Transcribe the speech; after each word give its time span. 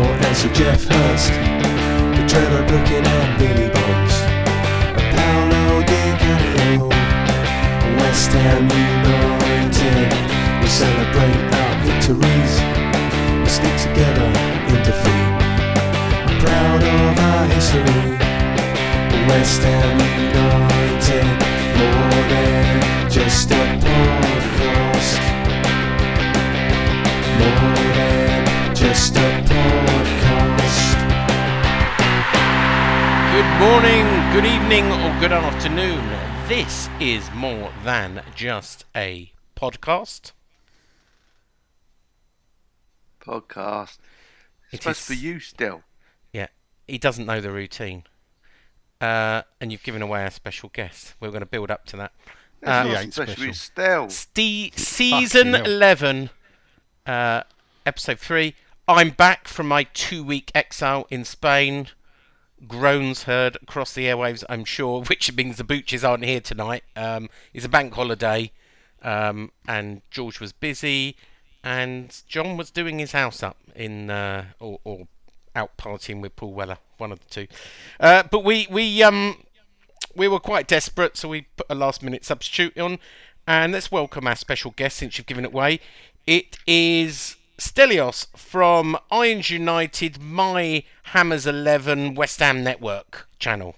Moore 0.00 0.16
and 0.16 0.36
Sir 0.36 0.48
Geoff 0.54 0.84
Hurst, 0.84 1.32
the 2.16 2.24
Trevor 2.26 2.64
Brooking 2.68 3.04
and 3.04 3.38
Billy 3.38 3.68
Bonds, 3.68 4.14
Paolo 5.12 5.82
Di 5.84 6.02
Canio, 6.22 6.88
West 7.98 8.32
Ham 8.32 8.64
United. 8.64 10.08
We 10.62 10.68
celebrate 10.68 11.40
our 11.60 11.74
victories, 11.84 12.54
we 13.42 13.48
stick 13.58 13.76
together 13.86 14.28
in 14.72 14.78
defeat. 14.88 15.32
Proud 16.40 16.82
of 16.82 17.18
our 17.28 17.44
history, 17.52 18.16
West 19.28 19.60
Ham 19.68 20.00
United, 20.16 21.28
more 21.76 22.22
than 22.32 23.10
just 23.10 23.50
a 23.50 23.62
podcast. 23.84 25.20
More 27.38 27.92
than 27.96 28.19
just 28.90 29.14
a 29.14 29.20
podcast. 29.46 30.98
Good 33.32 33.50
morning, 33.60 34.04
good 34.32 34.44
evening, 34.44 34.86
or 34.90 35.20
good 35.20 35.30
afternoon. 35.30 36.04
This 36.48 36.88
is 36.98 37.30
more 37.32 37.72
than 37.84 38.24
just 38.34 38.84
a 38.96 39.30
podcast. 39.54 40.32
podcast. 43.20 43.98
It 44.72 44.74
It's 44.74 44.82
supposed 44.82 44.98
is- 45.00 45.06
for 45.06 45.14
you 45.14 45.38
still. 45.38 45.82
Yeah, 46.32 46.48
he 46.88 46.98
doesn't 46.98 47.26
know 47.26 47.40
the 47.40 47.52
routine. 47.52 48.02
Uh, 49.00 49.42
and 49.60 49.70
you've 49.70 49.84
given 49.84 50.02
away 50.02 50.24
our 50.24 50.30
special 50.32 50.68
guest. 50.72 51.14
We're 51.20 51.30
going 51.30 51.40
to 51.40 51.46
build 51.46 51.70
up 51.70 51.86
to 51.86 51.96
that. 51.98 52.12
It's 52.60 52.68
Um, 52.68 52.88
not 52.88 53.02
ain't 53.02 53.14
special. 53.14 53.44
be 53.44 53.52
still. 53.52 54.10
Ste- 54.10 54.76
season 54.76 55.54
11, 55.54 56.30
uh, 57.06 57.44
episode 57.86 58.18
3. 58.18 58.56
I'm 58.90 59.10
back 59.10 59.46
from 59.46 59.68
my 59.68 59.84
two 59.84 60.24
week 60.24 60.50
exile 60.52 61.06
in 61.10 61.24
Spain. 61.24 61.86
Groans 62.66 63.22
heard 63.22 63.56
across 63.62 63.94
the 63.94 64.06
airwaves, 64.06 64.42
I'm 64.48 64.64
sure, 64.64 65.02
which 65.08 65.32
means 65.32 65.58
the 65.58 65.64
Booches 65.64 66.02
aren't 66.02 66.24
here 66.24 66.40
tonight. 66.40 66.82
Um, 66.96 67.30
it's 67.54 67.64
a 67.64 67.68
bank 67.68 67.94
holiday, 67.94 68.50
um, 69.02 69.52
and 69.68 70.02
George 70.10 70.40
was 70.40 70.52
busy, 70.52 71.16
and 71.62 72.20
John 72.26 72.56
was 72.56 72.72
doing 72.72 72.98
his 72.98 73.12
house 73.12 73.44
up 73.44 73.58
in, 73.76 74.10
uh, 74.10 74.46
or, 74.58 74.80
or 74.82 75.06
out 75.54 75.76
partying 75.76 76.20
with 76.20 76.34
Paul 76.34 76.54
Weller, 76.54 76.78
one 76.98 77.12
of 77.12 77.20
the 77.20 77.30
two. 77.30 77.46
Uh, 78.00 78.24
but 78.28 78.42
we, 78.42 78.66
we, 78.68 79.04
um, 79.04 79.44
we 80.16 80.26
were 80.26 80.40
quite 80.40 80.66
desperate, 80.66 81.16
so 81.16 81.28
we 81.28 81.42
put 81.42 81.66
a 81.70 81.76
last 81.76 82.02
minute 82.02 82.24
substitute 82.24 82.76
on. 82.76 82.98
And 83.46 83.72
let's 83.72 83.92
welcome 83.92 84.26
our 84.26 84.34
special 84.34 84.72
guest 84.72 84.96
since 84.96 85.16
you've 85.16 85.28
given 85.28 85.44
it 85.44 85.52
away. 85.52 85.78
It 86.26 86.58
is 86.66 87.36
Stelios 87.60 88.26
from 88.34 88.96
Irons 89.10 89.50
United, 89.50 90.18
My 90.18 90.82
Hammers 91.04 91.46
11 91.46 92.14
West 92.14 92.40
Ham 92.40 92.64
Network 92.64 93.28
channel. 93.38 93.76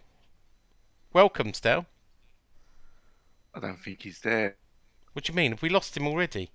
Welcome, 1.12 1.52
Stel. 1.52 1.86
I 3.52 3.58
don't 3.58 3.80
think 3.80 4.02
he's 4.02 4.20
there. 4.20 4.54
What 5.14 5.24
do 5.24 5.32
you 5.32 5.36
mean? 5.36 5.50
Have 5.50 5.62
we 5.62 5.68
lost 5.68 5.96
him 5.96 6.06
already? 6.06 6.50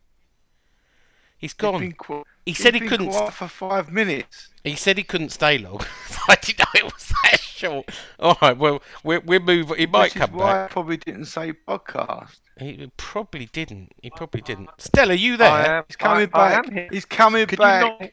He's 1.38 1.52
He's 1.52 1.54
gone. 1.54 1.82
been 1.82 1.92
qu- 1.94 2.24
He 2.46 2.54
said 2.54 2.74
he 2.74 2.80
couldn't 2.80 3.10
quiet 3.12 3.34
for 3.34 3.50
five 3.50 3.92
minutes. 3.92 4.48
He 4.64 4.76
said 4.76 4.98
he 4.98 5.04
couldn't 5.04 5.30
stay 5.30 5.58
long. 5.58 5.82
I 6.30 6.36
didn't 6.36 6.60
know 6.60 6.66
it 6.76 6.84
was 6.86 7.12
that 7.24 7.42
short. 7.42 7.90
All 8.20 8.38
right, 8.42 8.58
well, 8.58 8.82
we're, 9.04 9.20
we're 9.20 9.42
moving. 9.42 9.78
He 9.78 9.86
might 9.86 10.04
Which 10.04 10.16
is 10.16 10.22
come 10.22 10.32
why 10.32 10.54
back. 10.54 10.72
I 10.72 10.74
probably 10.74 10.96
didn't 10.98 11.26
say 11.26 11.52
podcast. 11.52 12.38
He 12.60 12.90
probably 12.98 13.46
didn't. 13.52 13.92
He 14.02 14.10
probably 14.10 14.42
didn't. 14.42 14.70
Stella, 14.78 15.12
are 15.14 15.16
you 15.16 15.38
there? 15.38 15.50
I 15.52 15.66
am. 15.78 15.84
He's 15.88 15.96
coming 15.96 16.30
I- 16.34 16.40
I 16.40 16.50
back. 16.50 16.68
am 16.68 16.74
here. 16.74 16.88
He's 16.92 17.06
coming 17.06 17.46
Could 17.48 17.60
back. 17.60 17.84
you 17.84 17.90
not? 18.00 18.12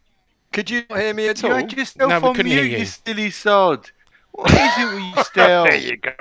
Could 0.52 0.70
you 0.70 0.82
not 0.88 0.98
hear 1.00 1.14
me 1.14 1.28
at 1.28 1.42
You 1.42 1.48
all? 1.50 1.54
had 1.56 1.72
yourself 1.72 2.10
No, 2.10 2.20
we 2.20 2.26
on 2.28 2.34
couldn't 2.34 2.52
mute, 2.52 2.70
you. 2.70 2.78
you 2.78 2.84
silly 2.86 3.30
sod. 3.30 3.90
What 4.32 4.50
is 4.50 4.58
it 4.78 4.94
with 4.94 5.16
you 5.16 5.24
still? 5.24 5.64
there 5.64 5.76
you 5.76 5.96
go. 5.96 6.12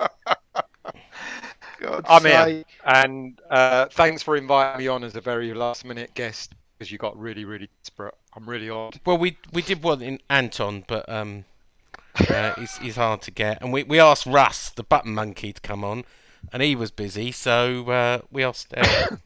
God's 1.80 2.06
I'm 2.08 2.24
here. 2.24 2.64
And 2.84 3.40
uh, 3.50 3.86
thanks 3.86 4.22
for 4.22 4.36
inviting 4.36 4.78
me 4.78 4.88
on 4.88 5.04
as 5.04 5.14
a 5.14 5.20
very 5.20 5.54
last 5.54 5.84
minute 5.84 6.12
guest 6.14 6.54
because 6.76 6.90
you 6.90 6.98
got 6.98 7.16
really, 7.18 7.44
really 7.44 7.68
desperate. 7.84 8.14
I'm 8.34 8.48
really 8.48 8.68
odd. 8.68 9.00
Well, 9.06 9.18
we 9.18 9.36
we 9.52 9.62
did 9.62 9.82
one 9.82 10.02
in 10.02 10.18
Anton, 10.28 10.84
but 10.88 11.08
um, 11.08 11.44
uh, 12.28 12.52
he's 12.58 12.76
he's 12.78 12.96
hard 12.96 13.22
to 13.22 13.30
get. 13.30 13.62
And 13.62 13.72
we 13.72 13.84
we 13.84 14.00
asked 14.00 14.26
Russ, 14.26 14.70
the 14.70 14.82
button 14.82 15.14
monkey, 15.14 15.52
to 15.52 15.60
come 15.60 15.84
on, 15.84 16.04
and 16.52 16.62
he 16.62 16.74
was 16.76 16.90
busy. 16.90 17.32
So 17.32 17.88
uh, 17.90 18.20
we 18.30 18.44
asked 18.44 18.72
uh, 18.76 18.84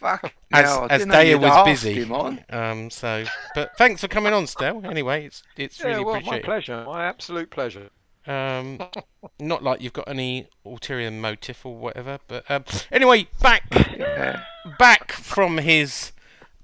Fuck. 0.00 0.32
as 0.52 0.64
now, 0.64 0.82
I 0.82 0.86
as 0.94 1.06
Daya 1.06 1.40
was 1.40 1.64
busy. 1.64 2.04
Um, 2.50 2.90
so 2.90 3.24
but 3.54 3.76
thanks 3.78 4.00
for 4.00 4.08
coming 4.08 4.32
on, 4.32 4.46
Stel. 4.46 4.84
Anyway, 4.86 5.26
it's 5.26 5.42
it's 5.56 5.80
Yeah, 5.80 5.88
really 5.88 6.04
well, 6.04 6.20
my 6.20 6.40
pleasure. 6.40 6.84
My 6.86 7.06
absolute 7.06 7.50
pleasure. 7.50 7.90
Um, 8.26 8.80
not 9.38 9.62
like 9.62 9.80
you've 9.80 9.92
got 9.92 10.08
any 10.08 10.48
ulterior 10.64 11.10
motive 11.10 11.60
or 11.64 11.76
whatever, 11.76 12.18
but 12.28 12.48
um, 12.50 12.64
anyway, 12.90 13.28
back 13.40 13.64
Yeah. 13.96 14.42
back 14.78 15.12
from 15.12 15.58
his 15.58 16.12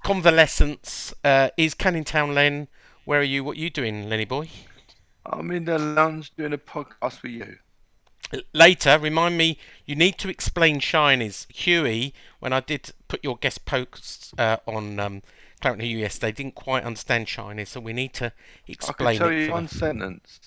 convalescence 0.03 1.13
uh, 1.23 1.49
is 1.57 1.73
Canning 1.73 2.03
Town 2.03 2.33
Len. 2.35 2.67
Where 3.05 3.19
are 3.19 3.23
you? 3.23 3.43
What 3.43 3.57
are 3.57 3.59
you 3.59 3.69
doing, 3.69 4.09
Lenny 4.09 4.25
boy? 4.25 4.49
I'm 5.25 5.51
in 5.51 5.65
the 5.65 5.79
lounge 5.79 6.35
doing 6.35 6.53
a 6.53 6.57
podcast 6.57 7.21
with 7.23 7.31
you. 7.31 7.57
Later, 8.53 8.97
remind 8.99 9.37
me 9.37 9.57
you 9.85 9.95
need 9.95 10.17
to 10.19 10.29
explain 10.29 10.79
shinies. 10.79 11.51
Huey, 11.51 12.13
when 12.39 12.53
I 12.53 12.59
did 12.61 12.91
put 13.07 13.23
your 13.23 13.37
guest 13.37 13.65
posts 13.65 14.33
uh, 14.37 14.57
on 14.67 14.99
um, 14.99 15.21
Claret 15.61 15.79
and 15.79 15.87
Hugh 15.87 15.99
yesterday, 15.99 16.31
didn't 16.31 16.55
quite 16.55 16.83
understand 16.83 17.27
shinies, 17.27 17.67
so 17.67 17.79
we 17.79 17.93
need 17.93 18.13
to 18.15 18.31
explain. 18.67 19.17
I 19.17 19.17
can 19.17 19.17
explain 19.17 19.19
tell 19.19 19.29
it. 19.29 19.45
you 19.45 19.51
one 19.51 19.65
the- 19.67 19.75
sentence. 19.75 20.39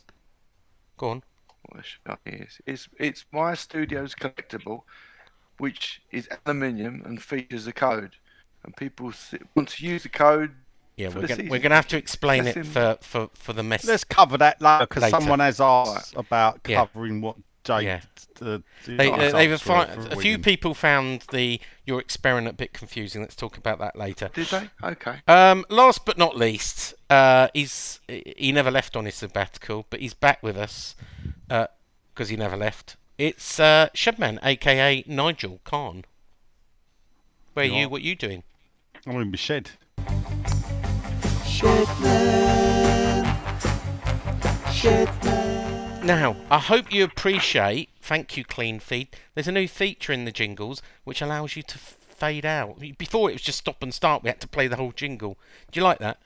Go 0.97 1.08
on. 1.10 1.22
what 1.62 1.84
a 1.84 1.84
shiny 1.84 2.38
is. 2.42 2.60
It's 2.66 2.88
it's 2.98 3.24
my 3.32 3.54
studio's 3.54 4.14
collectible, 4.14 4.82
which 5.58 6.00
is 6.10 6.28
aluminium 6.47 7.03
and 7.04 7.22
features 7.22 7.66
a 7.66 7.72
code, 7.72 8.12
and 8.64 8.74
people 8.76 9.12
want 9.54 9.68
to 9.68 9.86
use 9.86 10.03
the 10.04 10.08
code. 10.08 10.53
Yeah, 10.97 11.10
For 11.10 11.16
we're 11.20 11.26
the 11.26 11.36
gonna, 11.36 11.42
we're 11.50 11.58
going 11.58 11.70
to 11.70 11.76
have 11.76 11.88
to 11.88 11.98
explain 11.98 12.44
That's 12.44 12.56
it 12.56 12.60
him. 12.64 12.72
for, 12.72 12.97
for, 13.03 13.30
for 13.34 13.53
the 13.53 13.62
mess. 13.62 13.84
Let's 13.84 14.03
cover 14.03 14.38
that 14.38 14.62
later 14.62 14.86
because 14.86 15.10
someone 15.10 15.41
has 15.41 15.60
asked 15.60 16.14
about 16.16 16.60
Yeah. 16.66 16.76
covering 16.86 17.20
what 17.20 17.36
date. 17.66 17.84
Yeah. 17.84 18.00
The, 18.37 18.62
the 18.84 18.97
They, 18.97 19.10
uh, 19.10 19.32
they've 19.32 19.53
answer 19.53 19.65
fi- 19.65 19.87
for 19.87 20.12
a 20.12 20.16
few 20.16 20.38
people 20.38 20.75
found 20.75 21.25
the 21.32 21.60
your 21.84 22.00
experiment 22.00 22.49
a 22.49 22.53
bit 22.53 22.72
confusing. 22.72 23.21
Let's 23.21 23.37
talk 23.37 23.56
about 23.56 23.78
that 23.81 23.97
later. 23.97 24.31
Did 24.32 24.47
they? 24.49 24.71
Okay. 24.82 25.21
Um, 25.27 25.65
last 25.69 26.04
but 26.04 26.19
not 26.19 26.37
least, 26.37 26.94
uh, 27.10 27.49
he's 27.53 28.00
he 28.09 28.53
never 28.53 28.71
left 28.71 28.97
on 28.97 29.04
his 29.04 29.16
sabbatical, 29.16 29.87
but 29.91 30.00
he's 30.00 30.15
back 30.15 30.43
with 30.43 30.56
us 30.56 30.94
because 31.49 32.28
he 32.28 32.37
never 32.37 32.56
left. 32.56 32.97
It's 33.19 33.59
uh, 33.59 33.88
Shedman, 33.94 34.38
aka 34.43 35.04
Nigel 35.06 35.60
Khan. 35.65 36.04
Where 37.54 37.65
are 37.65 37.69
you? 37.69 37.75
Yeah. 37.75 37.87
What 37.87 38.03
you 38.03 38.15
doing? 38.15 38.43
I'm 39.06 39.21
in 39.21 39.31
my 39.31 39.37
shed. 39.37 39.71
Now, 46.06 46.36
I 46.48 46.60
hope 46.60 46.92
you 46.92 47.03
appreciate. 47.03 47.88
Thank 48.00 48.36
you, 48.36 48.44
Clean 48.44 48.78
Feed. 48.78 49.08
There's 49.34 49.48
a 49.48 49.53
new 49.53 49.66
feature 49.66 50.12
in 50.12 50.24
the 50.24 50.30
jingles 50.30 50.80
which 51.03 51.20
allows 51.20 51.56
you 51.56 51.64
to 51.64 51.74
f- 51.74 51.97
fade 52.00 52.47
out. 52.47 52.78
Before 52.97 53.28
it 53.28 53.32
was 53.32 53.42
just 53.42 53.58
stop 53.58 53.82
and 53.82 53.92
start. 53.92 54.22
We 54.22 54.28
had 54.28 54.41
to 54.42 54.47
play 54.47 54.68
the 54.68 54.76
whole 54.76 54.92
jingle. 54.92 55.36
Do 55.72 55.80
you 55.80 55.82
like 55.82 55.98
that? 55.98 56.20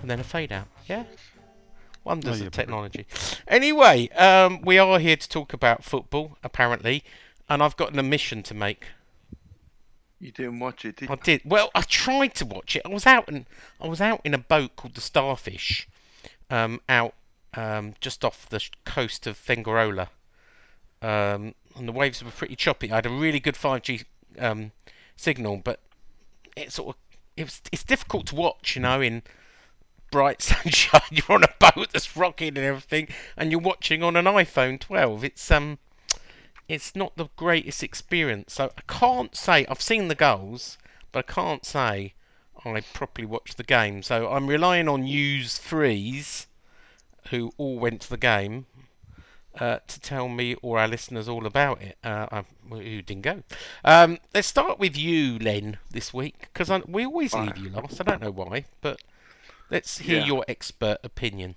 And 0.00 0.10
then 0.10 0.18
a 0.18 0.24
fade 0.24 0.50
out. 0.50 0.66
Yeah. 0.86 1.04
Wonders 2.02 2.40
of 2.40 2.50
technology. 2.50 3.06
Anyway, 3.46 4.08
um, 4.08 4.62
we 4.62 4.78
are 4.78 4.98
here 4.98 5.16
to 5.16 5.28
talk 5.28 5.52
about 5.52 5.84
football, 5.84 6.36
apparently, 6.42 7.04
and 7.48 7.62
I've 7.62 7.76
got 7.76 7.92
an 7.92 8.00
omission 8.00 8.42
to 8.42 8.54
make. 8.54 8.86
You 10.18 10.32
didn't 10.32 10.60
watch 10.60 10.84
it, 10.84 10.96
did 10.96 11.10
I 11.10 11.16
did. 11.16 11.42
Well, 11.44 11.70
I 11.74 11.82
tried 11.82 12.34
to 12.36 12.46
watch 12.46 12.74
it. 12.74 12.82
I 12.84 12.88
was 12.88 13.06
out 13.06 13.28
in 13.28 13.46
I 13.80 13.86
was 13.86 14.00
out 14.00 14.20
in 14.24 14.32
a 14.32 14.38
boat 14.38 14.76
called 14.76 14.94
the 14.94 15.00
Starfish, 15.00 15.88
um, 16.50 16.80
out 16.88 17.14
um, 17.54 17.94
just 18.00 18.24
off 18.24 18.48
the 18.48 18.66
coast 18.84 19.26
of 19.26 19.38
Fuengirola. 19.38 20.08
Um, 21.02 21.54
and 21.76 21.86
the 21.86 21.92
waves 21.92 22.24
were 22.24 22.30
pretty 22.30 22.56
choppy. 22.56 22.90
I 22.90 22.96
had 22.96 23.06
a 23.06 23.10
really 23.10 23.40
good 23.40 23.54
5G 23.54 24.04
um, 24.38 24.72
signal, 25.16 25.60
but 25.62 25.80
it 26.56 26.72
sort 26.72 26.96
of 26.96 27.02
it 27.36 27.44
was 27.44 27.60
it's 27.70 27.84
difficult 27.84 28.26
to 28.28 28.34
watch, 28.34 28.76
you 28.76 28.82
know, 28.82 29.00
in 29.02 29.22
bright 30.10 30.40
sunshine. 30.42 31.02
You're 31.10 31.32
on 31.32 31.44
a 31.44 31.54
boat 31.58 31.88
that's 31.92 32.16
rocking 32.16 32.48
and 32.48 32.58
everything, 32.58 33.08
and 33.36 33.50
you're 33.50 33.60
watching 33.60 34.02
on 34.02 34.16
an 34.16 34.24
iPhone 34.24 34.80
12. 34.80 35.24
It's 35.24 35.50
um, 35.50 35.78
it's 36.68 36.96
not 36.96 37.16
the 37.16 37.28
greatest 37.36 37.82
experience. 37.82 38.54
So 38.54 38.72
I 38.76 38.80
can't 38.92 39.34
say 39.36 39.66
I've 39.68 39.80
seen 39.82 40.08
the 40.08 40.14
goals, 40.14 40.78
but 41.12 41.28
I 41.28 41.32
can't 41.32 41.64
say 41.64 42.14
I 42.64 42.80
properly 42.80 43.26
watched 43.26 43.56
the 43.56 43.62
game. 43.64 44.02
So 44.02 44.28
I'm 44.30 44.46
relying 44.48 44.88
on 44.88 45.02
News 45.02 45.58
Threes, 45.58 46.46
who 47.30 47.52
all 47.56 47.78
went 47.78 48.00
to 48.02 48.10
the 48.10 48.16
game, 48.16 48.66
uh, 49.58 49.78
to 49.86 50.00
tell 50.00 50.28
me 50.28 50.56
or 50.62 50.78
our 50.78 50.88
listeners 50.88 51.28
all 51.28 51.46
about 51.46 51.80
it. 51.80 51.96
Uh, 52.02 52.26
I, 52.32 52.44
who 52.68 53.02
didn't 53.02 53.22
go? 53.22 53.42
Um, 53.84 54.18
let's 54.34 54.48
start 54.48 54.78
with 54.78 54.96
you, 54.96 55.38
Len, 55.38 55.78
this 55.90 56.12
week 56.12 56.48
because 56.52 56.70
we 56.88 57.06
always 57.06 57.32
leave 57.34 57.56
you 57.56 57.70
last. 57.70 58.00
I 58.00 58.04
don't 58.04 58.20
know 58.22 58.30
why, 58.32 58.64
but 58.80 59.00
let's 59.70 59.98
hear 59.98 60.18
Yeah. 60.18 60.26
your 60.26 60.44
expert 60.48 60.98
opinion. 61.04 61.54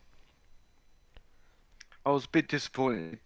I 2.05 2.11
was 2.11 2.25
a 2.25 2.29
bit 2.29 2.47
disappointed. 2.47 3.19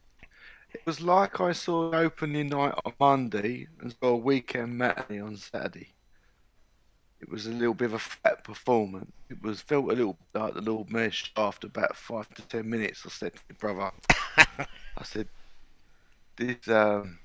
It 0.74 0.86
was 0.86 1.02
like 1.02 1.40
I 1.40 1.52
saw 1.52 1.92
the 1.92 1.98
opening 1.98 2.50
night 2.50 2.74
on 2.84 2.94
Monday 3.00 3.68
and 3.80 3.94
saw 4.02 4.10
a 4.10 4.18
weekend 4.18 4.78
matinee 4.78 5.22
on 5.22 5.38
Saturday. 5.38 5.90
It 7.22 7.30
was 7.30 7.46
a 7.48 7.52
little 7.52 7.74
bit 7.74 7.86
of 7.86 7.94
a 7.94 8.00
flat 8.00 8.44
performance. 8.44 9.12
It 9.30 9.42
was 9.42 9.62
felt 9.62 9.86
a 9.86 9.96
little 9.96 10.18
like 10.34 10.56
the 10.56 10.62
Lord 10.62 10.92
Mayor 10.92 11.12
after 11.38 11.68
about 11.68 11.96
five 11.96 12.28
to 12.34 12.42
ten 12.42 12.70
minutes. 12.70 13.04
I 13.06 13.10
said 13.10 13.34
to 13.34 13.40
my 13.50 13.56
brother, 13.58 13.92
I 14.98 15.04
said, 15.04 15.30
this 16.36 16.68
um, 16.68 17.20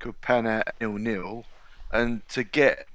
could 0.00 0.20
pan 0.20 0.46
out 0.46 0.68
nil 0.80 0.98
nil, 0.98 1.44
and 1.92 2.28
to 2.30 2.44
get 2.44 2.86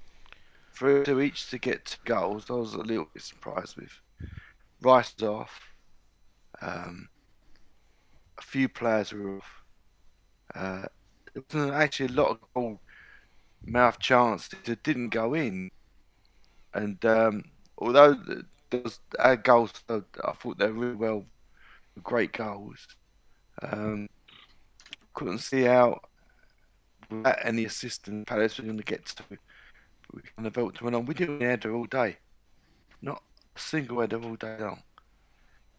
through 0.74 1.06
to 1.06 1.22
each 1.22 1.50
to 1.50 1.58
get 1.58 1.86
two 1.86 1.98
goals, 2.06 2.46
I 2.50 2.54
was 2.54 2.76
a 2.76 2.80
little 2.80 3.08
bit 3.12 3.24
surprised 3.24 3.78
with. 3.78 4.00
Rice 4.82 5.16
off. 5.24 5.74
Um, 6.62 7.10
a 8.38 8.42
few 8.44 8.70
players 8.70 9.12
were 9.12 9.38
off. 9.38 9.57
Uh, 10.58 10.88
actually 11.72 12.08
a 12.08 12.18
lot 12.18 12.32
of 12.32 12.40
goal 12.54 12.80
mouth 13.66 14.00
chances 14.00 14.50
that 14.66 14.84
didn't 14.84 15.10
go 15.10 15.34
in. 15.34 15.70
And 16.74 17.04
um, 17.06 17.44
although 17.78 18.16
was 18.72 19.00
our 19.20 19.36
goals, 19.36 19.74
I 19.90 20.02
thought 20.34 20.58
they 20.58 20.68
were 20.68 20.74
really 20.74 20.96
well, 20.96 21.26
great 22.04 22.34
goals. 22.34 22.88
Um, 23.62 24.08
couldn't 25.14 25.40
see 25.40 25.64
how 25.64 26.00
without 27.10 27.38
any 27.44 27.66
assistance 27.66 28.26
Palace 28.28 28.58
were 28.58 28.66
going 28.66 28.78
to 28.78 28.84
get 28.84 29.06
to. 29.06 29.24
But 29.30 29.40
we 30.14 30.22
kind 30.36 30.48
of 30.48 30.54
felt 30.54 30.76
to 30.76 30.84
went 30.84 30.96
on. 30.96 31.06
We 31.06 31.14
didn't 31.14 31.42
header 31.42 31.76
all 31.76 31.86
day, 31.86 32.18
not 33.02 33.24
a 33.56 33.60
single 33.60 34.02
header 34.02 34.22
all 34.22 34.36
day 34.36 34.58
long. 34.60 34.82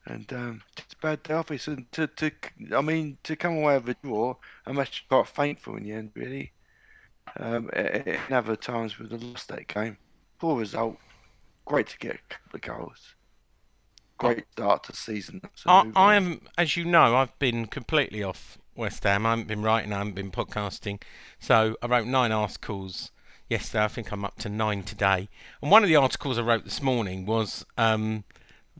And 0.08 0.32
um, 0.32 0.62
it's 0.76 0.94
a 0.94 0.96
bad 1.02 1.22
day 1.22 1.34
off. 1.34 1.50
It's 1.50 1.68
and 1.68 1.90
to, 1.92 2.06
to, 2.06 2.30
I 2.74 2.80
mean, 2.80 3.18
to 3.24 3.36
come 3.36 3.58
away 3.58 3.76
with 3.76 3.90
a 3.90 3.96
draw, 4.02 4.36
I'm 4.64 4.78
actually 4.78 5.06
quite 5.08 5.28
thankful 5.28 5.76
in 5.76 5.84
the 5.84 5.92
end, 5.92 6.12
really. 6.14 6.52
Um, 7.38 7.68
in 7.70 8.16
other 8.30 8.56
times 8.56 8.98
we'd 8.98 9.12
have 9.12 9.22
lost 9.22 9.48
that 9.48 9.68
game. 9.68 9.98
Poor 10.38 10.58
result. 10.58 10.96
Great 11.66 11.88
to 11.88 11.98
get 11.98 12.14
a 12.14 12.18
couple 12.34 12.56
of 12.56 12.60
goals. 12.62 13.14
Great 14.16 14.44
start 14.52 14.84
to 14.84 14.96
season. 14.96 15.42
So 15.54 15.68
I, 15.68 15.90
I 15.94 16.14
am, 16.14 16.40
as 16.56 16.74
you 16.74 16.86
know, 16.86 17.14
I've 17.14 17.38
been 17.38 17.66
completely 17.66 18.22
off 18.22 18.56
West 18.74 19.04
Ham. 19.04 19.26
I 19.26 19.30
haven't 19.30 19.46
been 19.46 19.62
writing, 19.62 19.92
I 19.92 19.98
haven't 19.98 20.14
been 20.14 20.30
podcasting. 20.30 21.02
So 21.38 21.76
I 21.82 21.86
wrote 21.86 22.06
nine 22.06 22.32
articles 22.32 23.10
yesterday. 23.50 23.84
I 23.84 23.88
think 23.88 24.10
I'm 24.10 24.24
up 24.24 24.38
to 24.38 24.48
nine 24.48 24.84
today. 24.84 25.28
And 25.60 25.70
one 25.70 25.82
of 25.82 25.90
the 25.90 25.96
articles 25.96 26.38
I 26.38 26.42
wrote 26.42 26.64
this 26.64 26.82
morning 26.82 27.26
was 27.26 27.66
um, 27.76 28.24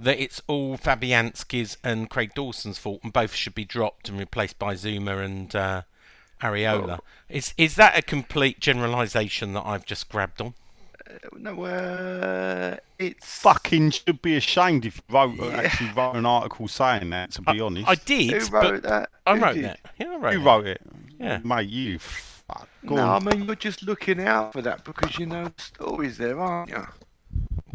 that 0.01 0.21
it's 0.21 0.41
all 0.47 0.79
Fabianski's 0.79 1.77
and 1.83 2.09
Craig 2.09 2.33
Dawson's 2.35 2.79
fault, 2.79 3.01
and 3.03 3.13
both 3.13 3.35
should 3.35 3.55
be 3.55 3.65
dropped 3.65 4.09
and 4.09 4.19
replaced 4.19 4.59
by 4.59 4.75
Zouma 4.75 5.25
and 5.25 5.55
uh, 5.55 5.83
Areola. 6.41 7.01
Is 7.29 7.53
is 7.57 7.75
that 7.77 7.99
a 7.99 8.03
complete 8.03 8.61
generalisation 8.61 9.53
that 9.55 9.67
I've 9.67 9.85
just 9.85 10.09
grabbed 10.09 10.41
on? 10.41 10.55
No, 11.37 11.65
uh, 11.65 12.77
it's 12.99 13.41
Fucking 13.41 13.91
should 13.93 14.21
be 14.21 14.37
ashamed 14.37 14.85
if 14.85 14.99
you 15.09 15.15
wrote 15.15 15.41
actually 15.55 15.91
wrote 15.93 16.17
an 16.17 16.27
article 16.27 16.69
saying 16.69 17.09
that. 17.11 17.33
To 17.33 17.43
be 17.43 17.61
honest, 17.61 17.89
I 17.89 17.95
did, 17.95 18.43
Who 18.43 18.51
but 18.51 18.63
wrote 18.71 18.83
that? 18.83 19.11
I 19.27 19.37
Who 19.37 19.43
wrote 19.43 19.55
did? 19.55 19.65
that. 19.65 19.81
Yeah, 19.99 20.07
I 20.13 20.17
wrote 20.19 20.33
you 20.33 20.39
that. 20.41 20.45
wrote 20.45 20.67
it. 20.67 20.83
Yeah. 21.19 21.39
mate. 21.45 21.69
You. 21.69 21.99
Fuck. 21.99 22.69
Go 22.87 22.95
No, 22.97 23.09
I 23.09 23.21
mean 23.21 23.45
you're 23.45 23.55
just 23.55 23.83
looking 23.83 24.21
out 24.21 24.53
for 24.53 24.63
that 24.63 24.85
because 24.85 25.19
you 25.19 25.27
know 25.27 25.45
the 25.45 25.63
stories 25.63 26.19
there, 26.19 26.39
aren't 26.39 26.71
you? 26.71 26.87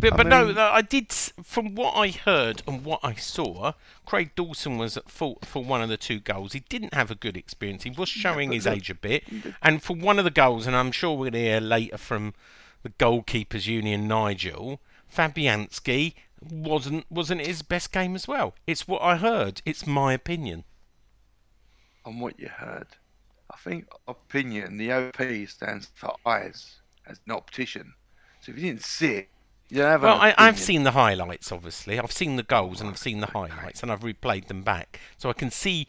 But, 0.03 0.13
I 0.13 0.17
but 0.17 0.27
no, 0.27 0.45
mean- 0.45 0.55
no, 0.55 0.69
I 0.69 0.81
did. 0.81 1.11
From 1.11 1.75
what 1.75 1.93
I 1.93 2.09
heard 2.09 2.61
and 2.67 2.83
what 2.83 2.99
I 3.03 3.13
saw, 3.15 3.73
Craig 4.05 4.31
Dawson 4.35 4.77
was 4.77 4.97
at 4.97 5.09
fault 5.09 5.45
for 5.45 5.63
one 5.63 5.81
of 5.81 5.89
the 5.89 5.97
two 5.97 6.19
goals. 6.19 6.53
He 6.53 6.59
didn't 6.61 6.93
have 6.93 7.09
a 7.09 7.15
good 7.15 7.37
experience. 7.37 7.83
He 7.83 7.89
was 7.89 8.09
showing 8.09 8.49
but 8.49 8.55
his 8.55 8.67
age 8.67 8.89
a 8.89 8.95
bit. 8.95 9.23
And 9.61 9.81
for 9.81 9.95
one 9.95 10.19
of 10.19 10.25
the 10.25 10.31
goals, 10.31 10.67
and 10.67 10.75
I'm 10.75 10.91
sure 10.91 11.11
we're 11.11 11.31
going 11.31 11.33
to 11.33 11.39
hear 11.39 11.59
later 11.61 11.97
from 11.97 12.33
the 12.83 12.89
goalkeepers 12.89 13.65
union, 13.65 14.07
Nigel 14.07 14.81
Fabianski 15.13 16.13
wasn't 16.41 17.05
wasn't 17.09 17.45
his 17.45 17.61
best 17.61 17.91
game 17.91 18.15
as 18.15 18.27
well. 18.27 18.55
It's 18.67 18.87
what 18.87 19.01
I 19.01 19.15
heard. 19.15 19.61
It's 19.65 19.87
my 19.87 20.13
opinion. 20.13 20.65
On 22.05 22.19
what 22.19 22.37
you 22.39 22.49
heard, 22.49 22.87
I 23.49 23.55
think 23.57 23.87
opinion. 24.07 24.77
The 24.77 24.91
OP 24.91 25.47
stands 25.47 25.89
for 25.95 26.15
eyes 26.25 26.75
as 27.07 27.21
an 27.25 27.31
optician. 27.31 27.93
So 28.41 28.51
if 28.51 28.57
you 28.57 28.65
didn't 28.65 28.83
see 28.83 29.13
it, 29.13 29.29
you 29.73 29.81
don't 29.81 29.91
have 29.91 30.03
Well, 30.03 30.21
I, 30.21 30.35
I've 30.37 30.59
seen 30.59 30.83
the 30.83 30.91
highlights. 30.91 31.51
Obviously, 31.51 31.99
I've 31.99 32.11
seen 32.11 32.35
the 32.35 32.43
goals 32.43 32.79
and 32.79 32.89
I've 32.89 32.97
seen 32.99 33.21
the 33.21 33.27
highlights, 33.27 33.81
and 33.81 33.91
I've 33.91 34.01
replayed 34.01 34.47
them 34.47 34.61
back, 34.61 34.99
so 35.17 35.29
I 35.29 35.33
can 35.33 35.49
see 35.49 35.87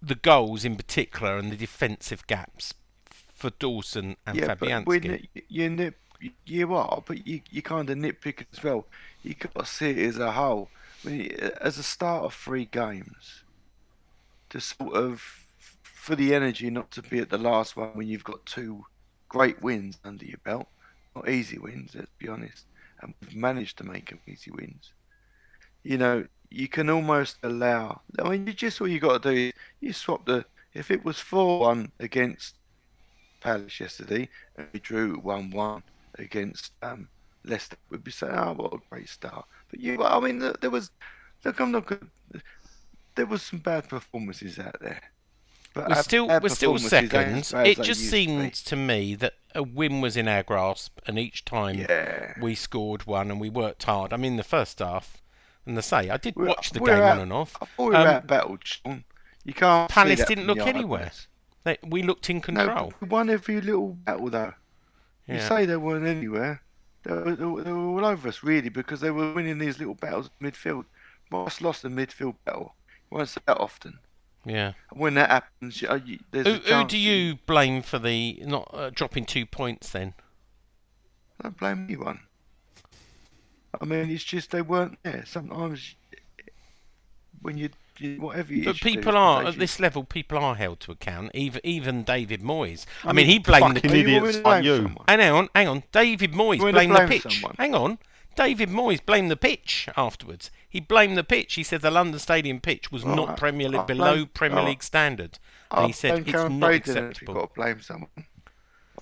the 0.00 0.14
goals 0.14 0.64
in 0.64 0.76
particular 0.76 1.36
and 1.36 1.52
the 1.52 1.56
defensive 1.56 2.26
gaps 2.26 2.72
for 3.34 3.50
Dawson 3.50 4.16
and 4.26 4.38
yeah, 4.38 4.54
Fabianski. 4.54 5.28
but 5.34 5.42
you 5.48 5.68
nip, 5.68 5.96
you 6.46 6.74
are, 6.74 7.02
but 7.06 7.26
you 7.26 7.42
you 7.50 7.60
kind 7.60 7.90
of 7.90 7.98
nitpick 7.98 8.46
as 8.52 8.62
well. 8.62 8.86
You 9.22 9.34
got 9.34 9.54
to 9.54 9.66
see 9.66 9.90
it 9.90 9.98
as 9.98 10.18
a 10.18 10.32
whole. 10.32 10.70
I 11.04 11.08
mean, 11.08 11.32
as 11.60 11.76
a 11.76 11.82
start 11.82 12.24
of 12.24 12.32
three 12.32 12.64
games, 12.64 13.42
to 14.48 14.60
sort 14.60 14.94
of 14.94 15.46
for 15.82 16.16
the 16.16 16.34
energy 16.34 16.70
not 16.70 16.90
to 16.92 17.02
be 17.02 17.18
at 17.18 17.28
the 17.28 17.38
last 17.38 17.76
one 17.76 17.90
when 17.90 18.08
you've 18.08 18.24
got 18.24 18.46
two 18.46 18.86
great 19.28 19.60
wins 19.62 19.98
under 20.06 20.24
your 20.24 20.38
belt, 20.42 20.68
not 21.14 21.28
easy 21.28 21.58
wins, 21.58 21.94
let's 21.94 22.10
be 22.18 22.28
honest, 22.28 22.64
and 23.02 23.14
we've 23.20 23.36
managed 23.36 23.78
to 23.78 23.84
make 23.84 24.10
them 24.10 24.20
easy 24.26 24.50
wins. 24.50 24.92
You 25.82 25.98
know, 25.98 26.26
you 26.50 26.68
can 26.68 26.90
almost 26.90 27.38
allow. 27.42 28.00
I 28.18 28.28
mean, 28.28 28.46
you 28.46 28.52
just 28.52 28.80
all 28.80 28.88
you 28.88 29.00
got 29.00 29.22
to 29.22 29.30
do 29.30 29.36
is 29.36 29.52
you 29.80 29.92
swap 29.92 30.26
the. 30.26 30.44
If 30.74 30.90
it 30.90 31.04
was 31.04 31.18
four 31.18 31.60
one 31.60 31.90
against 31.98 32.54
Palace 33.40 33.80
yesterday 33.80 34.28
and 34.56 34.68
we 34.72 34.80
drew 34.80 35.14
one 35.16 35.50
one 35.50 35.82
against 36.18 36.72
um, 36.82 37.08
Leicester, 37.44 37.76
we'd 37.88 38.04
be 38.04 38.10
saying, 38.10 38.34
"Oh, 38.34 38.52
what 38.52 38.74
a 38.74 38.78
great 38.90 39.08
start!" 39.08 39.46
But 39.70 39.80
you, 39.80 40.02
I 40.02 40.20
mean, 40.20 40.38
there 40.60 40.70
was. 40.70 40.90
Look, 41.44 41.58
I'm 41.60 41.72
not 41.72 41.86
good. 41.86 42.10
There 43.14 43.26
was 43.26 43.42
some 43.42 43.60
bad 43.60 43.88
performances 43.88 44.58
out 44.58 44.78
there. 44.80 45.00
But 45.74 45.88
we're 45.88 45.94
our 45.96 46.02
still 46.02 46.26
we're 46.26 46.48
still 46.48 46.78
second. 46.78 47.52
It 47.54 47.80
just 47.82 48.00
seemed 48.10 48.54
to 48.54 48.64
to 48.66 48.76
me 48.76 49.14
that 49.16 49.34
a 49.54 49.62
win 49.62 50.00
was 50.00 50.16
in 50.16 50.26
our 50.28 50.42
grasp, 50.42 50.98
and 51.06 51.18
each 51.18 51.44
time 51.44 51.78
Yeah. 51.88 52.34
we 52.40 52.54
scored 52.54 53.04
one 53.06 53.30
and 53.30 53.40
we 53.40 53.48
worked 53.50 53.84
hard. 53.84 54.12
I 54.12 54.16
mean, 54.16 54.36
the 54.36 54.42
first 54.44 54.78
half, 54.80 55.22
and 55.66 55.76
I 55.78 55.80
say 55.80 56.10
I 56.10 56.16
did 56.16 56.34
We're- 56.36 56.48
watch 56.48 56.70
the 56.70 56.80
game 56.80 56.90
out- 56.96 57.12
on 57.12 57.18
and 57.20 57.32
off. 57.32 57.56
I 57.60 57.66
thought 57.66 57.84
we 57.84 57.90
were 57.90 57.96
Um, 57.96 58.06
outbattled. 58.22 59.02
You 59.44 59.54
can't. 59.54 59.90
Palace 59.90 60.24
didn't 60.24 60.46
look 60.46 60.58
anywhere. 60.58 61.12
They, 61.64 61.78
we 61.86 62.02
looked 62.02 62.28
in 62.30 62.40
control. 62.40 62.90
but 62.90 63.00
we 63.02 63.08
won 63.08 63.30
every 63.30 63.60
little 63.60 63.92
battle 63.94 64.30
though. 64.30 64.54
You 65.26 65.40
say 65.40 65.66
they 65.66 65.76
weren't 65.76 66.06
anywhere. 66.06 66.62
They 67.04 67.12
were, 67.14 67.34
they 67.62 67.72
were 67.72 67.76
all 67.98 68.04
over 68.04 68.28
us 68.28 68.42
really 68.42 68.68
because 68.68 69.00
they 69.00 69.10
were 69.10 69.32
winning 69.32 69.58
these 69.58 69.78
little 69.78 69.94
battles 69.94 70.30
midfield. 70.42 70.84
Moss 71.30 71.60
lost 71.60 71.84
a 71.84 71.88
midfield 71.88 72.34
battle. 72.44 72.74
You 73.10 73.16
won't 73.18 73.28
say 73.28 73.40
that 73.46 73.58
often. 73.58 74.00
Yeah. 74.44 74.72
When 74.92 75.14
that 75.14 75.30
happens, 75.30 75.82
you, 75.82 75.88
uh, 75.88 76.00
you, 76.04 76.18
there's 76.30 76.46
Who, 76.46 76.72
a 76.72 76.78
who 76.82 76.84
do 76.88 76.98
you 76.98 77.38
blame 77.46 77.82
for 77.82 77.98
the 77.98 78.42
not 78.46 78.70
uh, 78.72 78.90
dropping 78.90 79.24
two 79.26 79.46
points 79.46 79.90
then? 79.90 80.14
I 81.40 81.44
don't 81.44 81.56
blame 81.58 81.84
anyone. 81.84 82.20
I 83.80 83.84
mean, 83.84 84.10
it's 84.10 84.24
just 84.24 84.50
they 84.50 84.62
weren't 84.62 84.98
there. 85.02 85.24
Sometimes 85.26 85.94
when 87.40 87.56
you, 87.56 87.70
you 87.98 88.20
whatever 88.20 88.52
you 88.52 88.64
But 88.64 88.76
issue, 88.76 88.84
people 88.84 89.16
are 89.16 89.42
they 89.44 89.48
at 89.50 89.58
this 89.58 89.78
level. 89.80 90.04
People 90.04 90.38
are 90.38 90.54
held 90.54 90.80
to 90.80 90.92
account. 90.92 91.30
Even 91.34 91.60
even 91.64 92.02
David 92.02 92.42
Moyes. 92.42 92.84
I, 93.04 93.10
I 93.10 93.12
mean, 93.12 93.26
mean, 93.26 93.26
he 93.26 93.38
blamed 93.38 93.76
the 93.76 93.80
fucking 93.80 93.90
Are 93.90 93.94
you 93.94 94.00
idiots 94.00 94.22
want 94.22 94.26
me 94.26 94.32
to 94.32 94.48
like 94.48 94.62
blame 94.62 94.64
you. 94.64 94.76
someone? 94.76 95.04
Hang 95.08 95.20
on, 95.32 95.48
hang 95.54 95.68
on. 95.68 95.82
David 95.92 96.32
Moyes 96.32 96.56
You 96.56 96.62
wanna 96.64 96.72
blamed 96.72 96.96
the 96.96 97.00
pitch. 97.06 97.22
someone? 97.22 97.54
Hang 97.58 97.74
on. 97.74 97.98
David 98.36 98.68
Moyes 98.70 99.04
blamed 99.04 99.30
the 99.30 99.36
pitch 99.36 99.88
afterwards. 99.96 100.50
He 100.68 100.80
blamed 100.80 101.16
the 101.16 101.24
pitch. 101.24 101.54
He 101.54 101.62
said 101.62 101.80
the 101.82 101.90
London 101.90 102.18
Stadium 102.20 102.60
pitch 102.60 102.90
was 102.92 103.04
not 103.04 103.28
Right. 103.30 103.36
Premier 103.36 103.68
League 103.68 103.80
I 103.80 103.84
below 103.84 104.14
blame- 104.14 104.28
Premier. 104.28 104.62
League 104.62 104.82
standard. 104.82 105.38
I 105.70 105.78
And 105.78 105.86
he 105.88 105.92
said 105.92 106.18
it's 106.20 106.30
Cameron 106.30 106.58
not 106.58 106.66
Brady 106.68 106.92
then 106.92 107.04
if 107.10 107.22
you've 107.22 107.34
got 107.34 107.48
to 107.48 107.54
blame 107.54 107.80
someone. 107.80 108.10
I 108.16 108.22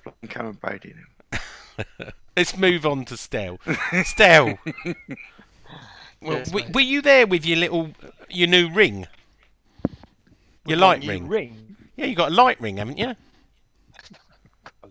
blame 0.02 0.14
Karren 0.26 0.60
Brady 0.60 0.94
then. 1.30 2.12
Let's 2.36 2.56
move 2.56 2.86
on 2.86 3.04
to 3.06 3.16
Stel. 3.16 3.58
Stel, 4.04 4.58
well, 6.20 6.38
Yes, 6.38 6.50
w- 6.50 6.72
were 6.72 6.80
you 6.80 7.02
there 7.02 7.26
with 7.26 7.44
your 7.44 7.58
little, 7.58 7.90
your 8.28 8.48
new 8.48 8.70
ring? 8.70 9.06
Your 10.66 10.76
We've 10.76 10.78
got 10.78 10.84
a 10.84 10.86
light 10.86 11.04
ring. 11.06 11.28
ring. 11.28 11.76
Yeah, 11.96 12.06
you 12.06 12.14
got 12.14 12.30
a 12.30 12.34
light 12.34 12.60
ring, 12.60 12.76
haven't 12.78 12.98
you? 12.98 13.14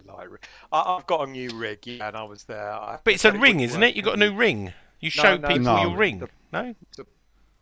A 0.07 0.13
light 0.13 0.29
ring. 0.29 0.39
I, 0.71 0.81
I've 0.81 1.07
got 1.07 1.27
a 1.27 1.31
new 1.31 1.49
rig, 1.55 1.85
yeah, 1.85 2.07
and 2.07 2.17
I 2.17 2.23
was 2.23 2.43
there. 2.43 2.71
I, 2.71 2.99
But 3.03 3.13
it's 3.15 3.25
a 3.25 3.31
ring, 3.31 3.41
wouldn't 3.41 3.61
isn't 3.61 3.83
it? 3.83 3.95
You 3.95 4.01
got 4.01 4.15
a 4.15 4.19
new 4.19 4.33
ring. 4.35 4.73
You 4.99 5.11
No, 5.17 5.23
show 5.23 5.37
no, 5.37 5.47
people 5.47 5.63
no. 5.63 5.81
your 5.81 5.97
ring. 5.97 6.19
The- 6.19 6.29
No. 6.51 6.75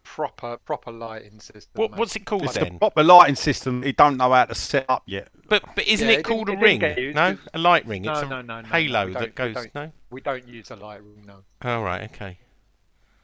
proper 0.04 0.58
proper 0.58 0.92
lighting 0.92 1.40
system. 1.40 1.72
What, 1.74 1.98
what's 1.98 2.16
it 2.16 2.26
called 2.26 2.44
It's 2.44 2.54
then? 2.54 2.76
a 2.76 2.80
proper 2.80 3.04
lighting 3.04 3.36
system. 3.36 3.82
He 3.84 3.92
don't 3.92 4.18
know 4.18 4.32
how 4.32 4.46
to 4.46 4.56
set 4.56 4.86
up 4.88 5.04
yet. 5.06 5.30
But 5.50 5.64
but 5.76 5.86
isn't 5.88 6.08
Yeah, 6.08 6.14
it 6.16 6.20
it 6.20 6.24
called 6.26 6.48
didn't- 6.48 6.60
a 6.60 6.62
it 6.62 6.66
ring? 6.66 6.80
didn't 6.80 6.96
get 6.96 7.04
used 7.04 7.16
No, 7.16 7.38
a 7.54 7.58
light 7.60 7.86
ring. 7.88 8.04
No, 8.04 8.12
It's 8.14 8.22
a 8.22 8.26
no, 8.26 8.42
no, 8.42 8.42
no, 8.42 8.62
no, 8.62 8.68
halo 8.68 9.08
we 9.08 9.14
that 9.14 9.36
don't- 9.36 9.48
we 9.48 9.54
goes. 9.54 9.68
No. 9.76 9.92
We 10.12 10.22
don't 10.22 10.48
use 10.48 10.72
a 10.72 10.76
light 10.76 11.04
ring, 11.04 11.24
no. 11.26 11.44
Oh 11.64 11.82
right, 11.82 12.04
okay. 12.12 12.38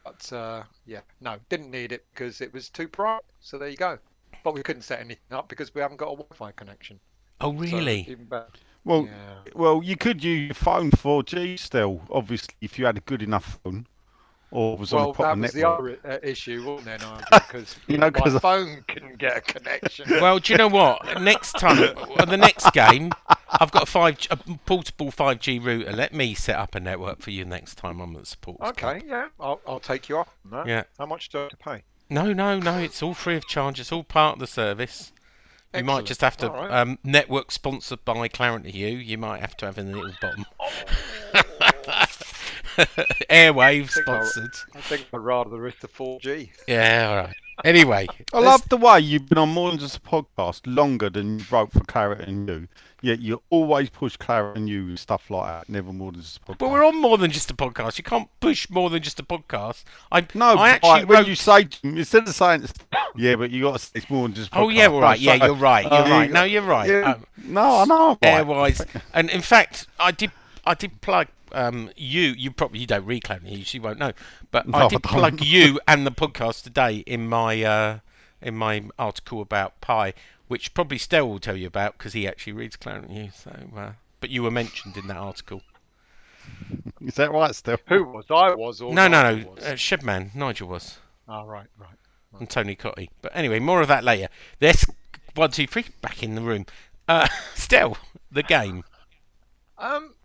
But 0.03 0.33
uh, 0.33 0.63
yeah, 0.85 1.01
no, 1.21 1.37
didn't 1.49 1.69
need 1.71 1.91
it 1.91 2.05
because 2.13 2.41
it 2.41 2.51
was 2.53 2.69
too 2.69 2.87
bright. 2.87 3.21
So 3.39 3.57
there 3.57 3.69
you 3.69 3.77
go. 3.77 3.99
But 4.43 4.55
we 4.55 4.63
couldn't 4.63 4.81
set 4.81 4.99
anything 4.99 5.31
up 5.31 5.47
because 5.47 5.73
we 5.75 5.81
haven't 5.81 5.97
got 5.97 6.07
a 6.07 6.15
Wi-Fi 6.17 6.51
connection. 6.53 6.99
Oh 7.39 7.53
So 7.55 7.59
really? 7.61 8.01
even 8.09 8.25
better. 8.25 8.47
Well, 8.83 9.05
Yeah. 9.05 9.51
well, 9.55 9.81
you 9.83 9.95
could 9.97 10.23
use 10.23 10.47
your 10.47 10.55
phone 10.55 10.91
4G 10.91 11.57
still, 11.59 12.01
obviously, 12.09 12.55
if 12.61 12.79
you 12.79 12.85
had 12.85 12.97
a 12.97 13.01
good 13.01 13.21
enough 13.21 13.59
phone 13.63 13.85
or 14.49 14.75
was 14.77 14.91
on 14.91 14.99
Well, 14.99 15.09
a 15.11 15.13
proper 15.13 15.35
that 15.35 15.41
was 15.41 15.55
network. 15.55 16.01
the 16.03 16.09
other 16.09 16.15
uh, 16.15 16.27
issue, 16.27 16.63
wasn't 16.65 16.85
there, 16.85 16.97
Nigel? 16.97 17.23
Because 17.31 17.75
You 17.87 17.97
know, 17.97 18.11
'cause 18.11 18.33
my 18.33 18.37
I- 18.37 18.41
phone 18.41 18.83
couldn't 18.87 19.17
get 19.17 19.37
a 19.37 19.41
connection. 19.41 20.07
Well, 20.21 20.39
do 20.39 20.51
you 20.53 20.57
know 20.57 20.67
what? 20.67 21.21
Next 21.21 21.53
time, 21.53 21.77
the 21.77 22.37
next 22.37 22.71
game, 22.73 23.11
I've 23.49 23.71
got 23.71 23.83
a 23.83 23.85
five, 23.85 24.17
a 24.31 24.37
portable 24.65 25.11
five 25.11 25.39
G 25.39 25.59
router. 25.59 25.91
Let 25.93 26.13
me 26.13 26.33
set 26.33 26.55
up 26.57 26.75
a 26.75 26.79
network 26.79 27.21
for 27.21 27.31
you 27.31 27.45
next 27.45 27.75
time 27.75 27.99
I'm 28.01 28.15
at 28.15 28.21
the 28.21 28.25
support. 28.25 28.57
okay, 28.61 29.01
yeah, 29.05 29.27
I'll, 29.39 29.61
I'll 29.67 29.79
take 29.79 30.09
you 30.09 30.19
up 30.19 30.29
on 30.45 30.51
that. 30.51 30.67
Yeah. 30.67 30.83
How 30.97 31.05
much 31.05 31.29
do 31.29 31.37
I 31.37 31.41
have 31.43 31.49
to 31.51 31.57
pay? 31.57 31.83
No, 32.09 32.33
no, 32.33 32.59
no. 32.59 32.77
It's 32.77 33.01
all 33.01 33.13
free 33.13 33.37
of 33.37 33.47
charge. 33.47 33.79
It's 33.79 33.91
all 33.91 34.03
part 34.03 34.33
of 34.33 34.39
the 34.39 34.47
service. 34.47 35.13
You 35.75 35.83
might 35.83 36.05
just 36.05 36.21
have 36.21 36.35
to 36.37 36.49
right. 36.49 36.71
um, 36.71 36.99
network 37.03 37.51
sponsored 37.51 38.03
by 38.03 38.27
Claret 38.27 38.65
and 38.65 38.73
Hugh. 38.73 38.97
You 38.97 39.17
might 39.17 39.39
have 39.39 39.55
to 39.57 39.65
have 39.65 39.77
in 39.77 39.91
the 39.91 39.97
little 39.97 40.15
bottom. 40.21 40.45
Airwave 43.29 43.89
sponsored. 43.89 44.51
I 44.75 44.81
think 44.81 45.07
I'd 45.13 45.17
rather 45.17 45.67
it's 45.67 45.79
the 45.79 45.87
4G. 45.87 46.49
Yeah, 46.67 47.07
all 47.09 47.15
right. 47.15 47.35
Anyway, 47.63 48.07
I 48.33 48.39
love 48.39 48.67
the 48.69 48.77
way 48.77 48.99
you've 48.99 49.27
been 49.29 49.37
on 49.37 49.49
more 49.49 49.69
than 49.69 49.79
just 49.79 49.97
a 49.97 49.99
podcast 50.01 50.61
longer 50.65 51.09
than 51.09 51.39
you 51.39 51.45
wrote 51.51 51.71
for 51.71 51.81
Claret 51.81 52.27
and 52.27 52.49
Hugh. 52.49 52.67
Yet 53.03 53.19
you 53.19 53.41
always 53.49 53.89
push 53.89 54.15
Claret 54.17 54.55
and 54.57 54.67
Hugh 54.69 54.87
and 54.89 54.99
stuff 54.99 55.29
like 55.31 55.47
that, 55.47 55.69
never 55.69 55.91
more 55.91 56.11
than 56.11 56.21
just 56.21 56.37
a 56.37 56.39
podcast. 56.41 56.57
But 56.59 56.69
we're 56.71 56.85
on 56.85 57.01
more 57.01 57.17
than 57.17 57.31
just 57.31 57.49
a 57.49 57.55
podcast. 57.55 57.97
You 57.97 58.03
can't 58.03 58.29
push 58.39 58.69
more 58.69 58.89
than 58.89 59.01
just 59.01 59.19
a 59.19 59.23
podcast. 59.23 59.83
I 60.11 60.25
No, 60.35 60.53
I 60.55 60.69
actually 60.69 60.89
like, 60.89 61.09
when 61.09 61.25
you 61.25 61.35
say 61.35 61.67
instead 61.83 62.27
of 62.27 62.35
saying 62.35 62.63
it's, 62.63 62.73
yeah, 63.15 63.35
but 63.35 63.49
you 63.49 63.63
got 63.63 63.73
to 63.73 63.79
say 63.79 63.91
it's 63.95 64.09
more 64.09 64.27
than 64.27 64.35
just. 64.35 64.53
a 64.53 64.57
oh 64.59 64.69
yeah, 64.69 64.87
all 64.87 65.01
right. 65.01 65.19
Yeah, 65.19 65.37
so- 65.39 65.45
you're 65.45 65.55
right. 65.55 65.83
You're 65.85 65.93
uh, 65.93 66.09
right. 66.09 66.27
you- 66.27 66.33
No, 66.33 66.43
you're 66.43 66.61
right. 66.61 66.89
Yeah, 66.89 67.13
Um, 67.13 67.25
no, 67.43 67.61
I 67.61 67.85
know. 67.85 68.17
I'm 68.21 68.47
right. 68.47 68.75
airwise, 68.75 69.01
and 69.13 69.29
in 69.29 69.41
fact, 69.41 69.87
I 69.99 70.11
did. 70.11 70.31
I 70.63 70.75
did 70.75 71.01
plug 71.01 71.27
um, 71.53 71.89
you. 71.95 72.21
You 72.37 72.51
probably 72.51 72.79
you 72.79 72.87
don't 72.87 73.05
read 73.05 73.23
Claret 73.23 73.43
and 73.43 73.51
Hugh, 73.51 73.63
so 73.65 73.75
you 73.77 73.81
won't 73.81 73.99
know. 73.99 74.11
But 74.51 74.67
No, 74.67 74.77
I 74.77 74.85
I 74.85 74.87
did 74.87 75.01
don't. 75.01 75.11
plug 75.19 75.41
you 75.41 75.79
and 75.87 76.05
the 76.05 76.11
podcast 76.11 76.63
today 76.63 76.97
in 77.07 77.27
my 77.27 77.61
uh, 77.63 77.99
in 78.41 78.55
my 78.55 78.83
article 78.99 79.41
about 79.41 79.79
Pi, 79.81 80.13
which 80.47 80.73
probably 80.73 80.97
Stel 80.97 81.27
will 81.27 81.39
tell 81.39 81.55
you 81.57 81.67
about 81.67 81.97
because 81.97 82.13
he 82.13 82.27
actually 82.27 82.53
reads 82.53 82.75
Claret 82.75 83.03
and 83.03 83.11
Hugh. 83.11 83.29
So, 83.33 83.51
uh, 83.75 83.91
but 84.19 84.29
you 84.29 84.43
were 84.43 84.51
mentioned 84.51 84.97
in 84.97 85.07
that 85.07 85.17
article. 85.17 85.61
Is 87.01 87.15
that 87.15 87.31
right? 87.31 87.53
Still. 87.55 87.77
Who 87.87 88.03
was? 88.03 88.25
I 88.29 88.53
was. 88.55 88.81
Or 88.81 88.93
No, 88.93 89.07
no, 89.07 89.23
Nigel 89.35 89.45
no. 89.49 89.55
was? 89.55 89.63
Uh, 89.63 89.71
Shedman, 89.73 90.33
Nigel 90.35 90.67
was. 90.67 90.97
Oh, 91.27 91.45
right, 91.45 91.67
right. 91.77 92.39
and 92.39 92.49
Tony 92.49 92.75
Cottee. 92.75 93.09
But 93.21 93.31
anyway, 93.35 93.59
more 93.59 93.81
of 93.81 93.87
that 93.87 94.03
later. 94.03 94.27
This 94.59 94.85
one, 95.35 95.51
two, 95.51 95.67
three, 95.67 95.85
back 96.01 96.23
in 96.23 96.35
the 96.35 96.41
room. 96.41 96.65
Uh, 97.07 97.27
still, 97.55 97.97
the 98.31 98.43
game. 98.43 98.83
Um, 99.77 100.15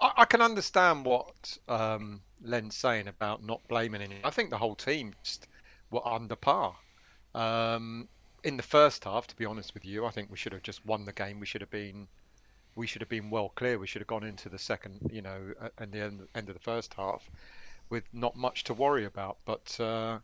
I, 0.00 0.12
I 0.18 0.24
can 0.24 0.40
understand 0.40 1.04
what 1.04 1.58
um, 1.68 2.20
Len's 2.42 2.76
saying 2.76 3.08
about 3.08 3.42
not 3.42 3.66
blaming 3.68 4.02
anyone. 4.02 4.24
I 4.24 4.30
think 4.30 4.50
the 4.50 4.58
whole 4.58 4.74
team 4.74 5.14
were 5.90 6.06
under 6.06 6.36
par. 6.36 6.76
Um, 7.34 8.08
in 8.44 8.56
the 8.56 8.62
first 8.62 9.04
half, 9.04 9.26
to 9.28 9.36
be 9.36 9.46
honest 9.46 9.74
with 9.74 9.84
you, 9.84 10.04
I 10.04 10.10
think 10.10 10.30
we 10.30 10.36
should 10.36 10.52
have 10.52 10.62
just 10.62 10.84
won 10.84 11.04
the 11.04 11.12
game. 11.12 11.40
We 11.40 11.46
should 11.46 11.62
have 11.62 11.70
been, 11.70 12.06
we 12.76 12.86
should 12.86 13.00
have 13.00 13.08
been 13.08 13.30
well 13.30 13.50
clear. 13.54 13.78
We 13.78 13.86
should 13.86 14.02
have 14.02 14.06
gone 14.06 14.24
into 14.24 14.48
the 14.48 14.58
second, 14.58 15.10
you 15.10 15.22
know, 15.22 15.54
at 15.78 15.90
the 15.90 16.00
end, 16.00 16.28
end 16.34 16.48
of 16.48 16.54
the 16.54 16.60
first 16.60 16.94
half, 16.94 17.28
with 17.88 18.04
not 18.12 18.36
much 18.36 18.64
to 18.64 18.74
worry 18.74 19.06
about. 19.06 19.38
But 19.46 19.76
uh, 19.80 20.18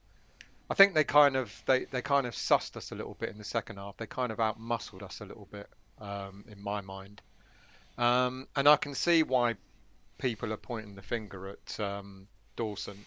I 0.68 0.74
think 0.74 0.94
they 0.94 1.04
kind 1.04 1.36
of 1.36 1.62
they, 1.66 1.86
they 1.86 2.02
kind 2.02 2.26
of 2.26 2.34
sussed 2.34 2.76
us 2.76 2.92
a 2.92 2.94
little 2.94 3.14
bit 3.14 3.30
in 3.30 3.38
the 3.38 3.44
second 3.44 3.76
half. 3.76 3.96
They 3.96 4.06
kind 4.06 4.30
of 4.30 4.38
outmuscled 4.38 5.02
us 5.02 5.20
a 5.20 5.24
little 5.24 5.48
bit, 5.50 5.68
um, 5.98 6.44
in 6.48 6.62
my 6.62 6.80
mind. 6.80 7.22
Um, 8.00 8.48
and 8.56 8.66
I 8.66 8.76
can 8.76 8.94
see 8.94 9.22
why 9.22 9.56
people 10.16 10.54
are 10.54 10.56
pointing 10.56 10.94
the 10.94 11.02
finger 11.02 11.48
at 11.48 11.78
um, 11.78 12.26
Dawson. 12.56 13.04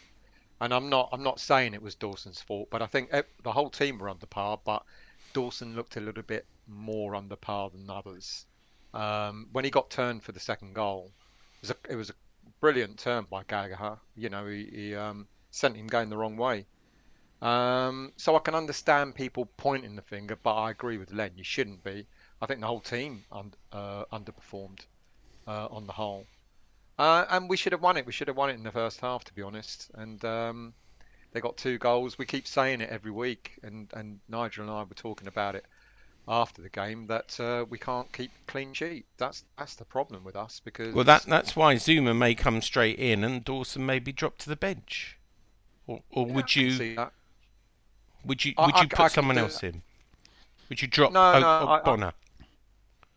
And 0.62 0.72
I'm 0.72 0.88
not 0.88 1.10
I'm 1.12 1.24
not 1.24 1.40
saying 1.40 1.74
it 1.74 1.82
was 1.82 1.96
Dawson's 1.96 2.42
fault, 2.42 2.70
but 2.70 2.84
I 2.84 2.86
think 2.86 3.10
ev- 3.12 3.26
the 3.44 3.52
whole 3.52 3.72
team 3.72 3.98
were 3.98 4.08
under 4.08 4.28
par. 4.28 4.60
But 4.64 4.84
Dawson 5.34 5.76
looked 5.76 5.98
a 5.98 6.00
little 6.00 6.22
bit 6.22 6.46
more 6.68 7.16
under 7.16 7.36
par 7.36 7.72
than 7.72 7.90
others. 7.90 8.46
Um, 8.94 9.50
when 9.52 9.66
he 9.66 9.72
got 9.72 9.90
turned 9.90 10.24
for 10.24 10.32
the 10.32 10.40
second 10.40 10.76
goal, 10.76 11.12
it 11.56 11.62
was 11.62 11.72
a, 11.72 11.76
it 11.90 11.96
was 11.96 12.10
a 12.12 12.16
brilliant 12.60 13.00
turn 13.00 13.26
by 13.28 13.44
Gallagher. 13.48 13.98
You 14.16 14.30
know, 14.30 14.46
he, 14.46 14.70
he 14.72 14.96
um, 14.96 15.28
sent 15.50 15.76
him 15.76 15.88
going 15.88 16.10
the 16.10 16.18
wrong 16.18 16.38
way. 16.38 16.68
Um, 17.42 18.14
so 18.16 18.36
I 18.36 18.40
can 18.40 18.54
understand 18.54 19.16
people 19.16 19.50
pointing 19.58 19.96
the 19.96 20.04
finger, 20.04 20.38
but 20.42 20.54
I 20.54 20.70
agree 20.70 20.98
with 20.98 21.12
Len. 21.12 21.32
You 21.36 21.44
shouldn't 21.44 21.84
be. 21.84 22.06
I 22.44 22.46
think 22.46 22.60
the 22.60 22.68
whole 22.68 22.82
team 22.82 23.24
un- 23.32 23.54
uh, 23.72 24.04
underperformed 24.12 24.82
uh, 25.48 25.68
on 25.72 25.88
the 25.88 25.94
whole, 25.94 26.28
uh, 27.00 27.24
and 27.30 27.50
we 27.50 27.56
should 27.56 27.72
have 27.72 27.82
won 27.82 27.96
it. 27.96 28.06
We 28.06 28.12
should 28.12 28.28
have 28.28 28.36
won 28.36 28.50
it 28.50 28.56
in 28.56 28.64
the 28.64 28.72
first 28.72 29.00
half, 29.00 29.24
to 29.24 29.34
be 29.34 29.42
honest. 29.42 29.90
And 29.94 30.24
um, 30.26 30.74
they 31.32 31.40
got 31.40 31.56
two 31.56 31.78
goals. 31.78 32.18
We 32.18 32.26
keep 32.26 32.46
saying 32.46 32.82
it 32.82 32.90
every 32.90 33.12
week, 33.12 33.54
and, 33.64 33.88
and 33.94 34.20
Nigel 34.28 34.64
and 34.64 34.72
I 34.72 34.84
were 34.84 34.94
talking 34.94 35.30
about 35.30 35.56
it 35.56 35.64
after 36.28 36.62
the 36.62 36.70
game 36.70 37.08
that 37.08 37.40
uh, 37.40 37.64
we 37.70 37.78
can't 37.78 38.12
keep 38.12 38.32
clean 38.46 38.74
sheet. 38.74 39.06
That's 39.18 39.46
that's 39.58 39.76
the 39.76 39.86
problem 39.86 40.26
with 40.26 40.36
us 40.36 40.60
because 40.64 40.94
Well, 40.94 41.06
that 41.06 41.24
that's 41.24 41.56
why 41.56 41.76
Zouma 41.76 42.14
may 42.16 42.36
come 42.36 42.62
straight 42.62 43.00
in 43.00 43.24
and 43.24 43.44
Dawson 43.46 43.86
may 43.86 44.00
be 44.00 44.12
dropped 44.12 44.42
to 44.42 44.50
the 44.50 44.58
bench. 44.58 45.18
Or, 45.88 46.02
or 46.12 46.28
Yeah, 46.28 46.34
would 46.34 46.56
you 46.58 46.72
see 46.72 46.96
that. 46.96 47.14
would 48.26 48.44
you 48.44 48.54
would 48.58 48.80
you 48.80 48.88
put 48.90 49.00
I 49.00 49.08
someone 49.08 49.38
else 49.38 49.62
that. 49.62 49.68
in? 49.76 49.82
Would 50.70 50.82
you 50.82 50.88
drop 50.90 51.12
No, 51.14 51.34
O- 51.34 51.40
no, 51.40 51.48
I- 51.48 51.80
Ogbonna? 51.80 52.14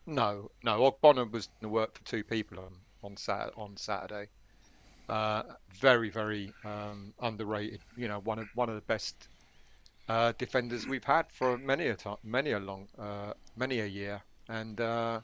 No, 0.07 0.51
no. 0.63 0.81
Ogbonna 0.91 1.31
was 1.31 1.47
going 1.47 1.63
to 1.63 1.69
work 1.69 1.99
for 1.99 2.05
two 2.05 2.25
people 2.25 2.61
on 2.61 2.73
on 3.03 3.17
Sat 3.17 3.53
on 3.57 3.77
Saturday. 3.77 4.29
Uh, 5.09 5.43
very, 5.71 6.11
very 6.11 6.53
um, 6.65 7.13
underrated. 7.21 7.81
You 7.97 8.09
know, 8.09 8.21
one 8.21 8.39
of 8.39 8.49
one 8.55 8.69
of 8.69 8.77
the 8.77 8.81
best 8.83 9.29
uh, 10.09 10.33
defenders 10.39 10.87
we've 10.87 11.05
had 11.05 11.31
for 11.33 11.59
many 11.59 11.89
a 11.89 11.97
time, 11.97 12.17
many 12.23 12.53
a 12.53 12.59
long, 12.61 12.89
uh, 12.99 13.33
many 13.57 13.81
a 13.81 13.87
year. 13.87 14.23
And 14.49 14.81
uh, 14.81 15.21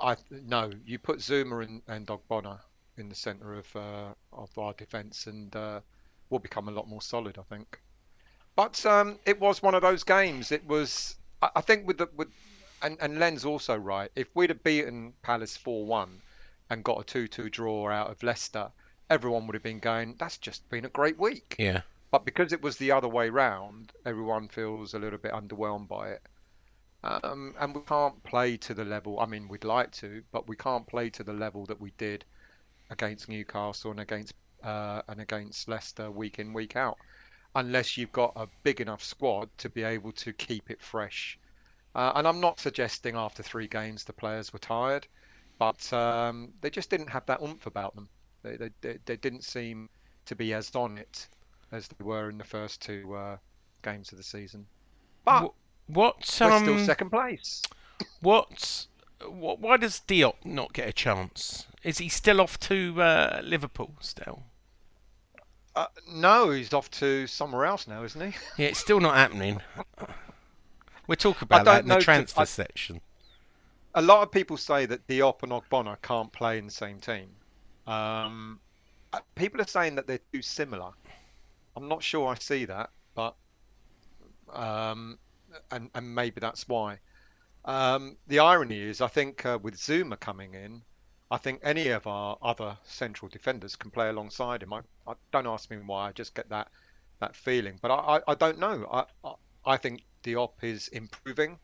I 0.00 0.16
no, 0.30 0.70
you 0.84 0.98
put 0.98 1.18
Zouma 1.18 1.64
and, 1.64 1.82
and 1.88 2.06
Ogbonna 2.08 2.60
in 2.96 3.08
the 3.08 3.14
centre 3.14 3.54
of 3.54 3.76
uh, 3.76 4.14
of 4.32 4.56
our 4.58 4.72
defence, 4.74 5.26
and 5.26 5.54
uh, 5.54 5.80
we'll 6.30 6.40
become 6.40 6.68
a 6.68 6.72
lot 6.72 6.88
more 6.88 7.02
solid. 7.02 7.38
I 7.38 7.42
think. 7.42 7.80
But 8.56 8.84
um, 8.86 9.18
it 9.24 9.40
was 9.40 9.62
one 9.62 9.74
of 9.74 9.82
those 9.82 10.04
games. 10.04 10.52
It 10.52 10.66
was. 10.66 11.16
I, 11.42 11.50
I 11.56 11.60
think 11.60 11.86
with 11.86 11.98
the 11.98 12.08
with 12.16 12.28
and, 12.82 12.96
and 13.00 13.18
Len's 13.18 13.44
also 13.44 13.76
right. 13.76 14.10
If 14.16 14.28
we'd 14.34 14.50
have 14.50 14.62
beaten 14.62 15.12
Palace 15.22 15.56
4 15.56 15.84
1 15.86 16.20
and 16.70 16.84
got 16.84 17.00
a 17.00 17.04
2 17.04 17.28
2 17.28 17.50
draw 17.50 17.90
out 17.90 18.10
of 18.10 18.22
Leicester, 18.22 18.70
everyone 19.08 19.46
would 19.46 19.54
have 19.54 19.62
been 19.62 19.80
going, 19.80 20.14
that's 20.18 20.38
just 20.38 20.68
been 20.70 20.84
a 20.84 20.90
great 20.90 21.18
week. 21.18 21.56
Yeah. 21.58 21.82
But 22.10 22.24
because 22.24 22.52
it 22.52 22.62
was 22.62 22.76
the 22.76 22.92
other 22.92 23.08
way 23.08 23.28
round, 23.30 23.92
everyone 24.04 24.48
feels 24.48 24.94
a 24.94 24.98
little 24.98 25.18
bit 25.18 25.32
underwhelmed 25.32 25.88
by 25.88 26.10
it. 26.10 26.22
Um, 27.02 27.54
and 27.58 27.74
we 27.74 27.80
can't 27.82 28.22
play 28.24 28.56
to 28.58 28.74
the 28.74 28.84
level, 28.84 29.20
I 29.20 29.26
mean, 29.26 29.48
we'd 29.48 29.64
like 29.64 29.90
to, 29.92 30.22
but 30.32 30.48
we 30.48 30.56
can't 30.56 30.86
play 30.86 31.08
to 31.10 31.22
the 31.22 31.32
level 31.32 31.64
that 31.66 31.80
we 31.80 31.92
did 31.96 32.24
against 32.90 33.28
Newcastle 33.28 33.92
and 33.92 34.00
against 34.00 34.34
uh, 34.62 35.00
and 35.08 35.20
against 35.20 35.68
Leicester 35.68 36.10
week 36.10 36.38
in, 36.38 36.52
week 36.52 36.76
out, 36.76 36.98
unless 37.54 37.96
you've 37.96 38.12
got 38.12 38.32
a 38.36 38.46
big 38.62 38.80
enough 38.82 39.02
squad 39.02 39.48
to 39.56 39.70
be 39.70 39.82
able 39.82 40.12
to 40.12 40.32
keep 40.34 40.70
it 40.70 40.82
fresh. 40.82 41.38
Uh, 41.94 42.12
and 42.14 42.26
I'm 42.26 42.40
not 42.40 42.60
suggesting 42.60 43.16
after 43.16 43.42
three 43.42 43.66
games 43.66 44.04
the 44.04 44.12
players 44.12 44.52
were 44.52 44.58
tired, 44.58 45.06
but 45.58 45.92
um, 45.92 46.52
they 46.60 46.70
just 46.70 46.90
didn't 46.90 47.08
have 47.08 47.26
that 47.26 47.42
oomph 47.42 47.66
about 47.66 47.94
them. 47.94 48.08
They, 48.42 48.56
they 48.56 48.70
they 48.80 48.98
they 49.04 49.16
didn't 49.16 49.44
seem 49.44 49.88
to 50.26 50.34
be 50.36 50.54
as 50.54 50.74
on 50.74 50.98
it 50.98 51.26
as 51.72 51.88
they 51.88 52.04
were 52.04 52.30
in 52.30 52.38
the 52.38 52.44
first 52.44 52.80
two 52.80 53.14
uh, 53.14 53.36
games 53.82 54.12
of 54.12 54.18
the 54.18 54.24
season. 54.24 54.66
But 55.24 55.52
Wh- 55.88 55.90
What 55.96 56.40
we're 56.40 56.52
um, 56.52 56.62
still 56.62 56.78
second 56.78 57.10
place. 57.10 57.62
what, 58.20 58.86
what? 59.26 59.60
Why 59.60 59.76
does 59.76 60.00
Diop 60.06 60.44
not 60.44 60.72
get 60.72 60.88
a 60.88 60.92
chance? 60.92 61.66
Is 61.82 61.98
he 61.98 62.08
still 62.08 62.40
off 62.40 62.58
to 62.60 63.00
uh, 63.02 63.40
Liverpool 63.44 63.94
still? 64.00 64.44
Uh, 65.76 65.86
no, 66.08 66.50
he's 66.50 66.72
off 66.74 66.90
to 66.90 67.26
somewhere 67.26 67.64
else 67.64 67.86
now, 67.86 68.02
isn't 68.04 68.32
he? 68.32 68.38
Yeah, 68.56 68.68
it's 68.68 68.78
still 68.80 69.00
not 69.00 69.16
happening. 69.16 69.60
We'll 71.10 71.16
talk 71.16 71.42
about 71.42 71.64
that 71.64 71.82
in 71.82 71.88
the 71.88 71.98
transfer 71.98 72.42
I- 72.42 72.44
section. 72.44 73.00
a 73.96 74.00
lot 74.00 74.22
of 74.22 74.30
people 74.30 74.56
say 74.56 74.86
that 74.86 75.08
Diop 75.08 75.42
and 75.42 75.50
Ogbonna 75.50 76.00
can't 76.02 76.32
play 76.32 76.56
in 76.56 76.66
the 76.66 76.70
same 76.70 77.00
team. 77.00 77.30
Um, 77.88 78.60
uh, 79.12 79.18
people 79.34 79.60
are 79.60 79.66
saying 79.66 79.96
that 79.96 80.06
they're 80.06 80.20
too 80.32 80.40
similar. 80.40 80.92
I'm 81.74 81.88
not 81.88 82.04
sure 82.04 82.28
I 82.28 82.36
see 82.36 82.64
that, 82.66 82.90
but 83.16 83.34
um, 84.52 85.18
and 85.72 85.90
and 85.96 86.14
maybe 86.14 86.38
that's 86.38 86.68
why. 86.68 87.00
Um, 87.64 88.16
the 88.28 88.38
irony 88.38 88.78
is, 88.78 89.00
I 89.00 89.08
think 89.08 89.44
uh, 89.44 89.58
with 89.60 89.74
Zouma 89.74 90.20
coming 90.20 90.54
in, 90.54 90.80
I 91.32 91.38
think 91.38 91.58
any 91.64 91.88
of 91.88 92.06
our 92.06 92.38
other 92.40 92.78
central 92.84 93.28
defenders 93.28 93.74
can 93.74 93.90
play 93.90 94.10
alongside 94.10 94.62
him. 94.62 94.72
I, 94.72 94.82
I 95.08 95.14
don't 95.32 95.48
ask 95.48 95.72
me 95.72 95.78
why. 95.84 96.10
I 96.10 96.12
just 96.12 96.36
get 96.36 96.48
that 96.50 96.68
that 97.18 97.34
feeling, 97.34 97.80
but 97.82 97.90
I, 97.90 98.18
I, 98.18 98.20
I 98.28 98.34
don't 98.36 98.60
know. 98.60 98.86
I, 98.92 99.28
I 99.28 99.34
I 99.72 99.76
think 99.76 100.04
Diop 100.22 100.52
is 100.62 100.88
improving. 100.88 101.58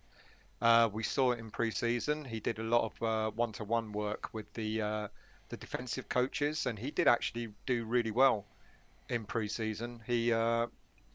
Uh, 0.63 0.89
we 0.93 1.03
saw 1.03 1.33
it 1.33 1.39
in 1.39 1.51
pre-season. 1.51 2.25
He 2.25 2.41
did 2.41 2.59
a 2.59 2.63
lot 2.63 2.85
of 2.85 3.03
uh, 3.03 3.31
one-to-one 3.33 3.93
work 3.93 4.33
with 4.33 4.51
the 4.55 4.81
uh, 4.81 5.09
the 5.49 5.57
defensive 5.57 6.09
coaches, 6.09 6.67
and 6.67 6.79
he 6.79 6.91
did 6.91 7.07
actually 7.07 7.53
do 7.67 7.85
really 7.85 8.11
well 8.11 8.47
in 9.09 9.25
pre-season. 9.25 10.01
He 10.07 10.33
uh, 10.33 10.69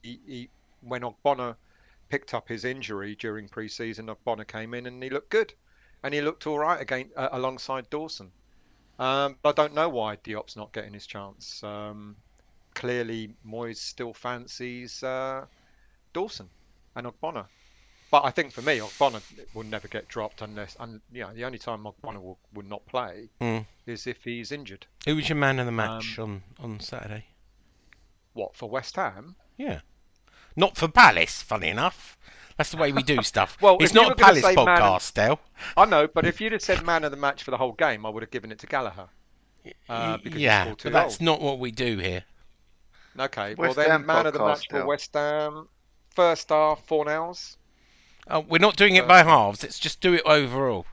he, 0.03 0.19
he 0.27 0.50
when 0.81 1.01
Ogbonna 1.01 1.55
picked 2.10 2.33
up 2.33 2.48
his 2.48 2.65
injury 2.65 3.15
during 3.15 3.48
pre-season, 3.48 4.07
Ogbonna 4.07 4.45
came 4.48 4.74
in 4.74 4.86
and 4.86 5.01
he 5.01 5.10
looked 5.10 5.29
good, 5.29 5.53
and 6.03 6.13
he 6.13 6.21
looked 6.21 6.45
all 6.45 6.60
right 6.60 6.79
again 6.79 7.10
uh, 7.15 7.29
alongside 7.31 7.89
Dawson. 7.89 8.31
Um, 9.00 9.38
but 9.41 9.57
I 9.57 9.63
don't 9.63 9.74
know 9.74 9.89
why 9.89 10.17
Diop's 10.17 10.55
not 10.55 10.74
getting 10.74 10.93
his 10.93 11.07
chance. 11.07 11.63
Um, 11.63 12.15
clearly, 12.75 13.33
Moyes 13.43 13.77
still 13.77 14.13
fancies 14.13 15.01
uh, 15.01 15.45
Dawson 16.13 16.50
and 16.95 17.07
Ogbonna. 17.07 17.45
But 18.10 18.25
I 18.25 18.31
think 18.31 18.51
for 18.51 18.62
me, 18.62 18.79
Ogbonna 18.79 19.21
will 19.53 19.63
never 19.63 19.88
get 19.88 20.07
dropped 20.10 20.41
unless, 20.41 20.75
and 20.79 21.00
you 21.13 21.21
know, 21.21 21.33
the 21.33 21.45
only 21.45 21.57
time 21.57 21.83
Ogbonna 21.86 22.21
will, 22.21 22.38
will 22.53 22.65
not 22.65 22.86
play 22.86 23.29
Hmm. 23.39 23.60
is 23.86 24.05
if 24.07 24.24
he's 24.24 24.51
injured. 24.51 24.86
Who 25.05 25.15
was 25.15 25.29
your 25.29 25.38
man 25.38 25.60
of 25.60 25.65
the 25.65 25.71
match 25.71 26.19
Um, 26.19 26.43
on, 26.60 26.71
on 26.74 26.79
Saturday? 26.81 27.25
What 28.33 28.55
for 28.55 28.69
West 28.69 28.95
Ham? 28.98 29.36
Yeah. 29.57 29.81
Not 30.55 30.75
for 30.75 30.88
Palace, 30.89 31.41
funny 31.41 31.69
enough. 31.69 32.17
That's 32.57 32.71
the 32.71 32.77
way 32.77 32.91
we 32.91 33.01
do 33.03 33.24
stuff. 33.24 33.57
Well, 33.62 33.77
it's 33.79 33.93
not 33.93 34.12
a 34.12 34.15
Palace 34.15 34.41
say 34.43 34.55
man 34.55 34.67
of- 34.67 34.77
podcast, 34.77 35.13
Dale. 35.13 35.39
I 35.77 35.86
know, 35.86 36.07
but 36.07 36.25
if 36.25 36.41
you'd 36.41 36.51
have 36.51 36.62
said 36.62 36.86
man 36.86 37.03
of 37.05 37.12
the 37.12 37.17
match 37.17 37.43
for 37.43 37.51
the 37.51 37.57
whole 37.57 37.71
game, 37.71 38.05
I 38.05 38.10
would 38.10 38.24
have 38.24 38.31
given 38.31 38.51
it 38.51 38.60
to 38.60 38.67
Gallagher. 38.67 39.07
Uh, 39.88 40.17
because 40.17 40.41
yeah, 40.41 40.65
but 40.83 40.91
that's 40.91 41.17
goals. 41.17 41.21
not 41.21 41.39
what 41.41 41.60
we 41.60 41.71
do 41.71 41.98
here. 41.98 42.24
Okay, 43.17 43.55
West 43.55 43.57
well 43.60 43.74
then, 43.74 43.89
Ham 43.91 44.05
man 44.05 44.25
of 44.25 44.33
the 44.33 44.39
podcast, 44.39 44.48
match 44.48 44.67
for 44.69 44.86
West 44.86 45.13
Ham. 45.13 45.69
First 46.15 46.50
half, 46.50 46.86
Fornals. 46.88 47.56
Oh, 48.30 48.41
we're 48.41 48.60
not 48.60 48.75
doing 48.75 48.96
it 48.96 49.06
Uh, 49.06 49.08
by 49.08 49.24
halves. 49.24 49.63
Let's 49.63 49.80
just 49.80 50.01
do 50.01 50.13
it 50.13 50.22
overall. 50.25 50.86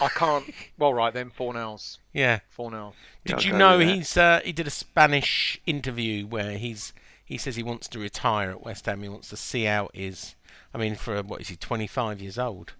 I 0.00 0.08
can't. 0.08 0.52
well, 0.78 0.92
right 0.94 1.12
then, 1.12 1.30
Fornals. 1.30 1.98
Yeah. 2.12 2.40
Fornals. 2.56 2.94
Did 3.24 3.44
Yeah, 3.44 3.52
you 3.52 3.58
know 3.58 3.78
he's 3.78 4.16
uh, 4.16 4.40
he 4.44 4.52
did 4.52 4.66
a 4.66 4.70
Spanish 4.70 5.60
interview 5.66 6.26
where 6.26 6.56
he's 6.58 6.92
he 7.24 7.38
says 7.38 7.56
he 7.56 7.62
wants 7.62 7.86
to 7.88 7.98
retire 7.98 8.50
at 8.50 8.64
West 8.64 8.86
Ham. 8.86 9.02
He 9.02 9.08
wants 9.08 9.28
to 9.28 9.36
see 9.36 9.66
out 9.66 9.94
his. 9.94 10.34
I 10.74 10.78
mean, 10.78 10.96
for 10.96 11.22
what 11.22 11.40
is 11.40 11.48
he? 11.48 11.56
Twenty 11.56 11.86
five 11.86 12.20
years 12.20 12.38
old. 12.38 12.72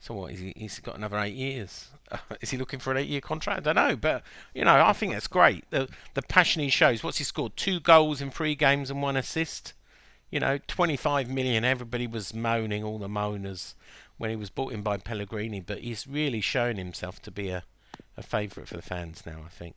So 0.00 0.14
what 0.14 0.32
is 0.32 0.40
he? 0.40 0.52
He's 0.56 0.80
got 0.80 0.96
another 0.96 1.18
eight 1.18 1.34
years. 1.34 1.90
is 2.40 2.50
he 2.50 2.58
looking 2.58 2.80
for 2.80 2.90
an 2.90 2.96
eight 2.98 3.08
year 3.08 3.20
contract? 3.20 3.66
I 3.66 3.72
don't 3.72 3.88
know, 3.88 3.96
but 3.96 4.24
you 4.54 4.64
know, 4.64 4.84
I 4.84 4.92
think 4.92 5.12
that's 5.12 5.28
great. 5.28 5.64
The 5.70 5.88
the 6.14 6.22
passion 6.22 6.62
he 6.62 6.70
shows. 6.70 7.04
What's 7.04 7.18
he 7.18 7.24
scored? 7.24 7.56
Two 7.56 7.78
goals 7.78 8.20
in 8.20 8.30
three 8.30 8.54
games 8.56 8.90
and 8.90 9.00
one 9.02 9.16
assist. 9.16 9.74
You 10.32 10.40
know, 10.40 10.58
25 10.66 11.28
million. 11.30 11.64
Everybody 11.64 12.08
was 12.08 12.34
moaning, 12.34 12.82
all 12.82 12.98
the 12.98 13.06
moaners, 13.06 13.74
when 14.18 14.30
he 14.30 14.36
was 14.36 14.50
bought 14.50 14.72
in 14.72 14.82
by 14.82 14.96
Pellegrini. 14.96 15.60
But 15.60 15.78
he's 15.80 16.08
really 16.08 16.40
shown 16.40 16.76
himself 16.78 17.22
to 17.22 17.30
be 17.30 17.50
a, 17.50 17.62
a 18.16 18.22
favourite 18.22 18.66
for 18.68 18.74
the 18.76 18.82
fans 18.82 19.22
now. 19.24 19.42
I 19.46 19.50
think. 19.50 19.76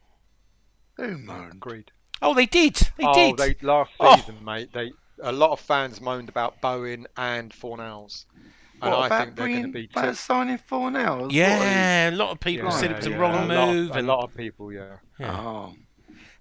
Who 0.96 1.18
moaned? 1.20 1.54
Agreed. 1.56 1.92
Oh, 2.22 2.34
they 2.34 2.46
did. 2.48 2.76
They 2.98 3.04
oh, 3.06 3.14
did. 3.36 3.38
they 3.38 3.68
last 3.68 3.92
Oh. 4.00 4.16
season, 4.16 4.44
mate. 4.44 4.70
They 4.74 4.92
a 5.22 5.32
lot 5.32 5.52
of 5.52 5.60
fans 5.60 6.02
moaned 6.02 6.30
about 6.30 6.60
Bowen 6.62 7.06
and 7.18 7.52
Fornals, 7.52 8.26
and 8.82 8.92
What 8.92 9.00
I 9.00 9.06
about 9.08 9.26
think 9.26 9.36
they're 9.38 9.48
going 9.48 9.64
to 9.64 9.68
bringing, 9.70 9.72
be. 9.72 9.90
about 9.94 10.06
tip- 10.08 10.16
signing 10.16 10.58
four 10.58 10.90
now? 10.92 11.28
Yeah, 11.30 12.10
a 12.10 12.12
lot 12.12 12.32
of 12.32 12.40
people 12.42 12.70
said 12.72 12.92
it 12.92 12.98
was 12.98 13.08
yeah, 13.08 13.16
a 13.16 13.20
wrong 13.20 13.50
a 13.50 13.54
lot- 13.54 13.74
move. 13.74 13.96
a 13.96 14.02
lot 14.02 14.24
of 14.24 14.36
people, 14.36 14.72
yeah. 14.74 14.98
yeah. 15.20 15.38
Oh, 15.40 15.74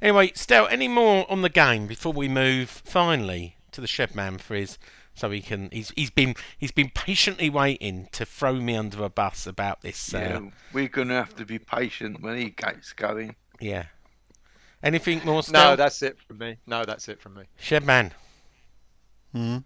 Anyway, 0.03 0.33
Stel, 0.35 0.67
any 0.69 0.89
more 0.89 1.25
on 1.31 1.43
the 1.43 1.49
game 1.49 1.87
before 1.87 2.13
we 2.13 2.29
move 2.29 2.69
finally 2.69 3.54
to 3.75 3.81
the 3.81 3.87
Shedman 3.87 4.41
for 4.41 4.55
his 4.55 4.79
so 5.15 5.31
he 5.31 5.41
can 5.41 5.69
he's 5.71 5.93
he's 5.97 6.11
been 6.11 6.35
he's 6.59 6.73
been 6.73 6.91
patiently 6.95 7.51
waiting 7.51 8.09
to 8.13 8.25
throw 8.25 8.55
me 8.55 8.75
under 8.77 9.05
a 9.05 9.09
bus 9.09 9.47
about 9.47 9.83
this 9.83 10.13
uh, 10.15 10.19
yeah. 10.19 10.41
We're 10.73 10.89
going 10.89 11.09
to 11.09 11.15
have 11.15 11.37
to 11.37 11.45
be 11.45 11.59
patient 11.59 12.23
when 12.23 12.37
he 12.39 12.51
gets 12.51 12.93
going. 12.93 13.37
yeah. 13.61 13.85
Anything 14.83 15.23
more 15.25 15.43
No, 15.51 15.77
that's 15.77 16.03
it 16.03 16.19
from 16.21 16.37
me. 16.39 16.57
No, 16.67 16.85
that's 16.85 17.09
it 17.09 17.19
from 17.21 17.35
me. 17.37 17.45
Shedman. 17.59 18.11
Hmm. 19.33 19.59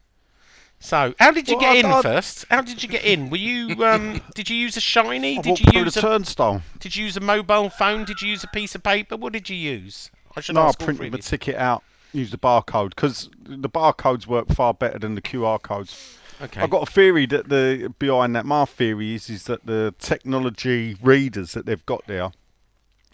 So, 0.80 1.12
how 1.18 1.32
did 1.32 1.48
you 1.48 1.56
Well, 1.56 1.74
get 1.74 1.84
I- 1.84 1.88
in 1.88 1.92
I- 1.92 2.02
first? 2.02 2.44
How 2.50 2.60
did 2.62 2.82
you 2.82 2.88
get 2.88 3.04
in? 3.04 3.30
Were 3.30 3.36
you 3.36 3.84
um 3.84 4.20
did 4.34 4.48
you 4.48 4.56
use 4.56 4.76
a 4.76 4.80
shiny? 4.80 5.38
I 5.38 5.42
Did 5.42 5.58
you 5.60 5.72
use 5.82 5.94
the 5.94 6.00
a 6.00 6.02
turnstile. 6.02 6.62
did 6.78 6.94
you 6.94 7.04
use 7.04 7.16
a 7.16 7.20
mobile 7.20 7.68
phone? 7.68 8.04
Did 8.04 8.22
you 8.22 8.28
use 8.28 8.44
a 8.44 8.48
piece 8.48 8.74
of 8.76 8.82
paper? 8.84 9.16
What 9.16 9.32
did 9.32 9.48
you 9.50 9.56
use? 9.56 10.10
I 10.36 10.40
should 10.40 10.54
No, 10.54 10.62
ask 10.66 10.80
all 10.80 10.84
printed 10.86 11.00
three 11.00 11.10
the 11.10 11.18
ticket 11.18 11.56
out, 11.56 11.82
used 12.12 12.32
the 12.32 12.38
barcode 12.38 12.90
because 12.90 13.28
the 13.40 13.68
barcodes 13.68 14.26
work 14.26 14.48
far 14.48 14.74
better 14.74 14.98
than 14.98 15.14
the 15.14 15.22
QR 15.22 15.60
codes. 15.60 16.18
Okay. 16.40 16.60
I've 16.60 16.70
got 16.70 16.88
a 16.88 16.90
theory 16.90 17.26
that 17.26 17.48
the 17.48 17.92
behind 17.98 18.36
that. 18.36 18.46
My 18.46 18.64
theory 18.64 19.14
is 19.14 19.28
is 19.28 19.44
that 19.44 19.66
the 19.66 19.94
technology 19.98 20.96
readers 21.02 21.52
that 21.52 21.66
they've 21.66 21.84
got 21.84 22.06
there 22.06 22.30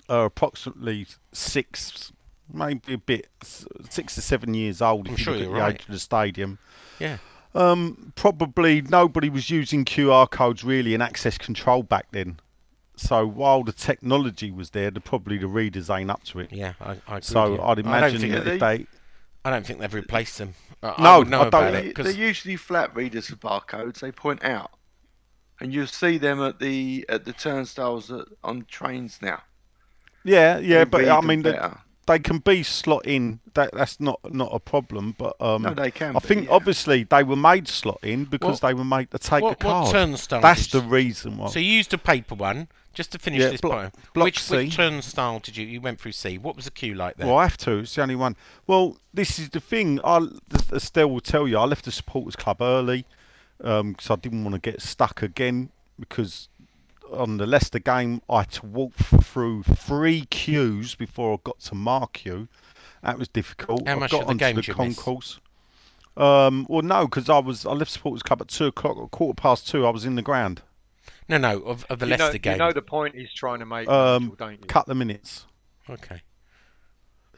are 0.08 0.26
approximately 0.26 1.06
six, 1.32 2.12
maybe 2.52 2.94
a 2.94 2.98
bit 2.98 3.28
six 3.88 4.14
to 4.16 4.20
seven 4.20 4.52
years 4.52 4.82
old. 4.82 5.06
If 5.06 5.12
I'm 5.12 5.18
you 5.18 5.24
sure 5.24 5.34
look 5.34 5.42
at 5.42 5.48
the 5.48 5.54
right. 5.54 5.74
age 5.74 5.82
of 5.82 5.92
the 5.92 5.98
stadium. 5.98 6.58
Yeah. 6.98 7.18
Um, 7.54 8.12
probably 8.16 8.82
nobody 8.82 9.30
was 9.30 9.48
using 9.48 9.84
QR 9.84 10.28
codes 10.28 10.64
really 10.64 10.92
in 10.92 11.00
access 11.00 11.38
control 11.38 11.82
back 11.82 12.06
then. 12.10 12.40
So 12.96 13.26
while 13.26 13.64
the 13.64 13.72
technology 13.72 14.50
was 14.50 14.70
there, 14.70 14.90
the 14.90 15.00
probably 15.00 15.36
the 15.38 15.48
readers 15.48 15.90
ain't 15.90 16.10
up 16.10 16.22
to 16.24 16.38
it. 16.40 16.52
Yeah, 16.52 16.74
I, 16.80 16.90
I 17.08 17.16
agree 17.16 17.20
So 17.22 17.52
with. 17.52 17.60
I'd 17.60 17.78
imagine 17.80 18.20
think 18.20 18.32
that 18.34 18.44
they- 18.44 18.54
if 18.54 18.60
they 18.60 18.86
I 19.46 19.50
don't 19.50 19.66
think 19.66 19.78
they've 19.80 19.92
replaced 19.92 20.38
them. 20.38 20.54
I, 20.82 20.94
No, 21.02 21.20
I 21.20 21.24
know 21.24 21.40
I 21.40 21.42
don't 21.42 21.46
about 21.48 21.72
They, 21.72 21.78
it 21.88 21.96
they're 21.96 22.04
'cause- 22.06 22.16
usually 22.16 22.56
flat 22.56 22.94
readers 22.96 23.28
of 23.30 23.40
barcodes. 23.40 24.00
They 24.00 24.10
point 24.12 24.42
out, 24.44 24.70
and 25.60 25.72
you'll 25.74 25.86
see 25.86 26.16
them 26.18 26.40
at 26.40 26.60
the 26.60 27.04
at 27.08 27.24
the 27.26 27.32
turnstiles 27.32 28.10
at, 28.10 28.26
on 28.42 28.64
trains 28.68 29.18
now. 29.20 29.42
yeah 30.24 30.58
yeah, 30.58 30.84
They 30.84 30.90
but 30.90 31.08
I 31.08 31.20
mean 31.20 31.42
they, 31.42 31.58
they 32.06 32.18
can 32.20 32.38
be 32.38 32.62
slot 32.62 33.06
in. 33.06 33.40
That 33.54 33.70
that's 33.74 34.00
not 34.00 34.20
not 34.32 34.50
a 34.52 34.58
problem. 34.60 35.14
But 35.18 35.36
um, 35.40 35.62
no, 35.62 35.74
they 35.74 35.90
can. 35.90 36.16
I 36.16 36.20
be, 36.20 36.26
think 36.28 36.44
yeah. 36.46 36.52
obviously 36.54 37.04
they 37.04 37.22
were 37.22 37.36
made 37.36 37.68
slot 37.68 37.98
in 38.02 38.24
because 38.24 38.62
What- 38.62 38.68
they 38.68 38.74
were 38.74 38.84
made 38.84 39.10
to 39.10 39.18
take 39.18 39.42
what, 39.42 39.62
a 39.62 39.66
what 39.66 39.72
card. 39.84 39.92
turnstile? 39.92 40.40
That's 40.40 40.68
the 40.68 40.80
reason 40.80 41.36
why. 41.38 41.48
So 41.48 41.58
you 41.58 41.70
used 41.72 41.92
a 41.92 41.98
paper 41.98 42.34
one 42.34 42.68
just 42.94 43.12
to 43.12 43.18
finish 43.18 43.40
Yeah, 43.40 43.50
this 43.50 43.60
block- 43.60 43.92
point. 43.92 44.12
block 44.14 44.24
which, 44.24 44.40
C. 44.40 44.56
which 44.56 44.76
turnstile 44.76 45.40
did 45.40 45.56
you? 45.56 45.66
You 45.66 45.80
went 45.80 46.00
through 46.00 46.12
C. 46.12 46.38
What 46.38 46.56
was 46.56 46.64
the 46.64 46.70
queue 46.70 46.94
like 46.94 47.16
there? 47.16 47.26
Well, 47.26 47.36
I 47.38 47.42
have 47.44 47.56
to. 47.58 47.78
It's 47.78 47.94
the 47.94 48.02
only 48.02 48.16
one. 48.16 48.36
Well, 48.66 48.96
this 49.12 49.38
is 49.38 49.50
the 49.50 49.60
thing. 49.60 50.00
I 50.04 50.20
Estelle 50.72 51.10
will 51.10 51.20
tell 51.20 51.46
you. 51.46 51.58
I 51.58 51.64
left 51.64 51.84
the 51.84 51.92
supporters 51.92 52.36
club 52.36 52.62
early 52.62 53.04
because 53.58 54.10
I 54.10 54.16
didn't 54.16 54.44
want 54.44 54.54
to 54.54 54.60
get 54.70 54.80
stuck 54.80 55.22
again. 55.22 55.70
Because 55.98 56.48
on 57.12 57.36
the 57.36 57.46
Leicester 57.46 57.78
game, 57.78 58.20
I 58.28 58.40
had 58.40 58.50
to 58.52 58.66
walk 58.66 58.94
through 58.94 59.62
three 59.64 60.24
queues 60.26 60.94
before 60.94 61.34
I 61.34 61.38
got 61.44 61.60
to 61.60 61.74
my 61.74 62.06
queue. 62.12 62.48
That 63.02 63.18
was 63.18 63.28
difficult. 63.28 63.86
How 63.86 63.94
I 63.94 63.98
much 63.98 64.10
got 64.10 64.22
of 64.22 64.28
the 64.28 64.34
game 64.34 64.56
the 64.56 64.62
did 64.62 64.68
you 64.68 64.74
miss? 64.84 64.96
concourse. 64.96 65.40
Um, 66.16 66.66
well, 66.68 66.82
no, 66.82 67.06
because 67.06 67.28
I 67.28 67.38
was 67.38 67.66
I 67.66 67.72
left 67.72 67.90
supporters 67.90 68.22
club 68.22 68.40
at 68.40 68.48
two 68.48 68.66
o'clock. 68.66 69.10
Quarter 69.10 69.34
past 69.34 69.68
two, 69.68 69.84
I 69.86 69.90
was 69.90 70.04
in 70.04 70.14
the 70.14 70.22
ground. 70.22 70.62
No, 71.28 71.38
no, 71.38 71.60
of, 71.62 71.84
of 71.88 71.98
the 72.00 72.06
you, 72.06 72.10
Leicester 72.10 72.32
know, 72.34 72.38
game. 72.38 72.52
you 72.52 72.58
know 72.58 72.72
the 72.72 72.82
point 72.82 73.14
he's 73.14 73.32
trying 73.32 73.60
to 73.60 73.66
make, 73.66 73.88
Um, 73.88 74.24
Nigel, 74.24 74.36
don't 74.36 74.52
you? 74.52 74.66
Cut 74.66 74.86
the 74.86 74.94
minutes. 74.94 75.46
Okay. 75.88 76.22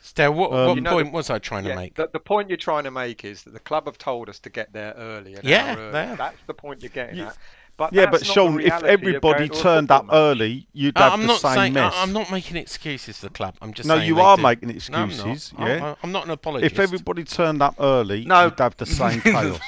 Stel, 0.01 0.33
what, 0.35 0.53
Um, 0.53 0.67
what 0.69 0.75
You 0.77 0.81
know 0.83 0.91
point 0.91 1.07
the- 1.09 1.13
was 1.17 1.31
I 1.31 1.39
trying 1.39 1.65
to 1.65 1.75
make? 1.75 1.95
the, 1.95 2.09
the 2.13 2.21
point 2.21 2.49
you're 2.49 2.57
trying 2.57 2.85
to 2.85 2.91
make 2.91 3.25
is 3.25 3.43
that 3.45 3.53
the 3.55 3.61
club 3.61 3.87
have 3.87 3.99
told 3.99 4.29
us 4.29 4.39
to 4.41 4.51
get 4.51 4.73
there 4.73 4.93
early. 4.97 5.35
An 5.35 5.41
Yeah, 5.45 5.73
hour 5.73 5.79
early. 5.79 6.17
That's 6.17 6.37
the 6.47 6.55
point 6.55 6.83
you're 6.83 6.91
getting 6.91 7.17
Yeah. 7.17 7.29
at. 7.29 7.39
But 7.79 7.93
Yeah, 7.93 8.07
but 8.07 8.23
not 8.23 8.27
Sean, 8.27 8.59
if 8.61 8.73
everybody 8.85 9.49
going 9.49 9.51
to 9.51 9.59
a 9.59 9.63
turned 9.63 9.91
up 9.91 10.07
match. 10.07 10.15
early, 10.15 10.67
you'd 10.73 10.97
Uh, 10.97 11.03
have 11.03 11.13
I'm 11.13 11.21
the 11.23 11.27
not 11.27 11.41
same 11.41 11.55
saying 11.55 11.73
mess. 11.75 11.93
I- 11.95 12.03
I'm 12.03 12.13
not 12.13 12.31
making 12.31 12.57
excuses 12.57 13.19
for 13.19 13.27
the 13.27 13.33
club. 13.35 13.57
I'm 13.61 13.75
just 13.75 13.87
No, 13.87 13.97
saying 13.97 14.07
you 14.09 14.19
are 14.21 14.37
do. 14.37 14.43
making 14.43 14.69
No, 14.69 14.75
I'm 14.99 15.09
not. 15.09 15.11
excuses, 15.11 15.53
I'm- 15.59 15.69
yeah. 15.69 15.95
I'm 16.03 16.11
not 16.13 16.25
an 16.25 16.31
apologist. 16.31 16.73
if 16.73 16.79
everybody 16.81 17.25
turned 17.25 17.61
up 17.61 17.75
early, 17.79 18.25
No. 18.25 18.45
you'd 18.45 18.59
have 18.59 18.77
the 18.79 18.87
same 18.87 19.21
chaos. 19.23 19.61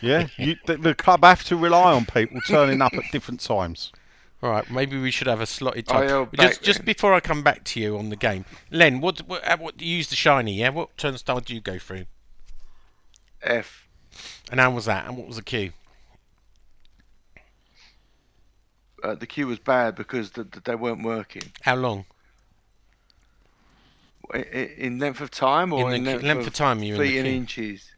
Yeah, 0.00 0.28
you, 0.36 0.56
the, 0.66 0.76
the 0.76 0.94
club 0.94 1.24
have 1.24 1.44
to 1.44 1.56
rely 1.56 1.92
on 1.92 2.04
people 2.06 2.40
turning 2.46 2.80
up 2.82 2.94
at 2.94 3.04
different 3.12 3.40
times. 3.40 3.92
All 4.42 4.50
right, 4.50 4.70
maybe 4.70 5.00
we 5.00 5.10
should 5.10 5.26
have 5.26 5.40
a 5.40 5.46
slotted 5.46 5.86
time. 5.88 6.28
just 6.38 6.62
just 6.62 6.84
before 6.84 7.14
I 7.14 7.20
come 7.20 7.42
back 7.42 7.64
to 7.64 7.80
you 7.80 7.96
on 7.96 8.10
the 8.10 8.16
game, 8.16 8.44
Len, 8.70 9.00
what 9.00 9.20
what, 9.26 9.42
uh, 9.48 9.56
what 9.56 9.80
you 9.80 9.96
use 9.96 10.08
the 10.08 10.16
shiny? 10.16 10.54
Yeah, 10.54 10.68
what 10.70 10.96
turnstile 10.98 11.40
do 11.40 11.54
you 11.54 11.60
go 11.60 11.78
through? 11.78 12.04
F. 13.42 13.88
And 14.50 14.60
how 14.60 14.70
was 14.70 14.84
that? 14.84 15.06
And 15.06 15.16
what 15.16 15.26
was 15.26 15.36
the 15.36 15.42
queue? 15.42 15.72
Uh, 19.02 19.14
the 19.14 19.26
queue 19.26 19.46
was 19.46 19.58
bad 19.58 19.94
because 19.94 20.30
the, 20.30 20.44
the, 20.44 20.60
they 20.60 20.74
weren't 20.74 21.02
working. 21.02 21.42
How 21.62 21.76
long? 21.76 22.06
I- 24.32 24.38
I- 24.38 24.74
In 24.78 24.98
length 24.98 25.20
of 25.20 25.30
time 25.30 25.72
or 25.72 25.88
In 25.90 25.96
in, 25.96 26.04
length, 26.04 26.22
length 26.22 26.40
of, 26.42 26.46
of 26.48 26.54
time 26.54 26.82
you 26.82 26.96
were 26.96 27.02
in 27.04 27.10
the 27.10 27.18
and 27.18 27.26
queue? 27.26 27.34
inches? 27.64 27.90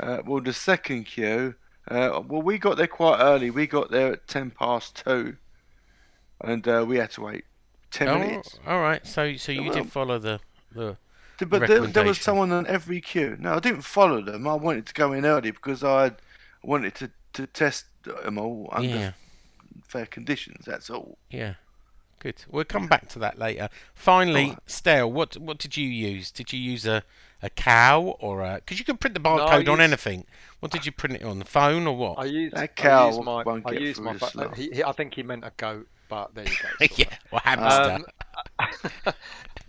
Uh, 0.00 0.18
well, 0.24 0.40
the 0.40 0.52
second 0.52 1.04
queue, 1.04 1.54
uh, 1.90 2.20
well, 2.26 2.42
we 2.42 2.58
got 2.58 2.76
there 2.76 2.86
quite 2.86 3.20
early. 3.20 3.50
We 3.50 3.66
got 3.66 3.90
there 3.90 4.12
at 4.12 4.28
ten 4.28 4.50
past 4.50 5.02
two, 5.04 5.36
and 6.40 6.66
uh, 6.68 6.84
we 6.86 6.98
had 6.98 7.10
to 7.12 7.22
wait 7.22 7.44
ten 7.90 8.08
Oh, 8.08 8.18
minutes. 8.18 8.58
all 8.66 8.80
right. 8.80 9.04
So 9.06 9.36
so 9.36 9.52
you 9.52 9.64
Well- 9.64 9.72
did 9.74 9.90
follow 9.92 10.18
the 10.18 10.40
the. 10.72 10.96
Th- 11.38 11.48
But 11.48 11.68
there, 11.68 11.86
there 11.86 12.04
was 12.04 12.18
someone 12.20 12.50
on 12.50 12.66
every 12.66 13.00
queue. 13.00 13.36
No, 13.38 13.54
I 13.54 13.60
didn't 13.60 13.82
follow 13.82 14.20
them. 14.20 14.48
I 14.48 14.54
wanted 14.54 14.86
to 14.86 14.94
go 14.94 15.12
in 15.12 15.24
early 15.24 15.52
because 15.52 15.84
I 15.84 16.10
wanted 16.64 16.96
to, 16.96 17.10
to 17.34 17.46
test 17.46 17.84
them 18.02 18.38
all 18.38 18.68
under 18.72 18.88
Yeah, 18.88 19.12
fair 19.84 20.06
conditions. 20.06 20.64
That's 20.66 20.90
all. 20.90 21.16
yeah. 21.30 21.54
Good. 22.18 22.44
We'll 22.48 22.64
come 22.64 22.88
back 22.88 23.08
to 23.10 23.20
that 23.20 23.38
later. 23.38 23.68
Finally, 23.94 24.46
Alright. 24.46 24.58
Stale, 24.66 25.12
what 25.12 25.36
what 25.36 25.58
did 25.58 25.76
you 25.76 25.88
use? 25.88 26.32
Did 26.32 26.52
you 26.52 26.58
use 26.58 26.84
a 26.84 27.04
a 27.42 27.50
cow 27.50 28.16
or 28.18 28.42
a? 28.42 28.56
Because 28.56 28.78
you 28.78 28.84
can 28.84 28.96
print 28.96 29.14
the 29.14 29.28
I 29.28 29.32
barcode 29.38 29.68
on 29.68 29.78
used- 29.78 29.80
anything. 29.80 30.26
What 30.60 30.72
did 30.72 30.84
you 30.86 30.92
print 30.92 31.16
it 31.16 31.22
on? 31.22 31.38
The 31.38 31.44
phone 31.44 31.86
or 31.86 31.96
what? 31.96 32.18
I 32.18 32.24
use 32.24 32.52
That 32.52 32.60
I 32.62 32.66
cow 32.66 33.06
use 33.08 33.20
my 33.20 33.42
won't 33.44 33.66
I 33.66 33.72
get 33.72 33.80
use 33.82 34.00
my 34.00 34.12
the 34.14 34.18
phone. 34.18 34.52
He, 34.54 34.70
he, 34.72 34.82
I 34.82 34.92
think 34.92 35.14
he 35.14 35.22
meant 35.22 35.44
a 35.44 35.52
goat, 35.56 35.86
but 36.08 36.34
there 36.34 36.44
you 36.44 36.56
go. 36.60 36.86
yeah, 36.96 37.16
or 37.30 37.40
hamster. 37.44 38.04
Um, 38.58 39.14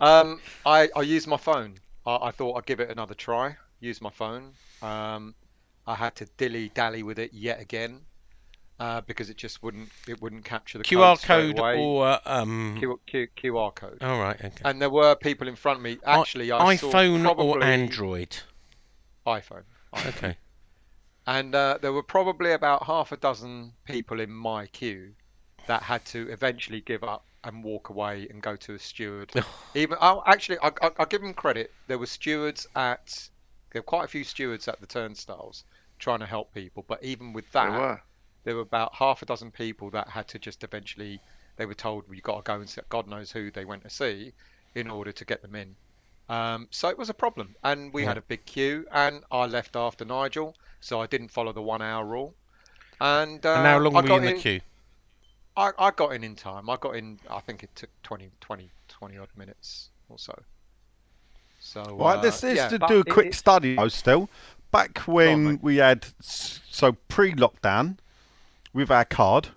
um, 0.00 0.40
I, 0.66 0.88
I 0.96 1.02
used 1.02 1.28
my 1.28 1.36
phone. 1.36 1.74
I, 2.06 2.16
I 2.22 2.30
thought 2.32 2.56
I'd 2.56 2.66
give 2.66 2.80
it 2.80 2.90
another 2.90 3.14
try. 3.14 3.56
Use 3.78 4.00
my 4.00 4.10
phone. 4.10 4.52
Um, 4.82 5.34
I 5.86 5.94
had 5.94 6.16
to 6.16 6.26
dilly 6.36 6.70
dally 6.74 7.02
with 7.02 7.18
it 7.18 7.32
yet 7.32 7.60
again 7.60 8.00
uh, 8.80 9.02
because 9.02 9.28
it 9.28 9.36
just 9.36 9.62
wouldn't 9.62 9.90
it 10.08 10.20
wouldn't 10.22 10.44
capture 10.44 10.78
the 10.78 10.84
QR 10.84 11.16
straight 11.18 11.54
code 11.54 11.58
away. 11.58 11.78
or 11.78 12.18
um. 12.24 12.76
Q, 12.78 12.98
Q, 13.06 13.28
QR 13.36 13.74
code. 13.74 13.98
All 14.00 14.18
right. 14.18 14.36
Okay. 14.42 14.62
And 14.64 14.80
there 14.80 14.90
were 14.90 15.14
people 15.14 15.46
in 15.46 15.54
front 15.54 15.78
of 15.78 15.82
me. 15.84 15.98
Actually, 16.04 16.50
I 16.50 16.76
saw 16.76 16.90
iPhone 16.90 17.38
or 17.38 17.62
Android? 17.62 18.38
iPhone. 19.26 19.64
Okay. 20.06 20.36
And 21.26 21.54
uh, 21.54 21.78
there 21.80 21.92
were 21.92 22.02
probably 22.02 22.52
about 22.52 22.84
half 22.84 23.12
a 23.12 23.16
dozen 23.18 23.72
people 23.84 24.18
in 24.18 24.30
my 24.30 24.66
queue 24.66 25.12
that 25.66 25.82
had 25.82 26.04
to 26.06 26.28
eventually 26.30 26.80
give 26.80 27.04
up 27.04 27.24
and 27.44 27.62
walk 27.62 27.90
away 27.90 28.26
and 28.30 28.42
go 28.42 28.56
to 28.56 28.74
a 28.74 28.78
steward. 28.78 29.30
Even 29.74 29.98
oh, 30.00 30.22
actually, 30.26 30.58
I, 30.62 30.68
I, 30.82 30.90
I'll 30.98 31.06
give 31.06 31.20
them 31.20 31.34
credit. 31.34 31.70
There 31.86 31.98
were 31.98 32.06
stewards 32.06 32.66
at 32.74 33.28
there 33.72 33.80
were 33.80 33.84
quite 33.84 34.04
a 34.04 34.08
few 34.08 34.24
stewards 34.24 34.68
at 34.68 34.80
the 34.80 34.86
turnstiles 34.86 35.64
trying 35.98 36.20
to 36.20 36.26
help 36.26 36.52
people. 36.54 36.84
But 36.88 37.04
even 37.04 37.34
with 37.34 37.50
There 37.52 37.70
that, 37.70 37.78
were. 37.78 38.00
There 38.44 38.54
were 38.54 38.62
about 38.62 38.94
half 38.94 39.22
a 39.22 39.26
dozen 39.26 39.50
people 39.50 39.90
that 39.90 40.08
had 40.08 40.28
to 40.28 40.38
just 40.38 40.64
eventually. 40.64 41.20
They 41.56 41.66
were 41.66 41.74
told 41.74 42.06
well, 42.06 42.14
you 42.14 42.22
got 42.22 42.36
to 42.36 42.42
go 42.42 42.54
and 42.60 42.68
see 42.68 42.80
God 42.88 43.06
knows 43.06 43.30
who 43.30 43.50
they 43.50 43.64
went 43.64 43.82
to 43.84 43.90
see 43.90 44.32
in 44.74 44.88
order 44.88 45.12
to 45.12 45.24
get 45.24 45.42
them 45.42 45.54
in. 45.54 45.76
Um, 46.28 46.68
so 46.70 46.88
it 46.88 46.96
was 46.96 47.10
a 47.10 47.14
problem, 47.14 47.56
and 47.64 47.92
we 47.92 48.04
had 48.04 48.16
a 48.16 48.22
big 48.22 48.44
queue, 48.46 48.86
and 48.92 49.24
I 49.32 49.46
left 49.46 49.74
after 49.74 50.04
Nigel, 50.04 50.54
so 50.80 51.00
I 51.00 51.06
didn't 51.06 51.28
follow 51.28 51.52
the 51.52 51.60
one-hour 51.60 52.04
rule. 52.04 52.34
And, 53.00 53.44
uh, 53.44 53.54
and 53.54 53.66
how 53.66 53.78
long 53.78 53.96
I 53.96 54.00
were 54.00 54.02
you 54.02 54.08
got 54.08 54.16
in 54.18 54.24
the 54.24 54.34
in, 54.36 54.40
queue? 54.40 54.60
I, 55.56 55.72
I 55.76 55.90
got 55.90 56.14
in 56.14 56.22
in 56.22 56.36
time. 56.36 56.70
I 56.70 56.76
got 56.76 56.94
in. 56.94 57.18
I 57.28 57.40
think 57.40 57.64
it 57.64 57.70
took 57.74 57.90
20, 58.04 58.30
20, 58.40 58.70
20 58.88 59.18
odd 59.18 59.28
minutes 59.36 59.88
or 60.08 60.18
so. 60.20 60.40
So 61.58 61.82
Right, 61.82 62.18
uh, 62.18 62.22
let's, 62.22 62.42
let's 62.42 62.56
yeah, 62.56 62.68
do 62.68 62.78
do 62.78 63.00
a 63.00 63.04
quick 63.04 63.28
it- 63.28 63.34
study 63.34 63.74
though. 63.76 63.88
Still, 63.88 64.30
back 64.70 64.98
when 65.00 65.44
mate. 65.44 65.62
we 65.62 65.76
had 65.76 66.06
so 66.20 66.92
pre-lockdown 67.08 67.96
with 68.72 68.90
our 68.90 69.04
card, 69.04 69.48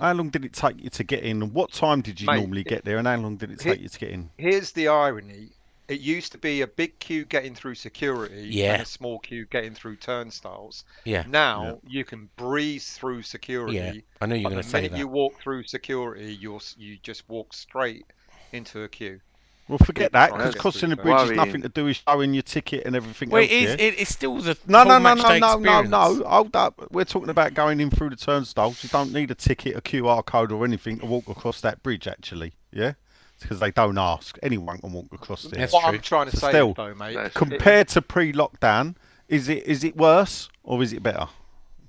how 0.00 0.12
long 0.14 0.30
did 0.30 0.44
it 0.44 0.52
take 0.52 0.82
you 0.82 0.88
to 0.90 1.04
get 1.04 1.22
in? 1.22 1.42
And 1.42 1.52
what 1.52 1.72
time 1.72 2.00
did 2.00 2.20
you 2.20 2.26
Mm-hmm. 2.26 2.34
Mate, 2.36 2.40
normally 2.42 2.64
get 2.64 2.84
there? 2.84 2.96
And 2.98 3.06
how 3.06 3.16
long 3.16 3.36
did 3.36 3.50
it 3.50 3.60
Here- 3.62 3.74
take 3.74 3.82
you 3.82 3.88
to 3.88 3.98
get 3.98 4.10
in? 4.10 4.30
Here's 4.38 4.72
the 4.72 4.88
irony. 4.88 5.50
It 5.88 6.00
used 6.00 6.32
to 6.32 6.38
be 6.38 6.62
a 6.62 6.66
big 6.66 6.98
queue 6.98 7.24
getting 7.24 7.54
through 7.54 7.76
security 7.76 8.48
Yeah. 8.50 8.72
and 8.74 8.82
a 8.82 8.86
small 8.86 9.20
queue 9.20 9.44
getting 9.46 9.72
through 9.72 9.96
turnstiles. 9.96 10.84
Yeah. 11.04 11.24
Now 11.28 11.78
you 11.86 12.04
can 12.04 12.28
breeze 12.36 12.92
through 12.94 13.22
security. 13.22 13.76
Yeah. 13.76 13.92
I 14.20 14.26
know 14.26 14.34
you're 14.34 14.50
going 14.50 14.62
to 14.62 14.68
say 14.68 14.80
that. 14.80 14.88
The 14.88 14.90
minute 14.94 14.98
you 14.98 15.08
walk 15.08 15.40
through 15.40 15.62
security, 15.64 16.34
you'll 16.34 16.56
s- 16.56 16.74
you 16.76 16.96
just 17.02 17.28
walk 17.28 17.52
straight 17.54 18.04
into 18.52 18.82
a 18.82 18.88
queue. 18.88 19.20
Well, 19.68 19.78
forget 19.78 20.12
that 20.12 20.30
because 20.32 20.54
crossing 20.54 20.90
the 20.90 20.96
bridge 20.96 21.14
has 21.16 21.24
worrying. 21.28 21.36
nothing 21.36 21.62
to 21.62 21.68
do 21.68 21.86
with 21.86 21.96
showing 22.08 22.34
your 22.34 22.44
ticket 22.44 22.86
and 22.86 22.94
everything 22.94 23.30
Well, 23.30 23.42
else. 23.42 23.50
it 23.50 23.54
is. 23.54 23.68
yeah? 23.70 23.86
It, 23.86 24.00
it's 24.00 24.12
still 24.12 24.36
the 24.40 24.56
No, 24.66 24.84
no, 24.84 24.98
no, 24.98 25.14
no, 25.14 25.38
no, 25.38 25.56
no, 25.58 25.82
no. 25.82 26.22
Hold 26.24 26.54
up. 26.54 26.80
We're 26.92 27.04
talking 27.04 27.30
about 27.30 27.54
going 27.54 27.80
in 27.80 27.90
through 27.90 28.10
the 28.10 28.16
turnstiles. 28.16 28.82
You 28.84 28.90
don't 28.90 29.12
need 29.12 29.30
a 29.32 29.34
ticket, 29.34 29.76
a 29.76 29.80
QR 29.80 30.24
code, 30.24 30.52
or 30.52 30.64
anything 30.64 31.00
to 31.00 31.06
walk 31.06 31.28
across 31.28 31.60
that 31.62 31.82
bridge. 31.82 32.06
Actually, 32.06 32.52
yeah, 32.70 32.92
because 33.40 33.58
they 33.58 33.72
don't 33.72 33.98
ask. 33.98 34.38
Anyone 34.40 34.78
can 34.78 34.92
walk 34.92 35.06
across 35.12 35.42
there. 35.42 35.58
That's 35.58 35.72
what 35.72 35.82
true. 35.84 35.94
I'm 35.94 36.00
trying 36.00 36.30
to 36.30 36.36
So 36.36 36.46
say, 36.46 36.50
still, 36.52 36.74
though, 36.74 36.94
mate, 36.94 37.34
Compared 37.34 37.88
to 37.88 38.02
pre-lockdown, 38.02 38.94
is 39.28 39.48
it 39.48 39.64
is 39.66 39.82
it 39.82 39.96
worse 39.96 40.48
or 40.62 40.80
is 40.82 40.92
it 40.92 41.02
better? 41.02 41.26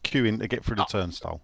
Queuing 0.04 0.40
to 0.40 0.48
get 0.48 0.63
through 0.63 0.78
the 0.78 0.84
uh, 0.84 0.86
turnstile. 0.86 1.42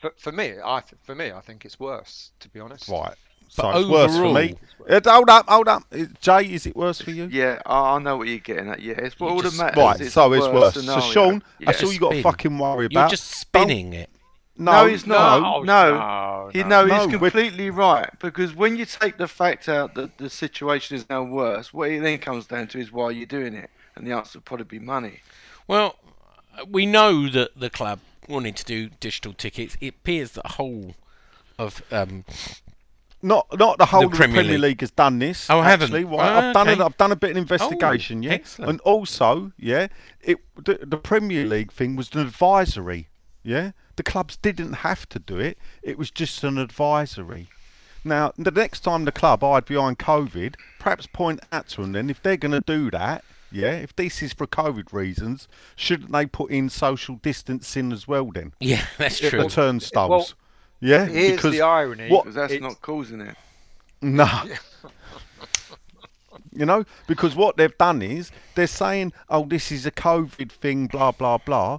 for, 0.00 0.12
for 0.16 0.32
me, 0.32 0.54
I 0.64 0.82
for 1.04 1.14
me, 1.14 1.30
I 1.30 1.40
think 1.40 1.64
it's 1.64 1.78
worse. 1.78 2.32
To 2.40 2.48
be 2.48 2.58
honest, 2.58 2.88
Right. 2.88 3.14
So 3.50 3.64
But 3.64 3.80
it's 3.80 3.88
worse 3.90 4.16
for 4.16 4.32
me. 4.32 4.54
Uh, 4.88 5.00
hold 5.04 5.28
up, 5.28 5.48
hold 5.48 5.68
up. 5.68 5.82
Jay, 6.20 6.44
is 6.52 6.66
it 6.66 6.74
worse 6.74 7.00
for 7.00 7.10
you? 7.10 7.28
Yeah, 7.30 7.60
I, 7.66 7.96
I 7.96 7.98
know 7.98 8.16
what 8.16 8.28
you're 8.28 8.38
getting 8.38 8.68
at. 8.70 8.80
Yeah, 8.80 8.94
it's 8.96 9.16
You 9.20 9.26
all 9.28 9.36
that 9.36 9.42
just- 9.42 9.58
matters. 9.58 9.76
Right, 9.76 10.00
is 10.00 10.12
so 10.12 10.32
it's 10.32 10.46
worst 10.46 10.76
worse. 10.76 10.86
So. 10.86 11.00
Sean, 11.00 11.42
Yeah. 11.58 11.66
that's 11.66 11.82
all 11.82 11.92
you 11.92 11.98
got 12.00 12.12
to 12.12 12.22
fucking 12.22 12.56
worry 12.58 12.86
about. 12.86 12.92
You're 12.92 13.00
about. 13.02 13.10
just 13.10 13.24
spinning 13.30 13.92
it. 13.92 14.08
No, 14.56 14.86
he's 14.86 15.06
not. 15.06 15.40
No, 15.40 15.62
No, 15.62 15.94
no, 15.98 16.50
He, 16.52 16.62
no. 16.62 16.68
no, 16.68 16.86
No, 16.86 16.94
he's 16.94 17.06
we're- 17.06 17.30
completely 17.30 17.70
right. 17.70 18.08
Because 18.20 18.54
when 18.54 18.76
you 18.76 18.84
take 18.84 19.16
the 19.18 19.28
fact 19.28 19.68
out 19.68 19.94
that 19.94 20.18
the 20.18 20.30
situation 20.30 20.96
is 20.96 21.08
now 21.10 21.22
worse, 21.24 21.72
what 21.74 21.90
it 21.90 22.02
then 22.02 22.18
comes 22.18 22.46
down 22.46 22.68
to 22.68 22.78
is 22.78 22.92
why 22.92 23.10
you're 23.10 23.26
doing 23.26 23.54
it, 23.54 23.70
and 23.96 24.06
the 24.06 24.12
answer 24.12 24.38
would 24.38 24.44
probably 24.44 24.64
be 24.64 24.78
money. 24.78 25.20
Well, 25.66 25.96
we 26.68 26.86
know 26.86 27.28
that 27.28 27.58
the 27.58 27.70
club 27.70 28.00
wanted 28.28 28.56
to 28.56 28.64
do 28.64 28.90
digital 29.00 29.32
tickets. 29.32 29.76
It 29.80 29.88
appears 29.88 30.32
that 30.32 30.42
the 30.44 30.48
whole 30.50 30.94
of 31.58 31.82
um, 31.90 32.24
Not 33.22 33.46
not 33.58 33.78
the 33.78 33.86
whole 33.86 34.08
the 34.08 34.16
Premier 34.16 34.36
Premier 34.36 34.52
League. 34.52 34.60
League 34.62 34.80
has 34.80 34.90
done 34.90 35.18
this. 35.18 35.48
Oh, 35.50 35.60
haven't? 35.60 35.86
actually. 35.88 36.04
Right, 36.04 36.20
Ah, 36.20 36.48
I've 36.48 36.54
done 36.54 36.68
okay. 36.68 36.80
it. 36.80 36.84
I've 36.84 36.96
done 36.96 37.12
a 37.12 37.16
bit 37.16 37.32
of 37.32 37.36
investigation. 37.36 38.22
yeah, 38.22 38.32
excellent. 38.32 38.70
and 38.70 38.80
also, 38.80 39.52
yeah, 39.58 39.88
it 40.22 40.38
the, 40.56 40.78
the 40.82 40.96
Premier 40.96 41.44
League 41.44 41.70
thing 41.72 41.96
was 41.96 42.10
an 42.14 42.20
advisory. 42.20 43.08
Yeah, 43.42 43.72
the 43.96 44.02
clubs 44.02 44.36
didn't 44.36 44.72
have 44.74 45.08
to 45.10 45.18
do 45.18 45.38
it. 45.38 45.58
It 45.82 45.98
was 45.98 46.10
just 46.10 46.42
an 46.44 46.56
advisory. 46.58 47.48
Now, 48.04 48.32
the 48.38 48.50
next 48.50 48.80
time 48.80 49.04
the 49.04 49.12
club 49.12 49.42
hide 49.42 49.66
behind 49.66 49.98
COVID, 49.98 50.54
perhaps 50.78 51.06
point 51.06 51.40
out 51.52 51.68
to 51.68 51.82
them 51.82 51.92
then 51.92 52.08
if 52.08 52.22
they're 52.22 52.38
going 52.38 52.52
to 52.52 52.60
do 52.62 52.90
that. 52.92 53.24
Yeah, 53.52 53.72
if 53.72 53.94
this 53.96 54.22
is 54.22 54.32
for 54.32 54.46
COVID 54.46 54.92
reasons, 54.92 55.48
shouldn't 55.74 56.12
they 56.12 56.24
put 56.24 56.52
in 56.52 56.68
social 56.70 57.16
distancing 57.16 57.92
as 57.92 58.06
well 58.06 58.30
then? 58.32 58.52
yeah, 58.60 58.84
that's 58.98 59.18
true. 59.18 59.42
The 59.42 59.48
turnstiles. 59.48 60.08
well, 60.08 60.28
yeah, 60.80 61.06
Here's 61.06 61.36
because 61.36 61.52
the 61.52 61.62
irony. 61.62 62.08
what- 62.08 62.24
Because 62.24 62.34
that's 62.34 62.52
it's- 62.52 62.68
not 62.68 62.80
causing 62.80 63.20
it. 63.20 63.36
no. 64.02 64.26
you 66.52 66.66
know, 66.66 66.84
because 67.06 67.34
what 67.36 67.56
they've 67.56 67.76
done 67.78 68.02
is 68.02 68.30
they're 68.54 68.66
saying, 68.66 69.12
"Oh, 69.28 69.44
this 69.44 69.70
is 69.70 69.86
a 69.86 69.90
COVID 69.90 70.50
thing," 70.50 70.86
blah 70.86 71.12
blah 71.12 71.38
blah. 71.38 71.78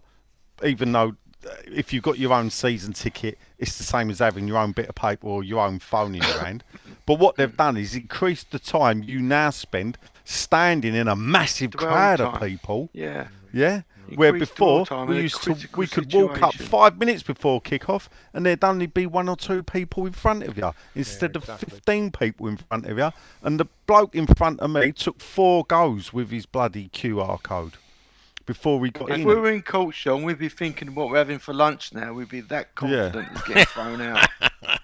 Even 0.63 0.91
though, 0.91 1.15
uh, 1.45 1.49
if 1.65 1.91
you've 1.91 2.03
got 2.03 2.19
your 2.19 2.33
own 2.33 2.49
season 2.49 2.93
ticket, 2.93 3.37
it's 3.57 3.77
the 3.77 3.83
same 3.83 4.09
as 4.09 4.19
having 4.19 4.47
your 4.47 4.57
own 4.57 4.71
bit 4.71 4.87
of 4.87 4.95
paper 4.95 5.27
or 5.27 5.43
your 5.43 5.65
own 5.65 5.79
phone 5.79 6.15
in 6.15 6.21
your 6.21 6.39
hand. 6.39 6.63
But 7.07 7.19
what 7.19 7.35
they've 7.35 7.57
done 7.57 7.77
is 7.77 7.95
increased 7.95 8.51
the 8.51 8.59
time 8.59 9.01
you 9.03 9.19
now 9.21 9.49
spend 9.49 9.97
standing 10.23 10.93
in 10.95 11.07
a 11.07 11.15
massive 11.15 11.71
Dwell 11.71 11.91
crowd 11.91 12.21
of 12.21 12.39
people. 12.39 12.89
Yeah. 12.93 13.27
Yeah. 13.51 13.81
Where 14.15 14.33
before 14.33 14.85
we 15.07 15.21
used 15.21 15.43
to, 15.43 15.55
we 15.75 15.87
could 15.87 16.13
walk 16.13 16.41
up 16.41 16.53
five 16.55 16.97
minutes 16.97 17.23
before 17.23 17.61
kick-off, 17.61 18.09
and 18.33 18.45
there'd 18.45 18.63
only 18.63 18.87
be 18.87 19.05
one 19.05 19.29
or 19.29 19.35
two 19.35 19.63
people 19.63 20.05
in 20.05 20.13
front 20.13 20.43
of 20.43 20.57
you 20.57 20.71
instead 20.95 21.35
exactly. 21.35 21.53
of 21.53 21.73
fifteen 21.73 22.11
people 22.11 22.47
in 22.47 22.57
front 22.57 22.85
of 22.85 22.97
you. 22.97 23.11
And 23.41 23.59
the 23.59 23.65
bloke 23.87 24.15
in 24.15 24.27
front 24.27 24.59
of 24.59 24.71
me 24.71 24.91
took 24.91 25.19
four 25.19 25.63
goes 25.65 26.13
with 26.13 26.31
his 26.31 26.45
bloody 26.45 26.89
QR 26.89 27.41
code. 27.41 27.73
before 28.45 28.79
we 28.79 28.91
got 28.91 29.09
in. 29.09 29.15
If 29.15 29.21
in. 29.21 29.27
we 29.27 29.33
it. 29.33 29.37
were 29.37 29.51
in 29.51 29.61
culture 29.61 30.11
and 30.11 30.25
we'd 30.25 30.39
be 30.39 30.49
thinking 30.49 30.93
what 30.95 31.09
we're 31.09 31.17
having 31.17 31.39
for 31.39 31.53
lunch 31.53 31.93
now, 31.93 32.13
we'd 32.13 32.29
be 32.29 32.41
that 32.41 32.75
confident 32.75 33.29
it's 33.31 33.43
getting 33.43 33.65
thrown 33.65 34.01
out. 34.01 34.27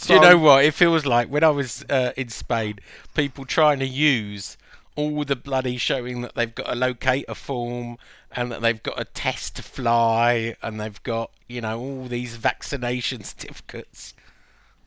Do 0.00 0.14
you 0.14 0.20
know 0.20 0.36
what? 0.36 0.64
It 0.64 0.74
feels 0.74 1.06
like 1.06 1.28
when 1.28 1.42
I 1.42 1.48
was 1.48 1.84
uh, 1.88 2.12
in 2.16 2.28
Spain, 2.28 2.78
people 3.14 3.46
trying 3.46 3.78
to 3.78 3.86
use 3.86 4.58
all 4.96 5.24
the 5.24 5.36
bloody 5.36 5.76
showing 5.76 6.20
that 6.22 6.34
they've 6.34 6.54
got 6.54 6.70
a 6.70 6.74
locator 6.74 7.34
form 7.34 7.98
and 8.32 8.50
that 8.52 8.60
they've 8.62 8.82
got 8.82 8.98
a 9.00 9.04
test 9.04 9.56
to 9.56 9.62
fly 9.62 10.56
and 10.62 10.80
they've 10.80 11.02
got, 11.02 11.30
you 11.48 11.60
know, 11.60 11.78
all 11.80 12.04
these 12.06 12.36
vaccination 12.36 13.22
certificates. 13.24 14.14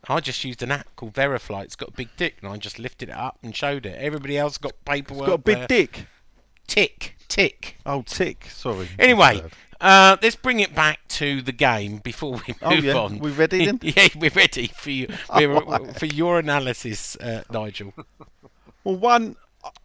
I 0.10 0.22
just 0.22 0.44
used 0.46 0.64
an 0.64 0.72
app 0.72 0.88
called 0.96 1.14
Verifly. 1.14 1.64
It's 1.64 1.76
got 1.76 1.90
a 1.90 1.94
big 1.94 2.08
dick, 2.16 2.38
and 2.42 2.50
I 2.50 2.56
just 2.58 2.80
lifted 2.80 3.10
it 3.10 3.16
up 3.16 3.38
and 3.44 3.54
showed 3.54 3.86
it. 3.86 3.98
Everybody 4.00 4.38
else 4.38 4.58
got 4.58 4.72
paperwork. 4.86 5.28
Got 5.28 5.34
a 5.34 5.38
big 5.40 5.58
there. 5.58 5.68
dick. 5.68 6.06
Tick, 6.66 7.18
tick. 7.28 7.78
Oh, 7.86 8.04
tick. 8.04 8.46
Sorry. 8.50 8.88
Anyway, 9.00 9.42
uh, 9.82 10.16
let's 10.22 10.36
bring 10.38 10.62
it 10.62 10.74
back 10.74 11.06
to 11.10 11.42
the 11.42 11.52
game 11.52 11.98
before 11.98 12.34
we 12.48 12.56
Oh, 12.62 12.76
move 12.76 12.86
yeah. 12.86 12.94
on. 12.94 13.20
We're 13.20 13.32
ready 13.34 13.66
then? 13.66 13.80
yeah, 13.84 14.08
we're 14.16 14.32
ready 14.32 14.68
for 14.68 14.92
you. 14.92 15.08
We're, 15.36 15.94
for 15.94 16.06
your 16.06 16.40
analysis, 16.40 17.18
uh, 17.18 17.44
Nigel. 17.52 17.94
Well, 18.86 18.96
one, 18.96 19.36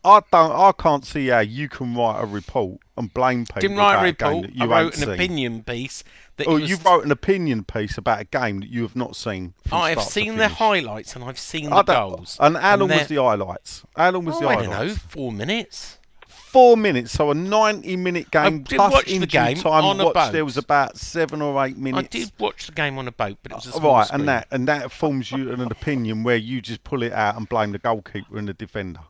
I 0.04 0.20
don't, 0.32 0.52
I 0.52 0.72
can't 0.72 1.04
see 1.04 1.28
how 1.28 1.40
you 1.40 1.68
can 1.68 1.94
write 1.94 2.20
a 2.22 2.26
report 2.26 2.80
and 2.96 3.12
blame 3.14 3.46
people 3.46 3.60
Didn't 3.60 3.76
write 3.78 3.96
a 3.96 4.00
a 4.00 4.02
report. 4.04 4.42
that 4.46 4.54
you 4.56 4.64
I 4.72 4.82
wrote 4.82 4.94
an 4.96 5.00
seen. 5.02 5.10
opinion 5.10 5.62
piece 5.62 6.04
that 6.36 6.46
Oh, 6.46 6.54
was- 6.58 6.68
you 6.70 6.76
wrote 6.84 7.04
an 7.04 7.10
opinion 7.10 7.64
piece 7.64 7.96
about 7.98 8.20
a 8.20 8.24
game 8.24 8.60
that 8.60 8.68
you 8.70 8.82
have 8.82 8.96
not 8.96 9.16
seen. 9.16 9.54
I 9.70 9.90
have 9.90 10.02
seen 10.02 10.36
the 10.36 10.48
highlights 10.48 11.14
and 11.14 11.24
I've 11.24 11.38
seen 11.38 11.70
the 11.70 11.76
I 11.76 11.82
goals. 11.82 12.36
And 12.40 12.56
how 12.56 12.76
long 12.76 12.88
was 12.90 13.06
the 13.08 13.16
highlights? 13.16 13.84
How 13.96 14.10
long 14.10 14.24
was 14.24 14.36
Oh, 14.36 14.40
the 14.40 14.48
I 14.48 14.54
highlights? 14.54 14.70
don't 14.70 14.86
know, 14.88 14.94
four 14.94 15.32
minutes. 15.32 15.98
Four 16.28 16.76
minutes, 16.76 17.12
so 17.12 17.30
a 17.30 17.34
ninety-minute 17.34 18.30
game 18.30 18.62
did 18.62 18.76
plus 18.76 19.04
injury 19.06 19.26
game 19.26 19.56
time. 19.56 19.84
on 19.84 19.98
a 19.98 20.12
boat. 20.12 20.32
there 20.32 20.44
was 20.44 20.58
about 20.58 20.98
seven 20.98 21.40
or 21.40 21.64
eight 21.64 21.78
minutes. 21.78 22.14
I 22.14 22.18
did 22.18 22.32
watch 22.38 22.66
the 22.66 22.72
game 22.72 22.98
on 22.98 23.08
a 23.08 23.12
boat, 23.12 23.38
but 23.42 23.52
it 23.52 23.54
was 23.54 23.66
a 23.68 23.70
uh, 23.70 23.72
small 23.78 23.94
right, 23.94 24.06
screen. 24.06 24.20
and 24.20 24.28
that 24.28 24.48
and 24.50 24.68
that 24.68 24.92
forms 24.92 25.32
you 25.32 25.50
an 25.50 25.62
opinion 25.62 26.24
where 26.24 26.36
you 26.36 26.60
just 26.60 26.84
pull 26.84 27.02
it 27.02 27.12
out 27.12 27.36
and 27.38 27.48
blame 27.48 27.72
the 27.72 27.78
goalkeeper 27.78 28.36
and 28.36 28.48
the 28.48 28.52
defender. 28.52 29.00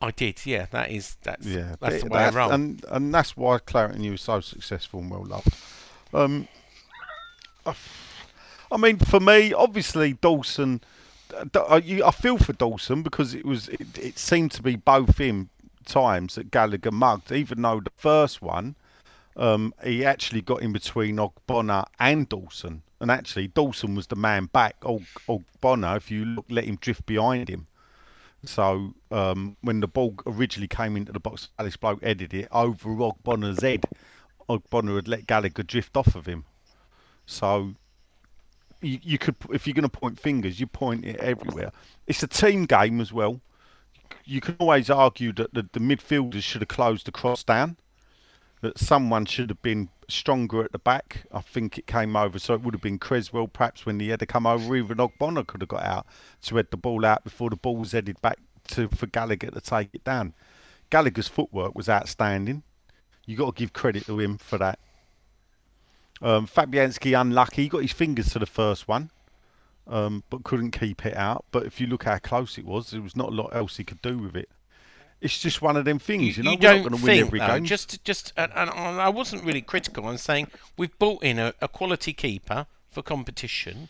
I 0.00 0.10
did, 0.12 0.46
yeah. 0.46 0.66
That 0.70 0.90
is 0.90 1.16
that's 1.22 1.46
Yeah, 1.46 1.74
that's 1.80 2.02
the 2.02 2.08
but 2.08 2.12
way 2.18 2.24
I 2.24 2.30
roll. 2.30 2.50
and 2.52 2.84
and 2.88 3.12
that's 3.12 3.36
why 3.36 3.58
Claret 3.58 3.94
and 3.94 4.04
Hugh 4.04 4.12
was 4.12 4.22
so 4.22 4.40
successful 4.40 5.00
and 5.00 5.10
well 5.10 5.24
loved. 5.24 5.54
Um, 6.14 6.48
I 7.66 8.76
mean, 8.76 8.98
for 8.98 9.20
me, 9.20 9.52
obviously 9.52 10.14
Dawson. 10.14 10.80
I 11.54 12.00
I 12.04 12.10
feel 12.10 12.38
for 12.38 12.52
Dawson 12.54 13.02
because 13.02 13.34
it 13.34 13.44
was 13.44 13.68
it, 13.68 13.98
it 13.98 14.18
seemed 14.18 14.52
to 14.52 14.62
be 14.62 14.76
both 14.76 15.18
him 15.18 15.50
times 15.84 16.36
that 16.36 16.50
Gallagher 16.50 16.90
mugged, 16.90 17.32
even 17.32 17.60
though 17.62 17.80
the 17.80 17.90
first 17.96 18.40
one 18.40 18.76
um, 19.36 19.72
he 19.84 20.04
actually 20.04 20.42
got 20.42 20.62
in 20.62 20.72
between 20.72 21.16
Ogbonna 21.16 21.84
and 22.00 22.28
Dawson, 22.28 22.82
and 23.00 23.10
actually 23.10 23.48
Dawson 23.48 23.94
was 23.94 24.06
the 24.08 24.16
man 24.16 24.46
back. 24.46 24.76
Og, 24.84 25.02
Ogbonna, 25.28 25.96
if 25.96 26.10
you 26.10 26.24
look, 26.24 26.46
let 26.48 26.64
him 26.64 26.76
drift 26.80 27.06
behind 27.06 27.48
him. 27.48 27.66
So 28.44 28.94
um, 29.10 29.56
when 29.62 29.80
the 29.80 29.88
ball 29.88 30.14
originally 30.26 30.68
came 30.68 30.96
into 30.96 31.12
the 31.12 31.20
box, 31.20 31.48
Alice 31.58 31.76
Bloke 31.76 32.02
headed 32.02 32.32
it 32.32 32.48
over 32.52 32.88
Ogbonna's 32.90 33.62
head. 33.62 33.84
Ogbonna 34.48 34.96
had 34.96 35.08
let 35.08 35.26
Gallagher 35.26 35.62
drift 35.62 35.96
off 35.96 36.14
of 36.14 36.26
him. 36.26 36.44
So 37.26 37.74
you, 38.80 38.98
you 39.02 39.18
could, 39.18 39.36
if 39.52 39.66
you're 39.66 39.74
going 39.74 39.88
to 39.88 39.88
point 39.88 40.18
fingers, 40.18 40.60
you 40.60 40.66
point 40.66 41.04
it 41.04 41.16
everywhere. 41.16 41.72
It's 42.06 42.22
a 42.22 42.28
team 42.28 42.64
game 42.64 43.00
as 43.00 43.12
well. 43.12 43.40
You 44.24 44.40
can 44.40 44.56
always 44.58 44.88
argue 44.88 45.32
that 45.34 45.52
the, 45.52 45.68
the 45.72 45.80
midfielders 45.80 46.42
should 46.42 46.62
have 46.62 46.68
closed 46.68 47.06
the 47.06 47.12
cross 47.12 47.42
down. 47.42 47.76
That 48.60 48.78
someone 48.78 49.26
should 49.26 49.50
have 49.50 49.62
been 49.62 49.88
stronger 50.08 50.64
at 50.64 50.72
the 50.72 50.78
back. 50.78 51.26
I 51.32 51.40
think 51.40 51.78
it 51.78 51.86
came 51.86 52.16
over, 52.16 52.38
so 52.38 52.54
it 52.54 52.62
would 52.62 52.74
have 52.74 52.82
been 52.82 52.98
Cresswell 52.98 53.48
perhaps 53.48 53.86
when 53.86 54.00
he 54.00 54.08
had 54.08 54.20
to 54.20 54.26
come 54.26 54.46
over. 54.46 54.74
Even 54.76 54.98
Ogbonna 54.98 55.46
could 55.46 55.60
have 55.60 55.68
got 55.68 55.84
out 55.84 56.06
to 56.42 56.56
head 56.56 56.68
the 56.70 56.76
ball 56.76 57.04
out 57.04 57.24
before 57.24 57.50
the 57.50 57.56
ball 57.56 57.76
was 57.76 57.92
headed 57.92 58.20
back 58.20 58.38
to 58.68 58.88
for 58.88 59.06
Gallagher 59.06 59.50
to 59.50 59.60
take 59.60 59.90
it 59.92 60.04
down. 60.04 60.34
Gallagher's 60.90 61.28
footwork 61.28 61.74
was 61.74 61.88
outstanding. 61.88 62.62
You 63.26 63.36
got 63.36 63.56
to 63.56 63.60
give 63.60 63.72
credit 63.72 64.06
to 64.06 64.18
him 64.18 64.38
for 64.38 64.58
that. 64.58 64.78
Um, 66.22 66.46
Fabianski 66.46 67.18
unlucky. 67.18 67.64
He 67.64 67.68
got 67.68 67.82
his 67.82 67.92
fingers 67.92 68.30
to 68.30 68.38
the 68.38 68.46
first 68.46 68.88
one, 68.88 69.10
um, 69.86 70.24
but 70.30 70.44
couldn't 70.44 70.70
keep 70.70 71.04
it 71.04 71.16
out. 71.16 71.44
But 71.50 71.66
if 71.66 71.80
you 71.80 71.86
look 71.86 72.04
how 72.04 72.18
close 72.18 72.58
it 72.58 72.64
was, 72.64 72.90
there 72.90 73.02
was 73.02 73.14
not 73.14 73.28
a 73.28 73.34
lot 73.34 73.54
else 73.54 73.76
he 73.76 73.84
could 73.84 74.02
do 74.02 74.18
with 74.18 74.34
it. 74.34 74.48
It's 75.20 75.38
just 75.40 75.60
one 75.60 75.76
of 75.76 75.84
them 75.84 75.98
things, 75.98 76.36
you, 76.36 76.44
know. 76.44 76.52
We're 76.52 76.56
don't 76.58 76.82
not 76.82 76.88
going 76.90 77.00
to 77.00 77.04
win 77.06 77.18
every 77.18 77.38
though, 77.40 77.46
game. 77.48 77.64
Just, 77.64 78.04
just, 78.04 78.32
and, 78.36 78.52
and 78.54 78.70
I 78.70 79.08
wasn't 79.08 79.42
really 79.42 79.62
critical. 79.62 80.06
I'm 80.06 80.16
saying 80.16 80.46
we've 80.76 80.96
brought 80.98 81.24
in 81.24 81.38
a, 81.40 81.54
a 81.60 81.66
quality 81.66 82.12
keeper 82.12 82.66
for 82.90 83.02
competition. 83.02 83.88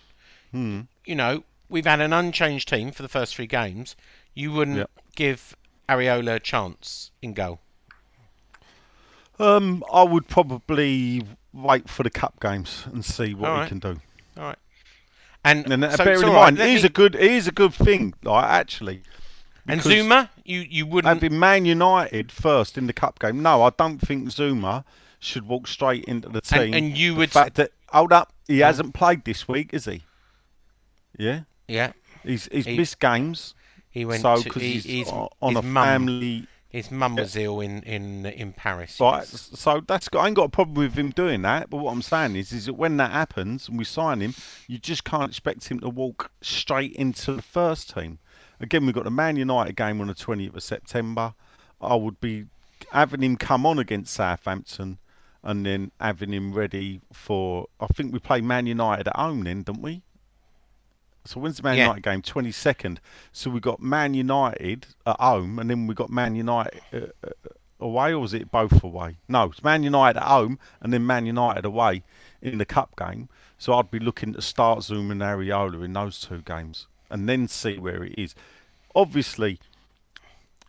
Hmm. 0.53 0.83
You 1.05 1.17
know, 1.17 1.45
we've 1.69 1.85
had 1.85 2.01
an 2.01 2.15
unchanged 2.15 2.69
team 2.69 2.93
for 2.93 3.03
the 3.03 3.09
first 3.09 3.35
three 3.37 3.47
games. 3.47 3.95
You 4.35 4.53
wouldn't 4.53 4.79
Yep. 4.79 4.91
give 5.17 5.57
Areola 5.87 6.37
a 6.37 6.41
chance 6.41 7.11
in 7.21 7.35
goal. 7.35 7.61
Um, 9.39 9.85
I 9.93 10.03
would 10.03 10.29
probably 10.29 11.25
wait 11.53 11.89
for 11.89 12.03
the 12.03 12.11
cup 12.11 12.41
games 12.41 12.85
and 12.93 13.05
see 13.05 13.35
what 13.35 13.49
right. 13.51 13.69
can 13.69 13.79
do. 13.79 14.01
All 14.37 14.45
right. 14.45 14.59
And, 15.45 15.71
And 15.73 15.93
so, 15.93 16.05
bear 16.05 16.15
in 16.15 16.23
right, 16.23 16.33
mind, 16.33 16.59
it 16.59 16.71
is 16.71 16.83
me- 16.83 16.87
a 16.87 16.91
good, 16.91 17.15
it 17.15 17.21
is 17.21 17.47
a 17.47 17.53
good 17.53 17.73
thing, 17.73 18.15
like 18.23 18.45
actually. 18.45 19.03
And 19.69 19.81
Zouma, 19.81 20.31
you 20.45 20.61
you 20.61 20.87
wouldn't. 20.87 21.13
having 21.23 21.39
Man 21.39 21.65
United 21.65 22.33
first 22.33 22.79
in 22.79 22.87
the 22.87 22.93
cup 22.93 23.19
game. 23.19 23.43
No, 23.43 23.63
I 23.63 23.71
don't 23.71 23.99
think 23.99 24.29
Zouma 24.29 24.85
should 25.21 25.47
walk 25.47 25.67
straight 25.67 26.05
into 26.05 26.29
the 26.29 26.41
team. 26.41 26.63
And- 26.63 26.75
and 26.75 26.97
you 26.99 27.13
the 27.13 27.19
would- 27.19 27.31
fact 27.31 27.55
that 27.57 27.73
hold 27.89 28.13
up, 28.13 28.33
he 28.47 28.61
hasn't 28.61 28.95
played 28.95 29.25
this 29.25 29.47
week, 29.49 29.75
is 29.75 29.85
he? 29.85 30.03
Yeah, 31.19 31.41
yeah, 31.67 31.93
he's 32.23 32.49
he's 32.53 32.67
He- 32.67 32.77
missed 32.77 33.01
games. 33.01 33.55
he 33.91 34.05
went 34.05 34.23
so 34.23 34.37
to. 34.37 34.45
because 34.45 34.63
He, 34.63 34.73
he's, 34.75 34.85
he's 34.85 35.09
on 35.09 35.29
his 35.43 35.57
a 35.59 35.63
mum, 35.63 35.85
family. 35.87 36.47
His 36.71 36.91
mum 36.91 37.17
was 37.17 37.35
ill 37.35 37.61
in 37.61 37.83
in 37.85 38.27
in 38.27 38.53
Paris. 38.53 39.01
Right, 39.01 39.21
yes. 39.21 39.51
so 39.55 39.81
that's 39.87 40.09
got, 40.11 40.21
I 40.21 40.27
ain't 40.27 40.37
got 40.37 40.45
a 40.45 40.49
problem 40.51 40.75
with 40.77 40.95
him 40.95 41.11
doing 41.11 41.43
that. 41.43 41.71
But 41.71 41.79
what 41.79 41.93
I'm 41.93 42.03
saying 42.03 42.37
is, 42.37 42.53
is 42.53 42.67
that 42.67 42.75
when 42.75 42.99
that 42.99 43.11
happens 43.11 43.69
and 43.69 43.79
we 43.79 43.85
sign 43.85 44.21
him, 44.21 44.35
you 44.67 44.79
just 44.79 45.03
can't 45.03 45.31
expect 45.31 45.69
him 45.69 45.81
to 45.81 45.89
walk 45.89 46.31
straight 46.43 46.93
into 46.93 47.33
the 47.33 47.43
first 47.43 47.95
team. 47.95 48.19
Again, 48.61 48.87
we've 48.87 48.95
got 48.95 49.05
the 49.05 49.11
Man 49.11 49.37
United 49.37 49.77
game 49.77 50.01
on 50.01 50.09
the 50.09 50.15
20th 50.15 50.57
of 50.57 50.63
September. 50.63 51.35
I 51.81 51.95
would 51.95 52.21
be 52.21 52.47
having 52.93 53.23
him 53.23 53.37
come 53.37 53.65
on 53.67 53.79
against 53.79 54.13
Southampton, 54.15 54.99
and 55.43 55.65
then 55.65 55.93
having 56.01 56.33
him 56.33 56.53
ready 56.53 57.01
for. 57.13 57.67
I 57.81 57.87
think 57.87 58.13
we 58.13 58.19
play 58.19 58.41
Man 58.41 58.67
United 58.67 59.09
at 59.09 59.17
home 59.17 59.45
then, 59.45 59.63
don't 59.63 59.81
we? 59.83 60.03
So 61.25 61.41
when's 61.41 61.59
the 61.59 61.63
Man 61.63 61.77
Yeah. 61.77 61.85
United 61.85 62.03
game? 62.03 62.23
22nd. 62.23 62.99
So 63.33 63.51
we've 63.51 63.63
got 63.63 63.81
Man 63.81 64.15
United 64.15 64.87
at 65.07 65.21
home, 65.21 65.59
and 65.59 65.69
then 65.71 65.87
we've 65.87 65.97
got 65.97 66.11
Man 66.11 66.35
United 66.35 66.81
uh, 66.93 66.97
uh, 67.27 67.31
away, 67.79 68.13
or 68.13 68.21
was 68.21 68.35
it 68.35 68.51
both 68.51 68.83
away? 68.83 69.19
No, 69.29 69.45
it's 69.45 69.63
Man 69.63 69.83
United 69.83 70.19
at 70.19 70.27
home, 70.27 70.59
and 70.81 70.93
then 70.93 71.07
Man 71.07 71.27
United 71.27 71.65
away 71.65 72.03
in 72.43 72.59
the 72.59 72.65
cup 72.65 72.97
game. 72.97 73.29
So 73.59 73.75
I'd 73.75 73.91
be 73.91 73.99
looking 73.99 74.33
to 74.35 74.43
start 74.43 74.83
Zoom 74.85 75.11
and 75.11 75.21
Areola 75.21 75.85
in 75.85 75.93
those 75.93 76.19
two 76.21 76.41
games, 76.43 76.87
and 77.11 77.29
then 77.29 77.49
see 77.49 77.79
where 77.79 78.05
it 78.05 78.15
is. 78.19 78.35
Obviously, 78.95 79.59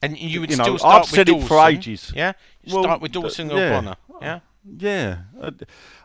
And 0.02 0.17
you 0.17 0.41
would 0.41 0.52
you 0.52 0.58
know, 0.58 0.63
still 0.63 0.78
start 0.80 0.95
I've 0.95 1.02
with 1.02 1.10
said 1.12 1.30
it 1.30 1.43
for 1.47 1.67
ages. 1.67 2.12
Yeah, 2.15 2.34
Well, 2.67 2.84
start 2.84 3.02
with 3.02 3.13
th- 3.13 3.23
Dawson 3.23 3.52
or 3.52 3.58
yeah. 3.60 3.69
Bonner. 3.69 3.95
Yeah. 4.21 4.39
Yeah, 4.78 5.19
Uh, 5.41 5.52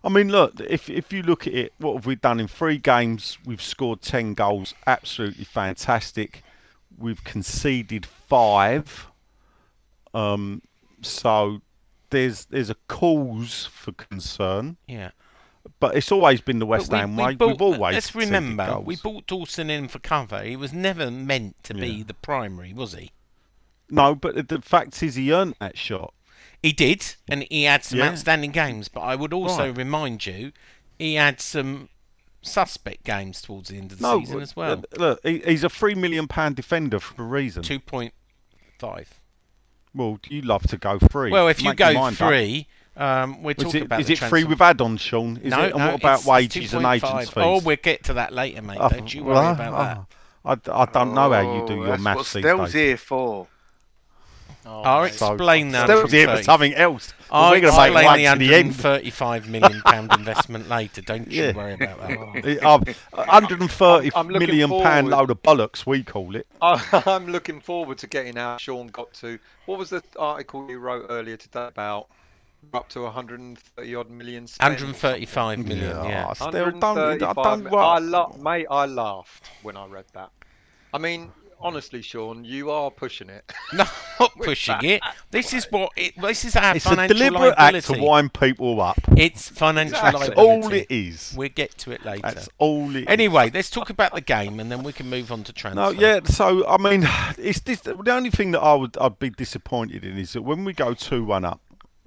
I 0.04 0.08
mean, 0.08 0.28
look, 0.30 0.58
if 0.60 0.88
if 0.88 1.12
you 1.12 1.22
look 1.22 1.46
at 1.46 1.52
it, 1.54 1.72
what 1.78 1.94
have 1.94 2.06
we 2.06 2.14
done 2.14 2.38
in 2.40 2.46
three 2.46 2.78
games? 2.78 3.36
We've 3.44 3.60
scored 3.60 4.00
ten 4.00 4.32
goals, 4.34 4.74
absolutely 4.86 5.44
fantastic. 5.44 6.42
We've 6.96 7.22
conceded 7.24 8.06
five. 8.06 9.08
Um, 10.14 10.62
so 11.02 11.60
there's 12.10 12.44
there's 12.46 12.70
a 12.70 12.76
cause 12.86 13.66
for 13.66 13.90
concern, 13.92 14.76
Yeah. 14.86 15.10
But 15.81 15.96
it's 15.96 16.12
always 16.12 16.40
been 16.40 16.59
the 16.59 16.66
West 16.66 16.92
we- 16.92 16.98
Ham 16.98 17.16
we 17.16 17.24
way. 17.24 17.35
bought- 17.35 17.48
We've 17.53 17.62
always 17.62 17.94
Let's 17.94 18.14
remember, 18.14 18.81
we 18.81 18.96
bought 18.96 19.27
Dawson 19.27 19.70
in 19.70 19.88
for 19.88 19.98
cover. 19.98 20.42
He 20.42 20.57
was 20.57 20.72
never 20.72 21.11
meant 21.11 21.62
to 21.64 21.74
be 21.74 22.03
the 22.03 22.14
primary, 22.14 22.72
was 22.72 22.92
he? 22.94 23.11
no, 23.90 24.14
but 24.14 24.48
the 24.48 24.61
fact 24.62 25.03
is, 25.03 25.14
he 25.14 25.33
earned 25.33 25.55
that 25.61 25.77
shot. 25.79 26.12
He 26.62 26.72
did, 26.72 27.16
and 27.29 27.46
he 27.50 27.64
had 27.64 27.85
some 27.85 27.98
Yeah. 27.98 28.09
outstanding 28.09 28.50
games. 28.50 28.88
But 28.88 29.00
I 29.03 29.14
would 29.14 29.33
also 29.35 29.66
Right. 29.68 29.77
remind 29.77 30.24
you, 30.24 30.53
he 30.98 31.14
had 31.14 31.38
some 31.40 31.90
suspect 32.40 33.05
games 33.05 33.40
towards 33.42 33.68
the 33.68 33.77
end 33.79 33.92
of 33.92 33.98
the 33.98 34.03
No, 34.03 34.20
season 34.20 34.40
as 34.40 34.57
well. 34.57 34.72
uh, 34.92 34.96
Look, 34.98 35.20
he's 35.27 35.62
a 35.64 35.68
three 35.70 35.94
million 35.94 36.27
pound 36.27 36.57
defender 36.57 36.98
for 37.00 37.22
a 37.22 37.27
reason. 37.27 37.62
Two 37.62 37.79
point 37.81 38.14
five. 38.79 39.20
Well, 39.94 40.18
you 40.29 40.40
love 40.42 40.66
to 40.68 40.77
go 40.79 40.98
free. 40.98 41.31
Well, 41.31 41.48
if 41.48 41.62
you 41.62 41.68
Make 41.70 41.79
go 41.79 41.92
mind 41.92 42.20
up. 42.20 42.29
Free, 42.96 43.02
um, 43.04 43.42
we're 43.42 43.50
Is 43.52 43.57
talking 43.64 43.80
it, 43.83 43.85
about 43.87 44.00
is 44.00 44.07
the 44.07 44.12
it 44.14 44.18
free 44.18 44.44
with 44.44 44.61
add-ons, 44.61 45.00
Sean? 45.00 45.37
Is 45.42 45.50
no, 45.50 45.61
it? 45.62 45.70
And 45.70 45.78
no, 45.78 45.87
what 45.87 45.94
about 45.96 46.20
it's- 46.20 46.20
it's 46.20 46.26
wages 46.26 46.74
and 46.74 46.83
2.5. 46.85 46.94
agents' 46.96 47.30
fees? 47.30 47.44
Oh, 47.44 47.61
we'll 47.61 47.76
get 47.76 48.04
to 48.04 48.14
that 48.14 48.33
later, 48.33 48.62
mate. 48.62 48.78
Oh, 48.80 48.88
Don't 48.88 49.12
you 49.14 49.24
worry 49.24 49.35
well, 49.35 49.52
about 49.52 49.72
that. 49.78 49.96
oh, 50.66 50.70
I, 50.72 50.83
I 50.83 50.85
don't 50.87 51.14
know 51.14 51.33
how 51.33 51.40
you 51.61 51.66
do 51.66 51.72
Oh, 51.74 51.76
your 51.76 51.87
that's 51.88 52.02
maths 52.02 52.16
what 52.18 52.24
these 52.35 52.42
Stell's 52.42 52.72
days. 52.72 52.72
here 52.72 52.96
for. 52.96 53.46
Oh, 54.66 54.80
I'll 54.83 55.02
mate. 55.02 55.09
explain 55.09 55.72
that. 55.72 55.85
Still 55.88 56.07
here 56.07 56.37
for 56.37 56.42
something 56.42 56.72
else. 56.74 57.12
Well, 57.30 57.42
I'll 57.42 57.50
we're 57.50 57.61
going 57.61 57.74
to 57.74 57.78
make 57.80 57.87
explain 57.92 58.04
one 58.07 58.38
the 58.38 58.46
the 58.48 58.54
end. 58.54 58.68
135 58.70 59.48
million 59.50 59.83
pound 59.83 60.12
investment 60.14 60.68
later. 60.70 61.02
Don't 61.02 61.30
you 61.30 61.42
Yeah. 61.44 61.52
worry 61.54 61.74
about 61.74 62.00
that. 62.00 62.44
It- 62.46 62.64
um, 62.64 62.83
130 63.12 64.11
I'm 64.14 64.28
looking 64.28 64.46
million 64.48 64.70
pound 64.70 65.09
load 65.09 65.30
of 65.30 65.42
bollocks, 65.42 65.85
we 65.85 66.02
call 66.02 66.35
it. 66.35 66.46
I- 66.62 67.02
I'm 67.07 67.26
looking 67.26 67.61
forward 67.61 67.98
to 67.98 68.07
getting 68.07 68.37
how 68.37 68.57
Sean 68.57 68.87
got 68.88 69.12
to. 69.14 69.38
What 69.66 69.78
was 69.78 69.90
the 69.90 70.02
article 70.18 70.66
you 70.70 70.78
wrote 70.78 71.07
earlier 71.11 71.37
today 71.37 71.66
about 71.66 72.07
up 72.72 72.88
to 72.90 73.03
130 73.03 73.94
odd 73.94 74.11
million? 74.11 74.46
spent? 74.46 74.72
135 74.72 75.59
million. 75.59 76.05
Yeah. 76.05 76.29
I 76.29 76.33
still 76.35 76.50
don't. 76.50 76.85
I 76.85 77.16
don't. 77.16 77.70
Well, 77.70 77.88
I 77.88 77.98
la- 77.98 78.37
mate, 78.37 78.66
I 78.70 78.87
laughed 78.87 79.50
when 79.62 79.77
I 79.77 79.87
read 79.87 80.07
that. 80.14 80.31
I 80.92 80.98
mean, 80.98 81.33
honestly, 81.64 82.03
Sean, 82.03 82.44
you 82.44 82.70
are 82.70 82.90
pushing 82.90 83.29
it. 83.29 83.53
No, 83.72 83.85
not 84.20 84.33
pushing 84.37 84.77
it. 84.85 85.03
This 85.33 85.53
is 85.53 85.66
what 85.68 85.90
it. 85.96 86.14
This 86.20 86.44
is 86.44 86.55
our 86.55 86.77
it's 86.77 86.87
a 86.87 86.90
financial 86.90 87.16
deliberate 87.16 87.55
act 87.59 87.87
to 87.87 88.00
wind 88.00 88.33
people 88.33 88.81
up. 88.81 89.00
It's 89.16 89.48
financial 89.48 90.00
That's 90.00 90.14
liability. 90.29 90.40
all 90.40 90.72
it 90.72 90.87
is. 90.88 91.35
We'll 91.37 91.48
get 91.48 91.77
to 91.79 91.90
it 91.90 92.05
later. 92.05 92.20
That's 92.22 92.48
all 92.59 92.94
it 92.94 93.00
is. 93.00 93.05
Anyway, 93.09 93.50
let's 93.53 93.70
talk 93.70 93.90
about 93.90 94.14
the 94.14 94.20
game 94.20 94.61
and 94.61 94.70
then 94.70 94.85
we 94.85 94.92
can 94.92 95.11
move 95.11 95.33
on 95.33 95.42
to 95.42 95.53
transfer. 95.53 95.81
No, 95.81 95.90
yeah. 95.90 96.20
So 96.22 96.64
I 96.68 96.77
mean, 96.77 97.03
it's 97.38 97.59
this, 97.61 97.81
the 97.81 98.12
only 98.12 98.31
thing 98.31 98.53
that 98.53 98.61
I 98.61 98.74
would 98.74 98.96
I'd 98.98 99.18
be 99.18 99.31
disappointed 99.31 100.05
in 100.05 100.18
is 100.18 100.35
that 100.35 100.42
when 100.42 100.64
we 100.64 100.72
go 100.72 100.94
two 100.94 101.24
one 101.24 101.44
up, 101.44 101.61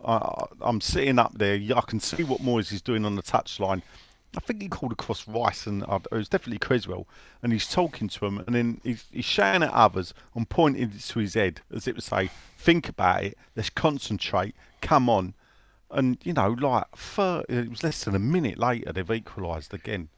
I, 0.05 0.45
I'm 0.62 0.81
sitting 0.81 1.19
up 1.19 1.33
there. 1.38 1.55
I 1.75 1.81
can 1.81 1.99
see 1.99 2.23
what 2.23 2.41
Moyes 2.41 2.71
is 2.71 2.81
doing 2.81 3.05
on 3.05 3.15
the 3.15 3.23
touchline. 3.23 3.81
I 4.36 4.39
think 4.41 4.62
he 4.62 4.67
called 4.67 4.91
across 4.91 5.27
Rice 5.27 5.65
and 5.65 5.83
uh, 5.88 5.99
it 6.12 6.15
was 6.15 6.29
definitely 6.29 6.60
Cresswell, 6.60 7.07
and 7.41 7.51
he's 7.53 7.67
talking 7.67 8.07
to 8.10 8.25
him, 8.25 8.38
and 8.39 8.53
then 8.53 8.81
he's, 8.83 9.05
he's 9.12 9.25
shouting 9.25 9.63
at 9.63 9.71
others 9.73 10.13
and 10.36 10.47
pointing 10.47 10.83
it 10.83 10.99
to 10.99 11.19
his 11.19 11.33
head 11.33 11.62
as 11.73 11.88
if 11.88 11.95
to 11.95 12.01
say, 12.01 12.29
"Think 12.57 12.89
about 12.89 13.23
it. 13.23 13.38
Let's 13.55 13.69
concentrate. 13.69 14.53
Come 14.81 15.10
on." 15.10 15.33
And 15.89 16.17
you 16.23 16.33
know, 16.33 16.49
like 16.49 16.83
thir 16.95 17.43
it 17.49 17.69
was 17.69 17.83
less 17.83 18.03
than 18.03 18.13
a 18.15 18.19
minute 18.19 18.60
later, 18.60 18.91
they've 18.91 19.10
equalised 19.10 19.73
again. 19.73 20.10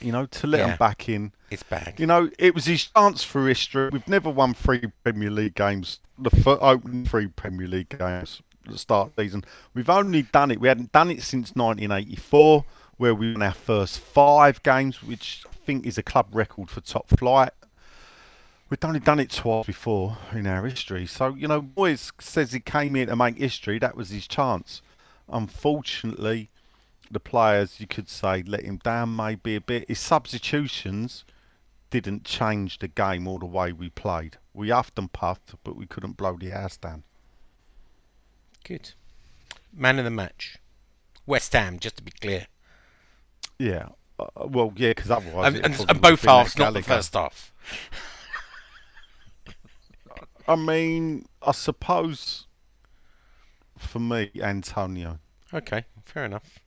You 0.00 0.12
know, 0.12 0.26
to 0.26 0.46
let 0.46 0.58
Yeah. 0.60 0.66
them 0.68 0.76
back 0.78 1.08
in. 1.08 1.32
It's 1.50 1.62
bad. 1.64 1.94
You 1.98 2.06
know, 2.06 2.30
it 2.38 2.54
was 2.54 2.64
his 2.64 2.86
chance 2.86 3.22
for 3.22 3.46
history. 3.46 3.90
We've 3.92 4.08
never 4.08 4.30
won 4.30 4.54
three 4.54 4.84
Premier 5.04 5.30
League 5.30 5.54
games, 5.54 5.98
the 6.18 6.30
fir- 6.30 6.58
opening 6.60 7.04
three 7.04 7.26
Premier 7.26 7.68
League 7.68 7.90
games 7.98 8.40
the 8.70 8.78
start 8.78 9.08
of 9.08 9.16
the 9.16 9.24
season. 9.24 9.44
We've 9.74 9.90
only 9.90 10.22
done 10.22 10.50
it, 10.50 10.60
we 10.60 10.68
hadn't 10.68 10.92
done 10.92 11.10
it 11.10 11.22
since 11.22 11.52
1984, 11.54 12.64
where 12.96 13.14
we 13.14 13.32
won 13.32 13.42
our 13.42 13.52
first 13.52 13.98
five 13.98 14.62
games, 14.62 15.02
which 15.02 15.44
I 15.48 15.54
think 15.66 15.86
is 15.86 15.98
a 15.98 16.02
club 16.02 16.28
record 16.32 16.70
for 16.70 16.80
top 16.80 17.08
flight. 17.08 17.50
We've 18.68 18.82
only 18.84 19.00
done 19.00 19.20
it 19.20 19.30
twice 19.30 19.66
before 19.66 20.16
in 20.32 20.46
our 20.46 20.64
history. 20.64 21.06
So, 21.06 21.34
you 21.34 21.46
know, 21.46 21.60
Moyes 21.60 22.10
says 22.20 22.52
he 22.52 22.60
came 22.60 22.94
here 22.94 23.06
to 23.06 23.16
make 23.16 23.36
history. 23.36 23.78
That 23.78 23.96
was 23.96 24.08
his 24.08 24.26
chance. 24.26 24.80
Unfortunately, 25.28 26.48
the 27.10 27.20
players, 27.20 27.80
you 27.80 27.86
could 27.86 28.08
say, 28.08 28.42
let 28.42 28.62
him 28.62 28.78
down 28.78 29.14
maybe 29.14 29.56
a 29.56 29.60
bit. 29.60 29.86
His 29.88 29.98
substitutions 29.98 31.24
didn't 31.90 32.24
change 32.24 32.78
the 32.78 32.88
game 32.88 33.28
or 33.28 33.38
the 33.38 33.44
way 33.44 33.72
we 33.72 33.90
played. 33.90 34.38
We 34.54 34.70
huffed 34.70 34.98
and 34.98 35.12
puffed, 35.12 35.54
but 35.62 35.76
we 35.76 35.84
couldn't 35.84 36.16
blow 36.16 36.38
the 36.38 36.48
house 36.48 36.78
down. 36.78 37.04
Good. 38.64 38.92
Man 39.72 39.98
of 39.98 40.04
the 40.04 40.10
match. 40.10 40.58
West 41.26 41.52
Ham, 41.52 41.78
just 41.78 41.96
to 41.96 42.02
be 42.02 42.10
clear. 42.10 42.46
Yeah. 43.58 43.88
Uh, 44.18 44.26
well, 44.46 44.72
yeah, 44.76 44.90
because 44.90 45.10
otherwise. 45.10 45.54
And, 45.54 45.64
and, 45.64 45.90
and 45.90 46.00
both 46.00 46.22
halves, 46.22 46.58
not 46.58 46.74
the 46.74 46.82
first 46.82 47.14
half. 47.14 47.52
I 50.48 50.56
mean, 50.56 51.26
I 51.40 51.52
suppose 51.52 52.46
for 53.78 53.98
me, 53.98 54.30
Antonio. 54.40 55.18
Okay, 55.52 55.84
fair 56.04 56.24
enough. 56.24 56.58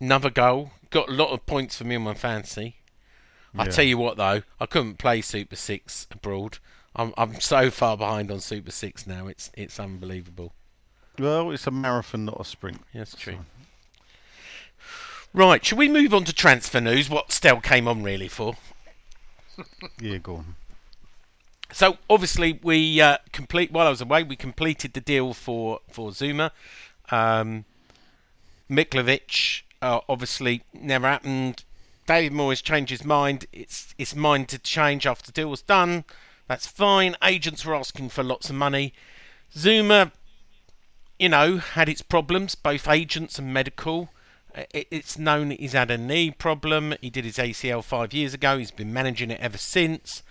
Another 0.00 0.30
goal. 0.30 0.72
Got 0.90 1.08
a 1.08 1.12
lot 1.12 1.30
of 1.30 1.46
points 1.46 1.76
for 1.76 1.84
me 1.84 1.96
on 1.96 2.02
my 2.02 2.14
fancy. 2.14 2.76
I 3.56 3.66
tell 3.66 3.84
you 3.84 3.98
what, 3.98 4.16
though, 4.16 4.42
I 4.58 4.66
couldn't 4.66 4.98
play 4.98 5.20
Super 5.20 5.54
Six 5.54 6.08
abroad. 6.10 6.58
I'm 6.96 7.12
I'm 7.16 7.40
so 7.40 7.70
far 7.70 7.96
behind 7.96 8.30
on 8.30 8.40
Super 8.40 8.70
Six 8.70 9.06
now. 9.06 9.26
It's 9.26 9.50
it's 9.54 9.80
unbelievable. 9.80 10.52
Well, 11.18 11.50
it's 11.50 11.66
a 11.66 11.70
marathon, 11.70 12.24
not 12.24 12.40
a 12.40 12.44
sprint. 12.44 12.80
Yes, 12.92 13.14
true. 13.16 13.38
Right, 15.32 15.64
shall 15.64 15.78
we 15.78 15.88
move 15.88 16.14
on 16.14 16.24
to 16.24 16.32
transfer 16.32 16.80
news? 16.80 17.10
What 17.10 17.32
Stell 17.32 17.60
came 17.60 17.88
on 17.88 18.02
really 18.02 18.28
for? 18.28 18.54
Yeah, 20.00 20.18
go 20.18 20.36
on. 20.36 20.56
So 21.72 21.98
obviously 22.10 22.58
we 22.62 23.00
uh, 23.00 23.18
complete 23.32 23.70
while 23.70 23.86
I 23.86 23.90
was 23.90 24.00
away. 24.00 24.24
We 24.24 24.36
completed 24.36 24.92
the 24.94 25.00
deal 25.00 25.32
for 25.32 25.80
for 25.90 26.10
Zouma. 26.10 26.50
Um, 27.10 27.64
Miklovic 28.70 29.62
uh, 29.82 30.00
obviously 30.08 30.62
never 30.72 31.06
happened. 31.06 31.64
David 32.06 32.32
Moyes 32.32 32.62
changed 32.62 32.90
his 32.90 33.04
mind. 33.04 33.46
It's 33.52 33.94
it's 33.98 34.14
mind 34.14 34.48
to 34.50 34.58
change 34.58 35.06
after 35.06 35.26
the 35.26 35.32
deal 35.32 35.48
was 35.48 35.62
done. 35.62 36.04
That's 36.46 36.66
fine. 36.66 37.16
Agents 37.22 37.64
were 37.64 37.74
asking 37.74 38.10
for 38.10 38.22
lots 38.22 38.50
of 38.50 38.56
money. 38.56 38.92
Zouma, 39.54 40.12
you 41.18 41.28
know, 41.28 41.58
had 41.58 41.88
its 41.88 42.02
problems, 42.02 42.54
both 42.54 42.88
agents 42.88 43.38
and 43.38 43.52
medical. 43.52 44.10
It's 44.72 45.18
known 45.18 45.50
he's 45.50 45.72
had 45.72 45.90
a 45.90 45.98
knee 45.98 46.30
problem. 46.30 46.94
He 47.00 47.10
did 47.10 47.24
his 47.24 47.38
ACL 47.38 47.82
five 47.82 48.12
years 48.12 48.34
ago. 48.34 48.58
He's 48.58 48.70
been 48.70 48.92
managing 48.92 49.30
it 49.30 49.40
ever 49.40 49.58
since 49.58 50.22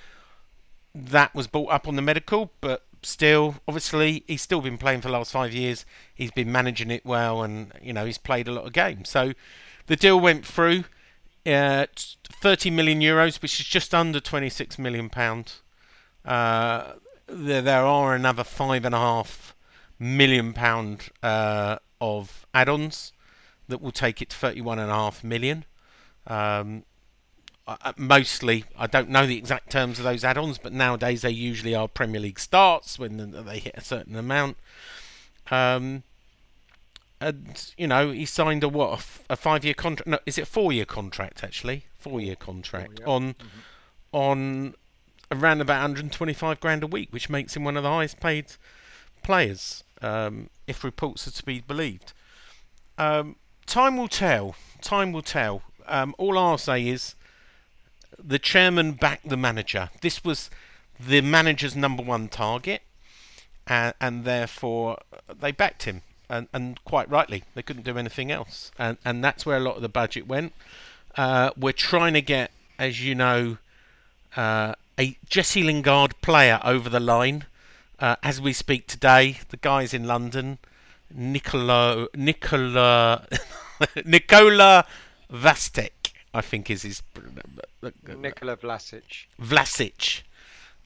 that 0.95 1.33
was 1.33 1.47
brought 1.47 1.71
up 1.71 1.87
on 1.87 1.95
the 1.95 2.01
medical, 2.01 2.51
but 2.61 2.83
still, 3.01 3.55
obviously, 3.67 4.23
he's 4.27 4.41
still 4.41 4.61
been 4.61 4.77
playing 4.77 5.01
for 5.01 5.07
the 5.07 5.13
last 5.13 5.31
five 5.31 5.53
years. 5.53 5.85
He's 6.13 6.31
been 6.31 6.51
managing 6.51 6.91
it 6.91 7.05
well, 7.05 7.41
and 7.41 7.71
you 7.81 7.93
know 7.93 8.05
he's 8.05 8.17
played 8.17 8.47
a 8.47 8.51
lot 8.51 8.65
of 8.65 8.73
games. 8.73 9.09
So 9.09 9.33
the 9.87 9.95
deal 9.95 10.19
went 10.19 10.45
through. 10.45 10.85
Uh, 11.45 11.87
30 12.41 12.69
million 12.69 13.01
euros, 13.01 13.41
which 13.41 13.59
is 13.59 13.65
just 13.65 13.93
under 13.93 14.21
26 14.21 14.79
million 14.79 15.09
pound. 15.09 15.55
Uh, 16.25 16.93
there, 17.27 17.61
there 17.61 17.85
are 17.85 18.15
another 18.15 18.43
five 18.43 18.85
and 18.85 18.95
a 18.95 18.99
half 18.99 19.55
million 19.99 20.53
pound 20.53 21.09
uh, 21.21 21.77
of 22.01 22.45
add-ons 22.53 23.13
that 23.67 23.81
will 23.81 23.91
take 23.91 24.21
it 24.21 24.29
to 24.29 24.35
31 24.35 24.79
and 24.79 24.91
a 24.91 24.93
half 24.93 25.23
million. 25.23 25.65
Um, 26.27 26.83
uh, 27.65 27.93
mostly, 27.97 28.65
I 28.77 28.87
don't 28.87 29.09
know 29.09 29.25
the 29.25 29.37
exact 29.37 29.71
terms 29.71 29.97
of 29.97 30.03
those 30.03 30.23
add-ons, 30.23 30.57
but 30.57 30.73
nowadays 30.73 31.21
they 31.21 31.31
usually 31.31 31.73
are 31.73 31.87
Premier 31.87 32.19
League 32.19 32.39
starts 32.39 32.99
when 32.99 33.31
they 33.45 33.59
hit 33.59 33.75
a 33.77 33.81
certain 33.81 34.15
amount. 34.17 34.57
Um, 35.49 36.03
and 37.21 37.71
you 37.77 37.87
know, 37.87 38.11
he 38.11 38.25
signed 38.25 38.63
a 38.65 38.69
what 38.69 38.89
a, 38.89 38.93
f- 38.95 39.23
a 39.29 39.35
five-year 39.37 39.75
contract? 39.75 40.07
No, 40.07 40.19
is 40.25 40.37
it 40.37 40.41
a 40.41 40.45
four-year 40.45 40.85
contract 40.85 41.41
actually? 41.43 41.85
Four-year 41.97 42.35
contract 42.35 42.99
on 43.05 43.35
on 44.11 44.75
around 45.31 45.61
about 45.61 45.81
125 45.81 46.59
grand 46.59 46.83
a 46.83 46.87
week, 46.87 47.09
which 47.11 47.29
makes 47.29 47.55
him 47.55 47.63
one 47.63 47.77
of 47.77 47.83
the 47.83 47.89
highest-paid 47.89 48.45
players, 49.23 49.83
um, 50.01 50.49
if 50.67 50.83
reports 50.83 51.27
are 51.27 51.31
to 51.31 51.43
be 51.43 51.61
believed. 51.61 52.13
Um, 52.97 53.35
time 53.65 53.97
will 53.97 54.07
tell. 54.07 54.55
Time 54.81 55.11
will 55.11 55.21
tell. 55.21 55.63
Um, 55.87 56.13
all 56.17 56.37
I'll 56.37 56.57
say 56.57 56.87
is 56.87 57.15
the 58.23 58.39
chairman 58.39 58.93
backed 58.93 59.27
the 59.27 59.37
manager. 59.37 59.89
This 60.01 60.23
was 60.23 60.49
the 60.99 61.21
manager's 61.21 61.75
number 61.75 62.03
one 62.03 62.27
target, 62.27 62.81
and, 63.67 63.93
and 63.99 64.25
therefore 64.25 64.99
they 65.27 65.51
backed 65.51 65.83
him, 65.83 66.01
and, 66.29 66.47
and 66.53 66.83
quite 66.85 67.09
rightly. 67.09 67.43
They 67.55 67.63
couldn't 67.63 67.83
do 67.83 67.97
anything 67.97 68.31
else, 68.31 68.71
and 68.77 68.97
and 69.03 69.23
that's 69.23 69.45
where 69.45 69.57
a 69.57 69.61
lot 69.61 69.75
of 69.75 69.81
the 69.81 69.89
budget 69.89 70.27
went. 70.27 70.53
Uh, 71.15 71.51
we're 71.57 71.73
trying 71.73 72.13
to 72.13 72.21
get, 72.21 72.51
as 72.79 73.03
you 73.03 73.15
know, 73.15 73.57
uh, 74.35 74.73
a 74.99 75.17
Jesse 75.29 75.63
Lingard 75.63 76.19
player 76.21 76.59
over 76.63 76.89
the 76.89 76.99
line 76.99 77.45
uh, 77.99 78.15
as 78.23 78.39
we 78.41 78.53
speak 78.53 78.87
today. 78.87 79.39
The 79.49 79.57
guy's 79.57 79.93
in 79.93 80.05
London. 80.05 80.59
Nicola 81.13 82.07
Nicola 82.15 83.27
Nicola 84.05 84.85
Vastek, 85.31 86.11
I 86.33 86.41
think 86.41 86.69
is 86.69 86.83
his 86.83 87.01
Nikola 87.81 88.57
Vlasic. 88.57 89.25
Vlasic. 89.39 90.23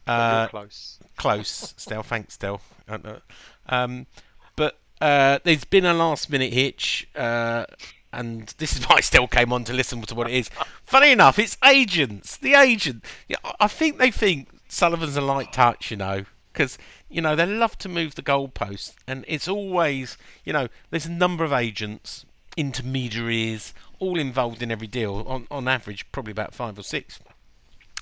Uh, 0.05 0.47
close. 0.47 0.99
close, 1.17 1.73
Stel. 1.77 2.03
Thanks, 2.03 2.35
Stel. 2.35 2.61
Uh, 2.87 3.19
Um, 3.67 4.07
but 4.55 4.79
uh, 5.01 5.39
there's 5.43 5.65
been 5.65 5.85
a 5.85 5.93
last 5.93 6.29
minute 6.29 6.53
hitch, 6.53 7.07
uh, 7.15 7.65
and 8.13 8.53
this 8.57 8.75
is 8.75 8.85
why 8.89 8.97
I 8.97 9.01
still 9.01 9.27
came 9.27 9.51
on 9.53 9.63
to 9.65 9.73
listen 9.73 10.01
to 10.01 10.15
what 10.15 10.29
it 10.29 10.35
is. 10.35 10.49
Funny 10.83 11.11
enough, 11.11 11.39
it's 11.39 11.57
agents. 11.63 12.37
The 12.37 12.53
agent. 12.53 13.03
Yeah, 13.27 13.37
I- 13.59 13.67
think 13.67 13.97
they 13.97 14.11
think 14.11 14.49
Sullivan's 14.67 15.15
a 15.17 15.21
light 15.21 15.53
touch, 15.53 15.91
you 15.91 15.97
know, 15.97 16.25
because 16.51 16.77
you 17.09 17.21
know 17.21 17.35
they 17.35 17.45
love 17.45 17.77
to 17.79 17.89
move 17.89 18.15
the 18.15 18.23
goalposts, 18.23 18.95
and 19.07 19.23
it's 19.27 19.47
always, 19.47 20.17
you 20.43 20.53
know, 20.53 20.67
there's 20.89 21.05
a 21.05 21.11
number 21.11 21.43
of 21.43 21.53
agents, 21.53 22.25
intermediaries, 22.55 23.73
all 23.99 24.19
involved 24.19 24.61
in 24.61 24.71
every 24.71 24.87
deal. 24.87 25.23
On 25.27 25.47
on 25.51 25.67
average, 25.67 26.09
probably 26.11 26.31
about 26.31 26.53
five 26.53 26.77
or 26.77 26.83
six, 26.83 27.19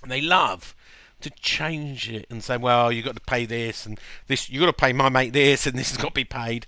and 0.04 0.12
they 0.12 0.22
love 0.22 0.76
to 1.22 1.30
change 1.30 2.10
it 2.10 2.26
and 2.30 2.44
say, 2.44 2.58
well, 2.58 2.92
you've 2.92 3.06
got 3.06 3.16
to 3.16 3.22
pay 3.22 3.46
this 3.46 3.86
and 3.86 4.00
this, 4.28 4.50
you've 4.50 4.60
got 4.60 4.68
to 4.68 4.74
pay 4.74 4.94
my 4.94 5.10
mate 5.10 5.34
this 5.34 5.66
and 5.66 5.78
this 5.78 5.90
has 5.90 5.98
got 5.98 6.10
to 6.10 6.14
be 6.14 6.26
paid. 6.26 6.68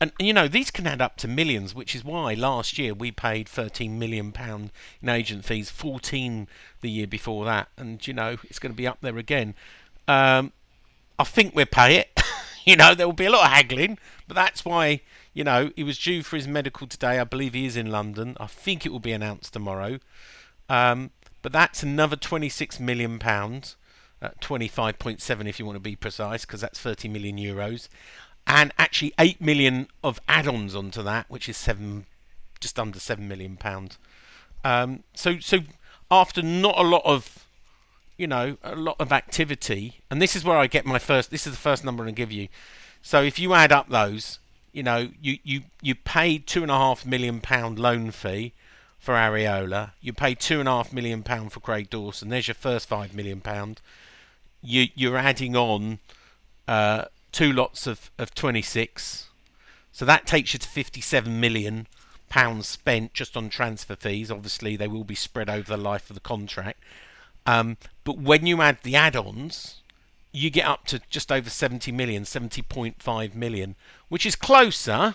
And 0.00 0.12
you 0.18 0.32
know 0.32 0.46
these 0.46 0.70
can 0.70 0.86
add 0.86 1.00
up 1.00 1.16
to 1.18 1.28
millions, 1.28 1.74
which 1.74 1.94
is 1.94 2.04
why 2.04 2.34
last 2.34 2.78
year 2.78 2.94
we 2.94 3.10
paid 3.10 3.48
13 3.48 3.98
million 3.98 4.30
pound 4.30 4.70
in 5.02 5.08
agent 5.08 5.44
fees, 5.44 5.70
14 5.70 6.46
the 6.80 6.90
year 6.90 7.06
before 7.06 7.44
that, 7.46 7.68
and 7.76 8.06
you 8.06 8.14
know 8.14 8.36
it's 8.44 8.60
going 8.60 8.72
to 8.72 8.76
be 8.76 8.86
up 8.86 8.98
there 9.00 9.18
again. 9.18 9.54
Um, 10.06 10.52
I 11.18 11.24
think 11.24 11.54
we'll 11.54 11.66
pay 11.66 11.96
it. 11.96 12.20
you 12.64 12.76
know 12.76 12.94
there 12.94 13.08
will 13.08 13.12
be 13.12 13.26
a 13.26 13.30
lot 13.30 13.46
of 13.46 13.52
haggling, 13.52 13.98
but 14.28 14.36
that's 14.36 14.64
why 14.64 15.00
you 15.34 15.42
know 15.42 15.72
he 15.74 15.82
was 15.82 15.98
due 15.98 16.22
for 16.22 16.36
his 16.36 16.46
medical 16.46 16.86
today. 16.86 17.18
I 17.18 17.24
believe 17.24 17.54
he 17.54 17.66
is 17.66 17.76
in 17.76 17.90
London. 17.90 18.36
I 18.38 18.46
think 18.46 18.86
it 18.86 18.92
will 18.92 19.00
be 19.00 19.12
announced 19.12 19.52
tomorrow. 19.52 19.98
Um, 20.68 21.10
but 21.42 21.52
that's 21.52 21.82
another 21.82 22.14
26 22.16 22.78
million 22.78 23.18
pounds, 23.18 23.76
uh, 24.20 24.30
25.7 24.40 25.48
if 25.48 25.58
you 25.58 25.64
want 25.64 25.76
to 25.76 25.80
be 25.80 25.96
precise, 25.96 26.44
because 26.44 26.60
that's 26.60 26.78
30 26.78 27.08
million 27.08 27.36
euros 27.36 27.88
and 28.48 28.72
actually 28.78 29.12
8 29.18 29.40
million 29.42 29.88
of 30.02 30.18
add-ons 30.26 30.74
onto 30.74 31.02
that 31.02 31.26
which 31.28 31.48
is 31.48 31.56
7 31.58 32.06
just 32.58 32.78
under 32.78 32.98
7 32.98 33.28
million 33.28 33.56
pounds. 33.56 33.98
Um, 34.64 35.04
so 35.14 35.38
so 35.38 35.58
after 36.10 36.42
not 36.42 36.76
a 36.78 36.82
lot 36.82 37.02
of 37.04 37.46
you 38.16 38.26
know 38.26 38.56
a 38.64 38.74
lot 38.74 38.96
of 38.98 39.12
activity 39.12 40.00
and 40.10 40.20
this 40.20 40.34
is 40.34 40.44
where 40.44 40.56
I 40.56 40.66
get 40.66 40.86
my 40.86 40.98
first 40.98 41.30
this 41.30 41.46
is 41.46 41.52
the 41.52 41.58
first 41.58 41.84
number 41.84 42.04
to 42.06 42.10
give 42.10 42.32
you. 42.32 42.48
So 43.02 43.22
if 43.22 43.38
you 43.38 43.52
add 43.52 43.70
up 43.70 43.90
those 43.90 44.38
you 44.72 44.82
know 44.82 45.10
you 45.20 45.38
you 45.44 45.62
you 45.82 45.94
paid 45.94 46.46
two 46.46 46.62
and 46.62 46.70
a 46.70 46.78
half 46.78 47.04
million 47.04 47.40
pound 47.40 47.78
loan 47.78 48.10
fee 48.10 48.54
for 48.98 49.14
Areola 49.14 49.92
you 50.00 50.12
paid 50.12 50.40
two 50.40 50.58
and 50.58 50.68
a 50.68 50.72
half 50.72 50.92
million 50.92 51.22
pound 51.22 51.52
for 51.52 51.60
Craig 51.60 51.90
Dawson 51.90 52.30
there's 52.30 52.48
your 52.48 52.54
first 52.54 52.88
five 52.88 53.14
million 53.14 53.42
pound. 53.42 53.82
You 54.62 54.86
you're 54.94 55.18
adding 55.18 55.54
on 55.54 56.00
uh, 56.66 57.04
two 57.38 57.52
lots 57.52 57.86
of, 57.86 58.10
of 58.18 58.34
26. 58.34 59.28
So 59.92 60.04
that 60.04 60.26
takes 60.26 60.54
you 60.54 60.58
to 60.58 60.66
57 60.66 61.38
million 61.38 61.86
pounds 62.28 62.66
spent 62.66 63.14
just 63.14 63.36
on 63.36 63.48
transfer 63.48 63.94
fees. 63.94 64.28
Obviously, 64.28 64.74
they 64.74 64.88
will 64.88 65.04
be 65.04 65.14
spread 65.14 65.48
over 65.48 65.68
the 65.68 65.80
life 65.80 66.10
of 66.10 66.14
the 66.14 66.20
contract. 66.20 66.82
Um, 67.46 67.76
but 68.02 68.18
when 68.18 68.44
you 68.44 68.60
add 68.60 68.78
the 68.82 68.96
add-ons, 68.96 69.82
you 70.32 70.50
get 70.50 70.66
up 70.66 70.84
to 70.86 71.00
just 71.10 71.30
over 71.30 71.48
70 71.48 71.92
million, 71.92 72.24
70.5 72.24 73.34
million, 73.36 73.76
which 74.08 74.26
is 74.26 74.34
closer 74.34 75.14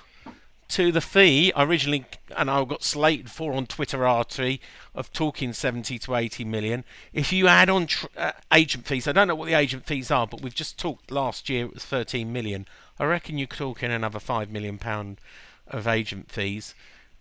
to 0.74 0.92
the 0.92 1.02
fee 1.02 1.54
I 1.56 1.64
originally, 1.64 2.06
and 2.36 2.50
I 2.50 2.66
got 2.66 2.82
slated 2.82 3.30
for 3.30 3.54
on 3.54 3.68
Twitter 3.68 4.08
RT 4.08 4.60
of 4.96 5.14
talking 5.14 5.54
70 5.54 6.00
to 6.00 6.16
80 6.16 6.46
million. 6.46 6.84
If 7.14 7.32
you 7.32 7.48
add 7.48 7.70
on 7.70 7.86
tr- 7.86 8.08
uh, 8.18 8.32
agent 8.52 8.88
fees, 8.88 9.08
I 9.08 9.12
don't 9.12 9.28
know 9.28 9.36
what 9.36 9.46
the 9.46 9.54
agent 9.54 9.86
fees 9.86 10.10
are, 10.10 10.26
but 10.26 10.42
we've 10.42 10.56
just 10.56 10.80
talked 10.80 11.12
last 11.12 11.48
year 11.48 11.66
it 11.66 11.76
was 11.76 11.86
13 11.86 12.34
million. 12.34 12.66
I 13.00 13.06
reckon 13.06 13.38
you 13.38 13.46
could 13.46 13.60
talk 13.60 13.84
in 13.84 13.92
another 13.92 14.20
5 14.20 14.50
million 14.50 14.80
pound 14.80 15.22
of 15.68 15.86
agent 15.86 16.32
fees. 16.32 16.74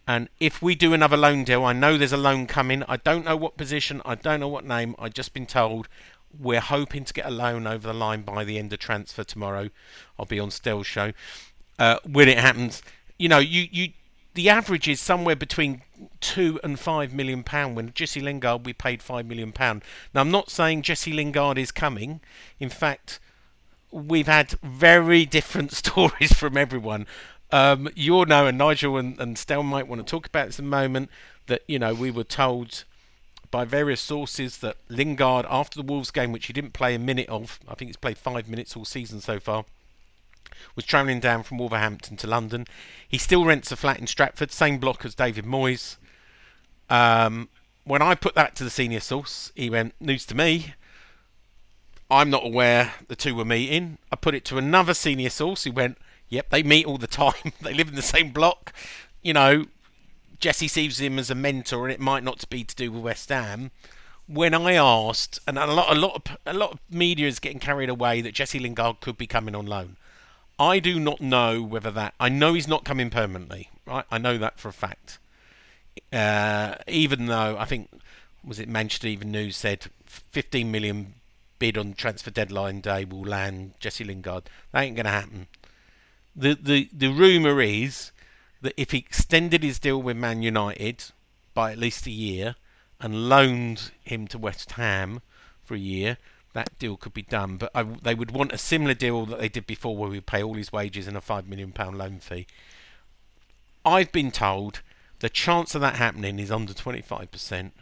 And 0.09 0.30
if 0.40 0.62
we 0.62 0.74
do 0.74 0.94
another 0.94 1.18
loan 1.18 1.44
deal, 1.44 1.62
I 1.62 1.74
know 1.74 1.98
there's 1.98 2.11
a 2.11 2.16
loan 2.16 2.46
coming. 2.46 2.82
I 2.88 2.96
don't 2.96 3.26
know 3.26 3.36
what 3.36 3.59
position, 3.59 4.00
I 4.07 4.14
don't 4.14 4.40
know 4.40 4.48
what 4.48 4.64
name. 4.64 4.94
I've 4.98 5.12
just 5.12 5.34
been 5.34 5.46
told 5.46 5.88
we're 6.40 6.61
hoping 6.61 7.05
to 7.05 7.12
get 7.12 7.26
a 7.26 7.30
loan 7.30 7.66
over 7.66 7.86
the 7.86 7.92
line 7.92 8.22
by 8.22 8.44
the 8.44 8.59
end 8.59 8.72
of 8.72 8.78
transfer 8.78 9.24
tomorrow. 9.24 9.68
I'll 10.18 10.24
be 10.24 10.40
on 10.40 10.50
Stell's 10.50 10.86
show. 10.86 11.12
Uh, 11.78 11.98
when 12.05 12.28
it 12.28 12.38
happens, 12.38 12.82
you 13.19 13.29
know, 13.29 13.39
you, 13.39 13.67
you 13.71 13.93
the 14.35 14.49
average 14.49 14.89
is 14.89 15.01
somewhere 15.01 15.37
between 15.37 15.83
two 16.21 16.59
and 16.65 16.79
five 16.79 17.13
million 17.13 17.43
pound. 17.43 17.77
When 17.77 17.93
Jesse 17.93 18.21
Lingard, 18.21 18.65
we 18.65 18.73
paid 18.73 19.03
five 19.03 19.27
million 19.27 19.53
pound. 19.53 19.83
Now, 20.15 20.23
I'm 20.23 20.31
not 20.31 20.51
saying 20.51 20.83
Jesse 20.83 21.13
Lingard 21.13 21.59
is 21.59 21.71
coming. 21.71 22.21
In 22.59 22.69
fact, 22.69 23.21
we've 23.91 24.27
had 24.27 24.53
very 24.63 25.27
different 25.27 25.73
stories 25.73 26.33
from 26.33 26.57
everyone. 26.57 27.07
Um, 27.51 27.91
you 27.95 28.15
all 28.15 28.25
know, 28.25 28.47
and 28.47 28.57
Nigel 28.57 28.97
and, 28.97 29.21
and 29.21 29.37
Stel 29.37 29.63
might 29.63 29.87
want 29.87 30.05
to 30.05 30.11
talk 30.11 30.27
about 30.27 30.47
this 30.47 30.59
a 30.59 30.63
moment. 30.63 31.11
That 31.49 31.63
you 31.67 31.79
know, 31.79 31.93
we 31.93 32.11
were 32.11 32.25
told 32.25 32.85
by 33.51 33.67
various 33.67 34.01
sources 34.01 34.59
that 34.59 34.77
Lingard, 34.89 35.45
after 35.51 35.77
the 35.77 35.87
Wolves 35.87 36.11
game, 36.11 36.33
which 36.33 36.47
he 36.47 36.55
didn't 36.55 36.73
play 36.73 36.95
a 36.95 36.99
minute 36.99 37.29
of, 37.29 37.61
I 37.69 37.75
think 37.75 37.91
he's 37.91 37.97
played 37.97 38.17
five 38.17 38.49
minutes 38.49 38.75
all 38.75 38.87
season 38.87 39.21
so 39.21 39.39
far 39.39 39.67
was 40.74 40.84
travelling 40.84 41.20
down 41.20 41.42
from 41.42 41.59
Wolverhampton 41.59 42.16
to 42.18 42.26
London. 42.26 42.66
He 43.09 43.18
still 43.18 43.44
rents 43.44 43.72
a 43.72 43.76
flat 43.76 43.98
in 43.98 44.07
Stratford, 44.07 44.53
same 44.53 44.78
block 44.78 45.05
as 45.05 45.14
David 45.14 45.44
Moyes. 45.44 45.96
Um, 46.88 47.48
when 47.84 48.03
I 48.03 48.14
put 48.14 48.34
that 48.34 48.55
to 48.57 48.64
the 48.64 48.70
senior 48.70 49.00
source, 49.00 49.53
he 49.55 49.70
went, 49.70 49.94
news 50.00 50.26
to 50.26 50.36
me. 50.36 50.74
I'm 52.11 52.30
not 52.30 52.44
aware 52.44 52.92
the 53.09 53.16
two 53.16 53.34
were 53.34 53.44
meeting. 53.44 53.98
I 54.11 54.16
put 54.16 54.34
it 54.34 54.44
to 54.46 54.59
another 54.59 54.92
senior 54.92 55.30
source 55.30 55.64
who 55.64 55.72
went, 55.72 55.96
yep, 56.28 56.50
they 56.50 56.62
meet 56.62 56.86
all 56.86 56.98
the 56.98 57.07
time. 57.07 57.53
they 57.62 57.72
live 57.72 57.88
in 57.88 57.94
the 57.94 58.03
same 58.03 58.30
block. 58.30 58.72
You 59.22 59.32
know, 59.32 59.66
Jesse 60.38 60.68
sees 60.68 61.00
him 61.00 61.18
as 61.18 61.30
a 61.30 61.34
mentor, 61.34 61.84
and 61.84 61.92
it 61.92 62.00
might 62.00 62.22
not 62.22 62.48
be 62.50 62.64
to 62.64 62.76
do 62.76 62.92
with 62.92 63.03
West 63.03 63.28
Ham. 63.30 63.70
When 64.26 64.55
I 64.55 64.74
asked, 64.74 65.38
and 65.46 65.59
a 65.59 65.66
lot, 65.66 65.96
a 65.96 65.98
lot, 65.98 66.16
of, 66.16 66.36
a 66.44 66.53
lot 66.53 66.72
of 66.72 66.80
media 66.90 67.26
is 67.26 67.38
getting 67.38 67.59
carried 67.59 67.88
away 67.88 68.20
that 68.20 68.34
Jesse 68.34 68.59
Lingard 68.59 69.00
could 69.00 69.16
be 69.16 69.26
coming 69.26 69.55
on 69.55 69.66
loan. 69.66 69.96
I 70.63 70.79
do 70.79 71.01
not 71.01 71.21
know 71.21 71.61
whether 71.61 71.91
that. 71.91 72.15
I 72.21 72.29
know 72.29 72.55
he's 72.55 72.69
not 72.69 72.85
coming 72.85 73.11
permanently. 73.11 73.69
Right, 73.85 74.05
I 74.13 74.19
know 74.19 74.39
that 74.39 74.61
for 74.61 74.69
a 74.69 74.73
fact. 74.73 75.19
Uh, 76.13 76.77
even 76.87 77.27
though 77.27 77.57
I 77.59 77.65
think 77.65 77.91
was 78.45 78.61
it 78.61 78.69
Manchester 78.69 79.09
Evening 79.09 79.33
News 79.33 79.57
said 79.57 79.87
15 80.07 80.71
million 80.71 81.15
bid 81.59 81.77
on 81.77 81.95
transfer 81.95 82.31
deadline 82.31 82.81
day 82.81 83.05
will 83.05 83.25
land 83.25 83.75
Jesse 83.81 84.05
Lingard. 84.05 84.45
That 84.71 84.83
ain't 84.83 84.95
going 84.95 85.07
to 85.07 85.11
happen. 85.11 85.49
The 86.37 86.55
the 86.55 86.89
the 86.93 87.09
rumor 87.09 87.61
is 87.61 88.13
that 88.61 88.75
if 88.77 88.93
he 88.93 88.99
extended 88.99 89.65
his 89.65 89.81
deal 89.81 90.01
with 90.01 90.17
Man 90.17 90.43
United 90.43 91.07
by 91.55 91.73
at 91.73 91.79
least 91.79 92.07
a 92.07 92.13
year 92.13 92.55
and 93.01 93.29
loaned 93.29 93.91
him 94.05 94.29
to 94.29 94.39
West 94.39 94.73
Ham 94.73 95.23
for 95.65 95.75
a 95.75 95.79
year, 95.79 96.19
that 96.53 96.78
deal 96.78 96.96
could 96.96 97.14
be 97.14 97.22
done. 97.22 97.57
But 97.57 97.70
I, 97.74 97.82
they 97.82 98.14
would 98.14 98.30
want 98.30 98.53
a 98.53 98.59
similar 98.59 98.94
deal 98.94 99.26
that 99.26 99.40
they 99.40 99.48
did 99.48 99.66
before, 99.66 99.96
where 99.96 100.11
we 100.11 100.20
pay 100.20 100.42
all 100.42 100.55
his 100.55 100.72
wages 100.72 101.07
and 101.07 101.16
a 101.16 101.20
five 101.20 101.48
million 101.48 101.72
pound 101.72 101.98
loan 101.98 102.18
fee. 102.18 102.46
I've 103.84 104.12
been 104.12 104.30
told 104.30 104.80
the 105.20 105.28
chance 105.28 105.74
of 105.74 105.80
that 105.80 105.96
happening 105.96 106.38
is 106.38 106.50
under 106.50 106.74
twenty 106.74 107.03
five 107.03 107.30
percent. 107.30 107.72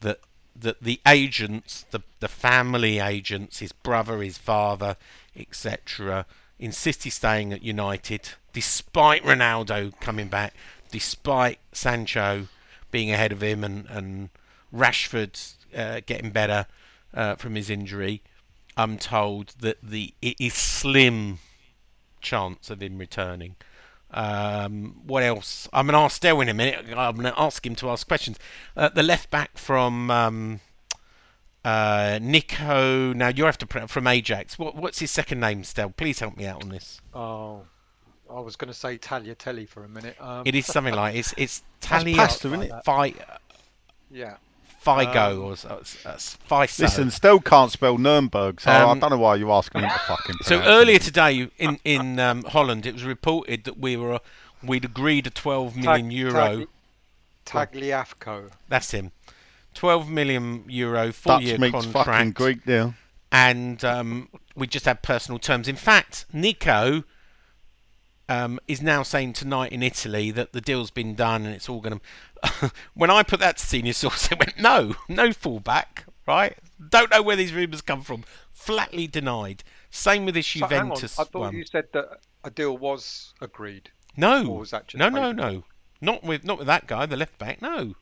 That 0.00 0.20
that 0.54 0.82
the 0.82 1.00
agents, 1.06 1.86
the 1.90 2.00
the 2.20 2.28
family 2.28 2.98
agents, 2.98 3.60
his 3.60 3.72
brother, 3.72 4.22
his 4.22 4.38
father, 4.38 4.96
etc., 5.36 6.26
insist 6.58 7.04
he's 7.04 7.14
staying 7.14 7.52
at 7.52 7.62
United, 7.62 8.30
despite 8.52 9.22
Ronaldo 9.24 9.98
coming 10.00 10.28
back, 10.28 10.54
despite 10.90 11.58
Sancho 11.72 12.48
being 12.90 13.10
ahead 13.10 13.32
of 13.32 13.42
him 13.42 13.64
and 13.64 13.86
and 13.88 14.28
Rashford 14.74 15.54
uh, 15.76 16.00
getting 16.06 16.30
better 16.30 16.66
uh, 17.14 17.36
from 17.36 17.54
his 17.54 17.70
injury. 17.70 18.22
I'm 18.76 18.98
told 18.98 19.54
that 19.60 19.78
the 19.82 20.14
it 20.22 20.36
is 20.40 20.54
slim 20.54 21.38
chance 22.20 22.70
of 22.70 22.82
him 22.82 22.98
returning. 22.98 23.56
Um, 24.10 25.00
what 25.06 25.22
else? 25.22 25.68
I'm 25.72 25.86
going 25.86 25.94
to 25.94 26.00
ask 26.00 26.20
Del 26.20 26.40
in 26.40 26.48
a 26.48 26.54
minute. 26.54 26.84
I'm 26.96 27.16
going 27.16 27.32
to 27.32 27.40
ask 27.40 27.66
him 27.66 27.74
to 27.76 27.90
ask 27.90 28.06
questions. 28.06 28.38
Uh, 28.76 28.88
the 28.90 29.02
left 29.02 29.30
back 29.30 29.56
from 29.56 30.10
um, 30.10 30.60
uh, 31.64 32.18
Nico. 32.20 33.12
Now 33.12 33.28
you 33.28 33.44
have 33.44 33.58
to 33.58 33.66
put 33.66 33.88
from 33.90 34.06
Ajax. 34.06 34.58
What, 34.58 34.76
what's 34.76 34.98
his 34.98 35.10
second 35.10 35.40
name, 35.40 35.64
Stel? 35.64 35.90
Please 35.90 36.20
help 36.20 36.36
me 36.36 36.46
out 36.46 36.62
on 36.62 36.68
this. 36.68 37.00
Oh, 37.14 37.62
I 38.30 38.40
was 38.40 38.56
going 38.56 38.68
to 38.68 38.78
say 38.78 38.98
Tagliatelle 38.98 39.68
for 39.68 39.84
a 39.84 39.88
minute. 39.88 40.16
Um, 40.20 40.42
It 40.46 40.54
is 40.54 40.66
something 40.66 40.94
like 40.94 41.14
it's 41.16 41.34
it's 41.36 41.62
Talia 41.80 42.16
pasta, 42.16 42.48
isn't 42.48 42.62
it? 42.62 42.72
Fi, 42.84 43.14
yeah. 44.10 44.36
Figo 44.84 45.32
Um, 45.32 45.40
or 45.44 45.56
so- 45.56 45.68
uh, 46.04 46.12
Fiso. 46.16 46.78
Listen, 46.82 47.10
still 47.10 47.38
can't 47.40 47.70
spell 47.70 47.98
Nuremberg, 47.98 48.60
so 48.60 48.70
I 48.70 48.82
Um, 48.82 48.98
don't 48.98 49.10
know 49.10 49.18
why 49.18 49.36
you're 49.36 49.52
asking 49.52 49.82
me 49.82 49.88
to 49.88 49.98
fucking. 50.00 50.36
So 50.42 50.60
earlier 50.62 50.96
it. 50.96 51.02
today 51.02 51.48
in 51.58 51.78
in 51.84 52.18
um, 52.18 52.42
Holland, 52.44 52.84
it 52.86 52.94
was 52.94 53.04
reported 53.04 53.64
that 53.64 53.78
we 53.78 53.96
were 53.96 54.20
we'd 54.62 54.84
agreed 54.84 55.26
a 55.26 55.30
12 55.30 55.76
million 55.76 56.04
Tag- 56.06 56.12
euro. 56.12 56.66
Tagli- 56.66 56.66
Tagliafico. 57.46 58.50
That's 58.68 58.90
him. 58.92 59.12
12 59.74 60.08
million 60.08 60.64
euro 60.68 61.12
four 61.12 61.34
Dutch 61.36 61.42
year 61.44 61.58
meets 61.58 61.72
fucking 61.74 61.92
contract, 61.92 62.34
Greek 62.34 62.64
deal. 62.64 62.94
and 63.30 63.82
um, 63.84 64.28
we 64.54 64.66
just 64.66 64.84
had 64.84 65.02
personal 65.02 65.38
terms. 65.38 65.66
In 65.66 65.76
fact, 65.76 66.26
Nico 66.32 67.04
um, 68.28 68.58
is 68.68 68.80
now 68.82 69.02
saying 69.02 69.32
tonight 69.34 69.72
in 69.72 69.82
Italy 69.82 70.30
that 70.30 70.52
the 70.52 70.60
deal's 70.60 70.90
been 70.90 71.14
done 71.14 71.44
and 71.46 71.54
it's 71.54 71.68
all 71.68 71.80
going 71.80 72.00
to. 72.44 72.72
when 72.94 73.10
I 73.10 73.22
put 73.22 73.40
that 73.40 73.56
to 73.58 73.66
senior 73.66 73.92
source, 73.92 74.28
they 74.28 74.36
went, 74.36 74.58
"No, 74.58 74.94
no 75.08 75.28
fallback." 75.30 76.04
Right? 76.26 76.56
Don't 76.90 77.10
know 77.10 77.22
where 77.22 77.36
these 77.36 77.52
rumours 77.52 77.82
come 77.82 78.02
from. 78.02 78.24
Flatly 78.52 79.06
denied. 79.06 79.64
Same 79.90 80.24
with 80.24 80.34
this 80.34 80.46
So, 80.46 80.60
Juventus 80.60 81.18
I 81.18 81.24
thought 81.24 81.38
one. 81.40 81.56
you 81.56 81.64
said 81.64 81.86
that 81.92 82.20
a 82.44 82.50
deal 82.50 82.76
was 82.78 83.34
agreed. 83.40 83.90
No, 84.16 84.46
Or 84.46 84.58
was 84.60 84.70
that 84.70 84.88
just 84.88 84.98
no, 84.98 85.08
no, 85.08 85.32
no, 85.32 85.64
not 86.00 86.22
with 86.22 86.44
not 86.44 86.58
with 86.58 86.66
that 86.68 86.86
guy, 86.86 87.06
the 87.06 87.16
left 87.16 87.38
back. 87.38 87.60
No, 87.60 87.94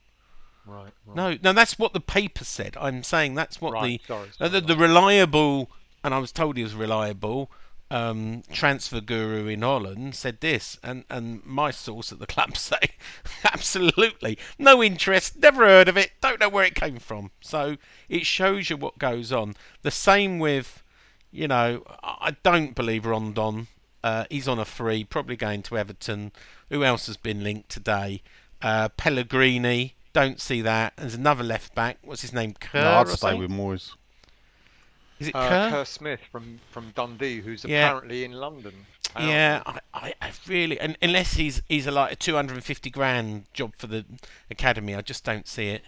Right. 0.66 0.92
right. 1.06 1.16
No, 1.16 1.38
no, 1.42 1.52
that's 1.52 1.78
what 1.78 1.92
the 1.94 2.00
paper 2.00 2.44
said. 2.44 2.76
I'm 2.80 3.02
saying 3.02 3.34
that's 3.34 3.60
what 3.60 3.72
Right, 3.72 4.00
the, 4.00 4.06
sorry, 4.06 4.28
sorry, 4.36 4.50
the 4.50 4.60
the 4.60 4.76
reliable, 4.76 5.70
and 6.04 6.12
I 6.14 6.18
was 6.18 6.30
told 6.32 6.56
he 6.56 6.62
was 6.62 6.74
reliable. 6.74 7.50
Um, 7.93 8.45
transfer 8.53 9.01
guru 9.01 9.49
in 9.49 9.62
Holland 9.62 10.14
said 10.14 10.41
this, 10.41 10.78
and, 10.80 11.05
and 11.11 11.45
my 11.45 11.72
source 11.72 12.12
at 12.12 12.20
the 12.20 12.26
club 12.26 12.57
say 12.57 12.78
absolutely 13.45 14.38
no 14.61 14.80
interest, 14.80 15.36
never 15.41 15.66
heard 15.66 15.88
of 15.88 15.97
it, 15.97 16.12
don't 16.20 16.38
know 16.38 16.49
where 16.49 16.64
it 16.64 16.76
came 16.76 16.99
from. 16.99 17.32
So 17.41 17.78
it 18.09 18.26
shows 18.26 18.70
you 18.70 18.76
what 18.76 18.99
goes 18.99 19.32
on. 19.32 19.57
The 19.82 19.91
same 19.91 20.38
with, 20.38 20.84
you 21.32 21.49
know, 21.49 21.82
I 22.03 22.36
don't 22.45 22.76
believe 22.76 23.07
Rondon. 23.07 23.66
Uh, 24.03 24.24
he's 24.30 24.49
on 24.49 24.59
a 24.59 24.64
free, 24.64 25.05
probably 25.05 25.36
going 25.36 25.62
to 25.62 25.76
Everton. 25.76 26.32
Who 26.70 26.84
else 26.84 27.07
has 27.09 27.16
been 27.16 27.43
linked 27.43 27.68
today? 27.68 28.22
Uh, 28.62 28.88
Pellegrini. 28.91 29.95
Don't 30.12 30.41
see 30.41 30.61
that. 30.62 30.95
There's 30.97 31.14
another 31.14 31.45
left 31.45 31.74
back. 31.74 31.99
What's 32.03 32.22
his 32.22 32.32
name? 32.32 32.55
Kerr. 32.55 32.82
No, 32.82 32.93
I'd 32.93 33.09
stay 33.09 33.34
with 33.34 33.51
Moyes. 33.51 33.95
Is 35.20 35.28
it 35.28 35.34
Uh, 35.36 35.48
Kerr? 35.48 35.70
Kerr 35.70 35.84
Smith 35.84 36.20
from, 36.32 36.58
from 36.70 36.90
Dundee, 36.96 37.40
who's 37.40 37.64
Yeah. 37.64 37.86
apparently 37.86 38.24
in 38.24 38.32
London. 38.32 38.86
Yeah, 39.18 39.62
I, 39.66 39.78
I, 39.92 40.14
I 40.22 40.32
really, 40.46 40.78
and 40.78 40.96
unless 41.02 41.34
he's 41.34 41.62
he's 41.68 41.86
a, 41.88 41.90
like 41.90 42.12
a 42.12 42.16
250 42.16 42.90
grand 42.90 43.44
job 43.52 43.72
for 43.76 43.88
the 43.88 44.04
academy, 44.50 44.94
I 44.94 45.00
just 45.02 45.24
don't 45.24 45.48
see 45.48 45.68
it. 45.70 45.82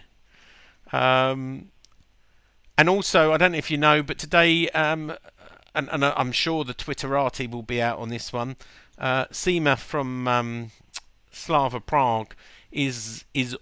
Um, 0.91 1.71
and 2.77 2.89
also, 2.89 3.31
I 3.31 3.37
don't 3.37 3.53
know 3.53 3.57
if 3.57 3.71
you 3.71 3.77
know, 3.77 4.03
but 4.03 4.17
today, 4.17 4.67
um, 4.69 5.15
and, 5.73 5.87
and 5.91 6.03
I'm 6.03 6.31
sure 6.33 6.63
the 6.65 6.73
Twitterati 6.73 7.49
will 7.49 7.63
be 7.63 7.81
out 7.81 7.97
on 7.99 8.09
this 8.09 8.33
one. 8.33 8.57
Uh, 8.97 9.25
Sima 9.27 9.77
from 9.77 10.27
um, 10.27 10.71
Slavia 11.31 11.79
Prague 11.79 12.35
is 12.71 13.23
is 13.33 13.55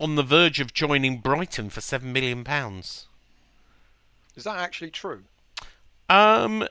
on 0.00 0.14
the 0.14 0.22
verge 0.22 0.60
of 0.60 0.72
joining 0.72 1.18
Brighton 1.18 1.68
for 1.70 1.80
seven 1.80 2.12
million 2.12 2.42
pounds. 2.42 3.07
Is 4.38 4.44
that 4.44 4.60
actually 4.60 4.90
true? 4.90 5.24
Um, 6.08 6.64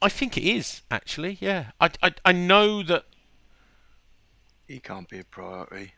I 0.00 0.08
think 0.08 0.38
it 0.38 0.44
is 0.44 0.80
actually. 0.90 1.36
Yeah, 1.38 1.72
I, 1.78 1.90
I, 2.02 2.14
I 2.24 2.32
know 2.32 2.82
that 2.82 3.04
He 4.66 4.80
can't 4.80 5.06
be 5.06 5.18
a 5.18 5.24
priority. 5.24 5.92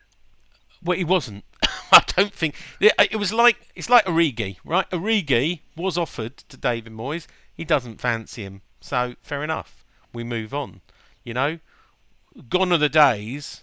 Well, 0.83 0.99
he 0.99 1.05
wasn't. 1.05 1.45
I 1.93 2.03
don't 2.09 2.35
think 2.35 2.57
it, 2.81 3.17
was 3.17 3.33
like 3.33 3.59
it's 3.77 3.89
like 3.89 4.05
Origi, 4.07 4.57
right? 4.65 4.91
Origi 4.91 5.61
was 5.77 5.97
offered 5.97 6.39
to 6.39 6.57
David 6.57 6.93
Moyes. 6.93 7.29
He 7.55 7.65
doesn't 7.65 8.01
fancy 8.01 8.43
him, 8.43 8.63
so 8.81 9.15
fair 9.23 9.45
enough. 9.45 9.85
We 10.13 10.25
move 10.25 10.53
on. 10.53 10.81
You 11.23 11.35
know, 11.35 11.59
gone 12.49 12.73
are 12.73 12.79
the 12.79 12.89
days 12.89 13.63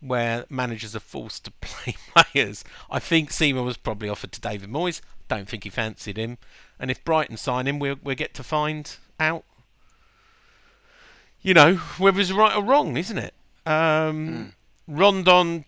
where 0.00 0.44
managers 0.50 0.96
are 0.96 1.00
forced 1.00 1.44
to 1.44 1.50
play 1.60 1.94
players. 2.12 2.64
I 2.90 2.98
think 2.98 3.30
Sima 3.30 3.64
was 3.64 3.76
probably 3.76 4.08
offered 4.08 4.32
to 4.32 4.40
David 4.40 4.70
Moyes. 4.70 5.00
Don't 5.28 5.48
think 5.48 5.64
he 5.64 5.70
fancied 5.70 6.16
him. 6.16 6.38
And 6.80 6.90
if 6.90 7.04
Brighton 7.04 7.36
sign 7.36 7.66
him, 7.66 7.78
we'll 7.78 7.96
we'll 8.02 8.16
get 8.16 8.34
to 8.34 8.42
find 8.42 8.96
out. 9.20 9.44
You 11.40 11.54
know 11.54 11.76
whether 11.98 12.20
it's 12.20 12.32
right 12.32 12.56
or 12.56 12.64
wrong, 12.64 12.96
isn't 12.96 13.18
it? 13.18 13.34
Um, 13.64 14.54
Rondon 14.86 15.66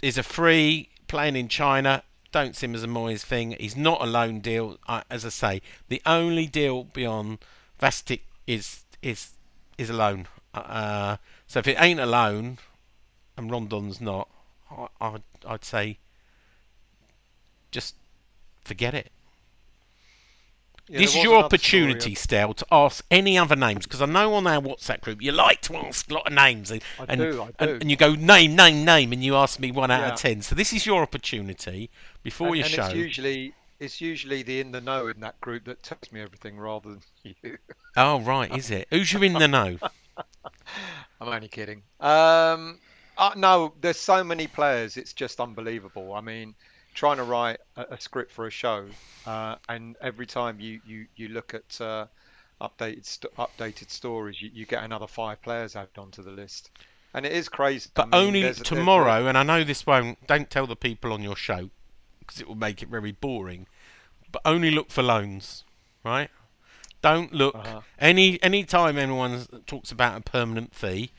is 0.00 0.16
a 0.16 0.22
free 0.22 0.88
playing 1.08 1.36
in 1.36 1.48
China. 1.48 2.04
Don't 2.30 2.56
see 2.56 2.66
him 2.66 2.74
as 2.74 2.82
a 2.82 2.88
Moyes 2.88 3.22
thing. 3.22 3.54
He's 3.60 3.76
not 3.76 4.00
a 4.00 4.06
loan 4.06 4.40
deal. 4.40 4.78
I, 4.88 5.02
as 5.10 5.26
I 5.26 5.28
say, 5.28 5.62
the 5.88 6.00
only 6.06 6.46
deal 6.46 6.84
beyond 6.84 7.38
Vastic 7.78 8.24
is 8.46 8.84
is 9.02 9.32
is 9.76 9.90
a 9.90 9.92
loan. 9.92 10.28
Uh, 10.54 11.16
so 11.46 11.58
if 11.58 11.66
it 11.66 11.76
ain't 11.80 12.00
a 12.00 12.06
loan, 12.06 12.58
and 13.36 13.50
Rondon's 13.50 14.00
not, 14.00 14.28
I, 14.70 14.86
I'd 15.00 15.22
I'd 15.46 15.64
say 15.64 15.98
just 17.70 17.96
forget 18.64 18.94
it. 18.94 19.10
Yeah, 20.88 20.98
this 20.98 21.10
is 21.10 21.22
your 21.22 21.34
story 21.34 21.44
opportunity, 21.44 22.14
Stel, 22.14 22.54
to 22.54 22.66
ask 22.72 23.04
any 23.10 23.38
other 23.38 23.56
names 23.56 23.86
because 23.86 24.02
I 24.02 24.06
know 24.06 24.34
on 24.34 24.46
our 24.46 24.60
WhatsApp 24.60 25.00
group 25.00 25.22
you 25.22 25.32
like 25.32 25.60
to 25.62 25.76
ask 25.76 26.10
a 26.10 26.14
lot 26.14 26.26
of 26.26 26.32
names, 26.32 26.70
and 26.70 26.82
I 26.98 27.04
and, 27.08 27.20
do, 27.20 27.42
I 27.42 27.50
and, 27.58 27.68
do. 27.68 27.78
and 27.80 27.90
you 27.90 27.96
go 27.96 28.14
name, 28.14 28.56
name, 28.56 28.84
name, 28.84 29.12
and 29.12 29.22
you 29.22 29.36
ask 29.36 29.60
me 29.60 29.70
one 29.70 29.90
out 29.90 30.00
Yeah. 30.00 30.12
of 30.14 30.18
ten. 30.18 30.42
So 30.42 30.54
this 30.54 30.72
is 30.72 30.84
your 30.84 31.02
opportunity 31.02 31.88
before 32.22 32.48
and, 32.48 32.56
you 32.58 32.64
and 32.64 32.72
show. 32.72 32.84
It's 32.86 32.94
usually 32.94 33.54
it's 33.78 34.00
usually 34.00 34.42
the 34.42 34.60
in 34.60 34.72
the 34.72 34.80
know 34.80 35.08
in 35.08 35.20
that 35.20 35.40
group 35.40 35.64
that 35.64 35.82
tells 35.82 36.10
me 36.12 36.20
everything 36.20 36.58
rather 36.58 36.90
than 36.90 37.02
you. 37.42 37.58
Oh 37.96 38.20
right, 38.20 38.54
is 38.54 38.70
it? 38.70 38.88
Who's 38.90 39.12
you 39.12 39.22
in 39.22 39.34
the 39.34 39.48
know? 39.48 39.78
I'm 41.20 41.28
only 41.28 41.48
kidding. 41.48 41.82
Um, 42.00 42.80
uh, 43.16 43.32
no, 43.36 43.74
there's 43.80 43.98
so 43.98 44.24
many 44.24 44.46
players. 44.46 44.96
It's 44.96 45.12
just 45.12 45.40
unbelievable. 45.40 46.12
I 46.12 46.20
mean, 46.20 46.54
trying 46.94 47.16
to 47.18 47.24
write 47.24 47.58
a, 47.76 47.86
a 47.92 48.00
script 48.00 48.30
for 48.32 48.46
a 48.46 48.50
show, 48.50 48.86
uh, 49.26 49.56
and 49.68 49.96
every 50.00 50.26
time 50.26 50.60
you 50.60 50.80
you 50.86 51.06
you 51.16 51.28
look 51.28 51.54
at 51.54 51.80
uh, 51.80 52.06
updated 52.60 53.04
st- 53.06 53.34
updated 53.36 53.90
stories, 53.90 54.40
you, 54.40 54.50
you 54.52 54.66
get 54.66 54.82
another 54.84 55.06
five 55.06 55.40
players 55.42 55.76
added 55.76 55.98
onto 55.98 56.22
the 56.22 56.30
list, 56.30 56.70
and 57.14 57.24
it 57.26 57.32
is 57.32 57.48
crazy. 57.48 57.90
I 57.96 58.02
But 58.02 58.08
mean, 58.10 58.14
only 58.26 58.42
there's- 58.42 58.56
there's- 58.58 58.68
tomorrow, 58.68 59.26
and 59.26 59.36
I 59.38 59.42
know 59.42 59.64
this 59.64 59.86
won't. 59.86 60.26
Don't 60.26 60.50
tell 60.50 60.66
the 60.66 60.76
people 60.76 61.12
on 61.12 61.22
your 61.22 61.36
show 61.36 61.70
because 62.20 62.40
it 62.40 62.46
will 62.48 62.54
make 62.54 62.82
it 62.82 62.88
very 62.88 63.12
boring. 63.12 63.66
But 64.30 64.42
only 64.44 64.70
look 64.70 64.90
for 64.90 65.02
loans, 65.02 65.64
right? 66.04 66.30
Don't 67.02 67.32
look 67.34 67.54
Uh-huh. 67.56 67.80
any 67.98 68.40
any 68.42 68.64
time 68.64 68.96
anyone 68.96 69.46
talks 69.66 69.90
about 69.90 70.16
a 70.16 70.20
permanent 70.20 70.74
fee. 70.74 71.10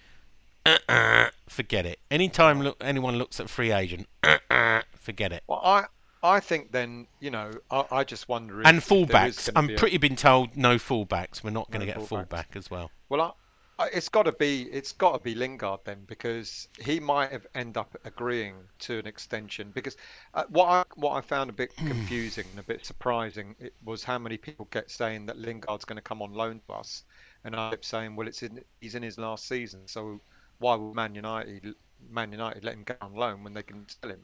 Uh-uh, 0.66 1.30
forget 1.48 1.86
it. 1.86 2.00
Anytime 2.10 2.62
look 2.62 2.78
anyone 2.82 3.18
looks 3.18 3.40
at 3.42 3.50
free 3.50 3.72
agent, 3.74 4.08
uh-uh, 4.24 4.82
forget 5.04 5.32
it. 5.32 5.44
Well, 5.48 5.62
I 5.64 5.86
I 6.24 6.40
think 6.40 6.72
then 6.72 7.08
you 7.20 7.32
know 7.32 7.52
I, 7.70 7.86
I 7.92 8.04
just 8.04 8.28
wonder 8.30 8.62
if 8.62 8.68
And 8.68 8.78
if 8.78 9.08
there 9.08 9.26
is 9.26 9.38
fullbacks, 9.38 9.50
I'm 9.56 9.68
be 9.68 9.76
a- 9.76 9.78
pretty 9.78 9.98
been 9.98 10.16
told 10.16 10.56
no 10.58 10.76
fullbacks. 10.78 11.44
We're 11.44 11.52
not 11.52 11.70
going 11.72 11.82
to 11.82 11.86
No 11.86 11.94
get 11.94 11.98
a 11.98 12.00
fullbacks. 12.00 12.08
fullback 12.08 12.56
as 12.56 12.72
well. 12.72 12.92
Well, 13.10 13.22
I, 13.22 13.84
I, 13.84 13.88
it's 13.90 14.10
got 14.10 14.24
to 14.24 14.32
be 14.32 14.64
it's 14.72 14.92
got 14.94 15.14
to 15.14 15.20
be 15.20 15.36
Lingard 15.36 15.82
then 15.86 16.06
because 16.06 16.68
he 16.80 17.00
might 17.00 17.32
have 17.32 17.46
end 17.56 17.76
up 17.78 17.96
agreeing 18.06 18.70
to 18.80 19.00
an 19.00 19.08
extension 19.08 19.72
because 19.72 19.98
uh, 20.34 20.44
what 20.50 20.68
I 20.70 20.84
what 20.96 21.14
I 21.14 21.22
found 21.22 21.50
a 21.50 21.54
bit 21.54 21.76
confusing 21.78 22.46
and 22.52 22.60
a 22.60 22.64
bit 22.64 22.86
surprising 22.86 23.56
it 23.60 23.74
was 23.84 24.04
how 24.04 24.18
many 24.20 24.38
people 24.38 24.66
kept 24.66 24.92
saying 24.92 25.26
that 25.28 25.38
Lingard's 25.38 25.86
going 25.86 25.98
to 25.98 26.02
come 26.02 26.22
on 26.22 26.34
loan 26.34 26.62
to 26.68 26.74
us, 26.74 27.04
and 27.44 27.56
I 27.56 27.72
kept 27.72 27.86
saying, 27.86 28.16
well, 28.16 28.28
it's 28.28 28.44
in 28.44 28.64
he's 28.80 28.96
in 28.96 29.04
his 29.04 29.18
last 29.18 29.48
season, 29.48 29.88
so 29.88 30.22
why 30.60 30.76
would 30.76 30.96
Man 30.96 31.16
United 31.16 31.76
Man 32.10 32.32
United 32.32 32.64
let 32.64 32.76
him 32.76 32.84
go 32.84 32.96
on 33.02 33.14
loan 33.16 33.44
when 33.44 33.54
they 33.54 33.64
can 33.64 33.86
sell 33.90 34.12
him? 34.12 34.22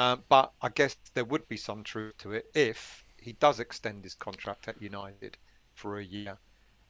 Um, 0.00 0.24
but 0.28 0.52
I 0.62 0.70
guess 0.70 0.96
there 1.14 1.24
would 1.26 1.48
be 1.48 1.58
some 1.58 1.84
truth 1.84 2.16
to 2.18 2.32
it 2.32 2.46
if 2.54 3.04
he 3.18 3.34
does 3.34 3.60
extend 3.60 4.04
his 4.04 4.14
contract 4.14 4.68
at 4.68 4.80
United 4.82 5.38
for 5.74 5.98
a 5.98 6.04
year. 6.04 6.38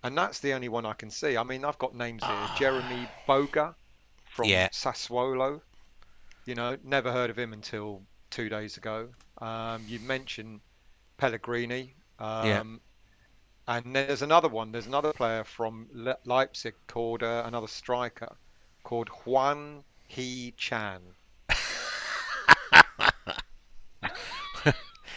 And 0.02 0.16
that's 0.16 0.40
the 0.40 0.52
only 0.54 0.68
one 0.68 0.86
I 0.86 0.94
can 0.94 1.10
see. 1.10 1.36
I 1.36 1.42
mean, 1.44 1.64
I've 1.64 1.78
got 1.78 1.94
names 1.94 2.26
here. 2.26 2.48
Jeremy 2.48 3.12
Boga 3.28 3.76
from 4.24 4.46
Yeah. 4.48 4.68
Sassuolo. 4.72 5.62
You 6.44 6.54
know, 6.54 6.78
never 6.84 7.12
heard 7.12 7.30
of 7.30 7.38
him 7.38 7.52
until 7.52 8.06
two 8.30 8.48
days 8.50 8.76
ago. 8.78 9.14
Um, 9.38 9.88
you 9.88 10.00
mentioned 10.00 10.62
Pellegrini. 11.18 11.96
Um, 12.18 12.46
Yeah. 12.46 12.62
And 13.66 13.96
there's 13.96 14.22
another 14.22 14.48
one. 14.48 14.72
There's 14.72 14.86
another 14.86 15.14
player 15.14 15.44
from 15.44 15.88
Le- 15.92 16.18
Leipzig 16.26 16.74
called 16.86 17.22
uh, 17.22 17.44
another 17.46 17.68
striker 17.68 18.36
called 18.82 19.08
Juan 19.24 19.84
He 20.06 20.52
Chan. 20.58 21.16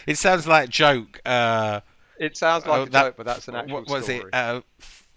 It 0.06 0.18
sounds 0.18 0.46
like 0.46 0.68
joke. 0.68 1.20
Uh, 1.24 1.80
It 2.18 2.36
sounds 2.36 2.66
like 2.66 2.78
oh, 2.78 2.82
a 2.84 2.88
that- 2.90 3.02
joke, 3.02 3.14
but 3.16 3.26
that's 3.26 3.48
an 3.48 3.56
actual 3.56 3.74
what 3.82 3.88
was 3.88 4.04
story. 4.04 4.18
it? 4.20 4.34
Uh, 4.34 4.60
f- 4.80 5.08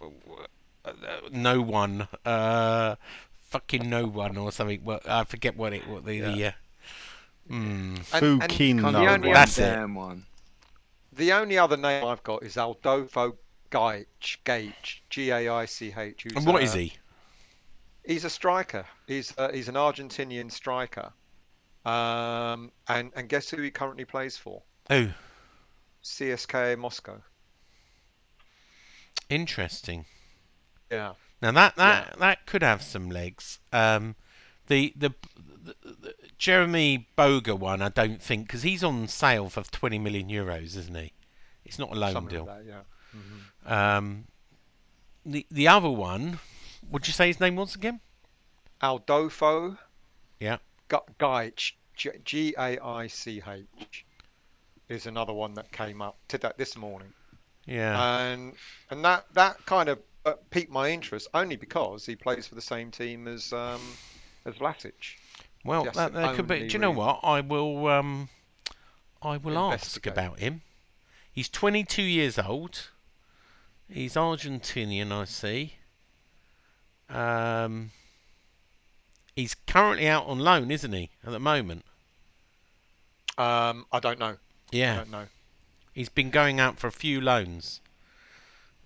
uh, 0.85 0.91
no 1.31 1.61
one. 1.61 2.07
Uh, 2.25 2.95
fucking 3.49 3.89
no 3.89 4.05
one 4.05 4.37
or 4.37 4.51
something. 4.51 4.83
Well, 4.83 5.01
I 5.07 5.23
forget 5.23 5.55
what 5.57 5.73
it. 5.73 5.87
What 5.87 6.05
the. 6.05 6.21
the 6.21 6.45
uh, 6.45 6.51
mm. 7.49 8.13
And- 8.13 8.43
and 8.43 8.81
no 8.81 8.91
the 8.91 9.07
only 9.07 9.27
one 9.27 9.33
That's 9.33 9.57
it. 9.59 9.89
one. 9.89 10.25
The 11.13 11.31
only 11.33 11.57
other 11.57 11.77
name 11.77 12.05
I've 12.05 12.23
got 12.23 12.43
is 12.43 12.55
Aldofo 12.55 13.35
Gaich, 13.71 14.37
Gage, 14.43 15.03
G-A-I-C-H. 15.09 16.23
who's, 16.23 16.33
And 16.35 16.45
what 16.45 16.61
is 16.61 16.73
uh, 16.73 16.77
he? 16.77 16.93
He's 18.05 18.23
a 18.23 18.29
striker. 18.29 18.85
He's 19.07 19.33
uh, 19.37 19.51
he's 19.51 19.67
an 19.67 19.75
Argentinian 19.75 20.51
striker. 20.51 21.11
Um, 21.85 22.71
and 22.87 23.11
and 23.15 23.27
guess 23.27 23.49
who 23.49 23.61
he 23.61 23.71
currently 23.71 24.05
plays 24.05 24.37
for? 24.37 24.61
Oh, 24.89 25.09
CSKA 26.03 26.77
Moscow. 26.77 27.21
interesting. 29.29 30.05
Yeah. 30.91 31.13
Now 31.41 31.51
that 31.51 31.75
that 31.75 32.17
that 32.19 32.45
could 32.45 32.63
have 32.63 32.81
some 32.81 33.09
legs. 33.09 33.59
Um, 33.73 34.15
the 34.67 34.93
the, 34.95 35.13
the, 35.63 35.75
the 35.83 36.13
Jeremy 36.37 37.07
Boga 37.17 37.57
one, 37.57 37.81
I 37.81 37.89
don't 37.89 38.21
think, 38.21 38.47
because 38.47 38.63
he's 38.63 38.83
on 38.83 39.07
sale 39.07 39.49
for 39.49 39.63
20 39.63 39.99
million 39.99 40.29
euros, 40.29 40.75
isn't 40.77 40.95
he? 40.95 41.11
It's 41.65 41.77
not 41.79 41.91
a 41.91 41.95
loan 41.95 42.13
Something 42.13 42.37
deal. 42.37 42.45
like 42.45 42.65
that, 42.65 42.83
yeah. 43.65 43.97
Um, 43.97 44.25
the 45.25 45.45
the 45.51 45.67
other 45.67 45.89
one, 45.89 46.39
would 46.89 47.05
you 47.07 47.13
say 47.13 47.27
his 47.27 47.39
name 47.39 47.55
once 47.57 47.75
again? 47.75 47.99
Aldofo. 48.81 49.77
Yeah. 50.39 50.57
Ga- 50.87 51.01
Gaich, 51.19 51.73
G- 51.95 52.11
G-A-I-C-H 52.23 54.05
is 54.89 55.05
another 55.05 55.33
one 55.33 55.53
that 55.55 55.71
came 55.71 56.01
up 56.01 56.17
today 56.27 56.51
this 56.57 56.77
morning, 56.77 57.13
Yeah. 57.65 58.19
and 58.21 58.53
and 58.89 59.03
that 59.05 59.25
that 59.33 59.65
kind 59.65 59.89
of 59.89 59.99
uh, 60.25 60.33
piqued 60.49 60.71
my 60.71 60.89
interest 60.89 61.27
only 61.33 61.55
because 61.55 62.05
he 62.05 62.15
plays 62.15 62.47
for 62.47 62.55
the 62.55 62.61
same 62.61 62.91
team 62.91 63.27
as 63.27 63.51
um, 63.53 63.81
as 64.45 64.55
Vlasic. 64.55 64.93
well, 65.65 65.85
just 65.85 65.95
that, 65.95 66.13
that 66.13 66.35
could 66.35 66.47
be. 66.47 66.67
Do 66.67 66.73
you 66.73 66.79
know 66.79 66.91
what? 66.91 67.19
I 67.23 67.41
will. 67.41 67.87
Um, 67.87 68.29
I 69.21 69.37
will 69.37 69.57
ask 69.57 70.05
about 70.05 70.39
him. 70.39 70.61
He's 71.31 71.49
22 71.49 72.01
years 72.03 72.37
old. 72.39 72.89
He's 73.89 74.15
Argentinian, 74.15 75.11
I 75.11 75.25
see. 75.25 75.73
Um, 77.09 77.91
he's 79.35 79.55
currently 79.55 80.07
out 80.07 80.25
on 80.27 80.39
loan, 80.39 80.71
isn't 80.71 80.91
he, 80.91 81.09
at 81.25 81.31
the 81.31 81.39
moment? 81.39 81.85
Um, 83.37 83.85
I 83.91 83.99
don't 83.99 84.19
know. 84.19 84.37
I 84.73 84.75
Yeah. 84.75 84.95
don't 84.97 85.11
know. 85.11 85.27
He's 85.93 86.09
been 86.09 86.29
going 86.29 86.59
out 86.59 86.77
for 86.77 86.87
a 86.87 86.91
few 86.91 87.19
loans. 87.21 87.81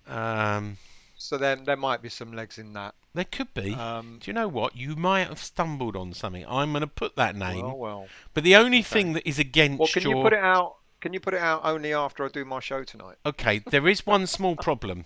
Um, 0.06 0.78
So 1.16 1.38
then 1.38 1.64
there 1.64 1.76
might 1.76 2.02
be 2.02 2.08
some 2.08 2.32
legs 2.32 2.58
in 2.58 2.72
that. 2.72 2.94
there 3.14 3.24
could 3.24 3.52
be. 3.54 3.74
Um, 3.74 4.18
Do 4.20 4.30
you 4.30 4.32
know 4.32 4.48
what? 4.48 4.74
You 4.76 4.96
might 4.96 5.28
have 5.28 5.38
stumbled 5.38 5.94
on 5.96 6.14
something. 6.14 6.44
I'm 6.48 6.72
going 6.72 6.80
to 6.80 6.86
put 6.86 7.14
that 7.16 7.36
name. 7.36 7.62
well, 7.66 7.76
well. 7.76 8.08
but 8.34 8.42
the 8.44 8.56
only 8.56 8.82
thing 8.82 9.12
that 9.12 9.28
is 9.28 9.38
against 9.38 9.78
Well, 9.78 9.88
can 9.88 10.02
your 10.02 10.16
you 10.16 10.22
put 10.22 10.32
it 10.32 10.38
out? 10.42 10.76
Can 11.00 11.12
you 11.12 11.20
put 11.20 11.34
it 11.34 11.40
out 11.40 11.60
only 11.64 11.92
after 11.92 12.24
I 12.24 12.28
do 12.28 12.44
my 12.44 12.60
show 12.60 12.84
tonight? 12.84 13.16
Okay, 13.26 13.58
there 13.58 13.86
is 13.88 14.06
one 14.06 14.26
small 14.26 14.56
problem. 14.56 15.04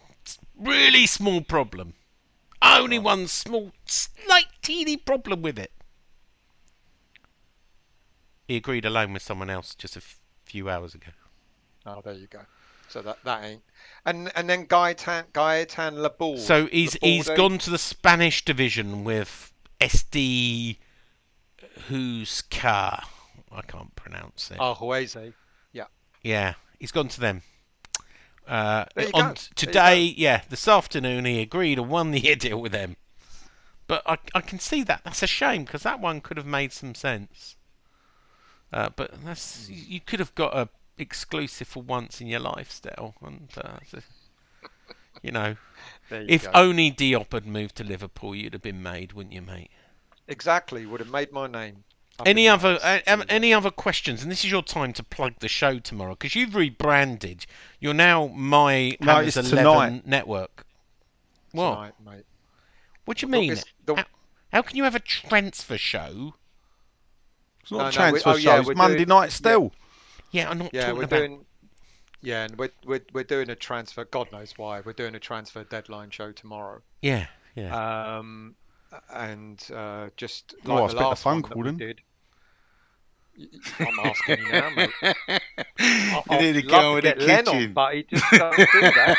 Really 0.54 1.06
small 1.06 1.40
problem. 1.40 1.94
Only 2.62 2.98
one 2.98 3.28
small, 3.28 3.72
slight, 3.86 4.46
teeny 4.62 4.96
problem 4.96 5.42
with 5.42 5.58
it. 5.58 5.72
He 8.48 8.56
agreed 8.56 8.84
alone 8.84 9.12
with 9.12 9.22
someone 9.22 9.50
else 9.50 9.74
just 9.74 9.96
a 9.96 9.98
f- 10.00 10.18
few 10.46 10.70
hours 10.70 10.94
ago. 10.94 11.10
Oh, 11.84 12.00
there 12.02 12.14
you 12.14 12.26
go. 12.28 12.40
So 12.88 13.02
that 13.02 13.18
that 13.24 13.44
ain't. 13.44 13.62
And 14.04 14.30
and 14.36 14.48
then 14.48 14.66
Gaetan 14.66 15.26
Gaetan 15.32 15.94
Labour. 15.98 16.38
So 16.40 16.66
he's 16.66 16.94
he's 17.02 17.28
Laborde. 17.28 17.36
gone 17.36 17.58
to 17.58 17.70
the 17.70 17.78
Spanish 17.78 18.44
division 18.44 19.04
with 19.04 19.52
SD 19.80 20.78
Huesca. 21.88 23.04
I 23.52 23.62
can't 23.62 23.94
pronounce 23.96 24.50
it. 24.50 24.58
Oh, 24.60 24.74
Huese. 24.74 25.32
Yeah, 25.72 25.84
Yeah. 26.22 26.54
he's 26.78 26.92
gone 26.92 27.08
to 27.08 27.20
them. 27.20 27.42
Uh, 28.46 28.84
There 28.94 29.06
you 29.06 29.10
on 29.14 29.28
go. 29.28 29.34
t- 29.34 29.40
There 29.40 29.48
you 29.48 29.54
today, 29.56 30.02
yeah, 30.16 30.42
this 30.48 30.68
afternoon 30.68 31.24
he 31.24 31.40
agreed 31.40 31.78
and 31.78 31.88
won 31.88 32.10
the 32.12 32.20
year 32.20 32.36
deal 32.46 32.60
with 32.60 32.72
them. 32.72 32.96
But 33.88 34.02
I, 34.06 34.18
I 34.34 34.40
can 34.40 34.58
see 34.58 34.82
that. 34.84 35.02
That's 35.04 35.22
a 35.22 35.26
shame 35.26 35.64
because 35.64 35.82
that 35.84 36.00
one 36.00 36.20
could 36.20 36.36
have 36.36 36.46
made 36.46 36.72
some 36.72 36.94
sense. 36.94 37.56
Uh, 38.72 38.88
but 38.94 39.12
that's 39.24 39.68
you, 39.70 40.00
could 40.00 40.18
have 40.20 40.34
got 40.34 40.56
a 40.56 40.68
exclusive 40.98 41.68
for 41.68 41.82
once 41.82 42.20
in 42.20 42.26
your 42.26 42.40
life 42.40 42.70
still, 42.70 43.14
and 43.22 43.48
uh, 43.56 43.78
so- 43.88 44.00
you 45.22 45.30
know, 45.30 45.56
you 46.10 46.26
if 46.28 46.44
go. 46.44 46.50
only 46.54 46.90
Diop 46.90 47.32
had 47.32 47.46
moved 47.46 47.76
to 47.76 47.84
Liverpool, 47.84 48.34
you'd 48.34 48.52
have 48.52 48.62
been 48.62 48.82
made, 48.82 49.12
wouldn't 49.12 49.34
you, 49.34 49.42
mate? 49.42 49.70
exactly 50.28 50.84
would 50.86 50.98
have 51.00 51.10
made 51.10 51.30
my 51.32 51.46
name. 51.46 51.84
Any 52.24 52.48
other 52.48 52.78
uh, 52.82 52.98
any 53.28 53.52
other 53.52 53.70
questions? 53.70 54.22
And 54.22 54.30
this 54.32 54.42
is 54.44 54.50
your 54.50 54.62
time 54.62 54.92
to 54.94 55.02
plug 55.04 55.34
the 55.40 55.48
show 55.48 55.78
tomorrow 55.78 56.12
because 56.12 56.34
you've 56.34 56.54
rebranded. 56.54 57.44
You're 57.78 57.92
now 57.94 58.26
my 58.28 58.96
No, 59.00 59.16
Hammers 59.16 59.36
Eleven 59.36 59.58
tonight. 59.58 60.06
network. 60.06 60.64
What? 61.52 61.74
Tonight, 61.74 61.92
mate. 62.04 62.24
What 63.04 63.18
do 63.18 63.26
you 63.26 63.30
mean? 63.30 63.56
the- 63.84 63.96
How, 63.96 64.04
how 64.52 64.62
can 64.62 64.76
you 64.78 64.84
have 64.84 64.94
a 64.94 65.00
transfer 65.00 65.76
show? 65.78 66.34
It's 67.66 67.72
not 67.72 67.78
No, 67.78 68.04
a 68.04 68.06
no, 68.06 68.12
we- 68.12 68.18
oh, 68.20 68.22
show. 68.22 68.36
yeah, 68.36 68.60
it's 68.60 68.74
Monday 68.76 68.96
doing- 68.98 69.08
night 69.08 69.32
still. 69.32 69.72
Yeah, 70.30 70.48
I'm 70.50 70.58
not 70.58 70.72
Yeah, 70.72 70.82
talking 70.82 70.96
we're 70.98 71.04
about. 71.04 71.16
doing. 71.16 71.44
Yeah, 72.22 72.44
and 72.44 72.56
we're, 72.56 72.70
we're 72.84 73.00
we're 73.12 73.24
doing 73.24 73.50
a 73.50 73.56
transfer. 73.56 74.04
God 74.04 74.30
knows 74.30 74.54
why. 74.56 74.80
We're 74.84 74.92
doing 74.92 75.16
a 75.16 75.18
transfer 75.18 75.64
deadline 75.64 76.10
show 76.10 76.30
tomorrow. 76.30 76.82
Yeah, 77.02 77.26
yeah. 77.56 78.18
Um, 78.18 78.54
and 79.12 79.60
uh, 79.74 80.10
just 80.16 80.54
like 80.64 80.70
Oh, 80.72 80.76
the 80.78 80.84
expect 80.84 81.02
a 81.04 81.08
last 81.08 81.22
phone 81.24 81.32
one 81.34 81.42
that 81.42 81.48
call 81.50 81.62
we 81.62 81.68
then. 81.70 81.76
did. 81.76 82.00
Y- 83.38 83.46
y- 83.52 83.86
I'm 83.88 83.98
asking 84.00 84.38
you 84.38 84.52
now, 84.52 84.70
mate. 84.70 84.90
I- 85.78 86.22
You 86.30 86.52
need 86.52 86.62
to 86.62 86.68
love 86.68 86.82
go 86.82 86.96
in 86.98 87.04
the 87.04 87.10
get 87.10 87.18
Len 87.20 87.48
on, 87.48 87.54
kitchen. 87.54 87.72
but 87.74 87.94
he 87.94 88.02
just 88.04 88.30
doesn't 88.30 88.56
do 88.72 88.80
that, 88.80 89.16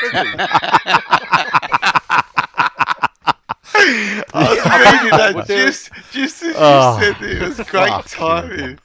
I 3.48 4.22
was 4.34 5.02
reading 5.02 5.18
that 5.18 5.46
just, 5.46 5.90
just 6.12 6.42
as 6.42 6.48
you 6.48 6.54
Oh, 6.56 6.98
said 7.00 7.16
it. 7.22 7.42
It 7.42 7.48
was 7.48 7.56
great 7.68 7.88
fucking 7.88 8.02
timing. 8.08 8.78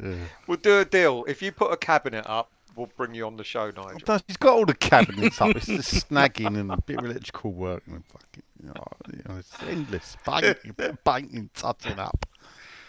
does 0.00 0.16
he? 0.16 0.20
We'll 0.46 0.58
do 0.58 0.80
a 0.80 0.84
deal. 0.84 1.24
If 1.28 1.42
you 1.42 1.52
put 1.52 1.72
a 1.72 1.76
cabinet 1.76 2.24
up, 2.28 2.50
we'll 2.76 2.90
bring 2.96 3.14
you 3.14 3.26
on 3.26 3.36
the 3.36 3.44
show, 3.44 3.66
Nigel. 3.70 3.98
No, 4.06 4.18
He's 4.26 4.36
got 4.36 4.54
all 4.54 4.66
the 4.66 4.74
cabinets 4.74 5.40
up. 5.40 5.54
It's 5.56 5.66
just 5.66 6.08
snagging 6.10 6.58
and 6.58 6.70
a 6.72 6.76
bit 6.82 6.98
of 6.98 7.04
electrical 7.04 7.52
work 7.52 7.82
and 7.86 8.04
fucking, 8.06 8.42
you 8.62 8.68
know, 8.68 8.84
you 9.12 9.22
know, 9.28 9.38
it's 9.38 9.52
endless. 9.68 10.16
Painting, 10.24 10.96
painting, 11.04 11.50
touching 11.54 11.98
up. 11.98 12.26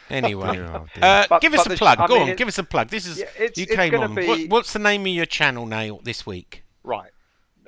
Anyway, 0.09 0.59
Oh, 0.59 0.85
uh, 1.01 1.25
But- 1.29 1.41
give 1.41 1.53
us 1.55 1.65
a 1.65 1.69
the- 1.69 1.77
plug. 1.77 1.99
I 1.99 2.07
Go 2.07 2.19
mean, 2.19 2.29
on, 2.31 2.35
give 2.35 2.47
us 2.47 2.57
a 2.59 2.63
plug. 2.63 2.89
This 2.89 3.07
is 3.07 3.17
Yeah, 3.19 3.25
it's- 3.37 3.57
you 3.57 3.63
it's 3.63 3.75
came 3.75 3.95
on. 3.95 4.13
be- 4.13 4.27
What, 4.27 4.49
what's 4.49 4.73
the 4.73 4.79
name 4.79 5.01
of 5.01 5.07
your 5.07 5.25
channel 5.25 5.65
now 5.65 5.99
this 6.03 6.25
week? 6.25 6.63
Right. 6.83 7.09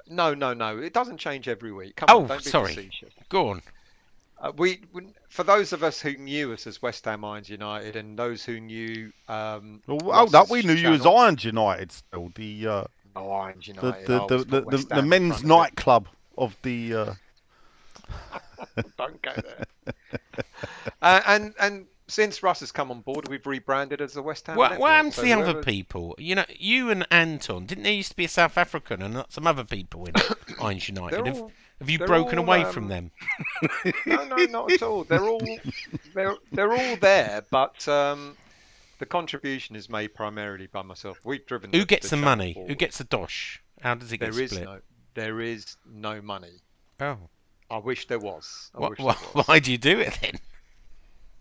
No, 0.10 0.34
no, 0.34 0.53
no. 0.53 0.78
It 0.78 0.93
doesn't 0.93 1.18
change 1.18 1.47
every 1.47 1.72
week. 1.72 1.95
Come 1.95 2.08
Oh, 2.10 2.22
on, 2.22 2.28
don't 2.28 2.43
be 2.43 2.49
sorry. 2.49 2.74
facetious. 2.74 3.14
Go 3.30 3.49
on. 3.49 3.62
Uh, 4.39 4.51
we, 4.55 4.82
we, 4.93 5.08
for 5.30 5.43
those 5.43 5.74
of 5.74 5.82
us 5.84 5.99
who 5.99 6.14
knew 6.18 6.53
us 6.53 6.68
as 6.68 6.80
West 6.82 7.05
Ham 7.05 7.26
Irons 7.26 7.49
United, 7.49 7.95
and 7.95 8.18
those 8.20 8.43
who 8.45 8.60
knew, 8.60 9.12
um, 9.28 9.82
Well, 9.88 9.99
hold 10.14 10.36
up, 10.36 10.49
we 10.49 10.62
knew 10.62 10.74
you 10.74 10.89
as 10.93 10.99
channel- 11.01 11.18
Irons 11.18 11.43
United 11.43 11.91
still. 11.91 12.32
The 12.36 12.68
uh, 12.68 12.84
Oh, 13.16 13.32
Irons 13.32 13.68
United. 13.68 14.05
the, 14.05 14.22
oh, 14.22 14.28
the, 14.28 14.36
it's 14.36 14.45
the, 14.45 14.62
the, 14.62 14.78
the 14.95 15.01
men's 15.01 15.39
front 15.39 15.43
of 15.43 15.49
nightclub 15.49 16.08
of 16.38 16.55
the. 16.62 16.93
Uh, 16.93 17.14
Don't 18.97 19.20
go 19.24 19.32
there. 19.36 19.66
uh, 21.01 21.22
and 21.26 21.53
and 21.60 21.88
since 22.08 22.41
Russ 22.41 22.62
has 22.62 22.72
come 22.72 22.91
on 22.91 23.01
board, 23.01 23.28
we've 23.28 23.45
rebranded 23.45 24.01
as 24.01 24.14
the 24.14 24.22
West 24.22 24.47
Ham. 24.47 24.55
What, 24.55 24.72
Network, 24.72 24.80
what 24.82 24.91
happened 24.91 25.14
to 25.14 25.20
so 25.20 25.26
the 25.26 25.34
other 25.34 25.62
people? 25.62 26.16
You 26.18 26.36
know, 26.36 26.45
you 26.49 26.89
and 26.89 27.05
Anton. 27.12 27.66
Didn't 27.66 27.84
there 27.84 27.93
used 27.93 28.12
to 28.12 28.16
be 28.16 28.26
a 28.26 28.30
South 28.30 28.58
African 28.58 29.01
and 29.01 29.26
some 29.30 29.47
other 29.47 29.64
people 29.64 30.05
in 30.05 30.14
Irons 30.62 30.88
United? 30.88 31.26
Have, 31.26 31.41
all- 31.41 31.51
have 31.80 31.89
you 31.89 31.99
broken 31.99 32.39
all, 32.39 32.45
away 32.45 32.64
um, 32.64 32.72
from 32.72 32.88
them? 32.88 33.12
No, 34.05 34.24
no, 34.26 34.36
not 34.45 34.72
at 34.72 34.82
all. 34.82 35.03
They're 35.03 35.28
all 35.28 35.41
they're 36.14 36.36
they're 36.51 36.72
all 36.72 36.95
there, 36.97 37.43
but 37.51 37.88
um, 37.88 38.36
the 38.99 39.05
contribution 39.05 39.76
is 39.76 39.89
made 39.89 40.14
primarily 40.14 40.68
by 40.68 40.82
myself. 40.82 41.20
We've 41.24 41.45
driven. 41.45 41.72
Who 41.72 41.80
the, 41.80 41.86
gets 41.86 42.10
the, 42.10 42.16
channel 42.16 42.26
money? 42.26 42.66
Who 42.68 42.76
gets 42.76 42.97
the 42.97 43.03
dosh? 43.03 43.62
How 43.82 43.95
does 43.95 44.12
it 44.12 44.18
get 44.18 44.32
There 44.32 44.43
is 44.43 44.51
split? 44.51 44.66
no 44.66 44.80
there 45.18 45.41
is 45.41 45.78
no 45.86 46.22
money. 46.22 46.62
Oh, 46.99 47.18
I 47.72 47.80
wish 47.80 48.08
there 48.08 48.20
was. 48.20 48.72
I 48.76 48.80
Wha- 48.80 48.89
wish 48.89 48.97
there 48.99 49.08
was. 49.08 49.18
why 49.47 49.60
do 49.60 49.72
you 49.72 49.78
do 49.78 49.99
it 49.99 50.18
then? 50.22 50.36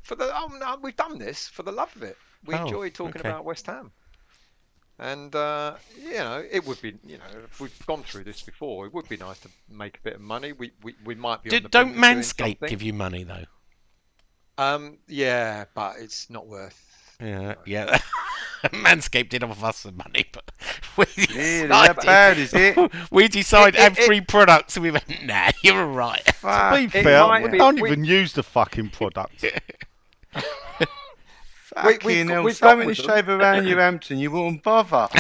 For 0.07 0.15
the 0.15 0.31
oh 0.33 0.47
no, 0.59 0.79
we've 0.81 0.95
done 0.97 1.19
this 1.19 1.49
for 1.49 1.63
the 1.65 1.73
love 1.73 1.95
of 1.97 2.03
it. 2.05 2.17
We 2.45 2.55
Oh, 2.55 2.63
enjoy 2.65 2.91
talking 2.91 3.21
okay. 3.21 3.29
about 3.29 3.45
West 3.45 3.67
Ham. 3.67 3.91
And 4.99 5.35
uh, 5.35 5.75
you 6.01 6.15
know, 6.15 6.45
it 6.51 6.65
would 6.67 6.81
be 6.81 6.95
you 7.05 7.19
know, 7.19 7.25
if 7.45 7.61
we've 7.61 7.87
gone 7.87 8.03
through 8.05 8.25
this 8.25 8.41
before, 8.41 8.87
it 8.87 8.95
would 8.95 9.09
be 9.09 9.17
nice 9.17 9.41
to 9.41 9.49
make 9.69 9.99
a 9.99 10.01
bit 10.03 10.15
of 10.15 10.21
money. 10.21 10.53
We 10.53 10.71
we, 10.83 10.95
we 11.05 11.15
might 11.17 11.43
be 11.43 11.51
Do, 11.51 11.57
on 11.57 11.63
the 11.65 11.69
don't 11.69 11.99
brink 11.99 12.19
Manscaped 12.19 12.69
give 12.69 12.83
you 12.83 12.93
money 12.93 13.25
though? 13.25 13.45
Um, 14.59 14.99
yeah, 15.09 15.65
but 15.75 15.97
it's 15.99 16.31
not 16.31 16.47
worth. 16.47 16.83
Yeah, 17.21 17.55
yeah. 17.67 17.99
Manscaped 18.67 19.29
did 19.29 19.43
offer 19.43 19.67
us 19.67 19.79
some 19.79 19.97
money, 19.97 20.25
but 20.33 20.51
we 20.97 21.05
Really, 21.35 21.67
that 21.67 21.97
decided, 21.97 22.07
bad, 22.07 22.39
is 22.39 22.55
it? 22.55 22.93
we 23.11 23.29
decided 23.29 23.73
to 23.75 23.81
It- 23.81 23.83
have 23.83 23.99
it- 23.99 24.07
free 24.07 24.21
products, 24.23 24.79
we 24.79 24.91
went, 24.91 25.05
nah, 25.25 25.51
you're 25.63 25.83
all 25.83 25.93
right. 25.93 26.25
to 26.25 26.73
be 26.75 26.89
fair, 26.89 27.27
might 27.27 27.43
we 27.45 27.51
be- 27.51 27.59
don't 27.59 27.81
we- 27.81 27.89
even 27.91 28.05
use 28.05 28.33
the 28.33 28.43
fucking 28.43 28.91
product. 28.91 29.45
Fucking 31.83 32.29
hell, 32.29 32.43
we've 32.43 32.59
done 32.59 32.71
something 32.71 32.89
to 32.89 32.95
shave 32.95 33.29
around 33.29 33.67
your 33.67 33.81
Hampton, 33.81 34.19
you 34.19 34.31
wouldn't 34.31 34.63
bother. 34.63 35.09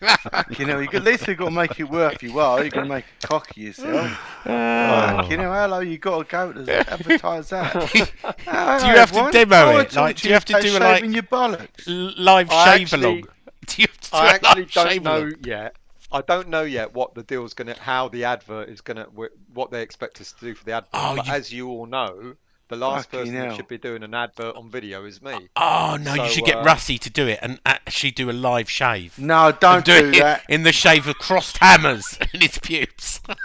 hell, 0.00 0.82
you 0.82 0.88
could, 0.88 0.94
at 0.96 1.04
least 1.04 1.26
you've 1.26 1.38
got 1.38 1.46
to 1.46 1.50
make 1.50 1.78
it 1.78 1.84
worth 1.84 2.22
your 2.22 2.34
while. 2.34 2.60
You're 2.60 2.70
going 2.70 2.88
to 2.88 2.94
make 2.94 3.04
a 3.22 3.26
cocky 3.26 3.62
yourself. 3.62 4.10
Ah. 4.46 5.28
You 5.28 5.36
know, 5.36 5.52
hello, 5.52 5.80
you've 5.80 6.00
got 6.00 6.18
to 6.18 6.30
go 6.30 6.52
to 6.52 6.92
advertise 6.92 7.48
that. 7.50 7.72
Do 7.92 7.98
you 7.98 8.96
have 8.96 9.12
to 9.12 9.28
demo 9.30 9.78
it? 9.78 9.94
Like, 9.94 10.16
do 10.16 10.28
you 10.28 10.34
have 10.34 10.44
to 10.46 10.60
do 10.60 10.76
a, 10.76 10.78
like- 10.78 11.04
your 11.04 11.22
bollocks? 11.22 11.84
Live 11.86 12.50
I 12.50 12.78
shave 12.78 12.92
along. 12.94 13.22
Do 13.66 13.82
you 13.82 13.88
have 13.88 14.00
to 14.00 14.10
do 14.10 14.16
I 14.16 14.28
actually 14.28 14.64
don't 14.66 15.02
know 15.04 15.30
yet. 15.44 15.76
I 16.10 16.20
don't 16.20 16.48
know 16.48 16.64
yet 16.64 16.92
what 16.92 17.14
the 17.14 17.22
deal's 17.22 17.54
gonna, 17.54 17.74
how 17.78 18.08
the 18.08 18.24
advert 18.24 18.68
is 18.68 18.80
gonna, 18.82 19.06
what 19.54 19.70
they 19.70 19.80
expect 19.82 20.20
us 20.20 20.32
to 20.32 20.40
do 20.44 20.54
for 20.54 20.64
the 20.64 20.72
advert. 20.72 20.90
Oh, 20.92 21.16
but 21.16 21.28
as 21.28 21.52
you 21.52 21.68
all 21.68 21.86
know, 21.86 22.34
the 22.72 22.78
last 22.78 23.10
Fucking 23.10 23.26
person 23.32 23.34
that 23.48 23.56
should 23.56 23.68
be 23.68 23.76
doing 23.76 24.02
an 24.02 24.14
advert 24.14 24.56
on 24.56 24.70
video 24.70 25.04
is 25.04 25.20
me. 25.20 25.48
Oh 25.56 25.98
no, 26.00 26.14
you 26.14 26.20
So, 26.22 26.26
should 26.28 26.44
get 26.44 26.56
uh, 26.56 26.62
Rusty 26.64 26.96
to 26.98 27.10
do 27.10 27.26
it 27.28 27.38
and 27.42 27.60
actually 27.66 28.12
do 28.12 28.30
a 28.30 28.32
live 28.32 28.70
shave. 28.70 29.18
No, 29.18 29.52
don't 29.52 29.84
do, 29.84 29.92
it 29.92 30.18
that. 30.20 30.42
in 30.48 30.62
the 30.62 30.72
shave 30.72 31.06
of 31.06 31.16
crossed 31.18 31.58
hammers 31.58 32.18
in 32.32 32.40
his 32.40 32.58
pubes. 32.58 33.20
But 33.26 33.36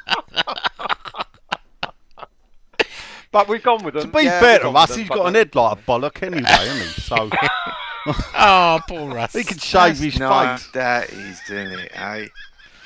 but 3.31 3.47
we've 3.49 3.61
gone 3.61 3.83
with 3.83 3.95
them. 3.95 4.03
To 4.09 4.17
be 4.17 4.23
yeah, 4.23 4.39
fair 4.39 4.53
we've 4.53 4.57
to 4.59 4.63
gone 4.63 4.73
with 4.73 4.79
Russ, 4.79 4.89
them, 4.91 4.99
he's 4.99 5.09
but 5.09 5.15
got 5.15 5.25
an 5.27 5.33
the- 5.33 5.39
head 5.39 5.55
like 5.55 5.77
a 5.77 5.81
bollock 5.81 6.23
anyway, 6.23 6.43
hasn't 6.47 6.79
he? 6.95 7.01
So 7.01 7.29
Oh, 8.37 8.79
poor 8.87 9.13
Russ. 9.13 9.33
he 9.33 9.43
can 9.43 9.57
shave 9.57 9.81
That's 9.81 9.99
his 9.99 10.19
nice 10.19 10.63
face. 10.63 10.71
that 10.71 11.09
he's 11.09 11.41
doing 11.47 11.71
it, 11.79 11.91
eh? 11.93 12.27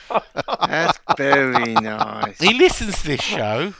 That's 0.67 0.99
very 1.15 1.73
nice. 1.75 2.39
He 2.39 2.53
listens 2.55 2.99
to 3.03 3.07
this 3.09 3.21
show. 3.21 3.73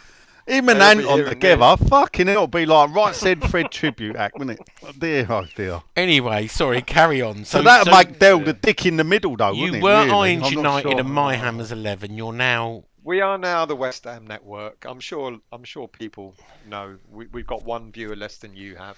Him 0.51 0.69
and 0.69 0.81
He'll 0.81 0.95
be 1.17 1.21
Anton 1.21 1.29
together, 1.29 1.77
fucking 1.87 2.27
it'll 2.27 2.47
be 2.47 2.65
like 2.65 2.93
right 2.93 3.15
said 3.15 3.43
Fred 3.49 3.71
tribute 3.71 4.15
act, 4.15 4.37
wouldn't 4.37 4.59
it? 4.59 4.69
Oh 4.83 4.91
dear, 4.97 5.25
oh 5.29 5.45
dear. 5.55 5.81
Anyway, 5.95 6.47
sorry, 6.47 6.81
carry 6.81 7.21
on. 7.21 7.45
So, 7.45 7.59
So, 7.59 7.63
that'd 7.63 7.85
so 7.91 7.97
make 7.97 8.19
Dell 8.19 8.39
the 8.39 8.53
dick 8.53 8.85
in 8.85 8.97
the 8.97 9.03
middle, 9.03 9.35
though, 9.37 9.53
you 9.53 9.61
wouldn't 9.63 9.77
it? 9.77 9.83
were 9.83 10.05
really? 10.05 10.33
I'm 10.35 10.39
not 10.41 10.51
United 10.51 10.89
sure. 10.91 10.99
and 10.99 11.09
My 11.09 11.35
Hammers 11.35 11.71
11. 11.71 12.13
You're 12.15 12.33
now 12.33 12.83
We 13.03 13.21
are 13.21 13.37
now 13.37 13.65
the 13.65 13.75
West 13.75 14.03
Ham 14.03 14.27
network. 14.27 14.85
I'm 14.87 14.99
sure. 14.99 15.37
I'm 15.51 15.63
sure 15.63 15.87
people 15.87 16.35
know 16.67 16.97
we, 17.09 17.27
we've 17.27 17.47
got 17.47 17.63
one 17.65 17.91
viewer 17.91 18.15
less 18.15 18.37
than 18.37 18.55
you 18.55 18.75
have. 18.75 18.97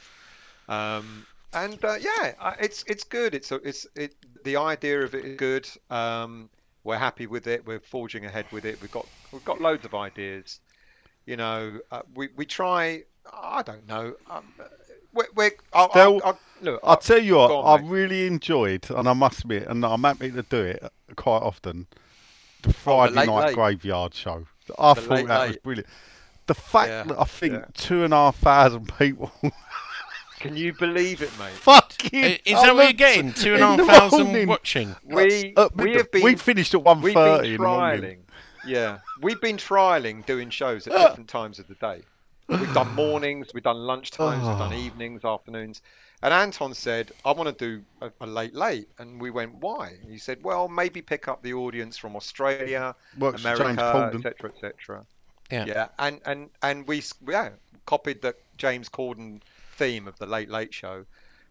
Um, 0.68 1.26
and 1.54 1.84
uh, 1.86 1.96
yeah, 2.00 2.34
I- 2.40 2.56
it's 2.60 2.84
it's 2.88 3.04
good. 3.04 3.36
It's 3.36 3.52
a, 3.52 3.56
it's 3.68 3.86
it. 3.96 4.16
The 4.44 4.58
idea 4.58 5.02
of 5.04 5.14
it 5.16 5.24
is 5.26 5.38
good. 5.38 5.70
Um, 5.90 6.50
we're 6.84 6.98
happy 6.98 7.28
with 7.28 7.48
it. 7.48 7.66
We're 7.66 7.80
forging 7.80 8.26
ahead 8.26 8.46
with 8.52 8.66
it. 8.66 8.82
We've 8.82 8.92
got 8.92 9.06
we've 9.32 9.46
got 9.46 9.62
loads 9.62 9.86
of 9.86 9.94
ideas. 9.96 10.60
You 11.26 11.38
know, 11.38 11.80
uh, 11.92 12.02
we 12.16 12.30
we 12.36 12.46
try. 12.46 13.04
I 13.32 13.62
don't 13.64 13.88
know. 13.88 14.16
Um, 14.30 14.44
we're, 15.14 15.26
we're 15.36 15.52
I'll, 15.74 15.90
Still, 15.92 16.22
I'll, 16.24 16.30
I'll, 16.32 16.40
look. 16.62 16.80
I'll 16.84 16.98
tell 16.98 17.20
you 17.22 17.36
what, 17.36 17.52
on, 17.52 17.80
I 17.80 17.82
mate. 17.84 17.90
really 17.92 18.28
enjoyed, 18.28 18.90
and 18.92 19.08
I 19.08 19.14
must 19.14 19.40
admit, 19.42 19.68
and 19.68 19.86
I'm 19.86 20.04
happy 20.04 20.32
to 20.32 20.42
do 20.44 20.62
it 20.62 20.84
quite 21.16 21.42
often, 21.42 21.88
the 22.64 22.74
Friday 22.74 23.14
Oh, 23.14 23.16
Late 23.20 23.26
night 23.28 23.46
Late. 23.48 23.56
graveyard 23.56 24.14
show. 24.14 24.46
I 24.78 24.94
The 24.94 25.02
thought 25.02 25.10
Late 25.12 25.28
that 25.28 25.48
was 25.48 25.58
brilliant. 25.58 25.88
The 26.48 26.54
fact 26.56 26.90
Yeah, 26.90 27.04
that 27.04 27.20
I 27.22 27.24
think 27.24 27.54
yeah. 27.54 27.66
two 27.74 28.04
and 28.04 28.14
a 28.14 28.18
half 28.18 28.38
thousand 28.38 28.92
people 28.98 29.32
Can 30.40 30.58
you 30.58 30.74
believe 30.74 31.22
it, 31.22 31.32
mate? 31.40 31.52
fucking. 31.54 32.20
I- 32.26 32.40
Is 32.44 32.56
I 32.58 32.66
that 32.66 32.76
what 32.76 32.84
you're 32.84 32.94
getting? 32.94 33.32
Two 33.32 33.54
and 33.54 33.64
a 33.64 33.72
in 33.74 33.78
half 33.80 33.88
the 33.88 33.94
thousand 33.94 34.26
morning. 34.26 34.48
watching. 34.50 34.96
We 35.06 35.54
Uh, 35.56 35.70
we 35.76 35.94
have 35.94 36.12
been 36.12 36.24
we 36.24 36.36
finished 36.36 36.74
at 36.74 36.84
one 36.84 37.02
We've 37.02 37.14
thirty 37.14 37.44
been 37.44 37.52
in 37.56 37.62
the 37.62 37.68
morning. 37.68 38.18
Yeah, 38.66 39.00
we've 39.22 39.42
been 39.42 39.58
trialing 39.58 40.26
doing 40.26 40.50
shows 40.50 40.88
at 40.88 40.94
different 41.08 41.30
times 41.30 41.60
of 41.60 41.68
the 41.68 41.76
day. 41.76 42.02
We've 42.48 42.74
done 42.74 42.94
mornings, 42.96 43.54
we've 43.54 43.64
done 43.64 43.78
lunchtimes, 43.78 44.48
we've 44.48 44.58
done 44.58 44.74
oh. 44.74 44.78
evenings, 44.78 45.24
afternoons. 45.24 45.82
And 46.22 46.34
Anton 46.34 46.74
said, 46.74 47.12
"I 47.26 47.34
want 47.34 47.58
to 47.58 47.66
do 47.66 47.84
a, 48.02 48.12
a 48.22 48.28
late 48.28 48.56
late," 48.56 48.88
and 48.98 49.20
we 49.20 49.30
went, 49.30 49.56
"Why?" 49.56 49.98
And 50.02 50.10
he 50.10 50.18
said, 50.18 50.42
"Well, 50.42 50.70
maybe 50.70 51.02
pick 51.02 51.28
up 51.28 51.44
the 51.44 51.54
audience 51.54 51.98
from 51.98 52.16
Australia, 52.16 52.96
Works 53.20 53.42
for 53.42 53.50
James 53.50 53.60
America, 53.60 53.82
Corden. 53.82 54.26
etc., 54.26 54.52
etc." 54.52 55.06
Yeah. 55.52 55.66
Yeah, 55.66 55.88
and 56.00 56.22
and 56.26 56.50
and 56.62 56.88
we 56.88 57.04
yeah 57.28 57.50
copied 57.86 58.22
the 58.22 58.36
James 58.58 58.88
Corden 58.88 59.42
theme 59.76 60.08
of 60.08 60.18
the 60.18 60.26
Late 60.26 60.50
Late 60.50 60.74
Show, 60.74 61.06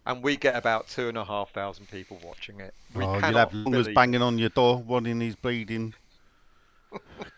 and 0.07 0.23
we 0.23 0.37
get 0.37 0.55
about 0.55 0.87
two 0.87 1.07
and 1.07 1.17
a 1.19 1.23
half 1.23 1.51
thousand 1.51 1.89
people 1.91 2.19
watching 2.23 2.59
it. 2.59 2.73
We 2.95 3.03
Oh, 3.03 3.11
you'll 3.11 3.21
cannot 3.21 3.51
have 3.51 3.63
believe 3.63 3.93
banging 3.93 4.23
on 4.23 4.39
your 4.39 4.49
door, 4.49 4.81
wanting 4.81 5.21
his 5.21 5.35
bleeding. 5.35 5.93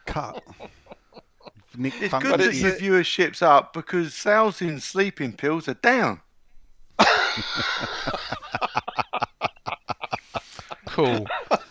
Cut. 0.05 0.43
Nick 1.77 1.93
It's 2.01 2.11
Funk- 2.11 2.23
good 2.23 2.39
that 2.39 2.47
it's 2.49 2.61
your 2.61 2.71
viewership's 2.73 3.41
up 3.41 3.73
because 3.73 4.13
sales 4.13 4.61
in 4.61 4.79
sleeping 4.79 5.33
pills 5.33 5.67
are 5.67 5.73
down. 5.75 6.21
Cool. 10.87 11.27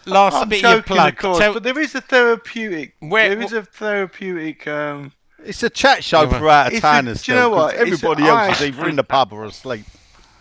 Last 0.06 0.34
I'm 0.34 0.48
bit 0.48 0.58
of 0.58 0.62
your 0.62 0.72
joking, 0.80 0.96
plug. 0.96 1.12
of 1.14 1.18
course, 1.18 1.38
Tell- 1.38 1.54
but 1.54 1.62
there 1.62 1.78
is 1.78 1.94
a 1.94 2.00
therapeutic. 2.02 2.94
Where- 3.00 3.30
there 3.34 3.40
is 3.42 3.52
a 3.54 3.62
therapeutic. 3.62 4.66
Um, 4.66 5.12
It's 5.42 5.62
a 5.62 5.70
chat 5.70 6.02
show 6.04 6.22
Yeah, 6.22 6.38
for 6.38 6.48
out 6.50 6.66
of 6.68 6.72
it's 6.74 6.78
a- 6.78 6.82
towners. 6.82 7.22
do 7.22 7.32
you 7.32 7.38
know 7.38 7.42
still, 7.48 7.50
'cause 7.50 7.64
what? 7.64 7.74
It's 7.74 7.78
a- 7.78 7.80
Everybody 8.08 8.24
else 8.28 8.56
is 8.56 8.62
I- 8.62 8.66
either 8.66 8.88
in 8.88 8.96
the 8.96 9.04
pub 9.04 9.32
or 9.32 9.44
asleep. 9.44 9.86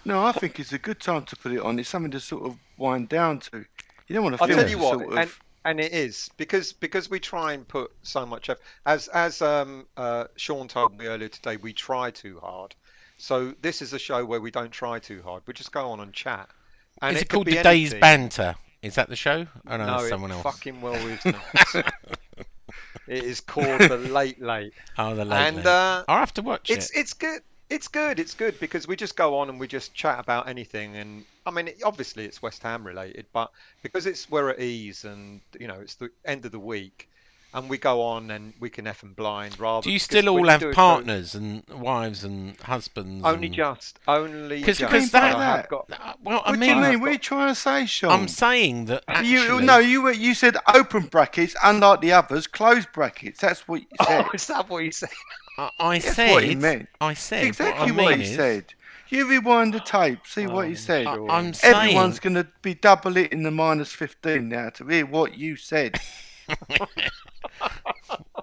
no, 0.05 0.25
I 0.25 0.31
think 0.33 0.59
it's 0.59 0.73
a 0.73 0.77
good 0.77 0.99
time 0.99 1.23
to 1.25 1.35
put 1.37 1.51
it 1.53 1.59
on. 1.59 1.79
It's 1.79 1.89
something 1.89 2.11
to 2.11 2.19
sort 2.19 2.43
of 2.45 2.57
wind 2.77 3.07
down 3.09 3.39
to. 3.39 3.65
You 4.07 4.15
don't 4.15 4.23
want 4.23 4.33
to 4.33 4.37
feel. 4.39 4.43
I'll 4.43 4.47
feel 4.47 4.57
tell 4.63 4.69
you 4.69 4.77
what, 4.77 4.99
sort 4.99 5.11
of. 5.13 5.17
and 5.17 5.31
and 5.66 5.80
it 5.80 5.91
is 5.93 6.30
because 6.38 6.74
because 6.74 7.09
we 7.09 7.20
try 7.20 7.53
and 7.53 7.68
put 7.68 7.91
so 8.03 8.26
much 8.26 8.49
effort. 8.49 8.61
As 8.86 9.07
as 9.09 9.41
um 9.41 9.86
uh, 9.97 10.26
Sean 10.36 10.68
told 10.68 10.97
me 10.97 11.05
earlier 11.07 11.30
today, 11.30 11.57
we 11.57 11.74
try 11.74 12.11
too 12.11 12.39
hard. 12.41 12.76
So 13.18 13.53
this 13.61 13.82
is 13.82 13.93
a 13.93 13.99
show 13.99 14.26
where 14.26 14.41
we 14.41 14.51
don't 14.51 14.72
try 14.72 14.99
too 14.99 15.22
hard. 15.22 15.43
We 15.45 15.53
just 15.53 15.72
go 15.72 15.91
on 15.91 15.99
and 15.99 16.14
chat. 16.14 16.49
And 17.01 17.16
is 17.16 17.22
it, 17.22 17.30
could 17.30 17.36
called 17.36 17.47
The 17.47 17.64
Day's. 17.64 17.93
Banter? 17.93 18.55
Is 18.82 18.95
that 18.95 19.07
the 19.07 19.16
show? 19.16 19.47
Oh, 19.68 19.78
no, 19.78 19.86
No, 19.86 19.97
that's 19.97 20.09
someone 20.09 20.32
else. 20.32 20.43
fucking 20.43 20.82
well 20.82 20.95
is 21.07 21.24
not. 21.26 21.86
it 23.07 23.24
is 23.24 23.39
called 23.39 23.80
the 23.80 23.97
Late 23.97 24.41
Late, 24.41 24.74
Oh, 24.97 25.16
the 25.16 25.24
late 25.24 25.38
and 25.47 25.57
Late. 25.57 25.66
uh, 25.66 26.03
I'll 26.07 26.20
have 26.20 26.34
to 26.36 26.41
watch 26.41 26.70
it's 26.70 26.89
it. 26.89 26.99
it's 26.99 27.14
good. 27.14 27.41
It's 27.70 27.88
good. 27.88 28.20
It's 28.20 28.36
good 28.36 28.59
because 28.59 28.88
we 28.88 28.95
just 28.95 29.16
go 29.16 29.38
on 29.38 29.49
and 29.49 29.59
we 29.59 29.68
just 29.68 29.93
chat 29.93 30.20
about 30.20 30.47
anything. 30.47 30.95
And 30.95 31.26
I 31.45 31.51
mean, 31.51 31.70
it, 31.70 31.82
obviously 31.84 32.26
it's 32.26 32.41
West 32.41 32.61
Ham 32.64 32.86
related, 32.86 33.26
but 33.34 33.51
because 33.82 34.05
it's 34.05 34.30
we're 34.30 34.49
at 34.51 34.59
ease 34.59 35.05
and 35.05 35.41
you 35.59 35.68
know 35.68 35.80
it's 35.80 35.95
the 35.95 36.09
end 36.26 36.45
of 36.45 36.51
the 36.51 36.59
week, 36.59 37.09
and 37.53 37.69
we 37.69 37.77
go 37.77 38.01
on 38.01 38.31
and 38.31 38.53
we 38.59 38.69
can 38.69 38.87
f 38.87 39.03
and 39.03 39.15
blind 39.15 39.59
rather. 39.59 39.83
Do 39.83 39.91
you 39.91 39.99
still 39.99 40.27
all 40.29 40.47
have 40.47 40.59
do 40.61 40.69
a 40.69 40.73
partners 40.73 41.35
and 41.35 41.63
wives 41.69 42.23
and 42.23 42.59
husbands? 42.61 43.23
Only 43.25 43.47
and... 43.47 43.55
just, 43.55 43.99
only 44.07 44.63
'Cause- 44.63 44.77
just. 44.79 44.91
'cause 44.91 45.09
but 45.11 45.19
that- 45.21 45.35
I 45.35 45.45
have 45.57 45.69
got. 45.69 45.85
Uh, 45.91 46.13
Well, 46.23 46.41
I 46.45 46.51
what 46.51 46.59
mean, 46.59 46.69
do 46.69 46.75
you 46.83 46.89
mean? 46.91 46.99
What 47.01 47.09
are 47.09 47.13
you 47.13 47.17
trying 47.19 47.49
to 47.49 47.55
say, 47.59 47.85
Sean? 47.85 48.11
I'm 48.11 48.27
saying 48.27 48.85
that 48.85 49.03
actually, 49.07 49.29
You 49.31 49.61
no, 49.61 49.77
you 49.77 50.01
were- 50.01 50.11
you 50.11 50.33
said 50.33 50.57
open 50.73 51.03
brackets, 51.03 51.55
unlike 51.63 52.01
the 52.01 52.11
others, 52.13 52.47
closed 52.47 52.91
brackets. 52.91 53.39
That's 53.41 53.67
what 53.67 53.81
you 53.81 53.87
said. 54.07 54.25
Oh, 54.25 54.29
is 54.33 54.47
that 54.47 54.69
what 54.69 54.83
you 54.83 54.91
said? 54.91 55.09
I, 55.57 55.69
I 55.79 55.99
That's 55.99 56.15
said, 56.15 56.31
what 56.31 56.43
he 56.43 56.55
meant. 56.55 56.89
I 56.99 57.13
said 57.13 57.43
exactly 57.45 57.91
what, 57.91 58.01
I 58.01 58.05
what 58.05 58.17
he 58.19 58.23
is, 58.23 58.35
said. 58.35 58.73
You 59.09 59.29
rewind 59.29 59.75
the 59.75 59.79
tape, 59.79 60.25
see 60.25 60.47
what 60.47 60.67
he 60.67 60.73
said. 60.73 61.05
I, 61.05 61.13
I'm 61.27 61.53
saying, 61.53 61.75
Everyone's 61.75 62.19
going 62.19 62.33
to 62.33 62.47
be 62.63 62.73
double 62.73 63.15
it 63.17 63.31
in 63.31 63.43
the 63.43 63.51
minus 63.51 63.91
15 63.93 64.49
now 64.49 64.69
to 64.71 64.87
hear 64.87 65.05
what 65.05 65.37
you 65.37 65.55
said. 65.55 65.99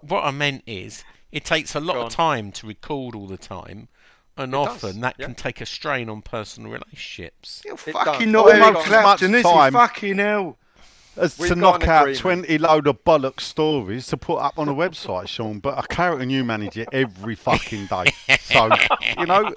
what 0.03 0.25
I 0.25 0.31
meant 0.31 0.63
is, 0.67 1.05
it 1.33 1.45
takes 1.45 1.75
a 1.75 1.81
lot 1.81 1.97
of 1.97 2.11
time 2.13 2.51
to 2.53 2.67
record 2.67 3.15
all 3.15 3.27
the 3.27 3.39
time, 3.39 3.89
and 4.37 4.53
It 4.55 4.57
does, 4.57 4.85
often 4.85 5.01
that 5.03 5.17
yeah. 5.19 5.27
can 5.27 5.35
take 5.35 5.61
a 5.61 5.67
strain 5.67 6.09
on 6.09 6.23
personal 6.23 6.71
relationships. 6.73 7.63
You're 7.65 7.75
It 7.75 7.79
fucking 7.93 8.33
does. 8.33 8.33
not 8.33 8.47
Almost 8.51 8.63
Eric 8.63 8.77
as 8.79 8.85
Clapton, 8.87 9.03
much 9.33 9.39
is 9.41 9.47
he? 9.47 9.53
time. 9.53 9.73
Fucking 9.73 10.19
hell. 10.19 10.57
As 11.17 11.39
We've 11.39 11.51
to 11.51 11.57
knock 11.57 11.87
out 11.89 12.03
agreement. 12.09 12.47
20 12.47 12.59
load 12.59 12.87
of 12.87 13.05
bollock 13.05 13.41
stories 13.41 14.07
to 14.07 14.17
put 14.17 14.37
up 14.37 14.59
on 14.59 14.69
a 14.69 14.75
website, 14.75 15.27
Sean, 15.29 15.59
but 15.59 15.77
I 15.77 15.83
carrot 15.93 16.23
and 16.23 16.31
you 16.33 16.45
manage 16.45 16.79
it 16.79 16.89
every 16.93 17.35
fucking 17.35 17.87
day. 17.87 18.05
So, 18.41 18.69
you 19.19 19.27
know, 19.27 19.55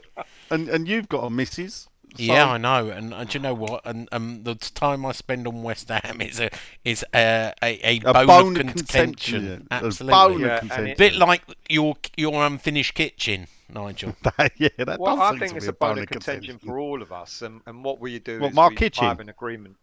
and, 0.51 0.67
and 0.69 0.87
you've 0.87 1.09
got 1.09 1.21
a 1.23 1.29
missus. 1.29 1.87
So 2.16 2.34
Yeah, 2.34 2.47
I 2.51 2.57
know, 2.57 2.89
and, 2.89 3.14
and 3.14 3.30
do 3.30 3.38
you 3.38 3.41
know 3.41 3.55
what? 3.55 3.82
And 3.86 4.07
um, 4.11 4.43
the 4.43 4.55
time 4.55 5.05
I 5.05 5.14
spend 5.14 5.47
on 5.47 5.64
West 5.64 5.89
Ham 5.89 6.22
is 6.22 6.39
a 6.39 6.49
is 6.84 7.03
a 7.14 7.53
a, 7.64 7.80
a, 7.84 8.01
a 8.05 8.14
bone, 8.14 8.28
bone 8.28 8.55
of 8.57 8.66
of 8.68 8.68
contention. 8.68 9.43
contention. 9.45 9.68
yeah. 9.72 9.88
A 9.88 9.91
Absolutely, 9.91 10.09
bone 10.09 10.39
Yeah, 10.39 10.45
of 10.45 10.55
contention. 10.55 10.88
it- 10.88 10.97
bit 10.97 11.16
like 11.16 11.43
your 11.70 11.95
your 12.18 12.45
unfinished 12.45 12.93
kitchen, 12.95 13.47
Nigel. 13.70 14.16
yeah, 14.57 14.70
that 14.80 15.01
Well, 15.01 15.16
does 15.16 15.20
I 15.20 15.34
think 15.34 15.55
it's 15.55 15.68
a 15.68 15.74
bone 15.74 16.01
of 16.01 16.07
contention. 16.07 16.07
contention 16.07 16.59
for 16.59 16.80
all 16.80 17.01
of 17.01 17.11
us. 17.11 17.41
And, 17.41 17.61
and 17.66 17.84
what 17.84 17.99
we 17.99 18.20
do 18.20 18.43
What, 18.43 18.49
is 18.49 18.53
Mark 18.53 18.70
we 18.70 18.76
Kitchen? 18.76 19.03
have 19.03 19.20
an 19.20 19.30
agreement. 19.30 19.78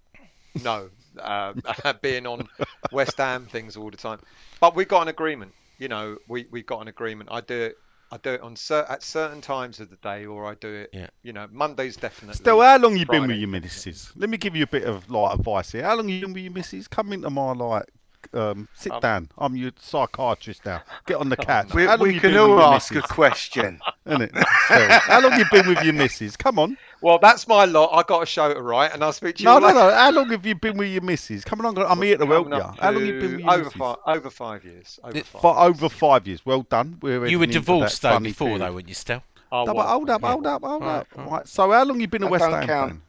No, 0.55 0.91
uh, 1.21 1.55
being 2.03 2.27
on 2.27 2.49
West 2.91 3.19
Ham 3.19 3.47
things 3.47 3.77
all 3.77 3.91
the 3.91 3.97
time. 3.97 4.21
But 4.61 4.75
we've 4.75 4.89
got 4.89 5.03
an 5.03 5.09
agreement. 5.09 5.55
You 5.79 5.89
know, 5.89 6.19
we 6.29 6.47
we 6.51 6.63
got 6.63 6.81
an 6.83 6.89
agreement. 6.89 7.31
I 7.33 7.41
do 7.41 7.61
it. 7.63 7.79
I 8.13 8.17
do 8.17 8.31
it 8.31 8.41
on 8.41 8.57
cer- 8.57 8.87
at 8.89 9.03
certain 9.03 9.41
times 9.41 9.79
of 9.79 9.89
the 9.89 9.97
day, 9.97 10.27
or 10.27 10.47
I 10.47 10.55
do 10.55 10.69
it. 10.69 10.91
Yeah. 10.93 11.07
You 11.23 11.33
know, 11.33 11.47
Mondays 11.53 11.97
definitely. 11.97 12.35
Still, 12.35 12.61
how 12.61 12.77
long 12.79 12.97
you 12.97 13.07
been 13.07 13.29
with 13.29 13.37
your 13.37 13.49
missus? 13.49 14.13
Let 14.17 14.29
me 14.31 14.37
give 14.37 14.57
you 14.57 14.65
a 14.65 14.67
bit 14.67 14.85
of 14.85 15.09
like 15.11 15.39
advice 15.39 15.73
here. 15.73 15.85
How 15.85 15.95
long 15.95 16.09
you 16.09 16.21
been 16.23 16.33
with 16.33 16.43
your 16.43 16.53
missus? 16.53 16.89
Come 16.89 17.13
into 17.13 17.31
my 17.31 17.53
like, 17.53 17.85
um, 18.33 18.69
sit 18.75 18.93
Um, 18.93 19.01
down. 19.01 19.29
I'm 19.39 19.57
your 19.57 19.71
psychiatrist 19.81 20.65
now. 20.67 20.83
Get 21.07 21.17
on 21.17 21.29
the 21.29 21.37
couch. 21.51 21.73
We, 21.75 21.85
how 21.85 21.97
long 21.97 22.09
we 22.09 22.15
you 22.15 22.21
can 22.21 22.31
been 22.33 22.41
all 22.41 22.49
your 22.49 22.63
ask 22.63 22.91
a 22.91 22.95
missus? 22.95 23.11
question. 23.11 23.81
Innit? 24.07 24.31
Still, 24.65 24.89
how 24.89 25.21
long 25.21 25.39
you 25.39 25.45
been 25.51 25.67
with 25.69 25.83
your 25.83 25.93
missus? 25.95 26.37
Come 26.37 26.59
on. 26.59 26.77
Well, 27.03 27.19
that's 27.19 27.49
my 27.49 27.65
lot. 27.65 27.91
I 27.93 28.03
got 28.03 28.23
a 28.23 28.27
show 28.27 28.53
to 28.53 28.61
write, 28.61 28.93
and 28.93 29.03
I'll 29.03 29.13
speak 29.13 29.37
to 29.37 29.43
you. 29.43 29.49
No, 29.49 29.59
no, 29.59 29.69
no. 29.73 29.91
How 29.95 30.11
long 30.11 30.29
have 30.31 30.45
you 30.45 30.55
been 30.55 30.77
with 30.77 30.91
your 30.93 31.03
missus? 31.03 31.45
Come 31.45 31.65
on, 31.65 31.77
I'm 31.79 32.03
here 32.03 32.19
to 32.19 32.27
help 32.27 32.49
you. 32.49 32.55
up 32.55 32.79
How 32.79 32.91
long 32.91 33.07
you 33.07 33.13
been 33.21 33.33
with 33.33 33.41
your 33.41 33.51
over 33.51 33.65
missus? 33.65 33.79
five, 33.79 33.97
over 34.07 34.31
five 34.31 34.65
years. 34.65 34.99
Over 35.03 35.21
five. 35.23 35.41
For 35.43 35.59
over 35.59 35.89
five 35.89 36.27
years. 36.27 36.45
Well 36.45 36.63
done. 36.63 36.99
We're 37.01 37.27
You 37.27 37.39
were 37.39 37.47
heading 37.47 37.55
into 37.55 37.55
that 37.55 37.61
divorced 37.61 38.03
though 38.03 38.11
funny 38.11 38.29
before 38.31 38.47
period. 38.49 38.63
though, 38.63 38.73
weren't 38.75 38.89
you? 38.89 38.95
Still, 38.95 39.23
Oh, 39.53 39.65
No, 39.65 39.73
hold 39.81 40.11
up, 40.11 40.23
Yeah. 40.23 40.31
hold 40.31 40.47
up, 40.47 40.63
hold 40.63 40.83
up. 40.85 41.09
right. 41.17 41.27
Right. 41.31 41.49
So 41.49 41.73
how 41.73 41.83
long 41.85 42.01
you 42.01 42.07
been 42.07 42.23
a 42.23 42.27
That 42.27 42.31
West 42.33 42.45
don't 42.45 42.53
Ham 42.53 42.89
fan? 42.89 43.03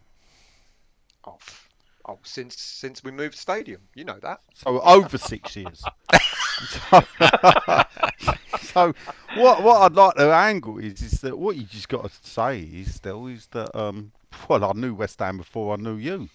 Oh, 1.26 1.38
f- 1.39 1.61
oh, 2.12 2.20
since 2.24 2.57
since 2.59 3.03
we 3.03 3.12
moved 3.12 3.36
stadium, 3.36 3.82
you 3.95 4.03
know 4.03 4.20
that. 4.22 4.41
So 4.53 4.80
over 4.82 5.18
six 5.18 5.55
years. 5.55 5.84
so, 6.89 7.03
so 8.62 8.93
what 9.36 9.64
what 9.64 9.82
I'd 9.82 9.93
like 9.93 10.16
to 10.16 10.34
angle 10.34 10.78
is 10.78 11.01
is 11.01 11.22
that 11.22 11.38
what 11.38 11.55
you 11.55 11.64
just 11.64 11.89
got 11.89 12.03
to 12.03 12.30
say 12.30 12.59
is 12.59 12.95
still 12.95 13.28
is 13.28 13.47
that 13.47 13.76
um 13.78 14.12
well 14.47 14.64
I 14.64 14.72
knew 14.74 14.93
West 14.93 15.20
Ham 15.20 15.38
before 15.38 15.74
I 15.74 15.78
knew 15.78 15.95
you. 15.95 16.30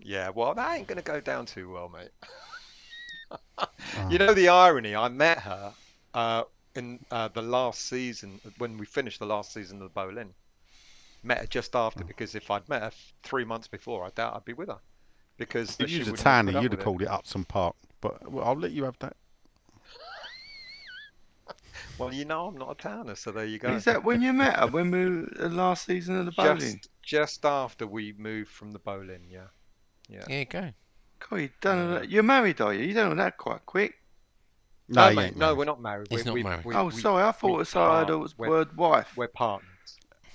Yeah, 0.00 0.30
well, 0.30 0.54
that 0.54 0.76
ain't 0.76 0.86
going 0.86 0.98
to 0.98 1.04
go 1.04 1.20
down 1.20 1.46
too 1.46 1.70
well, 1.72 1.88
mate. 1.88 2.10
You 4.10 4.18
know 4.18 4.34
the 4.34 4.48
irony? 4.48 4.94
I 4.94 5.08
met 5.08 5.38
her 5.38 5.72
uh, 6.12 6.44
in 6.74 7.04
uh, 7.10 7.28
the 7.28 7.42
last 7.42 7.88
season 7.88 8.40
when 8.58 8.76
we 8.76 8.86
finished 8.86 9.18
the 9.18 9.26
last 9.26 9.52
season 9.52 9.78
of 9.78 9.84
the 9.84 9.88
Boleyn. 9.88 10.34
Met 11.24 11.38
her 11.38 11.46
just 11.46 11.74
after 11.74 12.04
oh. 12.04 12.06
because 12.06 12.34
if 12.34 12.50
I'd 12.50 12.68
met 12.68 12.82
her 12.82 12.92
three 13.22 13.44
months 13.44 13.66
before, 13.66 14.04
I 14.04 14.10
doubt 14.10 14.36
I'd 14.36 14.44
be 14.44 14.52
with 14.52 14.68
her. 14.68 14.78
Because 15.36 15.76
If 15.80 15.88
she 15.88 15.94
you 15.94 15.98
was 16.00 16.08
a 16.08 16.10
wouldn't 16.12 16.26
have 16.26 16.46
tanner, 16.46 16.60
you'd 16.60 16.72
have 16.72 16.80
called 16.82 17.02
it 17.02 17.08
Upton 17.08 17.44
Park. 17.44 17.74
But 18.00 18.30
well, 18.30 18.44
I'll 18.44 18.56
let 18.56 18.72
you 18.72 18.84
have 18.84 18.98
that. 19.00 19.16
Well, 21.98 22.12
you 22.12 22.24
know, 22.24 22.46
I'm 22.46 22.56
not 22.56 22.72
a 22.72 22.74
tanner, 22.74 23.14
so 23.14 23.30
there 23.30 23.44
you 23.44 23.58
go. 23.58 23.68
Is 23.70 23.84
that 23.84 24.04
when 24.04 24.20
you 24.20 24.32
met 24.32 24.58
her? 24.58 24.66
When 24.68 24.90
we 24.90 25.04
were 25.06 25.28
the 25.36 25.48
last 25.48 25.86
season 25.86 26.18
of 26.18 26.26
the 26.26 26.32
Boleyn? 26.32 26.58
just 26.58 26.88
just 27.02 27.44
after 27.44 27.86
we 27.86 28.14
moved 28.16 28.50
from 28.50 28.72
the 28.72 28.78
Boleyn? 28.78 29.22
Yeah. 29.28 29.46
Yeah. 30.08 30.24
There 30.26 30.38
you 30.38 30.44
go. 30.44 30.72
God, 31.18 31.36
you 31.36 31.50
done 31.60 31.78
all 31.78 31.94
that. 32.00 32.10
You're 32.10 32.22
married, 32.22 32.60
are 32.60 32.74
you? 32.74 32.84
You 32.84 32.94
done 32.94 33.10
all 33.10 33.16
that 33.16 33.36
quite 33.36 33.64
quick. 33.66 33.94
No, 34.88 35.08
No, 35.08 35.14
mate, 35.14 35.36
no, 35.36 35.54
we're 35.54 35.64
not 35.64 35.80
married. 35.80 36.08
He's 36.10 36.20
we, 36.20 36.24
not 36.24 36.34
we, 36.34 36.42
married. 36.42 36.64
We, 36.64 36.74
oh, 36.74 36.86
we- 36.86 36.92
sorry, 36.92 37.24
I 37.24 37.32
thought 37.32 37.56
we 37.56 37.62
it 37.62 37.76
I 37.76 38.00
heard 38.00 38.10
it 38.10 38.16
was 38.16 38.36
word 38.36 38.76
wife. 38.76 39.16
We're 39.16 39.28
partners. 39.28 39.70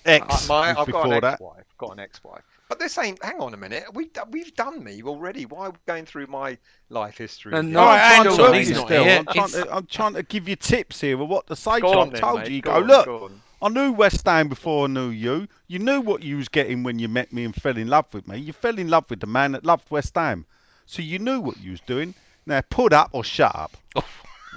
X 0.06 0.50
Uh, 0.50 0.54
my, 0.54 0.74
was 0.74 0.88
I've 0.88 0.94
got 0.94 1.06
an 1.06 1.10
that. 1.22 1.34
ex-wife. 1.34 1.66
Got 1.78 1.92
an 1.92 2.00
ex-wife. 2.00 2.44
But 2.68 2.78
this 2.78 2.98
ain't. 3.00 3.24
Hang 3.24 3.40
on 3.40 3.54
a 3.54 3.58
minute. 3.58 3.86
We 3.94 4.10
we've 4.30 4.54
done 4.54 4.84
me 4.84 5.02
already. 5.02 5.46
Why 5.46 5.68
are 5.68 5.70
we 5.72 5.78
going 5.88 6.06
through 6.06 6.28
my 6.28 6.58
life 6.90 7.18
history? 7.18 7.54
And 7.56 7.74
no, 7.74 7.82
I'm 7.82 8.24
trying 8.36 8.54
to 8.54 8.58
you 8.60 8.76
still. 8.76 9.04
I'm 9.04 9.26
trying, 9.26 9.48
to, 9.50 9.76
I'm 9.76 9.86
trying 9.88 10.14
to 10.14 10.24
give 10.24 10.48
you 10.48 10.56
tips 10.56 11.02
here 11.02 11.20
of 11.20 11.28
what 11.28 11.48
to 11.48 11.56
say. 11.56 11.80
Go 11.80 11.94
to 11.94 12.00
on 12.00 12.08
I 12.10 12.12
then, 12.12 12.22
told 12.22 12.40
mate, 12.42 12.50
you. 12.50 12.56
You 12.58 12.62
go 12.62 12.72
go, 12.72 12.78
on, 12.78 12.88
look, 12.88 13.06
go. 13.06 13.32
I 13.62 13.70
knew 13.70 13.92
West 13.92 14.26
Ham 14.26 14.50
before 14.50 14.86
I 14.86 14.88
knew 14.88 15.10
you. 15.10 15.48
You 15.68 15.80
knew 15.80 16.00
what 16.00 16.22
you 16.22 16.38
was 16.38 16.48
getting 16.48 16.84
when 16.84 17.00
you 17.00 17.10
met 17.10 17.34
me 17.34 17.44
and 17.44 17.56
fell 17.56 17.76
in 17.76 17.88
love 17.88 18.14
with 18.14 18.28
me. 18.28 18.38
You 18.38 18.54
fell 18.54 18.78
in 18.78 18.88
love 18.88 19.10
with 19.10 19.20
the 19.20 19.28
man 19.28 19.54
that 19.54 19.66
loved 19.66 19.90
West 19.90 20.14
Ham. 20.16 20.46
So 20.86 21.02
you 21.02 21.18
knew 21.18 21.40
what 21.42 21.58
you 21.60 21.72
was 21.72 21.82
doing. 21.82 22.14
Now 22.46 22.62
put 22.70 22.94
up 22.94 23.10
or 23.14 23.24
shut 23.24 23.56
up. 23.56 23.72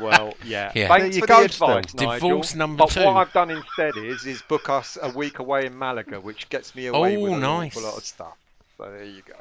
Well, 0.01 0.35
yeah. 0.45 0.73
Yeah. 0.75 0.89
There 0.89 0.99
Thanks 1.01 1.17
you 1.17 1.23
for 1.23 1.27
go, 1.29 1.39
the 1.41 1.45
advice, 1.47 1.95
Nigel. 1.95 2.13
Divorce 2.29 2.55
number 2.55 2.79
but 2.79 2.91
two. 2.91 3.05
what 3.05 3.17
I've 3.17 3.33
done 3.33 3.51
instead 3.51 3.97
is 3.97 4.25
is 4.27 4.43
book 4.43 4.69
us 4.69 4.97
a 5.03 5.11
week 5.11 5.39
away 5.39 5.67
in 5.67 5.79
Malaga, 5.79 6.21
which 6.21 6.49
gets 6.49 6.75
me 6.75 6.87
away 6.87 7.17
Oh, 7.17 7.21
with 7.21 7.33
an 7.35 7.41
nice. 7.41 7.77
awful 7.77 7.89
lot 7.89 7.99
of 7.99 8.05
stuff. 8.05 8.37
So 8.79 8.91
there 8.91 9.05
you 9.05 9.23
go. 9.27 9.35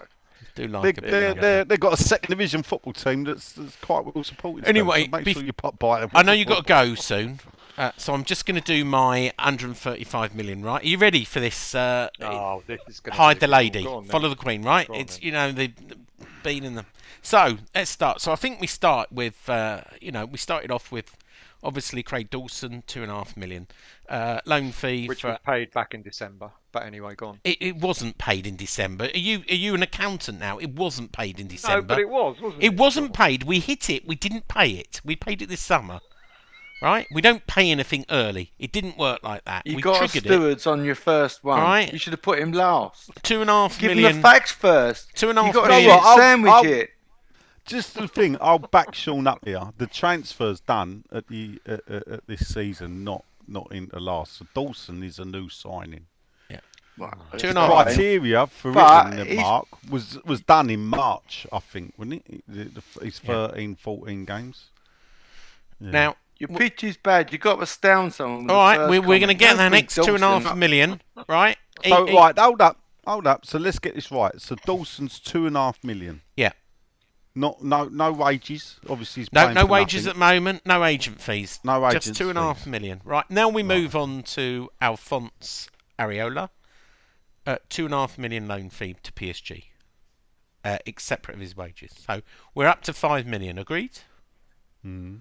Do 0.56 0.68
like 0.68 0.84
They, 0.84 0.90
a 0.90 0.94
bit 0.94 1.12
they, 1.12 1.28
of 1.28 1.38
they, 1.40 1.64
they've 1.64 1.80
got 1.80 1.94
a 1.94 1.98
second 2.04 2.30
division 2.32 2.64
football 2.64 2.92
team 2.94 3.24
that's, 3.24 3.54
that's 3.54 3.76
quite 3.78 4.04
well 4.14 4.24
supported. 4.24 4.68
Anyway, 4.68 5.06
so 5.06 5.12
make 5.12 5.26
bef- 5.26 5.34
sure 5.34 5.44
you 5.44 5.54
pop 5.54 5.80
by 5.80 6.02
them. 6.02 6.10
I 6.14 6.24
know 6.24 6.34
you've 6.34 6.48
got 6.50 6.66
to 6.66 6.68
go 6.68 6.96
soon, 6.96 7.40
uh, 7.78 7.92
so 7.96 8.14
I'm 8.14 8.26
just 8.26 8.46
going 8.46 8.60
to 8.60 8.66
do 8.66 8.84
my 8.84 9.32
135 9.40 10.36
million. 10.36 10.62
Right? 10.64 10.84
Are 10.84 10.86
you 10.88 10.98
ready 10.98 11.24
for 11.24 11.40
this? 11.40 11.74
Uh, 11.74 12.10
Oh, 12.20 12.64
this 12.68 12.82
is 12.88 13.00
going 13.00 13.16
hide 13.16 13.40
the 13.40 13.48
lady, 13.48 13.84
Go 13.84 13.98
on, 13.98 14.06
follow 14.06 14.28
the 14.28 14.36
queen. 14.36 14.64
Right? 14.64 14.88
Go 14.88 14.96
on, 14.96 15.00
it's 15.00 15.18
then. 15.18 15.26
you 15.26 15.32
know 15.32 15.52
the, 15.54 15.72
bean 16.44 16.64
in 16.64 16.76
them. 16.76 16.86
So 17.22 17.58
let's 17.76 17.90
start. 17.90 18.22
So 18.22 18.32
I 18.32 18.36
think 18.36 18.60
we 18.60 18.68
start 18.68 19.12
with 19.12 19.50
uh, 19.50 19.82
you 20.00 20.12
know 20.12 20.26
we 20.26 20.38
started 20.38 20.72
off 20.72 20.92
with 20.92 21.16
obviously 21.64 22.04
Craig 22.04 22.30
Dawson 22.30 22.84
two 22.88 23.04
and 23.04 23.12
a 23.12 23.16
half 23.16 23.38
million 23.38 23.68
uh, 24.10 24.40
loan 24.46 24.72
fee 24.72 25.08
Which 25.08 25.22
for. 25.22 25.30
was 25.30 25.40
paid 25.46 25.72
back 25.72 25.94
in 25.94 26.02
December. 26.02 26.52
But 26.72 26.84
anyway, 26.84 27.16
gone. 27.16 27.40
It, 27.44 27.58
it 27.62 27.76
wasn't 27.76 28.18
paid 28.18 28.48
in 28.48 28.56
December. 28.56 29.10
Are 29.14 29.18
you 29.18 29.44
are 29.50 29.56
you 29.56 29.76
an 29.76 29.84
accountant 29.84 30.40
now? 30.40 30.58
It 30.58 30.72
wasn't 30.72 31.12
paid 31.12 31.40
in 31.40 31.48
December. 31.48 31.82
No, 31.82 31.88
but 31.88 32.00
it 32.00 32.10
was, 32.10 32.42
wasn't 32.42 32.64
it? 32.64 32.68
It 32.68 32.78
wasn't 32.78 33.14
paid. 33.14 33.44
We 33.44 33.60
hit 33.60 33.90
it. 33.90 34.08
We 34.08 34.16
didn't 34.16 34.48
pay 34.48 34.72
it. 34.72 35.02
We 35.04 35.16
paid 35.16 35.42
it 35.42 35.50
this 35.50 35.62
summer. 35.62 36.00
Right? 36.82 37.08
We 37.12 37.22
don't 37.22 37.46
pay 37.46 37.70
anything 37.70 38.06
early. 38.10 38.54
It 38.58 38.72
didn't 38.72 38.98
work 38.98 39.22
like 39.24 39.44
that. 39.46 39.68
You 39.68 39.76
we 39.76 39.82
got 39.84 39.98
a 39.98 40.08
triggered 40.08 40.26
it. 40.26 40.34
stewards 40.34 40.66
on 40.68 40.84
your 40.84 40.96
first 40.96 41.44
one. 41.44 41.60
Right. 41.60 41.92
You 41.94 42.00
should 42.00 42.14
have 42.14 42.22
put 42.24 42.40
him 42.40 42.52
last. 42.54 43.12
Two 43.22 43.42
and 43.42 43.50
a 43.50 43.54
half 43.54 43.78
Give 43.80 43.92
million. 43.92 44.10
him 44.10 44.16
the 44.18 44.22
facts 44.22 44.52
first. 44.52 45.14
Two 45.16 45.30
and 45.30 45.38
a 45.38 45.46
You 45.46 45.54
got 45.54 45.68
million. 45.68 45.90
to 45.98 46.04
I'll- 46.04 46.18
sandwich 46.18 46.52
I'll- 46.52 46.66
it. 46.66 46.90
Just 47.64 47.94
the 47.94 48.08
thing, 48.08 48.36
I'll 48.42 48.58
back 48.58 48.96
Sean 48.96 49.28
up 49.28 49.46
here. 49.46 49.62
The 49.78 49.86
transfer's 49.86 50.60
done 50.62 51.04
at 51.12 51.28
the 51.28 51.62
at, 51.68 51.82
at, 51.88 52.08
at 52.08 52.28
this 52.28 52.48
season, 52.52 53.04
not 53.04 53.24
not 53.48 53.72
into 53.72 54.00
last. 54.00 54.38
So 54.40 54.48
Dawson 54.56 55.04
is 55.04 55.20
a 55.20 55.26
new 55.26 55.48
signing. 55.50 56.08
Right, 56.98 57.14
Two 57.38 57.48
and 57.48 57.58
that's 57.58 57.58
a 57.58 57.62
half. 57.62 57.70
fine. 57.70 57.84
Criteria 57.86 58.48
for 58.48 58.72
But 58.74 59.04
hitting 59.14 59.20
the 59.20 59.26
he's- 59.26 59.42
mark 59.42 59.68
was 59.90 60.18
was 60.26 60.42
done 60.42 60.70
in 60.72 60.86
March, 60.86 61.48
I 61.54 61.60
think, 61.60 61.94
wasn't 61.98 62.24
it? 62.28 62.44
The, 62.48 62.64
the, 62.66 63.06
his 63.06 63.20
13, 63.20 63.76
14 63.76 64.26
games. 64.26 64.66
Yeah. 65.80 65.92
Now, 65.92 66.16
Your 66.42 66.58
pitch 66.58 66.84
is 66.84 66.98
bad. 66.98 67.32
You've 67.32 67.42
got 67.42 67.56
to 67.58 67.62
astound 67.62 68.14
someone. 68.14 68.50
all 68.50 68.58
right, 68.58 68.90
we're, 68.90 69.02
we're 69.02 69.20
going 69.20 69.28
to 69.30 69.34
get 69.34 69.58
that 69.58 69.70
next 69.70 69.96
two 69.96 70.16
and 70.16 70.24
a 70.24 70.40
half 70.40 70.56
million, 70.58 71.02
right? 71.30 71.58
so 71.86 72.06
He- 72.06 72.12
he- 72.12 72.18
right, 72.18 72.38
hold 72.38 72.62
up, 72.62 72.80
hold 73.06 73.28
up. 73.28 73.46
So 73.46 73.58
let's 73.60 73.80
get 73.80 73.96
this 73.96 74.12
right. 74.12 74.40
So 74.42 74.56
Dawson's 74.66 75.20
two 75.20 75.46
and 75.48 75.56
a 75.56 75.60
half 75.60 75.84
million. 75.84 76.22
Yeah. 76.36 76.52
Not 77.34 77.64
no 77.64 77.86
no 77.86 78.12
wages. 78.12 78.78
Obviously, 78.90 79.22
he's 79.22 79.32
No, 79.32 79.54
no 79.54 79.66
wages 79.66 80.06
nothing. 80.06 80.10
at 80.10 80.14
the 80.16 80.34
moment. 80.36 80.66
No 80.66 80.84
agent 80.84 81.22
fees. 81.22 81.60
No 81.64 81.78
agents. 81.88 81.94
Just 81.94 82.08
agent 82.08 82.18
two 82.18 82.30
and 82.30 82.38
a 82.38 82.42
half 82.42 82.68
million. 82.68 83.02
Right 83.06 83.30
now 83.30 83.48
we 83.48 83.64
move 83.64 83.96
on 83.96 84.24
to 84.24 84.70
Alphonse 84.82 85.70
Areola. 85.98 86.50
Uh, 87.48 87.56
two 87.70 87.86
and 87.86 87.94
a 87.94 87.98
half 87.98 88.18
million 88.18 88.48
loan 88.48 88.70
fee 88.70 88.96
to 89.02 89.12
PSG, 89.14 89.64
uh, 90.66 90.78
ex- 90.86 91.04
separate 91.06 91.36
of 91.36 91.42
his 91.42 91.56
wages. 91.56 91.92
So 92.06 92.22
we're 92.54 92.68
up 92.68 92.82
to 92.84 92.94
five 92.94 93.26
million. 93.26 93.58
Agreed. 93.58 94.00
Hmm. 94.84 95.18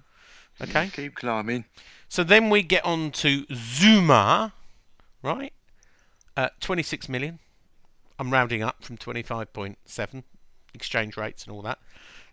Okay. 0.63 0.91
Keep 0.93 1.17
climbing. 1.17 1.65
So 2.09 2.25
then 2.25 2.51
we 2.51 2.63
get 2.63 2.85
on 2.85 3.11
to 3.13 3.45
Zouma, 3.47 4.53
right? 5.23 5.53
Uh, 6.37 6.49
26 6.61 7.09
million. 7.09 7.39
I'm 8.19 8.31
rounding 8.31 8.63
up 8.63 8.85
from 8.85 8.97
25.7 8.99 10.23
exchange 10.75 11.17
rates 11.17 11.45
and 11.45 11.53
all 11.53 11.63
that. 11.63 11.79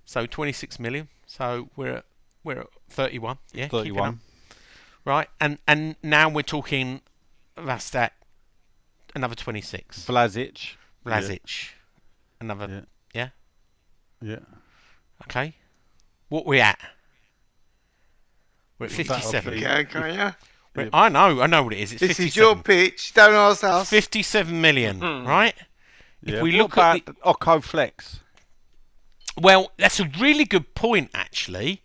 So 0.05 0.25
26 0.25 0.79
million. 0.79 1.07
So 1.25 1.69
we're 1.75 1.97
at, 1.97 2.05
we're 2.43 2.59
at 2.59 2.67
31. 2.89 3.37
Yeah, 3.53 3.67
31. 3.67 4.19
Right, 5.05 5.29
and 5.39 5.57
and 5.65 5.95
now 6.03 6.27
we're 6.27 6.41
talking 6.41 6.99
Vastak, 7.57 8.09
another 9.15 9.35
26. 9.35 10.05
Vlasic. 10.05 10.75
Blazic, 11.05 11.69
another. 12.41 12.85
Yeah. 13.13 13.29
Yeah. 14.21 14.29
Yeah. 14.29 14.39
Okay. 15.23 15.55
What 16.27 16.45
we 16.45 16.59
at? 16.59 16.77
We're 18.79 18.85
at 18.87 18.91
57. 18.91 19.53
be- 19.53 19.65
Okay, 19.65 19.85
can 19.85 20.13
you? 20.13 20.33
We're- 20.75 20.89
I 20.93 21.09
know, 21.09 21.41
I 21.41 21.47
know 21.47 21.63
what 21.63 21.73
it 21.73 21.79
is. 21.79 21.91
It's 21.93 22.01
This 22.01 22.17
57. 22.17 22.27
is 22.27 22.35
your 22.35 22.55
pitch. 22.55 23.13
Don't 23.13 23.33
ask 23.33 23.63
us. 23.63 23.89
57 23.89 24.61
million, 24.61 24.99
right? 24.99 25.55
If 26.23 26.41
we 26.41 26.51
what 26.51 26.57
look 26.57 26.73
about 26.73 26.95
at 26.97 27.05
the, 27.07 27.15
Oko-Flex. 27.23 28.19
well, 29.39 29.71
that's 29.77 29.99
a 29.99 30.09
really 30.19 30.45
good 30.45 30.73
point 30.75 31.09
actually, 31.13 31.83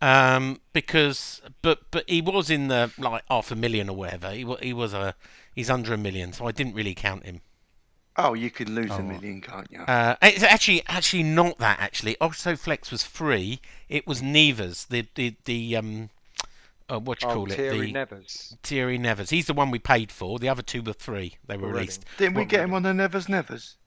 um, 0.00 0.60
because 0.72 1.40
but 1.62 1.90
but 1.90 2.08
he 2.08 2.20
was 2.20 2.50
in 2.50 2.68
the 2.68 2.90
like 2.98 3.22
half 3.30 3.50
a 3.50 3.56
million 3.56 3.88
or 3.88 3.96
whatever. 3.96 4.30
He 4.32 4.44
wa- 4.44 4.58
he 4.60 4.72
was 4.72 4.92
a 4.94 5.14
he's 5.54 5.70
under 5.70 5.92
a 5.94 5.98
million, 5.98 6.32
so 6.32 6.46
I 6.46 6.52
didn't 6.52 6.74
really 6.74 6.94
count 6.94 7.24
him. 7.24 7.40
Oh, 8.18 8.32
you 8.32 8.50
can 8.50 8.74
lose 8.74 8.90
Oh, 8.90 8.96
a 8.96 9.02
million, 9.02 9.42
can't 9.42 9.70
you? 9.70 9.80
Uh, 9.80 10.16
it's 10.22 10.42
actually 10.42 10.82
actually 10.86 11.22
not 11.22 11.58
that 11.58 11.78
actually. 11.80 12.16
Flex 12.20 12.90
was 12.90 13.02
free. 13.02 13.60
It 13.88 14.06
was 14.06 14.22
Nevers, 14.22 14.86
the 14.86 15.06
the 15.14 15.36
the 15.44 15.76
um, 15.76 16.10
uh, 16.88 16.98
what 17.00 17.22
you 17.22 17.28
Oh, 17.28 17.34
call 17.34 17.50
it, 17.50 17.56
Thierry 17.56 17.86
the 17.86 17.92
Nevers. 17.92 18.56
Thierry 18.62 18.98
Nevers. 18.98 19.30
He's 19.30 19.46
the 19.46 19.52
one 19.54 19.70
we 19.70 19.78
paid 19.78 20.12
for. 20.12 20.38
The 20.38 20.48
other 20.48 20.62
two 20.62 20.82
were 20.82 20.92
free. 20.92 21.36
They 21.46 21.56
were 21.56 21.64
Already. 21.64 21.78
released. 21.80 22.04
Didn't 22.16 22.34
we 22.34 22.42
What 22.42 22.48
get 22.48 22.60
him 22.64 22.74
on 22.74 22.82
the 22.82 22.94
Nevers 22.94 23.28
Nevers? 23.28 23.76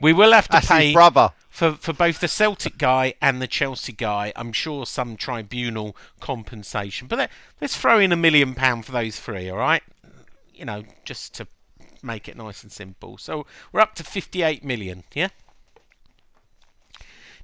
We 0.00 0.12
will 0.12 0.32
have 0.32 0.46
to 0.48 0.52
That's 0.52 0.68
pay 0.68 0.86
his 0.86 0.94
brother. 0.94 1.32
for 1.48 1.72
for 1.72 1.92
both 1.92 2.20
the 2.20 2.28
Celtic 2.28 2.76
guy 2.78 3.14
and 3.22 3.40
the 3.40 3.46
Chelsea 3.46 3.92
guy, 3.92 4.32
I'm 4.36 4.52
sure 4.52 4.84
some 4.86 5.16
tribunal 5.16 5.96
compensation. 6.20 7.06
But 7.06 7.18
let, 7.18 7.30
let's 7.60 7.76
throw 7.76 7.98
in 7.98 8.10
a 8.12 8.16
million 8.16 8.54
pound 8.54 8.84
for 8.84 8.92
those 8.92 9.18
three, 9.20 9.48
all 9.48 9.58
right? 9.58 9.82
You 10.54 10.64
know, 10.64 10.84
just 11.04 11.34
to 11.34 11.46
make 12.02 12.28
it 12.28 12.36
nice 12.36 12.62
and 12.62 12.72
simple. 12.72 13.16
So 13.18 13.46
we're 13.72 13.80
up 13.80 13.94
to 13.96 14.04
58 14.04 14.64
million, 14.64 15.04
yeah? 15.14 15.28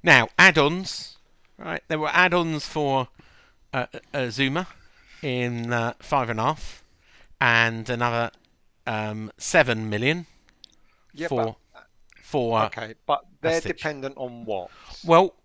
Now, 0.03 0.29
add-ons, 0.37 1.17
right? 1.57 1.81
There 1.87 1.99
were 1.99 2.09
add-ons 2.11 2.65
for 2.65 3.07
uh, 3.73 3.85
uh, 4.13 4.17
Zouma 4.29 4.67
in 5.21 5.71
uh, 5.71 5.93
five 5.99 6.29
and 6.29 6.39
a 6.39 6.43
half, 6.43 6.83
and 7.39 7.89
another 7.89 8.31
um, 8.87 9.31
seven 9.37 9.89
million 9.89 10.25
Yeah, 11.13 11.27
for 11.27 11.57
for 12.21 12.61
Okay, 12.63 12.95
but 13.05 13.25
they're 13.41 13.61
dependent 13.61 14.17
on 14.17 14.45
what? 14.45 14.69
well, 15.05 15.35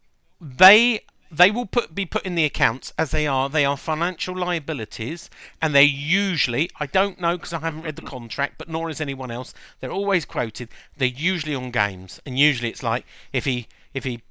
they 0.41 1.01
they 1.31 1.51
will 1.51 1.67
put 1.67 1.95
be 1.95 2.07
put 2.07 2.25
in 2.25 2.35
the 2.35 2.45
accounts 2.45 2.93
as 2.99 3.11
they 3.11 3.27
are. 3.27 3.49
They 3.49 3.65
are 3.65 3.77
financial 3.77 4.37
liabilities, 4.37 5.29
and 5.61 5.75
they 5.75 5.85
usually 5.85 6.71
I 6.79 6.87
don't 6.87 7.21
know 7.21 7.37
because 7.37 7.53
I 7.53 7.61
haven't 7.61 7.83
read 7.83 7.97
the 7.97 8.03
contract, 8.03 8.59
but 8.59 8.69
nor 8.69 8.91
is 8.91 9.01
anyone 9.01 9.31
else. 9.31 9.53
They're 9.81 9.91
always 9.91 10.25
quoted. 10.25 10.69
They're 10.97 11.09
usually 11.09 11.55
on 11.55 11.71
games, 11.71 12.21
and 12.25 12.39
usually 12.39 12.71
it's 12.71 12.83
like 12.83 13.05
if 13.33 13.45
he 13.45 13.67
if 13.95 14.05
he 14.05 14.23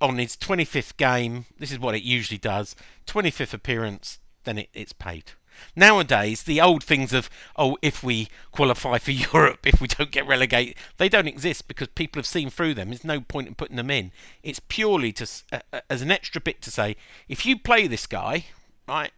on 0.00 0.18
his 0.18 0.36
25th 0.36 0.96
game, 0.96 1.46
this 1.58 1.72
is 1.72 1.78
what 1.78 1.94
it 1.94 2.02
usually 2.02 2.38
does. 2.38 2.76
25th 3.06 3.54
appearance, 3.54 4.18
then 4.44 4.58
it, 4.58 4.68
it's 4.72 4.92
paid. 4.92 5.32
Nowadays, 5.74 6.44
the 6.44 6.60
old 6.60 6.84
things 6.84 7.12
of 7.12 7.28
oh, 7.56 7.76
if 7.82 8.02
we 8.02 8.28
qualify 8.52 8.98
for 8.98 9.10
Europe, 9.32 9.66
if 9.66 9.80
we 9.80 9.88
don't 9.88 10.10
get 10.10 10.26
relegated, 10.26 10.76
they 10.96 11.08
don't 11.08 11.26
exist 11.26 11.68
because 11.68 11.88
people 11.88 12.20
have 12.20 12.26
seen 12.26 12.50
through 12.50 12.74
them. 12.74 12.88
There's 12.88 13.04
no 13.04 13.20
point 13.20 13.48
in 13.48 13.54
putting 13.54 13.76
them 13.76 13.90
in. 13.90 14.12
It's 14.42 14.60
purely 14.68 15.12
to 15.14 15.26
uh, 15.52 15.80
as 15.90 16.02
an 16.02 16.10
extra 16.10 16.40
bit 16.40 16.62
to 16.62 16.70
say, 16.70 16.96
if 17.28 17.44
you 17.44 17.58
play 17.58 17.86
this 17.86 18.06
guy, 18.06 18.46
right, 18.86 19.10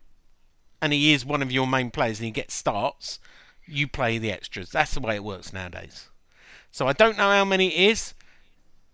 and 0.81 0.93
he 0.93 1.13
is 1.13 1.25
one 1.25 1.43
of 1.43 1.53
your 1.53 1.67
main 1.67 1.91
players 1.91 2.19
and 2.19 2.27
he 2.27 2.31
gets 2.31 2.55
starts, 2.55 3.19
you 3.67 3.87
play 3.87 4.19
the 4.19 4.33
extras. 4.33 4.71
That's 4.71 4.95
the 4.95 5.01
way 5.01 5.17
it 5.17 5.25
works 5.25 5.53
nowadays. 5.53 6.09
So 6.71 6.87
I 6.87 6.93
don't 6.93 7.19
know 7.19 7.31
how 7.31 7.45
many 7.45 7.69
it 7.69 7.91
is. 7.91 8.15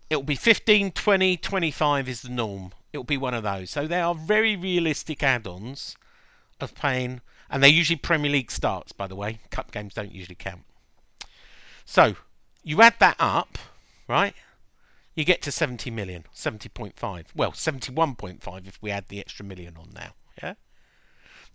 It'll 0.09 0.23
be 0.23 0.35
15, 0.35 0.91
20, 0.91 1.37
25 1.37 2.09
is 2.09 2.21
the 2.21 2.29
norm. 2.29 2.71
It'll 2.93 3.03
be 3.03 3.17
one 3.17 3.33
of 3.33 3.43
those. 3.43 3.69
So 3.69 3.87
they 3.87 3.99
are 3.99 4.15
very 4.15 4.55
realistic 4.55 5.21
add-ons 5.21 5.97
of 6.59 6.73
paying, 6.75 7.21
and 7.49 7.61
they're 7.61 7.69
usually 7.69 7.97
Premier 7.97 8.31
League 8.31 8.51
starts, 8.51 8.91
by 8.91 9.07
the 9.07 9.15
way. 9.15 9.39
Cup 9.51 9.71
games 9.71 9.93
don't 9.93 10.13
usually 10.13 10.35
count. 10.35 10.61
So 11.85 12.15
you 12.63 12.81
add 12.81 12.95
that 12.99 13.15
up, 13.19 13.57
right? 14.07 14.33
You 15.15 15.25
get 15.25 15.41
to 15.43 15.51
70 15.51 15.89
million, 15.91 16.25
70.5. 16.33 17.25
Well, 17.35 17.51
71.5 17.51 18.67
if 18.67 18.81
we 18.81 18.91
add 18.91 19.07
the 19.07 19.19
extra 19.19 19.43
million 19.43 19.75
on 19.77 19.89
now. 19.93 20.13
Yeah. 20.41 20.53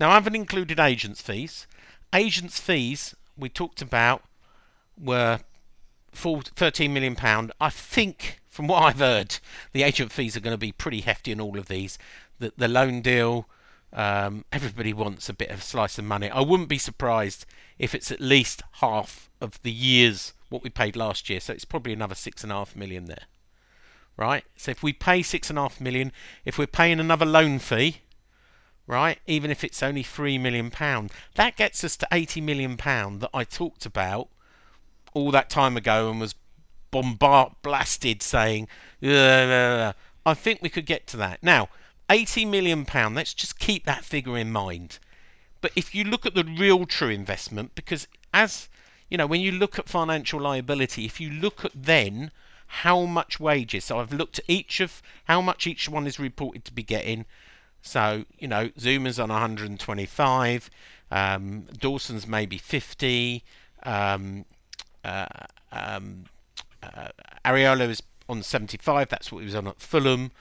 Now 0.01 0.11
I 0.11 0.15
haven't 0.15 0.35
included 0.35 0.81
agents' 0.81 1.23
fees. 1.23 1.67
Agents' 2.13 2.59
fees 2.59 3.15
we 3.37 3.49
talked 3.49 3.81
about 3.81 4.23
were 5.01 5.41
full 6.13 6.43
13 6.43 6.93
million 6.93 7.15
pound. 7.15 7.53
I 7.61 7.71
think, 7.71 8.41
from 8.53 8.67
what 8.67 8.83
I've 8.83 8.99
heard, 8.99 9.39
the 9.73 9.83
agent 9.83 10.13
fees 10.13 10.37
are 10.37 10.41
going 10.41 10.53
to 10.53 10.59
be 10.59 10.73
pretty 10.73 11.01
hefty 11.01 11.33
in 11.33 11.41
all 11.41 11.59
of 11.59 11.69
these. 11.69 11.99
The 12.39 12.53
the 12.55 12.69
loan 12.69 13.01
deal, 13.01 13.49
um, 13.95 14.45
everybody 14.53 14.93
wants 14.93 15.31
a 15.31 15.33
bit 15.33 15.49
of 15.49 15.63
slice 15.63 15.97
of 15.97 16.05
money. 16.05 16.29
I 16.29 16.43
wouldn't 16.43 16.69
be 16.69 16.77
surprised 16.77 17.47
if 17.79 17.95
it's 17.95 18.13
at 18.13 18.21
least 18.21 18.63
half 18.73 19.31
of 19.41 19.61
the 19.63 19.73
years 19.73 20.35
what 20.51 20.63
we 20.63 20.69
paid 20.69 20.97
last 20.97 21.31
year. 21.31 21.41
So 21.41 21.55
it's 21.55 21.65
probably 21.65 21.95
another 21.95 22.15
six 22.15 22.43
and 22.43 22.53
a 22.53 22.57
half 22.57 22.77
million 22.77 23.07
there, 23.07 23.25
right? 24.19 24.45
So 24.55 24.71
if 24.71 24.83
we 24.83 24.93
pay 24.93 25.23
six 25.23 25.49
and 25.49 25.59
a 25.59 25.63
half 25.63 25.81
million, 25.81 26.13
if 26.45 26.59
we're 26.59 26.67
paying 26.67 27.01
another 27.01 27.25
loan 27.25 27.59
fee, 27.59 28.03
right, 28.87 29.19
even 29.27 29.51
if 29.51 29.65
it's 29.65 29.83
only 29.83 30.03
three 30.03 30.37
million 30.37 30.71
pound, 30.71 31.11
that 31.37 31.57
gets 31.57 31.83
us 31.85 31.97
to 31.97 32.09
eighty 32.13 32.43
million 32.43 32.77
pound 32.77 33.23
that 33.23 33.31
I 33.33 33.45
talked 33.45 33.87
about 33.87 34.29
all 35.15 35.31
that 35.31 35.49
time 35.49 35.79
ago 35.79 36.11
and 36.11 36.21
was 36.21 36.35
bombard 36.93 37.55
blasted 37.63 38.23
saying, 38.23 38.69
I 39.03 39.95
think 40.35 40.63
we 40.63 40.69
could 40.69 40.87
get 40.87 41.09
to 41.09 41.17
that. 41.17 41.43
Now, 41.43 41.69
80 42.09 42.45
million 42.45 42.85
pound, 42.85 43.17
let's 43.17 43.35
just 43.35 43.59
keep 43.59 43.85
that 43.87 44.05
figure 44.05 44.39
in 44.39 44.53
mind. 44.53 45.01
But 45.61 45.73
if 45.75 45.95
you 45.95 46.05
look 46.05 46.25
at 46.25 46.35
the 46.35 46.45
real 46.45 46.87
true 46.87 47.09
investment, 47.09 47.75
because 47.75 48.07
as 48.33 48.69
you 49.13 49.19
know, 49.19 49.27
when 49.27 49.43
you 49.43 49.53
look 49.53 49.79
at 49.79 49.91
financial 49.91 50.41
liability, 50.41 51.05
if 51.05 51.21
you 51.21 51.29
look 51.29 51.67
at 51.67 51.73
then 51.75 52.31
how 52.67 53.05
much 53.05 53.39
wages, 53.39 53.85
so 53.85 54.01
I've 54.01 54.11
looked 54.11 54.39
at 54.39 54.47
each 54.49 54.81
of 54.81 55.03
how 55.27 55.43
much 55.43 55.67
each 55.67 55.87
one 55.87 56.07
is 56.07 56.19
reported 56.19 56.65
to 56.65 56.73
be 56.73 56.83
getting. 56.83 57.27
So, 57.83 58.25
you 58.39 58.49
know, 58.49 58.71
Zouma's 58.71 59.21
on 59.21 59.29
125, 59.29 60.71
um, 61.11 61.67
Dawson's 61.79 62.27
maybe 62.27 62.57
50, 62.57 63.45
um, 63.83 64.47
uh, 65.05 65.27
um, 65.71 66.25
uh, 66.83 67.09
Areola 67.45 67.89
is 67.89 68.03
on 68.29 68.43
75. 68.43 69.09
That's 69.09 69.31
what 69.31 69.41
he 69.41 69.45
was 69.45 69.55
on 69.55 69.67
at 69.67 69.81
Fulham. 69.81 70.33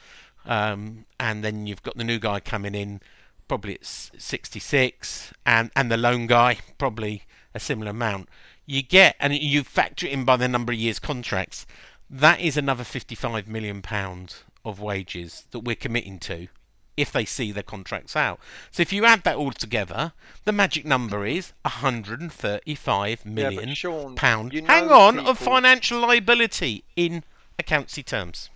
Um, 0.46 1.06
and 1.20 1.44
then 1.44 1.68
you've 1.68 1.84
got 1.84 1.98
the 1.98 2.04
new 2.04 2.20
guy 2.20 2.40
coming 2.40 2.74
in, 2.74 3.02
probably 3.48 3.76
at 3.76 3.86
66, 3.86 5.34
and 5.46 5.72
and 5.76 5.92
the 5.92 5.98
loan 5.98 6.28
guy 6.28 6.58
probably 6.78 7.24
a 7.54 7.60
similar 7.60 7.92
amount. 7.92 8.30
You 8.66 8.82
get 8.82 9.16
and 9.20 9.34
you 9.34 9.64
factor 9.64 10.08
it 10.08 10.14
in 10.14 10.26
by 10.26 10.38
the 10.38 10.48
number 10.48 10.74
of 10.74 10.80
years 10.80 11.00
contracts. 11.00 11.66
That 12.10 12.40
is 12.40 12.58
another 12.58 12.84
55 12.84 13.48
million 13.48 13.82
pound 13.82 14.36
of 14.66 14.80
wages 14.80 15.46
that 15.52 15.60
we're 15.60 15.76
committing 15.76 16.20
to 16.20 16.48
if 16.96 17.12
they 17.12 17.26
see 17.26 17.52
their 17.52 17.64
contracts 17.64 18.16
out. 18.16 18.40
So 18.70 18.82
if 18.82 18.94
you 18.94 19.06
add 19.06 19.24
that 19.24 19.36
all 19.36 19.52
together, 19.52 20.14
the 20.46 20.52
magic 20.52 20.86
number 20.86 21.26
is 21.26 21.54
135 21.64 23.26
million 23.26 23.74
Sean, 23.74 24.16
pound. 24.16 24.54
you 24.54 24.64
Hang 24.66 24.88
know 24.88 25.00
on, 25.00 25.20
of 25.20 25.38
financial 25.40 26.00
liability 26.00 26.84
in 26.96 27.24
accountancy 27.58 28.04
terms. 28.04 28.51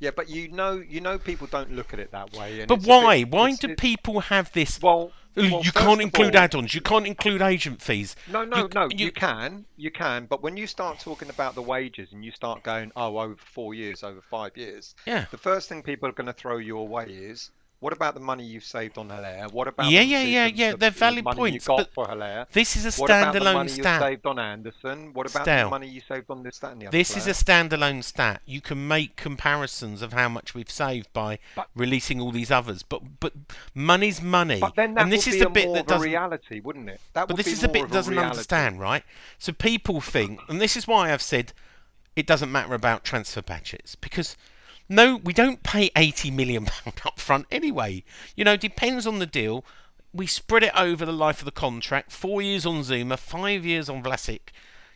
Yeah, 0.00 0.10
but 0.16 0.28
you 0.28 0.48
know, 0.48 0.82
you 0.88 1.00
know, 1.00 1.18
people 1.18 1.46
don't 1.46 1.72
look 1.72 1.92
at 1.92 2.00
it 2.00 2.10
that 2.12 2.32
way. 2.32 2.60
And 2.60 2.68
But 2.68 2.80
why? 2.82 3.22
bit- 3.24 3.32
Why 3.32 3.52
do 3.54 3.68
it- 3.70 3.78
people 3.78 4.20
have 4.20 4.50
this? 4.52 4.80
Well, 4.82 5.12
well, 5.36 5.62
you 5.62 5.70
can't 5.72 6.00
include 6.00 6.34
all- 6.34 6.42
add-ons. 6.42 6.74
You 6.74 6.80
can't 6.80 7.06
include 7.06 7.40
agent 7.42 7.80
fees. 7.82 8.16
No, 8.26 8.44
no, 8.44 8.56
You- 8.64 8.68
no. 8.74 8.88
you- 8.90 8.96
You, 9.06 9.12
can, 9.12 9.66
you 9.76 9.90
can. 9.90 10.26
But 10.26 10.42
when 10.42 10.56
you 10.56 10.66
start 10.66 10.98
talking 11.00 11.28
about 11.28 11.54
the 11.54 11.62
wages 11.62 12.12
and 12.12 12.24
you 12.24 12.32
start 12.32 12.62
going, 12.62 12.90
oh, 12.96 13.18
over 13.18 13.36
four 13.36 13.74
years, 13.74 14.02
over 14.02 14.20
five 14.22 14.56
years, 14.56 14.94
Yeah. 15.06 15.26
the 15.30 15.38
first 15.38 15.68
thing 15.68 15.82
people 15.82 16.08
are 16.08 16.12
going 16.12 16.26
to 16.26 16.32
throw 16.32 16.56
your 16.56 16.88
way 16.88 17.04
is, 17.04 17.50
what 17.80 17.92
about 17.92 18.14
the 18.14 18.20
money 18.20 18.44
you've 18.44 18.64
saved 18.64 18.96
on 18.98 19.08
Haller? 19.10 19.48
What 19.50 19.66
about 19.68 19.90
Yeah, 19.90 20.00
the, 20.00 20.06
yeah, 20.06 20.22
yeah, 20.22 20.46
yeah, 20.46 20.76
they're 20.76 20.90
the 20.90 20.98
valid 20.98 21.24
money 21.24 21.36
points, 21.36 21.64
you 21.64 21.68
got 21.68 21.76
but 21.78 21.94
for 21.94 22.06
Haller? 22.06 22.46
This 22.52 22.76
is 22.76 22.84
a 22.84 22.88
standalone 22.90 22.98
stat. 22.98 23.00
What 23.00 23.10
about 23.10 23.32
the 23.34 23.40
money 23.54 23.70
you 23.70 23.82
stat. 23.82 24.00
saved 24.02 24.26
on 24.26 24.38
Anderson? 24.38 25.12
What 25.14 25.30
about 25.30 25.42
Stale. 25.42 25.64
the 25.66 25.70
money 25.70 25.88
you 25.88 26.00
saved 26.06 26.26
on 26.30 26.42
this, 26.42 26.58
that, 26.58 26.72
and 26.72 26.82
the 26.82 26.86
other? 26.88 26.96
This 26.96 27.16
is 27.16 27.26
a 27.26 27.30
standalone 27.30 28.04
stat. 28.04 28.42
You 28.44 28.60
can 28.60 28.86
make 28.86 29.16
comparisons 29.16 30.02
of 30.02 30.12
how 30.12 30.28
much 30.28 30.54
we've 30.54 30.70
saved 30.70 31.12
by 31.12 31.38
But- 31.56 31.68
releasing 31.74 32.20
all 32.20 32.32
these 32.32 32.50
others, 32.50 32.82
but 32.82 33.18
but 33.18 33.32
money's 33.74 34.20
money, 34.20 34.60
But 34.60 34.76
then 34.76 34.94
that 34.94 35.02
and 35.04 35.12
this 35.12 35.26
would 35.26 35.34
is 35.34 35.36
be 35.36 35.40
the 35.40 35.46
a 35.48 35.50
bit 35.50 35.66
more 35.66 35.76
that 35.76 35.86
doesn't. 35.86 36.08
reality, 36.08 36.60
wouldn't 36.60 36.88
it? 36.90 37.00
That 37.14 37.28
But 37.28 37.36
this 37.38 37.46
is 37.46 37.60
the 37.62 37.68
bit 37.68 37.90
doesn't 37.90 38.12
reality. 38.12 38.30
understand, 38.30 38.78
right? 38.80 39.04
So 39.38 39.52
people 39.52 40.00
think, 40.02 40.40
and 40.48 40.60
this 40.60 40.76
is 40.76 40.86
why 40.86 41.12
I've 41.12 41.22
said 41.22 41.52
it 42.14 42.26
doesn't 42.26 42.52
matter 42.52 42.74
about 42.74 43.04
transfer 43.04 43.40
budgets 43.40 43.94
because 43.94 44.36
no, 44.90 45.16
we 45.16 45.32
don't 45.32 45.62
pay 45.62 45.90
eighty 45.96 46.30
million 46.30 46.64
pound 46.66 47.00
up 47.06 47.18
front 47.18 47.46
anyway. 47.50 48.04
You 48.36 48.44
know, 48.44 48.56
depends 48.56 49.06
on 49.06 49.20
the 49.20 49.26
deal. 49.26 49.64
We 50.12 50.26
spread 50.26 50.64
it 50.64 50.76
over 50.76 51.06
the 51.06 51.12
life 51.12 51.38
of 51.38 51.44
the 51.44 51.52
contract. 51.52 52.10
Four 52.10 52.42
years 52.42 52.66
on 52.66 52.80
Zouma, 52.80 53.16
five 53.16 53.64
years 53.64 53.88
on 53.88 54.02
Vlasic. 54.02 54.50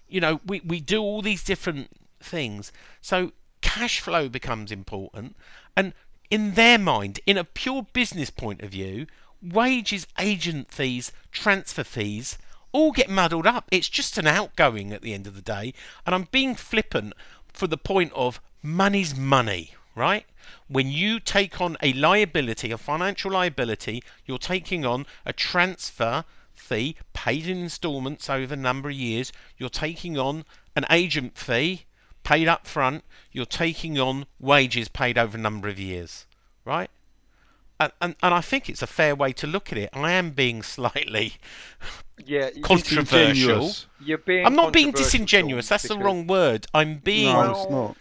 You 0.09 0.20
know, 0.20 0.40
we 0.45 0.61
we 0.61 0.80
do 0.80 1.01
all 1.01 1.22
these 1.22 1.45
different 1.45 1.90
things. 2.20 2.72
So 3.01 3.32
cash 3.61 4.01
flow 4.01 4.28
becomes 4.28 4.72
important, 4.72 5.36
and 5.76 5.95
in 6.28 6.55
their 6.55 6.78
mind, 6.78 7.20
in 7.24 7.38
a 7.38 7.45
pure 7.45 7.86
business 7.92 8.30
point 8.30 8.62
of 8.62 8.70
view, 8.70 9.07
wages, 9.40 10.09
agent 10.18 10.72
fees, 10.72 11.12
transfer 11.30 11.84
fees 11.84 12.36
all 12.72 12.90
get 12.90 13.09
muddled 13.09 13.47
up. 13.47 13.68
It's 13.70 13.88
just 13.88 14.18
an 14.18 14.26
outgoing 14.26 14.92
at 14.92 15.03
the 15.03 15.14
end 15.14 15.28
of 15.28 15.36
the 15.36 15.42
day. 15.42 15.72
And 16.05 16.14
I'm 16.14 16.26
being 16.32 16.57
flippant 16.57 17.12
for 17.53 17.68
the 17.68 17.78
point 17.78 18.12
of 18.14 18.40
money's 18.64 19.16
money, 19.16 19.74
right? 19.95 20.26
When 20.68 20.88
you 20.88 21.20
take 21.20 21.61
on 21.61 21.76
a 21.82 21.92
liability, 21.92 22.70
a 22.70 22.78
financial 22.78 23.30
liability, 23.30 24.03
you're 24.26 24.38
taking 24.38 24.84
on 24.84 25.07
a 25.24 25.32
transfer 25.32 26.24
fee 26.55 26.97
paid 27.12 27.47
in 27.47 27.59
installments 27.59 28.30
over 28.30 28.55
a 28.55 28.57
number 28.57 28.88
of 28.88 28.95
years. 28.95 29.32
You're 29.59 29.68
taking 29.68 30.18
on 30.18 30.45
an 30.74 30.84
agent 30.90 31.36
fee 31.36 31.84
paid 32.22 32.49
up 32.49 32.66
front. 32.66 33.05
You're 33.32 33.45
taking 33.45 33.99
on 33.99 34.26
wages 34.40 34.88
paid 34.88 35.18
over 35.18 35.36
a 35.36 35.40
number 35.40 35.68
of 35.68 35.78
years, 35.78 36.26
right? 36.64 36.90
And, 37.78 37.92
and, 38.01 38.14
and 38.22 38.32
I 38.34 38.40
think 38.40 38.68
it's 38.68 38.82
a 38.82 38.86
fair 38.86 39.14
way 39.14 39.32
to 39.32 39.47
look 39.47 39.72
at 39.72 39.78
it. 39.78 39.90
I 39.92 40.12
am 40.12 40.30
being 40.30 40.62
slightly 40.76 41.34
Yeah, 42.24 42.51
controversial. 42.62 43.72
You're 44.01 44.18
being. 44.18 44.47
I'm 44.47 44.55
not 44.55 44.72
being 44.72 44.92
disingenuous. 44.92 45.66
Sean, 45.66 45.74
That's 45.74 45.88
the 45.88 45.99
wrong 45.99 46.26
word. 46.26 46.66
I'm 46.72 46.99
being 46.99 47.32
No, 47.32 47.51
it's 47.51 47.70
not. 47.70 47.97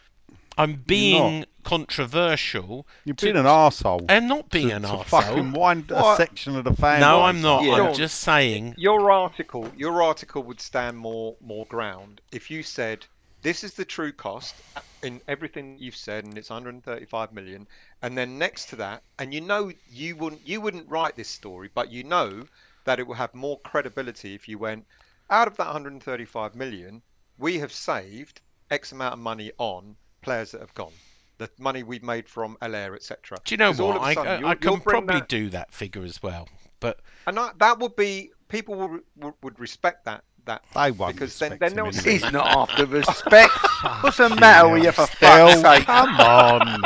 I'm 0.57 0.75
being 0.85 1.45
controversial. 1.63 2.85
You're 3.05 3.15
to- 3.15 3.25
being 3.25 3.37
an 3.37 3.45
arsehole. 3.45 4.05
I'm 4.09 4.27
not 4.27 4.49
being 4.49 4.69
to, 4.69 4.75
an 4.75 4.81
to 4.83 4.87
arsehole. 4.89 5.05
fucking 5.05 5.51
wind 5.53 5.91
a 5.91 5.95
What? 5.95 6.17
section 6.17 6.55
of 6.55 6.63
the 6.63 6.73
fan. 6.73 6.99
No, 6.99 7.21
I'm 7.23 7.41
not. 7.41 7.63
Yeah. 7.63 7.73
I'm 7.73 7.85
Sean, 7.87 7.93
just 7.95 8.19
saying. 8.19 8.75
Your 8.77 9.11
article, 9.11 9.69
your 9.77 10.01
article 10.03 10.43
would 10.43 10.61
stand 10.61 10.97
more 10.97 11.35
more 11.41 11.65
ground 11.65 12.21
if 12.31 12.51
you 12.51 12.63
said 12.63 13.05
this 13.41 13.63
is 13.63 13.73
the 13.73 13.83
true 13.85 14.11
cost 14.13 14.55
in 15.01 15.19
everything 15.27 15.75
you've 15.77 15.95
said, 15.97 16.23
and 16.23 16.37
it's 16.37 16.49
135 16.49 17.33
million. 17.33 17.67
And 18.01 18.17
then 18.17 18.37
next 18.37 18.69
to 18.69 18.75
that, 18.77 19.03
and 19.19 19.33
you 19.33 19.41
know 19.41 19.71
you 19.89 20.15
wouldn't 20.15 20.47
you 20.47 20.61
wouldn't 20.61 20.89
write 20.89 21.15
this 21.15 21.29
story, 21.29 21.69
but 21.73 21.91
you 21.91 22.03
know 22.03 22.45
that 22.85 22.99
it 22.99 23.07
will 23.07 23.15
have 23.15 23.33
more 23.33 23.59
credibility 23.59 24.35
if 24.35 24.47
you 24.47 24.57
went 24.57 24.85
out 25.29 25.47
of 25.47 25.55
that 25.57 25.67
135 25.67 26.53
million, 26.55 27.01
we 27.37 27.57
have 27.59 27.71
saved 27.71 28.41
X 28.69 28.91
amount 28.91 29.13
of 29.13 29.19
money 29.19 29.51
on 29.57 29.95
players 30.23 30.51
that 30.51 30.61
have 30.61 30.73
gone. 30.73 30.91
The 31.37 31.49
money 31.59 31.83
we've 31.83 32.03
made 32.03 32.27
from 32.29 32.57
Haller, 32.61 32.95
etc. 32.95 33.37
Do 33.43 33.53
you 33.53 33.57
know 33.57 33.71
'Cause 33.71 33.79
all 33.79 33.87
what? 33.89 33.97
of 33.97 34.03
a 34.03 34.05
I, 34.05 34.13
sudden 34.13 34.31
I, 34.31 34.37
you'll- 34.39 34.47
I 34.47 34.51
you'll 34.61 34.73
can 34.77 34.81
probably 34.81 35.19
that- 35.19 35.29
do 35.29 35.49
that 35.49 35.73
figure 35.73 36.03
as 36.03 36.21
well. 36.23 36.47
But 36.79 36.99
And 37.27 37.37
that, 37.37 37.59
that 37.59 37.79
would 37.79 37.95
be 37.95 38.31
people 38.49 38.75
would, 38.75 39.01
would 39.17 39.33
would 39.41 39.59
respect 39.59 40.05
that 40.05 40.23
that 40.45 40.63
They 40.75 40.91
won't 40.91 41.13
because 41.15 41.39
then, 41.39 41.57
then 41.59 41.71
him 41.71 41.75
they'll 41.77 41.87
anyway. 41.87 42.11
He's 42.11 42.31
not 42.31 42.47
after 42.47 42.85
respect. 42.85 43.53
What's 44.01 44.17
the 44.17 44.29
matter 44.29 44.67
with 44.69 44.83
you 44.83 44.91
for 44.91 45.07
fuck's 45.07 45.61
sake? 45.61 45.85
come 45.85 46.19
on. 46.19 46.81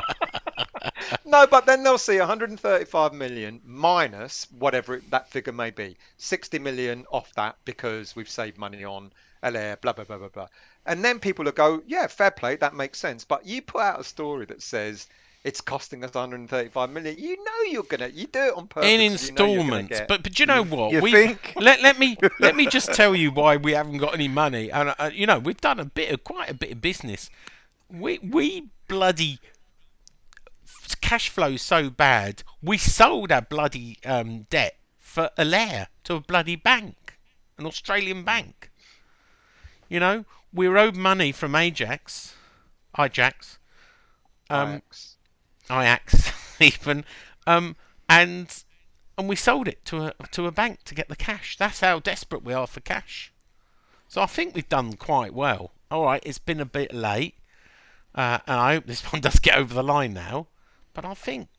no, 1.25 1.47
but 1.47 1.65
then 1.65 1.81
they'll 1.83 1.97
see 1.97 2.19
135 2.19 3.13
million 3.13 3.59
minus 3.65 4.47
whatever 4.59 4.95
it, 4.95 5.09
that 5.11 5.29
figure 5.31 5.53
may 5.53 5.71
be, 5.71 5.97
60 6.17 6.59
million 6.59 7.05
off 7.11 7.33
that 7.33 7.57
because 7.65 8.15
we've 8.15 8.29
saved 8.29 8.57
money 8.59 8.83
on 8.83 9.11
LA, 9.43 9.75
blah 9.75 9.93
blah 9.93 10.03
blah 10.03 10.17
blah 10.17 10.29
blah, 10.29 10.47
and 10.87 11.03
then 11.03 11.19
people 11.19 11.45
will 11.45 11.51
go, 11.51 11.83
yeah, 11.85 12.07
fair 12.07 12.31
play, 12.31 12.55
that 12.55 12.73
makes 12.73 12.97
sense. 12.97 13.25
But 13.25 13.45
you 13.45 13.61
put 13.61 13.81
out 13.81 13.99
a 13.99 14.03
story 14.03 14.45
that 14.45 14.61
says 14.61 15.07
it's 15.43 15.59
costing 15.61 16.03
us 16.03 16.13
135 16.13 16.89
million. 16.89 17.17
You 17.19 17.35
know 17.43 17.71
you're 17.71 17.83
gonna, 17.83 18.07
you 18.07 18.27
do 18.27 18.39
it 18.39 18.53
on 18.55 18.67
purpose. 18.67 18.89
in 19.01 19.01
you 19.51 19.63
know. 19.99 20.05
But 20.07 20.23
but 20.23 20.39
you 20.39 20.45
know 20.45 20.63
what? 20.63 20.93
you 20.93 21.01
we 21.01 21.11
think? 21.11 21.53
let 21.59 21.81
let 21.81 21.99
me 21.99 22.17
let 22.39 22.55
me 22.55 22.67
just 22.67 22.93
tell 22.93 23.15
you 23.15 23.31
why 23.31 23.57
we 23.57 23.73
haven't 23.73 23.97
got 23.97 24.13
any 24.13 24.27
money. 24.29 24.71
And 24.71 24.95
uh, 24.97 25.09
you 25.13 25.25
know 25.25 25.39
we've 25.39 25.61
done 25.61 25.79
a 25.79 25.85
bit 25.85 26.11
of 26.11 26.23
quite 26.23 26.49
a 26.49 26.53
bit 26.53 26.71
of 26.71 26.81
business. 26.81 27.29
We 27.89 28.19
we 28.19 28.69
bloody 28.87 29.39
cash 31.01 31.29
flow 31.29 31.57
so 31.57 31.89
bad. 31.89 32.43
We 32.61 32.77
sold 32.77 33.31
our 33.31 33.41
bloody 33.41 33.99
um, 34.05 34.47
debt 34.49 34.77
for 34.97 35.29
a 35.37 35.43
lair 35.43 35.87
to 36.05 36.15
a 36.15 36.21
bloody 36.21 36.55
bank, 36.55 37.17
an 37.57 37.65
Australian 37.65 38.23
bank. 38.23 38.71
You 39.89 39.99
know 39.99 40.25
we're 40.57 40.77
owed 40.77 40.95
money 40.95 41.31
from 41.31 41.55
Ajax, 41.55 42.35
Ajax, 42.99 43.59
um, 44.49 44.69
Ajax. 44.73 45.17
Ajax 45.69 46.31
even, 46.59 47.05
um, 47.45 47.75
and 48.09 48.63
and 49.17 49.29
we 49.29 49.35
sold 49.35 49.67
it 49.67 49.85
to 49.85 50.07
a 50.07 50.13
to 50.31 50.47
a 50.47 50.51
bank 50.51 50.83
to 50.85 50.95
get 50.95 51.07
the 51.07 51.15
cash. 51.15 51.55
That's 51.57 51.79
how 51.79 51.99
desperate 51.99 52.43
we 52.43 52.53
are 52.53 52.67
for 52.67 52.79
cash. 52.79 53.31
So 54.07 54.21
I 54.21 54.25
think 54.25 54.55
we've 54.55 54.67
done 54.67 54.93
quite 54.93 55.33
well. 55.33 55.71
All 55.91 56.05
right, 56.05 56.23
it's 56.25 56.39
been 56.39 56.59
a 56.59 56.65
bit 56.65 56.93
late, 56.93 57.35
uh, 58.15 58.39
and 58.47 58.59
I 58.59 58.73
hope 58.73 58.87
this 58.87 59.01
one 59.13 59.21
does 59.21 59.39
get 59.39 59.57
over 59.57 59.73
the 59.73 59.83
line 59.83 60.13
now. 60.13 60.47
But 60.93 61.05
I 61.05 61.13
think, 61.13 61.49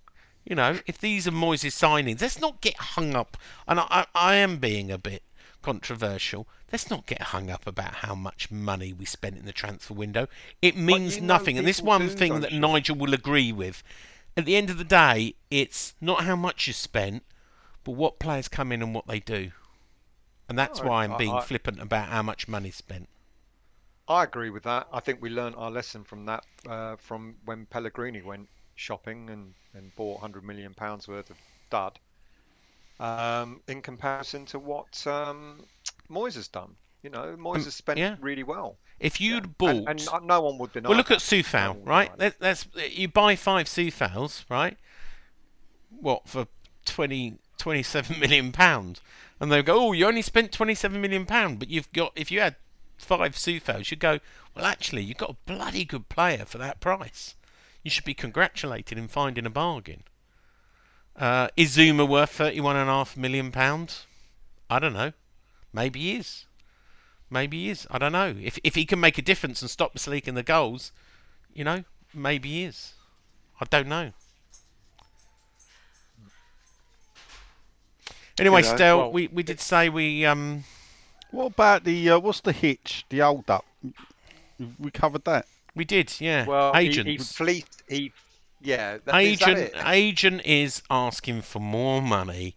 you 0.44 0.56
know, 0.56 0.80
if 0.86 0.98
these 0.98 1.28
are 1.28 1.32
Moyes' 1.32 1.70
signings, 1.70 2.20
let's 2.20 2.40
not 2.40 2.60
get 2.60 2.76
hung 2.76 3.14
up. 3.14 3.36
And 3.68 3.78
I, 3.78 3.86
I, 3.88 4.06
I 4.14 4.34
am 4.36 4.56
being 4.56 4.90
a 4.90 4.98
bit 4.98 5.22
controversial. 5.62 6.48
Let's 6.70 6.90
not 6.90 7.06
get 7.06 7.22
hung 7.22 7.48
up 7.48 7.66
about 7.66 7.96
how 7.96 8.14
much 8.14 8.50
money 8.50 8.92
we 8.92 9.06
spent 9.06 9.38
in 9.38 9.46
the 9.46 9.52
transfer 9.52 9.94
window. 9.94 10.28
It 10.60 10.76
means 10.76 11.20
nothing. 11.20 11.56
And 11.56 11.66
this 11.66 11.80
one 11.80 12.02
do, 12.02 12.08
thing 12.08 12.40
that 12.40 12.52
you? 12.52 12.60
Nigel 12.60 12.96
will 12.96 13.14
agree 13.14 13.52
with. 13.52 13.82
At 14.36 14.44
the 14.44 14.56
end 14.56 14.68
of 14.68 14.76
the 14.78 14.84
day, 14.84 15.34
it's 15.50 15.94
not 16.00 16.24
how 16.24 16.36
much 16.36 16.66
you 16.66 16.72
spent, 16.74 17.22
but 17.84 17.92
what 17.92 18.18
players 18.18 18.48
come 18.48 18.70
in 18.70 18.82
and 18.82 18.94
what 18.94 19.06
they 19.06 19.18
do. 19.20 19.52
And 20.48 20.58
that's 20.58 20.80
No, 20.82 20.88
why 20.88 21.04
I'm 21.04 21.14
I- 21.14 21.18
being 21.18 21.34
I- 21.34 21.40
flippant 21.40 21.80
about 21.80 22.08
how 22.08 22.22
much 22.22 22.48
money 22.48 22.70
spent. 22.70 23.08
I 24.06 24.24
agree 24.24 24.48
with 24.48 24.62
that. 24.62 24.88
I 24.90 25.00
think 25.00 25.20
we 25.20 25.28
learned 25.28 25.56
our 25.56 25.70
lesson 25.70 26.02
from 26.02 26.24
that 26.26 26.44
uh, 26.66 26.96
from 26.96 27.36
when 27.44 27.66
Pellegrini 27.66 28.22
went 28.22 28.48
shopping 28.74 29.28
and, 29.28 29.52
and 29.74 29.94
bought 29.96 30.14
100 30.22 30.44
million 30.44 30.72
pounds 30.72 31.06
worth 31.08 31.28
of 31.28 31.36
dud. 31.68 31.98
Um, 33.00 33.60
in 33.68 33.82
comparison 33.82 34.46
to 34.46 34.58
what 34.58 35.06
um, 35.06 35.64
Moyes 36.10 36.34
has 36.34 36.48
done, 36.48 36.76
you 37.02 37.10
know, 37.10 37.36
Moyes 37.38 37.64
has 37.64 37.74
spent 37.74 37.98
yeah. 37.98 38.16
really 38.20 38.42
well. 38.42 38.78
If 38.98 39.20
you'd 39.20 39.44
And, 39.44 39.58
bought, 39.58 39.84
and 39.86 40.08
uh, 40.12 40.18
no 40.20 40.40
one 40.40 40.58
would 40.58 40.72
deny. 40.72 40.88
well, 40.88 40.98
look 40.98 41.10
at. 41.10 41.18
No 41.32 41.38
Sufal, 41.38 41.68
one 41.68 41.78
would 41.80 41.86
right? 41.86 42.40
Let, 42.40 42.66
you 42.90 43.08
buy 43.08 43.36
five 43.36 43.66
Sufals, 43.66 44.44
right? 44.48 44.76
What 45.90 46.28
for 46.28 46.46
20, 46.84 47.38
27 47.58 48.18
million 48.20 48.52
pounds, 48.52 49.00
and 49.40 49.52
they 49.52 49.62
go, 49.62 49.88
oh, 49.88 49.92
you 49.92 50.06
only 50.06 50.22
spent 50.22 50.52
twenty 50.52 50.74
seven 50.74 51.00
million 51.00 51.26
pound, 51.26 51.58
but 51.58 51.68
you've 51.68 51.92
got 51.92 52.12
if 52.16 52.30
you 52.30 52.40
had 52.40 52.56
five 52.96 53.34
Sufals, 53.34 53.90
you'd 53.90 54.00
go, 54.00 54.18
well, 54.54 54.64
actually, 54.64 55.02
you've 55.02 55.16
got 55.18 55.30
a 55.30 55.36
bloody 55.46 55.84
good 55.84 56.08
player 56.08 56.44
for 56.44 56.58
that 56.58 56.80
price. 56.80 57.36
You 57.84 57.90
should 57.90 58.04
be 58.04 58.14
congratulated 58.14 58.98
in 58.98 59.06
finding 59.08 59.46
a 59.46 59.50
bargain. 59.50 60.02
Uh, 61.14 61.48
is 61.56 61.76
Zouma 61.76 62.08
worth 62.08 62.30
thirty-one 62.30 62.76
and 62.76 62.88
a 62.88 62.92
half 62.92 63.16
million 63.16 63.52
pounds? 63.52 64.06
I 64.68 64.78
don't 64.78 64.92
know. 64.92 65.12
Maybe 65.72 66.00
he 66.00 66.16
is. 66.16 66.46
Maybe 67.30 67.64
he 67.64 67.70
is. 67.70 67.86
I 67.90 67.98
don't 67.98 68.12
know. 68.12 68.34
If 68.40 68.58
if 68.64 68.74
he 68.74 68.84
can 68.86 69.00
make 69.00 69.18
a 69.18 69.22
difference 69.22 69.60
and 69.62 69.70
stop 69.70 69.94
us 69.94 70.06
leaking 70.06 70.34
the 70.34 70.42
goals, 70.42 70.92
you 71.54 71.64
know, 71.64 71.84
maybe 72.14 72.48
he 72.48 72.64
is. 72.64 72.94
I 73.60 73.64
don't 73.66 73.88
know. 73.88 74.12
Anyway, 78.38 78.60
You 78.62 78.68
know, 78.68 78.74
Stel, 78.76 78.98
well- 78.98 79.12
we, 79.12 79.26
we 79.28 79.42
did 79.42 79.60
say 79.60 79.88
we 79.88 80.24
um 80.24 80.64
What 81.30 81.46
about 81.46 81.84
the 81.84 82.10
uh, 82.10 82.18
what's 82.18 82.40
the 82.40 82.52
hitch? 82.52 83.04
The 83.08 83.18
hold 83.18 83.50
up. 83.50 83.64
We 84.78 84.90
covered 84.90 85.24
that. 85.24 85.46
we 85.74 85.84
did, 85.84 86.20
yeah. 86.20 86.46
Well, 86.46 86.72
he- 86.74 86.80
agent. 86.80 87.08
He, 87.08 87.18
fleeced. 87.18 87.82
He, 87.88 88.12
yeah. 88.60 88.98
That, 89.04 89.22
is 89.22 89.38
that 89.40 89.48
agent 89.48 89.58
it? 89.58 89.74
agent 89.86 90.42
is 90.44 90.82
asking 90.90 91.42
for 91.42 91.60
more 91.60 92.00
money. 92.02 92.56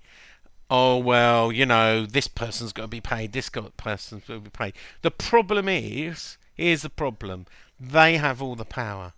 Oh 0.74 0.98
well, 0.98 1.52
you 1.52 1.66
know 1.66 2.06
this 2.06 2.30
person's 2.30 2.72
got 2.72 2.84
to 2.84 2.88
be 2.88 3.02
paid. 3.02 3.34
This 3.34 3.50
got- 3.50 3.76
person's 3.76 4.24
got 4.24 4.36
to 4.36 4.40
be 4.40 4.50
paid. 4.50 4.74
The 5.02 5.12
problem 5.12 5.68
is, 5.68 6.38
here's 6.56 6.82
the 6.82 6.90
problem: 6.90 7.46
they 7.78 8.16
have 8.16 8.42
all 8.42 8.56
the 8.56 8.64
power. 8.66 9.12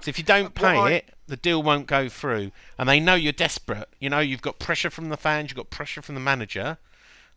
So 0.00 0.08
if 0.08 0.18
you 0.18 0.24
don't 0.24 0.60
Well, 0.60 0.72
pay 0.72 0.78
I- 0.78 0.90
it, 0.98 1.14
the 1.28 1.36
deal 1.36 1.62
won't 1.62 1.86
go 1.86 2.08
through, 2.08 2.50
and 2.76 2.88
they 2.88 2.98
know 2.98 3.14
you're 3.14 3.32
desperate. 3.32 3.88
You 4.00 4.10
know 4.10 4.18
you've 4.18 4.42
got 4.42 4.58
pressure 4.58 4.90
from 4.90 5.08
the 5.08 5.16
fans, 5.16 5.50
you've 5.50 5.56
got 5.56 5.70
pressure 5.70 6.02
from 6.02 6.16
the 6.16 6.20
manager, 6.20 6.78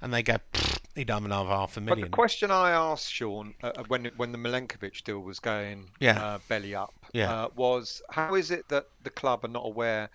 and 0.01 0.11
they 0.11 0.23
go, 0.23 0.37
"Pfft, 0.51 0.79
"Need 0.95 1.11
another 1.11 1.47
half 1.49 1.77
a 1.77 1.81
But 1.81 2.01
the 2.01 2.09
question 2.09 2.49
I 2.49 2.71
asked 2.71 3.13
Sean 3.13 3.53
uh, 3.61 3.67
uh, 3.75 3.83
when 3.87 4.05
when 4.17 4.31
the 4.31 4.39
Milenkovic 4.39 5.03
deal 5.03 5.19
was 5.19 5.37
going 5.39 5.91
Yeah. 5.99 6.19
uh, 6.19 6.39
belly 6.47 6.73
up 6.73 6.95
Yeah. 7.13 7.31
uh, 7.31 7.49
was 7.55 8.01
how 8.09 8.33
is 8.33 8.49
it 8.49 8.67
that 8.69 8.87
the 9.03 9.11
club 9.11 9.45
are 9.45 9.49
not 9.49 9.67
aware? 9.67 10.09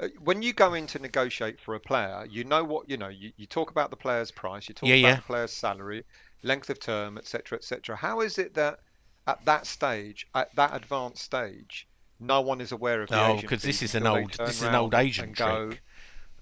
Uh, 0.00 0.08
when 0.20 0.42
you 0.42 0.52
go 0.52 0.74
in 0.74 0.86
to 0.86 0.98
negotiate 0.98 1.60
for 1.60 1.74
a 1.74 1.80
player, 1.80 2.26
you 2.30 2.44
know 2.44 2.62
what 2.64 2.88
you 2.88 2.96
know. 2.96 3.08
You, 3.08 3.32
you 3.36 3.46
talk 3.46 3.70
about 3.70 3.90
the 3.90 3.96
player's 3.96 4.30
price, 4.30 4.68
you 4.68 4.74
talk 4.74 4.88
Yeah, 4.88 4.96
about 4.96 5.08
yeah. 5.08 5.16
the 5.16 5.22
player's 5.22 5.52
salary, 5.52 6.04
length 6.42 6.70
of 6.70 6.78
term, 6.78 7.18
etc., 7.18 7.58
etc. 7.58 7.96
How 7.96 8.20
is 8.20 8.38
it 8.38 8.54
that 8.54 8.80
at 9.26 9.44
that 9.44 9.66
stage, 9.66 10.26
at 10.34 10.54
that 10.56 10.74
advanced 10.74 11.22
stage, 11.22 11.88
no 12.20 12.40
one 12.40 12.60
is 12.60 12.72
aware 12.72 13.02
of 13.02 13.08
the 13.10 13.16
No, 13.16 13.40
because 13.40 13.62
this 13.62 13.82
is 13.82 13.94
an 13.94 14.06
old 14.06 14.32
this 14.34 14.56
is 14.56 14.62
an 14.62 14.74
old 14.74 14.94
and 14.94 15.36
go, 15.36 15.68
trick. 15.68 15.82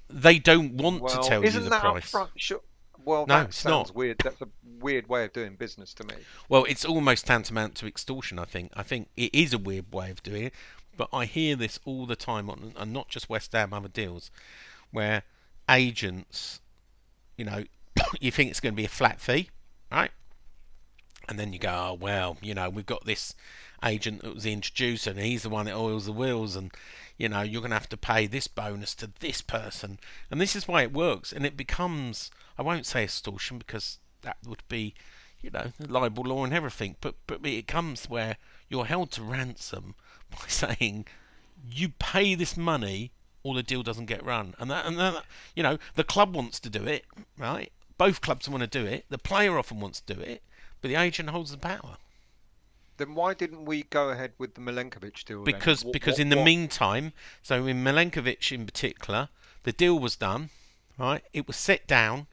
They 0.09 0.38
don't 0.38 0.74
want 0.74 1.02
well, 1.02 1.22
to 1.22 1.28
tell 1.28 1.42
isn't 1.42 1.59
you 1.59 1.64
the 1.64 1.70
that 1.70 1.80
price. 1.80 2.11
upfront? 2.11 2.28
Sure. 2.36 2.61
Well, 3.04 3.26
No, 3.26 3.38
that 3.38 3.48
it's 3.48 3.59
sounds 3.59 3.88
not. 3.90 3.96
weird. 3.96 4.18
That's 4.22 4.40
a 4.40 4.48
weird 4.80 5.09
way 5.09 5.24
of 5.24 5.32
doing 5.32 5.54
business 5.54 5.94
to 5.94 6.04
me. 6.04 6.14
Well, 6.48 6.64
it's 6.64 6.84
almost 6.84 7.26
tantamount 7.26 7.76
to 7.76 7.86
extortion. 7.86 8.38
I 8.38 8.44
think. 8.44 8.72
I 8.74 8.82
think 8.82 9.09
it 9.16 9.34
is 9.34 9.52
a 9.52 9.59
weird 9.59 9.92
way 9.92 10.11
of 10.11 10.22
doing 10.22 10.44
it, 10.44 10.54
but 10.97 11.09
I 11.12 11.24
hear 11.26 11.57
this 11.57 11.78
all 11.84 12.07
the 12.07 12.16
time 12.16 12.49
on, 12.49 12.72
and 12.76 12.92
not 12.92 13.09
just 13.09 13.28
West 13.28 13.53
Ham, 13.53 13.72
other 13.72 13.88
deals, 13.88 14.30
where 14.90 15.22
agents, 15.68 16.61
you 17.36 17.44
know, 17.44 17.64
you 18.20 18.30
think 18.30 18.51
it's 18.51 18.61
going 18.61 18.74
to 18.74 18.76
be 18.76 18.84
a 18.84 18.88
flat 18.88 19.20
fee, 19.20 19.51
right? 19.90 20.11
And 21.28 21.38
then 21.38 21.53
you 21.53 21.59
go, 21.59 21.70
oh 21.70 21.99
well, 22.01 22.36
you 22.40 22.55
know, 22.55 22.70
we've 22.70 22.86
got 22.86 23.05
this 23.05 23.34
agent 23.84 24.22
that 24.22 24.34
was 24.34 24.44
the 24.44 24.53
introducer, 24.53 25.11
and 25.11 25.18
he's 25.18 25.42
the 25.42 25.51
one 25.51 25.66
that 25.66 25.76
oils 25.76 26.07
the 26.07 26.12
wheels, 26.12 26.57
and 26.57 26.72
you 27.18 27.28
know, 27.28 27.42
you're 27.42 27.62
going 27.62 27.70
to 27.70 27.76
have 27.76 27.88
to 27.88 27.97
pay 27.97 28.26
this 28.26 28.47
bonus 28.47 28.94
to 28.97 29.11
this 29.20 29.40
person, 29.40 29.99
and 30.30 30.40
this 30.40 30.55
is 30.55 30.68
why 30.68 30.82
it 30.82 30.92
works, 30.92 31.32
and 31.32 31.44
it 31.44 31.57
becomes, 31.57 32.30
I 32.59 32.62
won't 32.62 32.86
say 32.86 33.05
extortion 33.05 33.59
because 33.59 33.99
that 34.22 34.36
would 34.47 34.62
be, 34.68 34.94
you 35.40 35.51
know, 35.51 35.72
libel 35.88 36.24
law 36.24 36.44
and 36.44 36.55
everything, 36.55 36.97
but 37.01 37.14
but 37.26 37.44
it 37.44 37.66
comes 37.66 38.09
where 38.09 38.36
you're 38.68 38.86
held 38.86 39.11
to 39.12 39.22
ransom 39.22 39.94
by 40.31 40.47
saying 40.49 41.07
you 41.68 41.91
pay 41.99 42.35
this 42.35 42.57
money 42.57 43.11
or 43.43 43.55
the 43.55 43.62
deal 43.62 43.83
doesn't 43.83 44.07
get 44.07 44.24
run. 44.24 44.55
And 44.59 44.70
that, 44.70 44.87
and 44.87 44.99
that, 44.99 45.24
you 45.55 45.62
know, 45.62 45.79
the 45.95 46.05
club 46.05 46.35
wants 46.35 46.59
to 46.61 46.70
do 46.70 46.85
it, 46.85 47.05
right? 47.39 47.70
Both 47.99 48.20
clubs 48.20 48.49
want 48.49 48.62
to 48.62 48.66
do 48.66 48.85
it. 48.85 49.05
The 49.09 49.18
player 49.18 49.59
often 49.59 49.81
wants 49.81 50.01
to 50.01 50.14
do 50.14 50.20
it, 50.20 50.43
but 50.81 50.89
the 50.89 50.97
agent 50.97 51.31
holds 51.31 51.51
the 51.51 51.57
power. 51.57 51.97
Then 52.97 53.14
why 53.14 53.35
didn't 53.35 53.64
we 53.64 53.85
go 53.85 54.09
ahead 54.11 54.33
with 54.38 54.55
the 54.55 54.61
Milenkovic 54.61 55.25
deal? 55.25 55.45
Because 55.45 55.84
What- 55.84 55.92
because 55.92 56.14
what- 56.14 56.21
in 56.21 56.30
the 56.30 56.37
what- 56.37 56.45
meantime, 56.45 57.13
so 57.42 57.67
in 57.67 57.84
Milenkovic 57.84 58.50
in 58.53 58.64
particular, 58.64 59.29
the 59.64 59.72
deal 59.72 59.99
was 59.99 60.17
done, 60.17 60.50
right? 60.99 61.22
It 61.33 61.46
was 61.46 61.57
set 61.57 61.87
down. 61.87 62.26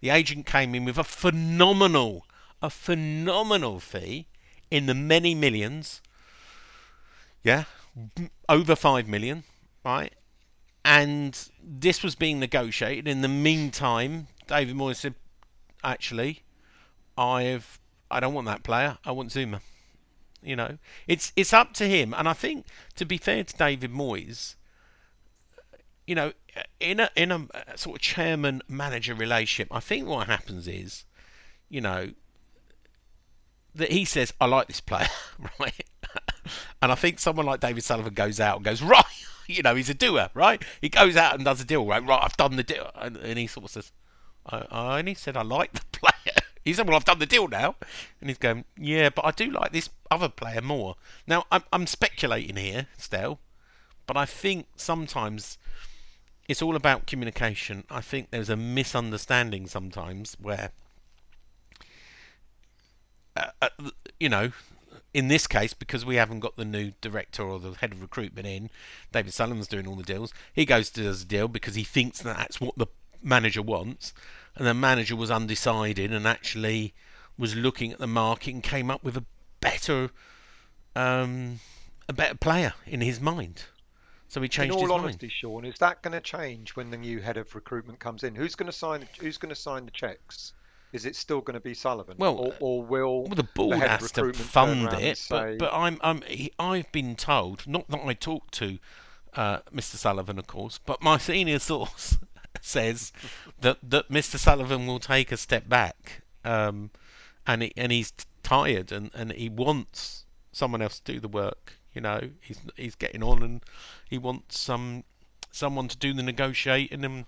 The 0.00 0.10
agent 0.10 0.46
came 0.46 0.74
in 0.74 0.84
with 0.84 0.98
a 0.98 1.04
phenomenal, 1.04 2.26
a 2.60 2.70
phenomenal 2.70 3.80
fee 3.80 4.26
in 4.70 4.86
the 4.86 4.94
many 4.94 5.34
millions. 5.34 6.00
Yeah, 7.42 7.64
over 8.48 8.76
five 8.76 9.08
million, 9.08 9.44
right? 9.84 10.12
And 10.84 11.38
this 11.62 12.02
was 12.02 12.14
being 12.14 12.38
negotiated. 12.40 13.06
In 13.06 13.20
the 13.20 13.28
meantime, 13.28 14.28
David 14.46 14.76
Moyes 14.76 14.96
said, 14.96 15.14
"Actually, 15.84 16.42
I've 17.16 17.78
I 18.10 18.20
don't 18.20 18.34
want 18.34 18.46
that 18.46 18.62
player. 18.62 18.98
I 19.04 19.12
want 19.12 19.30
Zouma." 19.30 19.60
You 20.42 20.56
know, 20.56 20.78
it's 21.06 21.32
it's 21.36 21.52
up 21.52 21.74
to 21.74 21.88
him. 21.88 22.14
And 22.14 22.28
I 22.28 22.32
think, 22.32 22.66
to 22.96 23.04
be 23.04 23.18
fair 23.18 23.44
to 23.44 23.56
David 23.56 23.92
Moyes, 23.92 24.54
you 26.06 26.14
know, 26.14 26.32
in 26.80 27.00
a 27.00 27.10
in 27.16 27.30
a 27.32 27.46
sort 27.76 27.96
of 27.96 28.02
chairman 28.02 28.62
manager 28.68 29.14
relationship, 29.14 29.68
I 29.70 29.80
think 29.80 30.08
what 30.08 30.26
happens 30.26 30.66
is, 30.68 31.04
you 31.68 31.80
know, 31.80 32.12
that 33.74 33.92
he 33.92 34.04
says, 34.04 34.32
"I 34.40 34.46
like 34.46 34.68
this 34.68 34.80
player," 34.80 35.08
right? 35.58 35.84
And 36.82 36.92
I 36.92 36.94
think 36.94 37.18
someone 37.18 37.46
like 37.46 37.60
David 37.60 37.84
Sullivan 37.84 38.14
goes 38.14 38.40
out 38.40 38.56
and 38.56 38.64
goes, 38.64 38.82
"Right." 38.82 39.04
You 39.50 39.62
know, 39.62 39.74
he's 39.74 39.88
a 39.88 39.94
doer, 39.94 40.28
right? 40.34 40.62
He 40.82 40.90
goes 40.90 41.16
out 41.16 41.34
and 41.34 41.42
does 41.42 41.58
a 41.58 41.64
deal, 41.64 41.86
right? 41.86 42.06
Right, 42.06 42.20
I've 42.22 42.36
done 42.36 42.56
the 42.56 42.62
deal. 42.62 42.90
And, 42.94 43.16
and 43.16 43.38
he 43.38 43.46
sort 43.46 43.64
of 43.64 43.70
says, 43.70 43.92
I, 44.44 44.66
I 44.70 44.98
only 44.98 45.14
said 45.14 45.38
I 45.38 45.42
like 45.42 45.72
the 45.72 45.80
player. 45.92 46.36
He 46.64 46.74
said, 46.74 46.86
"Well, 46.86 46.96
I've 46.96 47.06
done 47.06 47.18
the 47.18 47.24
deal 47.24 47.48
now," 47.48 47.76
and 48.20 48.28
he's 48.28 48.36
going, 48.36 48.66
"Yeah, 48.76 49.08
but 49.08 49.24
I 49.24 49.30
do 49.30 49.50
like 49.50 49.72
this 49.72 49.88
other 50.10 50.28
player 50.28 50.60
more." 50.60 50.96
Now, 51.26 51.44
I'm 51.50 51.62
I'm 51.72 51.86
speculating 51.86 52.56
here, 52.56 52.88
still, 52.98 53.38
but 54.06 54.18
I 54.18 54.26
think 54.26 54.66
sometimes 54.76 55.56
it's 56.48 56.62
all 56.62 56.76
about 56.76 57.06
communication. 57.06 57.84
I 57.90 58.00
think 58.00 58.30
there's 58.30 58.48
a 58.50 58.56
misunderstanding 58.56 59.66
sometimes 59.66 60.36
where, 60.40 60.72
uh, 63.36 63.50
uh, 63.62 63.68
you 64.18 64.28
know, 64.28 64.52
in 65.14 65.28
this 65.28 65.46
case, 65.46 65.74
because 65.74 66.04
we 66.04 66.16
haven't 66.16 66.40
got 66.40 66.56
the 66.56 66.64
new 66.64 66.92
director 67.00 67.42
or 67.42 67.58
the 67.58 67.72
head 67.72 67.92
of 67.92 68.02
recruitment 68.02 68.46
in, 68.46 68.70
David 69.12 69.32
Sullivan's 69.32 69.68
doing 69.68 69.86
all 69.86 69.96
the 69.96 70.02
deals. 70.02 70.32
He 70.52 70.64
goes 70.64 70.90
to 70.90 71.02
does 71.02 71.22
a 71.22 71.26
deal 71.26 71.48
because 71.48 71.74
he 71.74 71.84
thinks 71.84 72.20
that 72.22 72.36
that's 72.36 72.60
what 72.60 72.76
the 72.76 72.86
manager 73.22 73.62
wants, 73.62 74.12
and 74.54 74.66
the 74.66 74.74
manager 74.74 75.16
was 75.16 75.30
undecided 75.30 76.12
and 76.12 76.26
actually 76.26 76.94
was 77.38 77.54
looking 77.54 77.92
at 77.92 77.98
the 77.98 78.06
market 78.06 78.52
and 78.52 78.62
came 78.62 78.90
up 78.90 79.02
with 79.02 79.16
a 79.16 79.24
better, 79.60 80.10
um, 80.94 81.60
a 82.08 82.12
better 82.12 82.34
player 82.34 82.74
in 82.86 83.00
his 83.00 83.20
mind. 83.20 83.64
So 84.28 84.42
he 84.42 84.48
changed 84.48 84.74
In 84.76 84.82
all 84.82 84.92
honesty, 84.92 85.26
mind. 85.26 85.32
Sean, 85.32 85.64
is 85.64 85.78
that 85.78 86.02
going 86.02 86.12
to 86.12 86.20
change 86.20 86.76
when 86.76 86.90
the 86.90 86.98
new 86.98 87.20
head 87.20 87.38
of 87.38 87.54
recruitment 87.54 87.98
comes 87.98 88.24
in? 88.24 88.34
Who's 88.34 88.54
going 88.54 88.70
to 88.70 88.76
sign? 88.76 89.08
Who's 89.20 89.38
going 89.38 89.48
to 89.48 89.60
sign 89.60 89.86
the 89.86 89.90
checks? 89.90 90.52
Is 90.92 91.04
it 91.04 91.16
still 91.16 91.40
going 91.40 91.54
to 91.54 91.60
be 91.60 91.74
Sullivan? 91.74 92.16
Well, 92.18 92.36
or, 92.36 92.54
or 92.60 92.82
will 92.82 93.22
Well, 93.24 93.34
the 93.34 93.42
board 93.42 93.74
of 93.74 93.82
has 93.82 94.12
to 94.12 94.32
fund 94.32 94.92
it, 94.94 95.18
say- 95.18 95.56
but, 95.56 95.58
but 95.58 95.74
I'm, 95.74 95.98
I'm, 96.02 96.22
he, 96.22 96.52
I've 96.58 96.90
been 96.92 97.14
told, 97.14 97.66
not 97.66 97.88
that 97.88 98.00
I 98.04 98.14
talked 98.14 98.54
to 98.54 98.78
uh, 99.34 99.58
Mr. 99.74 99.96
Sullivan, 99.96 100.38
of 100.38 100.46
course, 100.46 100.78
but 100.84 101.02
my 101.02 101.18
senior 101.18 101.58
source 101.70 102.16
says 102.60 103.12
that, 103.60 103.78
that 103.82 104.08
Mr. 104.10 104.38
Sullivan 104.38 104.86
will 104.86 104.98
take 104.98 105.30
a 105.30 105.36
step 105.36 105.68
back, 105.68 106.22
um, 106.44 106.90
and 107.46 107.62
he, 107.62 107.72
and 107.76 107.92
he's 107.92 108.12
tired, 108.42 108.90
and, 108.90 109.10
and 109.14 109.32
he 109.32 109.48
wants 109.48 110.24
someone 110.52 110.80
else 110.82 111.00
to 111.00 111.12
do 111.12 111.20
the 111.20 111.28
work. 111.28 111.74
You 111.94 112.02
know, 112.02 112.30
he's 112.40 112.60
he's 112.76 112.94
getting 112.94 113.22
on, 113.22 113.42
and 113.42 113.62
he 114.08 114.18
wants 114.18 114.58
some 114.58 115.04
someone 115.50 115.88
to 115.88 115.96
do 115.96 116.12
the 116.14 116.22
negotiating 116.22 117.04
and. 117.04 117.26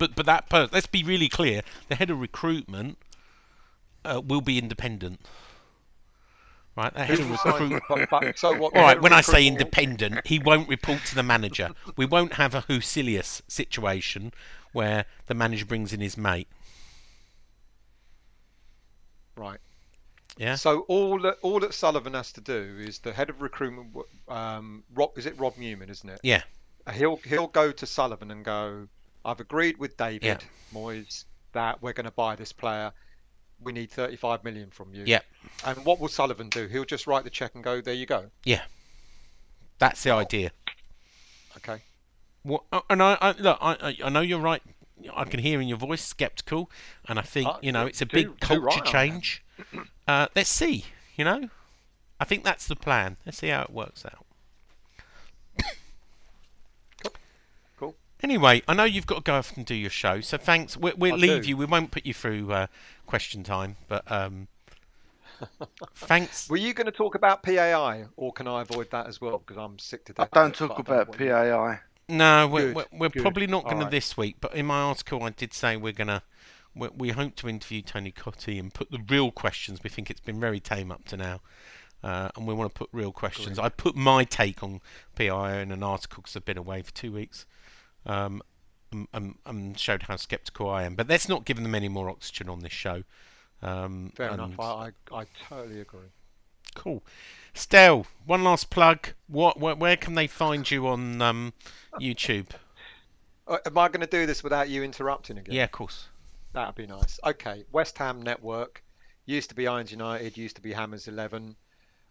But 0.00 0.16
but 0.16 0.24
that 0.26 0.48
per- 0.48 0.70
let's 0.72 0.86
be 0.86 1.04
really 1.04 1.28
clear. 1.28 1.60
The 1.88 1.94
head 1.94 2.08
of 2.08 2.20
recruitment 2.20 2.96
uh, 4.02 4.22
will 4.24 4.40
be 4.40 4.58
independent. 4.58 5.20
Right, 6.74 6.92
the 6.94 7.04
head 7.04 7.20
of 7.20 7.28
will 7.28 7.36
recruitment. 7.36 7.82
but- 7.86 8.10
but- 8.10 8.38
so 8.38 8.56
what, 8.56 8.74
All 8.74 8.82
right, 8.82 9.00
when 9.00 9.12
I 9.12 9.20
say 9.20 9.46
independent, 9.46 10.26
he 10.26 10.38
won't 10.38 10.68
report 10.70 11.04
to 11.06 11.14
the 11.14 11.22
manager. 11.22 11.70
We 11.96 12.06
won't 12.06 12.32
have 12.34 12.54
a 12.54 12.62
Husillos 12.62 13.42
situation 13.46 14.32
where 14.72 15.04
the 15.26 15.34
manager 15.34 15.66
brings 15.66 15.92
in 15.92 16.00
his 16.00 16.16
mate. 16.16 16.48
Right. 19.36 19.60
Yeah. 20.38 20.54
So 20.54 20.80
all 20.88 21.18
that 21.20 21.36
all 21.42 21.60
that 21.60 21.74
Sullivan 21.74 22.14
has 22.14 22.32
to 22.32 22.40
do 22.40 22.76
is 22.78 23.00
the 23.00 23.12
head 23.12 23.28
of 23.28 23.42
recruitment. 23.42 23.94
Um, 24.28 24.84
Rob, 24.94 25.10
is 25.18 25.26
it 25.26 25.38
Rob 25.38 25.58
Newman, 25.58 25.90
isn't 25.90 26.08
it? 26.08 26.20
Yeah. 26.22 26.42
He'll 26.94 27.16
he'll 27.16 27.48
go 27.48 27.70
to 27.72 27.84
Sullivan 27.86 28.30
and 28.30 28.42
go. 28.44 28.88
I've 29.24 29.40
agreed 29.40 29.78
with 29.78 29.96
David 29.96 30.22
Yeah. 30.24 30.38
Moyes 30.74 31.24
that 31.52 31.82
we're 31.82 31.92
going 31.92 32.04
to 32.04 32.10
buy 32.12 32.36
this 32.36 32.52
player. 32.52 32.92
We 33.62 33.72
need 33.72 33.90
35 33.90 34.42
million 34.44 34.70
from 34.70 34.94
you. 34.94 35.04
Yeah. 35.06 35.20
And 35.64 35.84
what 35.84 36.00
will 36.00 36.08
Sullivan 36.08 36.48
do? 36.48 36.66
He'll 36.66 36.84
just 36.84 37.06
write 37.06 37.24
the 37.24 37.30
check 37.30 37.54
and 37.54 37.62
go, 37.62 37.80
there 37.80 37.92
you 37.94 38.06
go. 38.06 38.26
Yeah. 38.44 38.62
That's 39.78 40.02
the 40.02 40.10
idea. 40.12 40.50
Okay. 41.58 41.82
What, 42.42 42.62
uh, 42.72 42.80
and 42.88 43.02
I, 43.02 43.18
I 43.20 43.32
look, 43.32 43.58
I, 43.60 43.96
I- 44.02 44.08
know 44.08 44.20
you're 44.20 44.38
right. 44.40 44.62
I 45.14 45.24
can 45.24 45.40
hear 45.40 45.60
in 45.60 45.68
your 45.68 45.78
voice 45.78 46.04
skeptical, 46.04 46.70
and 47.08 47.18
I 47.18 47.22
think 47.22 47.48
Uh, 47.48 47.56
you 47.62 47.72
know 47.72 47.86
it's 47.86 48.02
a 48.02 48.04
too- 48.06 48.16
big 48.28 48.40
culture 48.40 48.60
right 48.60 48.84
change. 48.84 49.42
Uh, 50.06 50.26
let's 50.36 50.50
see. 50.50 50.84
You 51.16 51.24
know, 51.24 51.48
I 52.18 52.24
think 52.24 52.44
that's 52.44 52.66
the 52.66 52.76
plan. 52.76 53.16
Let's 53.24 53.38
see 53.38 53.48
how 53.48 53.62
it 53.62 53.70
works 53.70 54.04
out. 54.04 54.26
Anyway, 58.22 58.62
I 58.68 58.74
know 58.74 58.84
you've 58.84 59.06
got 59.06 59.16
to 59.16 59.22
go 59.22 59.34
off 59.34 59.56
and 59.56 59.64
do 59.64 59.74
your 59.74 59.90
show, 59.90 60.20
so 60.20 60.36
thanks. 60.36 60.76
We, 60.76 60.92
we'll 60.96 61.14
I 61.14 61.16
leave 61.16 61.42
do. 61.44 61.48
you. 61.50 61.56
We 61.56 61.64
won't 61.64 61.90
put 61.90 62.04
you 62.04 62.12
through 62.14 62.52
uh, 62.52 62.66
question 63.06 63.42
time, 63.42 63.76
but 63.88 64.10
um, 64.10 64.48
thanks. 65.94 66.48
Were 66.50 66.56
you 66.56 66.74
going 66.74 66.86
to 66.86 66.92
talk 66.92 67.14
about 67.14 67.42
PAI, 67.42 68.04
or 68.16 68.32
can 68.32 68.46
I 68.46 68.62
avoid 68.62 68.90
that 68.90 69.06
as 69.06 69.20
well? 69.20 69.38
Because 69.38 69.56
I'm 69.56 69.78
sick 69.78 70.04
to 70.06 70.12
I 70.18 70.24
death. 70.24 70.26
of 70.26 70.30
don't 70.32 70.54
talk 70.54 70.68
but 70.84 70.92
I 70.92 70.96
don't 70.96 71.08
about 71.08 71.20
you- 71.20 71.26
PAI. 71.30 71.80
No, 72.08 72.48
we're, 72.48 72.72
Good, 72.72 72.74
we're, 72.74 72.84
we're 72.92 73.08
good. 73.10 73.22
probably 73.22 73.46
not 73.46 73.64
going 73.64 73.78
to 73.78 73.88
this 73.88 74.16
week, 74.16 74.36
but 74.40 74.52
in 74.54 74.66
my 74.66 74.80
article 74.80 75.22
I 75.22 75.30
did 75.30 75.54
say 75.54 75.76
we're 75.76 75.92
going 75.92 76.08
to. 76.08 76.22
We, 76.74 76.88
we 76.96 77.08
hope 77.10 77.34
to 77.36 77.48
interview 77.48 77.82
Tony 77.82 78.12
Cottee 78.12 78.58
and 78.58 78.72
put 78.74 78.90
the 78.90 79.00
real 79.08 79.30
questions. 79.30 79.80
We 79.82 79.90
think 79.90 80.10
it's 80.10 80.20
been 80.20 80.38
very 80.40 80.60
tame 80.60 80.90
up 80.92 81.04
to 81.06 81.16
now, 81.16 81.40
uh, 82.02 82.30
and 82.36 82.46
we 82.48 82.54
want 82.54 82.72
to 82.74 82.78
put 82.78 82.88
real 82.92 83.12
questions. 83.12 83.58
I 83.58 83.68
put 83.68 83.94
my 83.96 84.24
take 84.24 84.62
on 84.62 84.80
PIO 85.16 85.58
in 85.60 85.70
an 85.72 85.82
article 85.84 86.22
because 86.22 86.34
I've 86.36 86.44
been 86.44 86.58
away 86.58 86.82
for 86.82 86.92
two 86.92 87.12
weeks, 87.12 87.44
um, 88.06 88.42
and, 88.92 89.08
and, 89.12 89.34
and 89.46 89.78
showed 89.78 90.02
how 90.04 90.16
sceptical 90.16 90.68
I 90.68 90.84
am. 90.84 90.94
But 90.94 91.08
let's 91.08 91.28
not 91.28 91.44
give 91.44 91.56
them 91.56 91.74
any 91.74 91.88
more 91.88 92.10
oxygen 92.10 92.48
on 92.48 92.60
this 92.60 92.72
show. 92.72 93.04
Um, 93.62 94.12
Fair 94.14 94.30
and- 94.30 94.40
enough. 94.40 94.60
I, 94.60 94.90
I 95.12 95.20
I 95.20 95.26
totally 95.48 95.80
agree. 95.80 96.08
Cool. 96.74 97.02
Stel, 97.52 98.06
one 98.26 98.44
last 98.44 98.70
plug. 98.70 99.08
What, 99.26 99.58
where, 99.58 99.74
where 99.74 99.96
can 99.96 100.14
they 100.14 100.26
find 100.28 100.70
you 100.70 100.86
on 100.86 101.20
um, 101.20 101.52
YouTube? 102.00 102.46
Uh, 103.46 103.58
am 103.66 103.76
I 103.76 103.88
going 103.88 104.02
to 104.02 104.06
do 104.06 104.24
this 104.24 104.44
without 104.44 104.68
you 104.68 104.84
interrupting 104.84 105.36
again? 105.38 105.54
Yeah, 105.54 105.64
of 105.64 105.72
course. 105.72 106.06
That'd 106.52 106.76
be 106.76 106.86
nice. 106.86 107.18
Okay, 107.24 107.64
West 107.72 107.98
Ham 107.98 108.22
Network 108.22 108.84
used 109.26 109.48
to 109.50 109.54
be 109.54 109.66
Irons 109.66 109.90
United, 109.90 110.36
used 110.36 110.56
to 110.56 110.62
be 110.62 110.72
Hammers 110.72 111.08
11. 111.08 111.56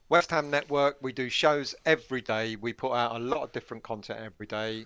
West 0.09 0.31
Ham 0.31 0.49
Network, 0.49 0.97
we 1.01 1.13
do 1.13 1.29
shows 1.29 1.75
every 1.85 2.21
day. 2.21 2.55
We 2.55 2.73
put 2.73 2.93
out 2.93 3.15
a 3.15 3.19
lot 3.19 3.43
of 3.43 3.51
different 3.51 3.83
content 3.83 4.19
every 4.19 4.47
day. 4.47 4.85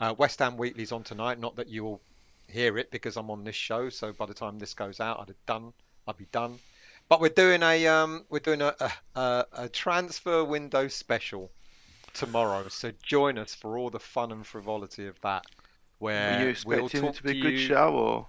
Uh, 0.00 0.14
West 0.16 0.38
Ham 0.38 0.56
Weekly's 0.56 0.92
on 0.92 1.02
tonight. 1.02 1.38
Not 1.38 1.56
that 1.56 1.68
you 1.68 1.84
will 1.84 2.00
hear 2.48 2.78
it 2.78 2.90
because 2.90 3.16
I'm 3.16 3.30
on 3.30 3.44
this 3.44 3.54
show. 3.56 3.88
So 3.90 4.12
by 4.12 4.26
the 4.26 4.34
time 4.34 4.58
this 4.58 4.74
goes 4.74 4.98
out, 5.00 5.20
I'd 5.20 5.28
have 5.28 5.46
done. 5.46 5.72
I'd 6.08 6.16
be 6.16 6.26
done. 6.32 6.58
But 7.08 7.20
we're 7.20 7.28
doing 7.28 7.62
a 7.62 7.86
um, 7.88 8.24
we're 8.30 8.38
doing 8.38 8.62
a, 8.62 8.74
a, 8.80 8.92
a, 9.20 9.46
a 9.64 9.68
transfer 9.68 10.44
window 10.44 10.88
special 10.88 11.50
tomorrow. 12.14 12.66
So 12.68 12.92
join 13.02 13.36
us 13.38 13.54
for 13.54 13.76
all 13.78 13.90
the 13.90 13.98
fun 14.00 14.32
and 14.32 14.46
frivolity 14.46 15.06
of 15.06 15.20
that. 15.22 15.44
Where 15.98 16.38
Are 16.38 16.48
you 16.48 16.54
we'll 16.64 16.86
expecting 16.86 17.04
it 17.10 17.14
to 17.16 17.22
be 17.22 17.38
a 17.38 17.42
good 17.42 17.52
you- 17.52 17.58
show 17.58 17.92
or? 17.92 18.26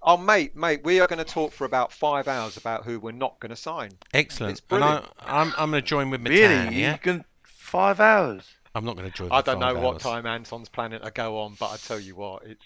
Oh, 0.00 0.16
mate, 0.16 0.54
mate, 0.54 0.84
we 0.84 1.00
are 1.00 1.08
going 1.08 1.18
to 1.18 1.24
talk 1.24 1.50
for 1.52 1.64
about 1.64 1.92
five 1.92 2.28
hours 2.28 2.56
about 2.56 2.84
who 2.84 3.00
we're 3.00 3.10
not 3.10 3.40
going 3.40 3.50
to 3.50 3.56
sign. 3.56 3.90
Excellent. 4.14 4.52
It's 4.52 4.62
And 4.70 4.84
I, 4.84 4.88
brilliant. 4.88 5.12
I'm, 5.18 5.52
I'm 5.58 5.70
going 5.72 5.82
to 5.82 5.86
join 5.88 6.10
with 6.10 6.20
Matan, 6.20 6.66
Really? 6.66 6.80
yeah? 6.82 6.92
You 6.92 6.98
can 6.98 7.24
five 7.42 7.98
hours? 7.98 8.44
I'm 8.78 8.84
not 8.84 8.96
going 8.96 9.10
to 9.10 9.16
join 9.16 9.32
I 9.32 9.38
with 9.38 9.46
don't 9.46 9.58
know 9.58 9.74
five 9.74 9.82
what 9.82 10.00
time 10.00 10.26
Anton's 10.26 10.68
planning 10.68 11.00
to 11.00 11.10
go 11.10 11.40
on, 11.40 11.54
but 11.58 11.70
I 11.70 11.76
tell 11.76 11.98
you 11.98 12.14
what, 12.14 12.44
it's 12.46 12.64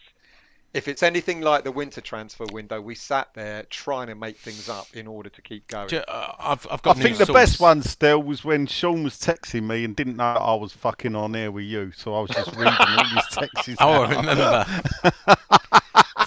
if 0.74 0.88
it's 0.88 1.02
anything 1.02 1.40
like 1.42 1.64
the 1.64 1.72
winter 1.72 2.00
transfer 2.00 2.46
window, 2.50 2.80
we 2.80 2.94
sat 2.94 3.28
there 3.34 3.64
trying 3.64 4.06
to 4.06 4.14
make 4.14 4.38
things 4.38 4.68
up 4.68 4.86
in 4.94 5.06
order 5.06 5.28
to 5.28 5.42
keep 5.42 5.66
going. 5.68 5.88
Ju- 5.88 6.04
uh, 6.08 6.34
I've, 6.38 6.66
I've 6.70 6.80
I 6.86 6.94
think 6.94 7.10
news 7.10 7.18
the 7.18 7.26
source. 7.26 7.34
best 7.34 7.60
one 7.60 7.82
still 7.82 8.22
was 8.22 8.44
when 8.44 8.66
Sean 8.66 9.02
was 9.02 9.18
texting 9.18 9.64
me 9.64 9.84
and 9.84 9.94
didn't 9.94 10.16
know 10.16 10.24
I 10.24 10.54
was 10.54 10.72
fucking 10.72 11.14
on 11.14 11.36
air 11.36 11.50
with 11.50 11.64
you, 11.64 11.92
so 11.92 12.14
I 12.14 12.20
was 12.20 12.30
just 12.30 12.54
reading 12.56 12.74
all 12.78 13.04
his 13.04 13.26
texts. 13.30 13.76
Oh. 13.80 14.02
I 14.02 14.10
remember. 14.10 14.66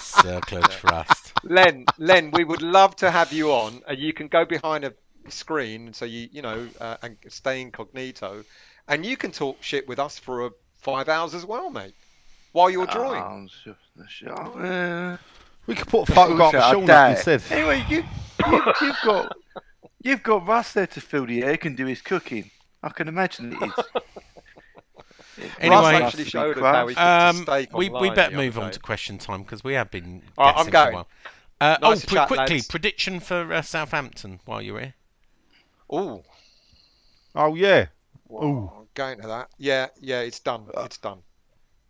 Circle 0.00 0.58
of 0.58 0.70
Trust. 0.70 1.32
Len, 1.44 1.84
Len, 1.98 2.30
we 2.30 2.44
would 2.44 2.62
love 2.62 2.96
to 2.96 3.10
have 3.10 3.32
you 3.32 3.50
on, 3.52 3.82
you 3.96 4.12
can 4.12 4.28
go 4.28 4.44
behind 4.44 4.84
a 4.84 4.94
screen, 5.28 5.92
so 5.92 6.04
you 6.04 6.28
you 6.30 6.42
know, 6.42 6.68
uh, 6.80 6.96
and 7.02 7.16
stay 7.28 7.60
incognito, 7.60 8.44
and 8.88 9.04
you 9.04 9.16
can 9.16 9.30
talk 9.32 9.62
shit 9.62 9.86
with 9.88 9.98
us 9.98 10.18
for 10.18 10.46
uh, 10.46 10.50
five 10.80 11.08
hours 11.08 11.34
as 11.34 11.44
well, 11.44 11.70
mate, 11.70 11.94
while 12.52 12.70
you're 12.70 12.86
drawing. 12.86 13.22
Oh, 13.22 13.46
sure, 13.62 13.76
sure. 14.08 14.32
Uh, 14.62 15.16
We 15.66 15.74
could 15.74 15.88
put 15.88 16.08
a 16.08 16.12
photograph 16.12 16.54
of 16.54 16.60
bullshit, 16.60 16.60
I 16.62 16.72
Sean 16.72 16.90
up 16.90 17.10
instead. 17.16 17.42
Anyway, 17.50 17.84
you, 17.88 18.04
you, 18.46 18.72
you've 18.82 18.96
got 19.04 19.36
you've 20.02 20.22
got 20.22 20.46
Russ 20.46 20.72
there 20.72 20.86
to 20.86 21.00
fill 21.00 21.26
the 21.26 21.42
air, 21.42 21.56
can 21.56 21.74
do 21.74 21.86
his 21.86 22.00
cooking. 22.02 22.50
I 22.82 22.90
can 22.90 23.08
imagine 23.08 23.52
it 23.52 23.62
is. 23.62 23.72
Anyway- 25.60 25.76
Russ 25.76 25.84
Russ 25.84 25.94
actually 25.94 26.02
must 26.02 26.16
be 26.16 26.24
showed 26.30 26.56
us 26.58 26.62
how 26.64 26.86
crap. 26.86 26.88
he 26.88 26.94
cooked 26.94 27.48
a 27.48 27.72
Um, 27.74 27.78
we, 27.78 27.88
we 27.90 28.10
better 28.10 28.34
move 28.36 28.58
on 28.58 28.70
to 28.70 28.80
question 28.80 29.18
time 29.18 29.42
because 29.42 29.62
we 29.62 29.74
have 29.74 29.90
been 29.90 30.22
All 30.38 30.46
right, 30.46 30.54
I'm 30.56 30.70
guessing 30.70 30.72
for 30.72 30.78
a 30.78 30.84
going. 30.84 30.94
while. 30.94 31.08
Uh, 31.60 31.76
Nice 31.82 32.04
oh, 32.04 32.06
pre- 32.08 32.14
chat, 32.16 32.28
quickly, 32.28 32.54
lads. 32.56 32.66
prediction 32.68 33.20
for 33.20 33.52
uh, 33.52 33.60
Southampton 33.62 34.40
while 34.46 34.62
you're 34.62 34.80
here. 34.80 34.94
Ooh. 35.92 36.22
Oh 37.34 37.54
yeah, 37.54 37.86
Wow, 38.28 38.86
going 38.94 39.20
to 39.20 39.26
that. 39.28 39.48
Yeah, 39.58 39.88
yeah, 40.00 40.20
it's 40.20 40.40
done. 40.40 40.66
It's 40.78 40.98
done. 40.98 41.18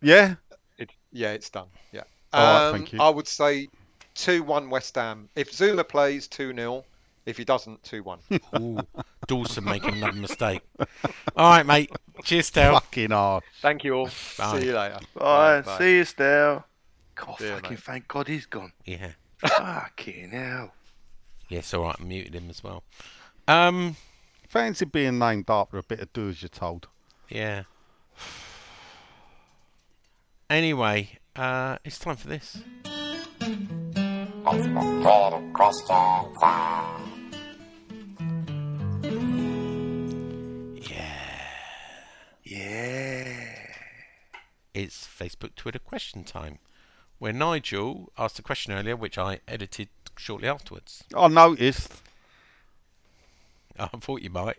yeah. 0.01 0.35
It, 0.77 0.91
yeah, 1.11 1.31
it's 1.31 1.49
done. 1.49 1.67
Yeah. 1.91 2.03
All 2.33 2.43
right, 2.43 2.67
Um, 2.69 2.73
thank 2.75 2.93
you. 2.93 3.01
I 3.01 3.09
would 3.09 3.27
say 3.27 3.67
2 4.15 4.43
1 4.43 4.69
West 4.69 4.95
Ham. 4.95 5.29
If 5.35 5.51
Zouma 5.51 5.87
plays, 5.87 6.27
2 6.27 6.53
0. 6.53 6.85
If 7.25 7.37
he 7.37 7.43
doesn't, 7.43 7.81
2 7.83 8.03
1. 8.03 8.19
Ooh, 8.59 8.79
Dawson 9.27 9.63
making 9.63 9.95
another 9.95 10.17
mistake. 10.17 10.61
All 11.35 11.49
right, 11.49 11.65
mate. 11.65 11.91
Cheers, 12.23 12.51
Del. 12.51 12.73
Fucking 12.73 13.11
hard. 13.11 13.43
Thank 13.61 13.83
you 13.83 13.93
all. 13.95 14.09
Bye. 14.37 14.59
See 14.59 14.67
you 14.67 14.75
later. 14.77 14.99
All 15.19 15.37
right, 15.39 15.65
Bye. 15.65 15.77
see 15.77 15.95
you, 15.97 16.05
Stell. 16.05 16.65
God, 17.15 17.39
See 17.39 17.49
fucking 17.49 17.69
mate. 17.71 17.79
thank 17.79 18.07
God 18.07 18.27
he's 18.27 18.45
gone. 18.45 18.71
Yeah. 18.85 19.11
fucking 19.37 20.29
hell. 20.31 20.71
Yes, 21.49 21.73
all 21.73 21.83
right. 21.83 21.95
I 21.99 22.03
muted 22.03 22.35
him 22.35 22.49
as 22.49 22.63
well. 22.63 22.83
Um, 23.47 23.95
Fancy 24.47 24.85
being 24.85 25.19
named 25.19 25.49
after 25.49 25.77
a 25.77 25.83
bit 25.83 25.99
of 25.99 26.13
do 26.13 26.29
as 26.29 26.41
you're 26.41 26.49
told. 26.49 26.87
yeah. 27.29 27.63
Anyway, 30.49 31.19
uh, 31.35 31.77
it's 31.83 31.99
time 31.99 32.15
for 32.15 32.29
this. 32.29 32.63
Time. 36.39 37.03
Yeah. 42.45 43.49
It's 44.73 45.05
Facebook 45.05 45.55
Twitter 45.55 45.79
question 45.79 46.23
time, 46.23 46.59
where 47.19 47.33
Nigel 47.33 48.13
asked 48.17 48.39
a 48.39 48.41
question 48.41 48.71
earlier, 48.71 48.95
which 48.95 49.17
I 49.17 49.41
edited 49.49 49.89
shortly 50.15 50.47
afterwards. 50.47 51.03
I 51.15 51.27
noticed. 51.27 52.01
I 53.79 53.87
thought 53.87 54.21
you 54.21 54.29
might. 54.29 54.57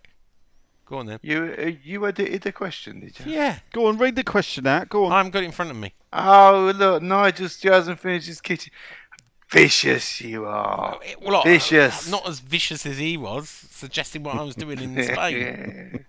Go 0.86 0.98
on 0.98 1.06
then. 1.06 1.18
You 1.22 1.54
uh, 1.58 1.70
you 1.84 2.06
edited 2.06 2.42
the 2.42 2.52
question, 2.52 3.00
did 3.00 3.18
you? 3.20 3.32
Yeah, 3.32 3.58
Go 3.72 3.88
on, 3.88 3.98
read 3.98 4.16
the 4.16 4.24
question 4.24 4.66
out. 4.66 4.88
Go 4.88 5.04
on. 5.04 5.12
I 5.12 5.18
haven't 5.18 5.32
got 5.32 5.42
it 5.42 5.46
in 5.46 5.52
front 5.52 5.70
of 5.70 5.76
me. 5.76 5.92
Oh 6.12 6.72
look, 6.74 7.02
Nigel 7.02 7.48
still 7.50 7.74
hasn't 7.74 8.00
finished 8.00 8.26
his 8.26 8.40
kitchen. 8.40 8.72
Vicious 9.50 10.20
you 10.20 10.44
are. 10.46 10.98
It- 11.04 11.20
well, 11.22 11.36
I- 11.40 11.44
Vicious. 11.44 12.10
Not 12.10 12.26
as 12.28 12.40
vicious 12.40 12.84
as 12.86 12.96
he 12.98 13.16
was, 13.16 13.48
suggesting 13.48 14.22
what 14.22 14.36
I 14.36 14.42
was 14.42 14.54
doing 14.54 14.78
in 14.78 15.02
Spain. 15.04 16.04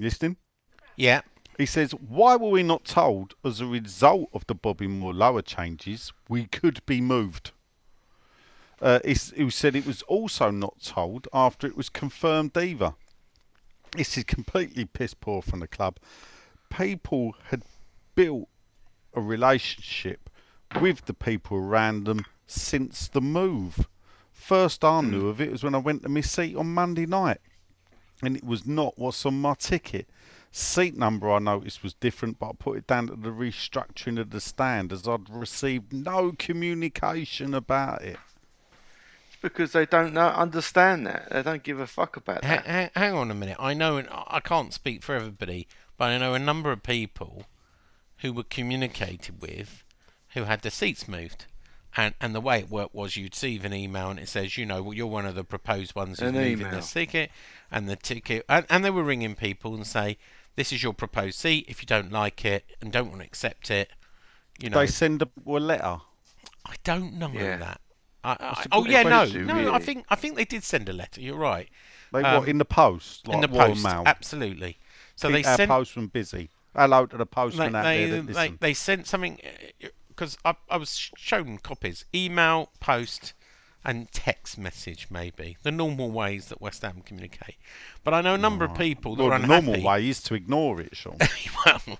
Listening? 0.00 0.38
Yeah. 0.96 1.20
He 1.58 1.66
says, 1.66 1.92
Why 1.92 2.34
were 2.36 2.48
we 2.48 2.62
not 2.62 2.84
told 2.84 3.34
as 3.44 3.60
a 3.60 3.66
result 3.66 4.30
of 4.32 4.46
the 4.46 4.54
Bobby 4.54 4.86
Moore 4.86 5.12
lower 5.12 5.42
changes 5.42 6.10
we 6.26 6.46
could 6.46 6.84
be 6.86 7.02
moved? 7.02 7.50
Uh, 8.80 9.00
he's- 9.04 9.32
he 9.36 9.50
said 9.50 9.76
it 9.76 9.84
was 9.84 10.00
also 10.02 10.50
not 10.50 10.80
told 10.80 11.28
after 11.34 11.66
it 11.66 11.76
was 11.76 11.90
confirmed 11.90 12.56
either. 12.56 12.94
This 13.92 14.16
is 14.16 14.24
completely 14.24 14.86
piss 14.86 15.12
poor 15.12 15.42
from 15.42 15.60
the 15.60 15.68
club. 15.68 15.98
People 16.70 17.34
had 17.50 17.62
built 18.14 18.48
a 19.12 19.20
relationship 19.20 20.30
with 20.80 21.04
the 21.04 21.12
people 21.12 21.58
around 21.58 22.04
them 22.04 22.24
since 22.46 23.06
the 23.06 23.20
move. 23.20 23.86
First 24.32 24.82
I 24.82 25.02
knew 25.02 25.28
of 25.28 25.42
it 25.42 25.52
was 25.52 25.62
when 25.62 25.74
I 25.74 25.78
went 25.78 26.04
to 26.04 26.08
my 26.08 26.22
seat 26.22 26.56
on 26.56 26.72
Monday 26.72 27.04
night 27.04 27.40
and 28.22 28.36
it 28.36 28.44
was 28.44 28.66
not 28.66 28.98
what's 28.98 29.24
on 29.26 29.40
my 29.40 29.54
ticket. 29.54 30.08
Seat 30.52 30.96
number 30.96 31.30
I 31.30 31.38
noticed 31.38 31.82
was 31.82 31.94
different, 31.94 32.38
but 32.40 32.48
I 32.48 32.52
put 32.58 32.78
it 32.78 32.86
down 32.86 33.06
to 33.06 33.16
the 33.16 33.28
restructuring 33.30 34.18
of 34.20 34.30
the 34.30 34.40
stand 34.40 34.92
as 34.92 35.06
I'd 35.06 35.30
received 35.30 35.92
no 35.92 36.32
communication 36.36 37.54
about 37.54 38.02
it. 38.02 38.18
because 39.40 39.72
they 39.72 39.86
don't 39.86 40.12
know, 40.12 40.26
understand 40.26 41.06
that. 41.06 41.30
They 41.30 41.42
don't 41.42 41.62
give 41.62 41.78
a 41.80 41.86
fuck 41.86 42.16
about 42.16 42.42
that. 42.42 42.66
ha- 42.66 42.90
hang 43.00 43.14
on 43.14 43.30
a 43.30 43.34
minute. 43.34 43.56
I 43.60 43.74
know, 43.74 43.96
and 43.96 44.08
I 44.10 44.40
can't 44.40 44.74
speak 44.74 45.02
for 45.02 45.14
everybody, 45.14 45.66
but 45.96 46.10
I 46.10 46.18
know 46.18 46.34
a 46.34 46.38
number 46.38 46.72
of 46.72 46.82
people 46.82 47.44
who 48.18 48.32
were 48.32 48.42
communicated 48.42 49.40
with 49.40 49.82
who 50.34 50.44
had 50.44 50.62
their 50.62 50.70
seats 50.70 51.08
moved. 51.08 51.46
And, 51.96 52.14
and 52.20 52.34
the 52.34 52.40
way 52.40 52.60
it 52.60 52.70
worked 52.70 52.94
was 52.94 53.16
you'd 53.16 53.32
receive 53.34 53.64
an 53.64 53.72
email 53.74 54.10
and 54.10 54.20
it 54.20 54.28
says, 54.28 54.56
you 54.56 54.64
know, 54.64 54.80
well, 54.82 54.94
you're 54.94 55.08
one 55.08 55.26
of 55.26 55.34
the 55.34 55.42
proposed 55.42 55.94
ones 55.96 56.20
who's 56.20 56.28
An 56.28 56.34
moving 56.36 56.60
email. 56.66 56.70
this 56.70 56.92
ticket, 56.92 57.30
and 57.70 57.88
the 57.88 57.96
ticket, 57.96 58.44
and, 58.48 58.64
and 58.70 58.84
they 58.84 58.90
were 58.90 59.02
ringing 59.02 59.34
people 59.34 59.74
and 59.74 59.86
say, 59.86 60.16
this 60.54 60.72
is 60.72 60.82
your 60.82 60.92
proposed 60.92 61.38
seat. 61.38 61.64
If 61.68 61.82
you 61.82 61.86
don't 61.86 62.12
like 62.12 62.44
it 62.44 62.64
and 62.80 62.92
don't 62.92 63.08
want 63.08 63.20
to 63.22 63.26
accept 63.26 63.70
it, 63.70 63.90
you 64.60 64.70
know, 64.70 64.78
They 64.78 64.86
send 64.86 65.22
a, 65.22 65.28
a 65.46 65.50
letter. 65.58 65.98
I 66.64 66.74
don't 66.84 67.14
know 67.14 67.30
Yeah. 67.32 67.56
that. 67.56 67.80
I, 68.22 68.36
I, 68.38 68.64
oh 68.72 68.84
yeah, 68.84 69.00
of 69.00 69.06
no, 69.06 69.20
posting, 69.20 69.46
no. 69.46 69.72
I 69.72 69.78
think 69.78 70.04
I 70.10 70.14
think 70.14 70.36
they 70.36 70.44
did 70.44 70.62
send 70.62 70.90
a 70.90 70.92
letter. 70.92 71.22
You're 71.22 71.38
right. 71.38 71.70
They 72.12 72.20
Um, 72.22 72.40
what 72.40 72.48
in 72.50 72.58
the 72.58 72.66
post, 72.66 73.26
like 73.26 73.36
in 73.36 73.40
the 73.40 73.48
post, 73.48 73.82
Mail. 73.82 74.02
absolutely. 74.04 74.76
So 75.16 75.28
Keep 75.28 75.34
they 75.44 75.50
our 75.50 75.56
sent 75.56 75.70
postman 75.70 76.06
busy. 76.08 76.50
Hello 76.76 77.06
to 77.06 77.16
the 77.16 77.24
they, 77.24 77.28
postman 77.28 77.74
out 77.74 77.82
they, 77.84 78.10
there 78.10 78.20
that 78.22 78.34
they, 78.34 78.48
they 78.60 78.74
sent 78.74 79.06
something 79.06 79.40
because 80.20 80.36
I, 80.44 80.54
I 80.68 80.76
was 80.76 81.10
shown 81.16 81.56
copies, 81.56 82.04
email, 82.14 82.68
post, 82.78 83.32
and 83.82 84.12
text 84.12 84.58
message 84.58 85.06
maybe 85.10 85.56
the 85.62 85.70
normal 85.70 86.10
ways 86.10 86.48
that 86.48 86.60
West 86.60 86.82
Ham 86.82 87.00
communicate. 87.02 87.56
But 88.04 88.12
I 88.12 88.20
know 88.20 88.34
a 88.34 88.38
number 88.38 88.66
of 88.66 88.74
people 88.74 89.16
that 89.16 89.22
well, 89.22 89.32
are 89.32 89.38
the 89.38 89.44
unhappy. 89.44 89.66
normal 89.66 89.82
way 89.82 90.08
is 90.10 90.22
to 90.24 90.34
ignore 90.34 90.78
it, 90.78 90.94
Sean. 90.94 91.16
well, 91.66 91.98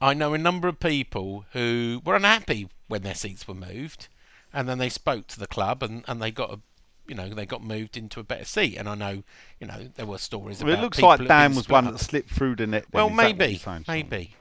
I 0.00 0.12
know 0.12 0.34
a 0.34 0.38
number 0.38 0.66
of 0.66 0.80
people 0.80 1.44
who 1.52 2.02
were 2.04 2.16
unhappy 2.16 2.68
when 2.88 3.02
their 3.02 3.14
seats 3.14 3.46
were 3.46 3.54
moved, 3.54 4.08
and 4.52 4.68
then 4.68 4.78
they 4.78 4.88
spoke 4.88 5.28
to 5.28 5.38
the 5.38 5.46
club 5.46 5.84
and, 5.84 6.04
and 6.08 6.20
they 6.20 6.32
got 6.32 6.52
a, 6.52 6.58
you 7.06 7.14
know, 7.14 7.28
they 7.28 7.46
got 7.46 7.62
moved 7.62 7.96
into 7.96 8.18
a 8.18 8.24
better 8.24 8.44
seat. 8.44 8.76
And 8.76 8.88
I 8.88 8.96
know, 8.96 9.22
you 9.60 9.68
know, 9.68 9.88
there 9.94 10.06
were 10.06 10.18
stories 10.18 10.64
well, 10.64 10.74
it 10.74 10.80
looks 10.80 11.00
like 11.00 11.24
Dan 11.28 11.54
was 11.54 11.68
one 11.68 11.86
up. 11.86 11.92
that 11.92 11.98
slipped 12.00 12.30
through 12.30 12.56
the 12.56 12.66
net. 12.66 12.86
Well, 12.92 13.08
maybe, 13.08 13.58
saying, 13.58 13.84
maybe. 13.86 14.34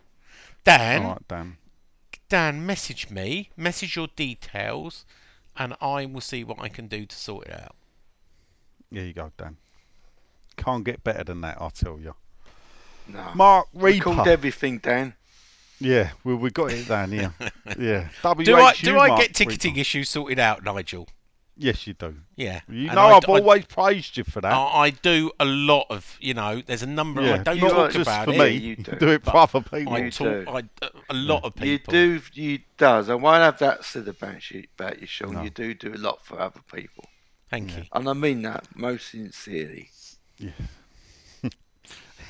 Dan, 0.64 1.04
right, 1.04 1.28
Dan. 1.28 1.58
Dan, 2.32 2.66
message 2.66 3.10
me, 3.10 3.50
message 3.58 3.98
your 3.98 4.08
details, 4.16 5.04
and 5.58 5.76
I 5.82 6.06
will 6.06 6.22
see 6.22 6.46
what 6.46 6.62
I 6.62 6.70
can 6.70 6.88
do 6.88 7.06
to 7.06 7.14
sort 7.14 7.48
it 7.48 7.54
out. 7.54 7.76
There 8.90 9.04
you 9.04 9.12
go, 9.12 9.34
Dan. 9.38 9.58
Can't 10.56 10.86
get 10.86 11.04
better 11.04 11.26
than 11.26 11.42
that, 11.42 11.62
I 11.62 11.68
tell 11.74 12.00
you. 12.00 12.16
No. 13.10 13.32
Mark 13.36 13.68
We 13.74 14.00
called 14.00 14.30
everything, 14.30 14.78
Dan. 14.78 15.16
Yeah, 15.82 16.12
well, 16.24 16.38
we 16.38 16.52
got 16.52 16.72
it 16.72 16.88
down 16.88 17.12
here. 17.12 17.34
yeah. 17.78 18.08
Do 18.24 18.56
I 18.56 18.72
WHU 18.72 18.86
do 18.86 18.98
I 18.98 19.18
get 19.18 19.36
ticketing 19.36 19.74
Reaper. 19.74 19.82
issues 19.82 20.08
sorted 20.08 20.40
out, 20.40 20.64
Nigel? 20.64 21.10
Yes, 21.64 21.86
you 21.86 21.94
do. 21.94 22.16
Yeah. 22.36 22.62
You 22.68 22.88
And 22.88 22.96
know, 22.96 23.02
I- 23.02 23.18
I've 23.18 23.30
I- 23.30 23.34
always 23.40 23.66
praised 23.66 24.18
you 24.18 24.24
for 24.24 24.42
that. 24.42 24.52
I, 24.52 24.86
I 24.86 24.90
do 24.90 25.30
a 25.40 25.46
lot 25.46 25.86
of, 25.92 26.18
you 26.20 26.34
know, 26.34 26.60
there's 26.66 26.82
a 26.82 26.88
number. 26.88 27.22
I 27.22 27.38
don't 27.38 27.60
not 27.60 27.70
talk 27.70 27.92
just 27.92 28.02
about 28.10 28.26
for 28.26 28.34
it. 28.34 28.38
me. 28.40 28.48
you 28.50 28.76
do. 28.78 28.92
do 28.98 29.08
it 29.10 29.24
for 29.24 29.36
other 29.38 29.62
people. 29.62 29.94
I 29.94 30.00
You 30.00 30.12
talk. 30.12 30.28
do. 30.28 30.46
I, 30.50 30.90
a 31.10 31.14
lot 31.14 31.44
of 31.44 31.54
people. 31.56 31.94
You 31.94 32.18
do, 32.20 32.22
you 32.34 32.60
does. 32.78 33.10
I 33.10 33.16
won't 33.16 33.44
have 33.44 33.60
that 33.60 33.86
said 33.86 34.08
about 34.08 34.50
you, 34.50 34.66
about 34.80 35.00
you, 35.00 35.06
Sean. 35.06 35.34
No. 35.34 35.44
You 35.44 35.52
do 35.52 35.74
do 35.76 35.94
a 35.94 35.98
lot 36.00 36.26
for 36.26 36.40
other 36.40 36.62
people, 36.74 37.06
Thank 37.52 37.78
you. 37.78 37.84
and 37.94 38.10
I 38.10 38.14
mean 38.14 38.42
that 38.42 38.66
most 38.76 39.12
sincerely. 39.12 39.90
Yeah. 40.40 40.50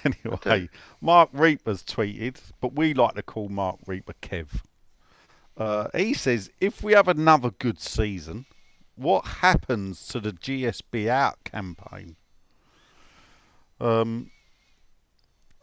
anyway, 0.04 0.70
Mark 1.00 1.30
Reaper's 1.32 1.84
tweeted, 1.84 2.38
but 2.60 2.74
we 2.74 2.94
like 2.94 3.16
to 3.16 3.22
call 3.24 3.50
Mark 3.50 3.78
Reaper 3.86 4.14
Kev. 4.22 4.48
Uh, 5.58 5.88
he 5.96 6.14
says, 6.14 6.50
if 6.60 6.82
we 6.84 6.94
have 6.94 7.08
another 7.08 7.52
good 7.52 7.80
season, 7.80 8.46
what 9.02 9.26
happens 9.26 10.08
to 10.10 10.20
the 10.20 10.32
GSB 10.32 11.08
out 11.08 11.44
campaign? 11.44 12.16
Um, 13.80 14.30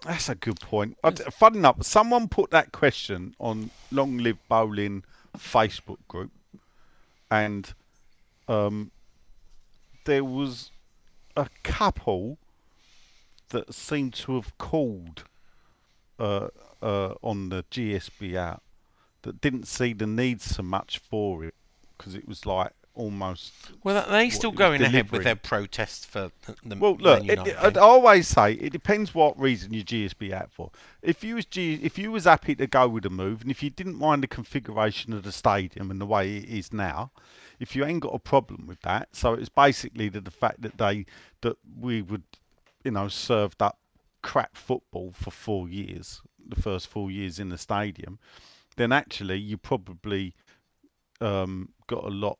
that's 0.04 0.28
a 0.28 0.34
good 0.34 0.60
point. 0.60 0.96
Fun 1.32 1.54
enough, 1.54 1.84
someone 1.84 2.28
put 2.28 2.50
that 2.50 2.72
question 2.72 3.36
on 3.38 3.70
Long 3.92 4.18
Live 4.18 4.38
Boleyn 4.48 5.04
Facebook 5.36 5.98
group, 6.08 6.32
and 7.30 7.72
um, 8.48 8.90
there 10.04 10.24
was 10.24 10.72
a 11.36 11.48
couple 11.62 12.38
that 13.50 13.72
seemed 13.72 14.14
to 14.14 14.34
have 14.34 14.56
called 14.58 15.24
uh, 16.18 16.48
uh, 16.82 17.14
on 17.22 17.50
the 17.50 17.64
GSB 17.70 18.34
out 18.36 18.62
that 19.22 19.40
didn't 19.40 19.68
see 19.68 19.92
the 19.92 20.06
need 20.06 20.40
so 20.40 20.62
much 20.62 20.98
for 20.98 21.44
it 21.44 21.54
because 21.96 22.14
it 22.14 22.26
was 22.26 22.44
like 22.44 22.72
almost. 22.98 23.52
Well, 23.84 24.04
are 24.04 24.10
they 24.10 24.28
still 24.28 24.50
going 24.50 24.82
ahead 24.82 25.10
with 25.10 25.22
their 25.22 25.36
protests 25.36 26.04
for 26.04 26.32
the- 26.64 26.76
Well, 26.76 26.96
look, 26.96 27.24
it, 27.26 27.38
I 27.38 27.44
thing? 27.70 27.78
always 27.78 28.26
say 28.26 28.54
it 28.54 28.70
depends 28.70 29.14
what 29.14 29.38
reason 29.38 29.72
your 29.72 29.84
GSB 29.84 30.32
out 30.32 30.50
for. 30.50 30.70
If 31.00 31.22
you 31.22 31.36
was 31.36 31.44
G, 31.46 31.74
if 31.82 31.96
you 31.96 32.10
was 32.10 32.24
happy 32.24 32.56
to 32.56 32.66
go 32.66 32.88
with 32.88 33.04
the 33.04 33.10
move, 33.10 33.42
and 33.42 33.50
if 33.50 33.62
you 33.62 33.70
didn't 33.70 33.96
mind 33.96 34.22
the 34.24 34.26
configuration 34.26 35.12
of 35.12 35.22
the 35.22 35.30
stadium 35.30 35.90
and 35.92 36.00
the 36.00 36.06
way 36.06 36.38
it 36.38 36.48
is 36.48 36.72
now, 36.72 37.12
if 37.60 37.76
you 37.76 37.84
ain't 37.84 38.00
got 38.00 38.14
a 38.14 38.18
problem 38.18 38.66
with 38.66 38.82
that, 38.82 39.08
so 39.12 39.32
it's 39.32 39.48
basically 39.48 40.08
the, 40.08 40.20
the 40.20 40.30
fact 40.32 40.62
that 40.62 40.76
they 40.76 41.06
that 41.42 41.56
we 41.80 42.02
would, 42.02 42.24
you 42.84 42.90
know, 42.90 43.06
served 43.06 43.62
up 43.62 43.78
crap 44.22 44.56
football 44.56 45.12
for 45.14 45.30
four 45.30 45.68
years, 45.68 46.20
the 46.44 46.60
first 46.60 46.88
four 46.88 47.12
years 47.12 47.38
in 47.38 47.48
the 47.50 47.58
stadium, 47.58 48.18
then 48.76 48.90
actually 48.90 49.38
you 49.38 49.56
probably 49.56 50.34
um, 51.20 51.68
got 51.86 52.02
a 52.02 52.08
lot 52.08 52.38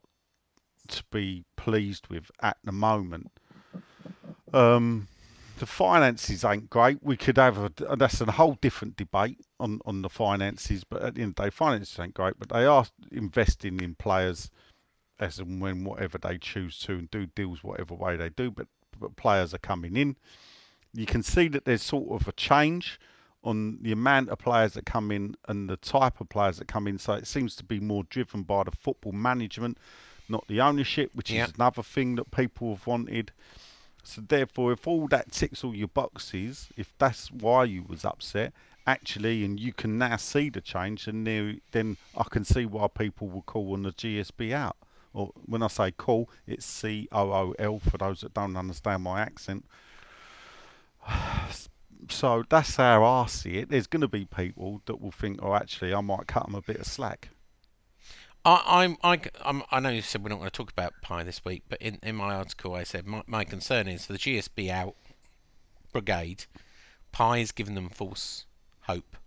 to 0.89 1.03
be 1.11 1.45
pleased 1.55 2.07
with 2.07 2.31
at 2.41 2.57
the 2.63 2.71
moment. 2.71 3.31
Um, 4.53 5.07
the 5.59 5.65
finances 5.65 6.43
ain't 6.43 6.69
great. 6.69 7.03
We 7.03 7.17
could 7.17 7.37
have 7.37 7.57
a 7.57 7.95
that's 7.95 8.21
a 8.21 8.31
whole 8.31 8.57
different 8.61 8.95
debate 8.95 9.39
on, 9.59 9.79
on 9.85 10.01
the 10.01 10.09
finances. 10.09 10.83
But 10.83 11.03
at 11.03 11.15
the 11.15 11.21
end 11.21 11.31
of 11.31 11.35
the 11.35 11.43
day, 11.43 11.49
finances 11.49 11.99
ain't 11.99 12.13
great. 12.13 12.39
But 12.39 12.49
they 12.49 12.65
are 12.65 12.85
investing 13.11 13.79
in 13.81 13.95
players 13.95 14.49
as 15.19 15.37
and 15.37 15.61
when 15.61 15.83
whatever 15.83 16.17
they 16.17 16.37
choose 16.37 16.79
to 16.79 16.93
and 16.93 17.11
do 17.11 17.25
deals 17.25 17.63
whatever 17.63 17.93
way 17.93 18.15
they 18.15 18.29
do. 18.29 18.49
But 18.49 18.67
but 18.99 19.15
players 19.15 19.53
are 19.53 19.59
coming 19.59 19.95
in. 19.95 20.15
You 20.93 21.05
can 21.05 21.23
see 21.23 21.47
that 21.49 21.65
there's 21.65 21.83
sort 21.83 22.09
of 22.09 22.27
a 22.27 22.31
change 22.31 22.99
on 23.43 23.79
the 23.81 23.91
amount 23.91 24.29
of 24.29 24.39
players 24.39 24.73
that 24.73 24.85
come 24.85 25.11
in 25.11 25.35
and 25.47 25.69
the 25.69 25.77
type 25.77 26.19
of 26.19 26.29
players 26.29 26.57
that 26.57 26.67
come 26.67 26.87
in. 26.87 26.97
So 26.97 27.13
it 27.13 27.27
seems 27.27 27.55
to 27.57 27.63
be 27.63 27.79
more 27.79 28.03
driven 28.03 28.43
by 28.43 28.63
the 28.63 28.71
football 28.71 29.13
management, 29.13 29.77
not 30.29 30.47
the 30.47 30.61
ownership, 30.61 31.11
which 31.13 31.31
Yeah. 31.31 31.45
is 31.45 31.53
another 31.55 31.83
thing 31.83 32.15
that 32.15 32.31
people 32.31 32.75
have 32.75 32.85
wanted. 32.87 33.31
So 34.03 34.21
therefore, 34.21 34.71
if 34.71 34.87
all 34.87 35.07
that 35.09 35.31
ticks 35.31 35.63
all 35.63 35.75
your 35.75 35.87
boxes, 35.89 36.69
if 36.77 36.93
that's 36.97 37.31
why 37.31 37.65
you 37.65 37.83
was 37.83 38.05
upset, 38.05 38.53
actually, 38.87 39.43
and 39.45 39.59
you 39.59 39.73
can 39.73 39.97
now 39.97 40.15
see 40.15 40.49
the 40.49 40.61
change, 40.61 41.07
and 41.07 41.27
there, 41.27 41.55
then 41.71 41.97
I 42.17 42.23
can 42.23 42.43
see 42.43 42.65
why 42.65 42.87
people 42.87 43.27
will 43.27 43.43
call 43.43 43.73
on 43.73 43.83
the 43.83 43.91
GSB 43.91 44.53
out. 44.53 44.77
Or 45.13 45.31
when 45.45 45.61
I 45.63 45.67
say 45.67 45.91
call, 45.91 46.29
it's 46.47 46.65
C 46.65 47.07
O 47.11 47.31
O 47.31 47.55
L 47.59 47.79
for 47.79 47.97
those 47.97 48.21
that 48.21 48.33
don't 48.33 48.55
understand 48.55 49.03
my 49.03 49.21
accent. 49.21 49.65
So 52.09 52.43
that's 52.47 52.77
how 52.77 53.03
I 53.03 53.25
see 53.27 53.57
it. 53.57 53.69
There's 53.69 53.85
going 53.85 53.99
to 54.01 54.07
be 54.07 54.23
people 54.23 54.81
that 54.85 55.01
will 55.01 55.11
think, 55.11 55.39
oh, 55.43 55.53
actually, 55.53 55.93
I 55.93 55.99
might 55.99 56.27
cut 56.27 56.45
them 56.45 56.55
a 56.55 56.61
bit 56.61 56.77
of 56.77 56.87
slack. 56.87 57.29
I, 58.45 58.63
I'm, 58.83 58.97
I, 59.03 59.19
I'm, 59.43 59.83
know 59.83 59.89
you 59.89 60.01
said 60.01 60.23
we're 60.23 60.29
not 60.29 60.37
going 60.39 60.49
to 60.49 60.55
talk 60.55 60.71
about 60.71 60.93
Pi 61.01 61.23
this 61.23 61.43
week, 61.43 61.63
but 61.69 61.81
in, 61.81 61.99
in 62.01 62.15
my 62.15 62.35
article 62.35 62.73
I 62.73 62.83
said 62.83 63.05
my, 63.05 63.21
my 63.27 63.43
concern 63.43 63.87
is 63.87 64.05
for 64.05 64.13
the 64.13 64.19
GSB 64.19 64.69
out 64.69 64.95
brigade, 65.91 66.45
Pi 67.11 67.39
is 67.39 67.51
giving 67.51 67.75
them 67.75 67.89
false 67.89 68.45
hope, 68.81 69.17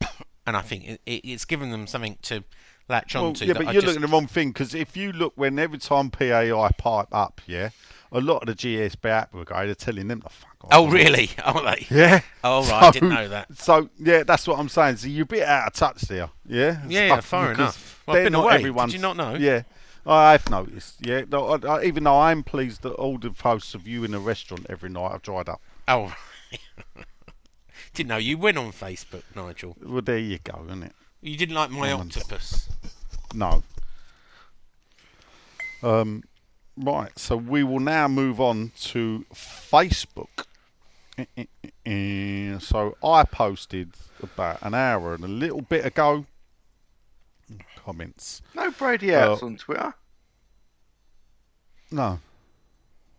and 0.46 0.56
I 0.56 0.62
think 0.62 0.88
it, 0.88 1.00
it, 1.06 1.20
it's 1.24 1.44
given 1.44 1.70
them 1.70 1.86
something 1.86 2.18
to 2.22 2.44
latch 2.88 3.14
Well, 3.14 3.26
onto. 3.26 3.44
yeah, 3.44 3.52
but 3.52 3.68
I 3.68 3.72
you're 3.72 3.82
just, 3.82 3.86
looking 3.86 4.02
at 4.02 4.08
the 4.10 4.12
wrong 4.12 4.26
thing 4.26 4.48
because 4.48 4.74
if 4.74 4.96
you 4.96 5.12
look 5.12 5.32
when 5.36 5.58
every 5.58 5.78
time 5.78 6.10
PAI 6.10 6.70
pipe 6.76 7.08
up, 7.12 7.40
yeah, 7.46 7.70
a 8.10 8.20
lot 8.20 8.48
of 8.48 8.48
the 8.48 8.54
GSB 8.54 9.08
out 9.10 9.30
brigade 9.30 9.68
are 9.70 9.74
telling 9.74 10.08
them 10.08 10.22
to 10.22 10.28
fuck 10.28 10.56
off. 10.64 10.70
Oh 10.72 10.88
really? 10.88 11.30
Are 11.44 11.62
they? 11.62 11.86
Yeah. 11.90 12.20
Oh 12.42 12.62
right, 12.68 12.82
I 12.84 12.90
didn't 12.90 13.10
know 13.10 13.28
that. 13.28 13.56
So 13.56 13.90
yeah, 13.98 14.22
that's 14.24 14.46
what 14.48 14.58
I'm 14.58 14.68
saying. 14.68 14.96
So 14.96 15.08
you're 15.08 15.24
a 15.24 15.26
bit 15.26 15.42
out 15.42 15.68
of 15.68 15.72
touch 15.74 16.00
there. 16.02 16.30
Yeah. 16.46 16.82
Yeah, 16.88 17.16
So- 17.16 17.22
fair 17.22 17.48
because 17.50 17.58
enough. 17.58 17.94
Well, 18.08 18.16
I've 18.16 18.22
they're 18.22 18.24
been 18.30 18.32
not 18.32 18.72
away. 18.72 18.86
Did 18.86 18.92
you 18.94 18.98
not 19.00 19.16
know? 19.16 19.34
Yeah. 19.34 19.62
I've 20.06 20.48
noticed. 20.48 21.04
Yeah. 21.06 21.24
I, 21.30 21.36
I, 21.36 21.84
even 21.84 22.04
though 22.04 22.18
I'm 22.18 22.42
pleased 22.42 22.82
that 22.82 22.92
all 22.94 23.18
the 23.18 23.30
posts 23.30 23.74
of 23.74 23.86
you 23.86 24.04
in 24.04 24.14
a 24.14 24.18
restaurant 24.18 24.66
every 24.70 24.88
night 24.88 25.12
have 25.12 25.22
dried 25.22 25.48
up. 25.48 25.60
Oh. 25.86 26.14
didn't 27.92 28.08
know 28.08 28.16
you 28.16 28.38
went 28.38 28.56
on 28.56 28.72
Facebook, 28.72 29.24
Nigel. 29.36 29.76
Well, 29.82 30.00
there 30.00 30.18
you 30.18 30.38
go, 30.38 30.64
isn't 30.66 30.84
it? 30.84 30.92
You 31.20 31.36
didn't 31.36 31.54
like 31.54 31.70
my 31.70 31.92
octopus. 31.92 32.70
No. 33.34 33.62
Um, 35.82 36.24
right, 36.76 37.16
so 37.18 37.36
we 37.36 37.62
will 37.62 37.80
now 37.80 38.08
move 38.08 38.40
on 38.40 38.72
to 38.82 39.26
Facebook. 39.34 40.44
So 42.60 42.98
I 43.02 43.24
posted 43.24 43.92
about 44.22 44.58
an 44.60 44.74
hour 44.74 45.14
and 45.14 45.24
a 45.24 45.28
little 45.28 45.62
bit 45.62 45.86
ago 45.86 46.26
comments. 47.88 48.42
No 48.54 48.70
Brady 48.70 49.14
outs 49.14 49.42
Uh, 49.42 49.46
on 49.46 49.56
Twitter. 49.56 49.94
No, 51.90 52.20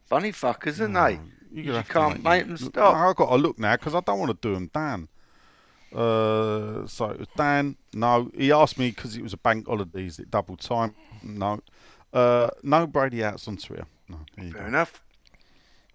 Funny 0.06 0.32
fuckers, 0.32 0.80
aren't 0.80 0.94
they? 0.94 1.62
You 1.62 1.72
to 1.74 1.84
can't 1.84 2.24
make 2.24 2.46
them 2.48 2.58
stop. 2.58 2.96
I've 2.96 3.16
got 3.16 3.30
to 3.30 3.36
look 3.36 3.58
now 3.60 3.76
because 3.76 3.96
I 3.96 4.00
don't 4.02 4.20
want 4.20 4.30
to 4.40 4.48
do 4.48 4.54
them 4.54 4.70
down. 4.74 5.08
Uh, 5.94 6.86
so 6.88 7.10
it 7.10 7.18
was 7.20 7.28
Dan. 7.36 7.76
No, 7.94 8.30
he 8.36 8.52
asked 8.52 8.78
me 8.78 8.90
because 8.92 9.16
it 9.18 9.24
was 9.24 9.34
a 9.34 9.38
bank 9.38 9.68
holiday. 9.68 10.06
Is 10.06 10.20
it 10.20 10.30
double 10.30 10.56
time? 10.58 10.94
No. 11.24 11.60
Uh, 12.14 12.50
no 12.64 12.86
Brady 12.88 13.24
outs 13.24 13.48
on 13.48 13.58
Twitter. 13.58 13.86
No, 14.08 14.18
Fair 14.36 14.50
go. 14.52 14.66
enough. 14.68 15.04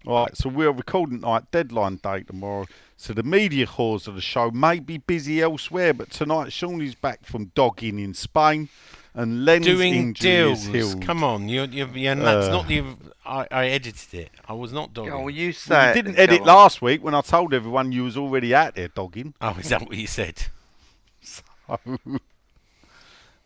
All 0.05 0.23
right, 0.25 0.35
so 0.37 0.49
we're 0.49 0.71
recording 0.71 1.21
tonight, 1.21 1.49
deadline 1.51 1.95
day 2.03 2.23
tomorrow. 2.23 2.65
So 2.97 3.13
the 3.13 3.23
media 3.23 3.67
cause 3.67 4.07
of 4.07 4.15
the 4.15 4.21
show 4.21 4.51
may 4.51 4.79
be 4.79 4.97
busy 4.97 5.41
elsewhere, 5.41 5.93
but 5.93 6.09
tonight 6.11 6.51
Sean 6.53 6.81
is 6.81 6.95
back 6.95 7.25
from 7.25 7.51
dogging 7.55 7.99
in 7.99 8.13
Spain, 8.13 8.69
and 9.13 9.43
Len's 9.45 9.65
Doing 9.65 9.93
injury 9.93 10.31
deals. 10.31 10.65
is 10.67 10.73
healed. 10.73 11.01
Come 11.01 11.23
on, 11.23 11.49
you're, 11.49 11.65
you're, 11.65 11.89
yeah, 11.89 12.13
and 12.13 12.21
that's 12.21 12.47
Uh, 12.47 12.51
not 12.51 12.67
the. 12.67 12.83
I, 13.25 13.47
I 13.51 13.67
edited 13.67 14.13
it. 14.13 14.29
I 14.47 14.53
was 14.53 14.71
not 14.71 14.93
dogging. 14.93 15.11
Go 15.11 15.25
on, 15.27 15.33
you 15.33 15.53
Well, 15.69 15.87
you 15.89 15.93
didn't 15.93 16.17
edit 16.17 16.41
on. 16.41 16.47
last 16.47 16.81
week 16.81 17.03
when 17.03 17.13
I 17.13 17.21
told 17.21 17.53
everyone 17.53 17.91
you 17.91 18.03
was 18.05 18.15
already 18.17 18.55
out 18.55 18.75
there 18.75 18.87
dogging. 18.87 19.33
Oh, 19.41 19.55
is 19.59 19.69
that 19.69 19.81
what 19.81 19.95
you 19.97 20.07
said? 20.07 20.41
So, 21.21 21.97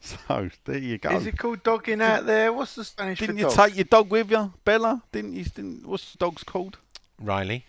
so 0.01 0.49
there 0.65 0.77
you 0.77 0.97
go. 0.97 1.09
Is 1.11 1.25
it 1.25 1.37
called 1.37 1.63
dogging 1.63 2.01
out 2.01 2.25
there? 2.25 2.51
What's 2.53 2.75
the 2.75 2.83
Spanish 2.83 3.19
Didn't 3.19 3.35
for 3.35 3.41
you 3.41 3.47
dog? 3.47 3.55
take 3.69 3.75
your 3.75 3.83
dog 3.85 4.09
with 4.11 4.31
you, 4.31 4.53
Bella? 4.63 5.01
Didn't 5.11 5.33
you? 5.33 5.43
Didn't, 5.43 5.85
what's 5.87 6.11
the 6.13 6.17
dog's 6.17 6.43
called? 6.43 6.77
Riley? 7.19 7.65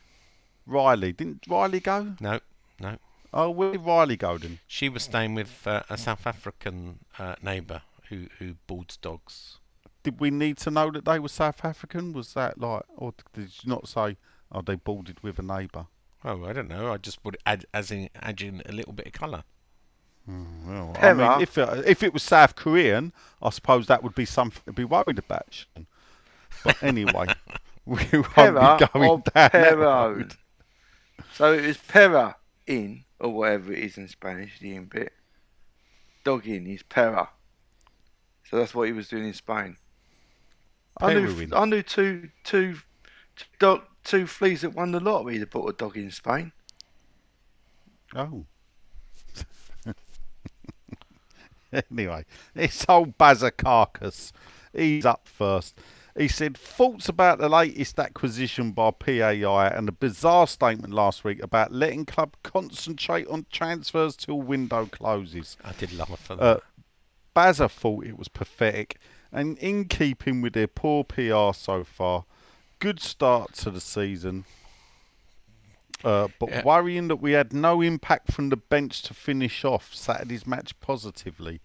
Riley. 0.70 1.12
Didn't 1.12 1.44
Riley 1.48 1.80
go? 1.80 2.14
No, 2.20 2.40
no. 2.80 2.96
Oh, 3.32 3.50
where 3.50 3.72
did 3.72 3.82
Riley 3.82 4.16
go 4.16 4.38
then? 4.38 4.58
She 4.66 4.88
was 4.88 5.02
staying 5.04 5.34
with 5.34 5.66
uh, 5.66 5.82
a 5.88 5.96
South 5.98 6.26
African 6.26 7.00
uh, 7.18 7.36
neighbour 7.42 7.82
who 8.08 8.26
who 8.38 8.54
boards 8.66 8.96
dogs. 8.96 9.58
did 10.02 10.18
we 10.20 10.30
need 10.30 10.56
to 10.58 10.70
know 10.70 10.90
that 10.90 11.04
they 11.04 11.18
were 11.18 11.28
South 11.28 11.64
African? 11.64 12.12
Was 12.12 12.34
that 12.34 12.58
like, 12.60 12.82
or 12.96 13.12
did 13.34 13.50
you 13.62 13.68
not 13.70 13.86
say, 13.88 14.16
oh, 14.50 14.62
they 14.62 14.74
boarded 14.76 15.22
with 15.22 15.38
a 15.38 15.42
neighbour? 15.42 15.86
Oh, 16.24 16.44
I 16.44 16.52
don't 16.52 16.68
know. 16.68 16.92
I 16.92 16.96
just 16.96 17.24
would 17.24 17.36
add 17.46 17.64
as 17.72 17.90
in 17.90 18.08
add 18.16 18.40
in 18.40 18.62
a 18.66 18.72
little 18.72 18.92
bit 18.92 19.06
of 19.06 19.12
colour. 19.12 19.44
Well, 20.26 20.94
I 21.00 21.12
mean, 21.14 21.40
if 21.40 21.56
it, 21.58 21.68
if 21.86 22.02
it 22.02 22.12
was 22.12 22.22
South 22.22 22.54
Korean, 22.54 23.12
I 23.42 23.50
suppose 23.50 23.86
that 23.88 24.02
would 24.02 24.14
be 24.14 24.24
something 24.26 24.62
to 24.66 24.72
be 24.72 24.84
worried 24.84 25.18
about. 25.18 25.46
Sean. 25.50 25.86
But 26.62 26.76
anyway, 26.82 27.26
we 27.86 28.04
won't 28.12 28.34
Pera 28.34 28.76
be 28.78 28.86
going 28.92 29.08
or 29.08 29.16
down 29.18 29.50
that 29.52 29.52
Pero? 29.52 29.76
road. 29.76 30.36
So 31.40 31.54
it 31.54 31.66
was 31.66 31.78
pera 31.78 32.36
in, 32.66 33.04
or 33.18 33.30
whatever 33.30 33.72
it 33.72 33.78
is 33.78 33.96
in 33.96 34.08
Spanish, 34.08 34.58
the 34.58 34.74
in 34.74 34.84
bit. 34.84 35.10
Dog 36.22 36.46
in 36.46 36.66
is 36.66 36.82
pera. 36.82 37.30
So 38.44 38.58
that's 38.58 38.74
what 38.74 38.88
he 38.88 38.92
was 38.92 39.08
doing 39.08 39.28
in 39.28 39.32
Spain. 39.32 39.78
I 41.00 41.14
knew, 41.14 41.48
I 41.54 41.64
knew 41.64 41.82
two, 41.82 42.28
two, 42.44 42.76
two, 43.36 43.46
dog, 43.58 43.84
two 44.04 44.26
fleas 44.26 44.60
that 44.60 44.74
won 44.74 44.92
the 44.92 45.00
lottery 45.00 45.38
that 45.38 45.50
bought 45.50 45.70
a 45.70 45.72
dog 45.72 45.96
in 45.96 46.10
Spain. 46.10 46.52
Oh. 48.14 48.44
anyway, 51.90 52.26
it's 52.54 52.84
old 52.86 53.16
Bazza 53.16 53.50
Carcass. 53.56 54.34
He's 54.74 55.06
up 55.06 55.26
first. 55.26 55.80
He 56.20 56.28
said 56.28 56.54
thoughts 56.54 57.08
about 57.08 57.38
the 57.38 57.48
latest 57.48 57.98
acquisition 57.98 58.72
by 58.72 58.90
PAI 58.90 59.68
and 59.68 59.88
the 59.88 59.92
bizarre 59.92 60.46
statement 60.46 60.92
last 60.92 61.24
week 61.24 61.42
about 61.42 61.72
letting 61.72 62.04
club 62.04 62.36
concentrate 62.42 63.26
on 63.28 63.46
transfers 63.50 64.16
till 64.16 64.38
window 64.42 64.84
closes. 64.84 65.56
I 65.64 65.72
did 65.72 65.94
laugh 65.94 66.30
at 66.30 66.36
that. 66.36 66.44
Uh, 66.44 66.58
Bazza 67.34 67.70
thought 67.70 68.04
it 68.04 68.18
was 68.18 68.28
pathetic 68.28 68.98
and 69.32 69.56
in 69.56 69.86
keeping 69.86 70.42
with 70.42 70.52
their 70.52 70.66
poor 70.66 71.04
PR 71.04 71.54
so 71.54 71.84
far. 71.84 72.26
Good 72.80 73.00
start 73.00 73.54
to 73.54 73.70
the 73.70 73.80
season. 73.80 74.44
Uh, 76.04 76.28
but 76.38 76.50
Yeah. 76.50 76.64
worrying 76.64 77.08
that 77.08 77.16
we 77.16 77.32
had 77.32 77.54
no 77.54 77.80
impact 77.80 78.30
from 78.30 78.50
the 78.50 78.58
bench 78.58 79.00
to 79.04 79.14
finish 79.14 79.64
off 79.64 79.94
Saturday's 79.94 80.46
match 80.46 80.78
positively. 80.80 81.62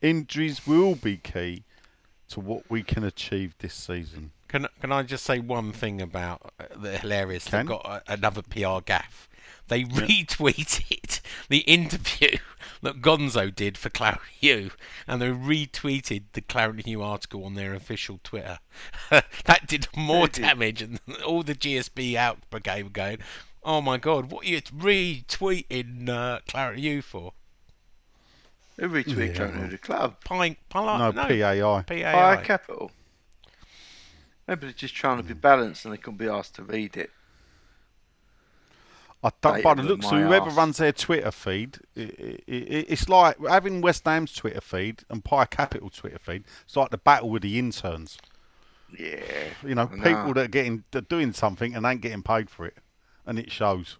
Injuries 0.00 0.66
will 0.66 0.94
be 0.94 1.18
key 1.18 1.64
to 2.28 2.40
what 2.40 2.70
we 2.70 2.82
can 2.82 3.04
achieve 3.04 3.54
this 3.58 3.74
season. 3.74 4.32
Can 4.48 4.66
can 4.80 4.92
I 4.92 5.02
just 5.02 5.24
say 5.24 5.38
one 5.38 5.72
thing 5.72 6.00
about 6.00 6.52
uh, 6.58 6.64
the 6.76 6.98
hilarious? 6.98 7.46
Can. 7.46 7.66
They've 7.66 7.76
got 7.76 7.86
a, 7.86 8.12
another 8.12 8.42
PR 8.42 8.80
gaff. 8.84 9.28
They 9.68 9.84
retweeted 9.84 11.20
the 11.48 11.58
interview 11.58 12.38
that 12.82 13.02
Gonzo 13.02 13.54
did 13.54 13.76
for 13.76 13.90
Claret 13.90 14.20
Hugh, 14.40 14.70
and 15.06 15.20
they 15.20 15.28
retweeted 15.28 16.24
the 16.32 16.40
Claret 16.40 16.86
Hugh 16.86 17.02
article 17.02 17.44
on 17.44 17.54
their 17.54 17.74
official 17.74 18.20
Twitter. 18.24 18.58
that 19.10 19.66
did 19.66 19.88
more 19.94 20.28
did. 20.28 20.42
damage, 20.42 20.82
and 20.82 21.00
all 21.26 21.42
the 21.42 21.54
GSB 21.54 22.14
out 22.14 22.38
brigade 22.50 22.84
were 22.84 22.90
going, 22.90 23.18
"Oh 23.62 23.80
my 23.82 23.98
God, 23.98 24.30
what 24.30 24.46
are 24.46 24.48
you 24.48 24.60
retweeting 24.62 26.08
uh, 26.08 26.40
Claret 26.48 26.78
Hugh 26.78 27.02
for?" 27.02 27.32
Who 28.78 28.88
retweeted 28.88 29.38
Yeah, 29.38 29.48
yeah, 29.48 29.58
well. 29.60 29.68
the 29.68 29.78
club? 29.78 30.16
Pine, 30.24 30.56
Pine, 30.68 30.98
No, 30.98 31.12
PAI. 31.12 31.82
PAI. 31.86 32.10
Higher 32.12 32.44
capital. 32.44 32.92
Maybe 34.46 34.60
they're 34.62 34.72
just 34.72 34.94
trying 34.94 35.18
to 35.18 35.22
be 35.22 35.34
balanced 35.34 35.84
and 35.84 35.92
they 35.92 35.98
couldn't 35.98 36.18
be 36.18 36.28
asked 36.28 36.54
to 36.56 36.62
read 36.62 36.96
it. 36.96 37.10
I 39.22 39.30
don't, 39.40 39.54
They 39.56 39.62
by 39.62 39.74
the 39.74 39.82
have 39.82 39.90
looks 39.90 40.06
of 40.06 40.12
whoever 40.12 40.46
arse. 40.46 40.54
runs 40.54 40.76
their 40.76 40.92
Twitter 40.92 41.32
feed, 41.32 41.78
i 41.96 42.02
i 42.02 42.04
i 42.04 42.42
it's 42.46 43.08
like 43.08 43.36
having 43.48 43.80
West 43.80 44.04
Ham's 44.04 44.32
Twitter 44.32 44.60
feed 44.60 45.02
and 45.10 45.24
Pi 45.24 45.44
Capital 45.46 45.90
Twitter 45.90 46.20
feed. 46.20 46.44
It's 46.64 46.76
like 46.76 46.90
the 46.90 46.98
battle 46.98 47.28
with 47.28 47.42
the 47.42 47.58
interns. 47.58 48.18
Yeah. 48.96 49.18
You 49.66 49.74
know, 49.74 49.90
I 49.92 49.96
know. 49.96 50.02
people 50.04 50.34
that 50.34 50.44
are 50.44 50.48
getting 50.48 50.84
that 50.92 50.98
are 50.98 51.06
doing 51.08 51.32
something 51.32 51.74
and 51.74 51.84
ain't 51.84 52.00
getting 52.00 52.22
paid 52.22 52.48
for 52.48 52.64
it, 52.64 52.76
and 53.26 53.40
it 53.40 53.50
shows. 53.50 53.98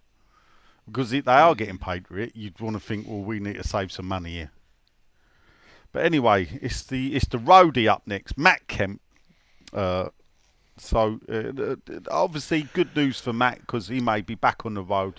Because 0.86 1.12
if 1.12 1.24
they 1.24 1.32
are 1.32 1.54
getting 1.56 1.78
paid 1.78 2.06
for 2.06 2.16
it, 2.18 2.36
you'd 2.36 2.60
want 2.60 2.74
to 2.76 2.80
think, 2.80 3.06
well, 3.08 3.18
we 3.20 3.40
need 3.40 3.56
to 3.56 3.66
save 3.66 3.90
some 3.90 4.06
money 4.06 4.30
here. 4.34 4.50
But 5.92 6.04
anyway, 6.04 6.48
it's 6.60 6.82
the 6.82 7.14
it's 7.16 7.26
the 7.26 7.38
roadie 7.38 7.88
up 7.88 8.02
next, 8.06 8.36
Matt 8.36 8.66
Kemp. 8.68 9.00
Uh, 9.72 10.08
so 10.76 11.18
uh, 11.28 11.76
obviously, 12.10 12.68
good 12.72 12.94
news 12.94 13.20
for 13.20 13.32
Matt 13.32 13.60
because 13.60 13.88
he 13.88 14.00
may 14.00 14.20
be 14.20 14.34
back 14.34 14.64
on 14.64 14.74
the 14.74 14.82
road 14.82 15.14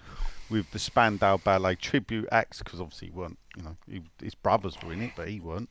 with 0.49 0.71
the 0.71 0.79
Spandau 0.79 1.37
Ballet 1.37 1.75
tribute 1.75 2.27
acts 2.31 2.59
because 2.59 2.81
obviously 2.81 3.09
he 3.09 3.13
weren't, 3.13 3.37
you 3.55 3.63
know, 3.63 3.77
he, 3.89 4.01
his 4.21 4.35
brothers 4.35 4.77
were 4.83 4.93
in 4.93 5.01
it, 5.01 5.11
but 5.15 5.27
he 5.27 5.39
weren't. 5.39 5.69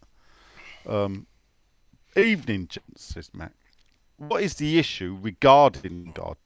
Um, 0.86 1.26
evening, 2.16 2.68
says 2.96 3.30
Matt. 3.34 3.52
What 4.16 4.42
is 4.42 4.54
the 4.54 4.78
issue 4.78 5.16
regarding 5.20 6.12
God? 6.14 6.36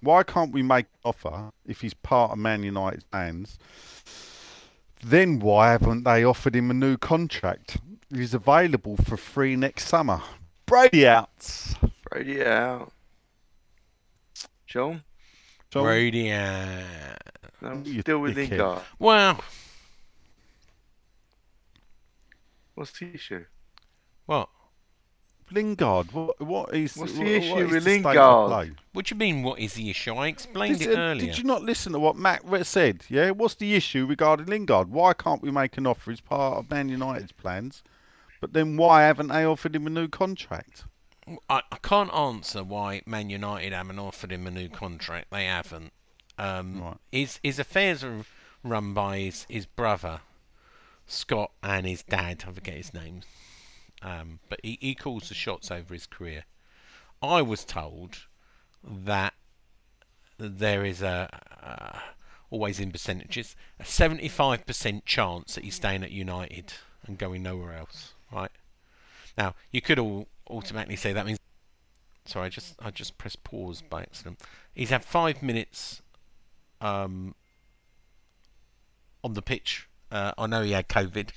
Why 0.00 0.22
can't 0.22 0.52
we 0.52 0.62
make 0.62 0.86
an 0.86 1.00
offer 1.04 1.52
if 1.66 1.82
he's 1.82 1.94
part 1.94 2.32
of 2.32 2.38
Man 2.38 2.62
United's 2.62 3.04
hands? 3.12 3.58
Then 5.02 5.38
why 5.38 5.72
haven't 5.72 6.04
they 6.04 6.24
offered 6.24 6.56
him 6.56 6.70
a 6.70 6.74
new 6.74 6.96
contract? 6.96 7.78
He's 8.12 8.34
available 8.34 8.96
for 8.96 9.16
free 9.16 9.56
next 9.56 9.86
summer. 9.86 10.20
Brady 10.66 11.06
out. 11.06 11.30
Brady 12.10 12.44
out. 12.44 12.92
John? 14.66 15.02
John, 15.70 15.84
Brady, 15.84 16.30
No, 16.30 17.82
You 17.84 18.00
still 18.00 18.18
with 18.18 18.36
dickhead. 18.36 18.50
Lingard. 18.50 18.82
well, 18.98 19.40
What's 22.74 22.98
the 22.98 23.14
issue? 23.14 23.44
what? 24.26 24.48
Lingard. 25.52 26.12
What? 26.12 26.40
What 26.40 26.74
is? 26.74 26.96
What's 26.96 27.12
the 27.14 27.18
what- 27.20 27.26
issue 27.28 27.50
what 27.54 27.62
is 27.64 27.70
with 27.72 27.84
the 27.84 27.90
Lingard? 27.90 28.76
What 28.92 29.06
do 29.06 29.14
you 29.14 29.18
mean? 29.18 29.42
What 29.42 29.58
is 29.58 29.74
the 29.74 29.90
issue? 29.90 30.14
I 30.14 30.28
explained 30.28 30.78
Did, 30.78 30.90
it 30.90 30.96
uh, 30.96 31.00
earlier. 31.00 31.26
did 31.26 31.38
you 31.38 31.44
not 31.44 31.62
listen 31.62 31.92
to 31.92 31.98
what 31.98 32.16
Matt 32.16 32.42
said? 32.66 33.04
Yeah. 33.08 33.30
What's 33.32 33.56
the 33.56 33.74
issue 33.74 34.06
regarding 34.06 34.46
Lingard? 34.46 34.90
Why 34.90 35.12
can't 35.12 35.42
we 35.42 35.50
make 35.50 35.76
an 35.76 35.86
offer 35.88 36.12
as 36.12 36.20
part 36.20 36.58
of 36.58 36.70
Man 36.70 36.88
United's 36.88 37.32
plans? 37.32 37.82
But 38.40 38.52
then 38.54 38.76
why 38.76 39.02
haven't 39.02 39.28
they 39.28 39.44
offered 39.44 39.76
him 39.76 39.86
a 39.86 39.90
new 39.90 40.08
contract? 40.08 40.84
I, 41.48 41.62
I 41.70 41.76
can't 41.82 42.12
answer 42.12 42.64
why 42.64 43.02
Man 43.06 43.30
United 43.30 43.72
haven't 43.72 43.98
offered 43.98 44.32
him 44.32 44.46
a 44.46 44.50
new 44.50 44.68
contract. 44.68 45.28
They 45.30 45.44
haven't. 45.44 45.92
Um, 46.38 46.82
Right. 46.82 46.96
His 47.12 47.38
his 47.42 47.58
affairs 47.58 48.02
are 48.02 48.24
run 48.64 48.94
by 48.94 49.18
his, 49.18 49.46
his 49.48 49.66
brother 49.66 50.20
Scott 51.06 51.52
and 51.62 51.86
his 51.86 52.02
dad. 52.02 52.44
I 52.48 52.52
forget 52.52 52.74
his 52.76 52.94
name. 52.94 53.20
Um, 54.02 54.40
but 54.48 54.60
he, 54.62 54.78
he 54.80 54.94
calls 54.94 55.28
the 55.28 55.34
shots 55.34 55.70
over 55.70 55.92
his 55.92 56.06
career. 56.06 56.44
I 57.22 57.42
was 57.42 57.64
told 57.64 58.26
that 58.82 59.34
there 60.38 60.86
is 60.86 61.02
a 61.02 61.28
uh, 61.62 61.98
always 62.50 62.80
in 62.80 62.90
percentages 62.90 63.54
a 63.78 63.84
75% 63.84 65.04
chance 65.04 65.54
that 65.54 65.64
he's 65.64 65.74
staying 65.74 66.02
at 66.02 66.10
United 66.10 66.72
and 67.06 67.18
going 67.18 67.42
nowhere 67.42 67.74
else. 67.74 68.14
Right 68.32 68.50
now, 69.36 69.54
you 69.70 69.80
could 69.80 69.98
all 69.98 70.28
automatically 70.48 70.96
say 70.96 71.12
that 71.12 71.26
means. 71.26 71.38
Sorry, 72.26 72.46
I 72.46 72.48
just 72.48 72.76
I 72.80 72.90
just 72.90 73.18
pressed 73.18 73.42
pause 73.44 73.82
by 73.82 74.02
accident. 74.02 74.40
He's 74.74 74.90
had 74.90 75.04
five 75.04 75.42
minutes 75.42 76.02
um, 76.80 77.34
on 79.24 79.34
the 79.34 79.42
pitch. 79.42 79.88
Uh, 80.10 80.32
I 80.36 80.46
know 80.46 80.62
he 80.62 80.72
had 80.72 80.88
COVID. 80.88 81.30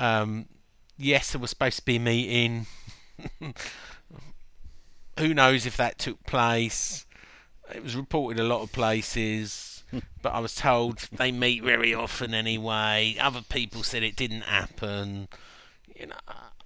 Um, 0.00 0.46
yes, 0.96 1.32
there 1.32 1.40
was 1.40 1.50
supposed 1.50 1.78
to 1.78 1.84
be 1.84 1.96
a 1.96 2.00
meeting. 2.00 2.66
Who 5.18 5.34
knows 5.34 5.66
if 5.66 5.76
that 5.76 5.98
took 5.98 6.24
place? 6.24 7.06
It 7.74 7.82
was 7.82 7.96
reported 7.96 8.40
a 8.40 8.46
lot 8.46 8.62
of 8.62 8.72
places, 8.72 9.82
but 10.22 10.30
I 10.30 10.38
was 10.38 10.54
told 10.54 10.98
they 11.12 11.32
meet 11.32 11.62
very 11.62 11.92
often 11.92 12.34
anyway. 12.34 13.16
Other 13.20 13.42
people 13.42 13.82
said 13.82 14.02
it 14.02 14.16
didn't 14.16 14.42
happen. 14.42 15.28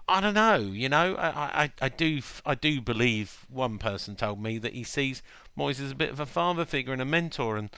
I 0.08 0.20
don't 0.20 0.34
know. 0.34 0.58
You 0.58 0.88
know, 0.88 1.14
I, 1.14 1.64
I, 1.64 1.72
I 1.80 1.88
do 1.88 2.20
I 2.44 2.54
do 2.54 2.80
believe 2.80 3.46
one 3.48 3.78
person 3.78 4.16
told 4.16 4.42
me 4.42 4.58
that 4.58 4.74
he 4.74 4.84
sees 4.84 5.22
Moyes 5.56 5.80
as 5.80 5.92
a 5.92 5.94
bit 5.94 6.10
of 6.10 6.20
a 6.20 6.26
father 6.26 6.64
figure 6.64 6.92
and 6.92 7.00
a 7.00 7.06
mentor, 7.06 7.56
and 7.56 7.70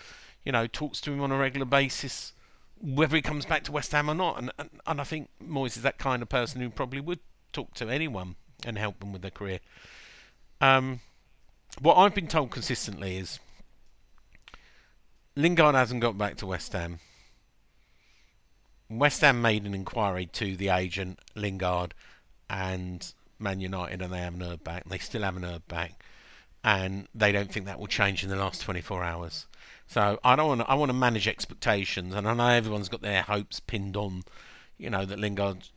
you 0.45 0.53
know 0.53 0.67
talks 0.67 1.01
to 1.03 1.13
him 1.13 1.21
on 1.21 1.31
a 1.31 1.37
regular 1.37 1.67
basis, 1.67 2.33
whether 2.81 3.15
he 3.15 3.23
comes 3.23 3.47
back 3.47 3.63
to 3.65 3.73
West 3.73 3.93
Ham 3.93 4.11
or 4.11 4.15
not. 4.15 4.39
And 4.39 4.53
and, 4.59 4.71
and 4.87 5.01
I 5.01 5.05
think 5.05 5.29
Moyes 5.43 5.77
is 5.77 5.83
that 5.83 5.99
kind 5.99 6.23
of 6.23 6.29
person 6.29 6.61
who 6.61 6.71
probably 6.71 7.01
would 7.01 7.21
talk 7.53 7.75
to 7.75 7.89
anyone 7.89 8.37
and 8.65 8.79
help 8.79 9.01
them 9.01 9.13
with 9.13 9.23
their 9.23 9.31
career. 9.31 9.61
Um, 10.61 11.01
what 11.81 11.97
I've 11.97 12.15
been 12.15 12.29
told 12.29 12.51
consistently 12.51 13.17
is 13.17 13.39
Lingard 15.37 15.75
hasn't 15.75 16.01
got 16.01 16.17
back 16.17 16.37
to 16.37 16.47
West 16.47 16.73
Ham. 16.73 17.01
West 18.91 19.21
Ham 19.23 19.41
made 19.41 19.65
an 19.65 19.75
inquiry 19.75 20.27
to 20.27 20.57
the 20.57 20.69
agent 20.69 21.19
Lingard 21.35 21.95
and 22.49 23.13
Man 23.39 23.61
United, 23.61 24.03
and 24.03 24.13
they 24.13 24.19
haven't 24.19 24.41
heard 24.41 24.63
back. 24.63 24.89
They 24.89 24.99
still 24.99 25.23
haven't 25.23 25.43
heard 25.43 25.67
back, 25.69 26.05
and 26.63 27.09
they 27.15 27.33
don't 27.33 27.51
think 27.51 27.67
that 27.67 27.79
will 27.79 27.87
change 27.87 28.23
in 28.23 28.31
the 28.31 28.37
last 28.37 28.61
24 28.63 29.03
hours. 29.03 29.47
So 29.87 30.19
I 30.23 30.37
don't 30.37 30.49
want 30.49 30.61
to. 30.61 30.71
I 30.71 30.75
want 30.75 30.91
to 30.91 30.95
manage 30.95 31.27
expectations, 31.27 32.15
and 32.15 32.29
I 32.29 32.35
know 32.35 32.49
everyone's 32.49 32.89
got 32.89 33.03
their 33.03 33.23
hopes 33.23 33.61
pinned 33.61 33.97
on, 33.97 34.23
you 34.79 34.91
know, 34.91 35.05
that 35.05 35.19
Lingard 35.19 35.69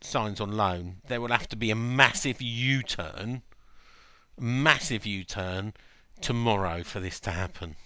signs 0.00 0.40
on 0.40 0.52
loan. 0.52 0.96
There 1.08 1.20
will 1.20 1.28
have 1.28 1.48
to 1.48 1.56
be 1.56 1.70
a 1.70 1.76
massive 1.76 2.40
U-turn, 2.40 3.42
massive 4.38 5.06
U-turn 5.06 5.74
tomorrow 6.20 6.82
for 6.82 7.00
this 7.00 7.20
to 7.20 7.30
happen. 7.30 7.76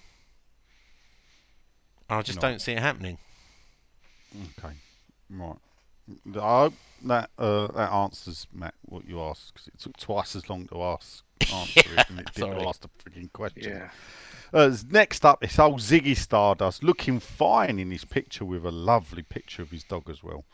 I 2.09 2.23
just 2.23 2.41
don't 2.41 2.61
see 2.61 2.73
it 2.73 2.81
happening. 2.81 3.19
Okay, 4.35 4.75
right. 5.31 5.57
I 6.37 6.61
hope 6.61 6.75
that 7.05 7.31
uh, 7.39 7.69
that 7.69 7.93
answers 7.93 8.47
Matt 8.53 8.75
what 8.85 9.07
you 9.07 9.21
asked 9.23 9.55
because 9.55 9.69
it 9.69 9.79
took 9.79 9.97
twice 9.97 10.37
as 10.37 10.49
long 10.51 10.67
to 10.69 10.83
ask 10.83 11.25
answer 11.53 11.81
it 11.97 12.09
than 12.09 12.19
it 12.19 12.35
did 12.35 12.45
to 12.45 12.69
ask 12.69 12.81
the 12.81 12.89
freaking 12.89 13.33
question. 13.33 13.63
Yeah. 13.65 13.89
Uh, 14.53 14.77
next 14.91 15.25
up, 15.25 15.43
it's 15.43 15.59
old 15.59 15.81
Ziggy 15.81 16.17
Stardust 16.17 16.85
looking 16.85 17.19
fine 17.19 17.79
in 17.79 17.91
his 17.91 18.05
picture 18.05 18.45
with 18.45 18.65
a 18.65 18.71
lovely 18.71 19.23
picture 19.23 19.63
of 19.63 19.71
his 19.71 19.83
dog 19.83 20.09
as 20.09 20.23
well. 20.23 20.45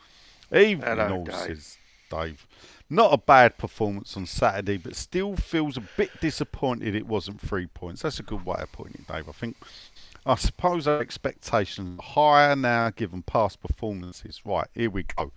Evening, 0.54 0.80
Hello, 0.86 1.24
Dave. 1.24 1.34
says 1.34 1.76
Dave. 2.10 2.46
Not 2.88 3.12
a 3.12 3.18
bad 3.18 3.56
performance 3.56 4.16
on 4.16 4.26
Saturday, 4.26 4.76
but 4.76 4.96
still 4.96 5.36
feels 5.36 5.76
a 5.76 5.82
bit 5.96 6.20
disappointed 6.20 6.94
it 6.94 7.06
wasn't 7.06 7.40
three 7.40 7.66
points. 7.66 8.02
That's 8.02 8.18
a 8.18 8.24
good 8.24 8.44
way 8.44 8.56
of 8.58 8.72
putting 8.72 8.94
it, 8.94 9.06
Dave. 9.06 9.28
I 9.28 9.32
think. 9.32 9.56
I 10.26 10.34
suppose 10.34 10.86
our 10.86 11.00
expectations 11.00 11.98
are 11.98 12.02
higher 12.02 12.56
now 12.56 12.90
given 12.90 13.22
past 13.22 13.60
performances. 13.60 14.42
Right, 14.44 14.68
here 14.74 14.90
we 14.90 15.04
go. 15.04 15.32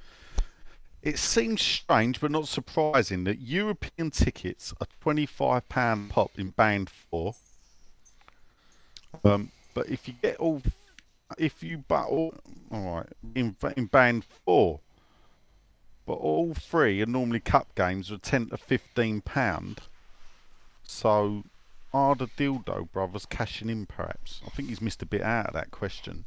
It 1.02 1.20
seems 1.20 1.62
strange 1.62 2.20
but 2.20 2.32
not 2.32 2.48
surprising 2.48 3.24
that 3.26 3.40
European 3.40 4.12
tickets 4.12 4.74
are 4.80 4.88
£25 5.04 6.10
pop 6.10 6.32
in 6.38 6.50
band 6.50 6.90
four. 6.90 7.36
Um, 9.24 9.52
but 9.74 9.90
if 9.90 10.08
you 10.08 10.16
get 10.22 10.38
all, 10.38 10.62
if 11.38 11.62
you 11.62 11.84
but 11.88 12.08
all, 12.08 12.34
all 12.72 12.96
right, 12.96 13.10
in, 13.36 13.56
in 13.78 13.86
band 13.86 14.26
four, 14.46 14.80
but 16.06 16.14
all 16.14 16.54
three 16.54 17.02
are 17.02 17.06
normally 17.06 17.40
cup 17.40 17.74
games 17.76 18.12
are 18.12 18.18
10 18.18 18.50
to 18.50 18.58
15 18.58 19.22
pound. 19.22 19.82
So 20.84 21.44
are 21.94 22.16
the 22.16 22.28
Dildo 22.28 22.92
brothers 22.92 23.26
cashing 23.26 23.70
in 23.70 23.86
perhaps? 23.86 24.42
I 24.46 24.50
think 24.50 24.70
he's 24.70 24.82
missed 24.82 25.02
a 25.02 25.06
bit 25.06 25.22
out 25.22 25.48
of 25.48 25.54
that 25.54 25.72
question. 25.72 26.26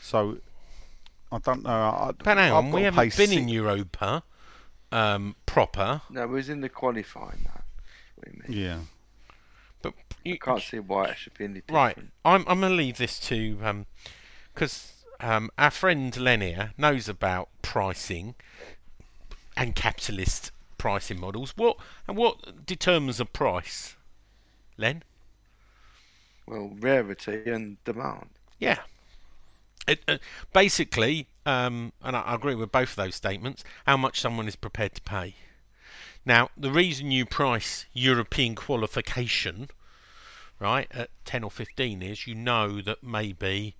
So 0.00 0.38
I 1.30 1.38
don't 1.38 1.62
know. 1.62 1.70
I, 1.70 2.12
But 2.16 2.36
hang 2.38 2.52
I've 2.52 2.64
on, 2.64 2.70
we 2.72 2.82
haven't 2.82 3.10
pay 3.10 3.26
been 3.26 3.38
in 3.38 3.48
Europa 3.48 4.22
um, 4.92 5.36
proper. 5.46 6.02
No, 6.10 6.26
we 6.26 6.34
was 6.34 6.48
in 6.48 6.60
the 6.60 6.68
qualifying. 6.68 7.40
That. 7.44 7.64
What 8.14 8.28
you 8.32 8.42
mean? 8.48 8.62
Yeah. 8.62 8.78
But 9.82 9.94
you, 10.24 10.38
Can't 10.38 10.62
see 10.62 10.78
why 10.78 11.06
it 11.06 11.18
should 11.18 11.36
be 11.36 11.44
any 11.44 11.54
different. 11.54 11.74
Right, 11.74 11.98
I'm 12.24 12.44
I'm 12.48 12.60
gonna 12.60 12.74
leave 12.74 12.96
this 12.96 13.18
to 13.20 13.84
because 14.54 15.04
um, 15.20 15.50
our 15.58 15.70
friend 15.70 16.16
Len 16.16 16.40
here 16.40 16.72
knows 16.78 17.08
about 17.08 17.48
pricing 17.60 18.34
and 19.56 19.74
capitalist 19.74 20.52
pricing 20.78 21.20
models. 21.20 21.52
What 21.56 21.76
and 22.08 22.16
what 22.16 22.64
determines 22.64 23.20
a 23.20 23.26
price, 23.26 23.96
Len? 24.76 25.02
Well, 26.46 26.72
rarity 26.78 27.42
and 27.46 27.82
demand. 27.84 28.30
Yeah. 28.58 28.80
It, 29.86 30.00
uh, 30.08 30.18
basically, 30.52 31.26
um, 31.44 31.92
and 32.02 32.16
I, 32.16 32.20
I 32.22 32.34
agree 32.34 32.54
with 32.54 32.72
both 32.72 32.90
of 32.90 32.96
those 32.96 33.14
statements, 33.14 33.64
how 33.86 33.96
much 33.96 34.20
someone 34.20 34.48
is 34.48 34.56
prepared 34.56 34.94
to 34.94 35.02
pay. 35.02 35.34
Now, 36.26 36.50
the 36.56 36.70
reason 36.70 37.10
you 37.10 37.26
price 37.26 37.84
European 37.92 38.54
qualification, 38.54 39.68
right, 40.58 40.88
at 40.90 41.10
10 41.26 41.44
or 41.44 41.50
15 41.50 42.02
is 42.02 42.26
you 42.26 42.34
know 42.34 42.80
that 42.80 43.02
maybe 43.02 43.76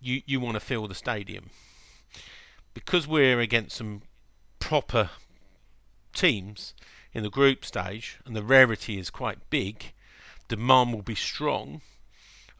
you, 0.00 0.22
you 0.26 0.40
want 0.40 0.54
to 0.54 0.60
fill 0.60 0.88
the 0.88 0.94
stadium. 0.94 1.50
Because 2.74 3.06
we're 3.06 3.38
against 3.38 3.76
some 3.76 4.02
proper 4.58 5.10
teams 6.12 6.74
in 7.14 7.22
the 7.22 7.30
group 7.30 7.64
stage 7.64 8.18
and 8.26 8.34
the 8.36 8.42
rarity 8.42 8.98
is 8.98 9.08
quite 9.08 9.50
big, 9.50 9.92
demand 10.48 10.92
will 10.92 11.02
be 11.02 11.14
strong 11.14 11.80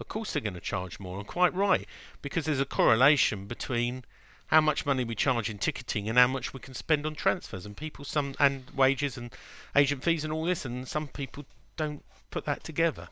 of 0.01 0.09
course 0.09 0.33
they're 0.33 0.43
going 0.43 0.55
to 0.55 0.61
charge 0.61 0.99
more, 0.99 1.19
and 1.19 1.27
quite 1.27 1.55
right, 1.55 1.87
because 2.23 2.45
there's 2.45 2.61
a 2.61 2.67
correlation 2.67 3.47
between 3.47 4.05
how 4.49 4.61
much 4.61 4.85
money 4.85 5.05
we 5.05 5.15
charge 5.15 5.49
in 5.49 5.59
ticketing 5.59 6.09
and 6.09 6.19
how 6.19 6.27
much 6.27 6.53
we 6.53 6.61
can 6.61 6.75
spend 6.75 7.07
on 7.07 7.15
transfers 7.15 7.65
and 7.65 7.77
people 7.77 8.05
some 8.05 8.35
and 8.39 8.65
wages 8.77 9.17
and 9.17 9.33
agent 9.75 10.03
fees 10.03 10.25
and 10.25 10.33
all 10.33 10.45
this, 10.45 10.65
and 10.65 10.89
some 10.89 11.09
people 11.09 11.45
don't 11.77 12.05
put 12.31 12.45
that 12.45 12.65
together. 12.65 13.09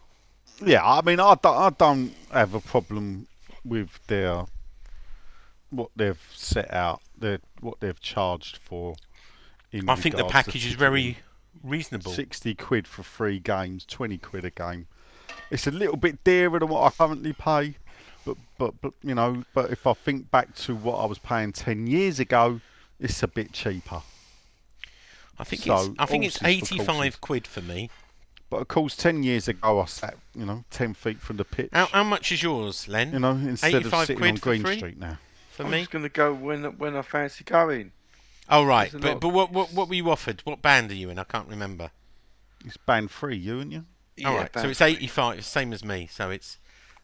Yeah, 0.65 0.85
I 0.85 1.03
mean, 1.03 1.21
I 1.21 1.37
don't, 1.43 1.57
I 1.57 1.71
don't 1.71 2.13
have 2.31 2.55
a 2.55 2.61
problem 2.61 3.29
with 3.65 4.05
their 4.09 4.45
what 5.71 5.91
they've 5.97 6.21
set 6.35 6.73
out, 6.73 7.01
their 7.17 7.39
what 7.61 7.81
they've 7.81 8.01
charged 8.01 8.59
for. 8.59 8.95
In 9.71 9.89
I 9.89 9.95
think 9.95 10.17
the 10.17 10.25
package 10.25 10.67
is 10.67 10.75
very 10.75 11.19
reasonable. 11.63 12.13
Sixty 12.13 12.55
quid 12.55 12.87
for 12.87 13.03
three 13.03 13.39
games, 13.39 13.85
twenty 13.85 14.19
quid 14.19 14.45
a 14.45 14.51
game. 14.51 14.87
It's 15.51 15.67
a 15.67 15.71
little 15.71 15.97
bit 15.97 16.23
dearer 16.25 16.59
than 16.59 16.69
what 16.69 16.83
I 16.85 16.91
currently 16.91 17.33
pay, 17.33 17.77
but 18.25 18.37
but 18.59 18.75
but 18.81 18.93
you 19.03 19.15
know, 19.15 19.45
but 19.55 19.71
if 19.71 19.87
I 19.87 19.93
think 19.93 20.31
back 20.31 20.55
to 20.57 20.75
what 20.75 20.97
I 20.97 21.07
was 21.07 21.19
paying 21.19 21.53
ten 21.53 21.87
years 21.87 22.19
ago, 22.21 22.61
it's 23.01 23.23
a 23.23 23.29
bit 23.29 23.53
cheaper. 23.53 24.03
I 25.39 25.45
think 25.45 25.63
So, 25.63 25.75
it's 25.77 25.91
I 25.99 26.07
think 26.07 26.25
it's 26.25 26.39
horses 26.39 26.69
for 26.69 26.75
85 26.93 27.21
quid 27.21 27.47
for 27.47 27.63
me. 27.63 27.91
But 28.51 28.59
of 28.61 28.69
course, 28.69 28.95
ten 28.97 29.23
years 29.23 29.49
ago, 29.49 29.81
I 29.81 29.87
sat 29.87 30.17
you 30.35 30.45
know 30.45 30.65
ten 30.71 30.93
feet 30.95 31.21
from 31.21 31.39
the 31.39 31.45
pitch. 31.45 31.71
How, 31.73 31.87
how 31.87 32.05
much 32.05 32.31
is 32.33 32.43
yours, 32.43 32.87
Len? 32.87 33.13
you 33.13 33.19
know, 33.19 33.31
instead 33.33 33.75
of 33.75 33.81
85 33.87 34.07
sitting 34.07 34.19
quid 34.19 34.31
on 34.31 34.37
Green? 34.61 34.77
Street 34.79 34.99
now. 34.99 35.19
for 35.51 35.65
I'm 35.65 35.71
me. 35.71 35.79
just 35.81 35.91
going 35.91 36.03
to 36.05 36.09
go 36.11 36.35
when 36.35 36.65
when 36.79 36.95
I 36.97 37.03
fancy 37.03 37.45
going. 37.45 37.93
Oh 38.49 38.65
right, 38.65 38.91
There's 38.91 39.03
but 39.03 39.21
but 39.21 39.29
what, 39.29 39.53
what 39.53 39.73
what 39.73 39.89
were 39.89 39.95
you 39.95 40.11
offered? 40.11 40.41
What 40.45 40.63
band 40.63 40.91
are 40.91 40.95
you 40.95 41.11
in? 41.11 41.19
I 41.19 41.25
can't 41.25 41.49
remember. 41.49 41.91
It's 42.65 42.77
band 42.77 43.11
free, 43.11 43.37
you 43.37 43.61
and 43.61 43.73
you. 43.73 43.85
All 44.25 44.35
Yeah, 44.35 44.41
right, 44.43 44.51
so 44.55 44.69
it's 44.69 44.81
85, 44.81 45.45
same 45.45 45.73
as 45.73 45.85
me. 45.85 46.07
So 46.11 46.31
it's 46.31 46.59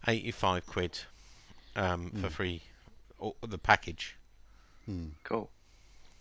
85 0.06 0.66
quid 0.66 1.00
um, 1.74 2.10
Hmm. 2.10 2.20
for 2.22 2.30
free, 2.30 2.62
or 3.18 3.34
the 3.46 3.58
package, 3.58 4.16
Cool. 5.24 5.50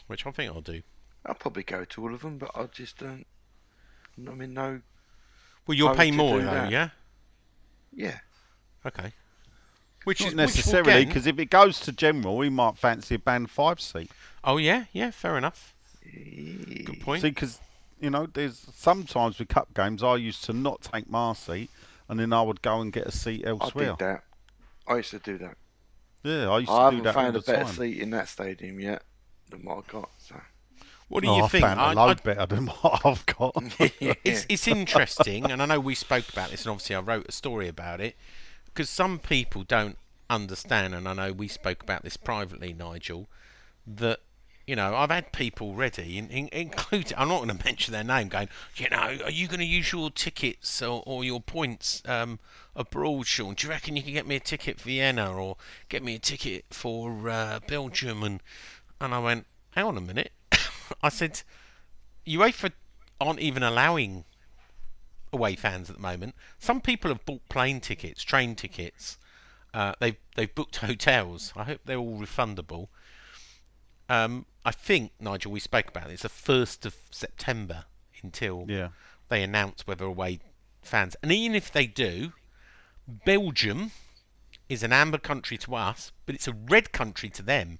which 0.07 0.25
I 0.25 0.31
think 0.31 0.51
I'll 0.53 0.61
do. 0.61 0.81
I'll 1.25 1.35
probably 1.35 1.63
go 1.63 1.83
to 1.83 2.01
all 2.01 2.13
of 2.13 2.21
them, 2.21 2.37
but 2.37 2.51
I 2.55 2.65
just 2.67 2.97
don't. 2.97 3.25
I 4.17 4.31
mean, 4.31 4.53
no. 4.53 4.81
Well, 5.67 5.77
you'll 5.77 5.89
I 5.89 5.95
pay 5.95 6.11
more 6.11 6.39
though, 6.39 6.45
that. 6.45 6.71
yeah? 6.71 6.89
Yeah. 7.93 8.19
Okay. 8.85 9.13
Which 10.07 10.21
Not 10.21 10.29
is 10.29 10.35
necessarily, 10.35 11.03
because 11.03 11.27
if 11.27 11.37
it 11.37 11.49
goes 11.49 11.81
to 11.81 11.91
general, 11.91 12.37
we 12.37 12.47
might 12.47 12.77
fancy 12.77 13.15
a 13.15 13.19
band 13.19 13.51
five 13.51 13.81
seat. 13.81 14.09
oh 14.41 14.55
yeah, 14.55 14.85
yeah, 14.93 15.11
fair 15.11 15.37
enough. 15.37 15.75
Good 16.01 17.01
point. 17.01 17.23
See, 17.23 17.31
because 17.31 17.59
you 17.99 18.09
know, 18.09 18.25
there's 18.25 18.67
sometimes 18.73 19.37
with 19.37 19.49
cup 19.49 19.73
games, 19.73 20.01
I 20.01 20.15
used 20.15 20.45
to 20.45 20.53
not 20.53 20.81
take 20.81 21.09
my 21.09 21.33
seat, 21.33 21.69
and 22.07 22.17
then 22.17 22.31
I 22.31 22.41
would 22.41 22.61
go 22.61 22.79
and 22.79 22.93
get 22.93 23.05
a 23.05 23.11
seat 23.11 23.43
elsewhere. 23.45 23.87
I 23.87 23.89
elsewhere. 23.89 23.95
did 23.97 23.97
that. 23.99 24.23
I 24.87 24.95
used 24.95 25.11
to 25.11 25.19
do 25.19 25.37
that. 25.39 25.57
Yeah, 26.23 26.51
I 26.51 26.59
used 26.59 26.71
I 26.71 26.89
to 26.89 26.95
do 26.95 27.03
that. 27.03 27.03
I 27.03 27.03
haven't 27.03 27.03
that 27.03 27.07
all 27.07 27.23
found 27.23 27.35
the 27.35 27.39
a 27.39 27.41
better 27.41 27.63
time. 27.65 27.73
seat 27.73 28.01
in 28.01 28.09
that 28.11 28.29
stadium 28.29 28.79
yet 28.79 29.03
than 29.49 29.65
what 29.65 29.79
I 29.79 29.91
got. 29.91 30.09
So. 30.19 30.35
what 31.09 31.21
do 31.21 31.29
oh, 31.29 31.35
you 31.35 31.43
I 31.43 31.47
think? 31.49 31.65
found 31.65 31.81
I- 31.81 31.91
a 31.91 31.95
load 31.95 32.21
I- 32.21 32.33
better 32.33 32.55
than 32.55 32.67
what 32.81 33.05
I've 33.05 33.25
got. 33.25 33.55
it's 33.77 34.45
it's 34.47 34.69
interesting, 34.69 35.51
and 35.51 35.61
I 35.61 35.65
know 35.65 35.81
we 35.81 35.95
spoke 35.95 36.29
about 36.29 36.51
this, 36.51 36.63
and 36.63 36.71
obviously 36.71 36.95
I 36.95 37.01
wrote 37.01 37.25
a 37.27 37.33
story 37.33 37.67
about 37.67 37.99
it 37.99 38.15
because 38.77 38.91
some 38.91 39.17
people 39.17 39.63
don't 39.63 39.97
understand, 40.29 40.93
and 40.93 41.07
I 41.07 41.13
know 41.13 41.33
we 41.33 41.47
spoke 41.47 41.81
about 41.81 42.03
this 42.03 42.15
privately, 42.15 42.73
Nigel. 42.73 43.27
That 43.87 44.19
you 44.67 44.75
know, 44.75 44.95
I've 44.95 45.09
had 45.09 45.31
people 45.31 45.73
ready, 45.73 46.19
in, 46.19 46.29
in, 46.29 46.47
including 46.51 47.17
I'm 47.17 47.29
not 47.29 47.43
going 47.43 47.57
to 47.57 47.65
mention 47.65 47.91
their 47.91 48.03
name, 48.03 48.27
going, 48.27 48.49
you 48.75 48.87
know, 48.91 49.17
are 49.23 49.31
you 49.31 49.47
going 49.47 49.61
to 49.61 49.65
use 49.65 49.91
your 49.91 50.11
tickets 50.11 50.79
or, 50.83 51.01
or 51.07 51.23
your 51.23 51.41
points 51.41 52.03
um, 52.05 52.37
abroad, 52.75 53.25
Sean? 53.25 53.55
Do 53.55 53.65
you 53.65 53.71
reckon 53.71 53.95
you 53.95 54.03
can 54.03 54.13
get 54.13 54.27
me 54.27 54.35
a 54.35 54.39
ticket 54.39 54.79
for 54.79 54.89
Vienna 54.89 55.33
or 55.33 55.57
get 55.89 56.03
me 56.03 56.13
a 56.13 56.19
ticket 56.19 56.65
for 56.69 57.29
uh, 57.29 57.59
Belgium? 57.67 58.21
And 58.21 58.43
and 59.01 59.11
I 59.11 59.17
went, 59.17 59.47
hang 59.71 59.85
on 59.85 59.97
a 59.97 60.01
minute. 60.01 60.33
I 61.01 61.09
said, 61.09 61.41
UEFA 62.27 62.73
aren't 63.19 63.39
even 63.39 63.63
allowing 63.63 64.25
away 65.33 65.55
fans 65.55 65.89
at 65.89 65.97
the 65.97 66.01
moment. 66.01 66.35
Some 66.59 66.81
people 66.81 67.09
have 67.09 67.25
bought 67.25 67.47
plane 67.49 67.79
tickets, 67.79 68.23
train 68.23 68.55
tickets. 68.55 69.17
Uh, 69.73 69.93
they've 69.99 70.17
they've 70.35 70.53
booked 70.53 70.77
hotels. 70.77 71.53
I 71.55 71.63
hope 71.63 71.81
they're 71.85 71.97
all 71.97 72.19
refundable. 72.19 72.87
Um, 74.09 74.45
I 74.65 74.71
think 74.71 75.11
Nigel, 75.19 75.51
we 75.51 75.59
spoke 75.59 75.89
about 75.89 76.09
it. 76.09 76.13
It's 76.13 76.23
the 76.23 76.29
first 76.29 76.85
of 76.85 76.95
September 77.11 77.85
until 78.23 78.65
yeah. 78.67 78.89
they 79.29 79.43
announce 79.43 79.85
whether 79.85 80.05
away 80.05 80.39
fans. 80.81 81.15
And 81.21 81.31
even 81.31 81.55
if 81.55 81.71
they 81.71 81.87
do, 81.87 82.33
Belgium 83.07 83.91
is 84.69 84.83
an 84.83 84.93
amber 84.93 85.17
country 85.17 85.57
to 85.57 85.75
us, 85.75 86.11
but 86.25 86.35
it's 86.35 86.47
a 86.47 86.53
red 86.53 86.91
country 86.91 87.29
to 87.29 87.41
them. 87.41 87.79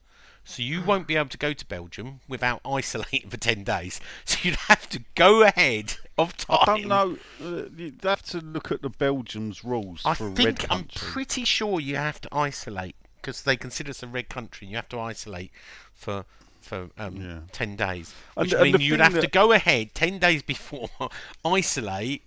So 0.49 0.63
you 0.63 0.81
won't 0.81 1.07
be 1.07 1.17
able 1.17 1.27
to 1.29 1.37
go 1.37 1.51
to 1.51 1.65
Belgium 1.65 2.21
without 2.27 2.61
isolating 2.65 3.29
for 3.29 3.35
ten 3.37 3.63
days. 3.63 3.99
So 4.25 4.37
you'd 4.43 4.55
have 4.55 4.87
to 4.89 5.03
go 5.15 5.43
ahead 5.43 5.95
of 6.17 6.37
time. 6.37 6.57
I 6.61 6.65
don't 6.65 6.87
know. 6.87 7.17
Uh, 7.43 7.63
you'd 7.75 8.01
have 8.03 8.23
to 8.27 8.39
look 8.39 8.71
at 8.71 8.81
the 8.81 8.89
Belgium's 8.89 9.63
rules 9.65 10.01
I 10.05 10.13
for 10.13 10.27
a 10.27 10.29
red 10.29 10.37
think 10.37 10.65
I'm 10.71 10.85
pretty 10.95 11.43
sure 11.43 11.79
you 11.81 11.97
have 11.97 12.21
to 12.21 12.29
isolate 12.33 12.95
because 13.21 13.43
they 13.43 13.57
consider 13.57 13.89
us 13.89 14.01
a 14.03 14.07
red 14.07 14.29
country. 14.29 14.65
and 14.65 14.71
You 14.71 14.77
have 14.77 14.89
to 14.89 14.99
isolate 14.99 15.51
for 15.93 16.23
for 16.61 16.89
um, 16.97 17.17
Yeah. 17.17 17.39
ten 17.51 17.75
days, 17.75 18.13
And- 18.35 18.45
which 18.45 18.53
and 18.53 18.61
means 18.63 18.83
you'd 18.83 18.99
have 19.01 19.19
to 19.19 19.27
go 19.27 19.51
ahead 19.51 19.93
ten 19.93 20.17
days 20.17 20.43
before, 20.43 20.89
isolate 21.45 22.23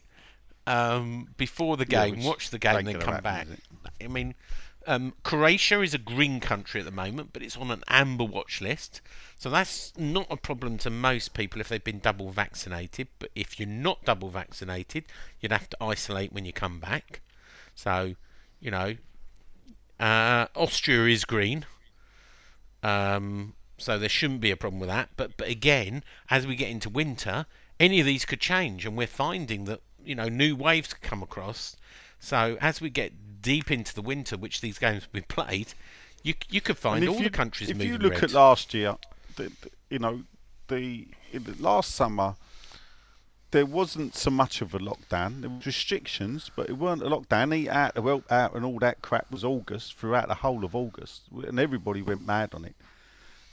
um, 0.66 1.28
before 1.36 1.76
the 1.76 1.84
game, 1.86 2.16
which 2.16 2.24
watch 2.26 2.50
the 2.50 2.58
game, 2.58 2.76
and 2.76 2.86
then 2.86 3.00
come 3.00 3.14
happen, 3.14 3.22
back. 3.22 3.46
I 4.02 4.08
mean, 4.08 4.34
um, 4.86 5.14
Croatia 5.22 5.82
is 5.82 5.94
a 5.94 5.98
green 5.98 6.40
country 6.40 6.80
at 6.80 6.84
the 6.84 6.90
moment, 6.90 7.30
but 7.32 7.42
it's 7.42 7.56
on 7.56 7.70
an 7.70 7.82
amber 7.88 8.24
watch 8.24 8.60
list. 8.60 9.00
So 9.38 9.50
that's 9.50 9.92
not 9.96 10.26
a 10.30 10.36
problem 10.36 10.78
to 10.78 10.90
most 10.90 11.34
people 11.34 11.60
if 11.60 11.68
they've 11.68 11.82
been 11.82 11.98
double 11.98 12.30
vaccinated. 12.30 13.08
But 13.18 13.30
if 13.34 13.58
you're 13.58 13.68
not 13.68 14.04
double 14.04 14.30
vaccinated, 14.30 15.04
you'd 15.40 15.52
have 15.52 15.70
to 15.70 15.76
isolate 15.82 16.32
when 16.32 16.44
you 16.44 16.52
come 16.52 16.80
back. 16.80 17.20
So, 17.74 18.14
you 18.60 18.70
know, 18.70 18.96
uh, 19.98 20.46
Austria 20.56 21.06
is 21.06 21.24
green. 21.24 21.66
Um, 22.82 23.54
so 23.76 23.98
there 23.98 24.08
shouldn't 24.08 24.40
be 24.40 24.50
a 24.50 24.56
problem 24.56 24.80
with 24.80 24.88
that. 24.88 25.10
But 25.16 25.36
but 25.36 25.48
again, 25.48 26.04
as 26.30 26.46
we 26.46 26.56
get 26.56 26.70
into 26.70 26.88
winter, 26.88 27.46
any 27.78 28.00
of 28.00 28.06
these 28.06 28.24
could 28.24 28.40
change, 28.40 28.86
and 28.86 28.96
we're 28.96 29.06
finding 29.06 29.64
that 29.66 29.80
you 30.04 30.14
know 30.14 30.28
new 30.28 30.56
waves 30.56 30.92
come 30.94 31.22
across. 31.22 31.76
So 32.18 32.58
as 32.60 32.80
we 32.80 32.90
get 32.90 33.12
deep 33.40 33.70
into 33.70 33.94
the 33.94 34.02
winter, 34.02 34.36
which 34.36 34.60
these 34.60 34.78
games 34.78 35.06
will 35.06 35.20
be 35.20 35.26
played, 35.26 35.74
you 36.22 36.34
you 36.48 36.60
could 36.60 36.78
find 36.78 37.06
all 37.08 37.16
you, 37.16 37.24
the 37.24 37.30
countries 37.30 37.70
if 37.70 37.82
you 37.82 37.98
look 37.98 38.14
red. 38.14 38.24
at 38.24 38.32
last 38.32 38.74
year, 38.74 38.96
the, 39.36 39.52
you 39.88 39.98
know, 39.98 40.22
the, 40.68 41.08
in 41.32 41.44
the 41.44 41.54
last 41.60 41.94
summer 41.94 42.36
there 43.50 43.66
wasn't 43.66 44.14
so 44.14 44.30
much 44.30 44.60
of 44.60 44.74
a 44.74 44.78
lockdown. 44.78 45.40
There 45.40 45.50
was 45.50 45.66
restrictions, 45.66 46.50
but 46.54 46.68
it 46.68 46.74
weren't 46.74 47.02
a 47.02 47.06
lockdown. 47.06 47.54
Eat 47.56 47.68
out, 47.68 47.94
the 47.94 48.02
whelp 48.02 48.30
out, 48.30 48.54
and 48.54 48.64
all 48.64 48.78
that 48.78 49.02
crap 49.02 49.30
was 49.30 49.44
August 49.44 49.94
throughout 49.94 50.28
the 50.28 50.36
whole 50.36 50.64
of 50.64 50.76
August, 50.76 51.22
and 51.32 51.58
everybody 51.58 52.02
went 52.02 52.26
mad 52.26 52.54
on 52.54 52.64
it. 52.64 52.76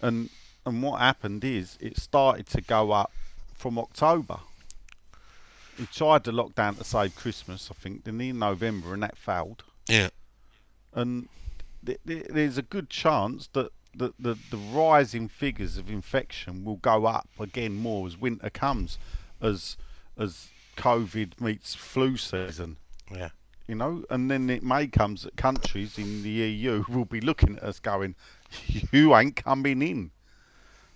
And 0.01 0.29
and 0.65 0.83
what 0.83 0.99
happened 0.99 1.43
is 1.43 1.77
it 1.79 1.97
started 1.97 2.45
to 2.47 2.61
go 2.61 2.91
up 2.91 3.11
from 3.55 3.79
October. 3.79 4.39
He 5.77 5.85
tried 5.85 6.23
the 6.23 6.31
lockdown 6.31 6.77
to 6.77 6.83
save 6.83 7.15
Christmas, 7.15 7.69
I 7.71 7.75
think, 7.75 8.03
then 8.03 8.19
in 8.19 8.39
November, 8.39 8.93
and 8.93 9.03
that 9.03 9.17
failed 9.17 9.63
yeah. 9.87 10.09
and 10.93 11.27
th- 11.85 11.99
th- 12.05 12.27
there's 12.29 12.57
a 12.57 12.61
good 12.61 12.89
chance 12.89 13.47
that 13.53 13.71
the, 13.95 14.13
the, 14.19 14.37
the 14.51 14.57
rising 14.57 15.27
figures 15.27 15.77
of 15.77 15.89
infection 15.89 16.63
will 16.63 16.77
go 16.77 17.05
up 17.05 17.27
again 17.39 17.75
more 17.75 18.05
as 18.07 18.17
winter 18.17 18.49
comes, 18.49 18.97
as 19.41 19.77
as 20.17 20.49
COVID 20.77 21.39
meets 21.41 21.75
flu 21.75 22.17
season. 22.17 22.77
Yeah. 23.11 23.29
You 23.67 23.75
know, 23.75 24.03
and 24.09 24.31
then 24.31 24.49
it 24.49 24.63
may 24.63 24.87
comes 24.87 25.23
that 25.23 25.35
countries 25.35 25.97
in 25.97 26.23
the 26.23 26.29
EU 26.29 26.83
will 26.89 27.05
be 27.05 27.21
looking 27.21 27.57
at 27.57 27.63
us 27.63 27.79
going, 27.79 28.15
"You 28.91 29.15
ain't 29.15 29.35
coming 29.35 29.81
in." 29.81 30.11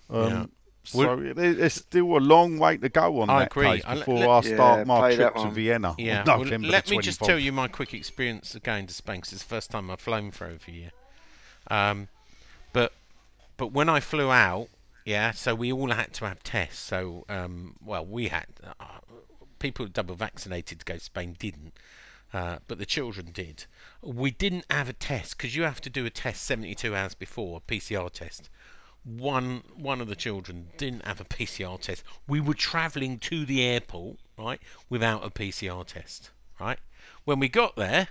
Um, 0.08 0.28
Yeah. 0.28 0.46
So 0.84 1.16
there- 1.16 1.54
there's 1.54 1.74
still 1.74 2.16
a 2.16 2.18
long 2.18 2.58
way 2.58 2.76
to 2.76 2.88
go 2.88 3.20
on 3.20 3.30
I 3.30 3.40
that 3.40 3.52
agree. 3.52 3.66
case 3.66 3.82
I- 3.84 3.94
let- 3.94 3.98
before 4.00 4.18
let- 4.18 4.28
I 4.30 4.40
start 4.54 4.78
Yeah, 4.78 4.84
my 4.84 5.14
trip 5.14 5.34
to. 5.36 5.50
Vienna. 5.50 5.88
on 5.90 5.94
Yeah. 5.98 6.24
Well, 6.26 6.38
let 6.40 6.86
the 6.86 6.90
me 6.96 6.98
just 7.02 7.20
tell 7.20 7.38
you 7.38 7.52
my 7.52 7.68
quick 7.68 7.94
experience 7.94 8.54
of 8.54 8.62
going 8.62 8.86
to 8.88 8.94
Spain 8.94 9.20
'cause 9.20 9.32
it's 9.32 9.42
the 9.42 9.48
first 9.48 9.70
time 9.70 9.90
I've 9.90 10.00
flown 10.00 10.30
for 10.32 10.46
over 10.46 10.58
a 10.66 10.70
year. 10.70 10.90
Um, 11.70 12.08
but 12.72 12.92
but 13.56 13.68
when 13.68 13.88
I 13.88 14.00
flew 14.00 14.32
out, 14.32 14.68
yeah, 15.04 15.30
so 15.30 15.54
we 15.54 15.72
all 15.72 15.90
had 15.92 16.12
to 16.14 16.24
have 16.26 16.42
tests. 16.42 16.80
So 16.80 17.24
um, 17.28 17.76
well, 17.80 18.04
we 18.04 18.28
had 18.28 18.46
uh, 18.80 18.98
people 19.60 19.86
double 19.86 20.16
vaccinated 20.16 20.80
to 20.80 20.84
go 20.84 20.94
to 20.94 21.00
Spain 21.00 21.36
didn't. 21.38 21.74
Uh, 22.34 22.58
but 22.66 22.78
the 22.78 22.86
children 22.86 23.30
did. 23.30 23.66
We 24.00 24.30
didn't 24.30 24.64
have 24.70 24.88
a 24.88 24.94
test 24.94 25.36
because 25.36 25.54
you 25.54 25.64
have 25.64 25.82
to 25.82 25.90
do 25.90 26.06
a 26.06 26.10
test 26.10 26.42
72 26.44 26.96
hours 26.96 27.12
before 27.14 27.58
a 27.58 27.60
PCR 27.60 28.08
test. 28.10 28.48
One 29.04 29.64
one 29.74 30.00
of 30.00 30.08
the 30.08 30.16
children 30.16 30.68
didn't 30.76 31.04
have 31.04 31.20
a 31.20 31.24
PCR 31.24 31.80
test. 31.80 32.04
We 32.28 32.40
were 32.40 32.54
travelling 32.54 33.18
to 33.20 33.44
the 33.44 33.62
airport, 33.62 34.18
right, 34.38 34.60
without 34.88 35.24
a 35.24 35.30
PCR 35.30 35.84
test, 35.84 36.30
right. 36.60 36.78
When 37.24 37.40
we 37.40 37.48
got 37.48 37.74
there, 37.74 38.08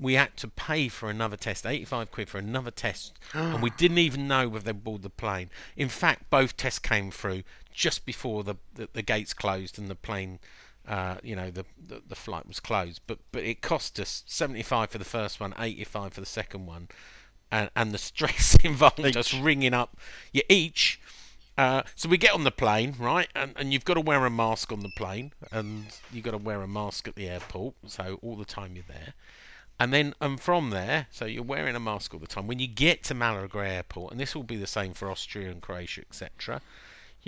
we 0.00 0.14
had 0.14 0.36
to 0.38 0.48
pay 0.48 0.88
for 0.88 1.10
another 1.10 1.36
test, 1.36 1.66
85 1.66 2.10
quid 2.10 2.28
for 2.28 2.38
another 2.38 2.70
test, 2.70 3.18
and 3.32 3.62
we 3.62 3.70
didn't 3.76 3.98
even 3.98 4.28
know 4.28 4.48
whether 4.48 4.64
they 4.64 4.72
board 4.72 5.02
the 5.02 5.10
plane. 5.10 5.50
In 5.76 5.88
fact, 5.88 6.30
both 6.30 6.56
tests 6.56 6.78
came 6.78 7.10
through 7.10 7.42
just 7.72 8.06
before 8.06 8.44
the 8.44 8.56
the, 8.74 8.88
the 8.92 9.02
gates 9.02 9.34
closed 9.34 9.78
and 9.78 9.88
the 9.88 9.94
plane, 9.94 10.38
uh, 10.86 11.16
you 11.22 11.36
know, 11.36 11.50
the, 11.50 11.64
the 11.84 12.02
the 12.06 12.14
flight 12.14 12.46
was 12.46 12.60
closed. 12.60 13.02
But 13.06 13.18
but 13.32 13.42
it 13.42 13.60
cost 13.60 13.98
us 13.98 14.24
75 14.26 14.90
for 14.90 14.98
the 14.98 15.04
first 15.04 15.40
one, 15.40 15.54
85 15.58 16.14
for 16.14 16.20
the 16.20 16.26
second 16.26 16.66
one, 16.66 16.88
and 17.50 17.70
and 17.76 17.92
the 17.92 17.98
stress 17.98 18.56
involved 18.64 19.16
us 19.16 19.34
ringing 19.34 19.74
up 19.74 19.96
you 20.32 20.42
each. 20.48 21.00
Uh, 21.56 21.82
so 21.96 22.08
we 22.08 22.16
get 22.16 22.32
on 22.34 22.44
the 22.44 22.52
plane, 22.52 22.94
right, 23.00 23.26
and, 23.34 23.52
and 23.56 23.72
you've 23.72 23.84
got 23.84 23.94
to 23.94 24.00
wear 24.00 24.24
a 24.24 24.30
mask 24.30 24.70
on 24.70 24.78
the 24.78 24.92
plane, 24.96 25.32
and 25.50 25.86
you've 26.12 26.22
got 26.22 26.30
to 26.30 26.38
wear 26.38 26.62
a 26.62 26.68
mask 26.68 27.08
at 27.08 27.16
the 27.16 27.28
airport, 27.28 27.74
so 27.84 28.20
all 28.22 28.36
the 28.36 28.44
time 28.44 28.76
you're 28.76 28.84
there. 28.86 29.12
And 29.80 29.92
then 29.92 30.14
and 30.20 30.40
from 30.40 30.70
there, 30.70 31.08
so 31.10 31.24
you're 31.24 31.42
wearing 31.42 31.74
a 31.74 31.80
mask 31.80 32.14
all 32.14 32.20
the 32.20 32.28
time. 32.28 32.46
When 32.46 32.60
you 32.60 32.68
get 32.68 33.02
to 33.04 33.14
Malaga 33.14 33.58
Airport, 33.58 34.12
and 34.12 34.20
this 34.20 34.36
will 34.36 34.44
be 34.44 34.56
the 34.56 34.66
same 34.66 34.92
for 34.92 35.10
Austria 35.10 35.50
and 35.50 35.60
Croatia, 35.60 36.02
etc. 36.02 36.60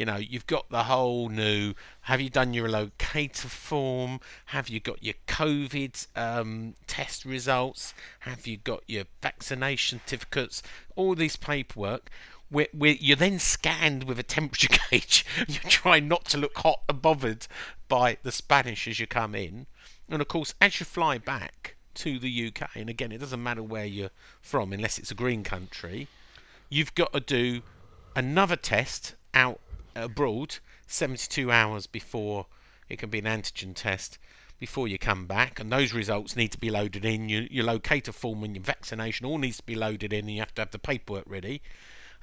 You 0.00 0.06
know, 0.06 0.16
you've 0.16 0.46
got 0.46 0.70
the 0.70 0.84
whole 0.84 1.28
new. 1.28 1.74
Have 2.00 2.22
you 2.22 2.30
done 2.30 2.54
your 2.54 2.70
locator 2.70 3.48
form? 3.48 4.20
Have 4.46 4.70
you 4.70 4.80
got 4.80 5.04
your 5.04 5.12
COVID 5.26 6.06
um, 6.16 6.74
test 6.86 7.26
results? 7.26 7.92
Have 8.20 8.46
you 8.46 8.56
got 8.56 8.82
your 8.86 9.04
vaccination 9.20 10.00
certificates? 10.06 10.62
All 10.96 11.14
this 11.14 11.36
paperwork. 11.36 12.08
Where, 12.48 12.68
where 12.72 12.92
you're 12.92 13.14
then 13.14 13.38
scanned 13.38 14.04
with 14.04 14.18
a 14.18 14.22
temperature 14.22 14.74
gauge. 14.90 15.26
you 15.46 15.58
try 15.68 16.00
not 16.00 16.24
to 16.30 16.38
look 16.38 16.56
hot 16.56 16.80
and 16.88 17.02
bothered 17.02 17.46
by 17.86 18.16
the 18.22 18.32
Spanish 18.32 18.88
as 18.88 19.00
you 19.00 19.06
come 19.06 19.34
in. 19.34 19.66
And 20.08 20.22
of 20.22 20.28
course, 20.28 20.54
as 20.62 20.80
you 20.80 20.86
fly 20.86 21.18
back 21.18 21.76
to 21.96 22.18
the 22.18 22.46
UK, 22.46 22.70
and 22.74 22.88
again, 22.88 23.12
it 23.12 23.18
doesn't 23.18 23.42
matter 23.42 23.62
where 23.62 23.84
you're 23.84 24.12
from 24.40 24.72
unless 24.72 24.98
it's 24.98 25.10
a 25.10 25.14
green 25.14 25.44
country, 25.44 26.08
you've 26.70 26.94
got 26.94 27.12
to 27.12 27.20
do 27.20 27.60
another 28.16 28.56
test 28.56 29.14
out 29.34 29.60
abroad 29.94 30.56
72 30.86 31.50
hours 31.50 31.86
before 31.86 32.46
it 32.88 32.98
can 32.98 33.10
be 33.10 33.18
an 33.18 33.24
antigen 33.24 33.74
test 33.74 34.18
before 34.58 34.86
you 34.86 34.98
come 34.98 35.26
back 35.26 35.58
and 35.58 35.72
those 35.72 35.92
results 35.92 36.36
need 36.36 36.52
to 36.52 36.58
be 36.58 36.70
loaded 36.70 37.04
in. 37.04 37.28
Your, 37.28 37.42
your 37.44 37.64
locator 37.64 38.12
form 38.12 38.44
and 38.44 38.54
your 38.54 38.64
vaccination 38.64 39.24
all 39.24 39.38
needs 39.38 39.56
to 39.58 39.62
be 39.62 39.74
loaded 39.74 40.12
in 40.12 40.20
and 40.20 40.30
you 40.32 40.40
have 40.40 40.54
to 40.54 40.62
have 40.62 40.70
the 40.70 40.78
paperwork 40.78 41.24
ready. 41.26 41.62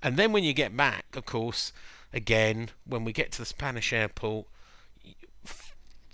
And 0.03 0.17
then 0.17 0.31
when 0.31 0.43
you 0.43 0.53
get 0.53 0.75
back 0.75 1.15
of 1.15 1.25
course 1.25 1.73
again 2.13 2.69
when 2.85 3.03
we 3.03 3.11
get 3.11 3.31
to 3.33 3.39
the 3.39 3.45
spanish 3.45 3.91
airport 3.91 4.45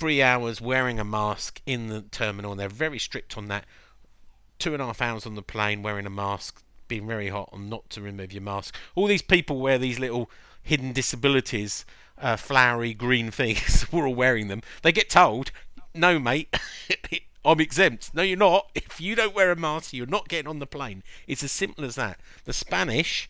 three 0.04 0.22
hours 0.22 0.60
wearing 0.60 1.00
a 1.00 1.04
mask 1.04 1.62
in 1.66 1.88
the 1.88 2.02
terminal 2.02 2.52
and 2.52 2.60
they're 2.60 2.70
very 2.70 3.00
strict 3.00 3.38
on 3.38 3.48
that. 3.48 3.66
Two 4.60 4.74
and 4.74 4.82
a 4.82 4.86
half 4.86 5.02
hours 5.02 5.26
on 5.26 5.36
the 5.36 5.42
plane 5.42 5.82
wearing 5.82 6.06
a 6.06 6.10
mask, 6.10 6.62
being 6.88 7.08
very 7.08 7.30
hot 7.30 7.50
and 7.54 7.70
not 7.70 7.90
to 7.90 8.02
remove 8.02 8.34
your 8.34 8.42
mask. 8.42 8.76
All 8.96 9.08
these 9.08 9.22
people 9.22 9.60
wear 9.60 9.78
these 9.78 10.00
little 10.00 10.30
hidden 10.64 10.94
disabilities, 10.94 11.86
uh, 12.18 12.38
flowery 12.38 12.94
green 12.94 13.32
things. 13.32 13.86
We're 13.92 14.08
all 14.08 14.16
wearing 14.16 14.48
them. 14.48 14.62
They 14.82 14.92
get 14.92 15.10
told, 15.10 15.52
no, 15.94 16.20
mate, 16.20 16.54
I'm 17.46 17.60
exempt. 17.60 18.14
No, 18.14 18.22
you're 18.22 18.38
not. 18.38 18.70
If 18.76 19.02
you 19.02 19.16
don't 19.16 19.34
wear 19.34 19.52
a 19.52 19.56
mask, 19.56 19.92
you're 19.94 20.06
not 20.06 20.30
getting 20.30 20.48
on 20.48 20.60
the 20.60 20.68
plane. 20.68 21.02
It's 21.28 21.44
as 21.44 21.52
simple 21.52 21.84
as 21.84 21.96
that. 21.96 22.20
The 22.46 22.54
Spanish 22.54 23.28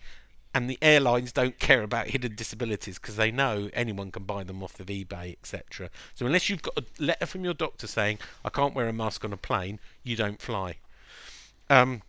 and 0.54 0.70
the 0.70 0.78
airlines 0.82 1.32
don't 1.32 1.58
care 1.58 1.82
about 1.84 2.08
hidden 2.08 2.36
disabilities 2.36 3.00
because 3.00 3.16
they 3.16 3.32
know 3.32 3.70
anyone 3.74 4.12
can 4.12 4.24
buy 4.24 4.44
them 4.44 4.62
off 4.62 4.80
of 4.80 4.88
eBay, 4.88 5.34
etc. 5.34 5.90
So 6.14 6.26
unless 6.26 6.50
you've 6.50 6.62
got 6.62 6.78
a 6.78 6.84
letter 7.02 7.26
from 7.26 7.44
your 7.44 7.54
doctor 7.54 7.88
saying 7.88 8.20
I 8.46 8.50
can't 8.50 8.76
wear 8.76 8.88
a 8.88 8.94
mask 8.94 9.26
on 9.26 9.34
a 9.34 9.38
plane, 9.38 9.80
you 10.04 10.16
don't 10.16 10.42
fly. 10.42 10.76
Um, 11.70 12.04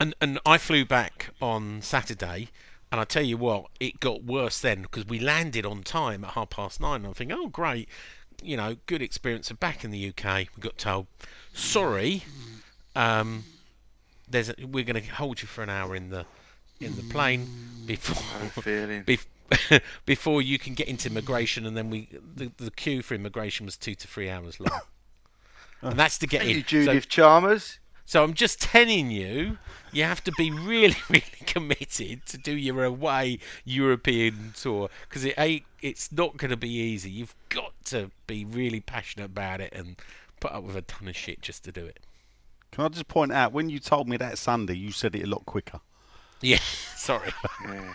and 0.00 0.14
and 0.20 0.40
I 0.46 0.58
flew 0.58 0.84
back 0.84 1.30
on 1.40 1.82
Saturday, 1.82 2.48
and 2.92 3.00
I 3.00 3.04
tell 3.04 3.22
you 3.22 3.36
what, 3.36 3.66
it 3.78 4.00
got 4.00 4.24
worse 4.24 4.60
then 4.60 4.82
because 4.82 5.06
we 5.06 5.18
landed 5.18 5.64
on 5.64 5.82
time 5.82 6.24
at 6.24 6.30
half 6.30 6.50
past 6.50 6.80
nine. 6.80 6.96
And 6.96 7.06
I'm 7.06 7.14
thinking, 7.14 7.36
oh 7.38 7.48
great, 7.48 7.88
you 8.42 8.56
know, 8.56 8.76
good 8.86 9.02
experience 9.02 9.50
of 9.50 9.60
back 9.60 9.84
in 9.84 9.90
the 9.90 10.08
UK. 10.08 10.48
We 10.56 10.60
got 10.60 10.76
told, 10.78 11.06
sorry, 11.52 12.24
um, 12.96 13.44
there's 14.28 14.48
a, 14.48 14.54
we're 14.66 14.84
going 14.84 15.02
to 15.02 15.08
hold 15.12 15.42
you 15.42 15.48
for 15.48 15.62
an 15.62 15.70
hour 15.70 15.94
in 15.94 16.10
the 16.10 16.24
in 16.80 16.96
the 16.96 17.02
plane 17.02 17.46
before 17.86 18.16
bef- 19.04 19.80
before 20.06 20.40
you 20.40 20.58
can 20.58 20.72
get 20.74 20.88
into 20.88 21.08
immigration, 21.10 21.66
and 21.66 21.76
then 21.76 21.90
we 21.90 22.08
the, 22.36 22.50
the 22.56 22.70
queue 22.70 23.02
for 23.02 23.14
immigration 23.14 23.66
was 23.66 23.76
two 23.76 23.94
to 23.94 24.06
three 24.08 24.30
hours 24.30 24.58
long. 24.60 24.80
And 25.82 25.98
that's 25.98 26.18
to 26.18 26.26
get 26.26 26.42
Thank 26.42 26.50
in. 26.50 26.56
you, 26.58 26.62
So- 26.84 26.92
Judith 26.92 27.08
Chalmers. 27.08 27.78
So 28.10 28.24
I'm 28.24 28.34
just 28.34 28.60
telling 28.60 29.12
you, 29.12 29.58
you 29.92 30.02
have 30.02 30.24
to 30.24 30.32
be 30.32 30.50
really, 30.50 30.96
really 31.08 31.22
committed 31.46 32.26
to 32.26 32.38
do 32.38 32.50
your 32.56 32.82
away 32.82 33.38
European 33.64 34.52
tour 34.56 34.88
because 35.08 35.24
it 35.24 35.34
ain't. 35.38 35.62
It's 35.80 36.10
not 36.10 36.36
going 36.36 36.50
to 36.50 36.56
be 36.56 36.70
easy. 36.70 37.08
You've 37.08 37.36
got 37.50 37.72
to 37.84 38.10
be 38.26 38.44
really 38.44 38.80
passionate 38.80 39.26
about 39.26 39.60
it 39.60 39.72
and 39.72 39.94
put 40.40 40.50
up 40.50 40.64
with 40.64 40.74
a 40.74 40.82
ton 40.82 41.06
of 41.06 41.14
shit 41.14 41.40
just 41.40 41.62
to 41.66 41.70
do 41.70 41.86
it. 41.86 42.00
Can 42.72 42.84
I 42.84 42.88
just 42.88 43.06
point 43.06 43.30
out 43.30 43.52
when 43.52 43.70
you 43.70 43.78
told 43.78 44.08
me 44.08 44.16
that 44.16 44.38
Sunday, 44.38 44.74
you 44.74 44.90
said 44.90 45.14
it 45.14 45.22
a 45.22 45.30
lot 45.30 45.46
quicker. 45.46 45.78
Yeah, 46.40 46.58
sorry. 46.96 47.30
Yeah. 47.64 47.94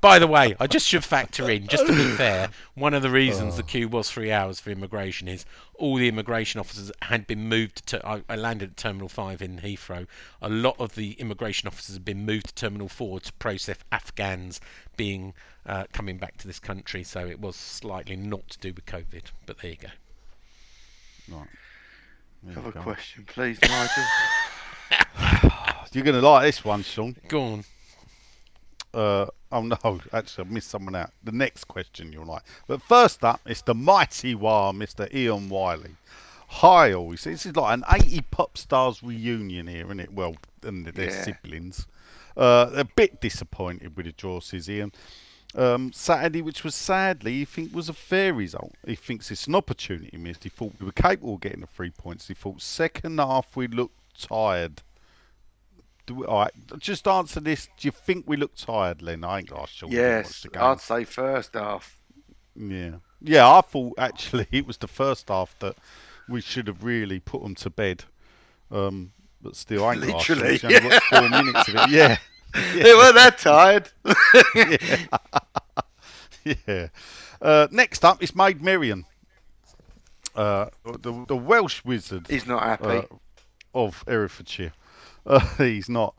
By 0.00 0.18
the 0.18 0.26
way, 0.26 0.54
I 0.58 0.66
just 0.66 0.86
should 0.86 1.04
factor 1.04 1.50
in, 1.50 1.66
just 1.66 1.86
to 1.86 1.92
be 1.92 2.04
fair, 2.16 2.50
one 2.74 2.94
of 2.94 3.02
the 3.02 3.10
reasons 3.10 3.56
the 3.56 3.62
queue 3.62 3.88
was 3.88 4.10
three 4.10 4.32
hours 4.32 4.60
for 4.60 4.70
immigration 4.70 5.28
is 5.28 5.44
all 5.74 5.96
the 5.96 6.08
immigration 6.08 6.60
officers 6.60 6.90
had 7.02 7.26
been 7.26 7.48
moved 7.48 7.86
to. 7.88 8.06
I, 8.06 8.22
I 8.28 8.36
landed 8.36 8.70
at 8.70 8.76
Terminal 8.76 9.08
5 9.08 9.42
in 9.42 9.58
Heathrow. 9.58 10.06
A 10.40 10.48
lot 10.48 10.76
of 10.78 10.94
the 10.94 11.12
immigration 11.12 11.66
officers 11.66 11.96
had 11.96 12.04
been 12.04 12.24
moved 12.24 12.48
to 12.48 12.54
Terminal 12.54 12.88
4 12.88 13.20
to 13.20 13.32
process 13.34 13.78
Afghans 13.92 14.60
being 14.96 15.34
uh, 15.66 15.84
coming 15.92 16.18
back 16.18 16.36
to 16.38 16.46
this 16.46 16.58
country, 16.58 17.02
so 17.04 17.26
it 17.26 17.40
was 17.40 17.56
slightly 17.56 18.16
not 18.16 18.48
to 18.48 18.58
do 18.58 18.72
with 18.72 18.86
COVID. 18.86 19.24
But 19.46 19.58
there 19.58 19.70
you 19.70 19.76
go. 19.76 19.88
Right. 21.36 21.48
There 22.42 22.54
Have 22.54 22.66
a 22.66 22.72
go. 22.72 22.80
question, 22.80 23.24
please, 23.26 23.58
Nigel. 23.62 24.04
You're 25.92 26.04
going 26.04 26.20
to 26.20 26.26
like 26.26 26.44
this 26.44 26.64
one, 26.64 26.82
Sean. 26.82 27.16
Go 27.28 27.42
on. 27.42 27.64
Uh, 28.92 29.26
oh 29.52 29.62
no, 29.84 30.00
actually, 30.12 30.46
I 30.48 30.52
missed 30.52 30.70
someone 30.70 30.94
out. 30.96 31.10
The 31.24 31.32
next 31.32 31.64
question 31.64 32.12
you'll 32.12 32.26
like. 32.26 32.42
But 32.66 32.82
first 32.82 33.24
up, 33.24 33.40
it's 33.46 33.62
the 33.62 33.74
mighty 33.74 34.34
war, 34.34 34.72
Mr. 34.72 35.12
Ian 35.14 35.48
Wiley. 35.48 35.96
Hi, 36.48 36.92
all. 36.92 37.10
This 37.10 37.26
is 37.26 37.54
like 37.54 37.74
an 37.74 37.84
80 37.92 38.22
pop 38.30 38.58
stars 38.58 39.02
reunion 39.02 39.68
here, 39.68 39.84
isn't 39.86 40.00
it? 40.00 40.12
Well, 40.12 40.34
and 40.64 40.84
their 40.86 41.10
Yeah. 41.10 41.22
siblings. 41.22 41.86
Uh, 42.36 42.70
a 42.74 42.84
bit 42.84 43.20
disappointed 43.20 43.96
with 43.96 44.06
the 44.06 44.12
draw, 44.12 44.40
says 44.40 44.68
Ian. 44.68 44.92
Um, 45.54 45.92
Saturday, 45.92 46.42
which 46.42 46.62
was 46.62 46.74
sadly, 46.76 47.32
he 47.38 47.44
think 47.44 47.74
was 47.74 47.88
a 47.88 47.92
fair 47.92 48.32
result. 48.32 48.72
He 48.86 48.94
thinks 48.94 49.30
it's 49.30 49.46
an 49.48 49.54
opportunity 49.56 50.16
missed. 50.16 50.44
He 50.44 50.48
thought 50.50 50.74
we 50.78 50.86
were 50.86 50.92
capable 50.92 51.34
of 51.34 51.40
getting 51.40 51.60
the 51.60 51.66
three 51.66 51.90
points. 51.90 52.28
He 52.28 52.34
thought 52.34 52.62
second 52.62 53.18
half 53.18 53.56
we 53.56 53.66
looked 53.66 54.20
tired. 54.28 54.82
Do 56.06 56.14
we, 56.16 56.26
all 56.26 56.40
right, 56.40 56.52
just 56.78 57.06
answer 57.06 57.40
this. 57.40 57.66
Do 57.78 57.86
you 57.88 57.92
think 57.92 58.24
we 58.26 58.36
look 58.36 58.54
tired, 58.56 59.02
Len? 59.02 59.22
I 59.24 59.38
ain't 59.38 59.52
asked 59.52 59.76
Sean. 59.76 59.90
Yes, 59.92 60.42
The 60.42 60.48
game. 60.50 60.62
I'd 60.62 60.80
say 60.80 61.04
first 61.04 61.54
half. 61.54 61.98
Yeah, 62.56 62.96
yeah. 63.20 63.48
I 63.48 63.60
thought 63.60 63.94
actually 63.98 64.46
it 64.52 64.66
was 64.66 64.78
the 64.78 64.88
first 64.88 65.28
half 65.28 65.56
that 65.60 65.76
we 66.28 66.40
should 66.40 66.66
have 66.66 66.82
really 66.84 67.20
put 67.20 67.42
them 67.42 67.54
to 67.56 67.70
bed. 67.70 68.04
Um, 68.70 69.12
but 69.42 69.56
still, 69.56 69.84
I 69.84 69.92
ain't 69.94 70.00
Literally, 70.02 70.58
Sean. 70.58 70.70
He's 70.70 70.84
only 70.84 70.98
four 71.10 71.28
minutes 71.28 71.68
of 71.68 71.74
it. 71.76 71.90
Yeah. 71.90 72.16
They 72.74 72.94
weren't 72.94 73.14
that 73.14 73.38
tired. 73.38 73.88
yeah. 76.44 76.88
Uh, 77.40 77.68
next 77.70 78.04
up 78.04 78.22
is 78.22 78.34
Maid 78.34 78.60
Marian. 78.60 79.04
Uh, 80.34 80.66
the, 80.84 81.24
the 81.28 81.36
Welsh 81.36 81.84
wizard. 81.84 82.26
He's 82.28 82.46
not 82.46 82.62
happy. 82.62 82.84
uh, 82.86 83.02
of 83.74 84.02
Herefordshire. 84.06 84.72
Uh, 85.26 85.38
he's 85.58 85.88
not. 85.88 86.14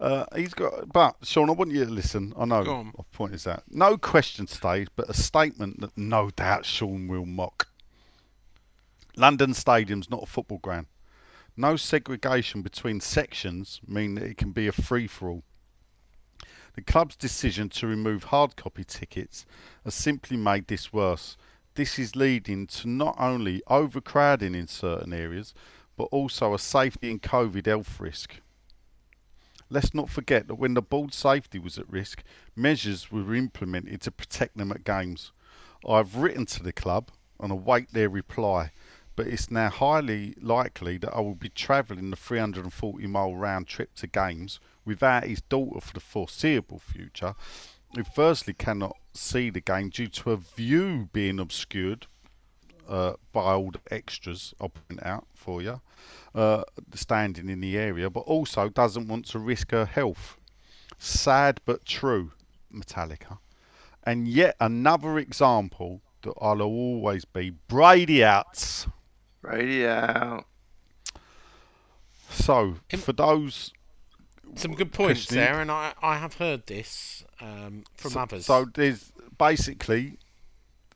Uh, 0.00 0.24
he's 0.34 0.54
got. 0.54 0.90
But 0.90 1.16
Sean, 1.22 1.50
I 1.50 1.52
want 1.52 1.70
you 1.70 1.84
to 1.84 1.90
listen. 1.90 2.32
I 2.36 2.46
know. 2.46 2.92
I've 2.98 3.12
pointed 3.12 3.34
this 3.34 3.46
out. 3.46 3.62
No 3.68 3.98
question 3.98 4.46
stays, 4.46 4.86
but 4.96 5.10
a 5.10 5.14
statement 5.14 5.80
that 5.80 5.96
no 5.96 6.30
doubt 6.30 6.64
Sean 6.64 7.08
will 7.08 7.26
mock. 7.26 7.68
London 9.16 9.52
Stadium's 9.52 10.08
not 10.08 10.22
a 10.22 10.26
football 10.26 10.58
ground. 10.58 10.86
No 11.56 11.76
segregation 11.76 12.62
between 12.62 13.00
sections 13.00 13.80
mean 13.86 14.14
that 14.14 14.24
it 14.24 14.36
can 14.36 14.52
be 14.52 14.68
a 14.68 14.72
free 14.72 15.08
for 15.08 15.28
all. 15.28 15.42
The 16.76 16.82
club's 16.82 17.16
decision 17.16 17.68
to 17.70 17.88
remove 17.88 18.24
hard 18.24 18.54
copy 18.54 18.84
tickets 18.84 19.44
has 19.82 19.94
simply 19.94 20.36
made 20.36 20.68
this 20.68 20.92
worse. 20.92 21.36
This 21.74 21.98
is 21.98 22.14
leading 22.14 22.68
to 22.68 22.88
not 22.88 23.16
only 23.18 23.60
overcrowding 23.66 24.54
in 24.54 24.68
certain 24.68 25.12
areas, 25.12 25.52
but 25.98 26.04
also 26.12 26.54
a 26.54 26.58
safety 26.60 27.10
and 27.10 27.20
COVID 27.20 27.66
health 27.66 27.98
risk. 28.00 28.40
Let's 29.68 29.92
not 29.92 30.08
forget 30.08 30.46
that 30.46 30.54
when 30.54 30.74
the 30.74 30.80
board's 30.80 31.16
safety 31.16 31.58
was 31.58 31.76
at 31.76 31.90
risk, 31.90 32.22
measures 32.56 33.10
were 33.10 33.34
implemented 33.34 34.00
to 34.02 34.12
protect 34.12 34.56
them 34.56 34.70
at 34.70 34.84
games. 34.84 35.32
I've 35.86 36.16
written 36.16 36.46
to 36.46 36.62
the 36.62 36.72
club 36.72 37.10
and 37.40 37.50
await 37.50 37.92
their 37.92 38.08
reply, 38.08 38.70
but 39.16 39.26
it's 39.26 39.50
now 39.50 39.68
highly 39.68 40.36
likely 40.40 40.98
that 40.98 41.12
I 41.12 41.20
will 41.20 41.34
be 41.34 41.50
travelling 41.50 42.10
the 42.10 42.16
340 42.16 43.06
mile 43.08 43.34
round 43.34 43.66
trip 43.66 43.94
to 43.96 44.06
games 44.06 44.60
without 44.84 45.24
his 45.24 45.42
daughter 45.42 45.80
for 45.80 45.92
the 45.92 46.00
foreseeable 46.00 46.78
future, 46.78 47.34
who 47.94 48.04
firstly 48.04 48.54
cannot 48.54 48.96
see 49.12 49.50
the 49.50 49.60
game 49.60 49.88
due 49.88 50.06
to 50.06 50.30
a 50.30 50.36
view 50.36 51.08
being 51.12 51.40
obscured 51.40 52.06
uh, 52.88 53.14
by 53.32 53.52
all 53.52 53.70
the 53.70 53.80
extras 53.90 54.54
I'll 54.60 54.70
point 54.70 55.04
out 55.04 55.26
for 55.34 55.62
you, 55.62 55.80
uh, 56.34 56.64
standing 56.94 57.48
in 57.48 57.60
the 57.60 57.76
area, 57.76 58.10
but 58.10 58.20
also 58.20 58.68
doesn't 58.68 59.08
want 59.08 59.26
to 59.26 59.38
risk 59.38 59.70
her 59.72 59.84
health. 59.84 60.36
Sad 60.98 61.60
but 61.64 61.84
true, 61.84 62.32
Metallica. 62.72 63.38
And 64.02 64.26
yet 64.26 64.56
another 64.58 65.18
example 65.18 66.00
that 66.22 66.34
I'll 66.40 66.62
always 66.62 67.24
be 67.24 67.50
Brady 67.50 68.24
out. 68.24 68.86
Brady 69.42 69.86
out. 69.86 70.46
So, 72.30 72.76
Im- 72.90 73.00
for 73.00 73.12
those. 73.12 73.72
Some 74.54 74.74
good 74.74 74.92
points 74.92 75.26
Questioning. 75.26 75.44
there, 75.44 75.60
and 75.60 75.70
I, 75.70 75.92
I 76.02 76.16
have 76.16 76.34
heard 76.34 76.66
this 76.66 77.24
um, 77.40 77.84
from 77.94 78.12
so, 78.12 78.20
others. 78.20 78.46
So 78.46 78.66
there's 78.74 79.12
basically, 79.36 80.18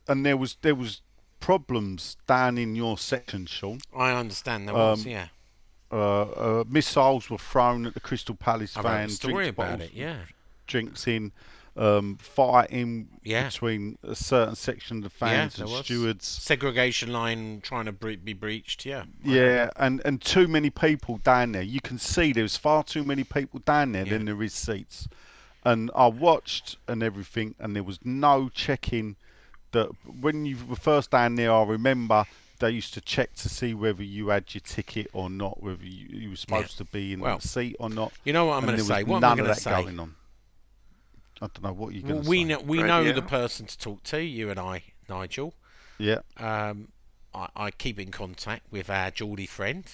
and 0.08 0.24
there 0.24 0.38
was 0.38 0.56
there 0.62 0.74
was 0.74 1.02
problems 1.42 2.16
down 2.26 2.56
in 2.56 2.74
your 2.74 2.96
section, 2.96 3.44
Sean. 3.46 3.80
I 3.94 4.12
understand 4.12 4.68
there 4.68 4.74
was, 4.74 5.04
Um, 5.04 5.10
yeah. 5.10 5.26
Uh, 5.90 6.22
uh, 6.22 6.64
missiles 6.66 7.28
were 7.28 7.36
thrown 7.36 7.84
at 7.84 7.92
the 7.92 8.00
Crystal 8.00 8.34
Palace 8.34 8.76
a 8.76 8.82
fans. 8.82 9.16
story 9.16 9.48
about 9.48 9.72
bottles 9.78 9.90
it, 9.90 9.94
yeah. 9.94 10.16
drinks 10.66 11.06
in, 11.06 11.32
um, 11.76 12.16
fighting 12.16 13.08
Yeah. 13.24 13.48
between 13.48 13.98
a 14.02 14.14
certain 14.14 14.54
section 14.54 14.98
of 14.98 15.02
the 15.02 15.10
fans 15.10 15.56
there 15.56 15.64
and 15.66 15.72
was. 15.74 15.84
stewards. 15.84 16.26
Segregation 16.26 17.12
line 17.12 17.60
trying 17.62 17.84
to 17.86 17.92
bre- 17.92 18.12
be 18.12 18.32
breached, 18.32 18.86
yeah. 18.86 19.04
Yeah, 19.22 19.68
and, 19.76 20.00
and 20.04 20.22
too 20.22 20.48
many 20.48 20.70
people 20.70 21.18
down 21.18 21.52
there. 21.52 21.62
You 21.62 21.80
can 21.82 21.98
see 21.98 22.32
there's 22.32 22.56
far 22.56 22.84
too 22.84 23.04
many 23.04 23.24
people 23.24 23.60
down 23.60 23.92
there 23.92 24.04
Yeah. 24.06 24.12
than 24.12 24.24
there 24.26 24.42
is 24.42 24.54
seats. 24.54 25.08
And 25.64 25.90
I 25.94 26.06
watched 26.06 26.76
and 26.88 27.02
everything, 27.02 27.54
and 27.58 27.76
there 27.76 27.82
was 27.84 27.98
no 28.04 28.48
checking. 28.48 29.16
That 29.72 29.88
when 30.20 30.44
you 30.46 30.56
were 30.68 30.76
first 30.76 31.10
down 31.10 31.34
there, 31.34 31.52
I 31.52 31.64
remember 31.64 32.24
they 32.60 32.70
used 32.70 32.94
to 32.94 33.00
check 33.00 33.34
to 33.36 33.48
see 33.48 33.74
whether 33.74 34.02
you 34.02 34.28
had 34.28 34.54
your 34.54 34.60
ticket 34.60 35.08
or 35.12 35.28
not, 35.28 35.62
whether 35.62 35.84
you, 35.84 36.06
you 36.10 36.30
were 36.30 36.36
supposed 36.36 36.78
to 36.78 36.84
be 36.84 37.12
in 37.12 37.20
Well, 37.20 37.38
the 37.38 37.48
seat 37.48 37.76
or 37.80 37.90
not. 37.90 38.12
You 38.24 38.32
know 38.32 38.46
what 38.46 38.54
I'm 38.54 38.68
and 38.68 38.68
going 38.68 38.78
to 38.78 38.84
say? 38.84 39.02
What 39.04 39.16
am 39.16 39.20
none 39.22 39.30
I 39.30 39.32
of 39.32 39.38
going 39.38 39.48
to 39.48 39.54
that 39.54 39.60
say? 39.62 39.82
going 39.82 39.98
on. 40.00 40.14
I 41.40 41.46
don't 41.46 41.62
know 41.64 41.72
what 41.72 41.92
you're 41.92 42.02
going 42.08 42.22
to 42.22 42.28
we 42.28 42.38
say. 42.38 42.44
know 42.44 42.60
we 42.60 42.78
Right, 42.78 42.86
know 42.86 43.00
yeah. 43.00 43.12
the 43.12 43.22
person 43.22 43.66
to 43.66 43.76
talk 43.78 44.02
to, 44.04 44.22
you 44.22 44.50
and 44.50 44.60
I, 44.60 44.84
Nigel. 45.08 45.54
Yeah, 45.98 46.18
Um, 46.36 46.88
I, 47.34 47.48
I 47.56 47.70
keep 47.70 47.98
in 47.98 48.10
contact 48.10 48.62
with 48.70 48.88
our 48.90 49.10
Geordie 49.10 49.46
friend. 49.46 49.84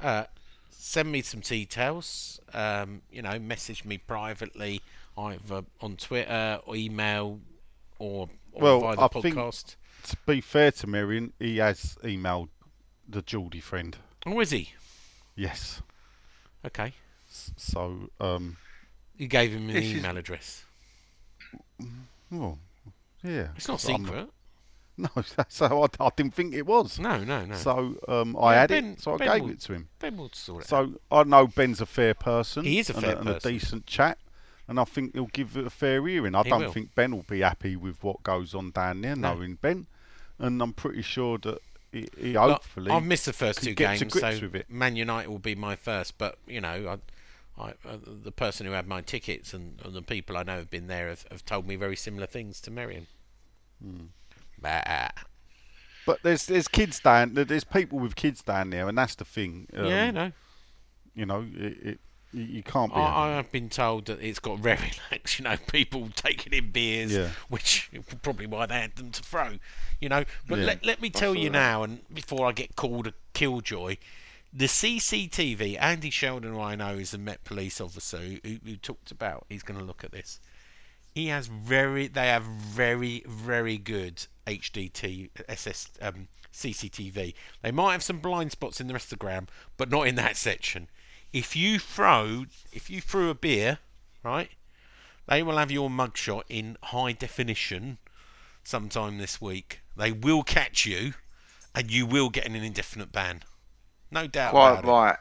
Uh, 0.00 0.24
send 0.70 1.12
me 1.12 1.22
some 1.22 1.40
details. 1.40 2.40
Um, 2.54 3.02
you 3.10 3.22
know, 3.22 3.38
message 3.38 3.84
me 3.84 3.98
privately, 3.98 4.80
either 5.16 5.64
on 5.80 5.96
Twitter 5.96 6.60
or 6.66 6.74
email 6.76 7.40
or, 7.98 8.22
or 8.22 8.28
Well, 8.52 8.84
I 8.86 9.08
think- 9.08 9.34
to 9.36 10.16
be 10.26 10.40
fair 10.40 10.72
to 10.72 10.86
Marion, 10.86 11.32
he 11.38 11.58
has 11.58 11.96
emailed 12.02 12.48
the 13.08 13.22
Geordie 13.22 13.60
friend. 13.60 13.96
Oh, 14.26 14.40
is 14.40 14.50
he? 14.50 14.72
Yes. 15.36 15.82
Okay. 16.64 16.94
So, 17.56 18.10
um, 18.20 18.56
You 19.16 19.28
gave 19.28 19.52
him 19.52 19.68
an 19.68 19.74
This 19.74 19.84
is- 19.84 19.96
email 19.98 20.16
address. 20.16 20.64
well, 22.30 22.58
yeah. 23.22 23.48
It's 23.56 23.68
not 23.68 23.74
'cause 23.80 23.88
I'm- 23.90 24.04
secret. 24.04 24.28
No, 24.96 25.08
so 25.48 25.82
I, 25.82 25.86
I 26.04 26.10
didn't 26.14 26.34
think 26.34 26.52
it 26.52 26.66
was. 26.66 26.98
No, 26.98 27.24
no, 27.24 27.46
no. 27.46 27.54
So 27.54 27.96
um, 28.06 28.36
I 28.36 28.52
Yeah, 28.54 28.60
had 28.60 28.68
Ben- 28.68 28.84
it, 28.92 29.00
so 29.00 29.14
I 29.14 29.16
Ben 29.16 29.32
gave 29.32 29.42
will- 29.44 29.50
it 29.52 29.60
to 29.60 29.72
him. 29.72 29.88
Ben 29.98 30.14
will 30.18 30.30
sort 30.34 30.64
it 30.64 30.72
out. 30.74 30.90
So 30.90 31.00
I 31.10 31.24
know 31.24 31.46
Ben's 31.46 31.80
a 31.80 31.86
fair 31.86 32.12
person. 32.12 32.66
He 32.66 32.80
is 32.80 32.90
a 32.90 32.94
fair 33.00 33.16
and 33.16 33.24
person. 33.26 33.50
a 33.50 33.52
decent 33.54 33.86
chat, 33.86 34.18
and 34.70 34.78
I 34.78 34.84
think 34.84 35.14
he'll 35.14 35.26
give 35.26 35.56
it 35.56 35.66
a 35.66 35.70
fair 35.70 36.06
hearing. 36.06 36.36
I 36.36 36.44
He 36.44 36.48
don't 36.48 36.62
will. 36.62 36.72
think 36.72 36.94
Ben 36.94 37.10
will 37.10 37.24
be 37.24 37.40
happy 37.40 37.74
with 37.74 38.02
what 38.04 38.22
goes 38.22 38.54
on 38.54 38.70
down 38.70 39.00
there, 39.00 39.16
No. 39.16 39.34
knowing 39.34 39.56
Ben, 39.56 39.88
and 40.38 40.62
I'm 40.62 40.72
pretty 40.72 41.02
sure 41.02 41.38
that 41.38 41.58
he, 41.90 42.08
he 42.16 42.32
Look, 42.34 42.50
hopefully. 42.50 42.90
I've 42.92 43.02
missed 43.02 43.26
the 43.26 43.32
first 43.32 43.64
two 43.64 43.74
games, 43.74 43.98
so 44.12 44.28
with 44.40 44.54
it. 44.54 44.70
Man 44.70 44.94
United 44.94 45.28
will 45.28 45.40
be 45.40 45.56
my 45.56 45.74
first. 45.74 46.16
But 46.18 46.38
you 46.46 46.60
know, 46.60 46.98
I, 47.58 47.60
I, 47.60 47.70
uh, 47.84 47.96
the 48.06 48.30
person 48.30 48.64
who 48.64 48.72
had 48.72 48.86
my 48.86 49.00
tickets 49.00 49.52
and, 49.52 49.80
and 49.84 49.92
the 49.92 50.02
people 50.02 50.36
I 50.36 50.44
know 50.44 50.58
have 50.58 50.70
been 50.70 50.86
there 50.86 51.08
have, 51.08 51.26
have 51.32 51.44
told 51.44 51.66
me 51.66 51.74
very 51.74 51.96
similar 51.96 52.26
things 52.28 52.60
to 52.60 52.70
Miriam. 52.70 53.08
Hmm. 53.82 54.04
Bah. 54.62 55.08
But 56.06 56.22
there's 56.22 56.46
there's 56.46 56.68
kids 56.68 57.00
down 57.00 57.34
there's 57.34 57.64
people 57.64 57.98
with 57.98 58.14
kids 58.14 58.40
down 58.40 58.70
there, 58.70 58.88
and 58.88 58.96
that's 58.96 59.16
the 59.16 59.24
thing. 59.24 59.66
Um, 59.74 59.86
yeah, 59.86 60.10
no. 60.12 60.32
You 61.16 61.26
know, 61.26 61.44
it, 61.56 61.78
it 61.82 62.00
you, 62.32 62.44
you 62.44 62.62
can't 62.62 62.92
be. 62.92 63.00
I, 63.00 63.32
I, 63.32 63.36
have 63.36 63.50
been 63.50 63.68
told 63.68 64.06
that 64.06 64.20
it's 64.20 64.38
got 64.38 64.58
very 64.58 64.92
lax. 65.10 65.38
You 65.38 65.44
know, 65.44 65.56
people 65.70 66.08
taking 66.14 66.52
in 66.52 66.70
beers, 66.70 67.12
Yeah. 67.12 67.30
which 67.48 67.90
probably 68.22 68.46
why 68.46 68.66
they 68.66 68.80
had 68.80 68.96
them 68.96 69.10
to 69.10 69.22
throw. 69.22 69.58
You 70.00 70.08
know, 70.08 70.24
but 70.48 70.58
Yeah. 70.58 70.66
let, 70.66 70.84
let 70.84 71.02
me 71.02 71.10
tell 71.10 71.34
you 71.34 71.50
now, 71.50 71.82
and 71.82 72.00
before 72.12 72.46
I 72.46 72.52
get 72.52 72.76
called 72.76 73.06
a 73.06 73.14
killjoy, 73.34 73.96
the 74.52 74.66
CCTV. 74.66 75.76
Andy 75.80 76.10
Sheldon, 76.10 76.54
who 76.54 76.60
I 76.60 76.74
know 76.74 76.94
is 76.94 77.14
a 77.14 77.18
Met 77.18 77.44
Police 77.44 77.80
officer 77.80 78.18
who, 78.18 78.38
who, 78.44 78.56
who 78.64 78.76
talked 78.76 79.10
about. 79.10 79.46
He's 79.48 79.62
going 79.62 79.78
to 79.78 79.86
look 79.86 80.02
at 80.04 80.12
this. 80.12 80.40
He 81.14 81.26
has 81.26 81.46
very. 81.48 82.06
They 82.06 82.28
have 82.28 82.44
very 82.44 83.24
very 83.26 83.78
good 83.78 84.26
HDT 84.46 85.30
SS 85.48 85.90
um, 86.00 86.28
CCTV. 86.52 87.34
They 87.62 87.70
might 87.70 87.92
have 87.92 88.02
some 88.02 88.18
blind 88.18 88.52
spots 88.52 88.80
in 88.80 88.86
the 88.86 88.92
rest 88.92 89.06
of 89.12 89.18
the 89.18 89.24
ground, 89.24 89.50
but 89.76 89.90
not 89.90 90.06
in 90.06 90.14
that 90.16 90.36
section. 90.36 90.88
If 91.32 91.54
you 91.54 91.78
throw, 91.78 92.46
if 92.72 92.90
you 92.90 93.00
threw 93.00 93.30
a 93.30 93.34
beer, 93.34 93.78
right, 94.24 94.50
they 95.28 95.42
will 95.42 95.56
have 95.58 95.70
your 95.70 95.88
mugshot 95.88 96.42
in 96.48 96.76
high 96.84 97.12
definition 97.12 97.98
sometime 98.64 99.18
this 99.18 99.40
week. 99.40 99.80
They 99.96 100.10
will 100.12 100.42
catch 100.42 100.86
you, 100.86 101.14
and 101.74 101.90
you 101.90 102.04
will 102.06 102.30
get 102.30 102.46
an 102.46 102.56
indefinite 102.56 103.12
ban. 103.12 103.42
No 104.10 104.26
doubt 104.26 104.50
Quite 104.50 104.70
about 104.80 104.84
it. 104.84 104.88
right. 104.88 105.16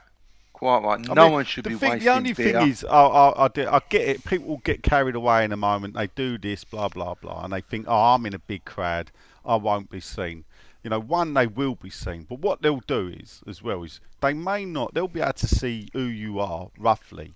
Quite 0.54 0.84
right. 0.84 1.10
I 1.10 1.14
No 1.14 1.24
mean, 1.26 1.32
one 1.34 1.46
should 1.46 1.64
be 1.64 1.76
thing, 1.76 1.92
wasting 1.92 2.06
The 2.06 2.14
only 2.14 2.34
beer. 2.34 2.60
thing 2.60 2.70
is, 2.70 2.84
I, 2.84 2.90
I, 2.90 3.46
I, 3.46 3.48
do- 3.48 3.70
I 3.70 3.80
get 3.90 4.08
it. 4.08 4.26
People 4.26 4.58
get 4.64 4.82
carried 4.84 5.16
away 5.16 5.46
in 5.46 5.52
a 5.52 5.58
moment. 5.58 5.94
They 5.94 6.08
do 6.08 6.38
this, 6.38 6.64
blah 6.64 6.90
blah 6.90 7.14
blah, 7.14 7.44
and 7.44 7.54
they 7.54 7.62
think, 7.62 7.86
"Oh, 7.88 8.16
I'm 8.16 8.26
in 8.26 8.34
a 8.34 8.40
big 8.40 8.66
crowd. 8.66 9.12
I 9.46 9.56
won't 9.56 9.90
be 9.90 10.00
seen." 10.02 10.44
You 10.84 10.90
know, 10.90 11.00
one 11.00 11.34
they 11.34 11.48
will 11.48 11.76
be 11.76 11.90
seen, 11.90 12.26
but 12.30 12.40
what 12.40 12.62
they'll 12.62 12.82
do 12.88 13.08
is, 13.10 13.42
as 13.46 13.62
well, 13.62 13.84
is 13.84 14.00
they 14.22 14.34
may 14.34 14.64
not. 14.66 14.94
They'll 14.94 15.08
be 15.10 15.20
able 15.22 15.34
to 15.34 15.48
see 15.48 15.90
who 15.94 16.04
you 16.04 16.40
are 16.40 16.70
roughly 16.78 17.34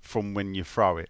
from 0.00 0.34
when 0.34 0.54
you 0.54 0.62
throw 0.64 0.98
it. 0.98 1.08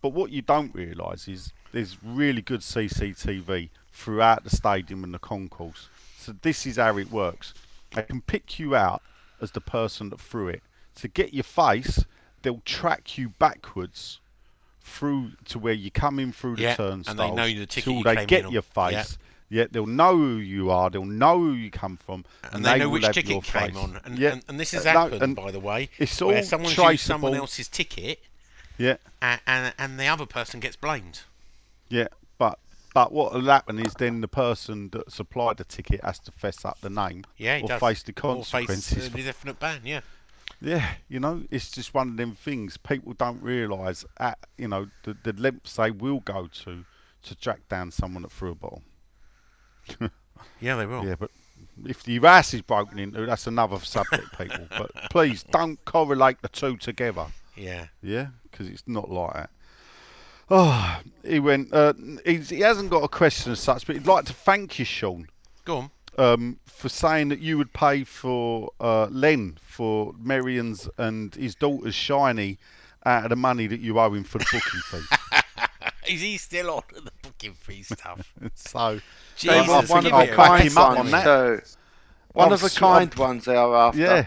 But 0.00 0.10
what 0.10 0.30
you 0.30 0.40
don't 0.40 0.74
realise 0.74 1.28
is 1.28 1.52
there's 1.72 1.96
really 2.02 2.40
good 2.40 2.60
CCTV 2.60 3.68
throughout 3.92 4.44
the 4.44 4.50
stadium 4.50 5.04
and 5.04 5.12
the 5.12 5.18
concourse. 5.18 5.88
So 6.18 6.34
this 6.42 6.66
is 6.66 6.76
how 6.76 6.96
it 6.96 7.10
works. 7.10 7.52
They 7.94 8.02
can 8.02 8.20
pick 8.22 8.58
you 8.58 8.74
out 8.74 9.02
as 9.40 9.50
the 9.50 9.60
person 9.60 10.10
that 10.10 10.20
threw 10.20 10.48
it. 10.48 10.62
To 10.96 11.08
get 11.08 11.34
your 11.34 11.44
face, 11.44 12.04
they'll 12.42 12.62
track 12.64 13.18
you 13.18 13.30
backwards 13.30 14.20
through 14.80 15.32
to 15.46 15.58
where 15.58 15.72
you 15.74 15.90
come 15.90 16.18
in 16.18 16.32
through 16.32 16.56
the 16.56 16.62
Yeah, 16.62 16.76
turnstiles. 16.76 17.08
and 17.08 17.18
they 17.18 17.30
know 17.34 17.46
the 17.58 17.66
ticket 17.66 17.84
till 17.84 17.92
you 17.94 18.04
they 18.04 18.16
came 18.16 18.26
get 18.26 18.50
your 18.50 18.62
face. 18.62 19.18
Yeah, 19.48 19.66
they'll 19.70 19.86
know 19.86 20.16
who 20.16 20.36
you 20.36 20.70
are. 20.70 20.90
They'll 20.90 21.04
know 21.04 21.38
who 21.38 21.52
you 21.52 21.70
come 21.70 21.96
from, 21.96 22.24
and 22.52 22.64
they 22.64 22.78
know 22.78 22.88
which 22.88 23.04
ticket 23.12 23.44
came 23.44 23.72
face. 23.72 23.76
on. 23.76 24.00
And, 24.04 24.18
yeah, 24.18 24.32
and, 24.32 24.44
and 24.48 24.60
this 24.60 24.72
has 24.72 24.84
uh, 24.86 24.92
no, 24.92 24.98
happened, 25.00 25.22
and 25.22 25.36
by 25.36 25.50
the 25.52 25.60
way, 25.60 25.88
It's 25.98 26.20
where 26.20 26.38
all 26.38 26.42
someone's 26.42 26.74
traceable. 26.74 26.92
used 26.92 27.02
someone 27.04 27.34
else's 27.34 27.68
ticket 27.68 28.20
Yeah, 28.76 28.96
and, 29.22 29.40
and, 29.46 29.74
and 29.78 30.00
the 30.00 30.06
other 30.06 30.26
person 30.26 30.58
gets 30.58 30.74
blamed. 30.74 31.20
Yeah, 31.88 32.08
but 32.38 32.58
but 32.92 33.12
what 33.12 33.34
will 33.34 33.42
happen 33.44 33.78
is 33.78 33.94
then 33.94 34.20
the 34.20 34.26
person 34.28 34.88
that 34.90 35.12
supplied 35.12 35.58
the 35.58 35.64
ticket 35.64 36.02
has 36.02 36.18
to 36.20 36.32
fess 36.32 36.64
up 36.64 36.80
the 36.80 36.90
name 36.90 37.24
Yeah, 37.36 37.60
or 37.62 37.68
does. 37.68 37.80
face 37.80 38.02
the 38.02 38.12
Or 38.22 38.42
face 38.42 38.50
consequences. 38.50 39.06
uh, 39.06 39.16
the 39.16 39.22
definite 39.22 39.60
ban, 39.60 39.82
yeah. 39.84 40.00
yeah, 40.60 40.94
you 41.08 41.20
know, 41.20 41.44
it's 41.52 41.70
just 41.70 41.94
one 41.94 42.08
of 42.08 42.16
them 42.16 42.34
things 42.34 42.78
people 42.78 43.12
don't 43.12 43.40
realise. 43.42 44.04
At 44.18 44.38
you 44.58 44.66
know 44.66 44.88
the 45.04 45.16
the 45.22 45.32
lengths 45.34 45.76
they 45.76 45.92
will 45.92 46.18
go 46.20 46.48
to 46.64 46.84
to 47.22 47.34
track 47.36 47.60
down 47.68 47.92
someone 47.92 48.22
that 48.22 48.32
threw 48.32 48.50
a 48.50 48.54
bottle. 48.56 48.82
Yeah, 50.60 50.76
they 50.76 50.86
will. 50.86 51.04
Yeah, 51.04 51.16
but 51.18 51.30
if 51.84 52.08
your 52.08 52.26
ass 52.26 52.54
is 52.54 52.62
broken 52.62 52.98
into, 52.98 53.26
that's 53.26 53.46
another 53.46 53.78
subject, 53.80 54.24
people. 54.38 54.66
But 54.70 54.90
please 55.10 55.42
don't 55.50 55.82
correlate 55.84 56.40
the 56.40 56.48
two 56.48 56.76
together. 56.78 57.26
Yeah. 57.56 57.86
Yeah, 58.02 58.28
because 58.50 58.66
it's 58.68 58.84
not 58.86 59.10
like 59.10 59.34
that. 59.34 59.50
Oh, 60.48 61.00
he 61.24 61.40
went. 61.40 61.72
Uh, 61.74 61.92
he's, 62.24 62.48
he 62.48 62.60
hasn't 62.60 62.88
got 62.90 63.02
a 63.02 63.08
question 63.08 63.52
as 63.52 63.60
such, 63.60 63.86
but 63.86 63.96
he'd 63.96 64.06
like 64.06 64.24
to 64.26 64.32
thank 64.32 64.78
you, 64.78 64.84
Sean, 64.84 65.28
Go 65.66 65.76
on. 65.76 65.90
um, 66.18 66.58
for 66.64 66.88
saying 66.88 67.28
that 67.28 67.40
you 67.40 67.58
would 67.58 67.72
pay 67.72 68.04
for 68.04 68.70
uh, 68.80 69.06
Len 69.10 69.58
for 69.60 70.14
Marion's 70.18 70.88
and 70.98 71.34
his 71.34 71.54
daughter's 71.54 71.94
shiny 71.94 72.58
out 73.04 73.24
of 73.24 73.30
the 73.30 73.36
money 73.36 73.66
that 73.66 73.80
you 73.80 73.98
owe 73.98 74.12
him 74.14 74.24
for 74.24 74.38
the 74.38 74.46
booking 74.52 74.80
fee. 74.80 75.16
Is 76.14 76.20
he 76.20 76.38
still 76.38 76.70
on 76.70 76.82
the 77.38 77.48
booking 77.48 77.54
fee 77.54 77.82
stuff? 77.82 78.32
so, 78.54 79.00
Jesus, 79.36 79.68
I 79.68 79.84
one 79.84 80.06
of 80.06 80.12
I'll 80.12 80.20
the 80.26 80.26
back 80.26 80.30
kind 80.48 80.62
him 80.64 80.78
up 80.78 80.88
on 80.90 80.96
ones, 80.96 81.10
that. 81.12 81.24
too. 81.24 81.62
One 82.32 82.46
I'm 82.48 82.52
of 82.52 82.60
the 82.60 82.66
s- 82.66 82.78
kind 82.78 83.10
I'm- 83.12 83.18
ones 83.20 83.44
they 83.46 83.56
are 83.56 83.74
after. 83.74 83.98
Yeah, 84.00 84.26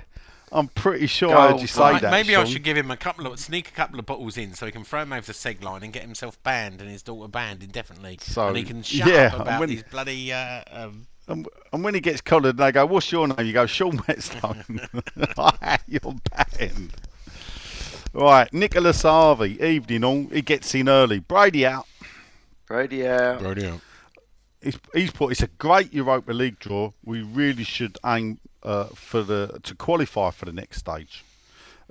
I'm 0.51 0.67
pretty 0.69 1.05
sure 1.07 1.35
I 1.35 1.51
heard 1.51 1.61
you 1.61 1.67
say 1.67 1.79
Right, 1.81 2.01
that. 2.01 2.11
maybe 2.11 2.35
I 2.35 2.43
should 2.43 2.63
give 2.63 2.75
him 2.75 2.89
a 2.89 2.97
couple 2.97 3.27
of 3.27 3.39
sneak 3.39 3.69
a 3.69 3.71
couple 3.71 3.99
of 3.99 4.05
bottles 4.07 4.35
in 4.37 4.55
so 4.55 4.65
he 4.65 4.71
can 4.71 4.83
throw 4.83 5.01
them 5.01 5.13
over 5.13 5.25
the 5.27 5.33
seg 5.33 5.63
line 5.63 5.83
and 5.83 5.93
get 5.93 6.01
himself 6.01 6.41
banned 6.41 6.81
and 6.81 6.89
his 6.89 7.03
daughter 7.03 7.27
banned 7.27 7.61
indefinitely. 7.61 8.17
So, 8.21 8.47
and 8.47 8.57
he 8.57 8.63
can 8.63 8.81
shut 8.81 9.07
yeah, 9.07 9.31
up 9.33 9.41
about 9.41 9.59
when- 9.59 9.69
these 9.69 9.83
bloody 9.83 10.33
uh, 10.33 10.63
um, 10.71 11.05
And, 11.27 11.47
and 11.71 11.83
when 11.83 11.93
he 11.93 11.99
gets 12.01 12.21
collared, 12.21 12.57
they 12.57 12.71
go, 12.71 12.87
"What's 12.87 13.11
your 13.11 13.27
name?" 13.27 13.45
You 13.45 13.53
go, 13.53 13.67
"Sean 13.67 13.97
Whetstone." 13.99 14.63
You're 15.87 16.15
banned. 16.35 16.93
Right, 18.11 18.51
Nicholas 18.51 19.03
Harvey, 19.03 19.61
evening 19.63 20.03
all. 20.03 20.25
He 20.31 20.41
gets 20.41 20.73
in 20.73 20.89
early. 20.89 21.19
Brady 21.19 21.63
out. 21.67 21.85
Brady 22.69 23.05
out. 23.05 23.39
He's, 24.61 24.77
he's 24.93 25.11
put. 25.11 25.31
It's 25.31 25.41
a 25.41 25.47
great 25.47 25.93
Europa 25.93 26.31
League 26.33 26.59
draw. 26.59 26.91
We 27.03 27.21
really 27.21 27.63
should 27.63 27.97
aim 28.05 28.39
uh, 28.63 28.85
for 28.85 29.23
the 29.23 29.59
to 29.63 29.75
qualify 29.75 30.31
for 30.31 30.45
the 30.45 30.53
next 30.53 30.77
stage. 30.77 31.23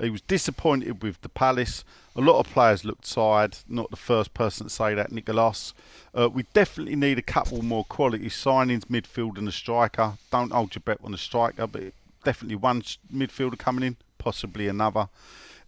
He 0.01 0.11
was 0.11 0.21
disappointed 0.21 1.03
with 1.03 1.21
the 1.23 1.29
Palace. 1.29 1.83
A 2.15 2.21
lot 2.21 2.39
of 2.39 2.47
players 2.53 2.85
looked 2.85 3.13
tired. 3.13 3.57
Not 3.69 3.91
the 3.91 3.97
first 3.97 4.33
person 4.33 4.67
to 4.69 4.71
say 4.73 4.95
that, 4.95 5.11
Nicholas. 5.11 5.75
Uh, 6.15 6.29
we 6.29 6.45
definitely 6.55 6.95
need 6.95 7.19
a 7.19 7.23
couple 7.23 7.63
more 7.63 7.85
quality 7.85 8.29
signings, 8.29 8.85
midfield 8.85 9.39
and 9.39 9.49
a 9.49 9.53
striker. 9.53 10.13
Don't 10.31 10.53
hold 10.53 10.75
your 10.77 10.83
breath 10.85 11.01
on 11.03 11.13
the 11.13 11.19
striker, 11.19 11.67
but 11.67 11.83
definitely 12.23 12.55
one 12.57 12.79
s- 12.79 12.99
midfielder 13.13 13.59
coming 13.59 13.83
in, 13.85 13.97
possibly 14.19 14.69
another. 14.69 15.09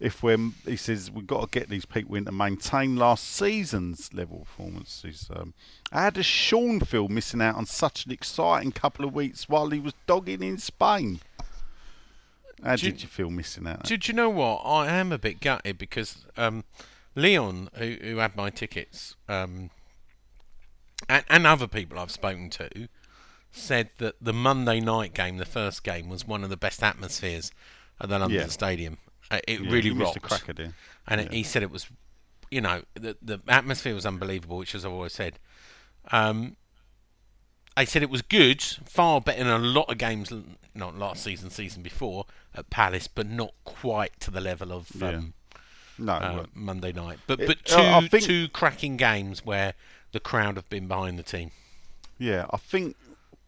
If 0.01 0.23
we're, 0.23 0.39
he 0.65 0.75
says, 0.77 1.11
we've 1.11 1.27
got 1.27 1.41
to 1.51 1.59
get 1.59 1.69
these 1.69 1.85
people 1.85 2.15
in 2.15 2.25
to 2.25 2.31
maintain 2.31 2.95
last 2.95 3.23
season's 3.23 4.11
level 4.13 4.39
performances. 4.39 5.29
Um, 5.31 5.53
how 5.91 6.09
does 6.09 6.25
Sean 6.25 6.79
feel 6.79 7.07
missing 7.07 7.39
out 7.39 7.53
on 7.55 7.67
such 7.67 8.07
an 8.07 8.11
exciting 8.11 8.71
couple 8.71 9.05
of 9.05 9.13
weeks 9.13 9.47
while 9.47 9.69
he 9.69 9.79
was 9.79 9.93
dogging 10.07 10.41
in 10.41 10.57
Spain? 10.57 11.19
How 12.63 12.75
Do 12.75 12.85
you- 12.87 12.91
did 12.93 13.03
you 13.03 13.07
feel 13.09 13.29
missing 13.29 13.67
out? 13.67 13.83
Did 13.83 14.07
you 14.07 14.15
know 14.15 14.29
what? 14.29 14.61
I 14.65 14.87
am 14.87 15.11
a 15.11 15.19
bit 15.19 15.39
gutted 15.39 15.77
because 15.77 16.25
um, 16.35 16.63
Leon, 17.15 17.69
who, 17.75 17.97
who 18.01 18.17
had 18.17 18.35
my 18.35 18.49
tickets, 18.49 19.15
um, 19.29 19.69
and, 21.07 21.23
and 21.29 21.45
other 21.45 21.67
people 21.67 21.99
I've 21.99 22.09
spoken 22.11 22.49
to, 22.51 22.87
said 23.51 23.89
that 23.99 24.15
the 24.19 24.33
Monday 24.33 24.79
night 24.79 25.13
game, 25.13 25.37
the 25.37 25.45
first 25.45 25.83
game, 25.83 26.09
was 26.09 26.25
one 26.25 26.43
of 26.43 26.49
the 26.49 26.57
best 26.57 26.81
atmospheres 26.81 27.51
at 27.99 28.09
the 28.09 28.17
London 28.17 28.39
Yeah. 28.39 28.47
Stadium. 28.47 28.97
Uh, 29.31 29.39
it 29.47 29.61
Yeah, 29.61 29.71
really 29.71 29.87
you 29.89 29.95
missed 29.95 30.17
a 30.17 30.19
rocked. 30.19 30.27
cracker 30.29 30.53
there. 30.53 30.73
And 31.07 31.21
it, 31.21 31.31
he 31.33 31.41
said 31.43 31.63
it 31.63 31.71
was, 31.71 31.87
you 32.51 32.61
know, 32.61 32.83
the 32.95 33.15
the 33.21 33.39
atmosphere 33.47 33.95
was 33.95 34.05
unbelievable, 34.05 34.57
which 34.57 34.75
as 34.75 34.85
I've 34.85 34.91
always 34.91 35.13
said. 35.13 35.39
Um, 36.11 36.57
I 37.77 37.85
said 37.85 38.03
it 38.03 38.09
was 38.09 38.21
good, 38.21 38.61
far 38.61 39.21
better 39.21 39.43
than 39.45 39.47
a 39.53 39.57
lot 39.57 39.89
of 39.89 39.97
games, 39.97 40.31
not 40.75 40.97
last 40.97 41.23
season, 41.23 41.49
season 41.49 41.81
before 41.81 42.25
at 42.53 42.69
Palace, 42.69 43.07
but 43.07 43.27
not 43.29 43.53
quite 43.63 44.19
to 44.19 44.29
the 44.31 44.41
level 44.41 44.73
of 44.73 44.89
Yeah. 44.93 45.07
um, 45.09 45.33
No, 45.97 46.13
uh, 46.13 46.45
Monday 46.53 46.91
night. 46.91 47.19
But 47.27 47.39
It- 47.39 47.47
but 47.47 47.63
two 47.65 47.75
uh, 47.75 48.01
think- 48.09 48.23
two 48.25 48.49
cracking 48.49 48.97
games 48.97 49.45
where 49.45 49.73
the 50.11 50.19
crowd 50.19 50.57
have 50.57 50.67
been 50.69 50.87
behind 50.87 51.17
the 51.17 51.23
team. 51.23 51.51
yeah, 52.17 52.45
I 52.51 52.57
think 52.57 52.97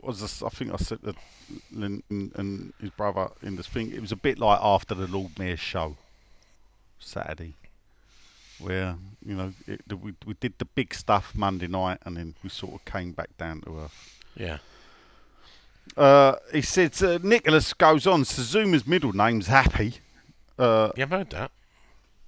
was 0.05 0.21
this, 0.21 0.41
I 0.43 0.49
think 0.49 0.73
I 0.73 0.77
said 0.77 0.99
that 1.03 1.15
Lynn 1.71 2.03
and, 2.09 2.73
his 2.79 2.89
brother 2.91 3.29
in 3.41 3.55
this 3.55 3.67
thing. 3.67 3.91
It 3.91 4.01
was 4.01 4.11
a 4.11 4.15
bit 4.17 4.39
like 4.39 4.59
after 4.61 4.93
the 4.95 5.07
Lord 5.07 5.37
Mayor 5.37 5.57
show 5.57 5.97
Saturday, 6.99 7.53
where 8.59 8.95
you 9.25 9.35
know 9.35 9.53
it, 9.67 9.81
we 10.01 10.13
we 10.25 10.33
did 10.39 10.53
the 10.57 10.65
big 10.65 10.93
stuff 10.93 11.33
Monday 11.35 11.67
night, 11.67 11.99
and 12.05 12.17
then 12.17 12.35
we 12.43 12.49
sort 12.49 12.73
of 12.73 12.85
came 12.85 13.11
back 13.11 13.35
down 13.37 13.61
to 13.61 13.79
earth. 13.79 14.19
Yeah. 14.35 14.57
Uh, 15.97 16.35
he 16.51 16.61
said 16.61 17.01
uh, 17.03 17.19
Nicholas 17.21 17.73
goes 17.73 18.07
on. 18.07 18.23
Zouma's 18.23 18.87
middle 18.87 19.13
name's 19.13 19.47
Happy. 19.47 19.95
Uh, 20.57 20.91
You 20.95 21.01
have 21.01 21.09
heard 21.09 21.29
that? 21.31 21.51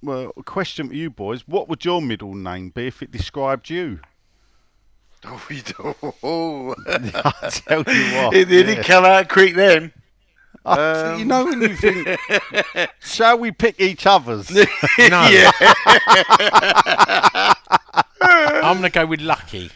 well, 0.02 0.30
a 0.36 0.42
question 0.42 0.88
for 0.88 0.94
you 0.94 1.10
boys: 1.10 1.48
What 1.48 1.68
would 1.68 1.84
your 1.84 2.02
middle 2.02 2.34
name 2.34 2.68
be 2.70 2.86
if 2.86 3.02
it 3.02 3.10
described 3.10 3.70
you? 3.70 4.00
Oh, 5.24 5.44
we 5.48 5.60
don't. 5.62 5.96
I 7.24 7.50
tell 7.50 7.78
you 7.82 8.16
what, 8.16 8.34
it 8.34 8.48
didn't 8.48 8.76
yeah. 8.76 8.82
come 8.82 9.04
out 9.04 9.28
quick 9.28 9.54
then. 9.54 9.92
I- 10.64 11.16
you 11.16 11.24
know 11.24 11.44
when 11.44 11.60
you 11.62 11.74
think, 11.76 12.18
shall 13.00 13.38
we 13.38 13.50
pick 13.52 13.80
each 13.80 14.06
other's? 14.06 14.50
No. 14.50 14.66
yeah. 14.98 15.50
I'm 18.20 18.76
gonna 18.76 18.90
go 18.90 19.06
with 19.06 19.20
Lucky. 19.20 19.70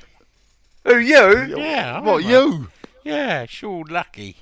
Who 0.85 0.99
you? 0.99 1.57
Yeah. 1.57 1.99
I'm 1.99 2.05
what 2.05 2.25
you? 2.25 2.69
Yeah, 3.05 3.47
sure, 3.47 3.85
Lucky. 3.89 4.37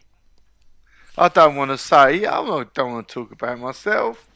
I 1.16 1.28
don't 1.28 1.56
want 1.56 1.70
to 1.70 1.78
say. 1.78 2.24
I 2.24 2.44
don't 2.44 2.72
don't 2.74 2.92
want 2.92 3.08
to 3.08 3.14
talk 3.14 3.32
about 3.32 3.58
myself. 3.58 4.26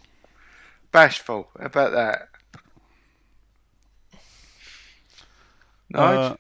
Bashful. 0.91 1.49
About 1.59 1.93
that? 1.93 2.29
No. 5.91 6.01
Uh, 6.01 6.37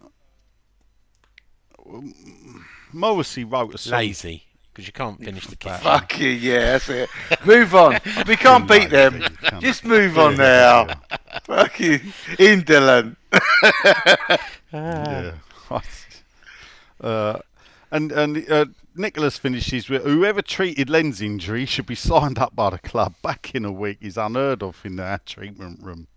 Morrissey 2.93 3.44
wrote 3.44 3.74
a 3.74 3.78
song. 3.78 3.93
Lazy, 3.98 4.44
because 4.73 4.86
you 4.86 4.93
can't 4.93 5.23
finish 5.23 5.47
the 5.47 5.56
kick. 5.56 5.73
Fuck 5.74 6.19
you, 6.19 6.28
yeah, 6.28 6.73
that's 6.73 6.89
it. 6.89 7.09
Move 7.44 7.74
on. 7.74 7.98
We 8.27 8.36
can't 8.36 8.69
beat 8.69 8.90
them. 8.90 9.14
Lazy, 9.14 9.24
you 9.24 9.48
can't. 9.48 9.62
Just 9.62 9.85
move 9.85 10.19
on 10.19 10.36
now. 10.36 10.89
Fuck 11.44 11.81
you. 11.81 12.01
Indolent. 12.39 13.16
Yeah. 14.73 15.32
uh, 17.01 17.39
and 17.90 18.10
and 18.10 18.51
uh, 18.51 18.64
Nicholas 18.94 19.39
finishes 19.39 19.89
with 19.89 20.02
whoever 20.05 20.43
treated 20.43 20.89
Len's 20.89 21.20
injury 21.20 21.66
should 21.66 21.86
be 21.86 21.94
signed 21.94 22.39
up 22.39 22.56
by 22.56 22.70
the 22.70 22.78
club. 22.78 23.14
Back 23.23 23.55
in 23.55 23.64
a 23.64 23.73
week 23.73 23.98
is 24.01 24.16
unheard 24.16 24.62
of 24.62 24.81
in 24.85 24.98
our 24.98 25.19
treatment 25.19 25.82
room. 25.82 26.09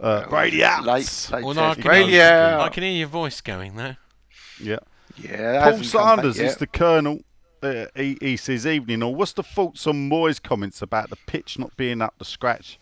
Uh, 0.00 0.28
Brady 0.28 0.62
out. 0.62 0.84
Late, 0.84 1.28
late 1.32 1.44
Well, 1.44 1.54
no, 1.54 1.64
I 1.70 1.74
can, 1.74 1.82
Brady 1.82 2.20
out. 2.20 2.60
I 2.60 2.68
can 2.68 2.84
hear 2.84 2.92
your 2.92 3.08
voice 3.08 3.40
going 3.40 3.74
there. 3.74 3.96
Yeah. 4.60 4.78
Yeah, 5.16 5.62
Paul 5.62 5.72
hasn't 5.72 5.92
come 5.92 6.02
back 6.02 6.16
Sanders 6.16 6.38
is 6.38 6.56
the 6.56 6.66
colonel. 6.66 7.20
Uh, 7.60 7.86
he, 7.96 8.16
he 8.20 8.36
says, 8.36 8.66
evening 8.66 9.02
all. 9.02 9.14
What's 9.14 9.32
the 9.32 9.42
thoughts 9.42 9.86
on 9.86 10.08
Moyes's 10.08 10.38
comments 10.38 10.80
about 10.80 11.10
the 11.10 11.16
pitch 11.26 11.58
not 11.58 11.76
being 11.76 12.00
up 12.00 12.16
to 12.18 12.24
scratch? 12.24 12.78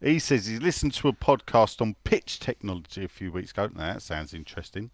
He 0.00 0.18
says 0.18 0.46
he 0.46 0.58
listened 0.58 0.92
to 0.94 1.08
a 1.08 1.12
podcast 1.12 1.80
on 1.80 1.96
pitch 2.04 2.38
technology 2.38 3.04
a 3.04 3.08
few 3.08 3.32
weeks 3.32 3.50
ago. 3.50 3.68
Now, 3.74 3.94
that 3.94 4.02
sounds 4.02 4.32
interesting. 4.32 4.90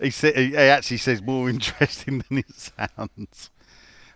He 0.00 0.10
said 0.10 0.36
he 0.36 0.56
actually 0.56 0.96
says 0.96 1.22
more 1.22 1.48
interesting 1.50 2.24
than 2.28 2.38
it 2.38 2.54
sounds. 2.54 3.50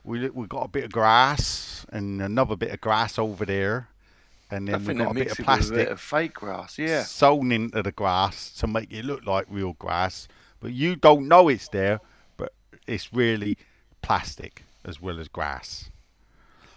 We 0.04 0.28
we 0.30 0.46
got 0.48 0.64
a 0.64 0.68
bit 0.68 0.84
of 0.84 0.92
grass 0.92 1.86
and 1.92 2.20
another 2.20 2.56
bit 2.56 2.72
of 2.72 2.80
grass 2.80 3.20
over 3.20 3.44
there, 3.44 3.88
and 4.50 4.66
then 4.66 4.80
we 4.80 4.86
think 4.86 4.98
got 4.98 5.10
a 5.12 5.14
bit 5.14 5.26
of 5.26 5.26
it 5.26 5.30
with 5.30 5.40
a 5.40 5.44
plastic 5.44 5.74
bit 5.76 5.88
of 5.88 6.00
fake 6.00 6.34
grass. 6.34 6.76
Yeah. 6.76 7.04
Sown 7.04 7.52
into 7.52 7.82
the 7.82 7.92
grass 7.92 8.52
to 8.54 8.66
make 8.66 8.92
it 8.92 9.04
look 9.04 9.24
like 9.24 9.46
real 9.48 9.74
grass, 9.74 10.26
but 10.62 10.72
you 10.72 10.96
don't 10.96 11.28
know 11.28 11.48
it's 11.48 11.68
there, 11.68 12.00
but 12.36 12.52
it's 12.86 13.12
really 13.12 13.58
plastic 14.00 14.64
as 14.84 15.02
well 15.02 15.18
as 15.18 15.28
grass. 15.28 15.90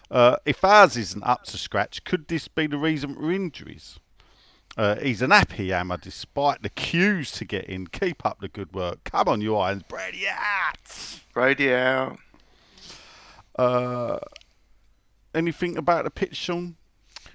Uh, 0.10 0.38
if 0.46 0.64
ours 0.64 0.98
isn't 0.98 1.24
up 1.24 1.44
to 1.46 1.58
scratch, 1.58 2.04
could 2.04 2.28
this 2.28 2.48
be 2.48 2.68
the 2.68 2.78
reason 2.78 3.16
for 3.16 3.32
injuries? 3.32 4.00
Uh, 4.78 4.96
he's 4.98 5.22
an 5.22 5.32
happy 5.32 5.70
hammer 5.70 5.98
despite 5.98 6.62
the 6.62 6.70
queues 6.70 7.32
to 7.32 7.46
get 7.46 7.66
in. 7.66 7.88
Keep 7.88 8.26
up 8.26 8.40
the 8.42 8.50
good 8.50 8.74
work. 8.74 9.04
Come 9.06 9.30
on, 9.30 9.42
you 9.42 9.56
irons. 9.56 9.84
Brady 9.88 10.28
out. 10.28 11.20
Brady 11.34 11.74
out. 11.74 12.18
Uh, 13.58 14.20
anything 15.34 15.78
about 15.78 16.04
the 16.04 16.12
pitch, 16.12 16.36
Sean? 16.36 16.76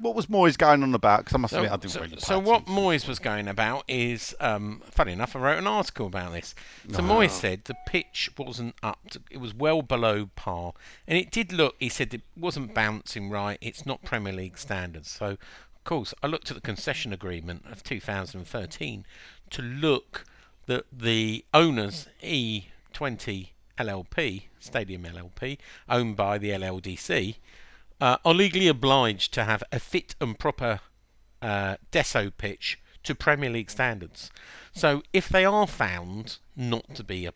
What 0.00 0.14
was 0.14 0.26
Moyes 0.26 0.56
going 0.56 0.82
on 0.82 0.94
about? 0.94 1.20
Because 1.20 1.34
I 1.34 1.38
must 1.38 1.52
So, 1.52 1.58
admit, 1.58 1.72
I 1.72 1.76
didn't 1.76 1.92
so, 1.92 2.00
really. 2.00 2.16
so 2.20 2.38
what 2.38 2.62
attention. 2.62 2.82
Moyes 2.84 3.06
was 3.08 3.18
going 3.18 3.48
about 3.48 3.84
is, 3.86 4.34
um, 4.40 4.80
funny 4.84 5.12
enough, 5.12 5.36
I 5.36 5.40
wrote 5.40 5.58
an 5.58 5.66
article 5.66 6.06
about 6.06 6.32
this. 6.32 6.54
So 6.90 7.00
Oh. 7.00 7.02
Moyes 7.02 7.30
said 7.30 7.64
the 7.64 7.76
pitch 7.86 8.30
wasn't 8.38 8.74
up, 8.82 8.98
to, 9.10 9.20
it 9.30 9.38
was 9.38 9.52
well 9.54 9.82
below 9.82 10.30
par, 10.36 10.72
and 11.06 11.18
it 11.18 11.30
did 11.30 11.52
look. 11.52 11.76
He 11.78 11.88
said 11.90 12.14
it 12.14 12.22
wasn't 12.36 12.74
bouncing 12.74 13.28
right. 13.30 13.58
It's 13.60 13.84
not 13.84 14.02
Premier 14.02 14.32
League 14.32 14.56
standards. 14.58 15.10
So, 15.10 15.26
of 15.26 15.84
course, 15.84 16.14
I 16.22 16.28
looked 16.28 16.50
at 16.50 16.54
the 16.54 16.60
concession 16.62 17.12
agreement 17.12 17.66
of 17.70 17.82
2013 17.82 19.04
to 19.50 19.62
look 19.62 20.24
that 20.66 20.84
the 20.92 21.44
owners 21.52 22.06
E20 22.22 23.48
LLP, 23.78 24.42
Stadium 24.58 25.02
LLP, 25.04 25.58
owned 25.88 26.16
by 26.16 26.38
the 26.38 26.50
LLDC, 26.50 27.36
uh, 28.00 28.16
are 28.24 28.34
legally 28.34 28.68
obliged 28.68 29.32
to 29.34 29.44
have 29.44 29.62
a 29.70 29.78
fit 29.78 30.14
and 30.20 30.38
proper 30.38 30.80
uh, 31.42 31.76
Desso 31.92 32.32
pitch 32.36 32.78
to 33.02 33.14
Premier 33.14 33.50
League 33.50 33.70
standards. 33.70 34.30
So 34.72 35.02
if 35.12 35.28
they 35.28 35.44
are 35.44 35.66
found 35.66 36.38
not 36.56 36.94
to 36.94 37.04
be 37.04 37.26
up 37.26 37.34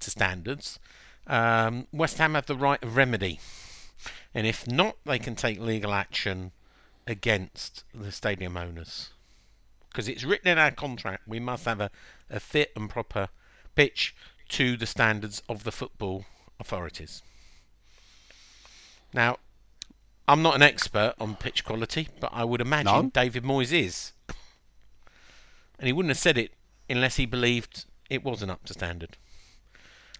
to 0.00 0.10
standards, 0.10 0.78
um, 1.26 1.86
West 1.92 2.18
Ham 2.18 2.34
have 2.34 2.46
the 2.46 2.56
right 2.56 2.82
of 2.82 2.96
remedy. 2.96 3.40
And 4.34 4.46
if 4.46 4.66
not, 4.66 4.96
they 5.04 5.18
can 5.18 5.34
take 5.34 5.60
legal 5.60 5.92
action 5.92 6.52
against 7.06 7.84
the 7.94 8.12
stadium 8.12 8.56
owners. 8.56 9.10
Because 9.88 10.08
it's 10.08 10.24
written 10.24 10.48
in 10.48 10.58
our 10.58 10.70
contract, 10.70 11.26
we 11.26 11.40
must 11.40 11.64
have 11.64 11.80
a, 11.80 11.90
a 12.30 12.38
fit 12.38 12.72
and 12.76 12.88
proper 12.88 13.28
pitch 13.74 14.14
to 14.50 14.76
the 14.76 14.86
standards 14.86 15.42
of 15.48 15.64
the 15.64 15.72
football 15.72 16.24
authorities. 16.60 17.22
Now, 19.12 19.38
I'm 20.28 20.42
not 20.42 20.54
an 20.54 20.62
expert 20.62 21.14
on 21.18 21.36
pitch 21.36 21.64
quality, 21.64 22.08
but 22.20 22.30
I 22.32 22.44
would 22.44 22.60
imagine 22.60 22.92
No? 23.04 23.10
David 23.10 23.44
Moyes 23.44 23.72
is. 23.72 24.12
And 25.78 25.86
he 25.86 25.92
wouldn't 25.92 26.10
have 26.10 26.18
said 26.18 26.36
it 26.36 26.52
unless 26.90 27.16
he 27.16 27.24
believed 27.26 27.84
it 28.10 28.22
wasn't 28.22 28.50
up 28.50 28.64
to 28.66 28.74
standard. 28.74 29.16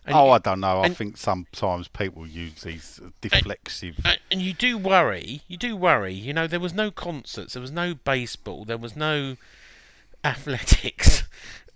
And 0.06 0.14
oh, 0.16 0.26
you- 0.26 0.30
I 0.32 0.38
don't 0.38 0.60
know. 0.60 0.80
I 0.80 0.88
think 0.88 1.16
sometimes 1.18 1.88
people 1.88 2.26
use 2.26 2.62
these 2.62 3.00
deflexive. 3.20 4.16
And 4.30 4.40
you 4.40 4.54
do 4.54 4.78
worry, 4.78 5.42
you 5.46 5.56
do 5.56 5.76
worry. 5.76 6.14
You 6.14 6.32
know, 6.32 6.46
there 6.46 6.60
was 6.60 6.72
no 6.72 6.90
concerts, 6.90 7.52
there 7.52 7.60
was 7.62 7.70
no 7.70 7.94
baseball, 7.94 8.64
there 8.64 8.78
was 8.78 8.96
no 8.96 9.36
athletics. 10.24 11.24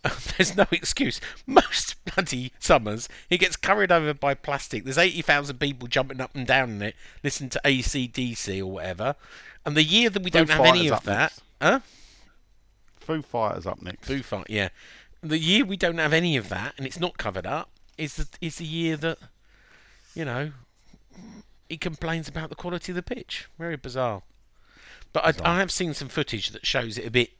There's 0.37 0.57
no 0.57 0.67
excuse. 0.73 1.21
Most 1.47 1.97
bloody 2.05 2.53
summers, 2.59 3.09
he 3.29 3.39
gets 3.39 3.57
carried 3.57 3.93
over 3.93 4.13
by 4.13 4.35
plastic. 4.35 4.85
There's 4.85 4.99
80,000 4.99 5.59
people 5.59 5.87
jumping 5.87 6.21
up 6.21 6.35
and 6.35 6.47
down 6.47 6.71
in 6.71 6.83
it, 6.83 6.97
listening 7.23 7.51
to 7.51 7.61
ACDC 7.65 8.61
or 8.61 8.67
whatever. 8.67 9.15
And 9.65 9.77
the 9.77 9.85
year 9.85 10.11
that 10.11 10.23
we 10.23 10.31
Foo 10.31 10.39
don't 10.45 10.51
have 10.51 10.67
any 10.67 10.89
of 10.89 11.05
that, 11.05 11.33
next. 11.33 11.43
huh? 11.61 11.81
Foo 12.99 13.23
Fighters 13.23 13.67
up 13.67 13.81
next. 13.81 14.05
Foo 14.05 14.23
Fight, 14.23 14.47
yeah. 14.49 14.71
The 15.23 15.39
year 15.39 15.65
we 15.65 15.77
don't 15.77 15.99
have 15.99 16.13
any 16.13 16.37
of 16.37 16.49
that, 16.49 16.75
and 16.77 16.87
it's 16.87 16.99
not 16.99 17.17
covered 17.17 17.47
up, 17.47 17.71
is 17.97 18.17
the 18.17 18.27
is 18.41 18.57
the 18.57 18.65
year 18.65 18.97
that, 18.97 19.19
you 20.15 20.25
know, 20.25 20.51
he 21.69 21.77
complains 21.77 22.27
about 22.27 22.49
the 22.49 22.57
quality 22.57 22.91
of 22.91 22.97
the 22.97 23.03
pitch. 23.03 23.49
Very 23.57 23.77
bizarre. 23.77 24.23
But 25.13 25.41
I, 25.45 25.53
I 25.53 25.59
have 25.59 25.71
seen 25.71 25.95
some 25.95 26.09
footage 26.09 26.51
that 26.51 26.67
shows 26.67 26.99
it 26.99 27.07
a 27.07 27.11
bit 27.11 27.31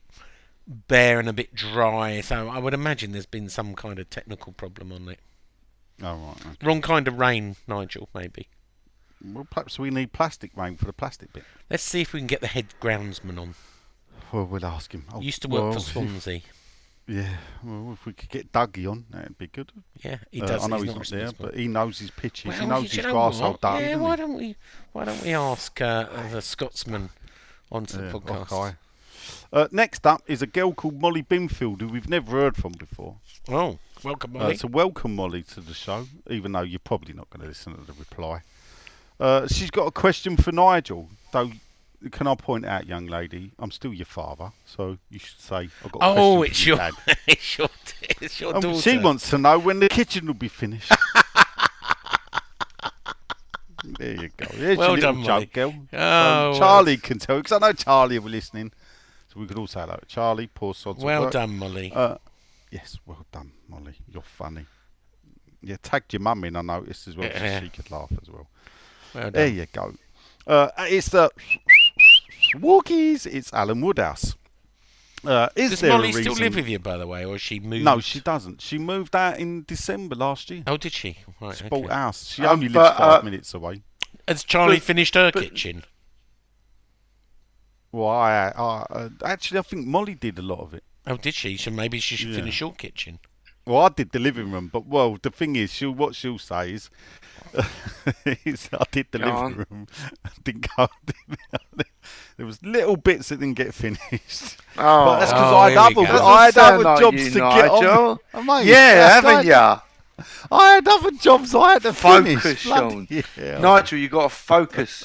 bare 0.67 1.19
and 1.19 1.29
a 1.29 1.33
bit 1.33 1.55
dry, 1.55 2.21
so 2.21 2.49
I 2.49 2.59
would 2.59 2.75
imagine 2.75 3.13
there's 3.13 3.27
been 3.27 3.49
some 3.49 3.75
kind 3.75 3.99
of 3.99 4.09
technical 4.11 4.53
problem 4.53 4.93
on 4.93 5.09
it. 5.09 5.19
Oh 6.03 6.17
right. 6.17 6.37
okay. 6.41 6.67
Wrong 6.67 6.81
kind 6.81 7.07
of 7.09 7.19
rain, 7.19 7.57
Nigel, 7.67 8.09
maybe. 8.15 8.49
Well, 9.25 9.47
perhaps 9.49 9.79
we 9.79 9.91
need 9.91 10.13
plastic 10.13 10.51
rain 10.57 10.77
for 10.77 10.87
the 10.87 10.93
plastic 10.93 11.33
bit. 11.33 11.45
Let's 11.71 11.83
see 11.83 12.01
if 12.01 12.13
we 12.13 12.21
can 12.21 12.27
get 12.27 12.41
the 12.41 12.49
head 12.49 12.67
groundsman 12.81 13.39
on. 13.39 13.55
Well, 14.33 14.47
we'll 14.47 14.65
ask 14.67 14.93
him. 14.93 15.05
Oh, 15.13 15.21
used 15.21 15.43
to 15.43 15.49
work 15.49 15.63
well, 15.63 15.73
for 15.75 15.81
Swansea. 15.81 16.41
Yeah. 17.07 17.29
Well, 17.63 17.93
if 17.93 18.07
we 18.07 18.13
could 18.13 18.31
get 18.31 18.53
Dougie 18.53 18.91
on, 18.91 19.05
that'd 19.11 19.37
be 19.39 19.49
good. 19.49 19.71
Yeah, 20.03 20.19
he 20.31 20.41
Uh, 20.41 20.47
does. 20.47 20.65
I 20.65 20.69
know 20.69 20.77
he's 20.77 20.87
he's, 20.93 20.95
not 21.13 21.19
there, 21.19 21.33
but 21.33 21.55
he 21.57 21.69
knows 21.69 21.99
his 21.99 22.11
pitches. 22.11 22.59
he 22.59 22.67
knows 22.67 22.93
his 22.93 23.05
grass. 23.05 23.39
Yeah, 23.41 23.97
why 23.97 24.13
he? 24.13 24.17
don't 24.17 24.35
we? 24.35 24.57
Why 24.93 25.05
don't 25.05 25.23
we 25.23 25.35
ask 25.35 25.81
uh, 25.81 26.07
the 26.31 26.41
Scotsman 26.41 27.11
onto 27.71 27.99
the 27.99 28.19
podcast? 28.19 28.53
okay. 28.53 28.77
Uh, 29.53 29.69
next 29.71 30.07
up 30.07 30.23
is 30.27 30.43
a 30.43 30.47
girl 30.47 30.73
called 30.73 31.01
Molly 31.01 31.23
Binfield, 31.23 31.81
who 31.81 31.89
we've 31.89 32.09
never 32.09 32.33
heard 32.33 32.57
from 32.57 32.73
before. 32.73 33.17
Oh, 33.49 33.79
welcome, 34.03 34.35
Uh, 34.37 34.41
Molly. 34.41 34.57
so 34.57 34.69
welcome 34.69 35.15
Molly 35.15 35.43
to 35.43 35.61
the 35.61 35.75
show, 35.75 36.07
even 36.31 36.53
though 36.53 36.63
you're 36.63 36.79
probably 36.79 37.13
not 37.15 37.29
going 37.31 37.43
to 37.43 37.49
listen 37.49 37.75
to 37.75 37.81
the 37.83 37.93
reply. 37.93 38.43
Uh, 39.21 39.47
she's 39.47 39.71
got 39.71 39.87
a 39.87 39.91
question 39.93 40.37
for 40.37 40.53
Nigel, 40.53 41.09
though. 41.33 41.51
Can 42.11 42.27
I 42.27 42.35
point 42.35 42.65
out, 42.67 42.87
young 42.89 43.07
lady, 43.07 43.53
I'm 43.61 43.71
still 43.71 43.95
your 43.95 44.07
father, 44.07 44.51
so 44.67 44.99
you 45.09 45.21
should 45.21 45.39
say 45.41 45.69
I've 45.85 45.93
got 45.93 46.03
a 46.03 46.19
oh, 46.19 46.39
question 46.39 46.81
it's 47.29 47.57
your, 47.57 47.59
it's 47.59 47.59
your, 47.59 47.69
it's 48.21 48.41
your 48.41 48.55
Um, 48.57 48.61
daughter. 48.61 48.81
she 48.81 48.99
wants 48.99 49.31
to 49.31 49.39
know 49.39 49.57
when 49.61 49.79
the 49.79 49.89
kitchen 49.89 50.27
will 50.27 50.35
be 50.35 50.49
finished. 50.49 50.91
there 53.99 54.15
you 54.23 54.31
go. 54.37 54.47
There's 54.55 54.79
Well 54.79 54.99
your 54.99 55.13
little 55.13 55.23
done, 55.23 55.25
joke, 55.43 55.53
girl. 55.53 55.75
Oh, 55.93 55.97
well, 56.51 56.59
Charlie 56.59 56.97
can 56.97 57.19
tell, 57.21 57.37
because 57.37 57.53
I 57.53 57.59
know 57.59 57.73
Charlie 57.73 58.19
will 58.19 58.27
be 58.27 58.33
listening. 58.33 58.73
So 59.33 59.41
we 59.41 59.47
could 59.47 59.59
all 59.59 59.67
say 59.67 59.81
hello. 59.81 59.97
to 59.97 60.07
Charlie, 60.07 60.47
poor 60.47 60.75
sods 60.75 61.03
Well 61.03 61.31
done, 61.31 61.57
Molly. 61.57 61.91
Uh, 61.95 62.17
yes, 62.71 62.99
well 63.07 63.25
done, 63.33 63.53
Molly. 63.69 63.95
You're 64.13 64.23
funny. 64.23 64.67
You 65.63 65.77
tagged 65.77 66.13
your 66.13 66.21
mum 66.21 66.45
in, 66.45 66.57
I 66.57 66.61
noticed 66.63 67.09
as 67.09 67.17
well, 67.17 67.31
so 67.31 67.61
she 67.61 67.69
could 67.71 67.91
laugh 67.91 68.13
as 68.21 68.29
well. 68.29 68.49
well 69.15 69.31
There 69.31 69.47
you 69.47 69.67
go. 69.73 69.95
Uh, 70.47 70.69
it's 70.81 71.09
the 71.09 71.31
Walkies. 72.57 73.27
It's 73.27 73.53
Alan 73.53 73.81
Woodhouse. 73.81 74.35
Uh, 75.25 75.49
is 75.55 75.71
Does 75.71 75.81
there 75.81 75.93
Molly 75.93 76.11
a 76.11 76.13
still 76.13 76.33
reason? 76.33 76.45
live 76.45 76.55
with 76.57 76.69
you, 76.69 76.79
by 76.81 76.97
the 76.97 77.07
way, 77.07 77.25
or 77.25 77.33
has 77.35 77.41
she 77.41 77.61
moved? 77.61 77.85
No, 77.85 78.01
she 78.01 78.19
doesn't. 78.21 78.61
She 78.61 78.77
moved 78.77 79.15
out 79.15 79.39
in 79.39 79.63
December 79.63 80.17
last 80.17 80.51
year. 80.51 80.65
Oh, 80.67 80.77
did 80.77 80.93
she? 80.93 81.19
Right. 81.41 81.57
She 81.57 81.65
okay. 81.65 81.69
bought 81.69 81.91
a 81.91 81.95
house. 81.95 82.27
She 82.27 82.43
Um, 82.43 82.51
only 82.55 82.67
lives 82.67 82.75
but, 82.75 82.99
five 82.99 83.21
uh, 83.21 83.25
minutes 83.25 83.55
away. 83.55 83.83
Has 84.27 84.43
Charlie 84.43 84.77
but- 84.77 84.83
finished 84.83 85.15
her 85.15 85.31
but- 85.33 85.45
kitchen? 85.45 85.85
Well, 87.93 88.09
I, 88.09 88.53
I, 88.57 88.87
uh, 88.91 89.09
actually, 89.25 89.59
I 89.59 89.63
think 89.63 89.87
Molly 89.87 90.15
did 90.15 90.39
a 90.39 90.43
lot 90.43 90.61
of 90.61 90.75
it. 90.75 90.83
Oh, 91.07 91.17
did 91.17 91.35
she? 91.35 91.57
So 91.57 91.71
maybe 91.71 91.99
she 92.01 92.17
should 92.17 92.31
Yeah. 92.31 92.37
finish 92.37 92.61
your 92.61 92.73
kitchen. 92.73 93.19
Well, 93.67 93.83
I 93.83 93.91
did 93.91 94.11
the 94.11 94.19
living 94.19 94.51
room, 94.51 94.71
but 94.73 94.87
well, 94.87 95.19
the 95.23 95.31
thing 95.31 95.55
is, 95.55 95.73
she'll 95.73 95.93
what 95.93 96.17
she'll 96.17 96.39
say 96.39 96.73
is, 96.73 96.91
is 98.45 98.69
I 98.73 98.83
did 98.91 99.07
the 99.13 99.19
Go 99.19 99.27
living 99.27 99.39
on. 99.45 99.55
room. 99.71 99.87
didn't 100.45 100.67
go. 100.77 100.89
there 102.37 102.47
was 102.47 102.61
little 102.63 102.97
bits 102.97 103.29
that 103.29 103.39
didn't 103.39 103.55
get 103.57 103.73
finished. 103.75 104.57
Oh, 104.77 105.05
but 105.05 105.19
that's 105.21 105.33
because 105.33 105.53
Oh, 105.53 105.57
I 105.59 105.71
had 105.71 105.79
other. 105.97 106.23
I 106.25 106.45
had 106.47 106.59
other 106.59 106.83
sound 106.83 107.01
jobs 107.01 107.17
you, 107.25 107.31
to 107.31 107.39
get 107.39 107.71
on. 107.71 107.83
Nigel. 107.85 108.21
Oh, 108.35 108.43
mate, 108.43 108.67
yeah, 108.67 109.09
haven't 109.15 109.31
right. 109.35 109.45
ya? 109.45 109.81
I 110.51 110.75
had 110.75 110.89
other 110.89 111.11
jobs 111.13 111.55
I 111.55 111.73
had 111.75 111.83
to 111.83 111.93
Focus, 111.93 112.43
finish. 112.43 112.59
Sean. 112.61 113.07
Bloody 113.07 113.25
hell. 113.37 113.61
Nigel, 113.61 113.99
you 113.99 114.09
got 114.09 114.23
to 114.25 114.29
focus. 114.29 115.05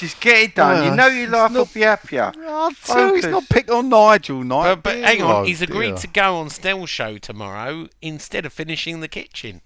Just 0.00 0.18
get 0.20 0.38
it 0.42 0.54
done. 0.54 0.84
you 0.84 0.90
Uh, 0.90 0.94
know 0.94 1.06
your 1.08 1.24
it's 1.24 1.32
life 1.32 1.50
will 1.52 1.58
not- 1.60 1.74
be 1.74 1.80
happier. 1.82 2.32
Oh, 2.38 2.72
too, 2.84 3.14
he's 3.16 3.26
not 3.26 3.48
picked 3.50 3.68
on 3.70 3.88
Nigel, 3.90 4.42
Nigel. 4.42 4.76
But, 4.76 4.82
but 4.82 4.96
hang 4.98 5.20
on, 5.22 5.30
Oh, 5.30 5.44
he's 5.44 5.60
agreed 5.62 5.88
dear. 5.90 5.96
to 5.98 6.06
go 6.08 6.36
on 6.38 6.48
Stell 6.50 6.86
show 6.86 7.18
tomorrow 7.18 7.86
instead 8.00 8.46
of 8.46 8.52
finishing 8.52 9.00
the 9.00 9.08
kitchen. 9.08 9.60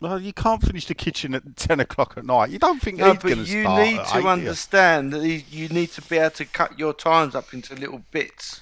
Well, 0.00 0.20
you 0.20 0.32
can't 0.32 0.60
finish 0.60 0.86
the 0.86 0.94
kitchen 0.94 1.34
at 1.34 1.56
ten 1.56 1.78
o'clock 1.80 2.14
at 2.16 2.26
night. 2.26 2.50
You 2.50 2.58
don't 2.58 2.82
think 2.82 2.98
No, 2.98 3.12
he's 3.12 3.14
but 3.22 3.22
going 3.28 3.44
to 3.44 3.50
you 3.50 3.62
start 3.62 3.80
need 3.82 3.98
at 4.00 4.06
to 4.08 4.18
eight, 4.18 4.24
yeah? 4.24 4.30
understand 4.30 5.12
that 5.12 5.26
you 5.28 5.68
need 5.68 5.92
to 5.92 6.02
be 6.02 6.18
able 6.18 6.30
to 6.32 6.44
cut 6.44 6.78
your 6.78 6.92
times 6.92 7.34
up 7.36 7.54
into 7.54 7.74
little 7.76 8.02
bits. 8.10 8.60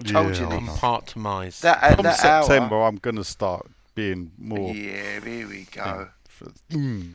I 0.00 0.04
Told 0.04 0.34
Yeah, 0.36 0.42
you 0.42 0.48
I 0.50 0.56
On 0.58 0.66
know. 0.66 0.72
part-tomised. 0.74 1.62
That 1.62 1.82
at 1.82 1.96
From 1.96 2.04
that 2.04 2.18
September, 2.20 2.76
hour. 2.76 2.86
I'm 2.86 2.96
going 2.98 3.16
to 3.16 3.24
start 3.24 3.66
being 3.96 4.30
more 4.38 4.72
Yeah, 4.72 5.18
here 5.24 5.48
we 5.48 5.66
go. 5.72 6.08
Bradford. 6.38 6.54
Mm. 6.70 7.14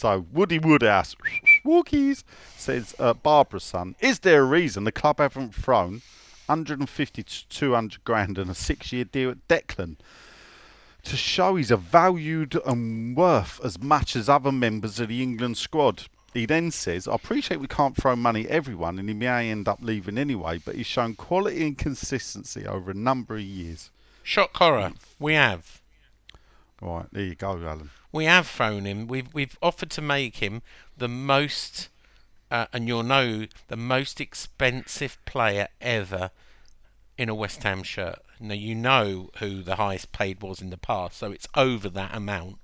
So 0.00 0.24
Woody 0.32 0.58
Woodhouse, 0.58 1.14
Walkies, 1.62 2.24
says 2.56 2.94
uh, 2.98 3.12
Barbara's 3.12 3.64
son. 3.64 3.96
Is 4.00 4.20
there 4.20 4.40
a 4.40 4.46
reason 4.46 4.84
the 4.84 4.92
club 4.92 5.18
haven't 5.18 5.54
thrown 5.54 6.00
150 6.46 7.22
to 7.22 7.48
200 7.48 8.02
grand 8.02 8.38
and 8.38 8.50
a 8.50 8.54
six-year 8.54 9.04
deal 9.04 9.28
at 9.28 9.46
Declan 9.46 9.96
to 11.02 11.16
show 11.18 11.56
he's 11.56 11.70
a 11.70 11.76
valued 11.76 12.58
and 12.64 13.14
worth 13.14 13.60
as 13.62 13.78
much 13.78 14.16
as 14.16 14.30
other 14.30 14.50
members 14.50 14.98
of 15.00 15.08
the 15.08 15.22
England 15.22 15.58
squad? 15.58 16.04
He 16.32 16.46
then 16.46 16.70
says, 16.70 17.06
I 17.06 17.16
appreciate 17.16 17.60
we 17.60 17.66
can't 17.66 17.94
throw 17.94 18.16
money 18.16 18.46
at 18.46 18.52
everyone 18.52 18.98
and 18.98 19.06
he 19.06 19.14
may 19.14 19.50
end 19.50 19.68
up 19.68 19.80
leaving 19.82 20.16
anyway, 20.16 20.62
but 20.64 20.76
he's 20.76 20.86
shown 20.86 21.14
quality 21.14 21.66
and 21.66 21.76
consistency 21.76 22.66
over 22.66 22.92
a 22.92 22.94
number 22.94 23.34
of 23.34 23.42
years. 23.42 23.90
Shock 24.22 24.56
horror. 24.56 24.92
We 25.18 25.34
have. 25.34 25.79
Right, 26.80 27.06
there 27.12 27.24
you 27.24 27.34
go, 27.34 27.52
Alan. 27.52 27.90
We 28.12 28.24
have 28.24 28.46
thrown 28.46 28.84
him. 28.86 29.06
We've 29.06 29.32
we've 29.34 29.58
offered 29.62 29.90
to 29.90 30.02
make 30.02 30.36
him 30.36 30.62
the 30.96 31.08
most, 31.08 31.88
uh, 32.50 32.66
and 32.72 32.88
you'll 32.88 33.02
know 33.02 33.46
the 33.68 33.76
most 33.76 34.20
expensive 34.20 35.18
player 35.26 35.68
ever 35.80 36.30
in 37.18 37.28
a 37.28 37.34
West 37.34 37.62
Ham 37.62 37.82
shirt. 37.82 38.18
Now 38.40 38.54
you 38.54 38.74
know 38.74 39.30
who 39.38 39.62
the 39.62 39.76
highest 39.76 40.12
paid 40.12 40.42
was 40.42 40.62
in 40.62 40.70
the 40.70 40.78
past, 40.78 41.18
so 41.18 41.30
it's 41.30 41.46
over 41.54 41.90
that 41.90 42.16
amount, 42.16 42.56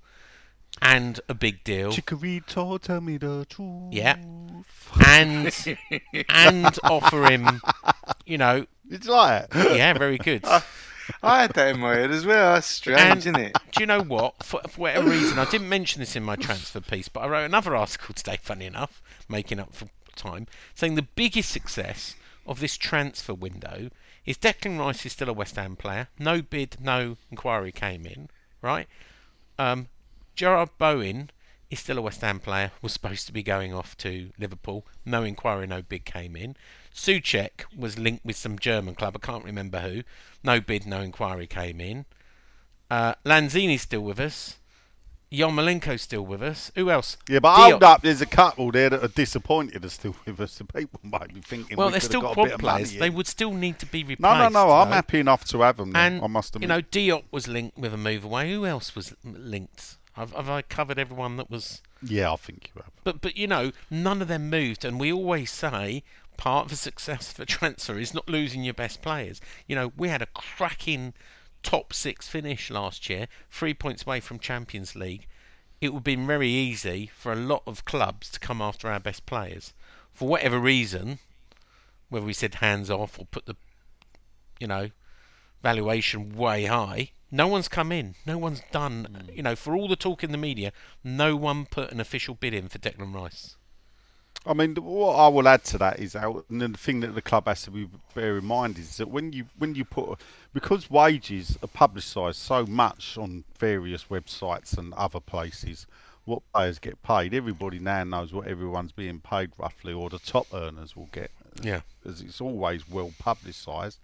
and 0.81 1.21
a 1.29 1.35
big 1.35 1.63
deal. 1.63 1.93
Chicharito, 1.93 2.81
tell 2.81 3.03
me 3.03 3.19
the 3.19 3.45
truth. 3.51 3.93
Yeah, 3.93 4.17
and 5.05 5.77
and 6.31 6.79
offer 6.85 7.31
him, 7.31 7.61
you 8.25 8.39
know, 8.39 8.67
it's 8.91 9.07
like 9.07 9.55
it? 9.55 9.77
yeah, 9.77 9.93
very 9.93 10.17
good. 10.17 10.43
I 11.23 11.43
had 11.43 11.53
that 11.55 11.75
in 11.75 11.81
my 11.81 11.95
head 11.95 12.11
as 12.11 12.25
well. 12.27 12.55
That's 12.55 12.67
strange, 12.67 13.01
And 13.01 13.19
isn't 13.19 13.37
it? 13.37 13.57
do 13.73 13.81
you 13.81 13.87
know 13.87 14.03
what? 14.03 14.43
For, 14.43 14.61
for 14.69 14.81
whatever 14.81 15.11
reason, 15.11 15.39
I 15.39 15.45
didn't 15.45 15.69
mention 15.69 16.01
this 16.01 16.17
in 16.17 16.23
my 16.23 16.37
transfer 16.37 16.81
piece, 16.81 17.09
but 17.09 17.21
I 17.21 17.29
wrote 17.29 17.45
another 17.45 17.75
article 17.77 18.15
today, 18.15 18.39
funny 18.41 18.67
enough, 18.67 19.03
making 19.29 19.61
up 19.61 19.75
for 19.75 19.89
time, 20.17 20.47
saying 20.75 20.95
the 20.95 21.03
biggest 21.03 21.51
success 21.51 22.17
of 22.47 22.61
this 22.61 22.77
transfer 22.77 23.35
window 23.35 23.91
is 24.25 24.37
Declan 24.39 24.79
Rice 24.79 25.07
is 25.07 25.13
still 25.13 25.29
a 25.29 25.33
West 25.33 25.57
Ham 25.57 25.77
player. 25.77 26.09
No 26.19 26.43
bid, 26.43 26.77
no 26.81 27.17
inquiry 27.31 27.73
came 27.73 28.07
in, 28.07 28.29
right? 28.63 28.89
Um, 29.59 29.89
Jarrod 30.37 30.71
Bowen 30.79 31.31
is 31.71 31.81
still 31.81 31.99
a 31.99 32.03
West 32.03 32.21
Ham 32.21 32.41
player, 32.41 32.73
was 32.83 32.93
supposed 32.93 33.27
to 33.27 33.33
be 33.33 33.43
going 33.43 33.73
off 33.73 33.97
to 33.99 34.31
Liverpool. 34.39 34.87
No 35.05 35.23
inquiry, 35.23 35.67
no 35.67 35.83
bid 35.83 36.05
came 36.05 36.37
in. 36.37 36.57
Soucek 36.97 37.65
was 37.77 37.99
linked 37.99 38.25
with 38.25 38.37
some 38.37 38.59
German 38.59 38.95
club, 38.95 39.17
I 39.17 39.25
can't 39.25 39.45
remember 39.45 39.81
who. 39.81 40.03
No 40.43 40.61
bid, 40.61 40.87
no 40.87 41.03
inquiry 41.03 41.47
came 41.47 41.81
in. 41.81 42.07
Uh, 42.91 43.15
Lanzini's 43.25 43.83
still 43.83 44.01
with 44.01 44.19
us. 44.19 44.57
Yarmolenko's 45.31 46.03
still 46.03 46.25
with 46.25 46.43
us. 46.43 46.71
Who 46.77 46.89
else? 46.89 47.17
Yeah, 47.29 47.41
but 47.41 47.55
Diop. 47.57 47.71
hold 47.71 47.83
up, 47.83 48.03
there's 48.03 48.21
a 48.23 48.27
couple 48.27 48.71
there 48.71 48.89
that 48.89 49.03
are 49.05 49.09
disappointed 49.09 49.85
are 49.85 49.89
still 49.89 50.15
with 50.25 50.41
us. 50.41 50.57
The 50.57 50.65
people 50.75 51.01
might 51.03 51.35
be 51.35 51.41
thinking 51.41 51.77
Well, 51.77 51.89
we 51.89 51.93
they're 51.93 52.01
still 52.01 52.23
have 52.23 52.37
got 52.37 52.39
a 52.39 52.49
bit 52.51 52.59
quad 52.61 52.77
players. 52.77 52.97
They 52.97 53.11
would 53.11 53.27
still 53.27 53.53
need 53.53 53.79
to 53.81 53.87
be 53.87 54.03
replaced. 54.03 54.21
No, 54.21 54.35
no, 54.35 54.49
no. 54.49 54.71
I'm 54.71 54.89
happy 54.89 55.19
enough 55.19 55.45
to 55.47 55.61
have 55.63 55.77
them. 55.77 55.95
And 55.95 56.23
I 56.23 56.29
must 56.29 56.55
admit. 56.55 56.63
you 56.63 56.75
know, 56.75 56.81
Diop 56.81 57.25
was 57.31 57.49
linked 57.49 57.77
with 57.77 57.93
a 57.93 57.99
move 57.99 58.25
away. 58.25 58.53
Who 58.53 58.65
else 58.65 58.95
was 58.95 59.15
linked? 59.25 59.99
Have, 60.13 60.33
have 60.33 60.49
I 60.49 60.63
covered 60.63 60.99
everyone 60.99 61.37
that 61.37 61.51
was? 61.51 61.83
yeah, 62.03 62.33
I 62.33 62.37
think 62.37 62.71
you 62.75 62.83
have. 62.83 62.93
But 63.05 63.21
but 63.21 63.37
you 63.37 63.47
know, 63.47 63.73
none 63.91 64.23
of 64.23 64.29
them 64.29 64.49
moved, 64.49 64.85
and 64.85 64.99
we 64.99 65.13
always 65.13 65.51
say 65.51 66.05
part 66.37 66.65
of 66.65 66.71
the 66.71 66.77
success 66.77 67.33
for 67.33 67.45
transfer 67.47 67.99
is 67.99 68.15
not 68.15 68.29
losing 68.29 68.65
your 68.65 68.75
best 68.75 69.03
players. 69.03 69.41
You 69.67 69.77
know, 69.77 69.93
we 69.97 70.09
had 70.09 70.23
a 70.23 70.27
cracking 70.27 71.15
top 71.63 71.93
six 71.93 72.29
finish 72.29 72.71
last 72.71 73.09
year, 73.11 73.29
three 73.51 73.75
points 73.75 74.07
away 74.07 74.21
from 74.21 74.39
Champions 74.39 74.95
League. 74.95 75.27
It 75.81 75.91
would 75.91 75.99
have 75.99 76.05
been 76.05 76.27
very 76.27 76.49
easy 76.49 77.11
for 77.15 77.33
a 77.33 77.37
lot 77.37 77.63
of 77.67 77.85
clubs 77.85 78.31
to 78.31 78.41
come 78.41 78.63
after 78.63 78.89
our 78.89 79.01
best 79.01 79.27
players. 79.27 79.75
For 80.15 80.29
whatever 80.29 80.59
reason, 80.59 81.19
whether 82.09 82.25
we 82.25 82.33
said 82.33 82.57
hands 82.57 82.91
off 82.91 83.19
or 83.19 83.27
put 83.27 83.47
the, 83.47 83.57
you 84.59 84.67
know, 84.67 84.91
valuation 85.63 86.35
way 86.35 86.65
high, 86.65 87.11
no 87.31 87.49
one's 87.49 87.69
come 87.69 87.93
in. 87.93 88.15
No 88.25 88.39
one's 88.39 88.63
done. 88.71 89.09
Mm. 89.11 89.37
You 89.37 89.43
know, 89.43 89.57
for 89.57 89.75
all 89.75 89.89
the 89.89 89.97
talk 89.97 90.23
in 90.23 90.33
the 90.33 90.39
media, 90.39 90.73
no 91.03 91.37
one 91.37 91.67
put 91.67 91.91
an 91.91 92.01
official 92.01 92.35
bid 92.35 92.55
in 92.55 92.69
for 92.69 92.79
Declan 92.79 93.15
Rice. 93.15 93.57
I 94.45 94.55
mean, 94.55 94.75
what 94.77 95.15
I 95.15 95.29
will 95.29 95.49
add 95.49 95.65
to 95.65 95.79
that 95.79 95.99
is, 95.99 96.15
how, 96.15 96.45
and 96.49 96.61
the 96.61 96.79
thing 96.79 97.01
that 97.01 97.15
the 97.15 97.23
club 97.23 97.47
has 97.47 97.63
to 97.63 97.71
be 97.71 97.89
bear 98.15 98.39
in 98.39 98.45
mind 98.45 98.79
is 98.79 98.97
that 98.99 99.09
when 99.09 99.33
you 99.33 99.47
when 99.59 99.75
you 99.75 99.85
put 99.85 100.21
because 100.53 100.91
wages 100.91 101.59
are 101.63 101.69
publicised 101.69 102.39
so 102.39 102.65
much 102.67 103.19
on 103.19 103.45
various 103.59 104.05
websites 104.05 104.79
and 104.79 104.95
other 104.95 105.21
places, 105.21 105.87
what 106.27 106.43
players 106.53 106.79
get 106.79 107.03
paid. 107.03 107.33
Everybody 107.33 107.79
now 107.79 108.05
knows 108.05 108.33
what 108.33 108.47
everyone's 108.47 108.93
being 108.93 109.21
paid 109.21 109.51
roughly, 109.57 109.93
or 109.93 110.11
the 110.11 110.19
top 110.19 110.47
earners 110.53 110.95
will 110.95 111.09
get. 111.13 111.31
Yeah. 111.63 111.81
as 112.05 112.21
it's 112.21 112.41
always 112.41 112.89
well 112.89 113.13
publicised. 113.19 113.99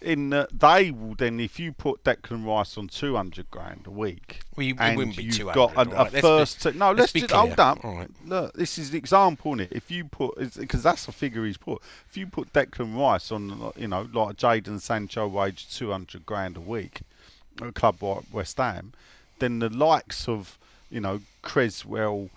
In 0.00 0.32
uh, 0.32 0.46
they 0.52 0.92
will 0.92 1.14
then, 1.16 1.40
if 1.40 1.58
you 1.58 1.72
put 1.72 2.04
Declan 2.04 2.46
Rice 2.46 2.78
on 2.78 2.86
two 2.86 3.16
hundred 3.16 3.50
grand 3.50 3.82
a 3.86 3.90
week, 3.90 4.40
Well, 4.56 4.64
you- 4.66 4.76
and 4.78 4.96
wouldn't 4.96 5.16
be 5.16 5.24
you've 5.24 5.36
200, 5.38 5.54
got 5.54 5.72
a, 5.74 5.78
all 5.78 5.82
a 5.82 5.86
right, 5.86 5.98
let's 5.98 6.14
be- 6.14 6.20
first, 6.20 6.64
no, 6.76 6.88
let's 6.92 6.98
let's, 6.98 7.12
just 7.12 7.30
hold 7.32 7.58
up. 7.58 7.84
all 7.84 7.96
right. 7.96 8.10
Look, 8.24 8.54
this 8.54 8.78
is 8.78 8.92
the 8.92 8.98
example, 8.98 9.54
is 9.54 9.66
it? 9.66 9.72
If 9.72 9.90
you 9.90 10.04
put, 10.04 10.36
because 10.56 10.84
that's 10.84 11.06
the 11.06 11.12
figure 11.12 11.44
he's 11.44 11.56
put. 11.56 11.82
If 12.08 12.16
you 12.16 12.28
put 12.28 12.52
Declan 12.52 12.96
Rice 12.96 13.32
on, 13.32 13.72
you 13.76 13.88
know, 13.88 14.08
like 14.12 14.36
Jadon 14.36 14.80
Sancho 14.80 15.26
wage 15.26 15.68
two 15.74 15.90
hundred 15.90 16.24
grand 16.24 16.56
a 16.56 16.60
week, 16.60 17.00
at 17.60 17.66
a 17.68 17.72
club 17.72 18.00
like 18.00 18.22
West 18.32 18.58
Ham, 18.58 18.92
then 19.40 19.58
the 19.58 19.68
likes 19.68 20.28
of, 20.28 20.58
you 20.90 21.00
know, 21.00 21.20
Cresswell, 21.42 22.30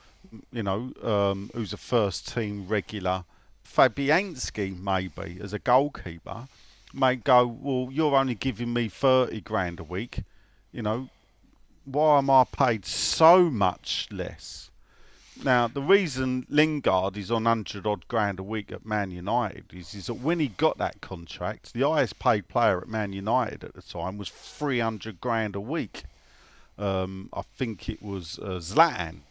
you 0.52 0.64
know, 0.64 0.94
um, 1.04 1.52
who's 1.54 1.74
a 1.74 1.78
first 1.78 2.28
team 2.34 2.68
regular, 2.68 3.24
Fabianski 3.68 4.80
maybe 4.82 5.40
as 5.42 5.54
a 5.54 5.60
goalkeeper, 5.60 6.48
may 6.94 7.16
go, 7.16 7.46
well, 7.46 7.90
you're 7.92 8.16
only 8.16 8.36
giving 8.36 8.74
me 8.74 8.90
thirty 8.90 9.42
grand 9.42 9.80
a 9.80 9.84
week, 9.84 10.24
you 10.72 10.82
know, 10.82 11.10
why 11.86 12.18
am 12.18 12.30
I 12.30 12.44
paid 12.44 12.86
so 12.86 13.50
much 13.50 14.08
less? 14.12 14.70
Now, 15.44 15.68
the 15.68 15.82
reason 15.82 16.46
Lingard 16.50 17.18
is 17.18 17.32
on 17.32 17.46
100 17.46 17.88
odd 17.88 18.08
grand 18.08 18.40
a 18.40 18.44
week 18.44 18.72
at 18.72 18.86
Man 18.86 19.10
United 19.10 19.66
is, 19.74 19.96
is 19.96 20.06
that 20.06 20.16
when 20.16 20.40
he 20.40 20.50
got 20.50 20.78
that 20.78 21.02
contract, 21.02 21.74
the 21.74 21.88
highest 21.88 22.20
paid 22.20 22.48
player 22.48 22.80
at 22.80 22.88
Man 22.88 23.12
United 23.12 23.64
at 23.64 23.74
the 23.74 23.82
time 23.82 24.18
was 24.18 24.30
300 24.30 25.20
grand 25.20 25.56
a 25.56 25.62
week. 25.62 26.04
Um, 26.78 27.30
I 27.34 27.42
think 27.42 27.90
it 27.90 28.04
was 28.04 28.40
uh, 28.40 28.60
Zlatan. 28.60 29.22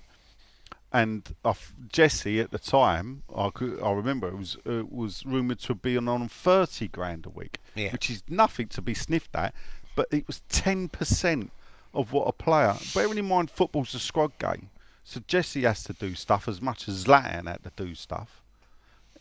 And 0.93 1.35
f- 1.45 1.73
Jesse 1.89 2.41
at 2.41 2.51
the 2.51 2.59
time, 2.59 3.23
I, 3.35 3.51
could, 3.51 3.81
I 3.81 3.93
remember 3.93 4.27
it 4.29 4.37
was 4.37 4.57
uh, 4.67 4.83
was 4.91 5.25
rumoured 5.25 5.61
to 5.61 5.75
be 5.75 5.97
on, 5.97 6.09
on 6.09 6.29
30 6.29 6.89
grand 6.89 7.27
a 7.27 7.31
week, 7.31 7.59
Yeah. 7.77 7.93
which 7.93 8.11
is 8.11 8.25
nothing 8.29 8.67
to 8.69 8.83
be 8.83 8.95
sniffed 8.95 9.35
at, 9.37 9.55
but 9.95 10.09
it 10.11 10.27
was 10.27 10.43
10% 10.51 11.51
of 11.95 12.13
what 12.13 12.25
a 12.27 12.33
player. 12.33 12.75
Bearing 12.95 13.19
in 13.19 13.29
mind, 13.29 13.51
football's 13.51 13.95
a 13.95 14.01
squad 14.01 14.37
game, 14.39 14.71
so 15.05 15.21
Jesse 15.29 15.63
has 15.63 15.85
to 15.85 15.93
do 15.93 16.15
stuff 16.17 16.49
as 16.49 16.61
much 16.61 16.89
as 16.89 17.05
Zlatan 17.05 17.47
had 17.47 17.63
to 17.63 17.73
do 17.77 17.95
stuff. 17.95 18.40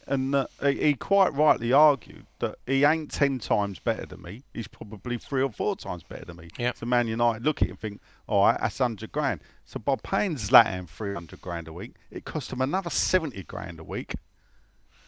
And 0.10 0.34
uh, 0.34 0.48
he, 0.64 0.96
quite 0.96 1.34
rightly 1.36 1.72
argued 1.72 2.26
that 2.40 2.56
he 2.66 2.84
ain't 2.84 3.12
10 3.12 3.38
times 3.38 3.78
better 3.78 4.08
than 4.08 4.24
me. 4.24 4.42
He's 4.56 4.68
probably 4.68 5.20
three 5.20 5.44
or 5.44 5.52
four 5.52 5.76
times 5.76 6.02
better 6.02 6.26
than 6.26 6.38
me. 6.38 6.50
Yep. 6.58 6.78
So 6.78 6.88
Man 6.88 7.08
United 7.08 7.46
look 7.46 7.62
at 7.62 7.68
it 7.68 7.72
and 7.72 7.80
think, 7.80 8.02
all 8.28 8.46
right, 8.46 8.60
that's 8.60 8.80
100 8.80 9.12
grand. 9.12 9.40
So 9.66 9.80
by 9.80 9.98
paying 10.02 10.36
Zlatan 10.36 10.90
300 10.90 11.40
grand 11.42 11.68
a 11.68 11.74
week, 11.74 11.94
it 12.10 12.26
cost 12.26 12.52
him 12.52 12.60
another 12.60 12.90
70 12.90 13.44
grand 13.44 13.80
a 13.80 13.84
week. 13.84 14.16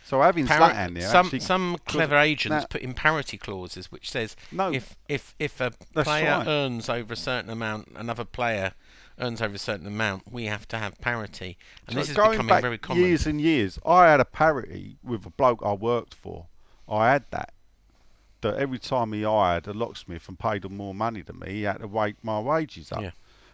So 0.05 0.21
having 0.21 0.45
Par- 0.45 0.71
Zlatan 0.71 0.93
there, 0.99 1.09
some 1.09 1.39
some 1.39 1.77
clever 1.87 2.17
agents 2.17 2.63
Now- 2.63 2.67
put 2.69 2.81
in 2.81 2.93
parity 2.93 3.37
clauses, 3.37 3.91
which 3.91 4.11
says 4.11 4.35
No, 4.51 4.71
if 4.71 4.97
if 5.07 5.33
if 5.39 5.61
a 5.61 5.71
player 5.95 6.29
right. 6.39 6.47
earns 6.47 6.89
over 6.89 7.13
a 7.13 7.17
certain 7.17 7.49
amount, 7.49 7.93
another 7.95 8.25
player 8.25 8.73
earns 9.21 9.41
over 9.41 9.55
a 9.55 9.59
certain 9.59 9.87
amount, 9.87 10.31
we 10.31 10.45
have 10.45 10.67
to 10.69 10.77
have 10.77 10.99
parity, 10.99 11.57
and 11.87 11.93
So 11.93 11.99
this 11.99 12.09
is 12.09 12.15
becoming 12.15 12.47
back 12.47 12.61
very 12.61 12.77
common. 12.77 13.03
years 13.03 13.25
and 13.25 13.39
years. 13.39 13.79
I 13.85 14.07
had 14.09 14.19
a 14.19 14.25
parity 14.25 14.97
with 15.03 15.25
a 15.25 15.29
bloke 15.29 15.61
I 15.63 15.73
worked 15.73 16.13
for. 16.13 16.47
I 16.89 17.11
had 17.11 17.25
that. 17.31 17.53
That 18.41 18.55
every 18.55 18.79
time 18.79 19.13
he 19.13 19.21
hired 19.21 19.67
a 19.67 19.73
locksmith 19.73 20.27
and 20.27 20.37
paid 20.39 20.65
him 20.65 20.75
more 20.75 20.95
money 20.95 21.21
than 21.21 21.37
me, 21.39 21.51
he 21.51 21.61
had 21.61 21.79
to 21.81 21.87
wake 21.87 22.15
my 22.23 22.39
wages 22.39 22.91
up. 22.91 23.01
Yeah. 23.03 23.11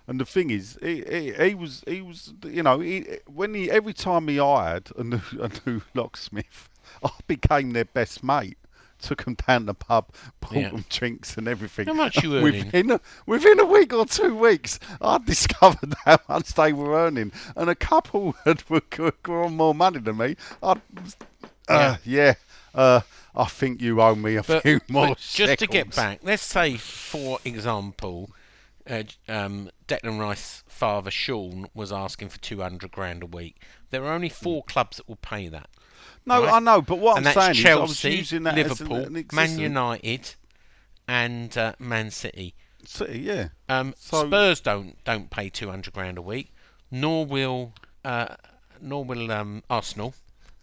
And 0.08 0.22
the 0.22 0.26
thing 0.26 0.50
is, 0.50 0.78
he, 0.82 1.04
he, 1.04 1.34
he 1.34 1.54
was 1.54 1.84
he 1.86 2.02
was 2.02 2.34
you 2.46 2.64
know 2.64 2.80
he, 2.80 3.06
when 3.28 3.54
he 3.54 3.70
every 3.70 3.92
time 3.94 4.30
he 4.30 4.38
hired 4.38 4.90
a 4.98 5.04
new 5.04 5.20
a 5.42 5.52
new 5.66 5.82
locksmith, 5.94 6.70
I 7.04 7.10
became 7.28 7.72
their 7.72 7.84
best 7.86 8.24
mate. 8.24 8.58
Took 9.00 9.26
them 9.26 9.36
down 9.48 9.66
the 9.68 9.74
pub, 9.74 10.08
bought 10.40 10.54
Yeah. 10.54 10.70
them 10.70 10.86
drinks 10.90 11.38
and 11.38 11.48
everything. 11.48 11.86
How 11.88 11.94
much 11.94 12.24
you 12.24 12.36
earning? 12.38 12.66
Within 12.66 12.92
a, 12.92 13.02
within 13.26 13.60
a 13.60 13.66
week 13.66 13.94
or 13.94 14.06
two 14.06 14.36
weeks, 14.36 14.80
I 15.02 15.18
discovered 15.26 15.94
how 16.06 16.18
much 16.28 16.54
they 16.54 16.74
were 16.74 16.96
earning, 16.96 17.32
and 17.56 17.70
a 17.70 17.76
couple 17.76 18.36
that 18.46 18.70
were, 18.70 18.82
were 19.28 19.44
on 19.44 19.56
more 19.56 19.76
money 19.76 20.00
than 20.00 20.18
me. 20.18 20.36
I, 20.64 20.76
uh, 21.68 21.98
yeah, 22.04 22.34
uh, 22.74 23.02
I 23.36 23.46
think 23.46 23.82
you 23.82 24.02
owe 24.02 24.16
me 24.16 24.36
a 24.36 24.44
But, 24.44 24.64
few 24.64 24.80
more. 24.90 25.16
just 25.20 25.60
to 25.60 25.68
get 25.68 25.96
back, 25.96 26.20
let's 26.24 26.44
say, 26.44 26.78
for 26.78 27.40
example, 27.46 28.32
uh, 28.90 29.04
um, 29.28 29.70
Declan 29.88 30.20
Rice's 30.20 30.64
father 30.68 31.12
Sean 31.12 31.68
was 31.74 31.92
asking 31.92 32.30
for 32.30 32.40
200 32.40 32.92
grand 32.92 33.22
a 33.22 33.26
week. 33.26 33.62
There 33.90 34.04
are 34.06 34.14
only 34.14 34.30
four 34.30 34.64
clubs 34.64 34.98
that 34.98 35.08
will 35.08 35.18
pay 35.18 35.48
that. 35.50 35.70
No, 36.26 36.44
right? 36.44 36.54
I 36.54 36.60
know, 36.60 36.82
but 36.82 37.00
what 37.00 37.18
and 37.18 37.28
I'm 37.28 37.34
saying 37.34 37.52
is, 37.52 37.58
Chelsea, 37.60 38.16
using 38.16 38.44
that 38.44 38.58
as 38.58 38.80
an- 38.82 38.88
Liverpool, 38.90 39.18
an 39.18 39.26
Man 39.34 39.60
United, 39.60 40.36
and 41.08 41.58
uh, 41.58 41.74
Man 41.80 42.12
City. 42.12 42.54
City, 42.86 43.20
yeah. 43.20 43.50
Um, 43.70 43.94
So- 43.98 44.26
Spurs 44.28 44.60
don't 44.60 45.02
don't 45.04 45.30
pay 45.30 45.50
200 45.50 45.94
grand 45.94 46.18
a 46.18 46.22
week, 46.22 46.52
nor 46.92 47.26
will 47.26 47.74
uh, 48.04 48.36
nor 48.82 49.04
will 49.06 49.32
um, 49.32 49.64
Arsenal, 49.70 50.14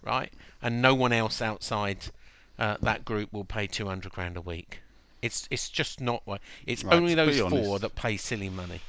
right? 0.03 0.33
And 0.62 0.81
no 0.81 0.95
one 0.95 1.12
else 1.12 1.43
outside 1.43 2.07
uh, 2.59 2.77
that 2.81 3.05
group 3.05 3.33
will 3.33 3.45
pay 3.45 3.66
200 3.66 4.12
grand 4.12 4.37
a 4.37 4.41
week. 4.41 4.81
It's 5.23 5.49
it's 5.51 5.69
just 5.71 6.01
not. 6.01 6.23
what- 6.25 6.41
It's 6.66 6.85
Right, 6.85 6.95
only 6.95 7.15
those 7.15 7.39
four 7.41 7.79
that 7.79 7.95
pay 7.95 8.16
silly 8.16 8.51
money. 8.51 8.81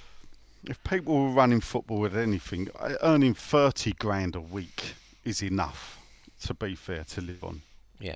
If 0.67 0.83
people 0.83 1.21
were 1.23 1.29
running 1.29 1.61
football 1.61 1.99
with 1.99 2.17
anything, 2.17 2.69
uh, 2.79 2.95
earning 3.01 3.35
30 3.35 3.93
grand 3.93 4.35
a 4.35 4.41
week 4.41 4.95
is 5.23 5.43
enough, 5.43 5.99
to 6.47 6.53
be 6.53 6.75
fair, 6.75 7.03
to 7.03 7.21
live 7.21 7.43
on. 7.43 7.61
Yeah. 7.99 8.15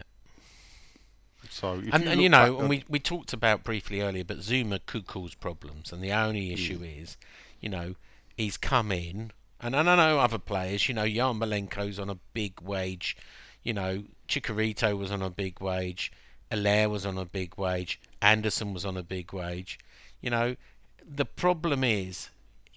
So, 1.49 1.81
if 1.85 1.93
and, 1.93 2.03
you 2.03 2.09
and 2.09 2.21
you 2.21 2.29
know, 2.29 2.59
and 2.59 2.69
we, 2.69 2.83
we 2.89 2.99
talked 2.99 3.33
about 3.33 3.63
briefly 3.63 4.01
earlier, 4.01 4.23
but 4.23 4.39
Zouma 4.39 4.79
could 4.85 5.07
cause 5.07 5.33
problems, 5.33 5.91
and 5.91 6.03
the 6.03 6.09
Mm. 6.09 6.27
only 6.27 6.53
issue 6.53 6.83
is, 6.83 7.17
you 7.61 7.69
know, 7.69 7.95
he's 8.37 8.57
come 8.57 8.91
in, 8.91 9.31
and, 9.59 9.75
and 9.75 9.89
I 9.89 9.95
know 9.95 10.19
other 10.19 10.37
players, 10.37 10.87
you 10.87 10.93
know, 10.93 11.05
Yarmolenko's 11.05 11.97
on 11.97 12.09
a 12.09 12.15
big 12.33 12.61
wage, 12.61 13.15
you 13.63 13.73
know, 13.73 14.03
Chicharito 14.27 14.97
was 14.97 15.11
on 15.11 15.21
a 15.21 15.29
big 15.29 15.59
wage, 15.61 16.11
Haller 16.51 16.89
was 16.89 17.05
on 17.05 17.17
a 17.17 17.25
big 17.25 17.57
wage, 17.57 17.99
Anderson 18.21 18.73
was 18.73 18.85
on 18.85 18.97
a 18.97 19.03
big 19.03 19.33
wage, 19.33 19.79
you 20.21 20.29
know, 20.29 20.55
the 21.03 21.25
problem 21.25 21.83
is, 21.83 22.29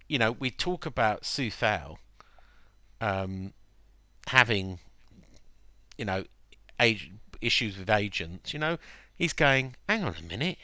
you 0.09 0.19
know, 0.19 0.33
we 0.33 0.51
talk 0.51 0.87
about 0.87 1.23
Sufal 1.23 1.99
um, 3.01 3.53
having 4.29 4.79
you 6.03 6.07
know, 6.07 6.25
ag- 6.81 7.13
issues 7.41 7.79
with 7.79 7.89
agents, 7.89 8.53
you 8.53 8.59
know, 8.59 8.77
he's 9.15 9.33
going, 9.33 9.77
hang 9.89 10.03
on 10.03 10.17
a 10.19 10.23
minute, 10.23 10.59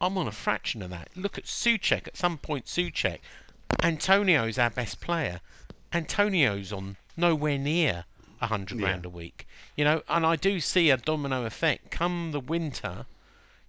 I'm 0.00 0.16
on 0.16 0.26
a 0.26 0.32
fraction 0.32 0.80
of 0.80 0.88
that. 0.88 1.10
Look 1.14 1.36
at 1.36 1.44
Soucek. 1.44 2.08
At 2.08 2.16
some 2.16 2.38
point, 2.38 2.64
Soucek, 2.64 3.18
Antonio's 3.82 4.58
our 4.58 4.70
best 4.70 5.02
player. 5.02 5.42
Antonio's 5.92 6.72
on 6.72 6.96
nowhere 7.14 7.58
near 7.58 8.06
a 8.40 8.46
hundred 8.46 8.78
Yeah. 8.80 8.86
grand 8.86 9.04
a 9.04 9.10
week. 9.10 9.46
You 9.76 9.84
know, 9.84 10.02
and 10.08 10.24
I 10.24 10.36
do 10.36 10.60
see 10.60 10.88
a 10.88 10.96
domino 10.96 11.44
effect 11.44 11.90
come 11.90 12.30
the 12.32 12.40
winter. 12.40 13.04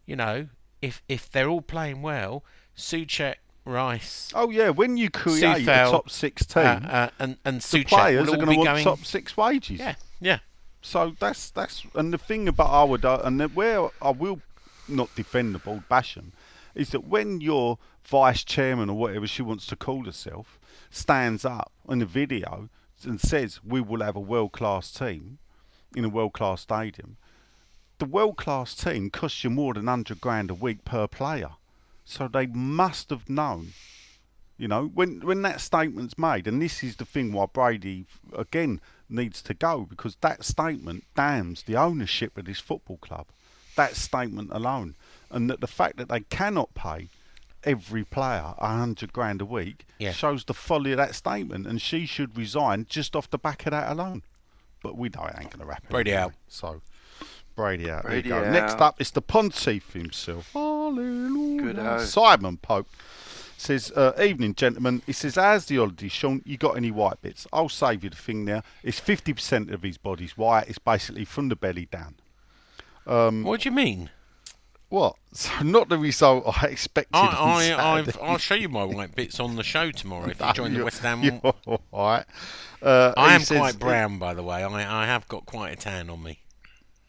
You 0.05 0.15
know, 0.15 0.47
if 0.81 1.03
if 1.09 1.29
they're 1.29 1.49
all 1.49 1.61
playing 1.61 2.01
well, 2.01 2.41
Soucek, 2.77 3.35
Rice, 3.65 4.31
Oh 4.33 4.49
yeah, 4.49 4.69
when 4.69 4.95
you 4.95 5.09
create 5.09 5.65
Sufal, 5.65 5.87
a 5.87 5.91
top 5.91 6.09
six 6.09 6.45
team, 6.45 6.63
uh, 6.63 6.87
uh, 6.87 7.09
and 7.19 7.37
and 7.43 7.59
the 7.59 7.83
players 7.83 8.27
are 8.27 8.31
all 8.31 8.35
going 8.37 8.47
to 8.49 8.55
want 8.57 8.67
going. 8.69 8.83
top 8.85 9.03
six 9.05 9.35
wages. 9.35 9.79
Yeah, 9.79 9.95
yeah. 10.21 10.39
So 10.85 11.15
that's 11.19 11.49
that's 11.49 11.83
and 11.95 12.13
the 12.13 12.17
thing 12.19 12.47
about 12.47 12.89
would 12.89 13.05
uh, 13.05 13.19
and 13.23 13.39
the- 13.39 13.47
where 13.47 13.89
I 14.03 14.11
will 14.11 14.41
not 14.87 15.09
defend 15.15 15.55
the 15.55 15.59
board 15.59 15.89
Basham 15.89 16.31
is 16.75 16.91
that 16.91 17.07
when 17.07 17.41
your 17.41 17.79
vice 18.03 18.43
chairman 18.43 18.91
or 18.91 18.95
whatever 18.95 19.25
she 19.25 19.41
wants 19.41 19.65
to 19.67 19.75
call 19.75 20.05
herself 20.05 20.59
stands 20.91 21.43
up 21.43 21.71
in 21.89 22.03
a 22.03 22.05
video 22.05 22.69
and 23.03 23.19
says 23.19 23.61
we 23.63 23.81
will 23.81 24.03
have 24.03 24.15
a 24.15 24.19
world 24.19 24.51
class 24.51 24.91
team 24.91 25.39
in 25.95 26.05
a 26.05 26.09
world 26.09 26.33
class 26.33 26.61
stadium, 26.61 27.17
the 27.97 28.05
world 28.05 28.37
class 28.37 28.75
team 28.75 29.09
costs 29.09 29.43
you 29.43 29.49
more 29.49 29.73
than 29.73 29.87
hundred 29.87 30.21
grand 30.21 30.51
a 30.51 30.53
week 30.53 30.85
per 30.85 31.07
player. 31.07 31.53
So 32.03 32.27
they 32.27 32.45
must 32.45 33.09
have 33.09 33.27
known 33.27 33.73
you 34.57 34.67
know, 34.67 34.85
when 34.85 35.19
when 35.21 35.41
that 35.41 35.59
statement's 35.59 36.17
made, 36.17 36.47
and 36.47 36.61
this 36.61 36.81
is 36.83 36.95
the 36.95 37.05
thing 37.05 37.33
why 37.33 37.45
Brady 37.45 38.05
again 38.37 38.79
needs 39.09 39.41
to 39.43 39.53
go 39.53 39.85
because 39.89 40.15
that 40.21 40.43
statement 40.43 41.03
damns 41.15 41.63
the 41.63 41.75
ownership 41.75 42.37
of 42.37 42.45
this 42.45 42.59
football 42.59 42.97
club. 42.97 43.27
That 43.75 43.95
statement 43.95 44.49
alone, 44.51 44.95
and 45.29 45.49
that 45.49 45.59
the 45.61 45.67
fact 45.67 45.97
that 45.97 46.07
they 46.09 46.21
cannot 46.21 46.73
pay 46.75 47.09
every 47.63 48.03
player 48.05 48.53
a 48.57 48.67
hundred 48.67 49.11
grand 49.11 49.41
a 49.41 49.45
week 49.45 49.85
Yeah. 49.99 50.11
shows 50.11 50.45
the 50.45 50.53
folly 50.53 50.91
of 50.91 50.97
that 50.97 51.15
statement, 51.15 51.67
and 51.67 51.81
she 51.81 52.05
should 52.05 52.37
resign 52.37 52.85
just 52.89 53.15
off 53.15 53.29
the 53.29 53.37
back 53.37 53.65
of 53.65 53.71
that 53.71 53.91
alone. 53.91 54.21
But 54.81 54.97
we 54.97 55.09
know 55.09 55.25
it 55.25 55.35
ain't 55.39 55.49
going 55.51 55.65
to 55.67 55.73
happen. 55.73 55.87
Brady 55.89 56.11
anyway. 56.11 56.25
out. 56.25 56.33
So 56.47 56.81
Brady 57.55 57.89
out. 57.89 58.03
Brady 58.03 58.29
there 58.29 58.39
you 58.39 58.45
go. 58.45 58.51
Next 58.51 58.79
up 58.79 59.01
is 59.01 59.11
the 59.11 59.21
Pontiff 59.21 59.93
himself. 59.93 60.51
Hallelujah. 60.53 61.73
Good. 61.73 62.01
Simon 62.07 62.57
Pope 62.57 62.87
says, 63.57 63.91
uh, 63.91 64.13
"Evening, 64.21 64.55
gentlemen." 64.55 65.01
He 65.05 65.13
says, 65.13 65.35
"How's 65.35 65.65
the 65.65 65.77
holiday, 65.77 66.07
Sean? 66.09 66.41
You 66.45 66.57
got 66.57 66.77
any 66.77 66.91
white 66.91 67.21
bits? 67.21 67.47
I'll 67.53 67.69
save 67.69 68.03
you 68.03 68.09
the 68.09 68.15
thing 68.15 68.45
now. 68.45 68.61
It's 68.83 68.99
fifty 68.99 69.33
percent 69.33 69.71
of 69.71 69.83
his 69.83 69.97
body's 69.97 70.37
white. 70.37 70.67
It's 70.67 70.79
basically 70.79 71.25
from 71.25 71.49
the 71.49 71.55
belly 71.55 71.87
down. 71.91 72.15
What 73.05 73.61
do 73.61 73.69
you 73.69 73.75
mean? 73.75 74.09
What? 74.89 75.15
So 75.35 75.51
not 75.63 75.89
the 75.89 75.97
result 75.97 76.45
I 76.63 76.67
expected. 76.67 77.13
I, 77.13 77.73
I, 77.73 77.97
I've, 77.97 78.17
I'll 78.21 78.37
show 78.37 78.55
you 78.55 78.69
my 78.69 78.85
white 78.85 79.13
bits 79.13 79.37
on 79.41 79.57
the 79.57 79.63
show 79.63 79.91
tomorrow 79.91 80.29
if 80.29 80.39
you 80.39 80.53
join 80.53 80.73
the 80.73 80.81
West 80.81 81.01
Ham. 81.01 81.21
You're 81.23 81.41
all 81.65 81.81
right. 81.91 82.23
Uh, 82.81 83.11
I 83.17 83.33
am 83.35 83.41
says- 83.41 83.57
quite 83.57 83.77
brown, 83.77 84.17
by 84.17 84.33
the 84.33 84.43
way. 84.43 84.63
I, 84.63 85.03
I 85.03 85.05
have 85.05 85.27
got 85.27 85.45
quite 85.45 85.73
a 85.73 85.75
tan 85.75 86.09
on 86.09 86.23
me. 86.23 86.39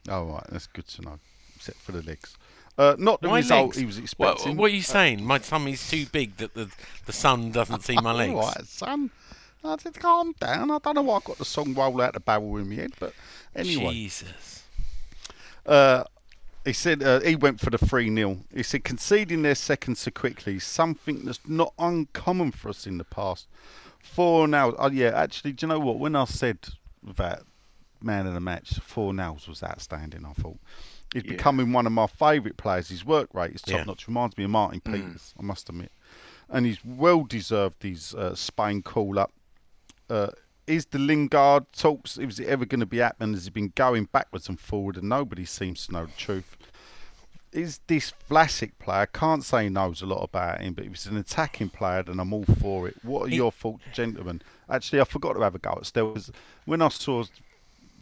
Oh 0.09 0.25
right, 0.25 0.45
that's 0.51 0.67
good 0.67 0.89
to 0.89 1.03
know. 1.03 1.19
Except 1.55 1.79
for 1.79 1.93
the 1.93 2.03
legs. 2.03 2.37
Uh, 2.79 2.95
not 2.99 3.21
the 3.23 3.29
My 3.29 3.39
result 3.39 3.69
legs. 3.69 3.77
he 3.79 3.87
was 3.87 3.97
What, 3.97 4.03
expecting. 4.03 4.57
what 4.57 4.71
are 4.71 4.75
you 4.75 4.83
saying? 4.83 5.25
My 5.25 5.39
tummy's 5.39 5.89
too 5.89 6.05
big 6.13 6.37
that 6.37 6.55
the 6.55 6.71
the 7.07 7.13
sun 7.13 7.51
doesn't 7.51 7.83
see 7.85 7.97
my 7.97 8.13
legs. 8.23 8.35
All 8.35 8.43
right, 8.43 8.67
son. 8.67 9.11
I 9.65 9.77
said, 9.79 9.95
calm 9.95 10.33
down. 10.39 10.71
I 10.71 10.79
don't 10.79 10.95
know 10.95 11.03
why 11.03 11.17
I 11.17 11.21
got 11.25 11.39
the 11.39 11.45
song 11.45 11.75
roll 11.75 12.01
out 12.01 12.13
the 12.13 12.21
barrel 12.21 12.57
in 12.59 12.69
my 12.69 12.77
head, 12.77 12.93
but 13.01 13.13
anyway. 13.55 13.93
Jesus. 13.95 14.63
Uh, 15.65 16.05
he 16.65 16.73
said 16.73 17.03
uh, 17.03 17.19
he 17.21 17.35
went 17.35 17.59
for 17.61 17.71
the 17.71 17.79
3 17.79 18.15
0. 18.15 18.39
He 18.55 18.63
said 18.63 18.85
conceding 18.85 19.43
their 19.43 19.55
second 19.57 19.97
so 19.99 20.11
quickly 20.13 20.57
is 20.57 20.65
something 20.65 21.25
that's 21.25 21.41
not 21.49 21.73
uncommon 21.79 22.53
for 22.53 22.69
us 22.69 22.87
in 22.87 22.99
the 22.99 23.05
past. 23.05 23.47
Four 23.99 24.47
now. 24.47 24.73
Oh, 24.79 24.91
yeah, 24.91 25.11
actually, 25.15 25.53
do 25.53 25.67
you 25.67 25.69
know 25.69 25.81
what? 25.81 25.99
When 25.99 26.15
I 26.15 26.27
said 26.27 26.59
that 27.17 27.43
man 28.01 28.27
of 28.27 28.35
the 28.35 28.41
match, 28.41 28.75
Fornals 28.81 29.49
was 29.49 29.63
outstanding, 29.65 30.25
I 30.25 30.33
thought. 30.33 30.59
He's 31.17 31.25
Yeah. 31.25 31.31
becoming 31.31 31.73
one 31.73 31.87
of 31.87 31.93
my 31.93 32.07
favourite 32.07 32.59
players. 32.59 32.91
His 32.91 33.03
work 33.03 33.33
rate 33.33 33.55
is 33.55 33.63
top 33.63 33.79
Yeah. 33.79 33.85
notch. 33.85 34.07
Reminds 34.07 34.37
me 34.37 34.45
of 34.45 34.51
Martin 34.51 34.81
Peters, 34.81 35.33
I 35.39 35.43
must 35.43 35.67
admit. 35.71 35.91
And 36.51 36.67
he's 36.67 36.85
well 36.85 37.25
deserved 37.25 37.83
his 37.83 38.13
uh, 38.15 38.35
Spain 38.35 38.83
call 38.83 39.19
up. 39.19 39.33
Uh, 40.11 40.29
is 40.67 40.85
the 40.85 40.99
Lingard 40.99 41.73
talks? 41.73 42.19
Is 42.19 42.39
it 42.39 42.49
ever 42.49 42.67
going 42.67 42.81
to 42.81 42.87
be 42.87 42.99
happening? 42.99 43.33
Has 43.33 43.45
he 43.45 43.51
been 43.51 43.73
going 43.75 44.05
backwards 44.13 44.47
and 44.49 44.61
forward, 44.61 44.99
and 44.99 45.09
nobody 45.09 45.47
seems 45.47 45.87
to 45.87 45.93
know 45.93 46.05
the 46.05 46.13
truth? 46.19 46.57
Is 47.51 47.81
this 47.87 48.13
Vlasic 48.29 48.73
player? 48.79 49.01
I 49.03 49.07
Can't 49.07 49.43
say 49.43 49.65
he 49.65 49.69
knows 49.71 50.03
a 50.03 50.07
lot 50.07 50.23
about 50.23 50.61
him, 50.61 50.75
but 50.75 50.85
if 50.85 50.91
he's 50.91 51.07
an 51.07 51.17
attacking 51.17 51.71
player, 51.71 52.03
then 52.03 52.21
I'm 52.21 52.35
all 52.35 52.45
for 52.45 52.89
it. 52.89 52.97
What 53.03 53.29
are 53.29 53.35
your 53.35 53.51
thoughts, 53.53 53.85
gentlemen? 53.95 54.43
Actually, 54.69 55.01
I 55.01 55.05
forgot 55.05 55.33
to 55.33 55.41
have 55.41 55.55
a 55.55 55.59
go 55.59 55.79
at 55.81 55.91
There 55.95 56.05
was 56.05 56.31
when 56.67 56.83
I 56.83 56.89
saw 56.89 57.25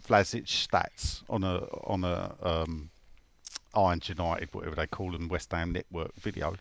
Vlasic 0.09 0.47
stats 0.47 1.23
on 1.31 1.45
a 1.45 1.59
on 1.85 2.03
a 2.03 2.35
um, 2.43 2.91
Irons 3.76 4.09
United, 4.09 4.48
whatever 4.52 4.76
they 4.76 4.86
call 4.86 5.12
them, 5.12 5.28
West 5.28 5.52
Ham 5.52 5.72
Network 5.72 6.14
video. 6.16 6.56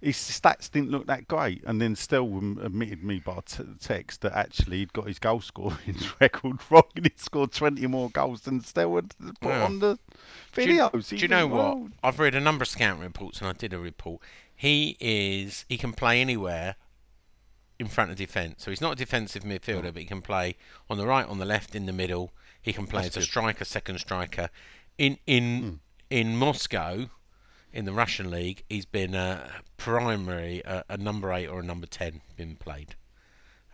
His 0.00 0.16
stats 0.16 0.70
didn't 0.70 0.90
look 0.90 1.06
that 1.08 1.28
great, 1.28 1.62
and 1.66 1.78
then 1.80 1.94
still 1.94 2.38
admitted 2.62 3.04
me 3.04 3.18
by 3.18 3.40
t- 3.44 3.64
text 3.80 4.22
that 4.22 4.32
actually 4.32 4.78
he'd 4.78 4.94
got 4.94 5.06
his 5.06 5.18
goal 5.18 5.42
scoring 5.42 5.96
record 6.20 6.58
wrong, 6.70 6.84
and 6.96 7.04
he'd 7.04 7.20
scored 7.20 7.52
20 7.52 7.86
more 7.86 8.08
goals 8.08 8.42
than 8.42 8.60
had 8.60 8.74
put 8.74 9.34
Yeah. 9.42 9.64
on 9.64 9.80
the 9.80 9.98
Do 10.54 10.62
you, 10.62 10.80
videos. 10.80 11.08
do 11.10 11.16
you 11.16 11.28
know 11.28 11.46
what? 11.46 11.92
I've 12.02 12.18
read 12.18 12.34
a 12.34 12.40
number 12.40 12.62
of 12.62 12.68
scouting 12.68 13.02
reports, 13.02 13.40
and 13.40 13.48
I 13.48 13.52
did 13.52 13.74
a 13.74 13.78
report. 13.78 14.22
He 14.56 14.96
is 15.00 15.66
he 15.68 15.76
can 15.76 15.92
play 15.92 16.20
anywhere 16.20 16.76
in 17.78 17.88
front 17.88 18.10
of 18.10 18.16
defence. 18.16 18.62
So 18.62 18.70
he's 18.70 18.80
not 18.80 18.92
a 18.92 18.96
defensive 18.96 19.42
midfielder, 19.42 19.84
mm. 19.86 19.92
but 19.94 19.96
he 20.02 20.04
can 20.04 20.22
play 20.22 20.56
on 20.88 20.98
the 20.98 21.06
right, 21.06 21.26
on 21.26 21.38
the 21.38 21.46
left, 21.46 21.74
in 21.74 21.86
the 21.86 21.92
middle. 21.92 22.30
He 22.60 22.72
can 22.72 22.86
play 22.86 23.02
That's 23.02 23.16
as 23.16 23.24
a 23.24 23.26
striker, 23.26 23.64
second 23.64 23.98
striker. 23.98 24.50
In 24.98 25.18
in 25.26 25.62
mm. 25.62 25.78
In 26.10 26.36
Moscow, 26.36 27.08
in 27.72 27.84
the 27.84 27.92
Russian 27.92 28.30
league, 28.30 28.64
he's 28.68 28.84
been 28.84 29.14
a 29.14 29.48
primary 29.76 30.60
a, 30.64 30.84
a 30.88 30.96
number 30.96 31.32
eight 31.32 31.46
or 31.46 31.60
a 31.60 31.64
number 31.64 31.86
ten 31.86 32.20
been 32.36 32.56
played. 32.56 32.96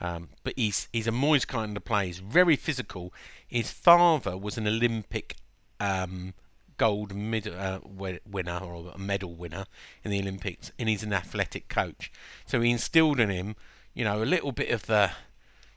Um, 0.00 0.28
but 0.44 0.52
he's 0.56 0.88
he's 0.92 1.06
a 1.06 1.12
moist 1.12 1.48
kind 1.48 1.76
of 1.76 1.84
player. 1.84 2.06
He's 2.06 2.18
very 2.18 2.56
physical. 2.56 3.14
His 3.48 3.70
father 3.70 4.36
was 4.36 4.58
an 4.58 4.66
Olympic 4.68 5.36
um, 5.80 6.34
gold 6.76 7.14
mid, 7.14 7.48
uh, 7.48 7.80
winner 7.86 8.58
or 8.58 8.92
a 8.94 8.98
medal 8.98 9.34
winner 9.34 9.64
in 10.04 10.10
the 10.10 10.20
Olympics, 10.20 10.70
and 10.78 10.88
he's 10.88 11.02
an 11.02 11.12
athletic 11.12 11.68
coach. 11.68 12.12
So 12.44 12.60
he 12.60 12.70
instilled 12.70 13.18
in 13.18 13.30
him, 13.30 13.56
you 13.94 14.04
know, 14.04 14.22
a 14.22 14.24
little 14.24 14.52
bit 14.52 14.70
of 14.70 14.86
the, 14.86 15.10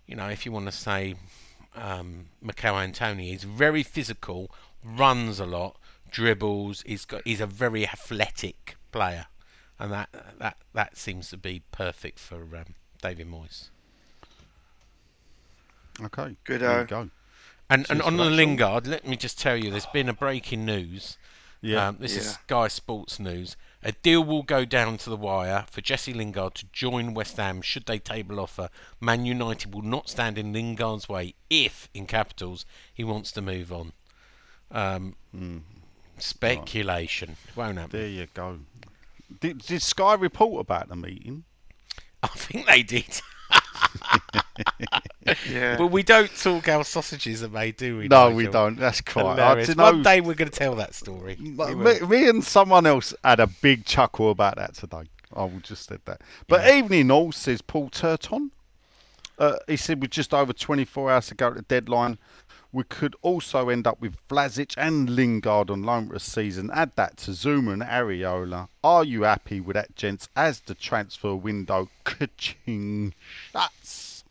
you 0.06 0.16
know, 0.16 0.28
if 0.28 0.46
you 0.46 0.52
want 0.52 0.66
to 0.66 0.72
say, 0.74 1.16
um, 1.76 2.26
Michail 2.42 2.78
Antonio. 2.78 3.32
He's 3.32 3.44
very 3.44 3.84
physical, 3.84 4.52
runs 4.84 5.40
a 5.40 5.46
lot, 5.46 5.78
dribbles. 6.12 6.84
He's 6.86 7.06
got 7.06 7.22
he's 7.26 7.42
a 7.42 7.48
very 7.48 7.88
athletic 7.88 8.78
player. 8.92 9.28
and 9.80 9.92
that 9.92 10.10
that 10.40 10.58
that 10.74 10.98
seems 10.98 11.30
to 11.30 11.38
be 11.38 11.62
perfect 11.72 12.20
for 12.20 12.42
um, 12.56 12.76
David 13.02 13.28
Moyes. 13.30 13.70
Okay. 16.02 16.36
Good, 16.44 16.62
There 16.62 16.70
uh, 16.72 16.82
you 16.82 16.88
go. 16.88 17.10
And 17.70 17.86
and 17.90 18.02
on 18.02 18.18
the. 18.18 18.26
Lingard, 18.26 18.88
let 18.88 19.06
me 19.08 19.16
just 19.16 19.40
tell 19.40 19.56
you, 19.56 19.70
there's 19.70 19.86
been 19.88 20.10
a 20.10 20.14
breaking 20.14 20.66
news. 20.66 21.18
Yeah. 21.62 21.88
Um, 21.90 21.98
this 22.00 22.14
Yeah. 22.14 22.20
is 22.22 22.32
Sky 22.34 22.68
Sports 22.70 23.20
News. 23.20 23.58
A 23.84 23.92
deal 23.92 24.24
will 24.24 24.44
go 24.44 24.64
down 24.66 24.98
to 25.00 25.10
the 25.10 25.18
wire 25.18 25.66
for 25.70 25.82
Jesse 25.82 26.14
Lingard 26.14 26.56
to 26.56 26.66
join 26.72 27.14
West 27.14 27.36
Ham 27.38 27.62
should 27.62 27.86
they 27.86 28.00
table 28.00 28.40
offer. 28.40 28.70
Man 29.02 29.26
United 29.26 29.74
will 29.74 29.82
not 29.82 30.10
stand 30.10 30.38
in 30.38 30.54
Lingard's 30.54 31.10
way 31.10 31.36
if, 31.50 31.90
in 31.94 32.06
capitals, 32.08 32.66
he 32.94 33.04
wants 33.04 33.32
to 33.34 33.42
move 33.42 33.72
on. 33.74 33.92
Um, 34.72 35.16
Speculation. 36.22 37.36
Won't 37.56 37.78
happen. 37.78 38.00
There 38.00 38.08
you 38.08 38.28
go. 38.34 38.60
Did, 39.40 39.60
did 39.60 39.82
Sky 39.82 40.16
report 40.16 40.62
about 40.62 40.90
the 40.90 40.96
meeting? 40.96 41.44
I 42.24 42.28
think 42.28 42.68
they 42.68 42.84
did. 42.84 43.22
Yeah. 45.50 45.78
But 45.78 45.88
we 45.88 46.04
don't 46.04 46.30
talk 46.36 46.66
how 46.66 46.82
sausages 46.84 47.44
are 47.44 47.50
made, 47.50 47.78
do 47.78 47.98
we? 47.98 48.08
No, 48.08 48.32
we 48.32 48.48
don't. 48.48 48.78
That's 48.78 49.02
quite. 49.02 49.26
I 49.26 49.32
Hilarious. 49.36 49.68
don't 49.68 49.78
One 49.78 49.98
know. 49.98 50.04
day 50.04 50.22
we're 50.22 50.34
going 50.34 50.50
to 50.50 50.58
tell 50.58 50.76
that 50.76 50.94
story. 50.96 51.36
Me, 51.36 52.00
me 52.00 52.30
and 52.30 52.44
someone 52.44 52.86
else 52.86 53.14
had 53.24 53.40
a 53.40 53.48
big 53.48 53.86
chuckle 53.86 54.32
about 54.32 54.56
that 54.58 54.74
today. 54.74 55.04
I 55.36 55.44
will 55.44 55.60
just 55.62 55.88
said 55.88 56.02
that. 56.06 56.22
But 56.48 56.68
evening 56.74 57.12
all 57.12 57.32
says 57.32 57.62
Paul 57.62 57.90
Turton. 57.90 58.52
Uh, 59.38 59.58
he 59.68 59.78
said 59.78 60.02
with 60.02 60.12
just 60.12 60.34
over 60.34 60.52
24 60.52 61.12
hours 61.12 61.28
to 61.28 61.36
go 61.36 61.50
to 61.50 61.56
the 61.56 61.62
deadline, 61.62 62.18
we 62.72 62.84
could 62.84 63.16
also 63.22 63.70
end 63.70 63.88
up 63.88 64.00
with 64.00 64.16
Vlasic 64.28 64.74
and 64.78 65.10
Lingard 65.10 65.70
on 65.72 65.82
loan 65.84 66.10
for 66.10 66.16
a 66.16 66.20
season. 66.20 66.70
Add 66.74 66.92
that 66.96 67.18
to 67.18 67.32
Zouma 67.32 67.74
and 67.74 67.82
Areola. 67.82 68.68
Are 68.84 69.04
you 69.04 69.24
happy 69.24 69.60
with 69.60 69.74
that, 69.76 69.96
gents? 69.96 70.30
As 70.36 70.60
the 70.60 70.76
transfer 70.76 71.36
window 71.36 71.90
ka-ching 72.04 73.14
shuts. 73.52 74.24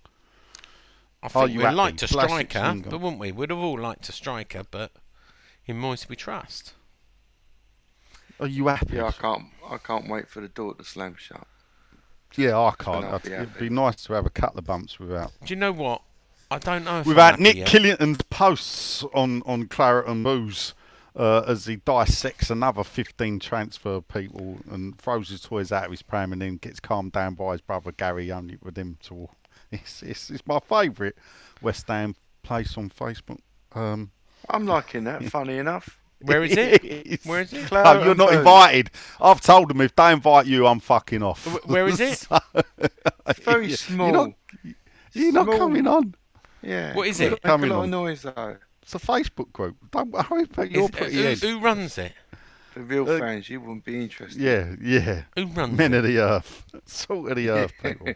I 1.20 1.26
Are 1.26 1.30
think 1.30 1.50
you 1.50 1.58
we'd 1.58 1.64
happy? 1.64 1.76
like 1.76 1.96
to 1.96 2.06
Vlasic 2.06 2.26
striker, 2.28 2.60
Lingard. 2.60 2.90
but 2.90 3.00
wouldn't 3.00 3.18
we? 3.20 3.32
We'd 3.32 3.50
have 3.50 3.58
all 3.58 3.78
liked 3.78 4.08
a 4.08 4.12
striker, 4.12 4.62
but 4.70 4.92
in 5.66 5.80
Moyes 5.80 6.08
we 6.08 6.14
trust. 6.14 6.74
Are 8.40 8.46
you 8.46 8.68
happy? 8.68 8.96
Yeah, 8.96 9.06
I 9.06 9.10
can't. 9.12 9.46
I 9.68 9.78
can't 9.78 10.08
wait 10.08 10.28
for 10.28 10.40
the 10.40 10.46
door 10.48 10.74
to 10.74 10.84
slam 10.84 11.16
shut. 11.18 11.44
Yeah, 12.36 12.56
I 12.56 12.72
can't. 12.78 13.22
Be 13.24 13.32
It'd 13.32 13.48
happy. 13.48 13.68
be 13.68 13.74
nice 13.74 14.04
to 14.04 14.12
have 14.12 14.26
a 14.26 14.30
couple 14.30 14.58
of 14.60 14.64
bumps 14.66 15.00
without 15.00 15.32
Do 15.44 15.52
you 15.52 15.58
know 15.58 15.72
what? 15.72 16.02
I 16.50 16.58
don't 16.58 16.84
know 16.84 17.00
if 17.00 17.06
I'm 17.06 17.08
without 17.08 17.40
Nick 17.40 17.56
yet. 17.56 17.66
Killington's 17.66 18.22
posts 18.30 19.04
on, 19.14 19.42
on 19.44 19.66
Claret 19.66 20.08
and 20.08 20.24
Booze 20.24 20.74
uh, 21.14 21.40
as 21.46 21.66
he 21.66 21.76
dissects 21.76 22.48
another 22.50 22.84
15 22.84 23.38
transfer 23.40 24.00
people 24.00 24.58
and 24.70 24.96
throws 24.98 25.28
his 25.28 25.40
toys 25.42 25.72
out 25.72 25.84
of 25.86 25.90
his 25.90 26.02
pram 26.02 26.32
and 26.32 26.40
then 26.40 26.56
gets 26.56 26.80
calmed 26.80 27.12
down 27.12 27.34
by 27.34 27.52
his 27.52 27.60
brother 27.60 27.92
Gary 27.92 28.30
only 28.32 28.56
with 28.62 28.76
him 28.76 28.96
to. 29.04 29.28
It's, 29.70 30.02
it's, 30.02 30.30
it's 30.30 30.46
my 30.46 30.60
favourite 30.60 31.12
West 31.60 31.88
Ham 31.88 32.14
place 32.42 32.78
on 32.78 32.88
Facebook. 32.88 33.40
Um, 33.74 34.12
I'm 34.48 34.64
liking 34.66 35.04
that. 35.04 35.22
Funny 35.30 35.58
enough. 35.58 35.98
Where 36.22 36.42
is 36.42 36.52
it? 36.56 36.82
it's- 36.82 37.26
Where 37.26 37.42
is 37.42 37.52
it? 37.52 37.70
No, 37.70 38.02
you're 38.02 38.14
not 38.14 38.30
Booze. 38.30 38.38
invited. 38.38 38.90
I've 39.20 39.42
told 39.42 39.68
them 39.68 39.82
if 39.82 39.94
they 39.94 40.10
invite 40.10 40.46
you, 40.46 40.66
I'm 40.66 40.80
fucking 40.80 41.22
off. 41.22 41.44
Where 41.66 41.86
is 41.86 42.00
it? 42.00 42.26
It's 43.26 43.40
very 43.40 43.66
You're 43.68 43.76
small. 43.76 44.10
not, 44.12 44.30
you're 45.12 45.32
not 45.32 45.46
coming 45.58 45.86
on. 45.86 46.14
Yeah. 46.62 46.94
What 46.94 47.06
is 47.08 47.18
Make 47.20 47.32
it? 47.32 47.38
a 47.44 47.46
Coming 47.46 47.70
lot 47.70 47.84
of 47.84 47.90
noise 47.90 48.22
though. 48.22 48.56
It's 48.82 48.94
a 48.94 48.98
Facebook 48.98 49.52
group. 49.52 49.76
Don't 49.90 50.10
worry 50.10 50.44
about 50.44 50.70
your 50.70 50.84
Is- 50.84 50.90
pretty 50.90 51.14
who, 51.16 51.22
head. 51.22 51.38
who 51.38 51.60
runs 51.60 51.98
it? 51.98 52.12
The 52.74 52.80
real 52.82 53.08
Uh, 53.10 53.18
fans, 53.18 53.48
you 53.50 53.60
wouldn't 53.60 53.84
be 53.84 54.00
interested. 54.00 54.40
Yeah, 54.40 54.74
yeah. 54.80 55.22
Who 55.36 55.46
runs 55.46 55.74
it? 55.74 55.76
Men 55.76 55.94
it? 55.94 55.98
of 55.98 56.04
the 56.04 56.18
earth. 56.18 56.64
Salt 56.86 57.30
of 57.30 57.36
the 57.36 57.50
earth, 57.50 57.72
people. 57.82 58.12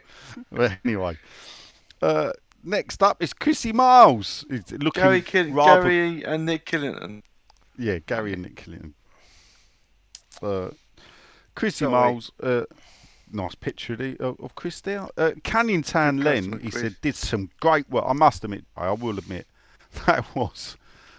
but 0.51 0.78
anyway. 0.85 1.19
Uh, 2.01 2.32
next 2.62 3.02
up 3.02 3.23
is 3.23 3.32
Chrissy 3.32 3.73
Miles. 3.73 4.44
He's 4.48 4.70
looking 4.73 5.02
Gary, 5.02 5.20
Kill- 5.23 5.51
rather... 5.52 5.82
Gary 5.82 6.23
and 6.24 6.47
Nick 6.47 6.64
Killington. 6.66 7.23
Yeah, 7.78 7.98
Gary 8.06 8.32
and 8.35 8.43
Nick 8.43 8.56
Killington. 8.56 8.93
Uh, 10.40 10.70
Chrissy 11.55 11.85
Sorry. 11.85 11.93
Miles. 11.93 12.31
Uh, 12.43 12.64
nice 13.33 13.55
picture 13.55 13.93
of, 13.95 13.99
the, 14.01 14.17
of, 14.21 14.41
of 14.41 14.55
Chris 14.55 14.81
there. 14.81 15.07
Uh, 15.17 15.33
Canning 15.43 15.83
Town 15.83 16.19
Len, 16.19 16.59
he 16.61 16.71
Chris. 16.71 16.83
said, 16.83 16.97
did 17.01 17.17
some 17.17 17.51
great 17.61 17.89
work. 17.91 18.05
I 18.07 18.13
must 18.13 18.45
admit, 18.45 18.65
I 18.77 18.91
will 18.93 19.19
admit, 19.19 19.47
that 20.07 20.25
was 20.35 20.77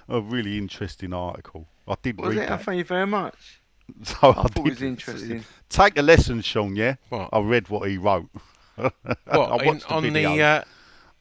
a 0.10 0.22
really 0.22 0.58
interesting 0.58 1.14
article. 1.14 1.68
I 1.88 1.96
did 2.02 2.20
Was 2.20 2.36
read 2.36 2.44
it? 2.44 2.50
that. 2.50 2.64
Thank 2.64 2.78
you 2.80 2.84
very 2.84 3.08
much. 3.08 3.62
So 4.04 4.16
I 4.22 4.30
I, 4.30 4.34
thought 4.34 4.50
it 4.60 4.64
did 4.64 4.70
was 4.70 4.82
interesting. 4.82 5.44
Take 5.68 5.98
a 5.98 6.02
lesson, 6.02 6.42
Sean. 6.42 6.74
Yeah, 6.76 6.96
What? 7.10 7.30
I 7.34 7.40
read 7.40 7.68
what 7.68 7.90
he 7.90 7.98
wrote. 7.98 8.30
I 8.78 8.92
What, 9.26 9.62
in, 9.62 9.68
watched 9.68 9.88
the 9.90 9.94
on 9.94 10.14
the... 10.14 10.42
Uh, 10.42 10.64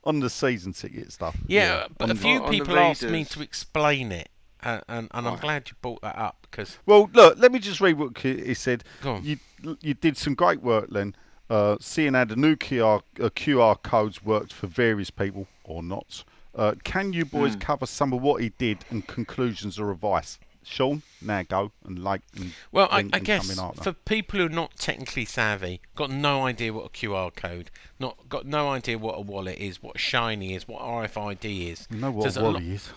on 0.05 0.19
the 0.21 0.31
season 0.31 0.73
ticket 0.73 1.13
stuff. 1.13 1.37
yeah, 1.47 1.87
but 1.99 2.11
a 2.11 2.15
few 2.17 2.41
the 2.41 2.49
people 2.49 2.77
asked 2.79 3.03
me 3.05 3.25
to 3.27 3.41
explain 3.43 4.11
it, 4.13 4.29
uh, 4.63 4.81
and, 4.89 5.09
and 5.13 5.27
I'm 5.27 5.35
Right. 5.35 5.41
glad 5.43 5.69
you 5.71 5.77
brought 5.83 6.03
that 6.03 6.17
up, 6.19 6.47
because... 6.51 6.79
Well, 6.87 7.09
look, 7.13 7.39
let 7.39 7.53
me 7.53 7.59
just 7.61 7.81
read 7.81 7.99
what 7.99 8.17
he 8.19 8.55
said. 8.55 8.83
Go 9.03 9.15
on. 9.15 9.25
You 9.25 9.39
you 9.81 9.95
did 9.95 10.17
some 10.17 10.35
great 10.35 10.63
work, 10.63 10.87
Len. 10.91 11.15
Uh, 11.51 11.77
seeing 11.81 12.15
how 12.15 12.25
the 12.25 12.37
new 12.37 12.57
QR, 12.57 13.03
uh, 13.21 13.29
QR 13.31 13.83
codes 13.83 14.25
worked 14.25 14.53
for 14.53 14.67
various 14.67 15.11
people 15.11 15.47
or 15.65 15.83
not. 15.83 16.25
Uh, 16.55 16.75
can 16.85 17.13
you 17.13 17.25
boys 17.25 17.57
cover 17.57 17.85
some 17.87 18.13
of 18.13 18.23
what 18.23 18.41
he 18.43 18.51
did 18.51 18.85
and 18.91 19.07
conclusions 19.07 19.79
or 19.79 19.91
advice? 19.91 20.39
Sean, 20.65 21.03
now 21.21 21.43
go 21.43 21.73
and 21.85 21.99
like. 22.03 22.23
And 22.37 22.53
Well, 22.71 22.87
I, 22.91 22.99
link 22.99 23.17
I 23.17 23.19
guess 23.19 23.43
come 23.49 23.51
in 23.59 23.59
after. 23.71 23.83
for 23.83 23.93
people 23.93 24.39
who 24.39 24.47
are 24.47 24.49
not 24.49 24.77
technically 24.77 25.25
savvy, 25.25 25.81
got 25.97 26.09
no 26.11 26.47
idea 26.47 26.73
what 26.73 26.87
a 26.87 26.89
QR 26.91 27.35
code, 27.35 27.71
not 27.99 28.29
got 28.29 28.47
no 28.47 28.71
idea 28.71 28.97
what 28.97 29.17
a 29.19 29.21
wallet 29.21 29.59
is, 29.59 29.83
what 29.83 29.97
a 29.97 29.99
shiny 29.99 30.55
is, 30.55 30.69
what 30.69 30.81
RFID 30.81 31.71
is. 31.73 31.89
you 31.91 31.99
know 31.99 32.13
what 32.13 32.23
There's 32.23 32.37
a 32.37 32.43
Wally 32.45 32.55
lot- 32.55 32.63
is. 32.63 32.91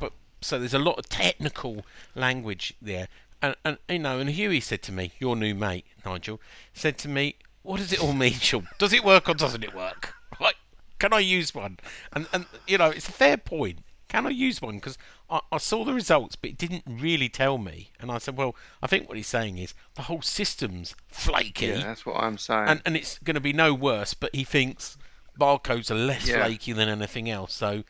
but 0.00 0.12
so 0.40 0.58
there's 0.58 0.74
a 0.74 0.78
lot 0.78 0.98
of 0.98 1.08
technical 1.08 1.86
language 2.16 2.74
there, 2.82 3.08
and, 3.46 3.56
and 3.64 3.78
you 3.88 3.98
know, 3.98 4.18
and 4.18 4.30
Huey 4.30 4.60
said 4.60 4.82
to 4.82 4.92
me, 4.92 5.12
your 5.18 5.36
new 5.36 5.54
mate 5.54 5.86
Nigel, 6.04 6.40
said 6.72 6.98
to 6.98 7.08
me, 7.08 7.36
"What 7.62 7.78
does 7.78 7.92
it 7.92 8.00
all 8.02 8.12
mean, 8.12 8.32
Sean? 8.34 8.68
Does 8.78 8.92
it 8.92 9.04
work 9.04 9.28
or 9.28 9.34
doesn't 9.34 9.64
it 9.64 9.74
work? 9.74 10.14
Like, 10.40 10.56
can 10.98 11.12
I 11.12 11.20
use 11.20 11.54
one?" 11.54 11.78
And 12.12 12.26
and 12.32 12.46
you 12.66 12.78
know, 12.78 12.90
it's 12.90 13.08
a 13.08 13.12
fair 13.12 13.36
point. 13.36 13.80
Can 14.08 14.26
I 14.26 14.30
use 14.30 14.62
one? 14.62 14.76
Because 14.76 14.96
I, 15.28 15.40
I 15.50 15.58
saw 15.58 15.84
the 15.84 15.92
results, 15.94 16.36
but 16.36 16.50
it 16.50 16.58
didn't 16.58 16.84
really 16.86 17.28
tell 17.28 17.58
me. 17.58 17.90
And 17.98 18.12
I 18.12 18.18
said, 18.18 18.36
well, 18.36 18.54
I 18.80 18.86
think 18.86 19.08
what 19.08 19.16
he's 19.16 19.26
saying 19.26 19.58
is 19.58 19.74
the 19.96 20.02
whole 20.02 20.22
system's 20.22 20.94
flaky 21.08 21.66
Yeah, 21.66 21.82
that's 21.82 22.06
what 22.06 22.22
I'm 22.22 22.38
saying. 22.38 22.68
and 22.68 22.82
and 22.86 22.96
it's 22.96 23.18
going 23.18 23.34
to 23.34 23.40
be 23.40 23.52
no 23.52 23.74
worse. 23.74 24.14
But 24.14 24.32
he 24.34 24.44
thinks 24.44 24.96
barcodes 25.38 25.90
are 25.90 25.96
less 25.96 26.28
Yeah. 26.28 26.44
flaky 26.44 26.72
than 26.72 26.88
anything 26.88 27.28
else. 27.28 27.54
So, 27.54 27.82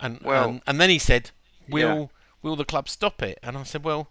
and 0.00 0.20
Well- 0.20 0.48
and, 0.48 0.62
and 0.66 0.80
then 0.80 0.90
he 0.90 0.98
said, 0.98 1.30
"Will 1.68 1.98
Yeah. 2.00 2.06
will 2.42 2.56
the 2.56 2.64
club 2.66 2.88
stop 2.88 3.22
it?" 3.22 3.38
And 3.42 3.56
I 3.56 3.62
said, 3.62 3.82
"Well, 3.84 4.10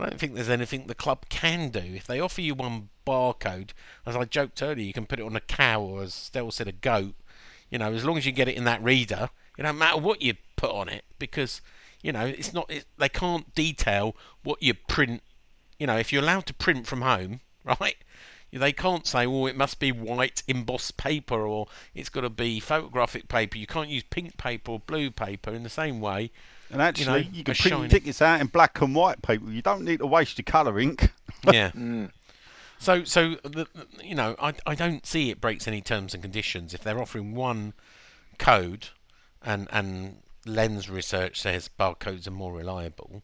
I 0.00 0.08
don't 0.08 0.18
think 0.18 0.34
there's 0.34 0.48
anything 0.48 0.86
the 0.86 0.94
club 0.94 1.26
can 1.28 1.68
do. 1.70 1.80
If 1.80 2.06
they 2.06 2.20
offer 2.20 2.40
you 2.40 2.54
one 2.54 2.88
barcode, 3.06 3.70
as 4.06 4.16
I 4.16 4.24
joked 4.24 4.62
earlier, 4.62 4.86
you 4.86 4.92
can 4.92 5.06
put 5.06 5.20
it 5.20 5.26
on 5.26 5.36
a 5.36 5.40
cow 5.40 5.82
or, 5.82 6.02
as 6.02 6.14
Stell 6.14 6.50
said, 6.50 6.68
a 6.68 6.72
goat. 6.72 7.14
You 7.70 7.78
know, 7.78 7.92
as 7.92 8.04
long 8.04 8.18
as 8.18 8.26
you 8.26 8.32
get 8.32 8.48
it 8.48 8.56
in 8.56 8.64
that 8.64 8.82
reader, 8.82 9.30
it 9.56 9.62
don't 9.62 9.78
matter 9.78 10.00
what 10.00 10.22
you 10.22 10.34
put 10.56 10.70
on 10.70 10.88
it 10.88 11.04
because." 11.18 11.60
You 12.02 12.12
know, 12.12 12.24
it's 12.24 12.54
not. 12.54 12.70
It, 12.70 12.86
they 12.96 13.10
can't 13.10 13.54
detail 13.54 14.16
what 14.42 14.62
you 14.62 14.72
print 14.72 15.22
you 15.80 15.86
know, 15.86 15.96
if 15.96 16.12
you're 16.12 16.22
allowed 16.22 16.46
to 16.46 16.54
print 16.54 16.86
from 16.86 17.00
home, 17.00 17.40
right? 17.64 17.96
They 18.52 18.72
can't 18.72 19.06
say, 19.06 19.26
"Oh, 19.26 19.46
it 19.46 19.56
must 19.56 19.78
be 19.78 19.92
white 19.92 20.42
embossed 20.46 20.96
paper," 20.96 21.46
or 21.46 21.68
"It's 21.94 22.08
got 22.08 22.20
to 22.20 22.30
be 22.30 22.60
photographic 22.60 23.28
paper." 23.28 23.56
You 23.56 23.66
can't 23.66 23.88
use 23.88 24.02
pink 24.10 24.36
paper 24.36 24.72
or 24.72 24.80
blue 24.80 25.10
paper 25.10 25.50
in 25.52 25.62
the 25.62 25.70
same 25.70 26.00
way. 26.00 26.32
And 26.72 26.80
actually, 26.80 27.06
know, 27.06 27.16
you, 27.32 27.44
can 27.44 27.54
print 27.54 27.56
shiny- 27.56 27.88
tickets 27.88 28.22
out 28.22 28.40
in 28.40 28.46
black 28.46 28.80
and 28.80 28.94
white, 28.94 29.22
people. 29.22 29.50
You 29.50 29.62
don't 29.62 29.84
need 29.84 29.98
to 29.98 30.06
waste 30.06 30.38
your 30.38 30.44
colour 30.44 30.78
ink. 30.78 31.12
Yeah. 31.50 31.70
Mm. 31.70 32.10
So, 32.78 33.02
so 33.04 33.36
the, 33.42 33.66
the- 33.74 33.86
you 34.04 34.14
know, 34.14 34.36
I 34.38 34.52
I 34.66 34.74
don't 34.74 35.06
see 35.06 35.30
it 35.30 35.40
breaks 35.40 35.66
any 35.66 35.80
terms 35.80 36.12
and 36.12 36.22
conditions 36.22 36.74
if 36.74 36.82
they're 36.82 37.00
offering 37.00 37.34
one 37.34 37.72
code, 38.38 38.88
and 39.42 39.66
and 39.72 40.18
Lens 40.44 40.90
research 40.90 41.40
says 41.40 41.70
barcodes 41.78 42.26
are 42.26 42.30
more 42.32 42.52
reliable, 42.52 43.22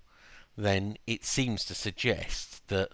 then 0.57 0.97
it 1.07 1.25
seems 1.27 1.65
to 1.67 1.75
suggest 1.75 2.67
that 2.69 2.89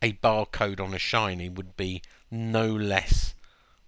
a 0.00 0.12
barcode 0.12 0.80
on 0.80 0.94
a 0.94 0.98
shiny 0.98 1.48
would 1.48 1.76
be 1.76 2.02
no 2.30 2.66
less 2.68 3.34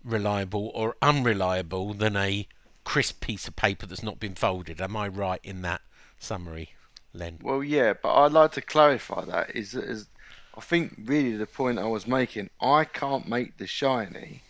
reliable 0.04 0.72
or 0.74 0.96
unreliable 1.00 1.94
than 1.94 2.16
a 2.16 2.48
crisp 2.84 3.20
piece 3.20 3.46
of 3.48 3.56
paper 3.56 3.86
that's 3.86 4.02
not 4.02 4.20
been 4.20 4.34
folded. 4.34 4.80
Am 4.80 4.96
I 4.96 5.08
right 5.08 5.40
in 5.42 5.62
that 5.62 5.82
summary, 6.18 6.70
Len? 7.12 7.38
Well, 7.42 7.62
yeah, 7.62 7.94
but 8.00 8.14
I'd 8.14 8.32
like 8.32 8.52
to 8.52 8.62
clarify 8.62 9.24
that. 9.24 9.54
Is, 9.54 9.74
is 9.74 10.08
I 10.56 10.60
think 10.60 10.98
really 11.04 11.36
the 11.36 11.46
point 11.46 11.78
I 11.78 11.86
was 11.86 12.06
making. 12.06 12.50
I 12.60 12.84
can't 12.84 13.28
make 13.28 13.56
the 13.58 13.66
shiny 13.66 14.42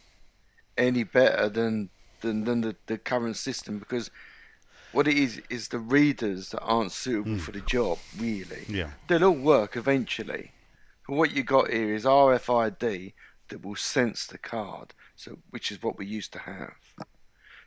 any 0.77 1.05
better 1.05 1.49
than 1.49 1.91
than, 2.21 2.45
than 2.45 2.61
the, 2.61 2.77
the 2.87 2.99
current 2.99 3.37
system 3.37 3.79
because 3.79 4.11
what 4.93 5.09
it 5.09 5.17
is 5.17 5.41
is 5.49 5.69
the 5.69 5.79
readers 5.79 6.51
that 6.51 6.61
aren't 6.61 6.93
suitable 6.93 7.37
mm. 7.37 7.41
for 7.41 7.53
the 7.53 7.61
job. 7.61 7.99
Really, 8.19 8.65
Yeah. 8.69 8.91
they'll 9.09 9.25
all 9.25 9.31
work 9.33 9.77
eventually. 9.77 10.53
But 11.07 11.17
what 11.17 11.33
you 11.33 11.43
got 11.43 11.71
here 11.71 11.95
is 11.95 12.05
RFID 12.05 13.13
that 13.49 13.65
will 13.65 13.77
sense 13.77 14.27
the 14.27 14.39
card, 14.39 14.95
so 15.17 15.39
which 15.51 15.71
is 15.71 15.83
what 15.83 15.99
we 15.99 16.07
used 16.07 16.33
to 16.33 16.41
have. 16.41 16.75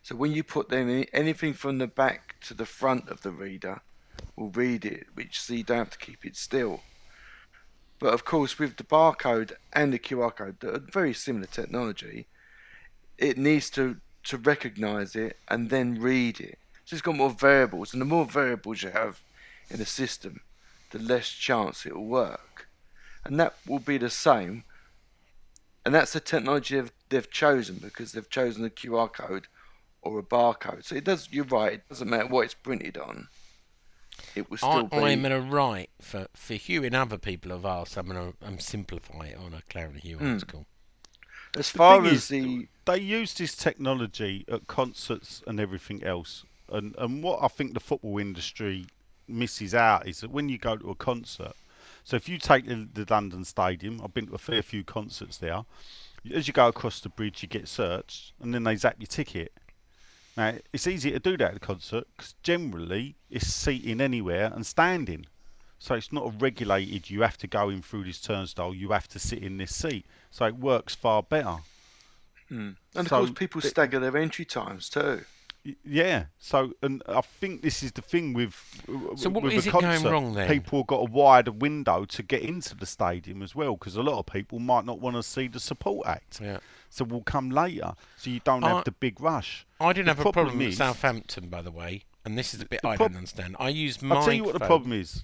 So 0.03 0.15
when 0.15 0.33
you 0.33 0.43
put 0.43 0.71
any, 0.71 1.07
anything 1.13 1.53
from 1.53 1.77
the 1.77 1.87
back 1.87 2.35
to 2.41 2.53
the 2.53 2.65
front 2.65 3.09
of 3.09 3.21
the 3.21 3.31
reader, 3.31 3.81
will 4.35 4.49
read 4.49 4.85
it, 4.85 5.07
which 5.13 5.39
so 5.41 5.53
you 5.53 5.63
don't 5.63 5.77
have 5.77 5.89
to 5.91 5.97
keep 5.97 6.25
it 6.25 6.35
still. 6.35 6.81
But 7.99 8.13
of 8.13 8.25
course, 8.25 8.59
with 8.59 8.75
the 8.75 8.83
barcode 8.83 9.53
and 9.71 9.93
the 9.93 9.99
QR 9.99 10.35
code, 10.35 10.59
that 10.59 10.75
are 10.75 10.91
very 10.91 11.13
similar 11.13 11.45
technology, 11.45 12.27
it 13.17 13.37
needs 13.37 13.69
to 13.71 13.97
to 14.23 14.37
recognize 14.37 15.15
it 15.15 15.37
and 15.49 15.69
then 15.69 15.99
read 15.99 16.39
it. 16.39 16.57
So 16.85 16.95
it's 16.95 17.01
got 17.01 17.15
more 17.15 17.29
variables, 17.29 17.93
and 17.93 18.01
the 18.01 18.05
more 18.05 18.25
variables 18.25 18.81
you 18.81 18.89
have 18.89 19.21
in 19.69 19.81
a 19.81 19.85
system, 19.85 20.41
the 20.91 20.99
less 20.99 21.29
chance 21.29 21.85
it 21.85 21.95
will 21.95 22.05
work. 22.05 22.67
And 23.25 23.39
that 23.39 23.55
will 23.67 23.79
be 23.79 23.97
the 23.97 24.09
same. 24.09 24.63
And 25.85 25.93
that's 25.93 26.13
the 26.13 26.19
technology 26.21 26.75
they've, 26.75 26.91
they've 27.09 27.31
chosen 27.31 27.79
because 27.81 28.13
they've 28.13 28.29
chosen 28.29 28.63
the 28.63 28.69
QR 28.69 29.11
code 29.11 29.47
or 30.03 30.19
a 30.19 30.23
barcode. 30.23 30.83
So 30.85 30.95
it 30.95 31.03
does. 31.03 31.29
You're 31.31 31.45
right. 31.45 31.73
It 31.73 31.89
doesn't 31.89 32.09
matter 32.09 32.27
what 32.27 32.45
it's 32.45 32.53
printed 32.53 32.97
on. 32.97 33.27
It 34.35 34.49
will 34.49 34.57
I, 34.61 34.71
still 34.71 34.83
be. 34.87 34.97
I'm 34.97 35.21
going 35.23 35.41
to 35.43 35.49
write 35.49 35.89
for, 36.01 36.27
for 36.33 36.53
Hugh 36.53 36.83
and 36.83 36.95
other 36.95 37.17
people 37.17 37.51
have 37.51 37.65
asked. 37.65 37.97
I'm 37.97 38.07
going 38.07 38.33
to 38.39 38.47
um, 38.47 38.59
simplify 38.59 39.27
it 39.27 39.37
on 39.37 39.53
a 39.53 39.61
Claret 39.69 39.93
and 39.93 40.01
Hugh 40.03 40.17
Hmm. 40.17 40.33
article. 40.33 40.65
as 41.57 41.71
The 41.71 41.77
far 41.77 42.05
as 42.05 42.13
is, 42.13 42.27
the 42.29 42.67
they 42.85 42.99
use 42.99 43.33
this 43.33 43.55
technology 43.55 44.45
at 44.47 44.67
concerts 44.67 45.41
and 45.47 45.59
everything 45.59 46.03
else. 46.03 46.43
And 46.69 46.95
and 46.97 47.23
what 47.23 47.43
I 47.43 47.47
think 47.47 47.73
the 47.73 47.79
football 47.79 48.17
industry 48.19 48.85
misses 49.27 49.73
out 49.73 50.07
is 50.07 50.21
that 50.21 50.31
when 50.31 50.49
you 50.49 50.57
go 50.57 50.75
to 50.77 50.89
a 50.91 50.95
concert, 50.95 51.53
so 52.03 52.15
if 52.15 52.27
you 52.27 52.37
take 52.37 52.67
the, 52.67 52.87
the 52.93 53.05
London 53.09 53.45
Stadium, 53.45 54.01
I've 54.03 54.13
been 54.13 54.27
to 54.27 54.35
a 54.35 54.37
fair 54.39 54.61
few 54.61 54.83
concerts 54.83 55.37
there. 55.37 55.63
As 56.33 56.47
you 56.47 56.53
go 56.53 56.67
across 56.67 56.99
the 57.01 57.09
bridge, 57.09 57.41
you 57.41 57.49
get 57.49 57.67
searched, 57.67 58.33
and 58.41 58.53
then 58.53 58.63
they 58.63 58.75
zap 58.75 58.95
your 58.99 59.07
ticket. 59.07 59.51
Now 60.35 60.55
it's 60.71 60.87
easy 60.87 61.11
to 61.11 61.19
do 61.19 61.37
that 61.37 61.51
at 61.51 61.57
a 61.57 61.59
concert 61.59 62.07
because 62.15 62.33
generally 62.43 63.15
it's 63.29 63.47
seating 63.47 64.01
anywhere 64.01 64.51
and 64.53 64.65
standing. 64.65 65.27
So 65.79 65.95
it's 65.95 66.13
not 66.13 66.25
a 66.25 66.29
regulated. 66.29 67.09
You 67.09 67.21
have 67.21 67.37
to 67.39 67.47
go 67.47 67.69
in 67.69 67.81
through 67.81 68.05
this 68.05 68.21
turnstile. 68.21 68.73
You 68.73 68.91
have 68.91 69.07
to 69.09 69.19
sit 69.19 69.43
in 69.43 69.57
this 69.57 69.75
seat. 69.75 70.05
So 70.31 70.45
it 70.45 70.55
works 70.55 70.95
far 70.95 71.23
better. 71.23 71.57
Hmm. 72.49 72.71
and 72.95 73.07
of 73.07 73.09
course 73.09 73.31
people 73.31 73.61
the- 73.61 73.69
stagger 73.69 73.99
their 73.99 74.15
entry 74.17 74.45
times 74.45 74.89
too. 74.89 75.23
Y- 75.65 75.75
Yeah. 75.85 76.25
So, 76.39 76.73
and 76.81 77.01
I 77.07 77.21
think 77.21 77.61
this 77.61 77.83
is 77.83 77.91
the 77.93 78.01
thing 78.01 78.33
with 78.33 78.53
So 79.15 79.29
what 79.29 79.43
with 79.43 79.53
is 79.53 79.65
a 79.65 79.69
it 79.69 79.71
going 79.81 80.03
wrong 80.03 80.33
then? 80.33 80.47
People 80.49 80.79
have 80.79 80.87
got 80.87 80.99
a 81.01 81.11
wider 81.11 81.51
window 81.51 82.05
to 82.05 82.23
get 82.23 82.41
into 82.41 82.75
the 82.75 82.85
stadium 82.85 83.41
as 83.41 83.55
well, 83.55 83.73
because 83.75 83.95
a 83.95 84.03
lot 84.03 84.19
of 84.19 84.25
people 84.25 84.59
might 84.59 84.85
not 84.85 84.99
want 84.99 85.15
to 85.15 85.23
see 85.23 85.47
the 85.47 85.59
support 85.59 86.05
act. 86.07 86.41
Yeah. 86.41 86.57
So 86.89 87.05
we'll 87.05 87.21
come 87.23 87.49
later, 87.49 87.93
so 88.17 88.29
you 88.29 88.39
don't 88.43 88.63
I- 88.63 88.69
have 88.75 88.83
the 88.85 88.91
big 88.91 89.19
rush. 89.21 89.65
I 89.79 89.93
didn't 89.93 90.05
The 90.05 90.11
have 90.11 90.19
a 90.19 90.23
problem 90.23 90.45
problem 90.47 90.65
with 90.67 90.75
Southampton, 90.75 91.49
by 91.49 91.61
the 91.61 91.71
way, 91.71 92.03
and 92.25 92.37
this 92.37 92.53
is 92.53 92.59
the 92.59 92.65
bit 92.65 92.81
The 92.81 92.89
I 92.89 92.97
prob- 92.97 93.11
don't 93.11 93.17
understand. 93.17 93.55
I 93.59 93.69
use 93.69 94.01
my. 94.01 94.15
I'll 94.15 94.23
tell 94.25 94.33
you 94.33 94.43
what 94.43 94.53
the 94.53 94.59
problem 94.65 94.91
is. 94.93 95.23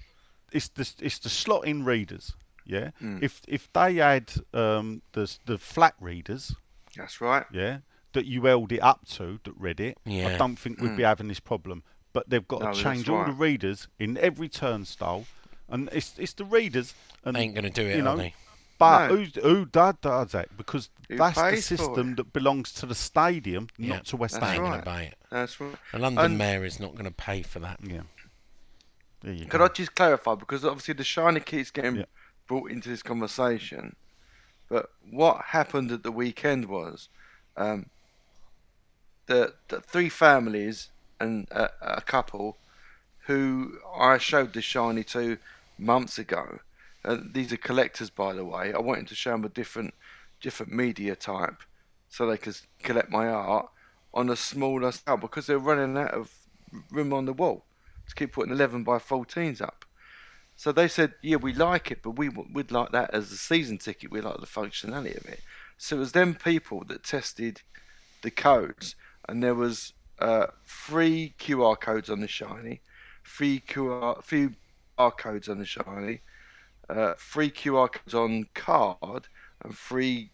It's 0.51 0.67
the 0.69 0.89
it's 0.99 1.19
the 1.19 1.29
slot 1.29 1.65
in 1.67 1.85
readers. 1.85 2.33
Yeah. 2.65 2.91
Hmm. 2.99 3.19
If 3.21 3.41
if 3.47 3.71
they 3.73 3.95
had 3.95 4.31
um, 4.53 5.01
the 5.11 5.31
the 5.45 5.57
flat 5.59 5.93
readers, 5.99 6.55
That's 6.95 7.21
right. 7.21 7.45
yeah, 7.51 7.79
that 8.13 8.25
you 8.25 8.45
held 8.45 8.71
it 8.71 8.79
up 8.81 9.05
to 9.07 9.39
that 9.43 9.53
read 9.57 9.79
it, 9.79 9.97
I 10.07 10.35
don't 10.37 10.57
think 10.57 10.81
we'd 10.81 10.97
be 10.97 11.03
having 11.03 11.27
this 11.27 11.39
problem. 11.39 11.83
But 12.11 12.29
they've 12.29 12.47
got 12.47 12.61
No, 12.61 12.73
to 12.73 12.81
change 12.83 13.07
all 13.07 13.23
the 13.23 13.31
readers 13.31 13.87
in 13.99 14.17
every 14.17 14.49
turnstile, 14.49 15.25
and 15.69 15.89
it's 15.91 16.17
it's 16.17 16.33
the 16.33 16.43
readers. 16.45 16.95
And 17.23 17.35
They 17.35 17.41
ain't 17.41 17.53
gonna 17.55 17.69
do 17.69 17.83
it, 17.85 17.97
you 17.97 18.07
are 18.07 18.17
they? 18.17 18.33
But 18.79 19.09
No. 19.09 19.15
who's, 19.17 19.35
who 19.35 19.65
does, 19.65 19.95
does 20.01 20.31
that? 20.31 20.55
Because 20.57 20.89
Who 21.09 21.17
that's 21.17 21.39
the 21.39 21.61
system 21.61 22.15
that 22.15 22.31
belongs 22.33 22.71
to 22.75 22.85
the 22.85 22.95
stadium, 22.95 23.67
Yeah, 23.77 23.95
not 23.95 24.05
to 24.05 24.17
West 24.17 24.39
They 24.39 24.45
ain't 24.47 24.53
Ham. 24.53 24.57
going 24.61 24.71
right. 24.71 24.79
to 24.79 24.85
buy 24.85 25.01
it. 25.03 25.17
That's 25.29 25.59
right. 25.59 25.75
The 25.91 25.99
London 25.99 26.25
And- 26.25 26.37
mayor 26.37 26.63
is 26.63 26.79
not 26.79 26.93
going 26.93 27.03
to 27.05 27.11
pay 27.11 27.41
for 27.43 27.59
that. 27.59 27.79
Yeah. 27.83 28.03
There 29.21 29.33
you 29.33 29.45
Could 29.47 29.59
go. 29.59 29.65
I 29.65 29.67
just 29.67 29.95
clarify 29.95 30.35
because 30.35 30.63
obviously 30.63 30.93
the 30.93 31.03
shiny 31.03 31.41
keeps 31.41 31.71
getting 31.71 31.97
Yeah. 31.97 32.05
brought 32.47 32.71
into 32.71 32.87
this 32.89 33.03
conversation, 33.03 33.95
but 34.69 34.91
what 35.09 35.41
happened 35.47 35.91
at 35.91 36.03
the 36.03 36.11
weekend 36.11 36.65
was 36.65 37.09
um, 37.57 37.87
the, 39.29 39.53
the 39.67 39.79
three 39.79 40.09
families 40.09 40.89
and 41.19 41.47
a, 41.51 41.69
a 41.81 42.01
couple 42.01 42.57
who 43.27 43.77
I 43.95 44.17
showed 44.17 44.53
the 44.53 44.61
shiny 44.61 45.03
to 45.05 45.37
months 45.77 46.17
ago. 46.17 46.59
Uh, 47.05 47.17
these 47.31 47.53
are 47.53 47.57
collectors, 47.57 48.09
by 48.09 48.33
the 48.33 48.43
way. 48.43 48.73
I 48.73 48.79
wanted 48.79 49.07
to 49.09 49.15
show 49.15 49.31
them 49.31 49.45
a 49.45 49.49
different, 49.49 49.93
different 50.41 50.73
media 50.73 51.15
type, 51.15 51.61
so 52.09 52.25
they 52.25 52.37
could 52.37 52.57
collect 52.81 53.11
my 53.11 53.27
art 53.27 53.69
on 54.15 54.31
a 54.31 54.35
smaller 54.35 54.91
scale 54.91 55.17
because 55.17 55.45
they're 55.45 55.59
running 55.59 55.95
out 55.95 56.11
of 56.15 56.33
room 56.91 57.13
on 57.13 57.25
the 57.25 57.33
wall 57.33 57.65
to 58.07 58.15
keep 58.15 58.33
putting 58.33 58.51
11 58.51 58.83
by 58.83 58.97
14s 58.97 59.61
up. 59.61 59.85
So 60.55 60.71
they 60.71 60.87
said, 60.87 61.13
yeah, 61.21 61.35
we 61.35 61.53
like 61.53 61.91
it, 61.91 61.99
but 62.01 62.17
we 62.17 62.29
would 62.29 62.71
like 62.71 62.91
that 62.93 63.13
as 63.13 63.31
a 63.31 63.37
season 63.37 63.77
ticket. 63.77 64.11
We 64.11 64.21
like 64.21 64.39
the 64.39 64.47
functionality 64.47 65.17
of 65.17 65.25
it. 65.27 65.41
So 65.77 65.97
it 65.97 65.99
was 65.99 66.13
them 66.13 66.33
people 66.33 66.83
that 66.87 67.03
tested 67.03 67.61
the 68.23 68.31
codes, 68.31 68.95
and 69.29 69.43
there 69.43 69.53
was 69.53 69.93
uh, 70.17 70.47
three 70.65 71.35
QR 71.39 71.79
codes 71.79 72.09
on 72.09 72.19
the 72.19 72.27
shiny, 72.27 72.81
three 73.23 73.59
QR, 73.59 74.23
three 74.23 74.49
barcodes 74.97 75.47
on 75.47 75.59
the 75.59 75.65
shiny, 75.65 76.21
uh, 76.89 77.13
three 77.19 77.51
QR 77.51 77.91
codes 77.91 78.15
on 78.15 78.47
card, 78.55 79.27
and 79.63 79.77
three 79.77 80.31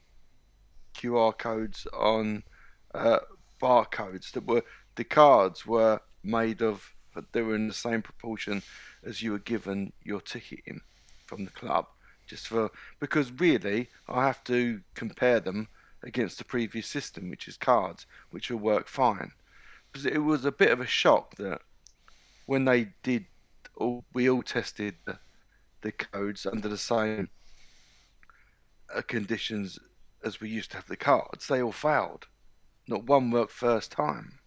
QR 0.95 1.38
codes 1.38 1.85
on 1.93 2.43
uh, 2.93 3.19
barcodes 3.61 4.31
that 4.31 4.47
were 4.47 4.63
the 4.95 5.03
cards 5.03 5.65
were 5.65 5.99
made 6.23 6.61
of 6.61 6.89
they 7.34 7.41
were 7.41 7.55
in 7.55 7.67
the 7.67 7.73
same 7.73 8.01
proportion 8.01 8.61
as 9.03 9.22
you 9.22 9.31
were 9.31 9.39
given 9.39 9.91
your 10.03 10.22
ticket 10.22 10.59
in 10.65 10.80
from 11.26 11.43
the 11.43 11.51
club. 11.51 11.85
Just 12.27 12.47
for 12.47 12.72
because 13.01 13.30
really 13.34 13.89
I 14.07 14.26
have 14.26 14.43
to 14.45 14.80
compare 14.93 15.41
them 15.41 15.67
against 16.06 16.38
the 16.38 16.44
previous 16.45 16.88
system 16.88 17.30
which 17.30 17.48
is 17.48 17.57
cards 17.57 18.06
which 18.32 18.49
will 18.49 18.60
work 18.60 18.88
fine 18.88 19.32
because 19.91 20.06
it 20.06 20.19
was 20.19 20.45
a 20.45 20.52
bit 20.52 20.72
of 20.72 20.80
a 20.80 20.86
shock 20.86 21.36
that 21.36 21.61
when 22.45 22.65
they 22.65 22.90
did 23.03 23.26
all 23.76 24.03
we 24.14 24.30
all 24.30 24.44
tested 24.44 24.95
the, 25.06 25.18
the 25.82 25.91
codes 25.91 26.45
under 26.45 26.69
the 26.69 26.77
same 26.77 27.30
uh, 28.95 29.02
conditions 29.02 29.80
as 30.23 30.40
we 30.40 30.49
used 30.49 30.72
to 30.72 30.77
have 30.77 30.88
the 30.88 30.95
cards 30.95 31.48
they 31.48 31.61
all 31.61 31.72
failed 31.72 32.27
not 32.88 33.03
one 33.06 33.32
worked 33.32 33.52
first 33.52 33.91
time 33.91 34.40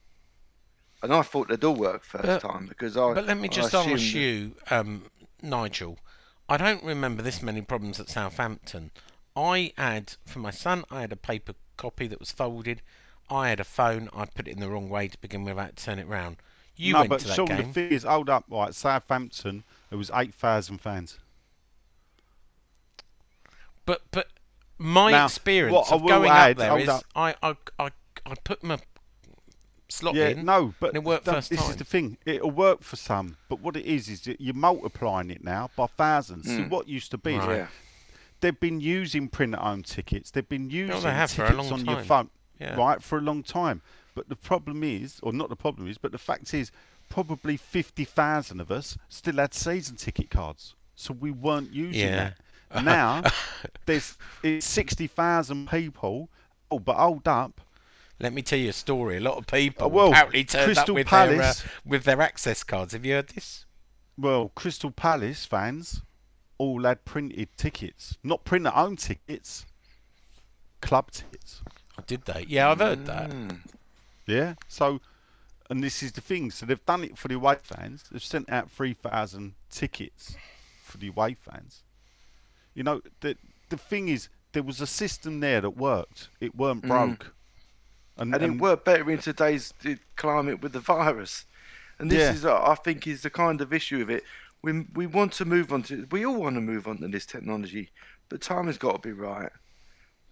and 1.03 1.13
I 1.13 1.23
thought 1.23 1.49
they'd 1.49 1.63
all 1.65 1.75
work 1.75 2.05
first 2.05 2.25
But- 2.25 2.41
time 2.41 2.67
because 2.67 2.97
I. 2.97 3.15
But 3.15 3.27
let 3.27 3.39
me 3.39 3.49
just 3.49 3.75
ask 3.75 4.15
you, 4.15 4.55
um, 4.71 5.05
Nigel. 5.43 5.99
I 6.49 6.57
don't 6.57 6.83
remember 6.83 7.23
this 7.23 7.43
many 7.43 7.61
problems 7.61 8.01
at 8.01 8.09
Southampton. 8.09 8.91
I 9.39 9.73
had 9.77 10.15
for 10.27 10.39
my 10.41 10.51
son. 10.51 10.85
I 10.91 11.03
had 11.03 11.13
a 11.13 11.17
paper 11.17 11.55
copy 11.77 12.07
that 12.09 12.19
was 12.19 12.33
folded. 12.33 12.83
I 13.31 13.51
had 13.51 13.61
a 13.61 13.65
phone. 13.65 14.09
I 14.13 14.25
put 14.25 14.49
it 14.49 14.53
in 14.53 14.61
the 14.61 14.69
wrong 14.69 14.89
way 14.89 15.07
to 15.09 15.19
begin 15.19 15.45
with. 15.45 15.59
I 15.59 15.65
had 15.67 15.77
to 15.77 15.85
turn 15.85 15.99
it 15.99 16.09
round. 16.09 16.39
You 16.77 16.95
no, 16.95 16.99
went 17.01 17.11
but 17.11 17.21
to 17.21 17.27
that 17.29 17.35
surely 17.35 17.55
game. 17.57 17.67
the 17.69 17.73
thing 17.73 17.91
is, 17.91 18.03
hold 18.05 18.31
up, 18.31 18.45
right? 18.49 18.75
Southampton, 18.75 19.65
it 19.91 19.97
was 19.97 20.11
eight 20.15 20.35
thousand 20.35 20.79
fans. 20.81 21.19
But 23.87 24.03
but 24.11 24.29
my 24.79 25.11
Now, 25.11 25.25
experience 25.27 25.75
what 25.75 25.91
I 25.93 25.95
of 25.97 26.03
will 26.03 26.09
going 26.09 26.31
add- 26.31 26.51
up 26.53 26.57
there 26.59 26.69
hold 26.71 26.81
is 26.83 26.89
up. 26.89 27.05
I, 27.15 27.35
I 27.43 27.55
I 27.79 27.91
I 28.27 28.35
put 28.45 28.63
my 28.63 28.79
slot 29.89 30.15
yeah, 30.15 30.29
in. 30.29 30.45
no, 30.45 30.75
but 30.81 30.89
and 30.91 30.97
it 30.99 31.05
worked 31.05 31.25
that- 31.25 31.35
first 31.37 31.51
this 31.51 31.61
time. 31.61 31.71
is 31.71 31.77
the 31.77 31.85
thing. 31.85 32.19
It'll 32.27 32.51
work 32.51 32.83
for 32.83 32.97
some, 32.97 33.37
but 33.49 33.61
what 33.61 33.77
it 33.77 33.87
is 33.87 34.09
is 34.09 34.23
that 34.23 34.41
you're 34.41 34.55
multiplying 34.55 35.31
it 35.31 35.43
now 35.43 35.71
by 35.77 35.87
thousands. 35.87 36.47
See, 36.47 36.59
Mm. 36.59 36.69
what 36.71 36.89
used 36.89 37.11
to 37.13 37.19
be 37.19 37.35
is 37.35 37.45
Right. 37.45 37.67
They've 38.41 38.59
been 38.59 38.81
using 38.81 39.29
print-at-home 39.29 39.83
tickets. 39.83 40.31
They've 40.31 40.49
been 40.49 40.71
using 40.71 41.01
for 41.01 41.09
a 41.09 41.27
tickets 41.27 41.57
long 41.57 41.73
on 41.73 41.85
your 41.85 42.03
phone, 42.03 42.31
Yeah. 42.61 42.77
right, 42.77 43.03
for 43.03 43.19
a 43.19 43.21
long 43.21 43.43
time. 43.43 43.83
But 44.15 44.29
the 44.29 44.37
problem 44.37 44.83
is, 44.85 45.19
or 45.23 45.33
not 45.33 45.49
the 45.49 45.57
problem 45.57 45.89
is, 45.89 45.99
but 45.99 46.13
the 46.13 46.19
fact 46.19 46.53
is, 46.55 46.71
probably 47.09 47.57
fifty 47.57 48.05
thousand 48.05 48.61
of 48.61 48.71
us 48.71 48.97
still 49.09 49.37
had 49.37 49.55
season 49.55 49.97
ticket 49.97 50.31
cards, 50.31 50.75
so 50.95 51.15
we 51.15 51.31
weren't 51.31 51.73
using 51.73 52.09
Yeah. 52.09 52.17
that. 52.17 52.39
Now 52.85 53.23
there's 53.87 54.19
it's 54.43 54.67
sixty 54.67 55.07
thousand 55.07 55.69
people. 55.71 56.29
Oh, 56.71 56.79
but 56.79 56.97
hold 56.97 57.27
up. 57.27 57.61
Let 58.21 58.33
me 58.35 58.43
tell 58.43 58.59
you 58.59 58.69
a 58.71 58.73
story. 58.75 59.17
A 59.17 59.21
lot 59.21 59.39
of 59.39 59.47
people 59.47 59.87
Uh, 59.87 59.89
well, 59.89 60.09
apparently 60.11 60.45
turned 60.45 60.65
Crystal 60.67 60.93
up 60.93 60.97
with 60.97 61.09
their 61.09 61.41
uh, 61.43 61.55
with 61.87 62.05
their 62.05 62.21
access 62.21 62.63
cards. 62.65 62.93
Have 62.93 63.07
you 63.07 63.15
heard 63.15 63.29
this? 63.29 63.65
Well, 64.19 64.51
Crystal 64.55 64.91
Palace 64.91 65.47
fans 65.47 66.03
all 66.59 66.83
had 66.85 67.05
printed 67.05 67.49
tickets, 67.57 68.19
not 68.23 68.45
print 68.45 68.67
at 68.67 68.77
own 68.77 68.97
tickets, 68.97 69.65
club 70.81 71.11
tickets. 71.11 71.63
Oh, 71.99 72.03
did 72.07 72.25
they? 72.25 72.45
Yeah, 72.49 72.71
I've 72.71 72.79
heard 72.81 73.07
that. 73.07 73.31
Mm. 73.31 73.61
Yeah. 74.27 74.55
So, 74.69 75.01
and 75.71 75.83
this 75.83 76.03
is 76.03 76.13
the 76.13 76.21
thing. 76.21 76.51
So 76.51 76.67
they've 76.67 76.85
done 76.87 77.05
it 77.05 77.17
for 77.19 77.29
the 77.29 77.35
away 77.35 77.57
fans. 77.63 78.05
They've 78.11 78.23
sent 78.23 78.51
out 78.51 78.71
three 78.71 78.95
thousand 78.95 79.55
tickets 79.71 80.37
for 80.83 80.99
the 80.99 81.09
away 81.09 81.35
fans. 81.41 81.83
You 82.75 82.83
know, 82.85 83.01
the 83.21 83.37
the 83.71 83.77
thing 83.77 84.09
is, 84.09 84.29
there 84.53 84.63
was 84.63 84.81
a 84.81 84.87
system 84.87 85.41
there 85.41 85.61
that 85.61 85.71
worked. 85.71 86.29
It 86.41 86.55
weren't 86.57 86.83
Mm. 86.85 86.89
broke. 86.89 87.35
And, 88.17 88.35
and 88.35 88.43
it 88.43 88.51
and- 88.51 88.61
worked 88.61 88.85
better 88.85 89.09
in 89.11 89.19
today's 89.19 89.73
climate 90.17 90.61
with 90.61 90.73
the 90.73 90.81
virus. 90.81 91.45
And 92.01 92.11
this 92.11 92.21
Yeah. 92.21 92.33
is, 92.33 92.45
uh, 92.45 92.63
I 92.63 92.75
think, 92.77 93.07
is 93.07 93.23
the 93.23 93.31
kind 93.31 93.61
of 93.61 93.73
issue 93.73 94.01
of 94.01 94.09
it. 94.11 94.25
We 94.63 94.87
we 94.95 95.07
want 95.07 95.33
to 95.35 95.45
move 95.45 95.73
on 95.73 95.83
to, 95.85 96.07
we 96.11 96.27
all 96.27 96.41
want 96.43 96.57
to 96.57 96.61
move 96.61 96.87
on 96.89 96.99
to 96.99 97.09
this 97.09 97.27
technology, 97.27 97.91
but 98.29 98.41
time 98.41 98.67
has 98.67 98.79
got 98.79 99.03
to 99.03 99.09
be 99.09 99.13
right. 99.13 99.53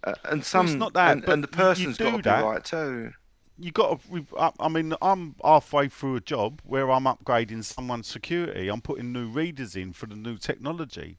Uh, 0.04 0.14
and 0.24 0.44
some, 0.44 0.66
It's 0.66 0.74
not 0.74 0.92
that, 0.94 1.12
and, 1.12 1.24
but 1.24 1.32
and 1.34 1.44
the 1.44 1.48
person's 1.48 1.98
got 1.98 2.16
to 2.16 2.22
that. 2.22 2.38
be 2.40 2.46
right 2.46 2.64
too. 2.64 3.12
you 3.58 3.70
got 3.72 4.00
to. 4.02 4.26
I 4.38 4.50
I 4.60 4.68
mean, 4.68 4.94
I'm 5.00 5.36
halfway 5.44 5.88
through 5.88 6.16
a 6.16 6.20
job 6.20 6.60
where 6.64 6.90
I'm 6.90 7.04
upgrading 7.04 7.64
someone's 7.64 8.06
security. 8.08 8.68
I'm 8.68 8.80
putting 8.80 9.12
new 9.12 9.28
readers 9.28 9.76
in 9.76 9.92
for 9.92 10.06
the 10.06 10.16
new 10.16 10.36
technology. 10.38 11.18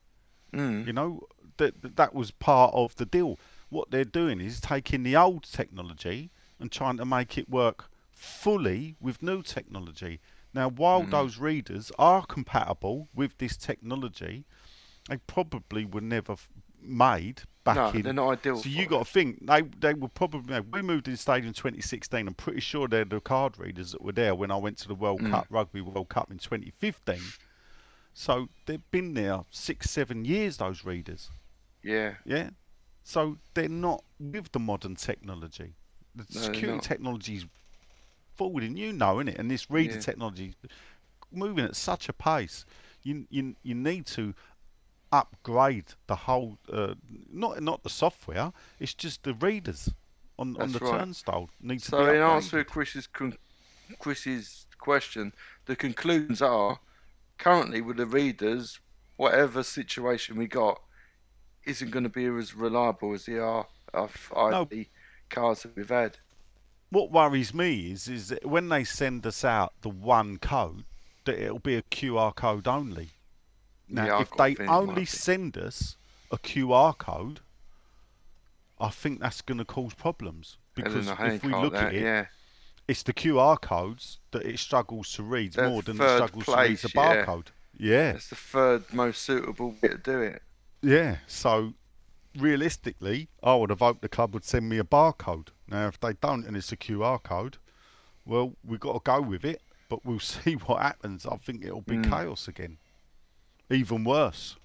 Mm. 0.54 0.86
You 0.88 0.94
know, 0.94 1.22
that 1.58 1.96
that 1.96 2.14
was 2.14 2.32
part 2.32 2.74
of 2.74 2.96
the 2.96 3.06
deal. 3.06 3.40
What 3.70 3.92
they're 3.92 4.06
doing 4.06 4.40
is 4.40 4.62
taking 4.62 5.04
the 5.04 5.16
old 5.16 5.44
technology 5.44 6.32
and 6.60 6.72
trying 6.72 6.98
to 6.98 7.06
make 7.06 7.38
it 7.38 7.50
work 7.50 7.90
fully 8.12 8.96
with 9.02 9.22
new 9.22 9.42
technology. 9.44 10.20
Now, 10.54 10.70
while 10.70 11.04
Mm. 11.04 11.12
those 11.12 11.38
readers 11.38 11.92
are 12.00 12.26
compatible 12.26 13.10
with 13.14 13.38
this 13.38 13.58
technology, 13.58 14.46
they 15.10 15.18
probably 15.18 15.86
were 15.86 16.02
never 16.02 16.34
f- 16.34 16.50
made 16.82 17.42
back 17.64 17.76
No, 17.76 17.90
in. 17.90 18.02
they're 18.04 18.14
not 18.14 18.30
ideal 18.40 18.58
So 18.58 18.70
you 18.70 18.86
got 18.88 19.06
to 19.06 19.12
think 19.12 19.46
they 19.46 19.62
they 19.62 19.94
were 19.94 20.08
probably. 20.08 20.54
you 20.56 20.62
know, 20.62 20.68
we 20.72 20.82
moved 20.82 21.08
in 21.08 21.14
the 21.14 21.18
stadium 21.18 21.48
in 21.50 21.54
2016. 21.54 22.28
I'm 22.28 22.34
pretty 22.34 22.62
sure 22.62 22.88
they're 22.88 23.06
the 23.06 23.20
card 23.20 23.58
readers 23.60 23.92
that 23.92 24.02
were 24.02 24.14
there 24.14 24.34
when 24.36 24.52
I 24.52 24.56
went 24.58 24.78
to 24.80 24.88
the 24.88 24.96
World 24.96 25.22
Mm. 25.22 25.32
Cup 25.32 25.48
Rugby 25.50 25.82
World 25.82 26.10
Cup 26.10 26.32
in 26.32 26.38
2015. 26.38 27.20
So 28.14 28.50
they've 28.66 28.90
been 28.92 29.14
there 29.14 29.44
six, 29.52 29.90
seven 29.90 30.26
years. 30.26 30.58
Those 30.58 30.84
readers, 30.86 31.30
Yeah, 31.84 32.16
yeah. 32.26 32.50
So 33.04 33.38
they're 33.54 33.70
not 33.70 34.04
with 34.20 34.52
the 34.52 34.60
modern 34.60 34.96
technology. 34.96 35.76
The 36.16 36.26
No, 36.34 36.42
security 36.42 36.80
technology 36.82 37.36
is 37.36 37.46
forward, 38.38 38.64
and 38.64 38.78
you 38.80 38.94
know, 38.94 39.18
innit? 39.18 39.40
And 39.40 39.50
this 39.52 39.70
reader 39.70 39.96
Yeah. 39.96 40.02
technology 40.02 40.56
moving 41.32 41.66
at 41.66 41.76
such 41.76 42.10
a 42.10 42.14
pace. 42.14 42.66
You 43.04 43.28
you 43.30 43.56
you 43.64 43.76
need 43.76 44.06
to 44.08 44.34
upgrade 45.12 45.94
the 46.08 46.16
whole 46.16 46.58
uh, 46.72 46.96
not 47.32 47.62
not 47.62 47.84
the 47.84 47.90
software. 47.90 48.52
It's 48.80 48.94
just 48.94 49.24
the 49.24 49.34
readers 49.34 49.94
on 50.38 50.58
on 50.58 50.72
the 50.74 50.80
right. 50.80 51.00
turnstile 51.00 51.50
need 51.62 51.84
to 51.84 51.92
So 51.92 51.98
be 52.06 52.16
in 52.16 52.22
answer 52.22 52.64
to 52.64 52.66
Chris's 52.66 53.08
con- 53.08 53.38
Chris's 54.00 54.68
question, 54.80 55.34
the 55.66 55.76
conclusions 55.76 56.42
are 56.42 56.80
currently 57.38 57.82
with 57.82 57.98
the 57.98 58.06
readers, 58.06 58.80
whatever 59.18 59.64
situation 59.64 60.38
we 60.38 60.48
got 60.48 60.82
isn't 61.66 61.92
going 61.92 62.04
to 62.04 62.10
be 62.10 62.26
as 62.26 62.56
reliable 62.56 63.14
as 63.14 63.26
the 63.26 63.40
R 63.40 63.68
RFID 63.94 64.90
cards 65.30 65.64
that 65.64 65.76
we've 65.76 65.90
had. 65.90 66.20
What 66.90 67.12
worries 67.12 67.54
me 67.54 67.92
is 67.92 68.08
is 68.08 68.30
that 68.30 68.46
when 68.46 68.70
they 68.70 68.84
send 68.84 69.26
us 69.26 69.44
out 69.44 69.74
the 69.82 69.90
one 69.90 70.38
code, 70.38 70.86
that 71.26 71.42
it'll 71.42 71.60
be 71.60 71.76
a 71.76 71.82
QR 71.84 72.34
code 72.34 72.68
only. 72.68 73.10
Now, 73.90 74.06
Yeah, 74.06 74.22
if 74.22 74.32
they 74.32 74.56
feeling 74.56 74.70
it 74.70 74.72
might 74.72 74.78
only 74.78 75.06
send 75.06 75.58
us 75.58 75.98
a 76.32 76.38
QR 76.38 76.98
code, 76.98 77.42
I 78.80 78.90
think 78.90 79.20
that's 79.20 79.42
going 79.42 79.58
to 79.58 79.66
cause 79.66 79.94
problems 79.94 80.58
because 80.76 81.08
if 81.08 81.44
we 81.44 81.52
look 81.52 81.74
that, 81.74 81.88
at 81.88 81.96
it, 81.96 82.02
yeah, 82.02 82.26
it's 82.88 83.04
the 83.04 83.14
QR 83.14 83.60
codes 83.60 84.20
that 84.32 84.46
it 84.46 84.60
struggles 84.60 85.12
to 85.14 85.24
read 85.24 85.58
more 85.58 85.82
than 85.82 86.00
it 86.00 86.16
struggles 86.16 86.46
to 86.46 86.56
read 86.56 86.78
the 86.78 86.90
place, 86.90 86.96
yeah. 86.96 87.26
barcode. 87.26 87.48
Yeah, 87.80 88.12
it's 88.12 88.30
the 88.30 88.36
third 88.36 88.94
most 88.94 89.22
suitable 89.24 89.76
way 89.82 89.90
to 89.90 89.98
do 89.98 90.22
it. 90.22 90.42
yeah. 90.82 91.18
So 91.28 91.74
realistically, 92.38 93.28
I 93.44 93.56
would 93.56 93.70
have 93.70 93.80
hoped 93.80 94.02
the 94.02 94.10
club 94.10 94.34
would 94.34 94.46
send 94.46 94.70
me 94.70 94.78
a 94.78 94.84
barcode. 94.84 95.48
Now, 95.68 95.88
if 95.88 96.00
they 96.00 96.14
don't 96.14 96.46
and 96.46 96.56
it's 96.58 96.72
a 96.72 96.78
QR 96.78 97.22
code, 97.22 97.58
well, 98.26 98.54
we've 98.66 98.80
got 98.80 98.94
to 98.94 99.00
go 99.04 99.22
with 99.22 99.44
it. 99.46 99.62
But 99.90 100.06
we'll 100.06 100.20
see 100.36 100.54
what 100.54 100.82
happens. 100.82 101.26
I 101.26 101.38
think 101.38 101.64
it'll 101.64 101.82
be 101.82 101.96
Mm. 101.98 102.10
chaos 102.10 102.48
again, 102.48 102.78
even 103.70 104.04
worse. 104.04 104.56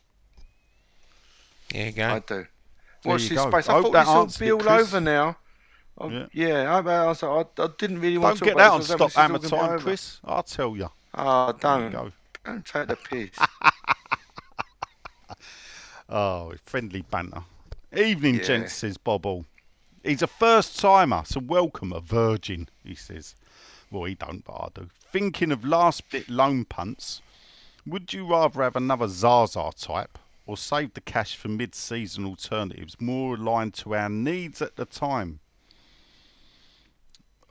There 1.72 1.86
you 1.86 1.92
go. 1.92 2.08
I 2.08 2.18
do. 2.18 2.24
There 2.34 2.48
Watch 3.04 3.22
you 3.22 3.28
this 3.30 3.38
go. 3.38 3.50
space. 3.50 3.68
I 3.68 3.72
I 3.72 3.74
hope 3.76 3.84
thought 3.84 3.92
that 3.92 4.04
this 4.26 4.38
would 4.40 4.44
be 4.46 4.52
all 4.52 4.58
Chris. 4.60 4.88
over 4.88 5.00
now. 5.00 5.36
I- 5.98 6.06
Yeah. 6.06 6.26
yeah, 6.32 6.74
I, 6.74 6.78
I, 6.78 7.06
was 7.06 7.22
I, 7.22 7.44
I 7.58 7.68
didn't 7.78 8.00
really 8.00 8.18
want 8.18 8.38
Don't 8.40 8.48
to 8.48 8.54
get 8.54 8.56
that 8.58 8.70
on 8.72 8.80
this, 8.80 8.90
I 8.90 8.94
Stop 8.94 9.00
was 9.06 9.14
Hammer 9.14 9.38
this 9.38 9.46
is 9.46 9.52
all 9.52 9.58
gonna 9.60 9.72
be 9.72 9.76
Time. 9.78 9.84
Chris. 9.84 10.20
I'll 10.24 10.42
tell 10.42 10.76
you. 10.76 10.90
Oh, 11.14 11.46
There 11.46 11.58
don't. 11.60 11.90
go. 11.92 12.12
Don't 12.44 12.64
take 12.66 12.88
the 12.88 12.96
piss. 12.96 13.30
Oh, 16.08 16.52
friendly 16.66 17.02
banter. 17.02 17.42
Evening, 17.96 18.36
Yeah. 18.36 18.42
gents, 18.42 18.72
says 18.74 18.96
Bobble. 18.96 19.44
He's 20.02 20.22
a 20.22 20.26
first 20.26 20.78
timer, 20.80 21.22
so 21.24 21.40
welcome, 21.40 21.92
a 21.92 22.00
virgin, 22.00 22.68
he 22.82 22.94
says. 22.94 23.34
Well, 23.90 24.04
he 24.04 24.14
don't, 24.14 24.44
but 24.44 24.52
I 24.54 24.68
do. 24.74 24.88
Thinking 25.12 25.52
of 25.52 25.64
last 25.64 26.08
bit 26.10 26.28
loan 26.28 26.64
punts, 26.64 27.20
would 27.86 28.12
you 28.12 28.26
rather 28.26 28.62
have 28.62 28.76
another 28.76 29.08
Zaza 29.08 29.70
type 29.76 30.18
or 30.46 30.56
save 30.56 30.94
the 30.94 31.00
cash 31.00 31.36
for 31.36 31.48
mid 31.48 31.74
season 31.74 32.24
alternatives 32.24 33.00
more 33.00 33.34
aligned 33.34 33.74
to 33.74 33.94
our 33.94 34.08
needs 34.08 34.62
at 34.62 34.76
the 34.76 34.86
time? 34.86 35.40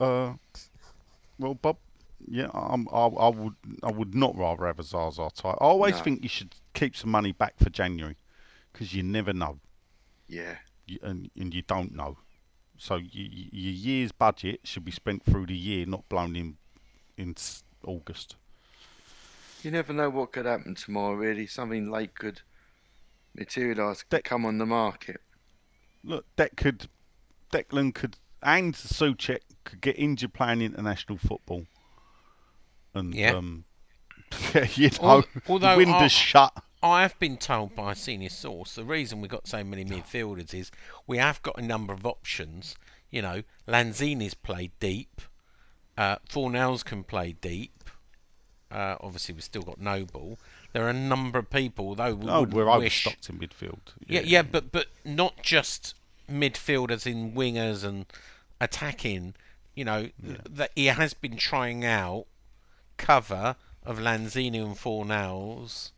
Uh, 0.00 0.34
well, 1.38 1.54
Bob, 1.54 1.76
yeah, 2.26 2.48
I'm, 2.52 2.88
I, 2.92 3.06
I 3.06 3.28
would, 3.28 3.54
I 3.82 3.90
would 3.90 4.14
not 4.14 4.36
rather 4.36 4.66
have 4.66 4.78
a 4.80 4.82
Zaza 4.82 5.30
type. 5.34 5.54
I 5.60 5.64
always 5.64 5.96
No. 5.96 6.02
think 6.02 6.22
you 6.22 6.28
should 6.28 6.54
keep 6.74 6.96
some 6.96 7.10
money 7.10 7.32
back 7.32 7.54
for 7.58 7.70
January 7.70 8.16
because 8.72 8.92
you 8.94 9.02
never 9.02 9.32
know, 9.32 9.58
yeah. 10.32 10.56
you, 10.86 10.98
and 11.02 11.30
and 11.36 11.54
you 11.54 11.62
don't 11.62 11.94
know. 11.94 12.18
So 12.78 12.96
you, 12.96 13.24
you, 13.30 13.48
your 13.52 13.72
year's 13.72 14.12
budget 14.12 14.60
should 14.64 14.84
be 14.84 14.90
spent 14.92 15.22
through 15.24 15.46
the 15.46 15.56
year, 15.56 15.86
not 15.86 16.08
blown 16.08 16.34
in 16.36 16.56
in 17.16 17.34
August. 17.86 18.36
You 19.62 19.70
never 19.70 19.92
know 19.92 20.10
what 20.10 20.32
could 20.32 20.46
happen 20.46 20.74
tomorrow, 20.74 21.14
really. 21.14 21.46
Something 21.46 21.90
late 21.90 22.14
could 22.16 22.40
materialise, 23.34 24.02
could 24.02 24.10
That- 24.10 24.24
come 24.24 24.44
on 24.44 24.58
the 24.58 24.66
market. 24.66 25.20
Look, 26.04 26.24
that 26.36 26.56
could 26.56 26.88
Declan 27.52 27.94
could 27.94 28.16
and 28.42 28.74
Soucek 28.74 29.40
could 29.64 29.80
get 29.80 29.96
injured 29.96 30.32
playing 30.32 30.62
international 30.62 31.18
football, 31.18 31.66
and 32.94 33.14
Yeah. 33.14 33.34
um, 33.36 33.64
you 34.74 34.90
know, 35.00 35.08
Al- 35.08 35.24
although 35.48 35.72
the 35.72 35.76
window 35.76 35.94
I- 35.98 36.06
shut. 36.08 36.52
I 36.82 37.02
have 37.02 37.18
been 37.18 37.36
told 37.36 37.74
by 37.76 37.92
a 37.92 37.96
senior 37.96 38.28
source 38.28 38.74
the 38.74 38.84
reason 38.84 39.20
we've 39.20 39.30
got 39.30 39.46
so 39.46 39.62
many 39.62 39.84
midfielders 39.84 40.52
is 40.52 40.70
we 41.06 41.18
have 41.18 41.40
got 41.42 41.58
a 41.58 41.62
number 41.62 41.92
of 41.92 42.04
options. 42.04 42.74
You 43.10 43.22
know, 43.22 43.42
Lanzini's 43.68 44.34
played 44.34 44.72
deep. 44.80 45.20
Uh, 45.96 46.16
Fornals 46.28 46.84
can 46.84 47.04
play 47.04 47.34
deep. 47.40 47.84
Uh, 48.70 48.96
obviously, 49.00 49.34
we've 49.34 49.44
still 49.44 49.62
got 49.62 49.78
Noble. 49.78 50.38
There 50.72 50.84
are 50.86 50.90
a 50.90 50.94
number 50.94 51.38
of 51.38 51.50
people, 51.50 51.94
though 51.94 52.14
we 52.14 52.28
Oh, 52.28 52.42
we're 52.44 52.64
wish. 52.64 53.06
overstocked 53.06 53.28
in 53.28 53.38
midfield. 53.38 53.78
Yeah, 54.06 54.22
yeah, 54.24 54.42
but 54.42 54.72
but 54.72 54.86
not 55.04 55.42
just 55.42 55.94
midfielders 56.28 57.06
in 57.06 57.32
wingers 57.32 57.84
and 57.84 58.06
attacking. 58.60 59.34
You 59.74 59.84
know 59.84 60.08
that 60.18 60.72
he 60.74 60.86
has 60.86 61.14
been 61.14 61.36
trying 61.36 61.84
out 61.84 62.26
cover 62.96 63.56
of 63.84 63.98
Lanzini 63.98 64.62
and 64.64 64.76
Fornals 64.76 65.91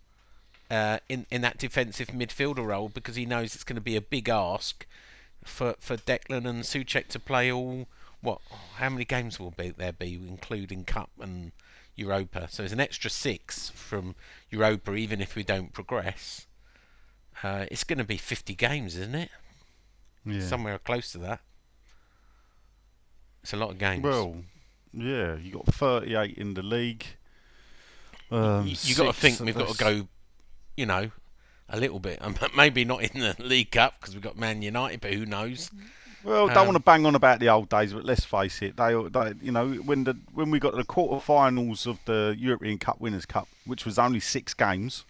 uh, 0.75 0.99
in 1.09 1.27
in 1.31 1.41
that 1.43 1.59
defensive 1.59 2.09
midfielder 2.09 2.67
role 2.67 2.89
because 2.89 3.17
he 3.17 3.25
knows 3.25 3.55
it's 3.55 3.65
going 3.65 3.77
to 3.77 3.83
be 3.83 3.97
a 3.97 4.01
big 4.01 4.29
ask 4.29 4.87
for 5.45 5.77
for 5.79 5.97
Declan 5.97 6.47
and 6.47 6.65
Soucek 6.65 7.09
to 7.09 7.19
play 7.21 7.51
all. 7.51 7.87
What? 8.21 8.41
How 8.77 8.89
many 8.89 9.05
games 9.05 9.39
will 9.39 9.51
be 9.51 9.71
there 9.71 9.93
be, 9.93 10.15
including 10.15 10.85
Cup 10.85 11.11
and 11.21 11.53
Europa? 11.95 12.49
So 12.51 12.63
there's 12.63 12.73
an 12.73 12.81
extra 12.81 13.11
six 13.11 13.69
from 13.71 14.15
Europa, 14.51 14.95
even 14.95 15.21
if 15.21 15.37
we 15.37 15.45
don't 15.45 15.73
progress. 15.73 16.47
Uh, 17.43 17.67
it's 17.71 17.85
going 17.85 17.99
to 17.99 18.05
be 18.05 18.17
50 18.17 18.55
games, 18.55 18.97
isn't 18.97 19.15
it? 19.15 19.29
yeah. 20.25 20.41
Somewhere 20.41 20.79
close 20.79 21.13
to 21.13 21.19
that. 21.19 21.41
It's 23.43 23.53
a 23.53 23.57
lot 23.57 23.71
of 23.71 23.79
games. 23.79 24.03
Well, 24.03 24.37
yeah, 24.95 25.37
you 25.37 25.53
got 25.53 25.67
38 25.67 26.39
in 26.39 26.55
the 26.55 26.63
league. 26.63 27.05
Um, 28.31 28.67
you, 28.67 28.77
you 28.83 28.95
got 28.95 29.07
to 29.07 29.13
think 29.13 29.41
we've 29.41 29.55
got 29.55 29.69
to 29.69 29.77
go, 29.77 30.09
you 30.77 30.87
know, 30.87 31.11
a 31.69 31.79
little 31.79 32.01
bit. 32.01 32.19
Um, 32.23 32.37
maybe 32.57 32.85
not 32.85 33.03
in 33.03 33.21
the 33.21 33.37
League 33.39 33.71
Cup 33.71 33.95
because 34.01 34.15
we've 34.15 34.23
got 34.23 34.37
Man 34.39 34.63
United, 34.63 35.01
but 35.01 35.13
who 35.13 35.27
knows? 35.27 35.71
Well, 36.23 36.47
don't 36.49 36.57
Um, 36.59 36.67
want 36.69 36.77
to 36.77 36.83
bang 36.83 37.05
on 37.05 37.15
about 37.15 37.39
the 37.41 37.51
old 37.51 37.69
days, 37.69 37.93
but 37.93 38.05
let's 38.05 38.25
face 38.25 38.63
it, 38.63 38.77
they, 38.79 38.95
they 39.11 39.35
you 39.43 39.53
know, 39.53 39.69
when 39.75 40.05
the 40.05 40.17
when 40.33 40.51
we 40.51 40.59
got 40.59 40.71
to 40.71 40.77
the 40.79 40.85
quarter-finals 40.85 41.87
of 41.87 41.99
the 42.07 42.35
European 42.39 42.79
Cup 42.79 42.99
Winners' 43.01 43.27
Cup, 43.27 43.47
which 43.67 43.85
was 43.85 43.99
only 43.99 44.21
six 44.21 44.55
games. 44.55 45.05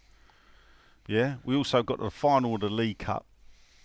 Yeah, 1.06 1.36
we 1.44 1.54
also 1.54 1.82
got 1.82 1.98
to 1.98 2.04
the 2.04 2.10
final 2.10 2.54
of 2.56 2.62
the 2.62 2.68
League 2.70 2.98
Cup, 2.98 3.26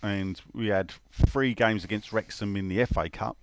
and 0.02 0.42
we 0.54 0.68
had 0.68 0.94
three 1.12 1.54
games 1.54 1.84
against 1.84 2.12
Wrexham 2.14 2.56
in 2.56 2.68
the 2.70 2.84
FA 2.86 3.10
Cup. 3.10 3.38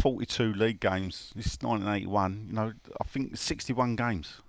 42 0.00 0.52
league 0.52 0.80
games. 0.80 1.32
This 1.34 1.46
is 1.46 1.58
1981. 1.62 2.46
You 2.48 2.52
know, 2.54 2.72
I 3.00 3.04
think 3.04 3.36
61 3.36 3.96
games, 3.96 4.40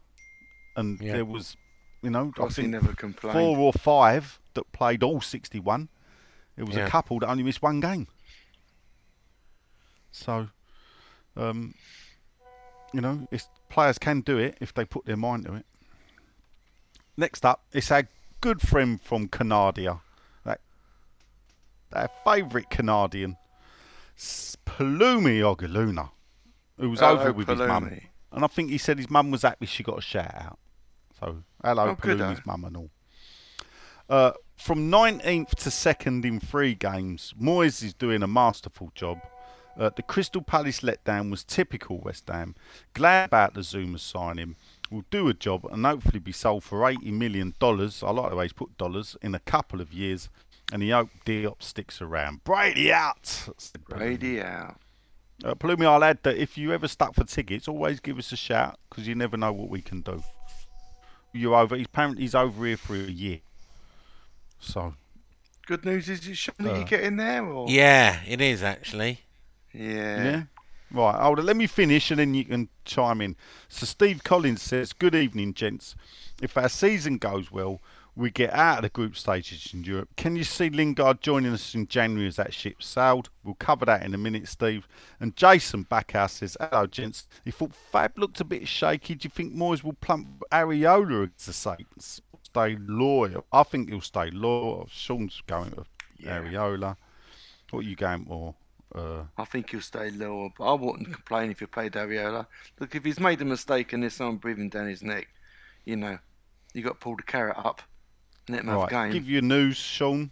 and 0.75 0.99
Yeah. 0.99 1.13
there 1.13 1.25
was 1.25 1.55
You 2.01 2.09
know, 2.11 2.31
I 2.39 2.47
think 2.49 2.69
never 2.69 2.93
complained. 2.93 3.33
four 3.33 3.57
or 3.57 3.73
five 3.73 4.39
that 4.53 4.71
played 4.71 5.03
all 5.03 5.19
61. 5.21 5.89
It 6.55 6.63
was 6.63 6.75
Yeah. 6.75 6.85
a 6.85 6.89
couple 6.89 7.19
that 7.19 7.27
only 7.27 7.43
missed 7.43 7.61
one 7.61 7.79
game. 7.79 8.07
So, 10.11 10.49
um, 11.35 11.75
you 12.93 13.01
know, 13.01 13.27
it's, 13.31 13.47
players 13.69 13.97
can 13.97 14.21
do 14.21 14.37
it 14.37 14.57
if 14.59 14.73
they 14.73 14.85
put 14.85 15.05
their 15.05 15.17
mind 15.17 15.45
to 15.45 15.53
it. 15.55 15.65
Next 17.15 17.45
up, 17.45 17.63
it's 17.71 17.91
our 17.91 18.07
good 18.41 18.61
friend 18.61 19.01
from 19.01 19.27
Canadia, 19.27 20.01
that 20.45 20.61
our 21.93 22.09
favourite 22.23 22.69
Canadian, 22.69 23.37
Palumi 24.17 25.39
Ogaluna, 25.41 26.11
who 26.77 26.89
was 26.89 26.99
Hello, 26.99 27.19
over 27.19 27.33
with 27.33 27.47
his 27.47 27.59
mum. 27.59 27.99
And 28.31 28.43
I 28.43 28.47
think 28.47 28.69
he 28.69 28.77
said 28.77 28.97
his 28.97 29.09
mum 29.09 29.31
was 29.31 29.41
happy 29.41 29.65
she 29.65 29.83
got 29.83 29.97
a 29.97 30.01
shout 30.01 30.33
out. 30.35 30.59
So, 31.19 31.43
hello, 31.63 31.89
Oh, 31.89 31.95
Palumi's 31.95 32.45
mum 32.45 32.65
and 32.65 32.77
all. 32.77 32.89
Uh, 34.09 34.31
from 34.55 34.89
19th 34.89 35.49
to 35.55 35.69
2nd 35.69 36.25
in 36.25 36.39
three 36.39 36.75
games, 36.75 37.33
Moyes 37.39 37.83
is 37.83 37.93
doing 37.93 38.23
a 38.23 38.27
masterful 38.27 38.91
job. 38.95 39.19
Uh, 39.77 39.91
the 39.95 40.01
Crystal 40.01 40.41
Palace 40.41 40.79
letdown 40.81 41.29
was 41.29 41.43
typical 41.43 41.99
West 41.99 42.27
Ham. 42.29 42.55
Glad 42.93 43.25
about 43.25 43.53
the 43.53 43.61
Zouma 43.61 43.99
signing. 43.99 44.55
Will 44.89 45.05
do 45.11 45.27
a 45.27 45.33
job 45.33 45.65
and 45.71 45.85
hopefully 45.85 46.19
be 46.19 46.31
sold 46.31 46.63
for 46.63 46.79
$80 46.79 47.11
million. 47.11 47.53
I 47.61 47.65
like 47.67 48.29
the 48.29 48.35
way 48.35 48.45
he's 48.45 48.53
put 48.53 48.77
dollars 48.77 49.15
in 49.21 49.35
a 49.35 49.39
couple 49.39 49.81
of 49.81 49.93
years. 49.93 50.29
And 50.71 50.81
he 50.81 50.89
hope 50.89 51.09
Diop 51.25 51.61
sticks 51.61 52.01
around. 52.01 52.43
Brady 52.43 52.91
out! 52.91 53.47
Brady 53.87 54.41
out. 54.41 54.79
Uh, 55.43 55.53
Palumi, 55.55 55.85
I'll 55.85 56.03
add 56.03 56.23
that 56.23 56.37
if 56.37 56.57
you 56.57 56.73
ever 56.73 56.87
stuck 56.87 57.13
for 57.13 57.23
tickets, 57.23 57.67
always 57.67 57.99
give 57.99 58.17
us 58.17 58.31
a 58.31 58.35
shout 58.35 58.79
because 58.89 59.07
you 59.07 59.13
never 59.15 59.37
know 59.37 59.53
what 59.53 59.69
we 59.69 59.81
can 59.81 60.01
do. 60.01 60.23
You're 61.37 61.55
over. 61.55 61.75
He's 61.75 61.85
apparently 61.85 62.23
he's 62.23 62.35
over 62.35 62.65
here 62.65 62.77
for 62.77 62.95
a 62.95 62.99
year. 62.99 63.39
So 64.59 64.95
Good 65.65 65.83
news 65.85 66.07
is 66.09 66.25
it 66.27 66.35
Sean 66.37 66.55
that 66.59 66.75
Uh, 66.75 66.79
you 66.79 66.85
get 66.85 67.01
in 67.01 67.17
there 67.17 67.43
or 67.45 67.69
Yeah, 67.69 68.21
it 68.27 68.39
is 68.41 68.63
actually. 68.63 69.21
yeah. 69.73 70.23
yeah, 70.23 70.43
right. 70.91 71.15
Hold 71.21 71.39
on, 71.39 71.45
let 71.45 71.57
me 71.57 71.67
finish 71.67 72.09
and 72.09 72.19
then 72.19 72.33
you 72.33 72.45
can 72.45 72.69
chime 72.85 73.21
in. 73.21 73.35
So 73.67 73.85
Steve 73.85 74.23
Collins 74.23 74.61
says, 74.61 74.93
"Good 74.93 75.13
evening, 75.13 75.53
gents. 75.53 75.95
If 76.41 76.57
our 76.57 76.69
season 76.69 77.17
goes 77.17 77.51
well, 77.51 77.81
we 78.17 78.31
get 78.31 78.51
out 78.51 78.79
of 78.79 78.81
the 78.81 78.89
group 78.89 79.15
stages 79.15 79.71
in 79.73 79.83
Europe. 79.83 80.09
Can 80.17 80.35
you 80.35 80.43
see 80.43 80.69
Lingard 80.71 81.21
joining 81.21 81.53
us 81.53 81.75
in 81.75 81.87
January 81.87 82.27
as 82.27 82.35
that 82.37 82.51
ship 82.53 82.81
sailed? 82.81 83.29
We'll 83.43 83.53
cover 83.55 83.85
that 83.85 84.03
in 84.03 84.15
a 84.15 84.17
minute, 84.17 84.47
Steve. 84.47 84.87
And 85.19 85.35
Jason 85.35 85.85
Backhouse 85.85 86.31
says, 86.31 86.57
Hello, 86.59 86.87
gents. 86.87 87.27
He 87.45 87.51
thought 87.51 87.75
Fab 87.75 88.17
looked 88.17 88.41
a 88.41 88.43
bit 88.43 88.67
shaky. 88.67 89.13
Do 89.13 89.27
you 89.27 89.29
think 89.29 89.53
Moyes 89.53 89.83
will 89.83 89.93
plump 89.93 90.43
Areola 90.51 91.23
against 91.23 91.45
the 91.45 91.53
Saints? 91.53 92.21
Stay 92.41 92.75
loyal. 92.79 93.45
I 93.51 93.61
think 93.63 93.89
he'll 93.89 94.01
stay 94.01 94.31
loyal. 94.31 94.87
Sean's 94.91 95.41
going 95.45 95.73
with 95.77 95.87
Yeah. 96.17 96.41
Areola. 96.41 96.97
What 97.69 97.79
are 97.79 97.87
you 97.87 97.95
going 97.95 98.25
for? 98.25 98.55
Uh, 98.95 99.25
I 99.37 99.45
think 99.45 99.69
he'll 99.69 99.81
stay 99.81 100.09
but 100.09 100.63
I 100.63 100.73
wouldn't 100.73 101.13
complain 101.13 101.51
if 101.51 101.59
he 101.59 101.65
played 101.67 101.91
Areola. 101.91 102.47
Look, 102.79 102.95
if 102.95 103.03
he's 103.05 103.19
made 103.19 103.41
a 103.41 103.45
mistake 103.45 103.93
and 103.93 104.01
there's 104.01 104.13
someone 104.15 104.37
breathing 104.37 104.69
down 104.69 104.87
his 104.87 105.03
neck, 105.03 105.27
you 105.85 105.97
know, 105.97 106.17
you 106.73 106.81
got 106.81 106.91
to 106.91 106.95
pull 106.95 107.15
the 107.15 107.23
carrot 107.23 107.57
up. 107.57 107.81
Let 108.49 108.61
him 108.61 108.69
a 108.69 108.77
right, 108.77 108.89
game. 108.89 109.11
give 109.11 109.27
you 109.27 109.41
news, 109.41 109.77
Sean. 109.77 110.31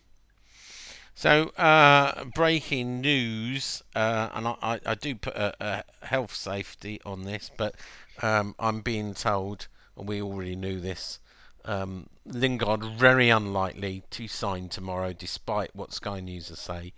So, 1.18 1.50
uh, 1.58 2.26
breaking 2.26 3.00
news, 3.00 3.82
uh, 3.95 4.30
and 4.34 4.48
I, 4.50 4.56
I, 4.61 4.80
I 4.85 4.95
do 4.95 5.16
put 5.16 5.34
a, 5.35 5.56
a 5.60 6.06
health 6.06 6.35
safety 6.35 7.00
on 7.06 7.24
this, 7.24 7.50
but 7.56 7.76
um, 8.22 8.53
I'm 8.60 8.82
being 8.82 9.14
told, 9.14 9.68
and 9.98 10.10
we 10.10 10.22
already 10.22 10.58
knew 10.58 10.80
this, 10.82 11.19
um, 11.64 12.08
Lingard 12.26 12.84
very 12.84 13.30
unlikely 13.30 14.03
to 14.11 14.27
sign 14.27 14.68
tomorrow, 14.68 15.14
despite 15.14 15.76
what 15.76 15.94
Sky 15.94 16.19
News 16.19 16.52
are 16.52 16.56
say. 16.56 16.94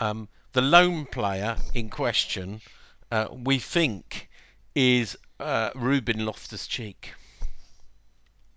Um, 0.00 0.28
the 0.52 0.62
lone 0.62 1.06
player 1.06 1.56
in 1.74 1.90
question, 1.90 2.60
uh, 3.10 3.28
we 3.32 3.58
think, 3.58 4.28
is 4.74 5.16
uh, 5.40 5.70
Ruben 5.74 6.24
Loftus-Cheek. 6.24 7.14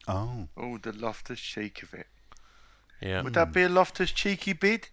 Oh, 0.10 0.48
Oh, 0.58 0.78
the 0.78 0.92
Loftus 0.94 1.40
cheek 1.40 1.84
of 1.84 1.94
it. 1.94 2.08
Yeah. 3.02 3.22
Would 3.22 3.34
that 3.36 3.54
be 3.54 3.64
a 3.64 3.70
Loftus 3.70 4.12
cheeky 4.12 4.54
bid? 4.54 4.90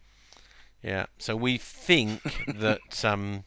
Yeah, 0.82 1.06
so 1.18 1.34
we 1.34 1.58
think 1.58 2.22
that 2.46 3.04
um, 3.04 3.44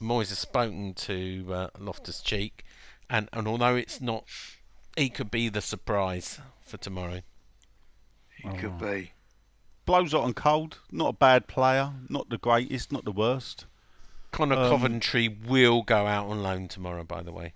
Moyes 0.00 0.28
has 0.28 0.38
spoken 0.38 0.94
to 0.94 1.46
uh, 1.52 1.68
Loftus 1.78 2.20
Cheek, 2.20 2.64
and, 3.08 3.28
and 3.32 3.48
although 3.48 3.74
it's 3.74 4.00
not, 4.00 4.24
he 4.96 5.08
could 5.08 5.30
be 5.30 5.48
the 5.48 5.60
surprise 5.62 6.38
for 6.64 6.76
tomorrow. 6.76 7.22
It 8.44 8.58
could 8.58 8.78
be. 8.78 9.12
blows 9.84 10.12
hot 10.12 10.24
and 10.26 10.36
cold. 10.36 10.78
Not 10.92 11.08
a 11.08 11.12
bad 11.12 11.46
player. 11.48 11.92
Not 12.08 12.28
the 12.30 12.38
greatest. 12.38 12.92
Not 12.92 13.04
the 13.04 13.12
worst. 13.12 13.66
Conor 14.30 14.54
Um, 14.56 14.70
Coventry 14.70 15.28
will 15.28 15.82
go 15.82 16.06
out 16.06 16.28
on 16.28 16.42
loan 16.42 16.68
tomorrow, 16.68 17.02
by 17.04 17.22
the 17.22 17.32
way. 17.32 17.52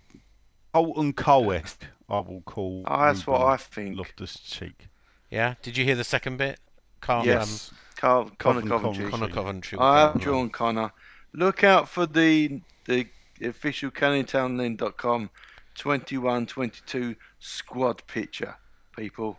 Colton 0.73 1.12
Cole-esque, 1.12 1.86
I 2.08 2.18
will 2.20 2.42
call. 2.44 2.84
Oh, 2.86 3.00
that's 3.07 3.26
what 3.26 3.39
Ruben 3.41 3.52
I 3.52 3.57
think. 3.57 3.97
Loftus 3.97 4.39
Cheek. 4.39 4.89
Yeah, 5.31 5.55
did 5.62 5.76
you 5.76 5.84
hear 5.84 5.94
the 5.97 6.05
second 6.05 6.36
bit? 6.36 6.60
Carl, 7.00 7.24
Yes. 7.26 7.70
Carl, 7.97 8.31
Conor 8.39 8.60
Covent- 8.62 8.68
Coventry. 8.70 9.05
Um, 9.07 9.10
Conor 9.10 9.28
Coventry. 9.33 9.78
will 9.78 9.84
I 9.84 10.00
have 10.00 10.20
drawn 10.20 10.50
Connor. 10.50 10.92
Look 11.33 11.65
out 11.65 11.89
for 11.89 12.07
the 12.07 12.60
the 12.84 13.07
official 13.42 13.91
CanningTownLink.com 13.91 15.31
21-22 15.76 17.16
squad 17.39 18.07
picture, 18.07 18.57
people. 18.97 19.39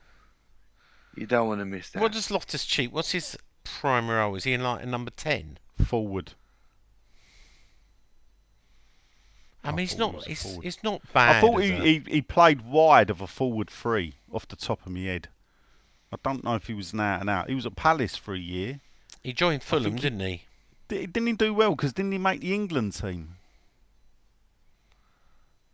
You 1.16 1.26
don't 1.26 1.48
want 1.48 1.61
to 1.61 1.66
miss 1.66 1.90
that. 1.92 2.02
What 2.02 2.11
does 2.11 2.30
Loftus 2.30 2.66
Cheek? 2.66 2.94
What's 2.94 3.11
his 3.11 3.38
primary 3.64 4.18
role? 4.19 4.35
Is 4.35 4.44
he 4.44 4.53
in 4.53 4.64
like 4.64 4.84
a 4.84 4.85
number 4.85 5.11
ten? 5.11 5.60
Forward. 5.85 6.34
I 9.66 9.69
I 9.69 9.72
mean, 9.76 9.84
it's 9.85 9.98
not. 9.98 10.14
was 10.14 10.26
a 10.26 10.30
He's, 10.30 10.44
forward. 10.44 10.64
he's 10.64 10.84
not 10.84 11.02
bad. 11.14 11.35
I 11.38 11.42
thought 11.42 11.58
he, 11.61 11.72
he, 11.72 12.03
he 12.08 12.22
played 12.22 12.61
wide 12.61 13.10
of 13.10 13.19
a 13.22 13.27
forward 13.27 13.69
three 13.69 14.14
off 14.32 14.48
the 14.48 14.56
top 14.56 14.85
of 14.85 14.92
my 14.92 15.00
head. 15.02 15.27
I 16.11 16.18
don't 16.24 16.44
know 16.44 16.56
if 16.56 16.68
he 16.68 16.74
was 16.74 16.94
an 16.94 17.00
out 17.00 17.22
and 17.22 17.30
out. 17.30 17.50
He 17.50 17.56
was 17.56 17.66
at 17.66 17.76
Palace 17.76 18.16
for 18.16 18.34
a 18.34 18.40
year. 18.40 18.80
he 19.24 19.34
joined 19.34 19.64
Fulham, 19.64 19.95
didn't 19.95 20.19
he? 20.22 20.44
Di- 20.88 21.08
Didn't 21.08 21.27
he 21.27 21.34
do 21.34 21.53
well? 21.53 21.72
Because 21.76 21.94
didn't 21.94 22.11
he 22.11 22.18
make 22.19 22.42
the 22.42 22.53
England 22.53 22.94
team? 22.94 23.35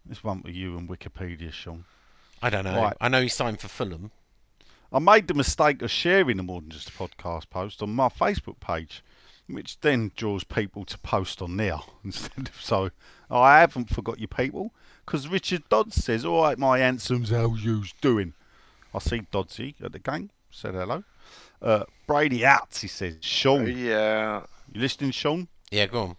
This 0.05 0.23
one 0.23 0.41
for 0.41 0.49
you 0.49 0.77
and 0.77 0.89
Wikipedia, 0.89 1.51
Sean. 1.51 1.85
I 2.41 2.49
don't 2.49 2.63
know. 2.65 2.75
Right. 2.81 2.97
I 2.99 3.07
know 3.07 3.21
he 3.21 3.27
signed 3.27 3.59
for 3.59 3.67
Fulham. 3.67 4.11
I 4.91 4.99
made 4.99 5.27
the 5.27 5.33
mistake 5.33 5.81
of 5.81 5.91
sharing 5.91 6.39
a 6.39 6.43
more 6.43 6.59
than 6.61 6.71
just 6.71 6.89
a 6.89 6.91
podcast 6.93 7.49
post 7.49 7.81
on 7.83 7.91
my 7.91 8.09
Facebook 8.09 8.59
page, 8.59 9.03
which 9.47 9.79
then 9.81 10.11
draws 10.15 10.43
people 10.43 10.83
to 10.85 10.97
post 10.97 11.41
on 11.41 11.57
there 11.57 11.79
instead 12.03 12.47
of 12.49 12.59
so. 12.61 12.89
I 13.31 13.61
haven't 13.61 13.89
forgot 13.89 14.19
you 14.19 14.27
people 14.27 14.73
because 15.05 15.27
Richard 15.27 15.63
Dodds 15.69 15.95
says, 16.03 16.25
"All 16.25 16.43
right, 16.43 16.57
my 16.57 16.79
handsomes, 16.79 17.29
how 17.29 17.55
you's 17.55 17.93
doing?" 18.01 18.33
I 18.93 18.99
see 18.99 19.21
Dodsy 19.31 19.75
at 19.81 19.93
the 19.93 19.99
game. 19.99 20.31
Said 20.51 20.73
hello. 20.73 21.03
Uh, 21.61 21.85
Brady 22.07 22.45
out. 22.45 22.75
He 22.81 22.87
says, 22.87 23.17
"Sean, 23.21 23.67
Yeah. 23.67 24.43
you 24.71 24.81
listening, 24.81 25.11
Sean?" 25.11 25.47
Yeah, 25.69 25.85
go 25.85 26.01
on. 26.01 26.17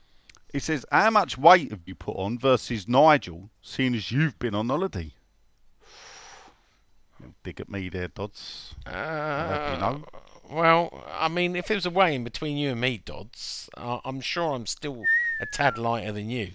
He 0.52 0.58
says, 0.58 0.84
"How 0.90 1.10
much 1.10 1.36
weight 1.36 1.70
have 1.70 1.80
you 1.86 1.94
put 1.94 2.16
on 2.16 2.38
versus 2.38 2.88
Nigel, 2.88 3.50
seeing 3.60 3.94
as 3.94 4.10
you've 4.10 4.38
been 4.38 4.54
on 4.54 4.68
holiday?" 4.68 5.12
Dig 7.44 7.60
at 7.60 7.68
me 7.68 7.88
there, 7.88 8.08
Dodds. 8.08 8.74
I'll 8.86 9.74
you 9.74 9.80
know. 9.80 10.04
Well, 10.50 11.04
I 11.10 11.28
mean, 11.28 11.56
if 11.56 11.68
there 11.68 11.76
was 11.76 11.86
a 11.86 11.90
way 11.90 12.14
in 12.14 12.24
between 12.24 12.56
you 12.56 12.70
and 12.70 12.80
me, 12.80 12.98
Dodds, 12.98 13.70
uh, 13.76 14.00
I'm 14.04 14.20
sure 14.20 14.52
I'm 14.54 14.66
still 14.66 15.02
a 15.40 15.46
tad 15.46 15.78
lighter 15.78 16.12
than 16.12 16.28
you. 16.30 16.52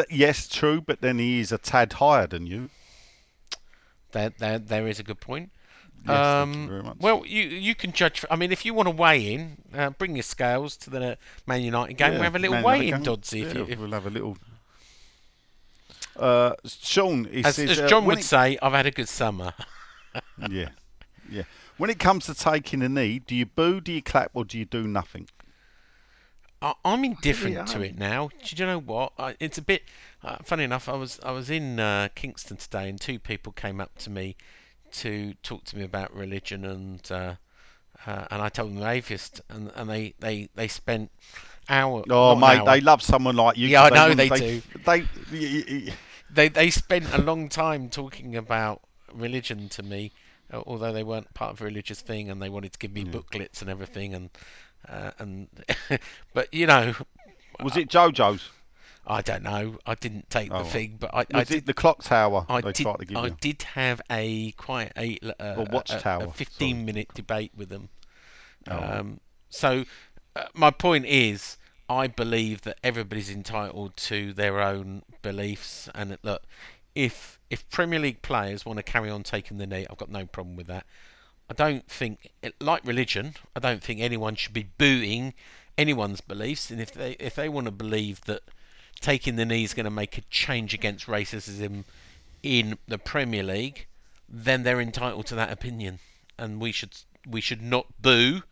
That, 0.00 0.10
yes, 0.10 0.48
true, 0.48 0.80
but 0.80 1.02
then 1.02 1.18
he 1.18 1.40
is 1.40 1.52
a 1.52 1.58
tad 1.58 1.92
higher 1.94 2.26
than 2.26 2.46
you. 2.46 2.70
There, 4.12 4.30
there, 4.38 4.58
there 4.58 4.88
is 4.88 4.98
a 4.98 5.02
good 5.02 5.20
point. 5.20 5.50
Yes, 6.06 6.06
thank 6.06 6.56
you 6.56 6.62
Um, 6.62 6.68
very 6.68 6.82
much. 6.82 6.96
Well, 7.00 7.22
you 7.26 7.42
you 7.42 7.74
can 7.74 7.92
judge. 7.92 8.24
I 8.30 8.36
mean, 8.36 8.50
if 8.50 8.64
you 8.64 8.72
want 8.72 8.86
to 8.88 8.94
weigh 8.94 9.34
in, 9.34 9.58
uh, 9.76 9.90
bring 9.90 10.16
your 10.16 10.22
scales 10.22 10.76
to 10.78 10.88
the 10.90 11.18
Man 11.46 11.60
United 11.60 11.94
game. 11.98 12.14
we'll 12.14 12.22
have 12.22 12.34
a 12.36 12.38
little 12.38 12.54
Man 12.56 12.64
weigh 12.64 12.88
in, 12.88 12.94
game. 12.94 13.04
Doddsy. 13.04 13.42
If 13.44 13.54
you, 13.54 13.66
if, 13.68 13.78
we'll 13.78 13.90
have 13.92 14.06
a 14.06 14.10
little. 14.10 14.38
Uh, 16.16 16.54
Sean, 16.64 17.24
he 17.24 17.44
as, 17.44 17.56
says, 17.56 17.70
as 17.72 17.80
uh, 17.80 17.88
John 17.88 18.04
when 18.06 18.16
would 18.16 18.24
it- 18.24 18.28
say, 18.28 18.58
I've 18.62 18.72
had 18.72 18.86
a 18.86 18.90
good 18.90 19.08
summer. 19.08 19.52
yeah, 20.50 20.70
yeah. 21.30 21.42
When 21.76 21.90
it 21.90 21.98
comes 21.98 22.24
to 22.26 22.34
taking 22.34 22.82
a 22.82 22.88
knee, 22.88 23.18
do 23.18 23.34
you 23.34 23.44
boo, 23.46 23.80
do 23.80 23.92
you 23.92 24.02
clap, 24.02 24.30
or 24.34 24.44
do 24.44 24.58
you 24.58 24.64
do 24.64 24.86
nothing? 24.88 25.28
I, 26.62 26.74
I'm 26.84 27.04
indifferent 27.04 27.54
Yeah, 27.56 27.64
to 27.66 27.82
it 27.82 27.98
now. 27.98 28.28
Do 28.42 28.56
you 28.56 28.66
know 28.66 28.78
what? 28.78 29.12
I, 29.18 29.36
it's 29.40 29.58
a 29.58 29.62
bit 29.62 29.82
uh, 30.22 30.36
funny 30.44 30.64
enough. 30.64 30.88
I 30.88 30.94
was 30.94 31.18
I 31.22 31.30
was 31.32 31.50
in 31.50 31.80
uh, 31.80 32.08
Kingston 32.14 32.56
today, 32.56 32.88
and 32.88 33.00
two 33.00 33.18
people 33.18 33.52
came 33.52 33.80
up 33.80 33.96
to 33.98 34.10
me 34.10 34.36
to 34.92 35.34
talk 35.42 35.64
to 35.64 35.76
me 35.76 35.84
about 35.84 36.14
religion, 36.14 36.64
and 36.64 37.00
uh, 37.10 37.34
uh, 38.06 38.26
and 38.30 38.42
I 38.42 38.48
told 38.48 38.70
them 38.70 38.80
they're 38.80 38.92
atheist, 38.92 39.40
and 39.48 39.70
and 39.74 39.88
they 39.88 40.14
they 40.20 40.48
they 40.54 40.68
spent 40.68 41.10
hour. 41.68 42.04
Oh, 42.10 42.34
mate, 42.36 42.58
hour. 42.58 42.66
they 42.66 42.80
love 42.80 43.02
someone 43.02 43.36
like 43.36 43.56
you. 43.56 43.68
Yeah, 43.68 43.84
I 43.84 43.90
know 43.90 44.14
they 44.14 44.28
They, 44.28 45.00
y- 45.00 45.06
y- 45.32 45.64
y- 45.68 45.94
they 46.32 46.48
they 46.48 46.70
spent 46.70 47.12
a 47.12 47.18
long 47.18 47.48
time 47.48 47.88
talking 47.88 48.36
about 48.36 48.82
religion 49.12 49.68
to 49.70 49.82
me, 49.82 50.12
uh, 50.52 50.62
although 50.66 50.92
they 50.92 51.02
weren't 51.02 51.32
part 51.34 51.52
of 51.52 51.60
a 51.60 51.64
religious 51.64 52.00
thing, 52.00 52.30
and 52.30 52.40
they 52.40 52.48
wanted 52.48 52.72
to 52.72 52.78
give 52.78 52.92
me 52.92 53.02
Yeah. 53.02 53.10
booklets 53.12 53.60
and 53.60 53.70
everything, 53.70 54.14
and 54.14 54.30
uh, 54.88 55.10
and 55.18 55.48
but 56.34 56.52
you 56.52 56.66
know, 56.66 56.94
Was 57.62 57.76
it 57.76 57.88
JoJo's? 57.88 58.50
I 59.06 59.22
don't 59.22 59.42
know. 59.42 59.78
I 59.86 59.94
didn't 59.94 60.30
take 60.30 60.50
Oh, 60.52 60.62
the 60.62 60.68
thing, 60.70 60.96
but 61.00 61.12
I, 61.12 61.24
I 61.34 61.44
did. 61.44 61.66
the 61.66 61.74
clock 61.74 62.02
tower 62.04 62.44
I 62.48 62.60
did. 62.60 62.74
to 62.76 62.90
I 63.16 63.26
you? 63.26 63.36
did 63.40 63.62
have 63.62 64.00
a 64.10 64.52
quite 64.52 64.92
a 64.96 65.18
uh, 65.22 65.32
a- 65.66 65.66
watchtower, 65.72 66.20
a, 66.20 66.24
sorry. 66.26 66.32
15 66.36 66.84
minute 66.84 67.08
debate 67.14 67.52
with 67.56 67.70
them. 67.70 67.88
Oh. 68.68 68.76
Um, 68.98 69.20
so 69.48 69.84
uh, 70.36 70.44
my 70.54 70.70
point 70.70 71.06
is, 71.06 71.56
I 71.88 72.06
believe 72.06 72.62
that 72.62 72.78
everybody's 72.84 73.30
entitled 73.30 73.96
to 73.96 74.32
their 74.32 74.60
own 74.60 75.02
beliefs, 75.22 75.88
and 75.94 76.10
that 76.12 76.24
look, 76.24 76.42
if 76.94 77.40
if 77.48 77.68
Premier 77.70 77.98
League 77.98 78.22
players 78.22 78.64
want 78.64 78.76
to 78.76 78.82
carry 78.84 79.10
on 79.10 79.22
taking 79.24 79.56
the 79.58 79.66
knee, 79.66 79.86
I've 79.90 79.98
got 79.98 80.10
no 80.10 80.26
problem 80.26 80.56
with 80.56 80.66
that. 80.68 80.86
I 81.50 81.52
don't 81.52 81.84
think, 81.88 82.30
like 82.60 82.86
religion, 82.86 83.34
I 83.56 83.60
don't 83.60 83.82
think 83.82 83.98
anyone 84.00 84.36
should 84.36 84.52
be 84.52 84.70
booing 84.78 85.34
anyone's 85.76 86.20
beliefs, 86.20 86.70
and 86.70 86.80
if 86.80 86.92
they 86.92 87.16
if 87.18 87.34
they 87.34 87.48
want 87.48 87.64
to 87.64 87.72
believe 87.72 88.20
that 88.26 88.42
taking 89.00 89.34
the 89.34 89.44
knee 89.44 89.64
is 89.64 89.74
going 89.74 89.84
to 89.84 89.90
make 89.90 90.16
a 90.16 90.20
change 90.30 90.72
against 90.74 91.08
racism 91.08 91.84
in 92.44 92.78
the 92.86 92.98
Premier 92.98 93.42
League, 93.42 93.88
then 94.28 94.62
they're 94.62 94.80
entitled 94.80 95.26
to 95.26 95.34
that 95.34 95.50
opinion, 95.50 95.98
and 96.38 96.60
we 96.60 96.70
should 96.70 96.94
we 97.26 97.40
should 97.40 97.62
not 97.62 98.00
boo, 98.00 98.42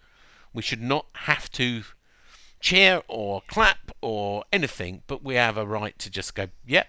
we 0.52 0.62
should 0.62 0.82
not 0.82 1.06
have 1.28 1.48
to 1.52 1.84
cheer 2.58 3.02
or 3.06 3.42
clap 3.46 3.92
or 4.00 4.44
anything, 4.52 5.02
but 5.06 5.22
we 5.22 5.36
have 5.36 5.56
a 5.56 5.64
right 5.64 5.96
to 6.00 6.10
just 6.10 6.34
go, 6.34 6.48
yep, 6.66 6.88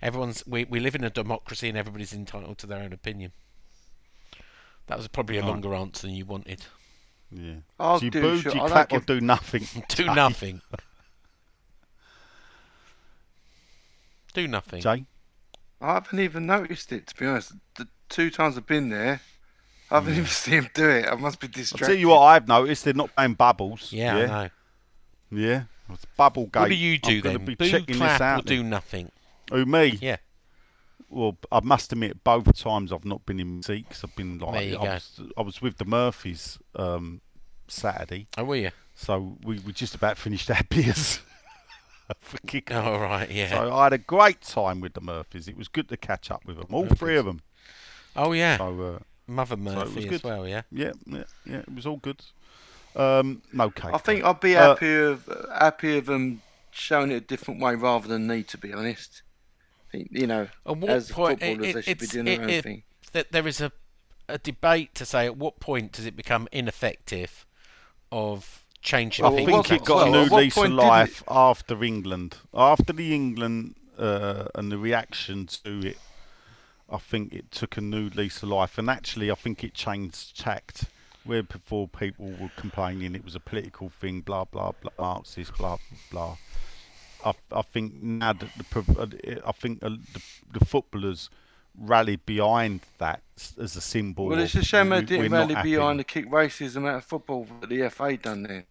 everyone's 0.00 0.42
we 0.46 0.64
we 0.64 0.80
live 0.80 0.94
in 0.94 1.04
a 1.04 1.10
democracy 1.10 1.68
and 1.68 1.76
everybody's 1.76 2.14
entitled 2.14 2.56
to 2.56 2.66
their 2.66 2.82
own 2.82 2.94
opinion. 2.94 3.32
That 4.90 4.98
was 4.98 5.06
probably 5.08 5.38
a 5.38 5.40
Right. 5.42 5.48
longer 5.48 5.72
answer 5.74 6.08
than 6.08 6.16
you 6.16 6.26
wanted. 6.26 6.64
Yeah. 7.30 7.54
I'll 7.78 8.00
do 8.00 8.06
you 8.06 8.10
do 8.10 8.20
boo, 8.22 8.40
sure- 8.40 8.50
do 8.52 8.58
you 8.58 8.64
I 8.64 8.68
don't 8.68 8.88
clap, 8.88 8.92
or 8.92 9.00
do 9.00 9.20
nothing? 9.20 9.64
Do 9.88 10.04
nothing. 10.06 10.62
Do 14.34 14.46
nothing. 14.48 14.80
Jay? 14.82 15.04
I 15.80 15.94
haven't 15.94 16.18
even 16.20 16.46
noticed 16.46 16.92
it, 16.92 17.06
to 17.08 17.14
be 17.16 17.26
honest. 17.26 17.52
The 17.76 17.86
two 18.08 18.30
times 18.30 18.56
I've 18.58 18.66
been 18.66 18.88
there, 18.90 19.20
I 19.90 19.94
haven't 19.94 20.12
even 20.14 20.26
seen 20.42 20.54
him 20.54 20.70
do 20.74 20.88
it. 20.88 21.06
I 21.06 21.14
must 21.14 21.38
be 21.40 21.46
distracted. 21.48 21.84
I'll 21.84 21.88
tell 21.90 21.98
you 21.98 22.08
what 22.08 22.20
I've 22.20 22.48
noticed, 22.48 22.84
they're 22.84 22.94
not 22.94 23.14
playing 23.14 23.34
bubbles. 23.34 23.92
Yeah, 23.92 24.16
yeah. 24.18 24.22
I 24.24 24.26
know. 24.44 24.50
Yeah. 25.42 25.62
It's 25.92 26.04
bubble 26.16 26.46
gate. 26.46 26.60
What 26.60 26.68
do 26.68 26.74
you 26.76 26.98
do 26.98 27.16
I'm 27.16 27.20
gonna 27.20 27.38
then? 27.38 27.44
Be 27.46 27.54
Boo, 27.56 27.68
checking 27.70 27.94
clap, 27.96 28.18
this 28.18 28.20
out 28.20 28.40
or 28.40 28.42
do 28.42 28.62
nothing? 28.62 29.10
Who, 29.50 29.66
me? 29.66 29.98
Yeah. 30.00 30.16
Well, 31.08 31.36
I 31.50 31.60
must 31.60 31.92
admit, 31.92 32.22
both 32.24 32.54
times 32.56 32.92
I've 32.92 33.04
not 33.04 33.24
been 33.26 33.40
in 33.40 33.56
my 33.56 33.60
seat 33.62 33.86
'cause 33.88 34.04
I've 34.04 34.14
been 34.16 34.38
like, 34.38 34.52
There 34.52 34.62
you 34.62 34.76
I, 34.78 34.84
go. 34.84 34.90
was, 34.92 35.20
I 35.36 35.42
was 35.42 35.62
with 35.62 35.78
the 35.78 35.84
Murphys 35.84 36.58
um, 36.76 37.20
Saturday, 37.68 38.26
Oh, 38.36 38.44
were 38.44 38.56
you? 38.56 38.70
so 38.94 39.36
we, 39.44 39.58
we 39.60 39.72
just 39.72 39.94
about 39.94 40.18
finished 40.18 40.50
our 40.50 40.62
beers 40.68 41.20
for 42.20 42.38
kick 42.46 42.70
Oh, 42.72 42.98
right, 42.98 43.30
yeah. 43.30 43.50
So 43.50 43.72
I 43.72 43.84
had 43.84 43.92
a 43.92 43.98
great 43.98 44.40
time 44.42 44.80
with 44.80 44.94
the 44.94 45.00
Murphys. 45.00 45.48
It 45.48 45.56
was 45.56 45.68
good 45.68 45.88
to 45.88 45.96
catch 45.96 46.30
up 46.30 46.44
with 46.44 46.56
them, 46.58 46.66
all 46.70 46.86
three 46.86 47.16
of 47.16 47.24
them. 47.24 47.40
Oh, 48.16 48.32
yeah. 48.32 48.56
So, 48.58 48.80
uh, 48.82 48.98
Mother 49.26 49.56
so 49.56 49.62
it 49.72 49.76
was 49.76 49.94
Murphy 49.94 50.04
as 50.06 50.10
good. 50.10 50.24
well, 50.24 50.48
yeah. 50.48 50.62
Yeah, 50.72 50.92
yeah, 51.06 51.24
yeah. 51.46 51.58
It 51.58 51.74
was 51.74 51.86
all 51.86 51.96
good. 51.98 52.20
Um, 52.96 53.42
no 53.52 53.70
cake. 53.70 53.94
I 53.94 53.98
think 53.98 54.24
I'd 54.24 54.40
be 54.40 54.56
Uh, 54.56 54.74
happy 54.74 54.94
of 54.96 55.28
happy 55.56 55.96
of 55.98 56.06
them 56.06 56.42
showing 56.72 57.12
it 57.12 57.14
a 57.14 57.20
different 57.20 57.60
way 57.60 57.76
rather 57.76 58.08
than 58.08 58.26
me, 58.26 58.42
to 58.44 58.58
be 58.58 58.72
honest. 58.72 59.22
I 59.92 59.96
think, 59.96 60.08
you 60.12 60.26
know, 60.26 60.46
At 60.66 60.76
what 60.76 60.90
as 60.90 61.10
point 61.10 61.40
footballers, 61.40 61.66
it- 61.70 61.74
they 61.74 61.82
should 61.82 61.98
be 61.98 62.06
doing 62.06 62.24
their 62.26 62.34
it- 62.34 62.40
own 62.42 62.50
it- 62.50 62.62
thing. 62.64 62.82
that 63.12 63.32
there 63.32 63.46
is 63.46 63.60
a 63.60 63.72
a 64.28 64.38
debate 64.38 64.94
to 64.94 65.04
say 65.04 65.26
at 65.26 65.36
what 65.36 65.58
point 65.58 65.90
does 65.90 66.06
it 66.06 66.14
become 66.14 66.46
ineffective 66.52 67.44
of 68.12 68.64
changing 68.80 69.24
I 69.24 69.28
Well, 69.30 69.36
things. 69.44 69.66
think 69.68 69.82
it 69.82 69.84
got 69.84 70.06
a 70.06 70.10
new 70.12 70.26
at 70.26 70.30
lease 70.32 70.52
of 70.56 70.62
point 70.62 70.72
it- 70.74 70.76
life 70.76 71.24
after 71.28 71.82
England. 71.82 72.36
After 72.54 72.92
the 72.92 73.12
England 73.12 73.74
uh, 73.98 74.44
and 74.54 74.70
the 74.70 74.78
reaction 74.78 75.46
to 75.64 75.80
it, 75.84 75.98
I 76.88 76.98
think 76.98 77.32
it 77.32 77.50
took 77.50 77.76
a 77.76 77.80
new 77.80 78.08
lease 78.10 78.40
of 78.44 78.50
life. 78.50 78.78
And 78.78 78.88
actually, 78.88 79.32
I 79.32 79.34
think 79.34 79.64
it 79.64 79.74
changed 79.74 80.38
tact. 80.38 80.84
Where 81.24 81.42
before 81.42 81.86
people 81.88 82.30
were 82.30 82.50
complaining 82.56 83.14
it 83.16 83.24
was 83.24 83.34
a 83.34 83.40
political 83.40 83.90
thing, 83.90 84.20
blah 84.20 84.44
blah 84.44 84.72
blah, 84.80 84.92
Marxist, 84.96 85.54
blah 85.58 85.78
blah. 86.12 86.36
I, 87.24 87.32
I 87.52 87.62
think 87.62 88.02
now 88.02 88.32
that 88.32 88.48
the 88.56 89.40
uh, 89.44 89.48
I 89.48 89.52
think 89.52 89.82
uh, 89.82 89.90
the, 89.90 90.22
the 90.58 90.64
footballers 90.64 91.30
rallied 91.78 92.24
behind 92.26 92.80
that 92.98 93.22
as 93.60 93.76
a 93.76 93.80
symbol. 93.80 94.26
Well, 94.26 94.38
it's 94.38 94.54
of 94.54 94.62
a 94.62 94.64
shame 94.64 94.88
they 94.90 94.96
we- 94.96 95.00
we're 95.00 95.06
didn't 95.06 95.32
rally 95.32 95.54
behind 95.62 96.00
the 96.00 96.04
kick 96.04 96.28
racism 96.30 96.88
out 96.88 96.96
of 96.96 97.04
football 97.04 97.46
that 97.60 97.68
the 97.70 97.88
FA 97.90 98.16
done 98.16 98.42
there. 98.44 98.64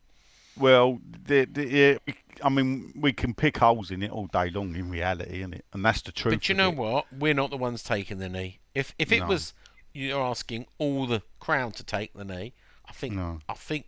Well, 0.58 1.00
the, 1.26 1.46
the, 1.46 1.68
yeah, 1.68 2.14
I 2.44 2.50
mean, 2.50 2.92
we 2.96 3.14
can 3.14 3.34
pick 3.34 3.58
holes 3.58 3.92
in 3.92 4.04
it 4.04 4.12
all 4.12 4.28
day 4.28 4.50
long 4.50 4.76
in 4.76 4.90
reality, 4.90 5.42
is 5.42 5.52
it? 5.52 5.66
And 5.72 5.86
that's 5.86 6.02
the 6.02 6.12
truth. 6.12 6.34
But 6.34 6.50
you 6.50 6.56
know 6.56 6.70
it. 6.70 6.76
what? 6.76 7.06
We're 7.18 7.34
not 7.34 7.50
the 7.50 7.58
ones 7.58 7.82
taking 7.82 8.18
the 8.18 8.28
knee. 8.28 8.60
If 8.76 8.94
if 9.00 9.12
it 9.12 9.22
No. 9.22 9.28
was 9.28 9.54
you're 9.94 10.22
asking 10.22 10.66
all 10.78 11.08
the 11.08 11.22
crowd 11.40 11.76
to 11.76 11.84
take 11.84 12.14
the 12.14 12.26
knee, 12.26 12.54
I 12.88 12.92
think 12.92 13.14
No. 13.16 13.40
I 13.48 13.54
think 13.54 13.86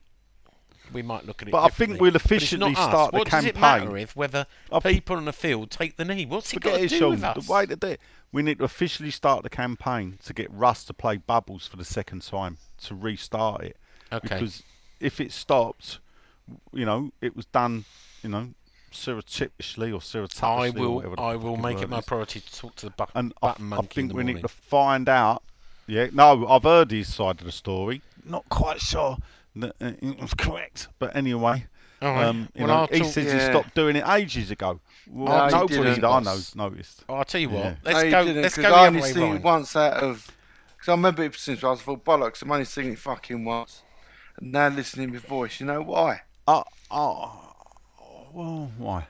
we 0.94 1.02
might 1.02 1.26
look 1.26 1.42
at 1.42 1.48
it. 1.48 1.52
But 1.52 1.64
I 1.64 1.70
think 1.70 2.00
we'll 2.00 2.16
officially 2.16 2.74
start 2.74 3.12
the 3.12 3.20
what 3.20 3.30
does 3.30 3.46
it 3.46 3.58
matter 3.58 3.86
campaign. 3.86 4.04
if 4.04 4.16
whether 4.16 4.46
I 4.72 4.78
f- 4.78 4.84
people 4.84 5.18
on 5.18 5.26
the 5.26 5.34
field 5.34 5.72
take 5.72 5.98
the 5.98 6.06
knee? 6.06 6.26
What's 6.26 6.54
it 6.54 6.62
got 6.62 6.78
to 6.78 6.88
do 6.88 6.98
Sean. 6.98 7.12
with 7.12 7.24
us? 7.24 7.46
The 7.46 7.52
way 7.52 7.66
to 7.66 7.76
do 7.76 7.88
it, 7.88 8.02
we 8.32 8.42
need 8.42 8.60
to 8.60 8.64
officially 8.64 9.12
start 9.12 9.44
the 9.44 9.50
campaign 9.50 10.18
to 10.26 10.34
get 10.34 10.52
Russ 10.52 10.84
to 10.86 10.94
play 10.94 11.18
Bubbles 11.18 11.68
for 11.68 11.78
the 11.78 11.86
second 11.86 12.22
time 12.22 12.58
to 12.84 12.96
restart 12.96 13.64
it. 13.64 13.78
Okay. 14.12 14.28
Because 14.28 14.64
if 15.00 15.20
it 15.20 15.32
stopped, 15.32 16.00
you 16.74 16.86
know, 16.86 17.12
it 17.22 17.36
was 17.36 17.46
done, 17.46 17.86
you 18.24 18.30
know, 18.30 18.50
surreptitiously 18.92 19.92
or 19.92 20.02
surreptitiously. 20.02 20.48
I 20.48 20.70
will 20.70 21.16
I 21.18 21.36
will 21.36 21.58
make 21.58 21.82
it 21.82 21.90
my 21.90 22.02
priority 22.02 22.42
to 22.42 22.56
talk 22.56 22.76
to 22.78 22.88
the 22.88 22.92
buck, 22.92 23.12
And 23.16 23.34
I, 23.42 23.48
button 23.48 23.74
I 23.74 23.82
think 23.82 24.14
we 24.14 24.24
need 24.24 24.42
to 24.42 24.48
find 24.48 25.08
out. 25.08 25.44
Yeah, 25.88 26.08
no, 26.14 26.48
I've 26.48 26.64
heard 26.64 26.92
his 26.92 27.14
side 27.14 27.40
of 27.40 27.46
the 27.46 27.52
story. 27.52 28.02
Not 28.24 28.48
quite 28.50 28.80
sure 28.80 29.18
that 29.56 29.76
uh, 29.82 29.92
it 30.02 30.20
was 30.22 30.34
correct, 30.34 30.88
but 31.00 31.16
anyway. 31.16 31.66
All 32.02 32.14
right. 32.14 32.26
Um, 32.26 32.50
you 32.56 32.66
Well, 32.66 32.82
know, 32.82 32.88
he 32.92 33.00
talk- 33.02 33.12
says 33.12 33.32
he 33.32 33.40
stopped 33.40 33.76
doing 33.76 33.96
it 33.96 34.04
ages 34.08 34.50
ago. 34.50 34.80
Well, 35.08 35.50
No, 35.50 35.60
nobody 35.60 35.84
didn't, 35.84 36.04
I 36.04 36.20
know 36.22 36.38
noticed. 36.56 37.04
Oh, 37.08 37.14
I'll 37.16 37.24
tell 37.26 37.42
you 37.42 37.50
what. 37.50 37.64
Yeah. 37.64 37.76
Let's 37.84 38.04
no, 38.04 38.10
go. 38.26 38.32
Let's 38.42 38.56
'cause 38.56 38.64
go 38.64 38.70
the 38.70 38.76
I 38.76 38.80
other 38.80 38.88
only 38.88 39.02
way 39.02 39.12
seen 39.14 39.22
round. 39.24 39.38
it 39.38 39.44
once 39.44 39.76
out 39.76 39.94
of. 40.04 40.32
Because 40.76 40.90
I 40.90 40.92
remember 40.94 41.24
it 41.24 41.36
since 41.36 41.64
I 41.64 41.70
was 41.70 41.82
full 41.82 41.98
bollocks. 41.98 42.44
I've 42.44 42.50
only 42.50 42.66
seen 42.66 42.92
it 42.92 42.98
fucking 42.98 43.46
once. 43.46 43.84
And 44.38 44.52
now 44.52 44.70
listening 44.70 45.08
to 45.10 45.14
my 45.14 45.20
voice, 45.20 45.60
you 45.60 45.68
know 45.68 45.82
why? 45.84 46.22
Oh, 46.48 46.64
oh, 46.90 47.54
well, 48.34 48.72
why? 48.80 49.06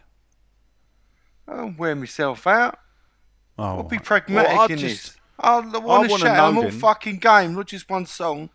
I 1.48 1.56
don't 1.58 1.78
wear 1.78 1.96
myself 1.96 2.46
out. 2.48 2.78
Oh, 3.58 3.64
I'll 3.64 3.84
be 3.84 4.00
pragmatic 4.00 4.52
Well, 4.58 4.66
in 4.72 4.78
just- 4.78 5.04
this. 5.14 5.18
I 5.40 5.60
want 5.60 5.74
to 5.74 5.80
wanna 6.12 6.18
shout 6.18 6.38
know 6.38 6.46
I'm 6.46 6.58
all 6.58 6.72
fucking 6.72 7.18
game, 7.18 7.56
not 7.56 7.68
just 7.68 7.90
one 7.90 8.06
song. 8.06 8.50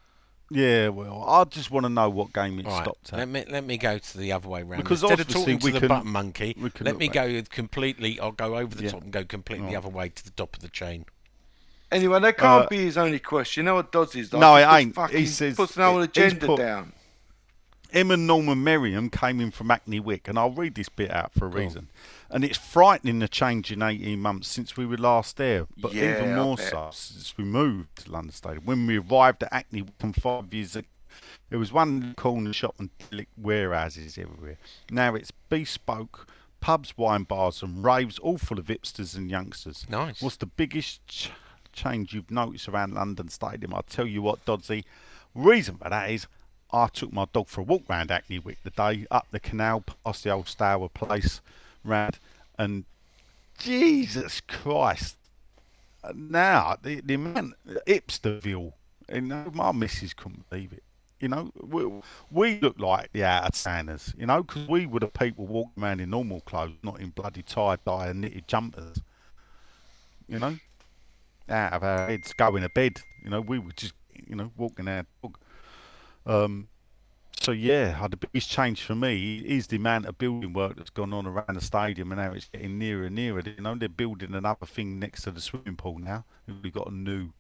Yeah, 0.49 0.89
well, 0.91 1.25
I 1.27 1.43
just 1.45 1.73
want 1.73 1.85
to 1.87 1.91
know 1.91 2.09
what 2.09 2.33
game 2.33 2.61
it 2.61 2.67
All 2.67 2.73
right, 2.73 2.83
stopped 2.85 3.13
at. 3.13 3.19
let 3.19 3.29
me 3.29 3.45
let 3.51 3.65
me 3.65 3.77
go 3.79 3.99
to 3.99 4.19
the 4.19 4.31
other 4.33 4.49
way 4.49 4.63
round. 4.63 4.83
Because 4.83 5.03
Instead 5.03 5.19
of 5.21 5.27
obviously 5.27 5.43
talking 5.55 5.59
to 5.59 5.65
we 5.65 5.71
the 5.73 5.79
can- 5.81 5.89
button 5.89 6.11
monkey, 6.13 6.55
we 6.61 6.71
can 6.71 6.85
let 6.87 6.93
look 6.93 7.01
me 7.01 7.09
back. 7.09 7.15
go 7.15 7.43
completely. 7.51 8.21
I'll 8.21 8.31
go 8.31 8.57
over 8.57 8.75
the 8.77 8.85
Yeah. 8.85 8.91
top 8.91 9.03
and 9.03 9.13
go 9.13 9.25
completely 9.25 9.69
the 9.71 9.77
other 9.77 9.89
way 9.89 10.09
to 10.11 10.25
the 10.25 10.31
top 10.31 10.55
of 10.55 10.63
the 10.63 10.69
chain. 10.69 11.05
Anyway, 11.91 12.21
that 12.21 12.37
can't 12.39 12.65
Uh, 12.67 12.69
be 12.69 12.79
his 12.85 12.97
only 12.97 13.19
question. 13.19 13.63
You 13.63 13.65
know 13.67 13.75
what 13.77 13.91
Dodds 13.91 14.15
is 14.15 14.33
like? 14.33 14.41
No, 14.41 14.55
it 14.57 14.65
puts 14.65 14.75
ain't. 14.77 14.89
He 14.89 14.93
Fucking, 14.95 15.27
says- 15.27 15.57
puts 15.57 15.77
an 15.77 15.83
whole 15.83 15.99
he's 15.99 16.09
agenda 16.09 16.47
put- 16.47 16.59
down. 16.59 16.93
Him 17.91 18.11
and 18.11 18.27
Norman 18.27 18.63
Merriam 18.63 19.11
came 19.11 19.41
in 19.41 19.51
from 19.53 19.69
Hackney 19.71 20.01
Wick, 20.01 20.27
and 20.29 20.39
I'll 20.39 20.51
read 20.51 20.75
this 20.75 20.89
bit 20.89 21.11
out 21.11 21.33
for 21.33 21.47
a 21.47 21.49
reason. 21.49 21.89
And 22.31 22.45
it's 22.45 22.59
frightening 22.59 23.21
the 23.21 23.29
change 23.29 23.71
in 23.71 23.83
18 23.83 24.19
months 24.21 24.49
since 24.49 24.77
we 24.77 24.85
were 24.87 24.97
last 24.97 25.37
there, 25.37 25.67
but 25.77 25.95
Yeah, 25.95 26.19
even 26.19 26.35
more 26.37 26.59
so 26.59 26.89
since 26.93 27.37
we 27.37 27.45
moved 27.45 28.05
to 28.05 28.11
London 28.11 28.33
Stadium. 28.33 28.65
When 28.65 28.87
we 28.87 28.99
arrived 28.99 29.43
at 29.45 29.53
Hackney 29.53 29.83
Wick 29.83 29.95
and 30.01 30.15
five 30.15 30.53
years 30.53 30.75
ago, 30.75 30.89
there 31.49 31.59
was 31.59 31.73
one 31.73 32.15
corner 32.17 32.53
shop 32.53 32.75
and 32.79 32.91
lick 33.11 33.29
warehouses 33.37 34.19
everywhere. 34.19 34.59
Now 34.91 35.15
it's 35.15 35.31
bespoke 35.31 36.27
pubs, 36.61 36.97
wine 36.99 37.23
bars, 37.23 37.63
and 37.63 37.85
raves, 37.85 38.19
all 38.19 38.39
full 38.39 38.59
of 38.59 38.67
hipsters 38.67 39.17
and 39.17 39.31
youngsters. 39.31 39.87
Nice. 39.89 40.21
What's 40.21 40.37
the 40.37 40.47
biggest 40.47 41.07
ch- 41.07 41.31
change 41.73 42.13
you've 42.13 42.31
noticed 42.31 42.69
around 42.69 42.95
London 42.95 43.29
Stadium? 43.29 43.73
I'll 43.73 43.83
tell 43.83 44.07
you 44.07 44.21
what, 44.21 44.45
Dodsey. 44.45 44.85
Reason 45.35 45.77
for 45.77 45.89
that 45.89 46.11
is 46.11 46.27
I 46.73 46.89
took 46.89 47.13
my 47.13 47.27
dog 47.33 47.47
for 47.49 47.61
a 47.61 47.65
walk 47.65 47.85
round 47.89 48.11
Hackney 48.11 48.41
Wick 48.41 48.59
the 48.65 48.71
day 48.71 49.07
up 49.11 49.29
the 49.31 49.39
canal 49.39 49.85
past 50.05 50.25
the 50.25 50.31
old 50.31 50.49
Stour 50.49 50.89
place 50.89 51.41
round, 51.87 52.19
and 52.59 52.85
Jesus 53.59 54.41
Christ! 54.41 55.17
Now 56.15 56.77
the 56.83 57.01
the 57.01 57.15
amount 57.15 57.55
Hipsterville, 57.87 58.73
you 59.13 59.21
know, 59.21 59.51
my 59.53 59.73
missus 59.73 60.15
couldn't 60.15 60.49
believe 60.51 60.73
it. 60.73 60.83
You 61.21 61.29
know, 61.29 61.51
we, 61.61 61.91
we 62.31 62.61
look 62.61 62.79
like 62.79 63.11
the 63.13 63.25
out 63.25 63.49
of 63.49 63.55
Sanders, 63.55 64.13
you 64.19 64.27
know, 64.27 64.43
because 64.43 64.69
we 64.69 64.87
were 64.87 65.01
the 65.01 65.09
people 65.09 65.47
walking 65.47 65.83
around 65.83 66.01
in 66.01 66.11
normal 66.11 66.41
clothes, 66.43 66.75
not 66.83 67.01
in 67.01 67.11
bloody 67.11 67.43
tie 67.43 67.79
dye 67.87 68.09
and 68.09 68.21
knitted 68.21 68.47
jumpers. 68.47 68.99
You 70.29 70.39
know. 70.41 70.57
out 71.49 71.73
of 71.75 71.83
our 71.83 72.09
heads, 72.09 72.33
going 72.35 72.63
to 72.63 72.69
bed. 72.69 73.01
You 73.25 73.31
know, 73.31 73.41
we 73.41 73.59
were 73.59 73.73
just, 73.73 73.95
you 74.27 74.37
know, 74.37 74.51
walking 74.57 74.89
our 74.89 75.07
dog. 75.23 75.39
Um, 76.27 76.69
so 77.41 77.53
yeah, 77.53 78.07
the 78.09 78.17
biggest 78.17 78.51
change 78.51 78.83
for 78.83 78.95
me 78.95 79.39
is 79.39 79.67
the 79.67 79.77
amount 79.77 80.07
of 80.07 80.19
building 80.19 80.53
work 80.53 80.77
that's 80.77 80.91
gone 80.91 81.13
on 81.13 81.27
around 81.27 81.55
the 81.55 81.61
stadium, 81.61 82.11
and 82.13 82.21
now 82.21 82.33
it's 82.33 82.49
getting 82.49 82.79
nearer 82.79 83.05
and 83.05 83.15
nearer. 83.15 83.43
You 83.45 83.63
know, 83.63 83.75
they're 83.75 83.89
building 83.89 84.35
another 84.35 84.67
thing 84.67 84.99
next 84.99 85.23
to 85.23 85.31
the 85.31 85.41
swimming 85.41 85.77
pool 85.77 85.99
now. 85.99 86.25
We've 86.63 86.73
got 86.73 86.91
a 86.91 86.95
new. 86.95 87.31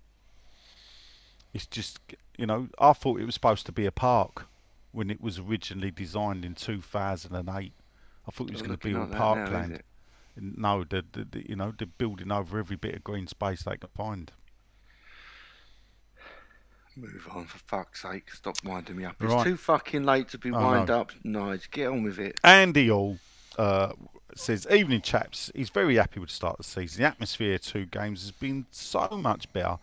It's 1.54 1.66
just, 1.66 1.98
you 2.36 2.46
know, 2.46 2.68
I 2.78 2.92
thought 2.92 3.20
it 3.20 3.24
was 3.24 3.34
supposed 3.34 3.64
to 3.66 3.72
be 3.72 3.86
a 3.86 3.92
park 3.92 4.46
when 4.92 5.10
it 5.10 5.20
was 5.20 5.38
originally 5.38 5.90
designed 5.90 6.44
in 6.44 6.54
2008. 6.54 7.72
I 8.28 8.30
thought 8.30 8.48
it 8.48 8.52
was 8.52 8.62
going 8.62 8.76
to 8.78 8.86
be 8.86 8.94
all 8.94 9.02
like 9.02 9.10
now, 9.10 9.18
parkland. 9.18 9.82
No, 10.38 10.84
the, 10.84 11.04
the, 11.12 11.24
the, 11.24 11.48
you 11.48 11.56
know, 11.56 11.72
they're 11.76 11.86
building 11.86 12.30
over 12.30 12.58
every 12.58 12.76
bit 12.76 12.94
of 12.94 13.04
green 13.04 13.26
space 13.26 13.62
they 13.62 13.76
can 13.76 13.88
find. 13.94 14.30
Move 16.96 17.28
on 17.30 17.44
for 17.46 17.58
fuck's 17.58 18.02
sake. 18.02 18.30
Stop 18.32 18.56
winding 18.64 18.96
me 18.96 19.04
up. 19.04 19.16
It's 19.20 19.32
Right. 19.32 19.44
too 19.44 19.56
fucking 19.56 20.04
late 20.04 20.28
to 20.30 20.38
be 20.38 20.50
I 20.52 20.58
wind 20.76 20.88
know. 20.88 21.00
up. 21.02 21.12
Nige, 21.24 21.70
get 21.70 21.88
on 21.88 22.02
with 22.02 22.18
it. 22.18 22.40
Andy 22.42 22.90
All 22.90 23.18
uh, 23.58 23.92
says, 24.34 24.66
Evening, 24.70 25.02
chaps. 25.02 25.50
He's 25.54 25.68
very 25.70 25.96
happy 25.96 26.20
with 26.20 26.30
the 26.30 26.34
start 26.34 26.54
of 26.58 26.64
the 26.64 26.70
season. 26.70 27.02
The 27.02 27.08
atmosphere 27.08 27.54
of 27.56 27.62
two 27.62 27.84
games 27.86 28.22
has 28.22 28.30
been 28.32 28.66
so 28.70 29.08
much 29.12 29.52
better. 29.52 29.76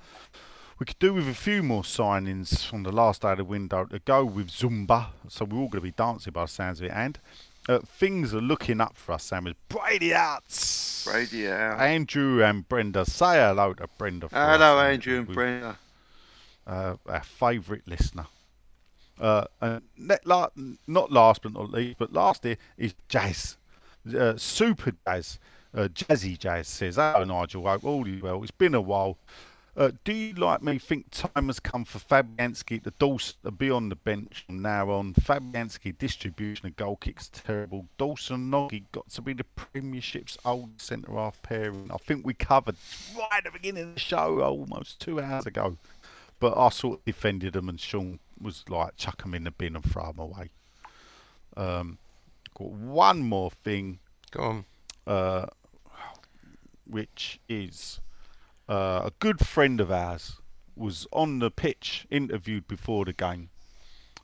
We 0.80 0.86
could 0.88 1.00
do 1.00 1.14
with 1.14 1.28
a 1.30 1.34
few 1.36 1.62
more 1.64 1.84
signings 1.84 2.66
from 2.66 2.82
the 2.84 2.92
last 2.92 3.22
day 3.22 3.32
of 3.32 3.38
the 3.38 3.44
window 3.44 3.86
to 3.86 4.00
go 4.00 4.26
with 4.26 4.50
Zumba. 4.50 5.08
So 5.30 5.46
we're 5.46 5.58
all 5.60 5.68
going 5.70 5.82
to 5.82 5.82
be 5.82 5.92
dancing 5.92 6.34
by 6.34 6.44
the 6.46 6.48
sounds 6.48 6.80
of 6.82 6.88
it. 6.88 6.92
And 6.94 7.20
uh, 7.70 7.80
things 7.80 8.34
are 8.34 8.42
looking 8.42 8.82
up 8.82 8.98
for 8.98 9.14
us, 9.14 9.24
Sam. 9.26 9.46
As 9.48 9.54
Brady 9.70 10.14
out. 10.14 10.44
Andrew 11.08 12.44
and 12.44 12.68
Brenda. 12.68 13.06
Say 13.06 13.36
hello 13.36 13.74
to 13.76 13.88
Brenda. 13.98 14.30
for 14.30 14.36
Hello, 14.36 14.80
us, 14.80 14.94
Andrew 14.94 15.20
and 15.20 15.28
We- 15.28 15.34
Brenda. 15.36 15.78
Uh, 16.68 16.96
our 17.06 17.24
favourite 17.24 17.88
listener. 17.88 18.26
Uh, 19.20 19.46
and 19.62 19.84
net 19.98 20.26
la- 20.26 20.50
not 20.88 21.12
last 21.12 21.44
but 21.44 21.54
not 21.54 21.72
least, 21.72 21.98
but 22.00 22.14
last 22.14 22.44
here 22.44 22.58
is 22.78 22.96
Jazz. 23.08 23.58
Uh, 24.18 24.36
super 24.38 24.94
Jazz. 25.06 25.40
Uh, 25.76 25.88
Jazzy 25.88 26.38
Jazz 26.38 26.68
says, 26.68 26.96
Hello, 26.96 27.24
Nigel. 27.24 27.64
Hope 27.64 27.84
all 27.84 28.08
is 28.08 28.22
well. 28.22 28.42
It's 28.44 28.52
been 28.52 28.76
a 28.76 28.82
while. 28.82 29.18
Uh, 29.76 29.90
do 30.04 30.14
you, 30.14 30.34
like 30.36 30.62
me, 30.62 30.78
think 30.78 31.08
time 31.10 31.48
has 31.48 31.60
come 31.60 31.84
for 31.84 31.98
Fabianski 31.98 32.84
to 32.84 32.94
Dawson 33.00 33.36
to 33.44 33.50
be 33.50 33.72
on 33.72 33.90
the 33.90 33.96
bench 33.96 34.44
from 34.46 34.62
now 34.62 34.92
on? 34.92 35.16
Fabianski 35.16 35.98
distribution 35.98 36.68
of 36.68 36.76
goal 36.76 36.98
kicks 36.98 37.28
terrible. 37.34 37.88
Dawson 37.98 38.52
Noggy 38.52 38.84
got 38.92 39.10
to 39.10 39.22
be 39.24 39.34
the 39.34 39.44
Premiership's 39.56 40.38
old 40.46 40.80
centre 40.80 41.14
half 41.14 41.42
pairing. 41.42 41.90
I 41.92 41.98
think 41.98 42.24
we 42.24 42.36
covered 42.36 42.76
right 43.18 43.30
at 43.38 43.46
the 43.46 43.52
beginning 43.52 43.84
of 43.84 43.94
the 43.96 44.00
show 44.00 44.42
almost 44.42 45.00
two 45.00 45.20
hours 45.20 45.48
ago. 45.48 45.76
But 46.44 46.58
I 46.58 46.68
sort 46.70 47.00
of 47.00 47.06
defended 47.06 47.54
them, 47.54 47.70
and 47.70 47.80
Sean 47.80 48.20
was 48.38 48.66
like, 48.68 48.98
chuck 48.98 49.22
them 49.22 49.34
in 49.34 49.46
the 49.46 49.52
bin 49.52 49.78
and 49.78 49.86
throw 49.90 50.08
them 50.08 50.20
away. 50.20 50.50
Um, 51.56 51.98
got 52.58 52.70
one 52.70 53.22
more 53.24 53.50
thing, 53.50 54.00
Go 54.32 54.42
on. 54.42 54.66
uh, 55.08 55.46
which 56.86 57.40
is 57.48 58.02
uh, 58.68 59.04
a 59.06 59.12
good 59.20 59.46
friend 59.46 59.80
of 59.80 59.90
ours 59.90 60.42
was 60.76 61.08
on 61.14 61.40
the 61.40 61.50
pitch, 61.50 62.06
interviewed 62.10 62.68
before 62.68 63.06
the 63.06 63.14
game. 63.14 63.50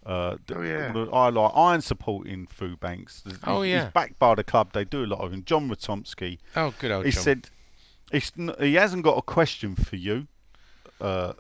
Uh, 0.06 0.36
Oh, 0.54 0.62
yeah. 0.62 0.92
the- 0.92 1.10
I 1.14 1.30
like 1.30 1.52
iron 1.56 1.82
supporting 1.82 2.48
food 2.48 2.80
banks. 2.82 3.22
He's- 3.26 3.40
Oh, 3.44 3.62
he's 3.62 3.72
yeah. 3.72 3.90
backed 3.92 4.20
by 4.20 4.36
the 4.36 4.44
club. 4.44 4.74
They 4.74 4.84
do 4.84 5.06
a 5.06 5.08
lot 5.08 5.20
of 5.22 5.32
him. 5.32 5.44
John 5.46 5.70
Ratomski. 5.70 6.40
Oh, 6.56 6.74
good 6.80 6.92
old 6.92 7.06
He 7.06 7.12
John. 7.12 7.24
said 7.24 7.50
it's 8.12 8.32
n- 8.38 8.56
he 8.60 8.74
hasn't 8.74 9.04
got 9.04 9.18
a 9.18 9.22
question 9.22 9.76
for 9.76 9.96
you. 9.96 10.28
Uh, 11.00 11.34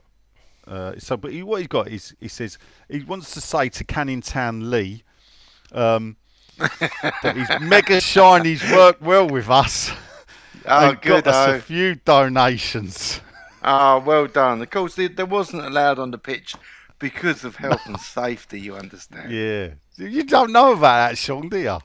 uh, 0.70 0.94
so, 1.00 1.18
but 1.18 1.32
he, 1.32 1.44
what 1.44 1.58
he's 1.60 1.68
got 1.68 1.88
is 1.88 2.16
he 2.20 2.28
says 2.28 2.58
he 2.90 3.04
wants 3.04 3.32
to 3.34 3.42
say 3.42 3.70
to 3.70 3.84
Canning 3.84 4.22
Town 4.22 4.70
Lee 4.70 5.04
um, 5.72 6.16
that 6.58 7.36
his 7.36 7.50
mega 7.62 7.98
shinies 7.98 8.62
work 8.76 8.98
well 9.02 9.28
with 9.28 9.50
us. 9.50 9.92
Oh, 10.66 10.90
and 10.90 11.02
good. 11.02 11.24
got 11.24 11.28
us 11.34 11.48
Oh. 11.50 11.56
a 11.56 11.60
few 11.60 11.96
donations. 11.96 13.22
Ah, 13.64 13.98
well 13.98 14.28
done. 14.28 14.62
Of 14.62 14.70
course, 14.70 14.96
there 14.96 15.10
there 15.10 15.26
wasn't 15.26 15.66
allowed 15.66 16.00
on 16.00 16.12
the 16.12 16.18
pitch 16.18 16.56
because 17.00 17.44
of 17.44 17.56
health 17.56 17.82
and 17.86 18.00
safety. 18.20 18.60
You 18.60 18.76
understand? 18.76 19.32
Yeah, 19.32 19.70
you 19.98 20.24
don't 20.24 20.52
know 20.52 20.74
about 20.74 21.10
that, 21.10 21.18
Sean, 21.18 21.50
do 21.50 21.58
you? 21.58 21.80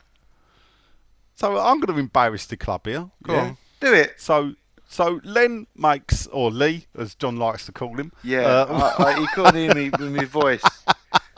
So 1.37 1.59
I'm 1.59 1.81
going 1.81 1.95
to 1.95 1.99
embarrass 2.01 2.47
the 2.47 2.57
club 2.57 2.87
here. 2.87 3.11
Go 3.23 3.33
yeah? 3.35 3.41
on. 3.41 3.57
Do 3.81 3.93
it. 3.93 4.15
So, 4.19 4.55
so 4.95 5.21
Len 5.25 5.67
makes, 5.75 6.29
or 6.29 6.53
Lee, 6.53 6.87
as 6.97 7.17
John 7.17 7.37
likes 7.37 7.67
to 7.67 7.73
call 7.73 7.97
him. 7.97 8.13
Yeah. 8.23 8.43
uh, 8.43 8.95
I, 8.99 9.05
I, 9.05 9.21
he 9.21 9.27
couldn't 9.35 9.57
hear 9.57 9.75
me 9.75 9.91
with 9.91 10.13
my 10.13 10.25
voice. 10.43 10.63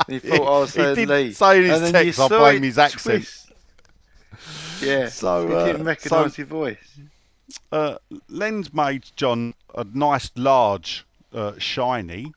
He 0.07 0.19
thought 0.19 0.47
I 0.47 0.59
was 0.61 0.75
He 0.75 0.83
saying 0.83 0.95
did 0.97 1.09
Lee. 1.09 1.33
say 1.33 1.59
in 1.59 1.65
his 1.65 1.81
and 1.83 1.93
text, 1.95 2.21
I 2.21 2.29
blame 2.29 2.63
his 2.63 2.77
accent. 2.79 3.25
twist. 3.25 3.53
Yeah. 4.83 5.09
So, 5.09 5.49
he 5.49 5.55
uh, 5.55 5.65
didn't 5.67 5.85
recognise 5.85 6.35
so- 6.35 6.43
your 6.43 6.47
voice. 6.49 6.99
uh, 7.73 7.97
Len's 8.29 8.75
made 8.75 9.07
John 9.17 9.55
a 9.75 9.85
nice 9.85 10.31
large 10.37 11.07
uh, 11.33 11.53
shiny 11.57 12.33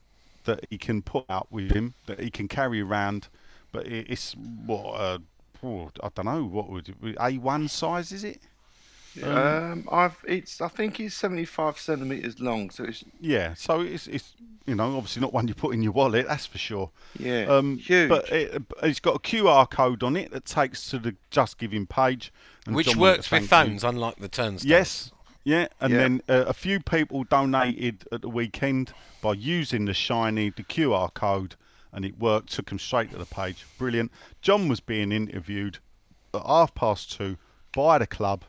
that 0.46 0.66
he 0.70 0.78
can 0.78 1.02
put 1.02 1.26
out 1.30 1.48
with 1.52 1.72
him, 1.72 1.96
that 2.06 2.22
he 2.22 2.30
can 2.30 2.48
carry 2.48 2.80
around. 2.82 3.28
But 3.74 3.88
it, 3.88 4.08
it's 4.10 4.34
what 4.66 4.86
uh, 4.94 5.18
I 5.62 6.10
don't 6.16 6.26
know 6.26 6.46
what 6.46 6.70
would 6.70 6.88
it 6.88 7.02
be, 7.02 7.12
A1 7.16 7.70
size 7.70 8.14
is 8.14 8.24
it? 8.24 8.40
Um, 9.24 9.88
I've 9.92 10.18
it's 10.28 10.62
I 10.62 10.68
think 10.68 11.00
it's 11.00 11.16
seventy 11.16 11.46
five 11.46 11.78
centimeters 11.80 12.40
long, 12.40 12.70
so 12.70 12.84
it's 12.86 13.04
Yeah, 13.20 13.54
so 13.56 13.82
it's 13.82 14.08
it's 14.08 14.34
you 14.66 14.76
know 14.76 14.96
obviously 14.98 15.22
not 15.22 15.34
one 15.34 15.48
you 15.48 15.54
put 15.54 15.74
in 15.74 15.82
your 15.82 15.92
wallet, 15.92 16.28
that's 16.28 16.46
for 16.46 16.58
sure. 16.58 16.92
yeah 17.18 17.46
Um, 17.46 17.78
huge. 17.78 18.10
But 18.10 18.30
it, 18.32 18.62
it's 18.84 19.00
got 19.00 19.16
a 19.16 19.20
QR 19.20 19.70
code 19.70 20.04
on 20.04 20.16
it 20.16 20.32
that 20.32 20.46
takes 20.46 20.90
to 20.92 21.00
the 21.00 21.16
JustGiving 21.32 21.90
page, 21.90 22.32
and 22.66 22.76
Which 22.76 22.88
John 22.88 23.00
works 23.00 23.32
with 23.32 23.50
thank 23.50 23.66
you. 23.68 23.70
phones, 23.72 23.84
unlike 23.84 24.18
the 24.18 24.30
turnstiles. 24.30 24.66
Yes. 24.66 25.12
Yeah, 25.44 25.68
and 25.82 25.92
Yeah. 25.94 26.00
then 26.00 26.22
uh, 26.30 26.46
a 26.48 26.54
few 26.54 26.80
people 26.80 27.24
donated 27.24 28.06
at 28.12 28.22
the 28.22 28.30
weekend 28.30 28.94
by 29.22 29.34
using 29.34 29.86
the 29.86 29.94
shiny, 29.94 30.50
the 30.50 30.64
QR 30.64 31.12
code, 31.14 31.56
and 31.92 32.06
it 32.06 32.20
worked. 32.20 32.52
Took 32.52 32.70
them 32.70 32.78
straight 32.78 33.10
to 33.12 33.18
the 33.18 33.26
page. 33.26 33.66
Brilliant. 33.78 34.12
John 34.42 34.68
was 34.68 34.80
being 34.82 35.12
interviewed 35.12 35.80
at 36.34 36.46
half 36.46 36.76
past 36.76 37.12
two 37.18 37.38
by 37.72 37.98
the 37.98 38.06
club 38.06 38.44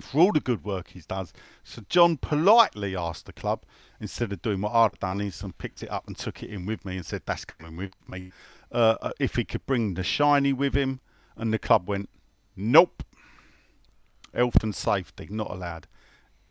for 0.00 0.20
all 0.20 0.32
the 0.32 0.40
good 0.40 0.64
work 0.64 0.88
he 0.88 1.02
does. 1.06 1.32
So 1.64 1.82
John 1.88 2.16
politely 2.16 2.96
asked 2.96 3.26
the 3.26 3.32
club, 3.32 3.62
instead 4.00 4.32
of 4.32 4.42
doing 4.42 4.60
what 4.60 4.74
I'd 4.74 4.98
done, 4.98 5.20
and 5.20 5.58
picked 5.58 5.82
it 5.82 5.90
up 5.90 6.06
and 6.06 6.16
took 6.16 6.42
it 6.42 6.50
in 6.50 6.66
with 6.66 6.84
me 6.84 6.96
and 6.96 7.06
said, 7.06 7.22
"That's 7.24 7.44
coming 7.44 7.76
with 7.76 7.92
me." 8.08 8.32
Uh, 8.70 8.96
uh, 9.00 9.12
if 9.20 9.36
he 9.36 9.44
could 9.44 9.66
bring 9.66 9.94
the 9.94 10.02
shiny 10.02 10.52
with 10.52 10.74
him, 10.74 11.00
and 11.36 11.52
the 11.52 11.58
club 11.58 11.88
went, 11.88 12.08
"Nope." 12.56 13.02
Health 14.34 14.62
and 14.62 14.74
safety 14.74 15.28
not 15.30 15.50
allowed. 15.50 15.86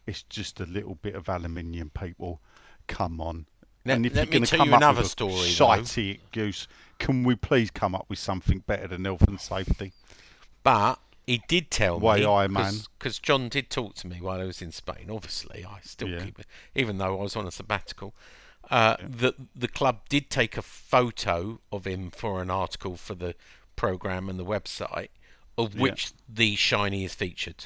It's 0.05 0.23
just 0.23 0.59
a 0.59 0.65
little 0.65 0.95
bit 0.95 1.15
of 1.15 1.27
aluminium, 1.27 1.89
people. 1.89 2.41
Come 2.87 3.19
on. 3.19 3.47
Let- 3.85 3.95
and 3.97 4.05
if 4.05 4.15
you're 4.15 4.25
going 4.25 4.43
to 4.43 4.49
tell 4.49 4.59
come 4.59 4.69
you 4.69 4.75
up 4.75 4.81
another 4.81 4.97
with 4.99 5.07
a 5.07 5.09
story, 5.09 5.33
shitey 5.33 6.19
goose, 6.31 6.67
can 6.99 7.23
we 7.23 7.35
please 7.35 7.71
come 7.71 7.95
up 7.95 8.05
with 8.07 8.19
something 8.19 8.59
better 8.59 8.87
than 8.87 9.05
health 9.05 9.27
and 9.27 9.41
safety? 9.41 9.93
But 10.63 10.99
he 11.31 11.41
did 11.47 11.71
tell 11.71 11.99
Way 11.99 12.19
me 12.21 12.25
I, 12.25 12.47
man. 12.47 12.73
because 12.97 13.19
John 13.19 13.49
did 13.49 13.69
talk 13.69 13.95
to 13.95 14.07
me 14.07 14.17
while 14.21 14.39
I 14.41 14.43
was 14.45 14.61
in 14.61 14.71
Spain. 14.71 15.09
Obviously, 15.09 15.63
I 15.65 15.79
still 15.81 16.09
Yeah. 16.09 16.25
keep 16.25 16.39
it, 16.39 16.45
even 16.75 16.97
though 16.97 17.17
I 17.19 17.23
was 17.23 17.35
on 17.35 17.47
a 17.47 17.51
sabbatical. 17.51 18.13
Uh, 18.69 18.95
that 19.01 19.35
the 19.55 19.67
club 19.67 20.01
did 20.07 20.29
take 20.29 20.55
a 20.57 20.61
photo 20.61 21.59
of 21.71 21.85
him 21.85 22.09
for 22.11 22.41
an 22.41 22.49
article 22.49 22.95
for 22.95 23.15
the 23.15 23.35
program 23.75 24.29
and 24.29 24.39
the 24.39 24.45
website, 24.45 25.09
of 25.57 25.75
Yeah. 25.75 25.81
which 25.81 26.11
the 26.29 26.55
shiny 26.55 27.03
is 27.03 27.13
featured. 27.13 27.65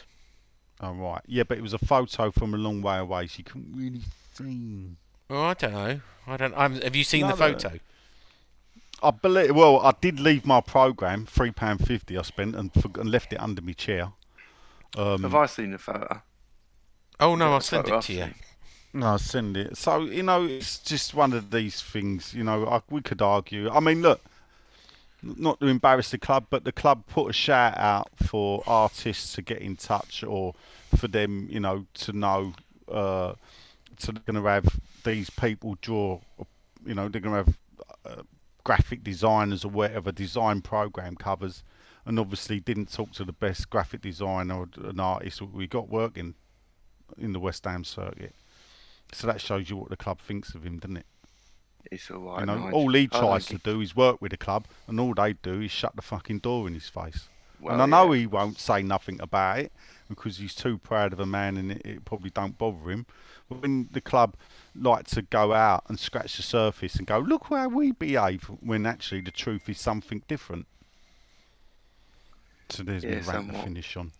Oh, 0.79 0.91
right. 0.93 1.21
Yeah, 1.27 1.43
but 1.43 1.57
it 1.57 1.61
was 1.61 1.73
a 1.73 1.77
photo 1.77 2.31
from 2.31 2.53
a 2.53 2.57
long 2.57 2.81
way 2.81 2.97
away, 2.97 3.27
so 3.27 3.35
you 3.39 3.43
couldn't 3.43 3.73
really 3.75 4.01
see. 4.33 4.95
Oh, 5.29 5.41
I 5.43 5.53
don't 5.53 5.73
know. 5.73 6.01
I 6.27 6.37
don't. 6.37 6.53
I'm, 6.55 6.81
have 6.81 6.95
you 6.95 7.03
seen 7.03 7.21
No, 7.21 7.35
the 7.35 7.47
no. 7.49 7.79
Photo? 9.05 9.17
I 9.17 9.19
believe. 9.21 9.55
Well, 9.55 9.79
I 9.79 9.93
did 9.99 10.19
leave 10.19 10.45
my 10.45 10.61
program, 10.61 11.25
three 11.25 11.51
pound 11.51 11.85
fifty. 11.85 12.17
I 12.17 12.21
spent 12.21 12.55
and, 12.55 12.73
forg 12.73 12.99
and 12.99 13.09
left 13.09 13.33
it 13.33 13.39
under 13.39 13.61
my 13.61 13.73
chair. 13.73 14.11
Um, 14.97 15.23
Have 15.23 15.35
I 15.35 15.45
seen 15.45 15.71
the 15.71 15.77
photo? 15.77 16.21
Oh 17.19 17.35
no, 17.35 17.53
I'll 17.53 17.61
send 17.61 17.87
it 17.87 18.01
to 18.01 18.13
you. 18.13 18.23
I've 18.23 18.35
No, 18.93 19.07
I'll 19.07 19.17
send 19.19 19.57
it. 19.57 19.77
So 19.77 20.01
you 20.01 20.23
know, 20.23 20.45
it's 20.45 20.79
just 20.79 21.13
one 21.13 21.33
of 21.33 21.51
these 21.51 21.81
things. 21.81 22.33
You 22.33 22.43
know, 22.43 22.65
I, 22.67 22.81
we 22.89 23.01
could 23.01 23.21
argue. 23.21 23.69
I 23.69 23.79
mean, 23.79 24.01
look, 24.01 24.21
not 25.21 25.59
to 25.59 25.67
embarrass 25.67 26.11
the 26.11 26.17
club, 26.17 26.47
but 26.49 26.63
the 26.63 26.71
club 26.71 27.03
put 27.07 27.29
a 27.29 27.33
shout 27.33 27.77
out 27.77 28.09
for 28.15 28.63
artists 28.67 29.33
to 29.33 29.41
get 29.41 29.59
in 29.59 29.75
touch, 29.75 30.23
or 30.23 30.53
for 30.95 31.07
them, 31.07 31.47
you 31.49 31.59
know, 31.59 31.85
to 31.95 32.13
know. 32.13 32.53
Uh, 32.87 33.33
so 33.97 34.11
they're 34.11 34.23
going 34.25 34.43
to 34.43 34.49
have 34.49 34.79
these 35.03 35.29
people 35.29 35.77
draw. 35.81 36.19
You 36.85 36.93
know, 36.93 37.09
they're 37.09 37.21
going 37.21 37.45
to 37.45 37.51
have 37.51 37.57
uh, 38.05 38.23
graphic 38.65 39.01
designers 39.03 39.63
or 39.63 39.69
whatever 39.69 40.11
design 40.11 40.61
program 40.61 41.15
covers, 41.15 41.63
and 42.05 42.19
obviously 42.19 42.59
didn't 42.59 42.91
talk 42.91 43.13
to 43.13 43.23
the 43.23 43.31
best 43.31 43.69
graphic 43.69 44.01
designer 44.01 44.59
or 44.59 44.67
an 44.83 44.99
artist 44.99 45.41
we 45.41 45.65
got 45.67 45.87
working 45.87 46.35
in 47.17 47.31
the 47.31 47.39
West 47.39 47.63
Ham 47.63 47.85
circuit. 47.85 48.35
So 49.13 49.27
that 49.27 49.39
shows 49.39 49.69
you 49.69 49.77
what 49.77 49.89
the 49.89 49.95
club 49.95 50.19
thinks 50.19 50.53
of 50.53 50.65
him, 50.65 50.79
doesn't 50.79 50.97
it? 50.97 51.05
It's 51.91 52.09
all 52.11 52.19
right. 52.19 52.39
You 52.41 52.47
know, 52.47 52.71
all 52.71 52.91
he 52.91 53.07
tries 53.07 53.45
to 53.45 53.53
give- 53.53 53.63
do 53.63 53.81
is 53.81 53.95
work 53.95 54.21
with 54.21 54.31
the 54.31 54.37
club, 54.37 54.65
and 54.87 54.99
all 54.99 55.13
they 55.13 55.33
do 55.33 55.61
is 55.61 55.71
shut 55.71 55.95
the 55.95 56.01
fucking 56.01 56.39
door 56.39 56.67
in 56.67 56.73
his 56.73 56.89
face. 56.89 57.29
Well, 57.61 57.73
and 57.73 57.81
I 57.81 57.85
know 57.85 58.11
yeah. 58.11 58.21
he 58.21 58.27
won't 58.27 58.59
say 58.59 58.81
nothing 58.81 59.21
about 59.21 59.59
it 59.59 59.71
because 60.09 60.37
he's 60.37 60.55
too 60.55 60.77
proud 60.77 61.13
of 61.13 61.19
a 61.19 61.25
man, 61.25 61.57
and 61.57 61.71
it, 61.71 61.81
it 61.85 62.05
probably 62.05 62.29
don't 62.29 62.57
bother 62.57 62.89
him. 62.89 63.05
But 63.49 63.61
when 63.61 63.89
the 63.91 64.01
club 64.01 64.35
like 64.75 65.05
to 65.07 65.21
go 65.21 65.53
out 65.53 65.83
and 65.87 65.99
scratch 65.99 66.37
the 66.37 66.43
surface 66.43 66.95
and 66.95 67.05
go, 67.07 67.19
look 67.19 67.47
how 67.49 67.67
we 67.69 67.91
behave, 67.91 68.43
when 68.61 68.85
actually 68.85 69.21
the 69.21 69.31
truth 69.31 69.69
is 69.69 69.79
something 69.79 70.23
different. 70.27 70.67
So 72.69 72.83
there's 72.83 73.03
Yeah, 73.03 73.21
my 73.25 73.33
rant 73.33 73.53
to 73.53 73.59
finish 73.59 73.95
on. 73.97 74.11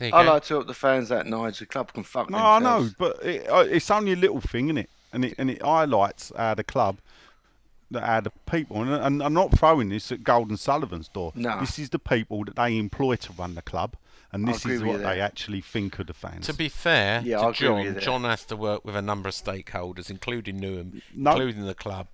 I 0.00 0.10
go. 0.10 0.22
like 0.22 0.44
to 0.44 0.54
help 0.54 0.66
the 0.66 0.74
fans 0.74 1.12
out, 1.12 1.26
Nigel. 1.26 1.52
The 1.60 1.66
club 1.66 1.92
can 1.92 2.02
fuck 2.02 2.28
No, 2.28 2.38
I 2.38 2.58
know, 2.58 2.90
but 2.98 3.24
it, 3.24 3.48
uh, 3.48 3.64
it's 3.68 3.90
only 3.90 4.12
a 4.12 4.16
little 4.16 4.40
thing, 4.40 4.70
is 4.70 4.84
it? 4.84 4.90
And 5.12 5.24
it 5.24 5.34
and 5.38 5.48
it 5.50 5.62
highlights 5.62 6.32
how 6.36 6.54
the 6.54 6.64
club, 6.64 6.98
that 7.92 8.02
how 8.02 8.20
the 8.20 8.32
people, 8.50 8.82
and, 8.82 8.90
and 8.90 9.22
I'm 9.22 9.32
not 9.32 9.56
throwing 9.56 9.90
this 9.90 10.10
at 10.10 10.24
Gold 10.24 10.48
and 10.48 10.58
Sullivan's 10.58 11.06
door. 11.08 11.32
No. 11.36 11.60
This 11.60 11.78
is 11.78 11.90
the 11.90 12.00
people 12.00 12.44
that 12.44 12.56
they 12.56 12.76
employ 12.76 13.16
to 13.16 13.32
run 13.32 13.54
the 13.54 13.62
club, 13.62 13.94
and 14.34 14.46
this 14.48 14.66
is 14.66 14.82
what 14.82 15.00
they 15.02 15.20
actually 15.20 15.60
think 15.60 15.98
of 15.98 16.06
the 16.08 16.14
fans. 16.14 16.46
To 16.46 16.54
be 16.54 16.68
fair 16.68 17.22
Yeah, 17.24 17.38
to 17.38 17.48
agree 17.48 17.68
with 17.68 17.78
you 17.78 17.84
John, 17.84 17.92
there. 17.92 18.00
John 18.00 18.24
has 18.24 18.44
to 18.46 18.56
work 18.56 18.84
with 18.84 18.96
a 18.96 19.02
number 19.02 19.28
of 19.28 19.34
stakeholders, 19.34 20.10
including 20.10 20.60
Newham, 20.60 21.00
No. 21.14 21.32
including 21.32 21.64
the 21.66 21.74
club. 21.74 22.08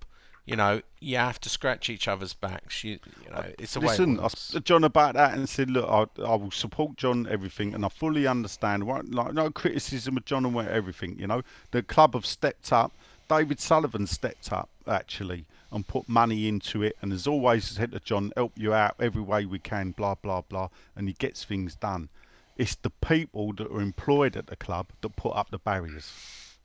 You 0.45 0.55
know, 0.55 0.81
you 0.99 1.17
have 1.17 1.39
to 1.41 1.49
scratch 1.49 1.87
each 1.89 2.07
other's 2.07 2.33
backs. 2.33 2.83
You, 2.83 2.99
you 3.23 3.29
know, 3.29 3.37
uh, 3.37 3.43
it's 3.59 3.75
the 3.75 3.79
way. 3.79 3.87
Listen, 3.89 4.19
I 4.19 4.23
works. 4.23 4.39
spoke 4.39 4.63
to 4.63 4.65
John 4.65 4.83
about 4.83 5.13
that 5.13 5.33
and 5.35 5.47
said, 5.47 5.69
look, 5.69 5.87
I, 5.87 6.21
I 6.23 6.35
will 6.35 6.49
support 6.51 6.97
John 6.97 7.27
everything, 7.29 7.73
and 7.75 7.85
I 7.85 7.89
fully 7.89 8.25
understand. 8.25 8.85
Won't- 8.85 9.13
Like 9.13 9.33
no 9.33 9.51
criticism 9.51 10.17
of 10.17 10.25
John 10.25 10.45
and 10.45 10.53
what- 10.55 10.67
everything. 10.67 11.17
You 11.19 11.27
know, 11.27 11.41
the 11.69 11.83
club 11.83 12.15
have 12.15 12.25
stepped 12.25 12.73
up. 12.73 12.91
David 13.29 13.59
Sullivan 13.59 14.07
stepped 14.07 14.51
up 14.51 14.69
actually 14.87 15.45
and 15.71 15.87
put 15.87 16.09
money 16.09 16.47
into 16.47 16.83
it, 16.83 16.97
and 17.01 17.13
as 17.13 17.25
always 17.27 17.65
said 17.65 17.91
to 17.93 17.99
John, 17.99 18.31
help 18.35 18.53
you 18.57 18.73
out 18.73 18.95
every 18.99 19.21
way 19.21 19.45
we 19.45 19.59
can. 19.59 19.91
Blah 19.91 20.15
blah 20.15 20.41
blah, 20.41 20.69
and 20.95 21.07
he 21.07 21.13
gets 21.13 21.43
things 21.43 21.75
done. 21.75 22.09
It's 22.57 22.75
the 22.75 22.89
people 22.89 23.53
that 23.53 23.71
are 23.71 23.81
employed 23.81 24.35
at 24.35 24.47
the 24.47 24.55
club 24.55 24.87
that 25.01 25.15
put 25.15 25.35
up 25.35 25.49
the 25.49 25.57
barriers. 25.59 26.11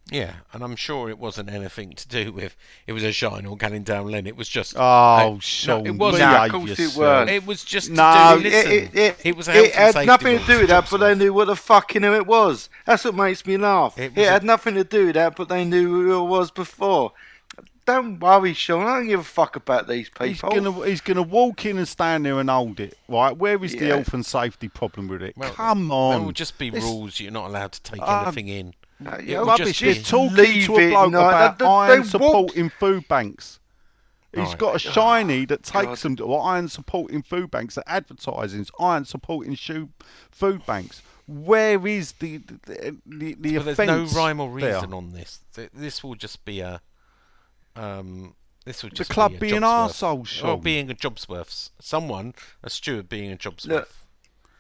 Yeah, 0.09 0.35
and 0.53 0.63
I'm 0.63 0.77
sure 0.77 1.09
it 1.11 1.19
wasn't 1.19 1.51
anything 1.51 1.93
to 1.95 2.07
do 2.07 2.33
with 2.33 2.55
it 2.87 2.93
was 2.93 3.03
a 3.03 3.11
shine 3.11 3.45
or 3.45 3.57
going 3.57 3.83
down 3.83 4.09
Len. 4.09 4.25
It 4.29 4.37
was 4.37 4.49
just 4.49 4.75
Oh, 4.77 4.81
uh, 4.81 5.39
Sean, 5.41 5.83
no, 5.83 5.91
it 5.91 5.97
wasn't. 5.97 6.31
Nah, 6.31 6.45
of 6.45 6.51
course 6.53 6.71
it 6.71 6.79
yourself. 6.79 6.97
weren't. 6.97 7.31
It 7.31 7.45
was 7.45 7.65
just 7.65 7.91
No, 7.91 8.37
to 8.37 8.43
do. 8.43 8.47
It, 8.49 8.53
Listen, 8.53 8.73
it, 8.73 8.95
it, 8.95 9.17
it 9.25 9.37
was 9.37 9.49
a 9.49 9.65
it 9.65 9.75
had 9.75 9.95
safety 9.95 10.07
nothing 10.07 10.39
to 10.39 10.47
do 10.47 10.59
with 10.61 10.69
that, 10.69 10.89
but 10.89 10.99
they 10.99 11.15
knew 11.17 11.33
what 11.33 11.47
the 11.47 11.57
fucking 11.57 12.05
who 12.05 12.15
it 12.15 12.25
was. 12.27 12.69
That's 12.85 13.05
what 13.05 13.17
makes 13.17 13.45
me 13.47 13.57
laugh. 13.57 13.99
It 13.99 14.13
It, 14.17 14.23
a- 14.23 14.31
had 14.31 14.45
nothing 14.45 14.75
to 14.75 14.85
do 14.85 15.07
with 15.07 15.15
that, 15.17 15.35
but 15.35 15.49
they 15.49 15.65
knew 15.65 15.89
who 15.89 16.25
it 16.25 16.29
was 16.29 16.53
before. 16.53 17.13
Don't 17.87 18.19
worry, 18.19 18.53
Sean. 18.53 18.83
I 18.87 18.97
don't 18.99 19.07
give 19.07 19.21
a 19.21 19.25
fuck 19.25 19.55
about 19.57 19.87
these 19.87 20.11
He's 20.21 20.41
people. 20.41 20.51
gonna 20.61 20.87
he's 20.87 21.01
gonna 21.01 21.23
walk 21.23 21.65
in 21.65 21.79
and 21.79 21.87
stand 21.87 22.27
there 22.27 22.39
and 22.41 22.51
hold 22.51 22.81
it, 22.81 22.99
right? 23.09 23.37
Where 23.37 23.63
is 23.65 23.73
the 23.73 23.87
Yeah. 23.87 23.95
health 23.95 24.13
and 24.13 24.27
safety 24.27 24.69
problem 24.69 25.07
with 25.09 25.23
it? 25.23 25.37
Well, 25.37 25.53
Come 25.53 25.89
There 25.89 25.97
on, 25.97 26.25
will 26.27 26.33
just 26.33 26.59
be 26.59 26.71
This- 26.71 26.83
rules. 26.83 27.21
You're 27.21 27.31
not 27.33 27.47
allowed 27.47 27.73
to 27.73 27.83
take 27.83 28.03
Um, 28.03 28.25
anything 28.27 28.49
in. 28.49 28.75
Uh, 29.07 29.11
it 29.17 29.25
yeah, 29.27 29.39
would 29.41 29.47
rubbish. 29.49 29.79
just 29.79 30.11
They're 30.11 30.19
talking 30.21 30.37
Leave 30.37 30.67
to 30.67 30.75
a 30.77 30.79
it, 30.81 30.91
bloke 30.91 31.13
no, 31.13 31.19
about 31.29 31.59
they- 31.59 31.65
they 31.65 31.71
iron 31.71 31.99
won't. 32.01 32.07
support 32.07 32.73
food 32.79 33.07
banks. 33.09 33.61
He's 34.35 34.49
Right. 34.49 34.59
got 34.59 34.77
a 34.77 34.79
shiny 34.81 35.45
that 35.47 35.63
takes 35.63 35.85
God. 35.87 35.97
them 35.99 36.17
to 36.17 36.35
iron 36.35 36.69
supporting 36.69 37.23
food 37.23 37.51
banks 37.51 37.77
that 37.77 37.85
advertising 37.89 38.67
iron 38.81 39.05
supporting 39.05 39.55
shoe, 39.55 39.91
food 40.31 40.67
banks. 40.67 41.03
Where 41.29 41.87
is 41.87 42.13
the 42.19 42.39
the 42.39 42.97
the, 43.07 43.35
the 43.39 43.57
But 43.59 43.65
there's 43.65 43.79
no 43.79 43.85
offence 44.03 44.15
rhyme 44.15 44.41
or 44.41 44.61
there? 44.61 44.75
reason 44.75 44.93
on 44.93 45.13
this. 45.13 45.41
Th- 45.55 45.71
This 45.73 46.03
will 46.03 46.17
just 46.17 46.45
be 46.45 46.61
a. 46.61 46.81
Um, 47.77 48.35
this 48.65 48.83
will 48.83 48.91
The 48.91 49.05
club 49.05 49.33
be 49.33 49.39
being 49.39 49.61
Jobsworth. 49.63 50.25
arseholes, 50.25 50.45
Or 50.45 50.59
being 50.59 50.91
a 50.91 50.95
Jobsworth. 50.95 51.71
Someone, 51.81 52.35
a 52.63 52.71
steward 52.71 53.09
being 53.09 53.33
a 53.33 53.37
Jobsworth. 53.37 53.67
Look, 53.69 53.91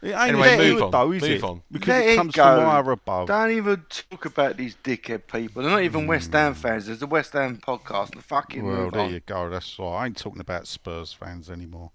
It 0.02 0.08
ain't 0.08 0.16
Anyway, 0.38 0.56
move 0.58 0.82
on, 0.82 0.90
though, 0.90 1.12
is 1.12 1.22
move 1.22 1.30
it? 1.32 1.42
on. 1.42 1.62
Because 1.72 1.88
Let 1.88 2.02
it 2.06 2.10
it 2.10 2.16
comes 2.16 2.34
go. 2.34 2.42
from 2.44 2.64
higher 2.66 2.90
above. 2.92 3.28
Don't 3.28 3.50
even 3.50 3.82
talk 3.88 4.24
about 4.26 4.56
these 4.58 4.76
dickhead 4.84 5.26
people. 5.26 5.62
They're 5.62 5.70
not 5.72 5.82
even 5.82 6.06
West 6.06 6.32
Ham 6.32 6.54
fans. 6.54 6.86
There's 6.86 7.02
a 7.02 7.06
West 7.06 7.32
Ham 7.32 7.58
podcast. 7.66 8.12
In 8.12 8.18
the 8.18 8.22
fucking 8.24 8.64
Well, 8.64 8.76
move 8.76 8.92
there 8.92 9.02
on. 9.02 9.12
you 9.12 9.20
go. 9.20 9.48
That's 9.50 9.76
all. 9.78 9.94
I 9.94 10.06
ain't 10.06 10.16
talking 10.18 10.40
about 10.40 10.66
Spurs 10.66 11.12
fans 11.12 11.50
anymore. 11.50 11.90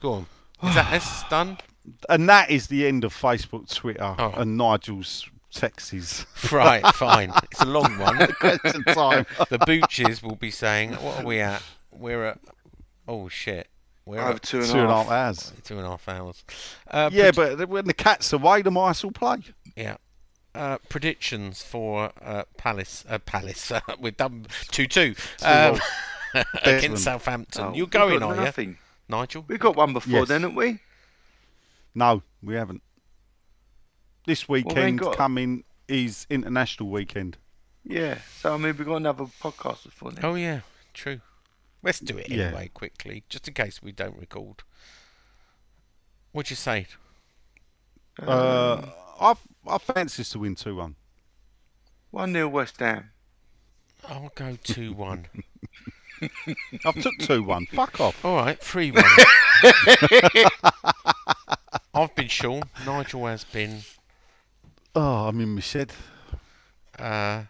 Go 0.00 0.12
on. 0.12 0.26
Is 0.64 0.74
that 0.74 0.92
us 0.94 1.24
done? 1.28 1.58
And 2.08 2.28
that 2.28 2.50
is 2.50 2.68
the 2.68 2.86
end 2.86 3.04
of 3.04 3.14
Facebook, 3.14 3.72
Twitter, 3.72 4.14
Oh. 4.18 4.32
and 4.36 4.56
Nigel's 4.56 5.28
texts. 5.52 6.26
Right, 6.52 6.84
fine. 6.94 7.32
It's 7.50 7.60
a 7.60 7.66
long 7.66 7.98
one. 7.98 8.26
Question 8.40 8.84
time. 8.84 9.26
the 9.50 9.58
Booches 9.58 10.22
will 10.22 10.36
be 10.36 10.50
saying, 10.50 10.92
what 10.94 11.20
are 11.20 11.24
we 11.24 11.40
at? 11.40 11.62
We're 11.90 12.24
at. 12.24 12.40
Oh, 13.06 13.28
shit. 13.28 13.68
We're 14.04 14.20
Over 14.20 14.32
at 14.34 14.42
two 14.42 14.58
and 14.60 14.66
Two 14.66 14.78
and 14.78 14.90
a 14.90 14.94
half. 14.94 15.06
half 15.06 15.12
hours. 15.12 15.52
two 15.64 15.76
and 15.78 15.86
a 15.86 15.90
half 15.90 16.08
hours. 16.08 16.44
Uh, 16.90 17.10
Yeah, 17.12 17.30
pred- 17.30 17.58
but 17.58 17.68
when 17.68 17.84
the 17.84 17.94
cat's 17.94 18.32
away, 18.32 18.62
the 18.62 18.70
mice 18.70 19.04
will 19.04 19.12
play. 19.12 19.38
Yeah. 19.76 19.96
Uh, 20.54 20.78
predictions 20.88 21.62
for 21.62 22.10
uh, 22.20 22.42
Palace. 22.58 23.04
Uh, 23.08 23.18
Palace. 23.18 23.70
Uh, 23.72 23.80
we've 24.00 24.16
done 24.16 24.46
2 24.70 24.86
2 24.86 25.14
um, 25.44 25.78
against 26.64 27.04
Southampton. 27.04 27.64
Oh, 27.64 27.74
You're 27.74 27.86
going, 27.86 28.18
got 28.18 28.38
are 28.56 28.60
you? 28.62 28.76
Nigel? 29.08 29.44
We 29.48 29.56
got 29.58 29.76
one 29.76 29.92
before 29.92 30.20
Yes. 30.20 30.28
then, 30.28 30.42
haven't 30.42 30.56
we? 30.56 30.78
No, 31.94 32.22
we 32.42 32.54
haven't. 32.54 32.82
This 34.26 34.48
Well, 34.48 34.54
weekend 34.62 35.00
got- 35.00 35.16
coming 35.16 35.64
is 35.88 36.26
international 36.30 36.88
weekend. 36.90 37.36
Yeah. 37.84 38.18
So 38.40 38.54
I 38.54 38.56
mean, 38.56 38.76
we 38.76 38.84
got 38.84 38.96
another 38.96 39.24
podcast 39.24 39.84
before 39.84 40.12
then. 40.12 40.24
Oh, 40.24 40.34
yeah. 40.34 40.60
True. 40.94 41.20
Let's 41.82 41.98
do 41.98 42.16
it 42.18 42.28
Yeah. 42.30 42.44
anyway, 42.46 42.70
quickly, 42.72 43.24
just 43.28 43.48
in 43.48 43.54
case 43.54 43.82
we 43.82 43.90
don't 43.92 44.16
record. 44.16 44.62
What'd 46.30 46.50
you 46.50 46.56
say? 46.56 46.86
Uh, 48.22 48.86
I 49.20 49.34
I 49.66 49.78
fancy 49.78 50.22
us 50.22 50.30
to 50.30 50.38
win 50.38 50.54
two 50.54 50.76
one. 50.76 50.94
One 52.10 52.32
nil 52.32 52.48
West 52.48 52.78
Ham. 52.78 53.10
I'll 54.08 54.30
go 54.34 54.56
2 54.64 54.92
1. 54.94 55.26
I've 56.84 57.02
took 57.02 57.16
two 57.20 57.42
one. 57.42 57.66
Fuck 57.66 58.00
off. 58.00 58.24
All 58.24 58.36
right, 58.36 58.58
3 58.58 58.90
1. 58.90 59.04
I've 61.94 62.14
been 62.14 62.28
Sean. 62.28 62.62
Nigel 62.84 63.26
has 63.26 63.44
been. 63.44 63.80
Oh, 64.94 65.26
I'm 65.28 65.40
in 65.40 65.54
my 65.54 65.60
shed. 65.60 65.92
Uh, 66.98 67.42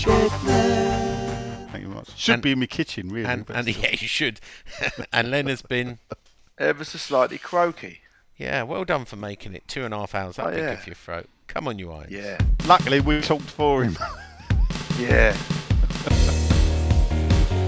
Thank 0.00 1.84
you 1.84 1.88
very 1.88 1.94
much. 1.94 2.16
Should 2.18 2.34
And- 2.34 2.42
be 2.42 2.52
in 2.52 2.60
my 2.60 2.66
kitchen, 2.66 3.08
really. 3.08 3.26
and, 3.26 3.44
and 3.50 3.66
yeah, 3.68 3.90
you 3.92 4.08
should. 4.08 4.40
and 5.12 5.30
Len 5.30 5.46
has 5.46 5.62
been. 5.62 5.98
Ever 6.58 6.84
so 6.84 6.98
slightly 6.98 7.38
croaky. 7.38 8.00
Yeah, 8.36 8.62
well 8.64 8.84
done 8.84 9.04
for 9.06 9.16
making 9.16 9.54
it 9.54 9.66
two 9.68 9.84
and 9.84 9.94
a 9.94 9.98
half 9.98 10.14
hours. 10.14 10.36
That'd 10.36 10.52
Oh, 10.52 10.56
be 10.56 10.62
yeah. 10.62 10.74
good 10.76 10.86
your 10.88 10.94
throat. 10.94 11.28
Come 11.46 11.66
on, 11.68 11.78
you 11.78 11.92
eyes. 11.92 12.08
Yeah. 12.10 12.38
luckily 12.66 13.00
we 13.00 13.20
talked 13.20 13.42
for 13.50 13.82
him. 13.84 13.96
Yeah. 14.98 15.34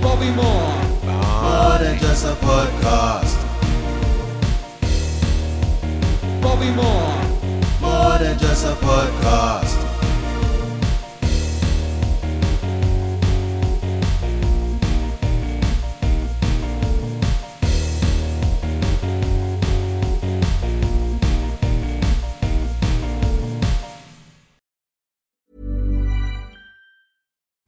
Bobby 0.03 0.29
Moore. 0.33 0.75
More 1.03 1.79
than 1.79 1.99
just 1.99 2.27
a 2.27 2.35
podcast. 2.35 3.52
Bobby 6.43 6.71
Moore. 6.73 7.23
More 7.81 8.19
than 8.19 8.37
just 8.37 8.67
a 8.67 8.75
podcast. 8.75 9.82